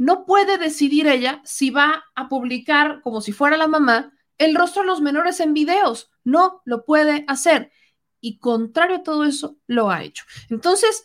no 0.00 0.24
puede 0.24 0.56
decidir 0.56 1.06
ella 1.06 1.42
si 1.44 1.68
va 1.68 2.06
a 2.14 2.26
publicar, 2.30 3.02
como 3.02 3.20
si 3.20 3.32
fuera 3.32 3.58
la 3.58 3.68
mamá, 3.68 4.14
el 4.38 4.54
rostro 4.54 4.80
de 4.80 4.88
los 4.88 5.02
menores 5.02 5.40
en 5.40 5.52
videos. 5.52 6.10
No 6.24 6.62
lo 6.64 6.86
puede 6.86 7.26
hacer. 7.28 7.70
Y 8.18 8.38
contrario 8.38 8.96
a 8.96 9.02
todo 9.02 9.24
eso, 9.24 9.58
lo 9.66 9.90
ha 9.90 10.02
hecho. 10.02 10.24
Entonces, 10.48 11.04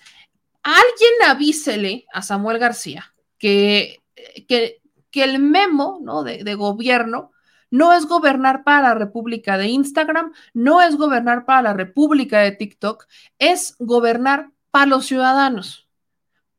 alguien 0.63 1.11
avísele 1.27 2.05
a 2.13 2.21
Samuel 2.21 2.57
García 2.57 3.13
que, 3.37 4.01
que, 4.47 4.79
el 5.11 5.39
memo 5.39 5.99
¿no? 6.01 6.23
de 6.23 6.55
gobierno 6.55 7.31
no 7.71 7.91
es 7.91 8.05
gobernar 8.05 8.63
para 8.63 8.89
la 8.89 8.95
República 8.95 9.57
de 9.57 9.67
Instagram, 9.67 10.31
no 10.53 10.81
es 10.81 10.95
gobernar 10.95 11.43
para 11.43 11.61
la 11.61 11.73
República 11.73 12.39
de 12.39 12.53
TikTok, 12.53 13.07
es 13.39 13.75
gobernar 13.77 14.51
para 14.71 14.85
los 14.85 15.05
ciudadanos 15.05 15.84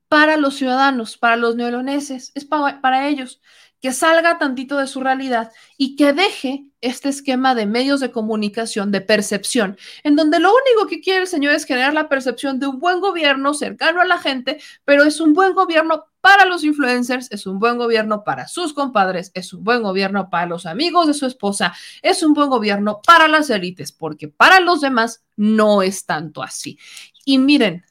para 0.09 0.37
los 0.37 0.57
ciudadanos, 0.57 1.17
para 1.17 1.37
los 1.37 1.57
neoloneses, 1.57 2.33
es 2.35 2.45
para 2.45 3.09
ellos, 3.09 3.41
que 3.81 3.93
salga 3.93 4.39
tantito 4.39 4.79
de 4.79 4.87
su 4.87 5.01
realidad 5.01 5.53
y 5.77 5.97
que 5.97 6.13
deje 6.13 6.65
este 6.81 7.09
esquema 7.09 7.55
de 7.55 7.67
medios 7.67 8.01
de 8.01 8.11
comunicación, 8.11 8.91
de 8.91 9.01
percepción, 9.01 9.77
en 10.03 10.17
donde 10.17 10.41
lo 10.41 10.51
único 10.51 10.89
que 10.89 11.01
quiere 11.01 11.21
el 11.21 11.27
señor 11.27 11.53
es 11.55 11.65
generar 11.65 11.93
la 11.93 12.09
percepción 12.09 12.59
de 12.59 12.67
un 12.67 12.79
buen 12.79 13.01
gobierno 13.01 13.55
cercano 13.55 14.01
a 14.01 14.05
la 14.05 14.19
gente, 14.19 14.59
pero 14.85 15.05
es 15.05 15.21
un 15.21 15.35
buen 15.35 15.55
gobierno 15.55 16.07
para 16.21 16.47
los 16.47 16.65
influencers, 16.65 17.31
es 17.31 17.47
un 17.47 17.59
buen 17.59 17.77
gobierno 17.77 18.25
para 18.25 18.49
sus 18.49 18.73
compadres, 18.73 19.31
es 19.35 19.53
un 19.53 19.63
buen 19.63 19.83
gobierno 19.83 20.31
para 20.31 20.47
los 20.47 20.67
amigos 20.67 21.07
de 21.07 21.15
su 21.15 21.27
esposa, 21.27 21.75
es 22.03 22.23
un 22.23 22.33
buen 22.33 22.49
gobierno 22.49 23.01
para 23.07 23.29
las 23.29 23.51
élites, 23.51 23.93
porque 23.93 24.29
para 24.29 24.61
los 24.61 24.81
demás 24.81 25.23
no 25.37 25.83
es 25.83 26.07
tanto 26.07 26.43
así. 26.43 26.79
Y 27.25 27.39
miren, 27.39 27.85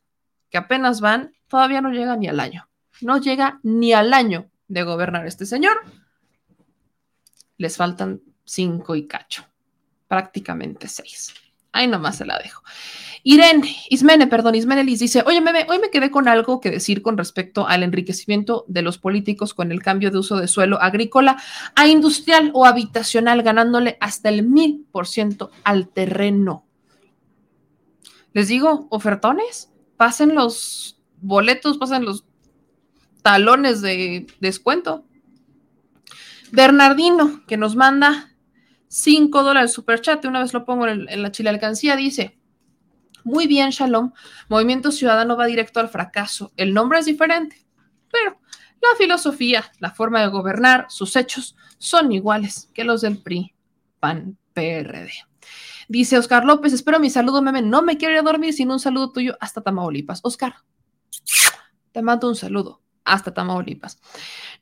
que 0.50 0.58
apenas 0.58 1.00
van 1.00 1.35
todavía 1.48 1.82
no 1.82 1.92
llega 1.92 2.16
ni 2.18 2.28
al 2.28 2.40
año. 2.40 2.68
No 3.02 3.18
llega 3.18 3.60
ni 3.64 3.94
al 3.94 4.14
año 4.14 4.50
de 4.68 4.84
gobernar 4.84 5.28
este 5.28 5.46
señor. 5.46 5.78
Les 7.58 7.78
faltan 7.78 8.22
cinco 8.44 8.96
y 8.96 9.08
cacho, 9.08 9.46
prácticamente 10.08 10.88
seis. 10.88 11.34
Ahí 11.72 11.88
nomás 11.88 12.18
se 12.18 12.26
la 12.26 12.38
dejo. 12.40 12.64
Irene, 13.24 13.76
Ismene, 13.90 14.28
perdón, 14.28 14.56
Ismenelis 14.56 15.00
dice, 15.00 15.24
oye, 15.26 15.42
meme, 15.42 15.66
hoy 15.68 15.80
me 15.80 15.90
quedé 15.90 16.12
con 16.12 16.28
algo 16.28 16.62
que 16.62 16.70
decir 16.70 17.02
con 17.02 17.18
respecto 17.18 17.68
al 17.68 17.84
enriquecimiento 17.84 18.66
de 18.68 18.82
los 18.82 18.98
políticos 18.98 19.54
con 19.54 19.72
el 19.72 19.82
cambio 19.82 20.12
de 20.12 20.20
uso 20.20 20.38
de 20.38 20.48
suelo 20.48 20.80
agrícola 20.82 21.42
a 21.76 21.88
industrial 21.88 22.52
o 22.54 22.66
habitacional, 22.66 23.42
ganándole 23.42 23.98
hasta 24.00 24.30
el 24.30 24.44
mil 24.44 24.86
por 24.92 25.08
ciento 25.08 25.52
al 25.64 25.90
terreno. 25.90 26.66
Les 28.32 28.48
digo, 28.48 28.88
ofertones, 28.90 29.72
pasen 29.98 30.36
los 30.36 30.95
boletos, 31.22 31.78
pasan 31.78 32.06
los 32.06 32.26
talones 33.22 33.82
de 33.82 34.28
descuento. 34.40 35.06
Bernardino, 36.52 37.44
que 37.48 37.58
nos 37.58 37.76
manda 37.76 38.32
5 38.88 39.44
dólares 39.44 39.74
super 39.74 40.00
chat, 40.02 40.24
una 40.26 40.40
vez 40.40 40.54
lo 40.54 40.66
pongo 40.66 40.88
en, 40.88 41.22
la 41.22 41.32
chile 41.32 41.50
alcancía, 41.50 41.96
dice, 41.96 42.38
muy 43.24 43.48
bien, 43.48 43.72
Shalom, 43.72 44.14
Movimiento 44.48 44.92
Ciudadano 44.92 45.36
va 45.36 45.48
directo 45.48 45.80
al 45.80 45.90
fracaso. 45.90 46.54
El 46.56 46.74
nombre 46.74 47.00
es 47.00 47.06
diferente, 47.06 47.66
pero 48.12 48.40
la 48.82 48.98
filosofía, 48.98 49.66
la 49.80 49.92
forma 49.92 50.22
de 50.22 50.28
gobernar, 50.28 50.86
sus 50.90 51.16
hechos 51.16 51.56
son 51.80 52.12
iguales 52.12 52.70
que 52.74 52.84
los 52.84 53.02
del 53.02 53.18
PRI, 53.18 53.54
PAN, 54.00 54.38
PRD. 54.54 55.12
Dice 55.88 56.18
Oscar 56.18 56.46
López, 56.46 56.74
espero 56.74 57.00
mi 57.00 57.10
saludo, 57.10 57.42
meme. 57.42 57.62
No 57.62 57.82
me 57.82 57.98
quiero 57.98 58.14
ir 58.14 58.20
a 58.20 58.24
dormir 58.24 58.54
sin 58.54 58.72
un 58.72 58.80
saludo 58.80 59.12
tuyo 59.12 59.38
hasta 59.40 59.62
Tamaulipas. 59.62 60.20
Oscar, 60.24 60.56
te 61.92 62.02
mando 62.02 62.28
un 62.28 62.36
saludo. 62.36 62.82
Hasta 63.04 63.34
Tamaulipas. 63.34 64.00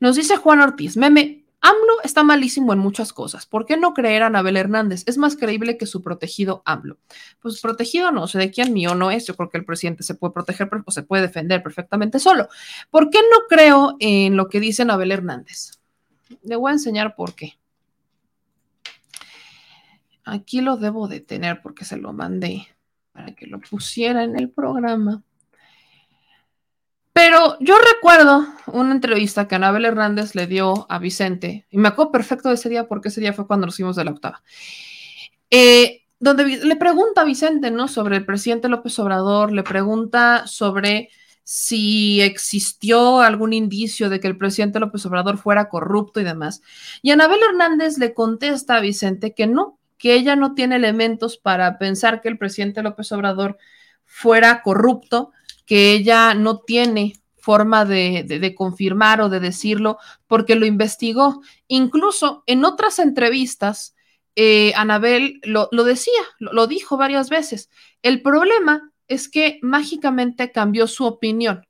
Nos 0.00 0.16
dice 0.16 0.36
Juan 0.36 0.60
Ortiz, 0.60 0.96
meme, 0.96 1.44
AMLO 1.64 2.02
está 2.02 2.22
malísimo 2.22 2.74
en 2.74 2.78
muchas 2.78 3.14
cosas. 3.14 3.46
¿Por 3.46 3.64
qué 3.64 3.78
no 3.78 3.94
creer 3.94 4.22
a 4.22 4.26
Anabel 4.26 4.58
Hernández? 4.58 5.02
Es 5.06 5.16
más 5.16 5.34
creíble 5.34 5.78
que 5.78 5.86
su 5.86 6.02
protegido 6.02 6.62
AMLO. 6.66 6.98
Pues 7.40 7.62
protegido 7.62 8.12
no 8.12 8.26
sé 8.26 8.38
de 8.38 8.50
quién 8.50 8.74
mío 8.74 8.94
no 8.94 9.10
es. 9.10 9.26
Yo 9.26 9.34
creo 9.34 9.48
que 9.48 9.56
el 9.56 9.64
presidente 9.64 10.02
se 10.02 10.14
puede 10.14 10.34
proteger 10.34 10.68
o 10.84 10.90
se 10.90 11.04
puede 11.04 11.22
defender 11.22 11.62
perfectamente 11.62 12.18
solo. 12.18 12.48
¿Por 12.90 13.08
qué 13.08 13.20
no 13.20 13.46
creo 13.48 13.96
en 13.98 14.36
lo 14.36 14.50
que 14.50 14.60
dice 14.60 14.82
Anabel 14.82 15.12
Hernández? 15.12 15.80
Le 16.42 16.56
voy 16.56 16.68
a 16.68 16.74
enseñar 16.74 17.14
por 17.16 17.34
qué. 17.34 17.58
Aquí 20.26 20.60
lo 20.60 20.76
debo 20.76 21.08
de 21.08 21.20
tener 21.20 21.62
porque 21.62 21.86
se 21.86 21.96
lo 21.96 22.12
mandé 22.12 22.68
para 23.12 23.34
que 23.34 23.46
lo 23.46 23.58
pusiera 23.60 24.22
en 24.22 24.38
el 24.38 24.50
programa. 24.50 25.22
Pero 27.14 27.56
yo 27.60 27.76
recuerdo 27.78 28.44
una 28.66 28.92
entrevista 28.92 29.46
que 29.46 29.54
Anabel 29.54 29.84
Hernández 29.84 30.34
le 30.34 30.48
dio 30.48 30.84
a 30.90 30.98
Vicente, 30.98 31.64
y 31.70 31.78
me 31.78 31.86
acuerdo 31.86 32.10
perfecto 32.10 32.48
de 32.48 32.56
ese 32.56 32.68
día 32.68 32.88
porque 32.88 33.08
ese 33.08 33.20
día 33.20 33.32
fue 33.32 33.46
cuando 33.46 33.66
nos 33.66 33.76
fuimos 33.76 33.94
de 33.94 34.04
la 34.04 34.10
octava, 34.10 34.42
eh, 35.48 36.02
donde 36.18 36.44
le 36.44 36.74
pregunta 36.74 37.20
a 37.20 37.24
Vicente, 37.24 37.70
¿no? 37.70 37.86
Sobre 37.86 38.16
el 38.16 38.26
presidente 38.26 38.68
López 38.68 38.98
Obrador, 38.98 39.52
le 39.52 39.62
pregunta 39.62 40.48
sobre 40.48 41.08
si 41.44 42.20
existió 42.20 43.20
algún 43.20 43.52
indicio 43.52 44.10
de 44.10 44.18
que 44.18 44.26
el 44.26 44.36
presidente 44.36 44.80
López 44.80 45.06
Obrador 45.06 45.38
fuera 45.38 45.68
corrupto 45.68 46.20
y 46.20 46.24
demás. 46.24 46.62
Y 47.00 47.12
Anabel 47.12 47.38
Hernández 47.48 47.96
le 47.98 48.12
contesta 48.12 48.76
a 48.76 48.80
Vicente 48.80 49.34
que 49.34 49.46
no, 49.46 49.78
que 49.98 50.14
ella 50.14 50.34
no 50.34 50.54
tiene 50.54 50.76
elementos 50.76 51.36
para 51.36 51.78
pensar 51.78 52.20
que 52.20 52.28
el 52.28 52.38
presidente 52.38 52.82
López 52.82 53.12
Obrador 53.12 53.56
fuera 54.04 54.62
corrupto, 54.62 55.30
que 55.66 55.92
ella 55.92 56.34
no 56.34 56.60
tiene 56.60 57.14
forma 57.36 57.84
de, 57.84 58.54
confirmar 58.56 59.20
o 59.20 59.28
de 59.28 59.40
decirlo 59.40 59.98
porque 60.26 60.54
lo 60.54 60.64
investigó. 60.64 61.42
Incluso 61.68 62.42
en 62.46 62.64
otras 62.64 62.98
entrevistas, 62.98 63.94
eh, 64.34 64.72
Anabel 64.76 65.40
lo, 65.44 65.68
decía, 65.84 66.22
lo, 66.38 66.66
dijo 66.66 66.96
varias 66.96 67.28
veces. 67.28 67.70
El 68.02 68.22
problema 68.22 68.90
es 69.08 69.28
que 69.28 69.58
mágicamente 69.62 70.52
cambió 70.52 70.86
su 70.86 71.04
opinión. 71.04 71.66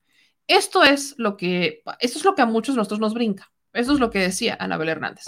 Esto 0.47 0.84
es 0.84 1.14
lo 1.18 1.36
que, 1.36 1.82
esto 1.98 2.18
es 2.18 2.24
lo 2.24 2.34
que 2.34 2.42
a 2.42 2.47
muchos 2.47 2.74
de 2.74 2.78
nosotros 2.78 3.00
nos 3.00 3.14
brinca. 3.14 3.50
Eso 3.73 3.92
es 3.94 3.98
lo 3.98 4.10
que 4.10 4.20
decía 4.20 4.56
Anabel 4.60 4.90
Hernández. 4.90 5.24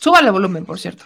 Súbale 0.00 0.30
volumen, 0.30 0.66
por 0.66 0.80
cierto. 0.80 1.04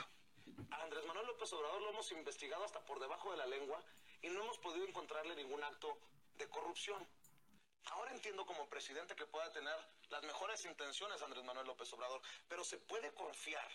y 4.22 4.28
no 4.28 4.42
hemos 4.42 4.58
podido 4.58 4.86
encontrarle 4.86 5.34
ningún 5.36 5.62
acto 5.62 5.98
de 6.36 6.48
corrupción. 6.78 7.08
Ahora 7.86 8.12
entiendo 8.12 8.46
como 8.46 8.68
presidente 8.68 9.16
que 9.16 9.26
pueda 9.26 9.50
tener 9.52 9.76
las 10.10 10.22
mejores 10.22 10.64
intenciones 10.64 11.20
Andrés 11.22 11.42
Manuel 11.42 11.66
López 11.66 11.92
Obrador, 11.92 12.20
pero 12.46 12.62
se 12.62 12.78
puede 12.78 13.12
confiar 13.14 13.68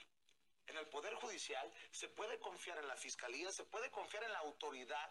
en 0.68 0.78
el 0.78 0.88
Poder 0.88 1.14
Judicial, 1.16 1.70
se 1.92 2.08
puede 2.08 2.40
confiar 2.40 2.78
en 2.78 2.88
la 2.88 2.96
Fiscalía, 2.96 3.52
se 3.52 3.66
puede 3.66 3.92
confiar 3.92 4.24
en 4.24 4.32
la 4.32 4.40
autoridad 4.40 5.10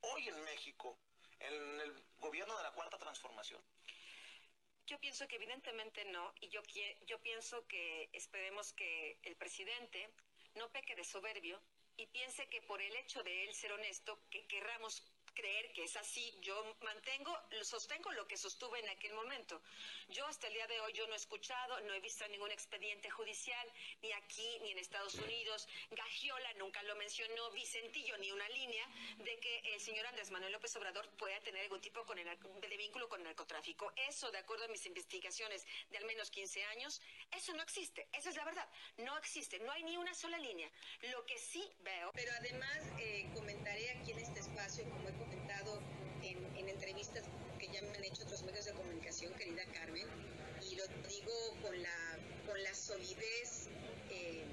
hoy 0.00 0.28
en 0.28 0.42
México, 0.44 0.98
en 1.38 1.80
el 1.80 2.04
gobierno 2.16 2.56
de 2.56 2.62
la 2.64 2.72
Cuarta 2.72 2.98
Transformación. 2.98 3.62
Yo 4.86 4.98
pienso 4.98 5.28
que 5.28 5.36
evidentemente 5.36 6.04
no, 6.06 6.34
y 6.40 6.48
yo, 6.48 6.62
yo 7.06 7.20
pienso 7.20 7.64
que 7.68 8.10
esperemos 8.12 8.72
que 8.72 9.20
el 9.22 9.36
presidente 9.36 10.12
no 10.56 10.68
peque 10.72 10.96
de 10.96 11.04
soberbio 11.04 11.62
y 11.96 12.06
piense 12.06 12.48
que 12.48 12.60
por 12.62 12.82
el 12.82 12.96
hecho 12.96 13.22
de 13.22 13.44
él 13.44 13.54
ser 13.54 13.72
honesto, 13.72 14.18
que 14.30 14.46
querramos 14.46 15.02
creer 15.34 15.72
que 15.72 15.84
es 15.84 15.96
así, 15.96 16.34
yo 16.40 16.76
mantengo, 16.82 17.36
sostengo 17.62 18.12
lo 18.12 18.26
que 18.26 18.36
sostuve 18.36 18.80
en 18.80 18.88
aquel 18.88 19.12
momento. 19.14 19.60
Yo 20.08 20.26
hasta 20.26 20.46
el 20.46 20.54
día 20.54 20.66
de 20.66 20.80
hoy 20.80 20.92
yo 20.92 21.06
no 21.06 21.14
he 21.14 21.16
escuchado, 21.16 21.80
no 21.82 21.94
he 21.94 22.00
visto 22.00 22.26
ningún 22.28 22.50
expediente 22.50 23.10
judicial, 23.10 23.66
ni 24.02 24.12
aquí 24.12 24.58
ni 24.62 24.72
en 24.72 24.78
Estados 24.78 25.14
Unidos. 25.16 25.68
Gagiola 25.90 26.52
nunca 26.54 26.82
lo 26.84 26.96
mencionó, 26.96 27.50
Vicentillo 27.50 28.16
ni 28.18 28.30
una 28.32 28.48
línea 28.50 28.86
de 29.18 29.38
que 29.40 29.58
el 29.74 29.80
señor 29.80 30.06
Andrés 30.06 30.30
Manuel 30.30 30.52
López 30.52 30.74
Obrador 30.76 31.08
pueda 31.16 31.38
tener 31.40 31.62
algún 31.62 31.80
tipo 31.80 32.04
con 32.04 32.18
el 32.18 32.24
de 32.24 32.76
vínculo 32.76 33.08
con 33.08 33.20
el 33.20 33.24
narcotráfico. 33.24 33.92
Eso, 33.96 34.30
de 34.30 34.38
acuerdo 34.38 34.64
a 34.64 34.68
mis 34.68 34.86
investigaciones 34.86 35.66
de 35.90 35.98
al 35.98 36.04
menos 36.04 36.30
15 36.30 36.64
años, 36.64 37.00
eso 37.30 37.52
no 37.54 37.62
existe. 37.62 38.08
Esa 38.12 38.30
es 38.30 38.36
la 38.36 38.44
verdad. 38.44 38.68
No 38.98 39.16
existe. 39.18 39.58
No 39.60 39.72
hay 39.72 39.82
ni 39.82 39.96
una 39.96 40.14
sola 40.14 40.38
línea. 40.38 40.70
Lo 41.10 41.24
que 41.26 41.38
sí 41.38 41.68
veo. 41.80 42.10
Pero 42.14 42.32
además 42.38 42.78
eh, 42.98 43.28
comentaré 43.34 43.90
aquí 43.90 44.12
en 44.12 44.18
este 44.18 44.40
espacio, 44.40 44.84
como 44.84 45.08
he 45.08 45.12
comentado 45.24 45.80
en, 46.22 46.38
en 46.56 46.68
entrevistas 46.68 47.24
que 47.58 47.68
ya 47.68 47.80
me 47.82 47.88
han 47.96 48.04
hecho 48.04 48.22
otros 48.24 48.42
medios 48.42 48.64
de 48.66 48.72
comunicación, 48.72 49.32
querida 49.34 49.62
Carmen, 49.72 50.06
y 50.70 50.76
lo 50.76 50.86
digo 51.08 51.32
con 51.62 51.80
la, 51.82 52.18
con 52.46 52.62
la 52.62 52.74
solidez 52.74 53.68
eh, 54.10 54.44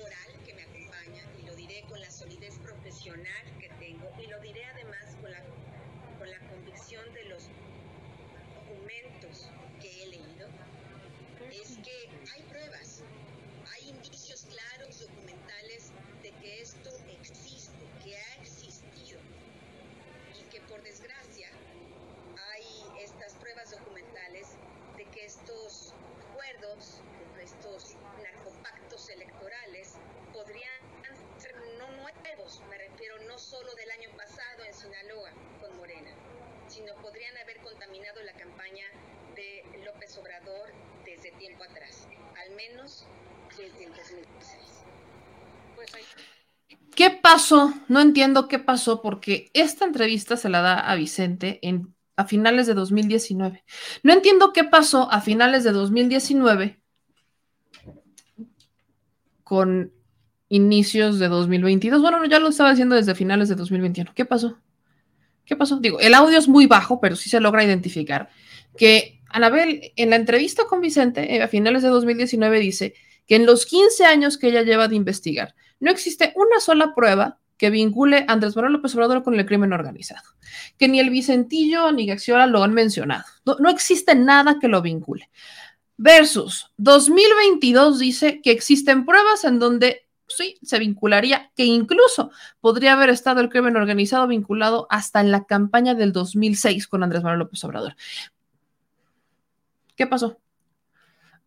moral 0.00 0.44
que 0.44 0.54
me 0.54 0.62
acompaña, 0.62 1.22
y 1.40 1.46
lo 1.46 1.54
diré 1.54 1.82
con 1.88 2.00
la 2.00 2.10
solidez 2.10 2.58
profesional 2.58 3.58
que 3.60 3.68
tengo, 3.80 4.10
y 4.20 4.26
lo 4.26 4.40
diré 4.40 4.64
además 4.64 5.16
con 5.20 5.30
la, 5.30 5.42
con 6.18 6.30
la 6.30 6.38
convicción 6.50 7.12
de 7.14 7.24
los 7.24 7.44
documentos 8.54 9.50
que 9.80 10.02
he 10.02 10.06
leído, 10.06 10.48
es 11.50 11.78
que 11.78 12.08
hay 12.34 12.42
pruebas, 12.48 13.02
hay 13.72 13.90
indicios 13.90 14.46
claros, 14.46 15.00
documentales, 15.00 15.90
de 16.22 16.30
que 16.32 16.62
esto 16.62 16.90
existe, 17.20 17.84
que 18.02 18.16
ha 18.16 18.42
existido, 18.42 19.20
y 20.40 20.42
que 20.50 20.60
por 20.62 20.82
desgracia 20.82 21.48
hay 22.52 23.02
estas 23.02 23.34
pruebas 23.34 23.70
documentales 23.70 24.48
de 24.96 25.04
que 25.06 25.24
estos 25.24 25.92
acuerdos, 26.44 27.00
estos 27.42 27.96
narcopactos 28.22 29.08
electorales 29.08 29.96
podrían 30.32 30.80
ser 31.38 31.54
no 31.78 31.86
nuevos, 32.02 32.60
me 32.68 32.76
refiero 32.76 33.16
no 33.28 33.38
solo 33.38 33.74
del 33.74 33.90
año 33.90 34.10
pasado 34.16 34.64
en 34.66 34.74
Sinaloa 34.74 35.30
con 35.60 35.76
Morena, 35.76 36.10
sino 36.68 36.94
podrían 36.96 37.36
haber 37.38 37.58
contaminado 37.58 38.22
la 38.22 38.32
campaña 38.32 38.84
de 39.36 39.64
López 39.84 40.16
Obrador 40.18 40.70
desde 41.04 41.32
tiempo 41.32 41.64
atrás, 41.64 42.08
al 42.36 42.54
menos 42.56 43.06
desde 43.56 43.84
el 43.84 43.94
2006. 43.94 44.84
Pues 45.76 45.94
ahí... 45.94 46.04
¿Qué 46.94 47.10
pasó? 47.10 47.72
No 47.88 48.00
entiendo 48.00 48.48
qué 48.48 48.58
pasó 48.58 49.02
porque 49.02 49.50
esta 49.54 49.84
entrevista 49.84 50.36
se 50.36 50.48
la 50.48 50.60
da 50.60 50.78
a 50.78 50.94
Vicente 50.94 51.58
en, 51.62 51.93
a 52.16 52.24
finales 52.24 52.66
de 52.66 52.74
2019. 52.74 53.64
No 54.02 54.12
entiendo 54.12 54.52
qué 54.52 54.64
pasó 54.64 55.10
a 55.10 55.20
finales 55.20 55.64
de 55.64 55.72
2019 55.72 56.80
con 59.42 59.92
inicios 60.48 61.18
de 61.18 61.28
2022. 61.28 62.00
Bueno, 62.00 62.18
no, 62.18 62.26
ya 62.26 62.38
lo 62.38 62.48
estaba 62.48 62.70
diciendo 62.70 62.94
desde 62.94 63.14
finales 63.14 63.48
de 63.48 63.56
2021. 63.56 64.12
¿Qué 64.14 64.24
pasó? 64.24 64.58
¿Qué 65.44 65.56
pasó? 65.56 65.78
Digo, 65.78 66.00
el 66.00 66.14
audio 66.14 66.38
es 66.38 66.48
muy 66.48 66.66
bajo, 66.66 67.00
pero 67.00 67.16
sí 67.16 67.28
se 67.28 67.40
logra 67.40 67.64
identificar 67.64 68.30
que 68.76 69.20
Anabel, 69.28 69.92
en 69.96 70.10
la 70.10 70.16
entrevista 70.16 70.64
con 70.64 70.80
Vicente, 70.80 71.34
eh, 71.34 71.42
a 71.42 71.48
finales 71.48 71.82
de 71.82 71.88
2019, 71.88 72.60
dice 72.60 72.94
que 73.26 73.36
en 73.36 73.46
los 73.46 73.66
15 73.66 74.04
años 74.04 74.38
que 74.38 74.48
ella 74.48 74.62
lleva 74.62 74.88
de 74.88 74.96
investigar, 74.96 75.54
no 75.80 75.90
existe 75.90 76.32
una 76.36 76.60
sola 76.60 76.94
prueba 76.94 77.40
que 77.56 77.70
vincule 77.70 78.24
a 78.26 78.32
Andrés 78.32 78.56
Manuel 78.56 78.74
López 78.74 78.94
Obrador 78.94 79.22
con 79.22 79.34
el 79.34 79.46
crimen 79.46 79.72
organizado. 79.72 80.28
Que 80.78 80.88
ni 80.88 81.00
el 81.00 81.10
Vicentillo 81.10 81.92
ni 81.92 82.06
Gaxiola 82.06 82.46
lo 82.46 82.62
han 82.62 82.74
mencionado. 82.74 83.24
No, 83.44 83.56
no 83.58 83.70
existe 83.70 84.14
nada 84.14 84.58
que 84.60 84.68
lo 84.68 84.82
vincule. 84.82 85.30
Versus 85.96 86.72
2022 86.78 87.98
dice 87.98 88.40
que 88.42 88.50
existen 88.50 89.04
pruebas 89.04 89.44
en 89.44 89.58
donde 89.58 90.04
sí 90.26 90.58
se 90.62 90.78
vincularía, 90.78 91.52
que 91.54 91.64
incluso 91.64 92.30
podría 92.60 92.94
haber 92.94 93.10
estado 93.10 93.40
el 93.40 93.48
crimen 93.48 93.76
organizado 93.76 94.26
vinculado 94.26 94.86
hasta 94.90 95.20
en 95.20 95.30
la 95.30 95.44
campaña 95.44 95.94
del 95.94 96.12
2006 96.12 96.88
con 96.88 97.02
Andrés 97.02 97.22
Manuel 97.22 97.40
López 97.40 97.62
Obrador. 97.64 97.94
¿Qué 99.96 100.06
pasó? 100.06 100.38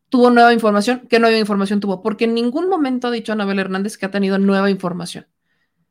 ¿Tuvo 0.10 0.30
nueva 0.30 0.54
información? 0.54 1.06
¿Qué 1.10 1.20
nueva 1.20 1.38
información 1.38 1.82
tuvo? 1.82 2.02
Porque 2.02 2.26
en 2.26 2.34
ningún 2.34 2.70
momento 2.70 3.08
ha 3.08 3.12
dicho 3.12 3.34
Anabel 3.34 3.60
Hernández 3.60 3.98
que 3.98 4.06
ha 4.06 4.12
tenido 4.12 4.38
nueva 4.38 4.70
información. 4.70 5.28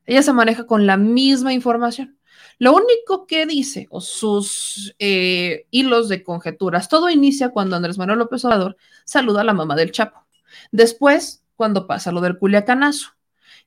Ella 0.06 0.22
se 0.22 0.32
maneja 0.32 0.66
con 0.66 0.86
la 0.86 0.96
misma 0.96 1.52
información. 1.52 2.18
Lo 2.58 2.74
único 2.74 3.26
que 3.26 3.44
dice, 3.44 3.86
o 3.90 4.00
sus 4.00 4.94
eh, 4.98 5.66
hilos 5.70 6.08
de 6.08 6.22
conjeturas, 6.22 6.88
todo 6.88 7.10
inicia 7.10 7.50
cuando 7.50 7.76
Andrés 7.76 7.98
Manuel 7.98 8.20
López 8.20 8.44
Obrador 8.44 8.76
saluda 9.04 9.42
a 9.42 9.44
la 9.44 9.52
mamá 9.52 9.76
del 9.76 9.92
Chapo. 9.92 10.26
Después, 10.72 11.44
cuando 11.54 11.86
pasa 11.86 12.12
lo 12.12 12.20
del 12.20 12.38
Culiacanazo. 12.38 13.10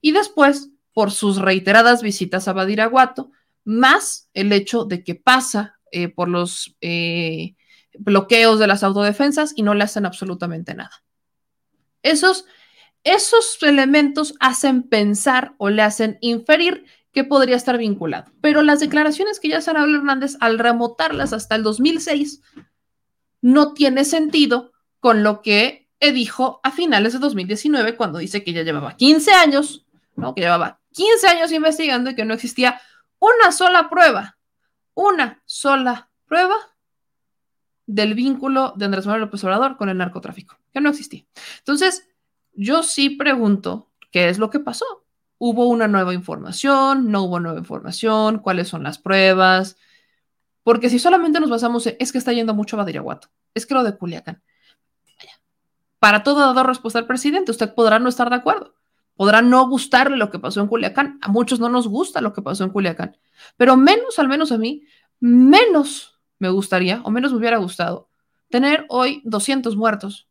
Y 0.02 0.12
después, 0.12 0.70
por 0.94 1.12
sus 1.12 1.38
reiteradas 1.38 2.02
visitas 2.02 2.48
a 2.48 2.54
Badiraguato, 2.54 3.32
más 3.64 4.30
el 4.34 4.52
hecho 4.54 4.86
de 4.86 5.04
que 5.04 5.16
pasa 5.16 5.80
eh, 5.92 6.08
por 6.08 6.30
los 6.30 6.76
eh, 6.82 7.56
bloqueos 7.98 8.60
de 8.60 8.68
las 8.68 8.84
autodefensas 8.84 9.54
y 9.56 9.64
no 9.64 9.74
le 9.74 9.84
hacen 9.84 10.06
absolutamente 10.06 10.74
nada. 10.74 11.04
Esos, 12.02 12.46
esos 13.04 13.58
elementos 13.64 14.36
hacen 14.40 14.84
pensar 14.84 15.54
o 15.58 15.70
le 15.70 15.82
hacen 15.82 16.18
inferir 16.22 16.86
que 17.12 17.24
podría 17.24 17.56
estar 17.56 17.78
vinculado. 17.78 18.32
Pero 18.42 18.62
las 18.62 18.80
declaraciones 18.80 19.40
que 19.40 19.50
ya 19.50 19.58
hace 19.58 19.72
Anabel 19.72 19.96
Hernández 19.96 20.38
al 20.40 20.60
remotarlas 20.60 21.34
hasta 21.34 21.56
el 21.56 21.64
2006 21.64 22.42
no 23.42 23.74
tiene 23.74 24.06
sentido 24.06 24.72
con 25.00 25.24
lo 25.24 25.42
que 25.42 25.90
dijo 26.00 26.60
a 26.64 26.72
finales 26.72 27.14
de 27.14 27.20
2019 27.20 27.96
cuando 27.96 28.20
dice 28.20 28.44
que 28.44 28.54
ya 28.54 28.64
llevaba 28.64 28.96
15 28.96 29.32
años, 29.32 29.86
¿no? 30.16 30.34
que 30.34 30.42
llevaba 30.42 30.80
15 30.94 31.28
años 31.28 31.52
investigando 31.52 32.10
y 32.10 32.16
que 32.16 32.26
no 32.26 32.34
existía 32.34 32.80
una 33.20 33.52
sola 33.52 33.90
prueba, 33.90 34.38
una 34.94 35.42
sola 35.46 36.10
prueba 36.26 36.56
del 37.86 38.14
vínculo 38.14 38.74
de 38.78 38.86
Andrés 38.86 39.06
Manuel 39.06 39.24
López 39.24 39.44
Obrador 39.44 39.78
con 39.78 39.90
el 39.90 39.98
narcotráfico, 39.98 40.58
que 40.72 40.80
no 40.80 40.90
existía. 40.90 41.26
Entonces, 41.58 42.08
yo 42.60 42.84
sí 42.84 43.10
pregunto 43.10 43.90
qué 44.12 44.28
es 44.28 44.38
lo 44.38 44.50
que 44.50 44.60
pasó. 44.60 44.86
¿Hubo 45.38 45.68
una 45.68 45.88
nueva 45.88 46.14
información? 46.14 47.10
¿No 47.10 47.24
hubo 47.24 47.40
nueva 47.40 47.58
información? 47.58 48.40
¿Cuáles 48.40 48.68
son 48.68 48.84
las 48.84 48.98
pruebas? 48.98 49.78
Porque 50.64 50.90
si 50.90 51.00
solamente 51.00 51.40
nos 51.40 51.50
basamos 51.50 51.88
en, 51.88 51.96
es 52.00 52.12
que 52.12 52.18
está 52.18 52.34
yendo 52.34 52.54
mucho 52.54 52.76
a 52.76 52.80
Badiraguato, 52.80 53.30
es 53.54 53.66
que 53.66 53.74
lo 53.74 53.84
de 53.84 53.96
Culiacán. 53.96 54.44
Vaya. 55.18 55.40
Para 56.00 56.24
todo 56.24 56.42
dado 56.42 56.64
respuesta 56.64 57.00
al 57.00 57.08
presidente, 57.08 57.52
usted 57.52 57.74
podrá 57.74 57.98
no 57.98 58.10
estar 58.10 58.30
de 58.30 58.36
acuerdo, 58.36 58.76
podrá 59.16 59.42
no 59.42 59.66
gustarle 59.70 60.18
lo 60.18 60.30
que 60.30 60.40
pasó 60.40 60.60
en 60.60 60.68
Culiacán, 60.68 61.18
a 61.22 61.30
muchos 61.30 61.62
no 61.62 61.70
nos 61.70 61.88
gusta 61.88 62.20
lo 62.20 62.34
que 62.34 62.42
pasó 62.42 62.66
en 62.66 62.72
Culiacán, 62.72 63.18
pero 63.56 63.78
menos, 63.78 64.20
al 64.20 64.28
menos 64.28 64.52
a 64.52 64.58
mí, 64.58 64.84
menos 65.22 66.20
me 66.40 66.50
gustaría, 66.50 67.02
o 67.06 67.12
menos 67.12 67.32
me 67.32 67.38
hubiera 67.38 67.58
gustado, 67.58 68.10
tener 68.50 68.86
hoy 68.90 69.22
200 69.24 69.78
muertos. 69.78 70.29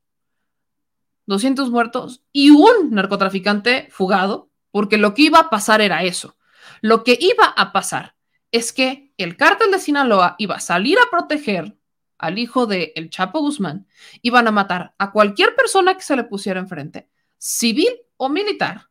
200 1.28 1.70
muertos 1.70 2.22
y 2.32 2.50
un 2.50 2.90
narcotraficante 2.90 3.88
fugado, 3.90 4.50
porque 4.70 4.96
lo 4.96 5.12
que 5.12 5.22
iba 5.22 5.38
a 5.38 5.50
pasar 5.50 5.82
era 5.82 6.02
eso. 6.02 6.38
Lo 6.80 7.04
que 7.04 7.18
iba 7.20 7.44
a 7.44 7.70
pasar 7.70 8.16
es 8.50 8.72
que 8.72 9.12
el 9.18 9.36
cártel 9.36 9.70
de 9.70 9.78
Sinaloa 9.78 10.36
iba 10.38 10.56
a 10.56 10.60
salir 10.60 10.98
a 10.98 11.10
proteger 11.10 11.76
al 12.16 12.38
hijo 12.38 12.66
de 12.66 12.92
El 12.96 13.10
Chapo 13.10 13.40
Guzmán, 13.40 13.86
iban 14.22 14.48
a 14.48 14.52
matar 14.52 14.94
a 14.96 15.12
cualquier 15.12 15.54
persona 15.54 15.94
que 15.94 16.02
se 16.02 16.16
le 16.16 16.24
pusiera 16.24 16.60
enfrente, 16.60 17.10
civil 17.36 17.90
o 18.16 18.30
militar, 18.30 18.88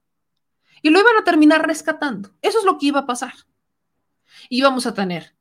y 0.84 0.92
lo 0.92 1.00
iban 1.00 1.18
a 1.20 1.24
terminar 1.24 1.66
rescatando. 1.66 2.36
Eso 2.44 2.60
es 2.60 2.66
lo 2.66 2.78
que 2.78 2.86
iba 2.86 3.00
a 3.00 3.08
pasar. 3.08 3.34
Íbamos 4.48 4.86
a 4.86 4.94
tener 4.94 5.36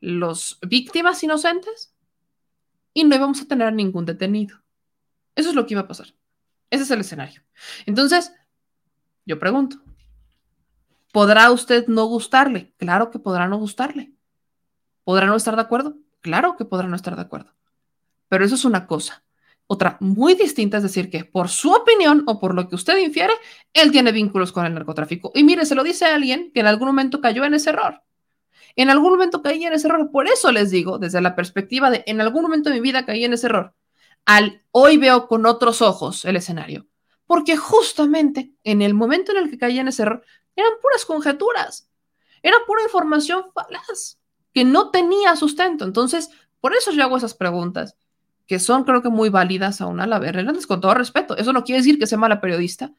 los 0.00 0.58
víctimas 0.66 1.22
inocentes 1.22 1.94
y 2.92 3.04
no 3.04 3.14
íbamos 3.14 3.40
a 3.40 3.46
tener 3.46 3.72
ningún 3.72 4.04
detenido. 4.04 4.64
Eso 5.36 5.50
es 5.50 5.54
lo 5.54 5.64
que 5.64 5.74
iba 5.74 5.82
a 5.82 5.88
pasar. 5.88 6.08
Ese 6.70 6.84
es 6.84 6.90
el 6.90 7.00
escenario. 7.00 7.42
Entonces, 7.86 8.32
yo 9.26 9.38
pregunto, 9.38 9.82
¿Podrá 11.12 11.50
usted 11.50 11.88
no 11.88 12.04
gustarle? 12.04 12.72
Claro 12.76 13.10
que 13.10 13.18
podrá 13.18 13.48
no 13.48 13.58
gustarle. 13.58 14.12
¿Podrá 15.02 15.26
no 15.26 15.34
estar 15.34 15.56
de 15.56 15.62
acuerdo? 15.62 15.96
Claro 16.20 16.56
que 16.56 16.64
podrá 16.64 16.86
no 16.86 16.94
estar 16.94 17.16
de 17.16 17.22
acuerdo. 17.22 17.52
Pero 18.28 18.44
eso 18.44 18.54
es 18.54 18.64
una 18.64 18.86
cosa. 18.86 19.24
Otra 19.66 19.96
muy 20.00 20.34
distinta 20.34 20.76
es 20.76 20.82
decir 20.84 21.10
que 21.10 21.24
por 21.24 21.48
su 21.48 21.72
opinión 21.72 22.22
o 22.26 22.38
por 22.38 22.54
lo 22.54 22.68
que 22.68 22.76
usted 22.76 22.96
infiere, 22.98 23.32
él 23.72 23.90
tiene 23.90 24.12
vínculos 24.12 24.52
con 24.52 24.66
el 24.66 24.74
narcotráfico. 24.74 25.32
Y 25.34 25.42
mire, 25.42 25.64
se 25.64 25.74
lo 25.74 25.82
dice 25.82 26.04
a 26.04 26.14
alguien 26.14 26.52
que 26.52 26.60
en 26.60 26.66
algún 26.66 26.88
momento 26.88 27.20
cayó 27.20 27.44
en 27.44 27.54
ese 27.54 27.70
error. 27.70 28.02
En 28.76 28.88
algún 28.88 29.10
momento 29.10 29.42
caí 29.42 29.64
en 29.64 29.72
ese 29.72 29.88
error. 29.88 30.10
Por 30.12 30.28
eso 30.28 30.52
les 30.52 30.70
digo, 30.70 30.98
desde 30.98 31.20
la 31.20 31.34
perspectiva 31.34 31.90
de 31.90 32.04
en 32.06 32.20
algún 32.20 32.42
momento 32.42 32.70
de 32.70 32.76
mi 32.76 32.80
vida 32.80 33.04
caí 33.04 33.24
en 33.24 33.32
ese 33.32 33.46
error. 33.48 33.74
Al 34.24 34.62
hoy 34.70 34.96
veo 34.96 35.26
con 35.26 35.46
otros 35.46 35.82
ojos 35.82 36.24
el 36.24 36.36
escenario. 36.36 36.86
Porque 37.26 37.56
justamente 37.56 38.52
en 38.64 38.82
el 38.82 38.94
momento 38.94 39.32
en 39.32 39.38
el 39.38 39.50
que 39.50 39.58
caí 39.58 39.78
en 39.78 39.88
ese 39.88 40.02
error, 40.02 40.24
eran 40.56 40.72
puras 40.82 41.04
conjeturas. 41.04 41.88
Era 42.42 42.56
pura 42.66 42.82
información 42.82 43.44
falaz 43.54 44.18
que 44.52 44.64
no 44.64 44.90
tenía 44.90 45.36
sustento. 45.36 45.84
Entonces, 45.84 46.30
por 46.60 46.74
eso 46.74 46.90
yo 46.90 47.02
hago 47.02 47.16
esas 47.16 47.34
preguntas, 47.34 47.96
que 48.46 48.58
son 48.58 48.84
creo 48.84 49.02
que 49.02 49.10
muy 49.10 49.28
válidas 49.28 49.80
aún 49.80 50.00
a 50.00 50.06
la 50.06 50.18
vez. 50.18 50.34
con 50.66 50.80
todo 50.80 50.94
respeto. 50.94 51.36
Eso 51.36 51.52
no 51.52 51.64
quiere 51.64 51.80
decir 51.80 51.98
que 51.98 52.06
sea 52.06 52.18
mala 52.18 52.40
periodista. 52.40 52.92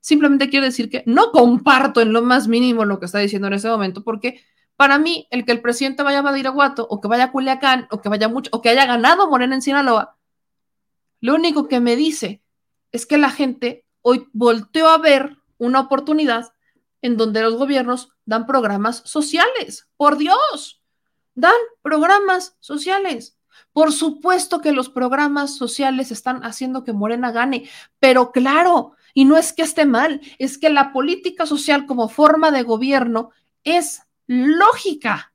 Simplemente 0.00 0.50
quiere 0.50 0.66
decir 0.66 0.90
que 0.90 1.02
no 1.06 1.30
comparto 1.30 2.00
en 2.00 2.12
lo 2.12 2.22
más 2.22 2.48
mínimo 2.48 2.84
lo 2.84 2.98
que 2.98 3.06
está 3.06 3.18
diciendo 3.18 3.48
en 3.48 3.54
ese 3.54 3.68
momento, 3.68 4.04
porque 4.04 4.40
para 4.76 4.98
mí, 4.98 5.26
el 5.30 5.44
que 5.44 5.52
el 5.52 5.62
presidente 5.62 6.02
vaya 6.02 6.18
a 6.18 6.22
Badiraguato, 6.22 6.86
o 6.88 7.00
que 7.00 7.08
vaya 7.08 7.24
a 7.24 7.32
Culiacán, 7.32 7.88
o 7.90 8.02
que 8.02 8.08
vaya 8.08 8.28
mucho, 8.28 8.50
o 8.52 8.60
que 8.60 8.68
haya 8.68 8.84
ganado 8.84 9.28
Morena 9.30 9.54
en 9.54 9.62
Sinaloa, 9.62 10.15
lo 11.20 11.34
único 11.34 11.68
que 11.68 11.80
me 11.80 11.96
dice 11.96 12.42
es 12.92 13.06
que 13.06 13.18
la 13.18 13.30
gente 13.30 13.84
hoy 14.02 14.28
volteó 14.32 14.88
a 14.88 14.98
ver 14.98 15.38
una 15.58 15.80
oportunidad 15.80 16.52
en 17.02 17.16
donde 17.16 17.42
los 17.42 17.54
gobiernos 17.54 18.10
dan 18.24 18.46
programas 18.46 19.02
sociales. 19.04 19.88
Por 19.96 20.16
Dios, 20.16 20.82
dan 21.34 21.54
programas 21.82 22.56
sociales. 22.60 23.38
Por 23.72 23.92
supuesto 23.92 24.60
que 24.60 24.72
los 24.72 24.88
programas 24.88 25.56
sociales 25.56 26.10
están 26.10 26.44
haciendo 26.44 26.84
que 26.84 26.92
Morena 26.92 27.30
gane, 27.30 27.68
pero 27.98 28.32
claro, 28.32 28.92
y 29.14 29.24
no 29.24 29.36
es 29.36 29.52
que 29.52 29.62
esté 29.62 29.86
mal, 29.86 30.20
es 30.38 30.58
que 30.58 30.70
la 30.70 30.92
política 30.92 31.46
social 31.46 31.86
como 31.86 32.08
forma 32.08 32.50
de 32.50 32.62
gobierno 32.62 33.30
es 33.64 34.02
lógica. 34.26 35.32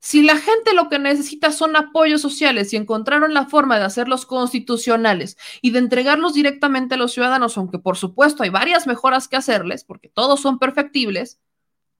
Si 0.00 0.22
la 0.22 0.36
gente 0.36 0.74
lo 0.74 0.88
que 0.88 0.98
necesita 0.98 1.50
son 1.50 1.74
apoyos 1.74 2.20
sociales 2.20 2.72
y 2.72 2.76
encontraron 2.76 3.34
la 3.34 3.46
forma 3.46 3.78
de 3.78 3.84
hacerlos 3.84 4.26
constitucionales 4.26 5.36
y 5.60 5.72
de 5.72 5.80
entregarlos 5.80 6.34
directamente 6.34 6.94
a 6.94 6.98
los 6.98 7.12
ciudadanos, 7.12 7.58
aunque 7.58 7.80
por 7.80 7.96
supuesto 7.96 8.44
hay 8.44 8.50
varias 8.50 8.86
mejoras 8.86 9.26
que 9.26 9.36
hacerles, 9.36 9.82
porque 9.82 10.08
todos 10.08 10.40
son 10.40 10.60
perfectibles, 10.60 11.40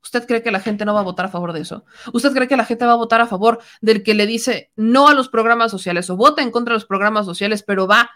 ¿usted 0.00 0.26
cree 0.26 0.44
que 0.44 0.52
la 0.52 0.60
gente 0.60 0.84
no 0.84 0.94
va 0.94 1.00
a 1.00 1.04
votar 1.04 1.26
a 1.26 1.30
favor 1.30 1.52
de 1.52 1.60
eso? 1.60 1.84
¿Usted 2.12 2.32
cree 2.32 2.46
que 2.46 2.56
la 2.56 2.64
gente 2.64 2.86
va 2.86 2.92
a 2.92 2.96
votar 2.96 3.20
a 3.20 3.26
favor 3.26 3.58
del 3.80 4.04
que 4.04 4.14
le 4.14 4.26
dice 4.26 4.70
no 4.76 5.08
a 5.08 5.14
los 5.14 5.28
programas 5.28 5.72
sociales 5.72 6.08
o 6.08 6.16
vota 6.16 6.42
en 6.42 6.52
contra 6.52 6.74
de 6.74 6.76
los 6.76 6.86
programas 6.86 7.26
sociales, 7.26 7.64
pero 7.64 7.88
va 7.88 8.10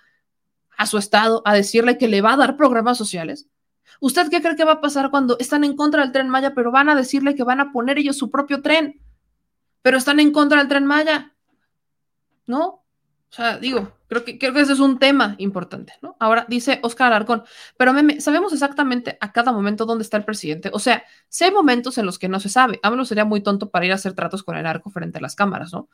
a 0.77 0.87
su 0.87 0.97
estado 0.97 1.43
a 1.45 1.55
decirle 1.55 1.99
que 1.99 2.07
le 2.07 2.23
va 2.23 2.35
a 2.35 2.37
dar 2.37 2.57
programas 2.57 2.99
sociales? 2.99 3.49
¿Usted 4.01 4.31
qué 4.31 4.41
cree 4.41 4.55
que 4.55 4.65
va 4.65 4.75
a 4.75 4.81
pasar 4.81 5.11
cuando 5.11 5.37
están 5.41 5.65
en 5.65 5.75
contra 5.75 6.03
del 6.03 6.13
tren 6.13 6.29
Maya, 6.29 6.55
pero 6.55 6.71
van 6.71 6.89
a 6.89 6.95
decirle 6.95 7.35
que 7.35 7.43
van 7.43 7.61
a 7.61 7.73
poner 7.73 7.99
ellos 7.99 8.17
su 8.17 8.31
propio 8.31 8.63
tren? 8.63 9.02
Pero 9.83 9.99
están 9.99 10.21
en 10.21 10.33
contra 10.33 10.59
del 10.59 10.69
tren 10.69 10.87
Maya. 10.87 11.35
¿No? 12.47 12.83
O 13.33 13.35
sea, 13.35 13.57
digo, 13.57 13.97
creo 14.09 14.25
que, 14.25 14.39
creo 14.39 14.53
que 14.53 14.61
ese 14.61 14.75
es 14.75 14.79
un 14.81 14.99
tema 14.99 15.37
importante, 15.39 15.95
¿no? 16.03 16.17
Ahora 16.21 16.45
dice 16.51 16.81
Oscar 16.83 17.07
Alarcón, 17.07 17.45
pero 17.79 17.95
meme, 17.95 18.21
sabemos 18.21 18.53
exactamente 18.53 19.17
a 19.23 19.33
cada 19.33 19.53
momento 19.53 19.87
dónde 19.87 20.05
está 20.05 20.19
el 20.19 20.25
presidente. 20.27 20.69
O 20.75 20.79
sea, 20.79 21.03
si 21.31 21.45
hay 21.45 21.51
momentos 21.51 21.97
en 21.97 22.05
los 22.05 22.19
que 22.19 22.29
no 22.29 22.41
se 22.41 22.51
sabe, 22.51 22.79
AMLO 22.83 23.07
sería 23.07 23.25
muy 23.25 23.41
tonto 23.41 23.71
para 23.71 23.87
ir 23.87 23.93
a 23.93 23.95
hacer 23.95 24.13
tratos 24.13 24.43
con 24.43 24.55
el 24.59 24.67
arco 24.67 24.91
frente 24.91 25.17
a 25.17 25.23
las 25.23 25.35
cámaras, 25.35 25.73
¿no? 25.73 25.89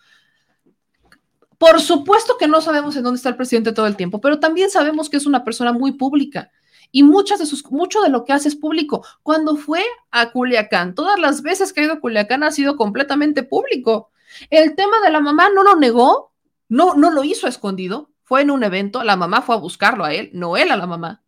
Por 1.58 1.80
supuesto 1.80 2.36
que 2.38 2.48
no 2.48 2.60
sabemos 2.60 2.96
en 2.96 3.04
dónde 3.04 3.18
está 3.18 3.28
el 3.28 3.36
presidente 3.36 3.72
todo 3.72 3.86
el 3.86 3.94
tiempo, 3.94 4.20
pero 4.20 4.40
también 4.40 4.68
sabemos 4.68 5.08
que 5.08 5.16
es 5.16 5.26
una 5.26 5.44
persona 5.44 5.72
muy 5.72 5.92
pública 5.92 6.50
y 6.90 7.02
muchas 7.02 7.38
de 7.38 7.46
sus, 7.46 7.64
mucho 7.70 8.00
de 8.00 8.08
lo 8.08 8.24
que 8.24 8.32
hace 8.32 8.48
es 8.48 8.56
público. 8.56 9.04
Cuando 9.22 9.56
fue 9.56 9.82
a 10.10 10.30
Culiacán, 10.30 10.94
todas 10.94 11.18
las 11.18 11.42
veces 11.42 11.72
que 11.72 11.80
ha 11.80 11.84
ido 11.84 11.94
a 11.94 12.00
Culiacán 12.00 12.42
ha 12.42 12.50
sido 12.50 12.76
completamente 12.76 13.42
público. 13.42 14.10
El 14.50 14.74
tema 14.74 15.00
de 15.04 15.10
la 15.10 15.20
mamá 15.20 15.48
no 15.54 15.62
lo 15.62 15.76
negó, 15.76 16.32
no, 16.68 16.94
no 16.94 17.10
lo 17.10 17.24
hizo 17.24 17.46
escondido, 17.46 18.10
fue 18.24 18.42
en 18.42 18.50
un 18.50 18.62
evento, 18.62 19.02
la 19.04 19.16
mamá 19.16 19.42
fue 19.42 19.54
a 19.54 19.58
buscarlo 19.58 20.04
a 20.04 20.12
él, 20.12 20.30
no 20.32 20.56
él 20.56 20.70
a 20.70 20.76
la 20.76 20.86
mamá, 20.86 21.22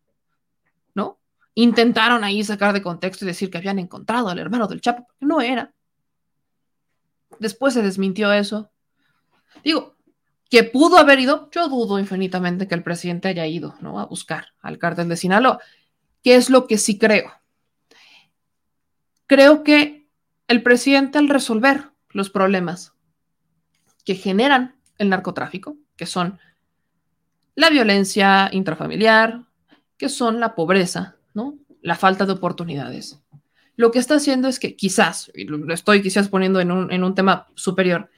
¿no? 0.93 1.19
Intentaron 1.55 2.23
ahí 2.23 2.43
sacar 2.43 2.73
de 2.73 2.81
contexto 2.81 3.25
y 3.25 3.27
decir 3.27 3.49
que 3.49 3.57
habían 3.57 3.79
encontrado 3.79 4.29
al 4.29 4.39
hermano 4.39 4.67
del 4.67 4.81
Chapo, 4.81 5.07
no 5.19 5.41
era. 5.41 5.73
Después 7.39 7.73
se 7.73 7.81
desmintió 7.81 8.31
eso. 8.31 8.69
Digo, 9.63 9.95
que 10.51 10.65
pudo 10.65 10.97
haber 10.97 11.21
ido, 11.21 11.49
yo 11.51 11.69
dudo 11.69 11.97
infinitamente 11.97 12.67
que 12.67 12.75
el 12.75 12.83
presidente 12.83 13.29
haya 13.29 13.47
ido 13.47 13.73
¿no? 13.79 14.01
a 14.01 14.05
buscar 14.05 14.47
al 14.61 14.77
cártel 14.77 15.07
de 15.07 15.15
Sinaloa, 15.15 15.59
¿Qué 16.23 16.35
es 16.35 16.51
lo 16.51 16.67
que 16.67 16.77
sí 16.77 16.99
creo. 16.99 17.31
Creo 19.25 19.63
que 19.63 20.07
el 20.47 20.61
presidente 20.61 21.17
al 21.17 21.29
resolver 21.29 21.89
los 22.09 22.29
problemas 22.29 22.93
que 24.05 24.13
generan 24.13 24.75
el 24.99 25.09
narcotráfico, 25.09 25.77
que 25.95 26.05
son 26.05 26.37
la 27.55 27.69
violencia 27.69 28.49
intrafamiliar, 28.51 29.45
que 29.97 30.09
son 30.09 30.39
la 30.39 30.53
pobreza, 30.53 31.15
¿no? 31.33 31.55
la 31.81 31.95
falta 31.95 32.25
de 32.25 32.33
oportunidades. 32.33 33.19
Lo 33.77 33.89
que 33.89 33.99
está 33.99 34.15
haciendo 34.15 34.47
es 34.47 34.59
que 34.59 34.75
quizás, 34.75 35.31
y 35.33 35.45
lo 35.45 35.73
estoy 35.73 36.03
quizás 36.03 36.27
poniendo 36.27 36.59
en 36.59 36.71
un, 36.71 36.91
en 36.91 37.03
un 37.03 37.15
tema 37.15 37.47
superior, 37.55 38.11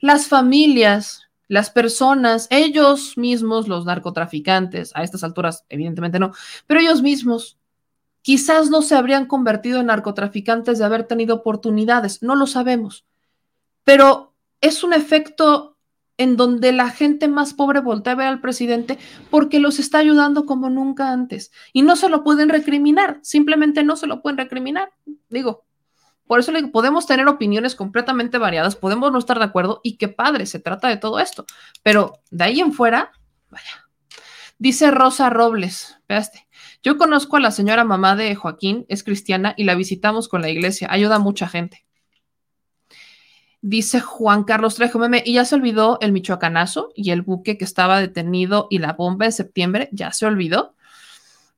las 0.00 0.26
familias 0.26 1.27
las 1.48 1.70
personas, 1.70 2.46
ellos 2.50 3.16
mismos, 3.16 3.66
los 3.66 3.86
narcotraficantes, 3.86 4.92
a 4.94 5.02
estas 5.02 5.24
alturas 5.24 5.64
evidentemente 5.68 6.18
no, 6.18 6.32
pero 6.66 6.80
ellos 6.80 7.02
mismos 7.02 7.58
quizás 8.22 8.70
no 8.70 8.82
se 8.82 8.94
habrían 8.94 9.26
convertido 9.26 9.80
en 9.80 9.86
narcotraficantes 9.86 10.78
de 10.78 10.84
haber 10.84 11.04
tenido 11.04 11.36
oportunidades, 11.36 12.22
no 12.22 12.36
lo 12.36 12.46
sabemos, 12.46 13.06
pero 13.84 14.34
es 14.60 14.84
un 14.84 14.92
efecto 14.92 15.76
en 16.18 16.36
donde 16.36 16.72
la 16.72 16.90
gente 16.90 17.28
más 17.28 17.54
pobre 17.54 17.80
voltea 17.80 18.12
a 18.12 18.16
ver 18.16 18.26
al 18.26 18.40
presidente 18.40 18.98
porque 19.30 19.60
los 19.60 19.78
está 19.78 19.98
ayudando 19.98 20.46
como 20.46 20.68
nunca 20.68 21.12
antes 21.12 21.52
y 21.72 21.82
no 21.82 21.96
se 21.96 22.08
lo 22.08 22.24
pueden 22.24 22.48
recriminar, 22.48 23.20
simplemente 23.22 23.84
no 23.84 23.96
se 23.96 24.08
lo 24.08 24.20
pueden 24.20 24.36
recriminar. 24.36 24.90
Digo, 25.30 25.64
por 26.28 26.38
eso 26.38 26.52
le 26.52 26.68
podemos 26.68 27.06
tener 27.06 27.26
opiniones 27.26 27.74
completamente 27.74 28.38
variadas, 28.38 28.76
podemos 28.76 29.10
no 29.10 29.18
estar 29.18 29.38
de 29.38 29.46
acuerdo 29.46 29.80
y 29.82 29.96
qué 29.96 30.08
padre, 30.08 30.46
se 30.46 30.60
trata 30.60 30.88
de 30.88 30.98
todo 30.98 31.18
esto. 31.18 31.46
Pero 31.82 32.20
de 32.30 32.44
ahí 32.44 32.60
en 32.60 32.72
fuera, 32.72 33.10
vaya. 33.50 33.88
Dice 34.58 34.90
Rosa 34.90 35.30
Robles, 35.30 35.96
veaste, 36.08 36.46
yo 36.82 36.98
conozco 36.98 37.36
a 37.36 37.40
la 37.40 37.50
señora 37.50 37.84
mamá 37.84 38.14
de 38.14 38.34
Joaquín, 38.34 38.84
es 38.88 39.02
cristiana 39.02 39.54
y 39.56 39.64
la 39.64 39.74
visitamos 39.74 40.28
con 40.28 40.42
la 40.42 40.50
iglesia, 40.50 40.88
ayuda 40.90 41.16
a 41.16 41.20
mucha 41.20 41.48
gente. 41.48 41.86
Dice 43.60 44.00
Juan 44.00 44.44
Carlos 44.44 44.76
Trejo, 44.76 44.98
meme, 44.98 45.22
y 45.24 45.34
ya 45.34 45.44
se 45.44 45.56
olvidó 45.56 45.98
el 46.00 46.12
michoacanazo 46.12 46.90
y 46.94 47.10
el 47.10 47.22
buque 47.22 47.58
que 47.58 47.64
estaba 47.64 47.98
detenido 47.98 48.68
y 48.70 48.78
la 48.78 48.92
bomba 48.92 49.24
en 49.26 49.32
septiembre, 49.32 49.88
ya 49.92 50.12
se 50.12 50.26
olvidó. 50.26 50.76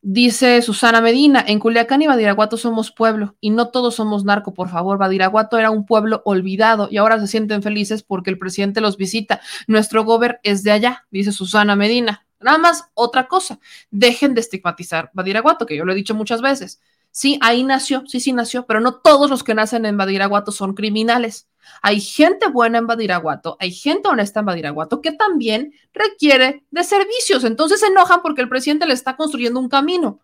Dice 0.03 0.62
Susana 0.62 1.03
Medina, 1.03 1.45
en 1.47 1.59
Culiacán 1.59 2.01
y 2.01 2.07
Badiraguato 2.07 2.57
somos 2.57 2.91
pueblo 2.91 3.37
y 3.39 3.51
no 3.51 3.69
todos 3.69 3.97
somos 3.97 4.25
narco, 4.25 4.55
por 4.55 4.70
favor. 4.70 4.97
Badiraguato 4.97 5.59
era 5.59 5.70
un 5.70 5.85
pueblo 5.85 6.23
olvidado 6.25 6.89
y 6.91 6.97
ahora 6.97 7.20
se 7.20 7.27
sienten 7.27 7.62
felices 7.62 8.03
porque 8.03 8.31
el 8.31 8.39
presidente 8.39 8.81
los 8.81 8.97
visita. 8.97 9.43
Nuestro 9.67 10.05
gober 10.05 10.41
es 10.43 10.62
de 10.62 10.70
allá, 10.70 11.07
dice 11.11 11.33
Susana 11.33 11.77
Medina. 11.77 12.27
Nada 12.41 12.57
más, 12.57 12.85
otra 12.95 13.29
cosa, 13.29 13.61
dejen 13.91 14.33
de 14.33 14.41
estigmatizar 14.41 15.11
Badiraguato, 15.12 15.67
que 15.67 15.77
yo 15.77 15.85
lo 15.85 15.93
he 15.93 15.97
dicho 15.97 16.15
muchas 16.15 16.41
veces. 16.41 16.81
Sí, 17.11 17.39
ahí 17.43 17.62
nació, 17.62 18.05
sí, 18.07 18.20
sí 18.20 18.33
nació, 18.33 18.65
pero 18.65 18.81
no 18.81 18.95
todos 18.95 19.29
los 19.29 19.45
que 19.45 19.55
nacen 19.55 19.85
en 19.85 19.99
Badiraguato 19.99 20.51
son 20.51 20.73
criminales. 20.73 21.50
Hay 21.82 22.00
gente 22.00 22.49
buena 22.49 22.78
en 22.78 22.86
Badiraguato, 22.86 23.57
hay 23.60 23.73
gente 23.73 24.08
honesta 24.08 24.40
en 24.40 24.47
Badiraguato 24.47 25.00
que 25.00 25.12
también 25.12 25.73
requiere 25.92 26.65
de 26.70 26.84
servicios. 26.84 27.44
Entonces 27.44 27.81
se 27.81 27.86
enojan 27.86 28.23
porque 28.23 28.42
el 28.42 28.49
presidente 28.49 28.86
le 28.86 28.94
está 28.94 29.16
construyendo 29.16 29.60
un 29.60 29.68
camino. 29.68 30.20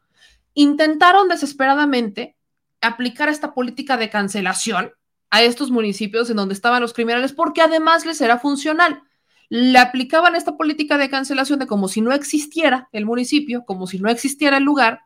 Intentaron 0.54 1.28
desesperadamente 1.28 2.36
aplicar 2.80 3.28
esta 3.28 3.54
política 3.54 3.96
de 3.96 4.10
cancelación 4.10 4.92
a 5.30 5.42
estos 5.42 5.70
municipios 5.70 6.30
en 6.30 6.36
donde 6.36 6.54
estaban 6.54 6.80
los 6.80 6.92
criminales 6.92 7.32
porque 7.32 7.62
además 7.62 8.06
les 8.06 8.20
era 8.20 8.38
funcional. 8.38 9.02
Le 9.48 9.78
aplicaban 9.78 10.34
esta 10.34 10.56
política 10.56 10.98
de 10.98 11.10
cancelación 11.10 11.58
de 11.58 11.66
como 11.66 11.88
si 11.88 12.00
no 12.00 12.12
existiera 12.12 12.88
el 12.92 13.06
municipio, 13.06 13.64
como 13.64 13.86
si 13.86 13.98
no 13.98 14.10
existiera 14.10 14.56
el 14.56 14.64
lugar, 14.64 15.02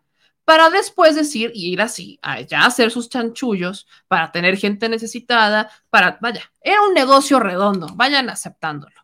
para 0.51 0.69
después 0.69 1.15
decir 1.15 1.53
y 1.55 1.73
ir 1.73 1.81
así, 1.81 2.19
a 2.23 2.41
ya 2.41 2.67
hacer 2.67 2.91
sus 2.91 3.09
chanchullos, 3.09 3.87
para 4.09 4.33
tener 4.33 4.57
gente 4.57 4.89
necesitada, 4.89 5.70
para, 5.91 6.19
vaya, 6.20 6.43
era 6.61 6.83
un 6.83 6.93
negocio 6.93 7.39
redondo, 7.39 7.87
vayan 7.95 8.29
aceptándolo. 8.29 9.01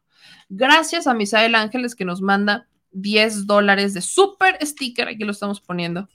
Gracias 0.49 1.07
a 1.07 1.15
Misael 1.15 1.55
Ángeles 1.55 1.94
que 1.94 2.05
nos 2.05 2.20
manda 2.20 2.66
10 2.91 3.47
dólares 3.47 3.94
de 3.94 4.00
super 4.00 4.58
sticker, 4.60 5.07
aquí 5.07 5.23
lo 5.23 5.31
estamos 5.31 5.60
poniendo. 5.60 6.08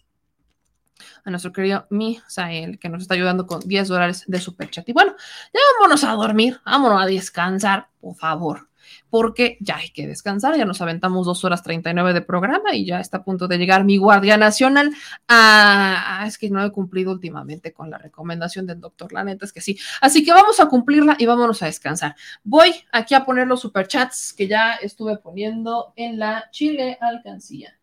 a 1.23 1.29
nuestro 1.29 1.53
querido 1.53 1.87
Misael, 1.89 2.77
que 2.77 2.89
nos 2.89 3.03
está 3.03 3.13
ayudando 3.13 3.47
con 3.47 3.61
10 3.61 3.87
dólares 3.87 4.25
de 4.27 4.41
superchat. 4.41 4.89
Y 4.89 4.91
bueno, 4.91 5.15
ya 5.53 5.61
vámonos 5.79 6.03
a 6.03 6.11
dormir, 6.11 6.59
vámonos 6.65 7.01
a 7.01 7.05
descansar, 7.05 7.87
por 8.01 8.17
favor 8.17 8.67
porque 9.09 9.57
ya 9.59 9.77
hay 9.77 9.89
que 9.89 10.07
descansar, 10.07 10.57
ya 10.57 10.65
nos 10.65 10.81
aventamos 10.81 11.25
dos 11.25 11.43
horas 11.43 11.63
39 11.63 12.13
de 12.13 12.21
programa 12.21 12.73
y 12.73 12.85
ya 12.85 12.99
está 12.99 13.17
a 13.17 13.23
punto 13.23 13.47
de 13.47 13.57
llegar 13.57 13.83
mi 13.83 13.97
guardia 13.97 14.37
nacional. 14.37 14.91
Ah, 15.27 16.23
es 16.27 16.37
que 16.37 16.49
no 16.49 16.63
he 16.63 16.71
cumplido 16.71 17.11
últimamente 17.11 17.73
con 17.73 17.89
la 17.89 17.97
recomendación 17.97 18.65
del 18.65 18.79
doctor, 18.79 19.13
la 19.13 19.23
neta 19.23 19.45
es 19.45 19.53
que 19.53 19.61
sí. 19.61 19.77
Así 20.01 20.23
que 20.23 20.33
vamos 20.33 20.59
a 20.59 20.67
cumplirla 20.67 21.15
y 21.19 21.25
vámonos 21.25 21.61
a 21.63 21.67
descansar. 21.67 22.15
Voy 22.43 22.73
aquí 22.91 23.13
a 23.13 23.25
poner 23.25 23.47
los 23.47 23.61
superchats 23.61 24.33
que 24.33 24.47
ya 24.47 24.73
estuve 24.73 25.17
poniendo 25.17 25.93
en 25.95 26.19
la 26.19 26.49
Chile 26.51 26.97
Alcancía. 26.99 27.77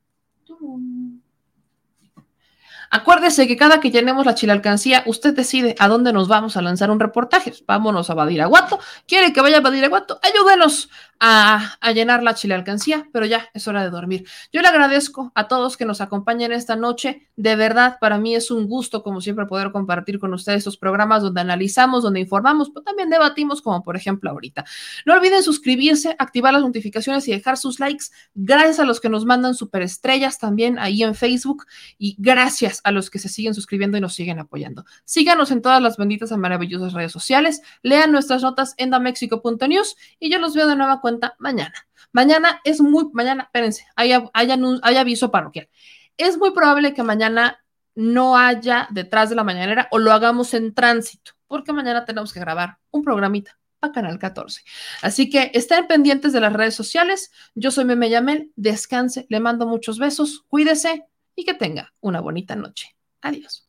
Acuérdese 2.91 3.47
que 3.47 3.57
cada 3.57 3.81
que 3.81 3.91
llenemos 3.91 4.25
la 4.25 4.35
chilalcancía, 4.35 5.03
usted 5.07 5.35
decide 5.35 5.75
a 5.79 5.89
dónde 5.89 6.13
nos 6.13 6.29
vamos 6.29 6.57
a 6.57 6.63
lanzar 6.63 6.91
un 6.91 7.01
reportaje. 7.01 7.53
Vámonos 7.67 8.11
a 8.11 8.15
Badiraguato. 8.15 8.79
¿Quiere 9.07 9.33
que 9.33 9.41
vaya 9.41 9.59
a 9.59 9.61
Badiraguato? 9.61 10.19
Ayúdenos 10.23 10.89
a, 11.21 11.79
llenar 11.93 12.23
la 12.23 12.35
chile 12.35 12.55
alcancía, 12.55 13.09
pero 13.13 13.27
ya 13.27 13.49
es 13.55 13.67
hora 13.67 13.83
de 13.83 13.91
dormir. 13.91 14.27
Yo 14.53 14.61
le 14.63 14.69
agradezco 14.69 15.33
a 15.35 15.49
todos 15.49 15.77
que 15.77 15.85
nos 15.85 16.01
acompañen 16.01 16.53
esta 16.53 16.77
noche. 16.77 17.29
De 17.37 17.57
verdad, 17.57 17.99
para 18.01 18.19
mí 18.19 18.35
es 18.35 18.51
un 18.51 18.67
gusto, 18.67 19.03
como 19.03 19.21
siempre, 19.21 19.47
poder 19.47 19.73
compartir 19.73 20.19
con 20.19 20.33
ustedes 20.35 20.59
estos 20.59 20.77
programas 20.77 21.23
donde 21.23 21.41
analizamos, 21.41 22.03
donde 22.03 22.21
informamos, 22.21 22.71
pero 22.71 22.83
también 22.83 23.11
debatimos, 23.11 23.63
como 23.63 23.83
por 23.83 23.97
ejemplo 23.97 24.31
ahorita. 24.31 24.65
No 25.07 25.15
olviden 25.15 25.43
suscribirse, 25.43 26.15
activar 26.19 26.53
las 26.53 26.63
notificaciones 26.63 27.27
y 27.29 27.33
dejar 27.33 27.57
sus 27.57 27.81
likes. 27.81 28.07
Gracias 28.35 28.81
a 28.81 28.85
los 28.85 29.01
que 29.01 29.09
nos 29.09 29.25
mandan 29.25 29.55
superestrellas 29.55 30.39
también 30.39 30.79
ahí 30.79 31.03
en 31.03 31.15
Facebook 31.15 31.67
y 31.99 32.17
gracias 32.19 32.81
a 32.85 32.93
los 32.93 33.11
que 33.11 33.19
se 33.19 33.29
siguen 33.29 33.55
suscribiendo 33.55 33.99
y 33.99 34.01
nos 34.01 34.15
siguen 34.15 34.39
apoyando. 34.39 34.85
Síganos 35.05 35.51
en 35.51 35.63
todas 35.63 35.83
las 35.83 35.97
benditas 35.97 36.31
y 36.31 36.37
maravillosas 36.37 36.93
redes 36.93 37.13
sociales. 37.13 37.63
Lean 37.83 38.13
nuestras 38.13 38.43
notas 38.43 38.75
en 38.77 38.91
damexico.news 38.91 39.97
y 40.21 40.31
yo 40.31 40.39
los 40.39 40.55
veo 40.55 40.67
de 40.67 40.77
nuevo 41.11 41.35
mañana. 41.39 41.75
Mañana 42.13 42.61
es 42.65 42.81
muy, 42.81 43.11
mañana, 43.13 43.45
espérense, 43.45 43.87
hay, 43.95 44.13
hay, 44.33 44.97
aviso 44.97 45.31
parroquial. 45.31 45.69
Es 46.17 46.39
muy 46.39 46.53
probable 46.53 46.95
que 46.95 47.03
mañana 47.03 47.63
no 47.95 48.37
haya 48.37 48.89
detrás 48.91 49.31
de 49.31 49.37
la 49.37 49.45
mañanera 49.45 49.89
o 49.91 49.99
lo 49.99 50.13
hagamos 50.13 50.55
en 50.55 50.75
tránsito, 50.75 51.33
porque 51.47 51.73
mañana 51.73 52.05
tenemos 52.05 52.33
que 52.33 52.41
grabar 52.41 52.79
un 52.91 53.03
programita 53.03 53.59
para 53.79 53.93
Canal 53.93 54.19
14. 54.19 54.63
Así 55.03 55.31
que 55.31 55.51
estén 55.55 55.87
pendientes 55.87 56.33
de 56.33 56.41
las 56.41 56.53
redes 56.53 56.75
sociales. 56.75 57.31
Yo 57.55 57.71
soy 57.71 57.85
Meme 57.85 58.11
Yamel, 58.11 58.53
descanse, 58.57 59.27
le 59.29 59.41
mando 59.41 59.67
muchos 59.67 59.99
besos, 59.99 60.45
cuídese 60.49 61.07
y 61.37 61.45
que 61.45 61.55
tenga 61.55 61.93
una 62.01 62.21
bonita 62.21 62.57
noche. 62.57 62.97
Adiós. 63.21 63.69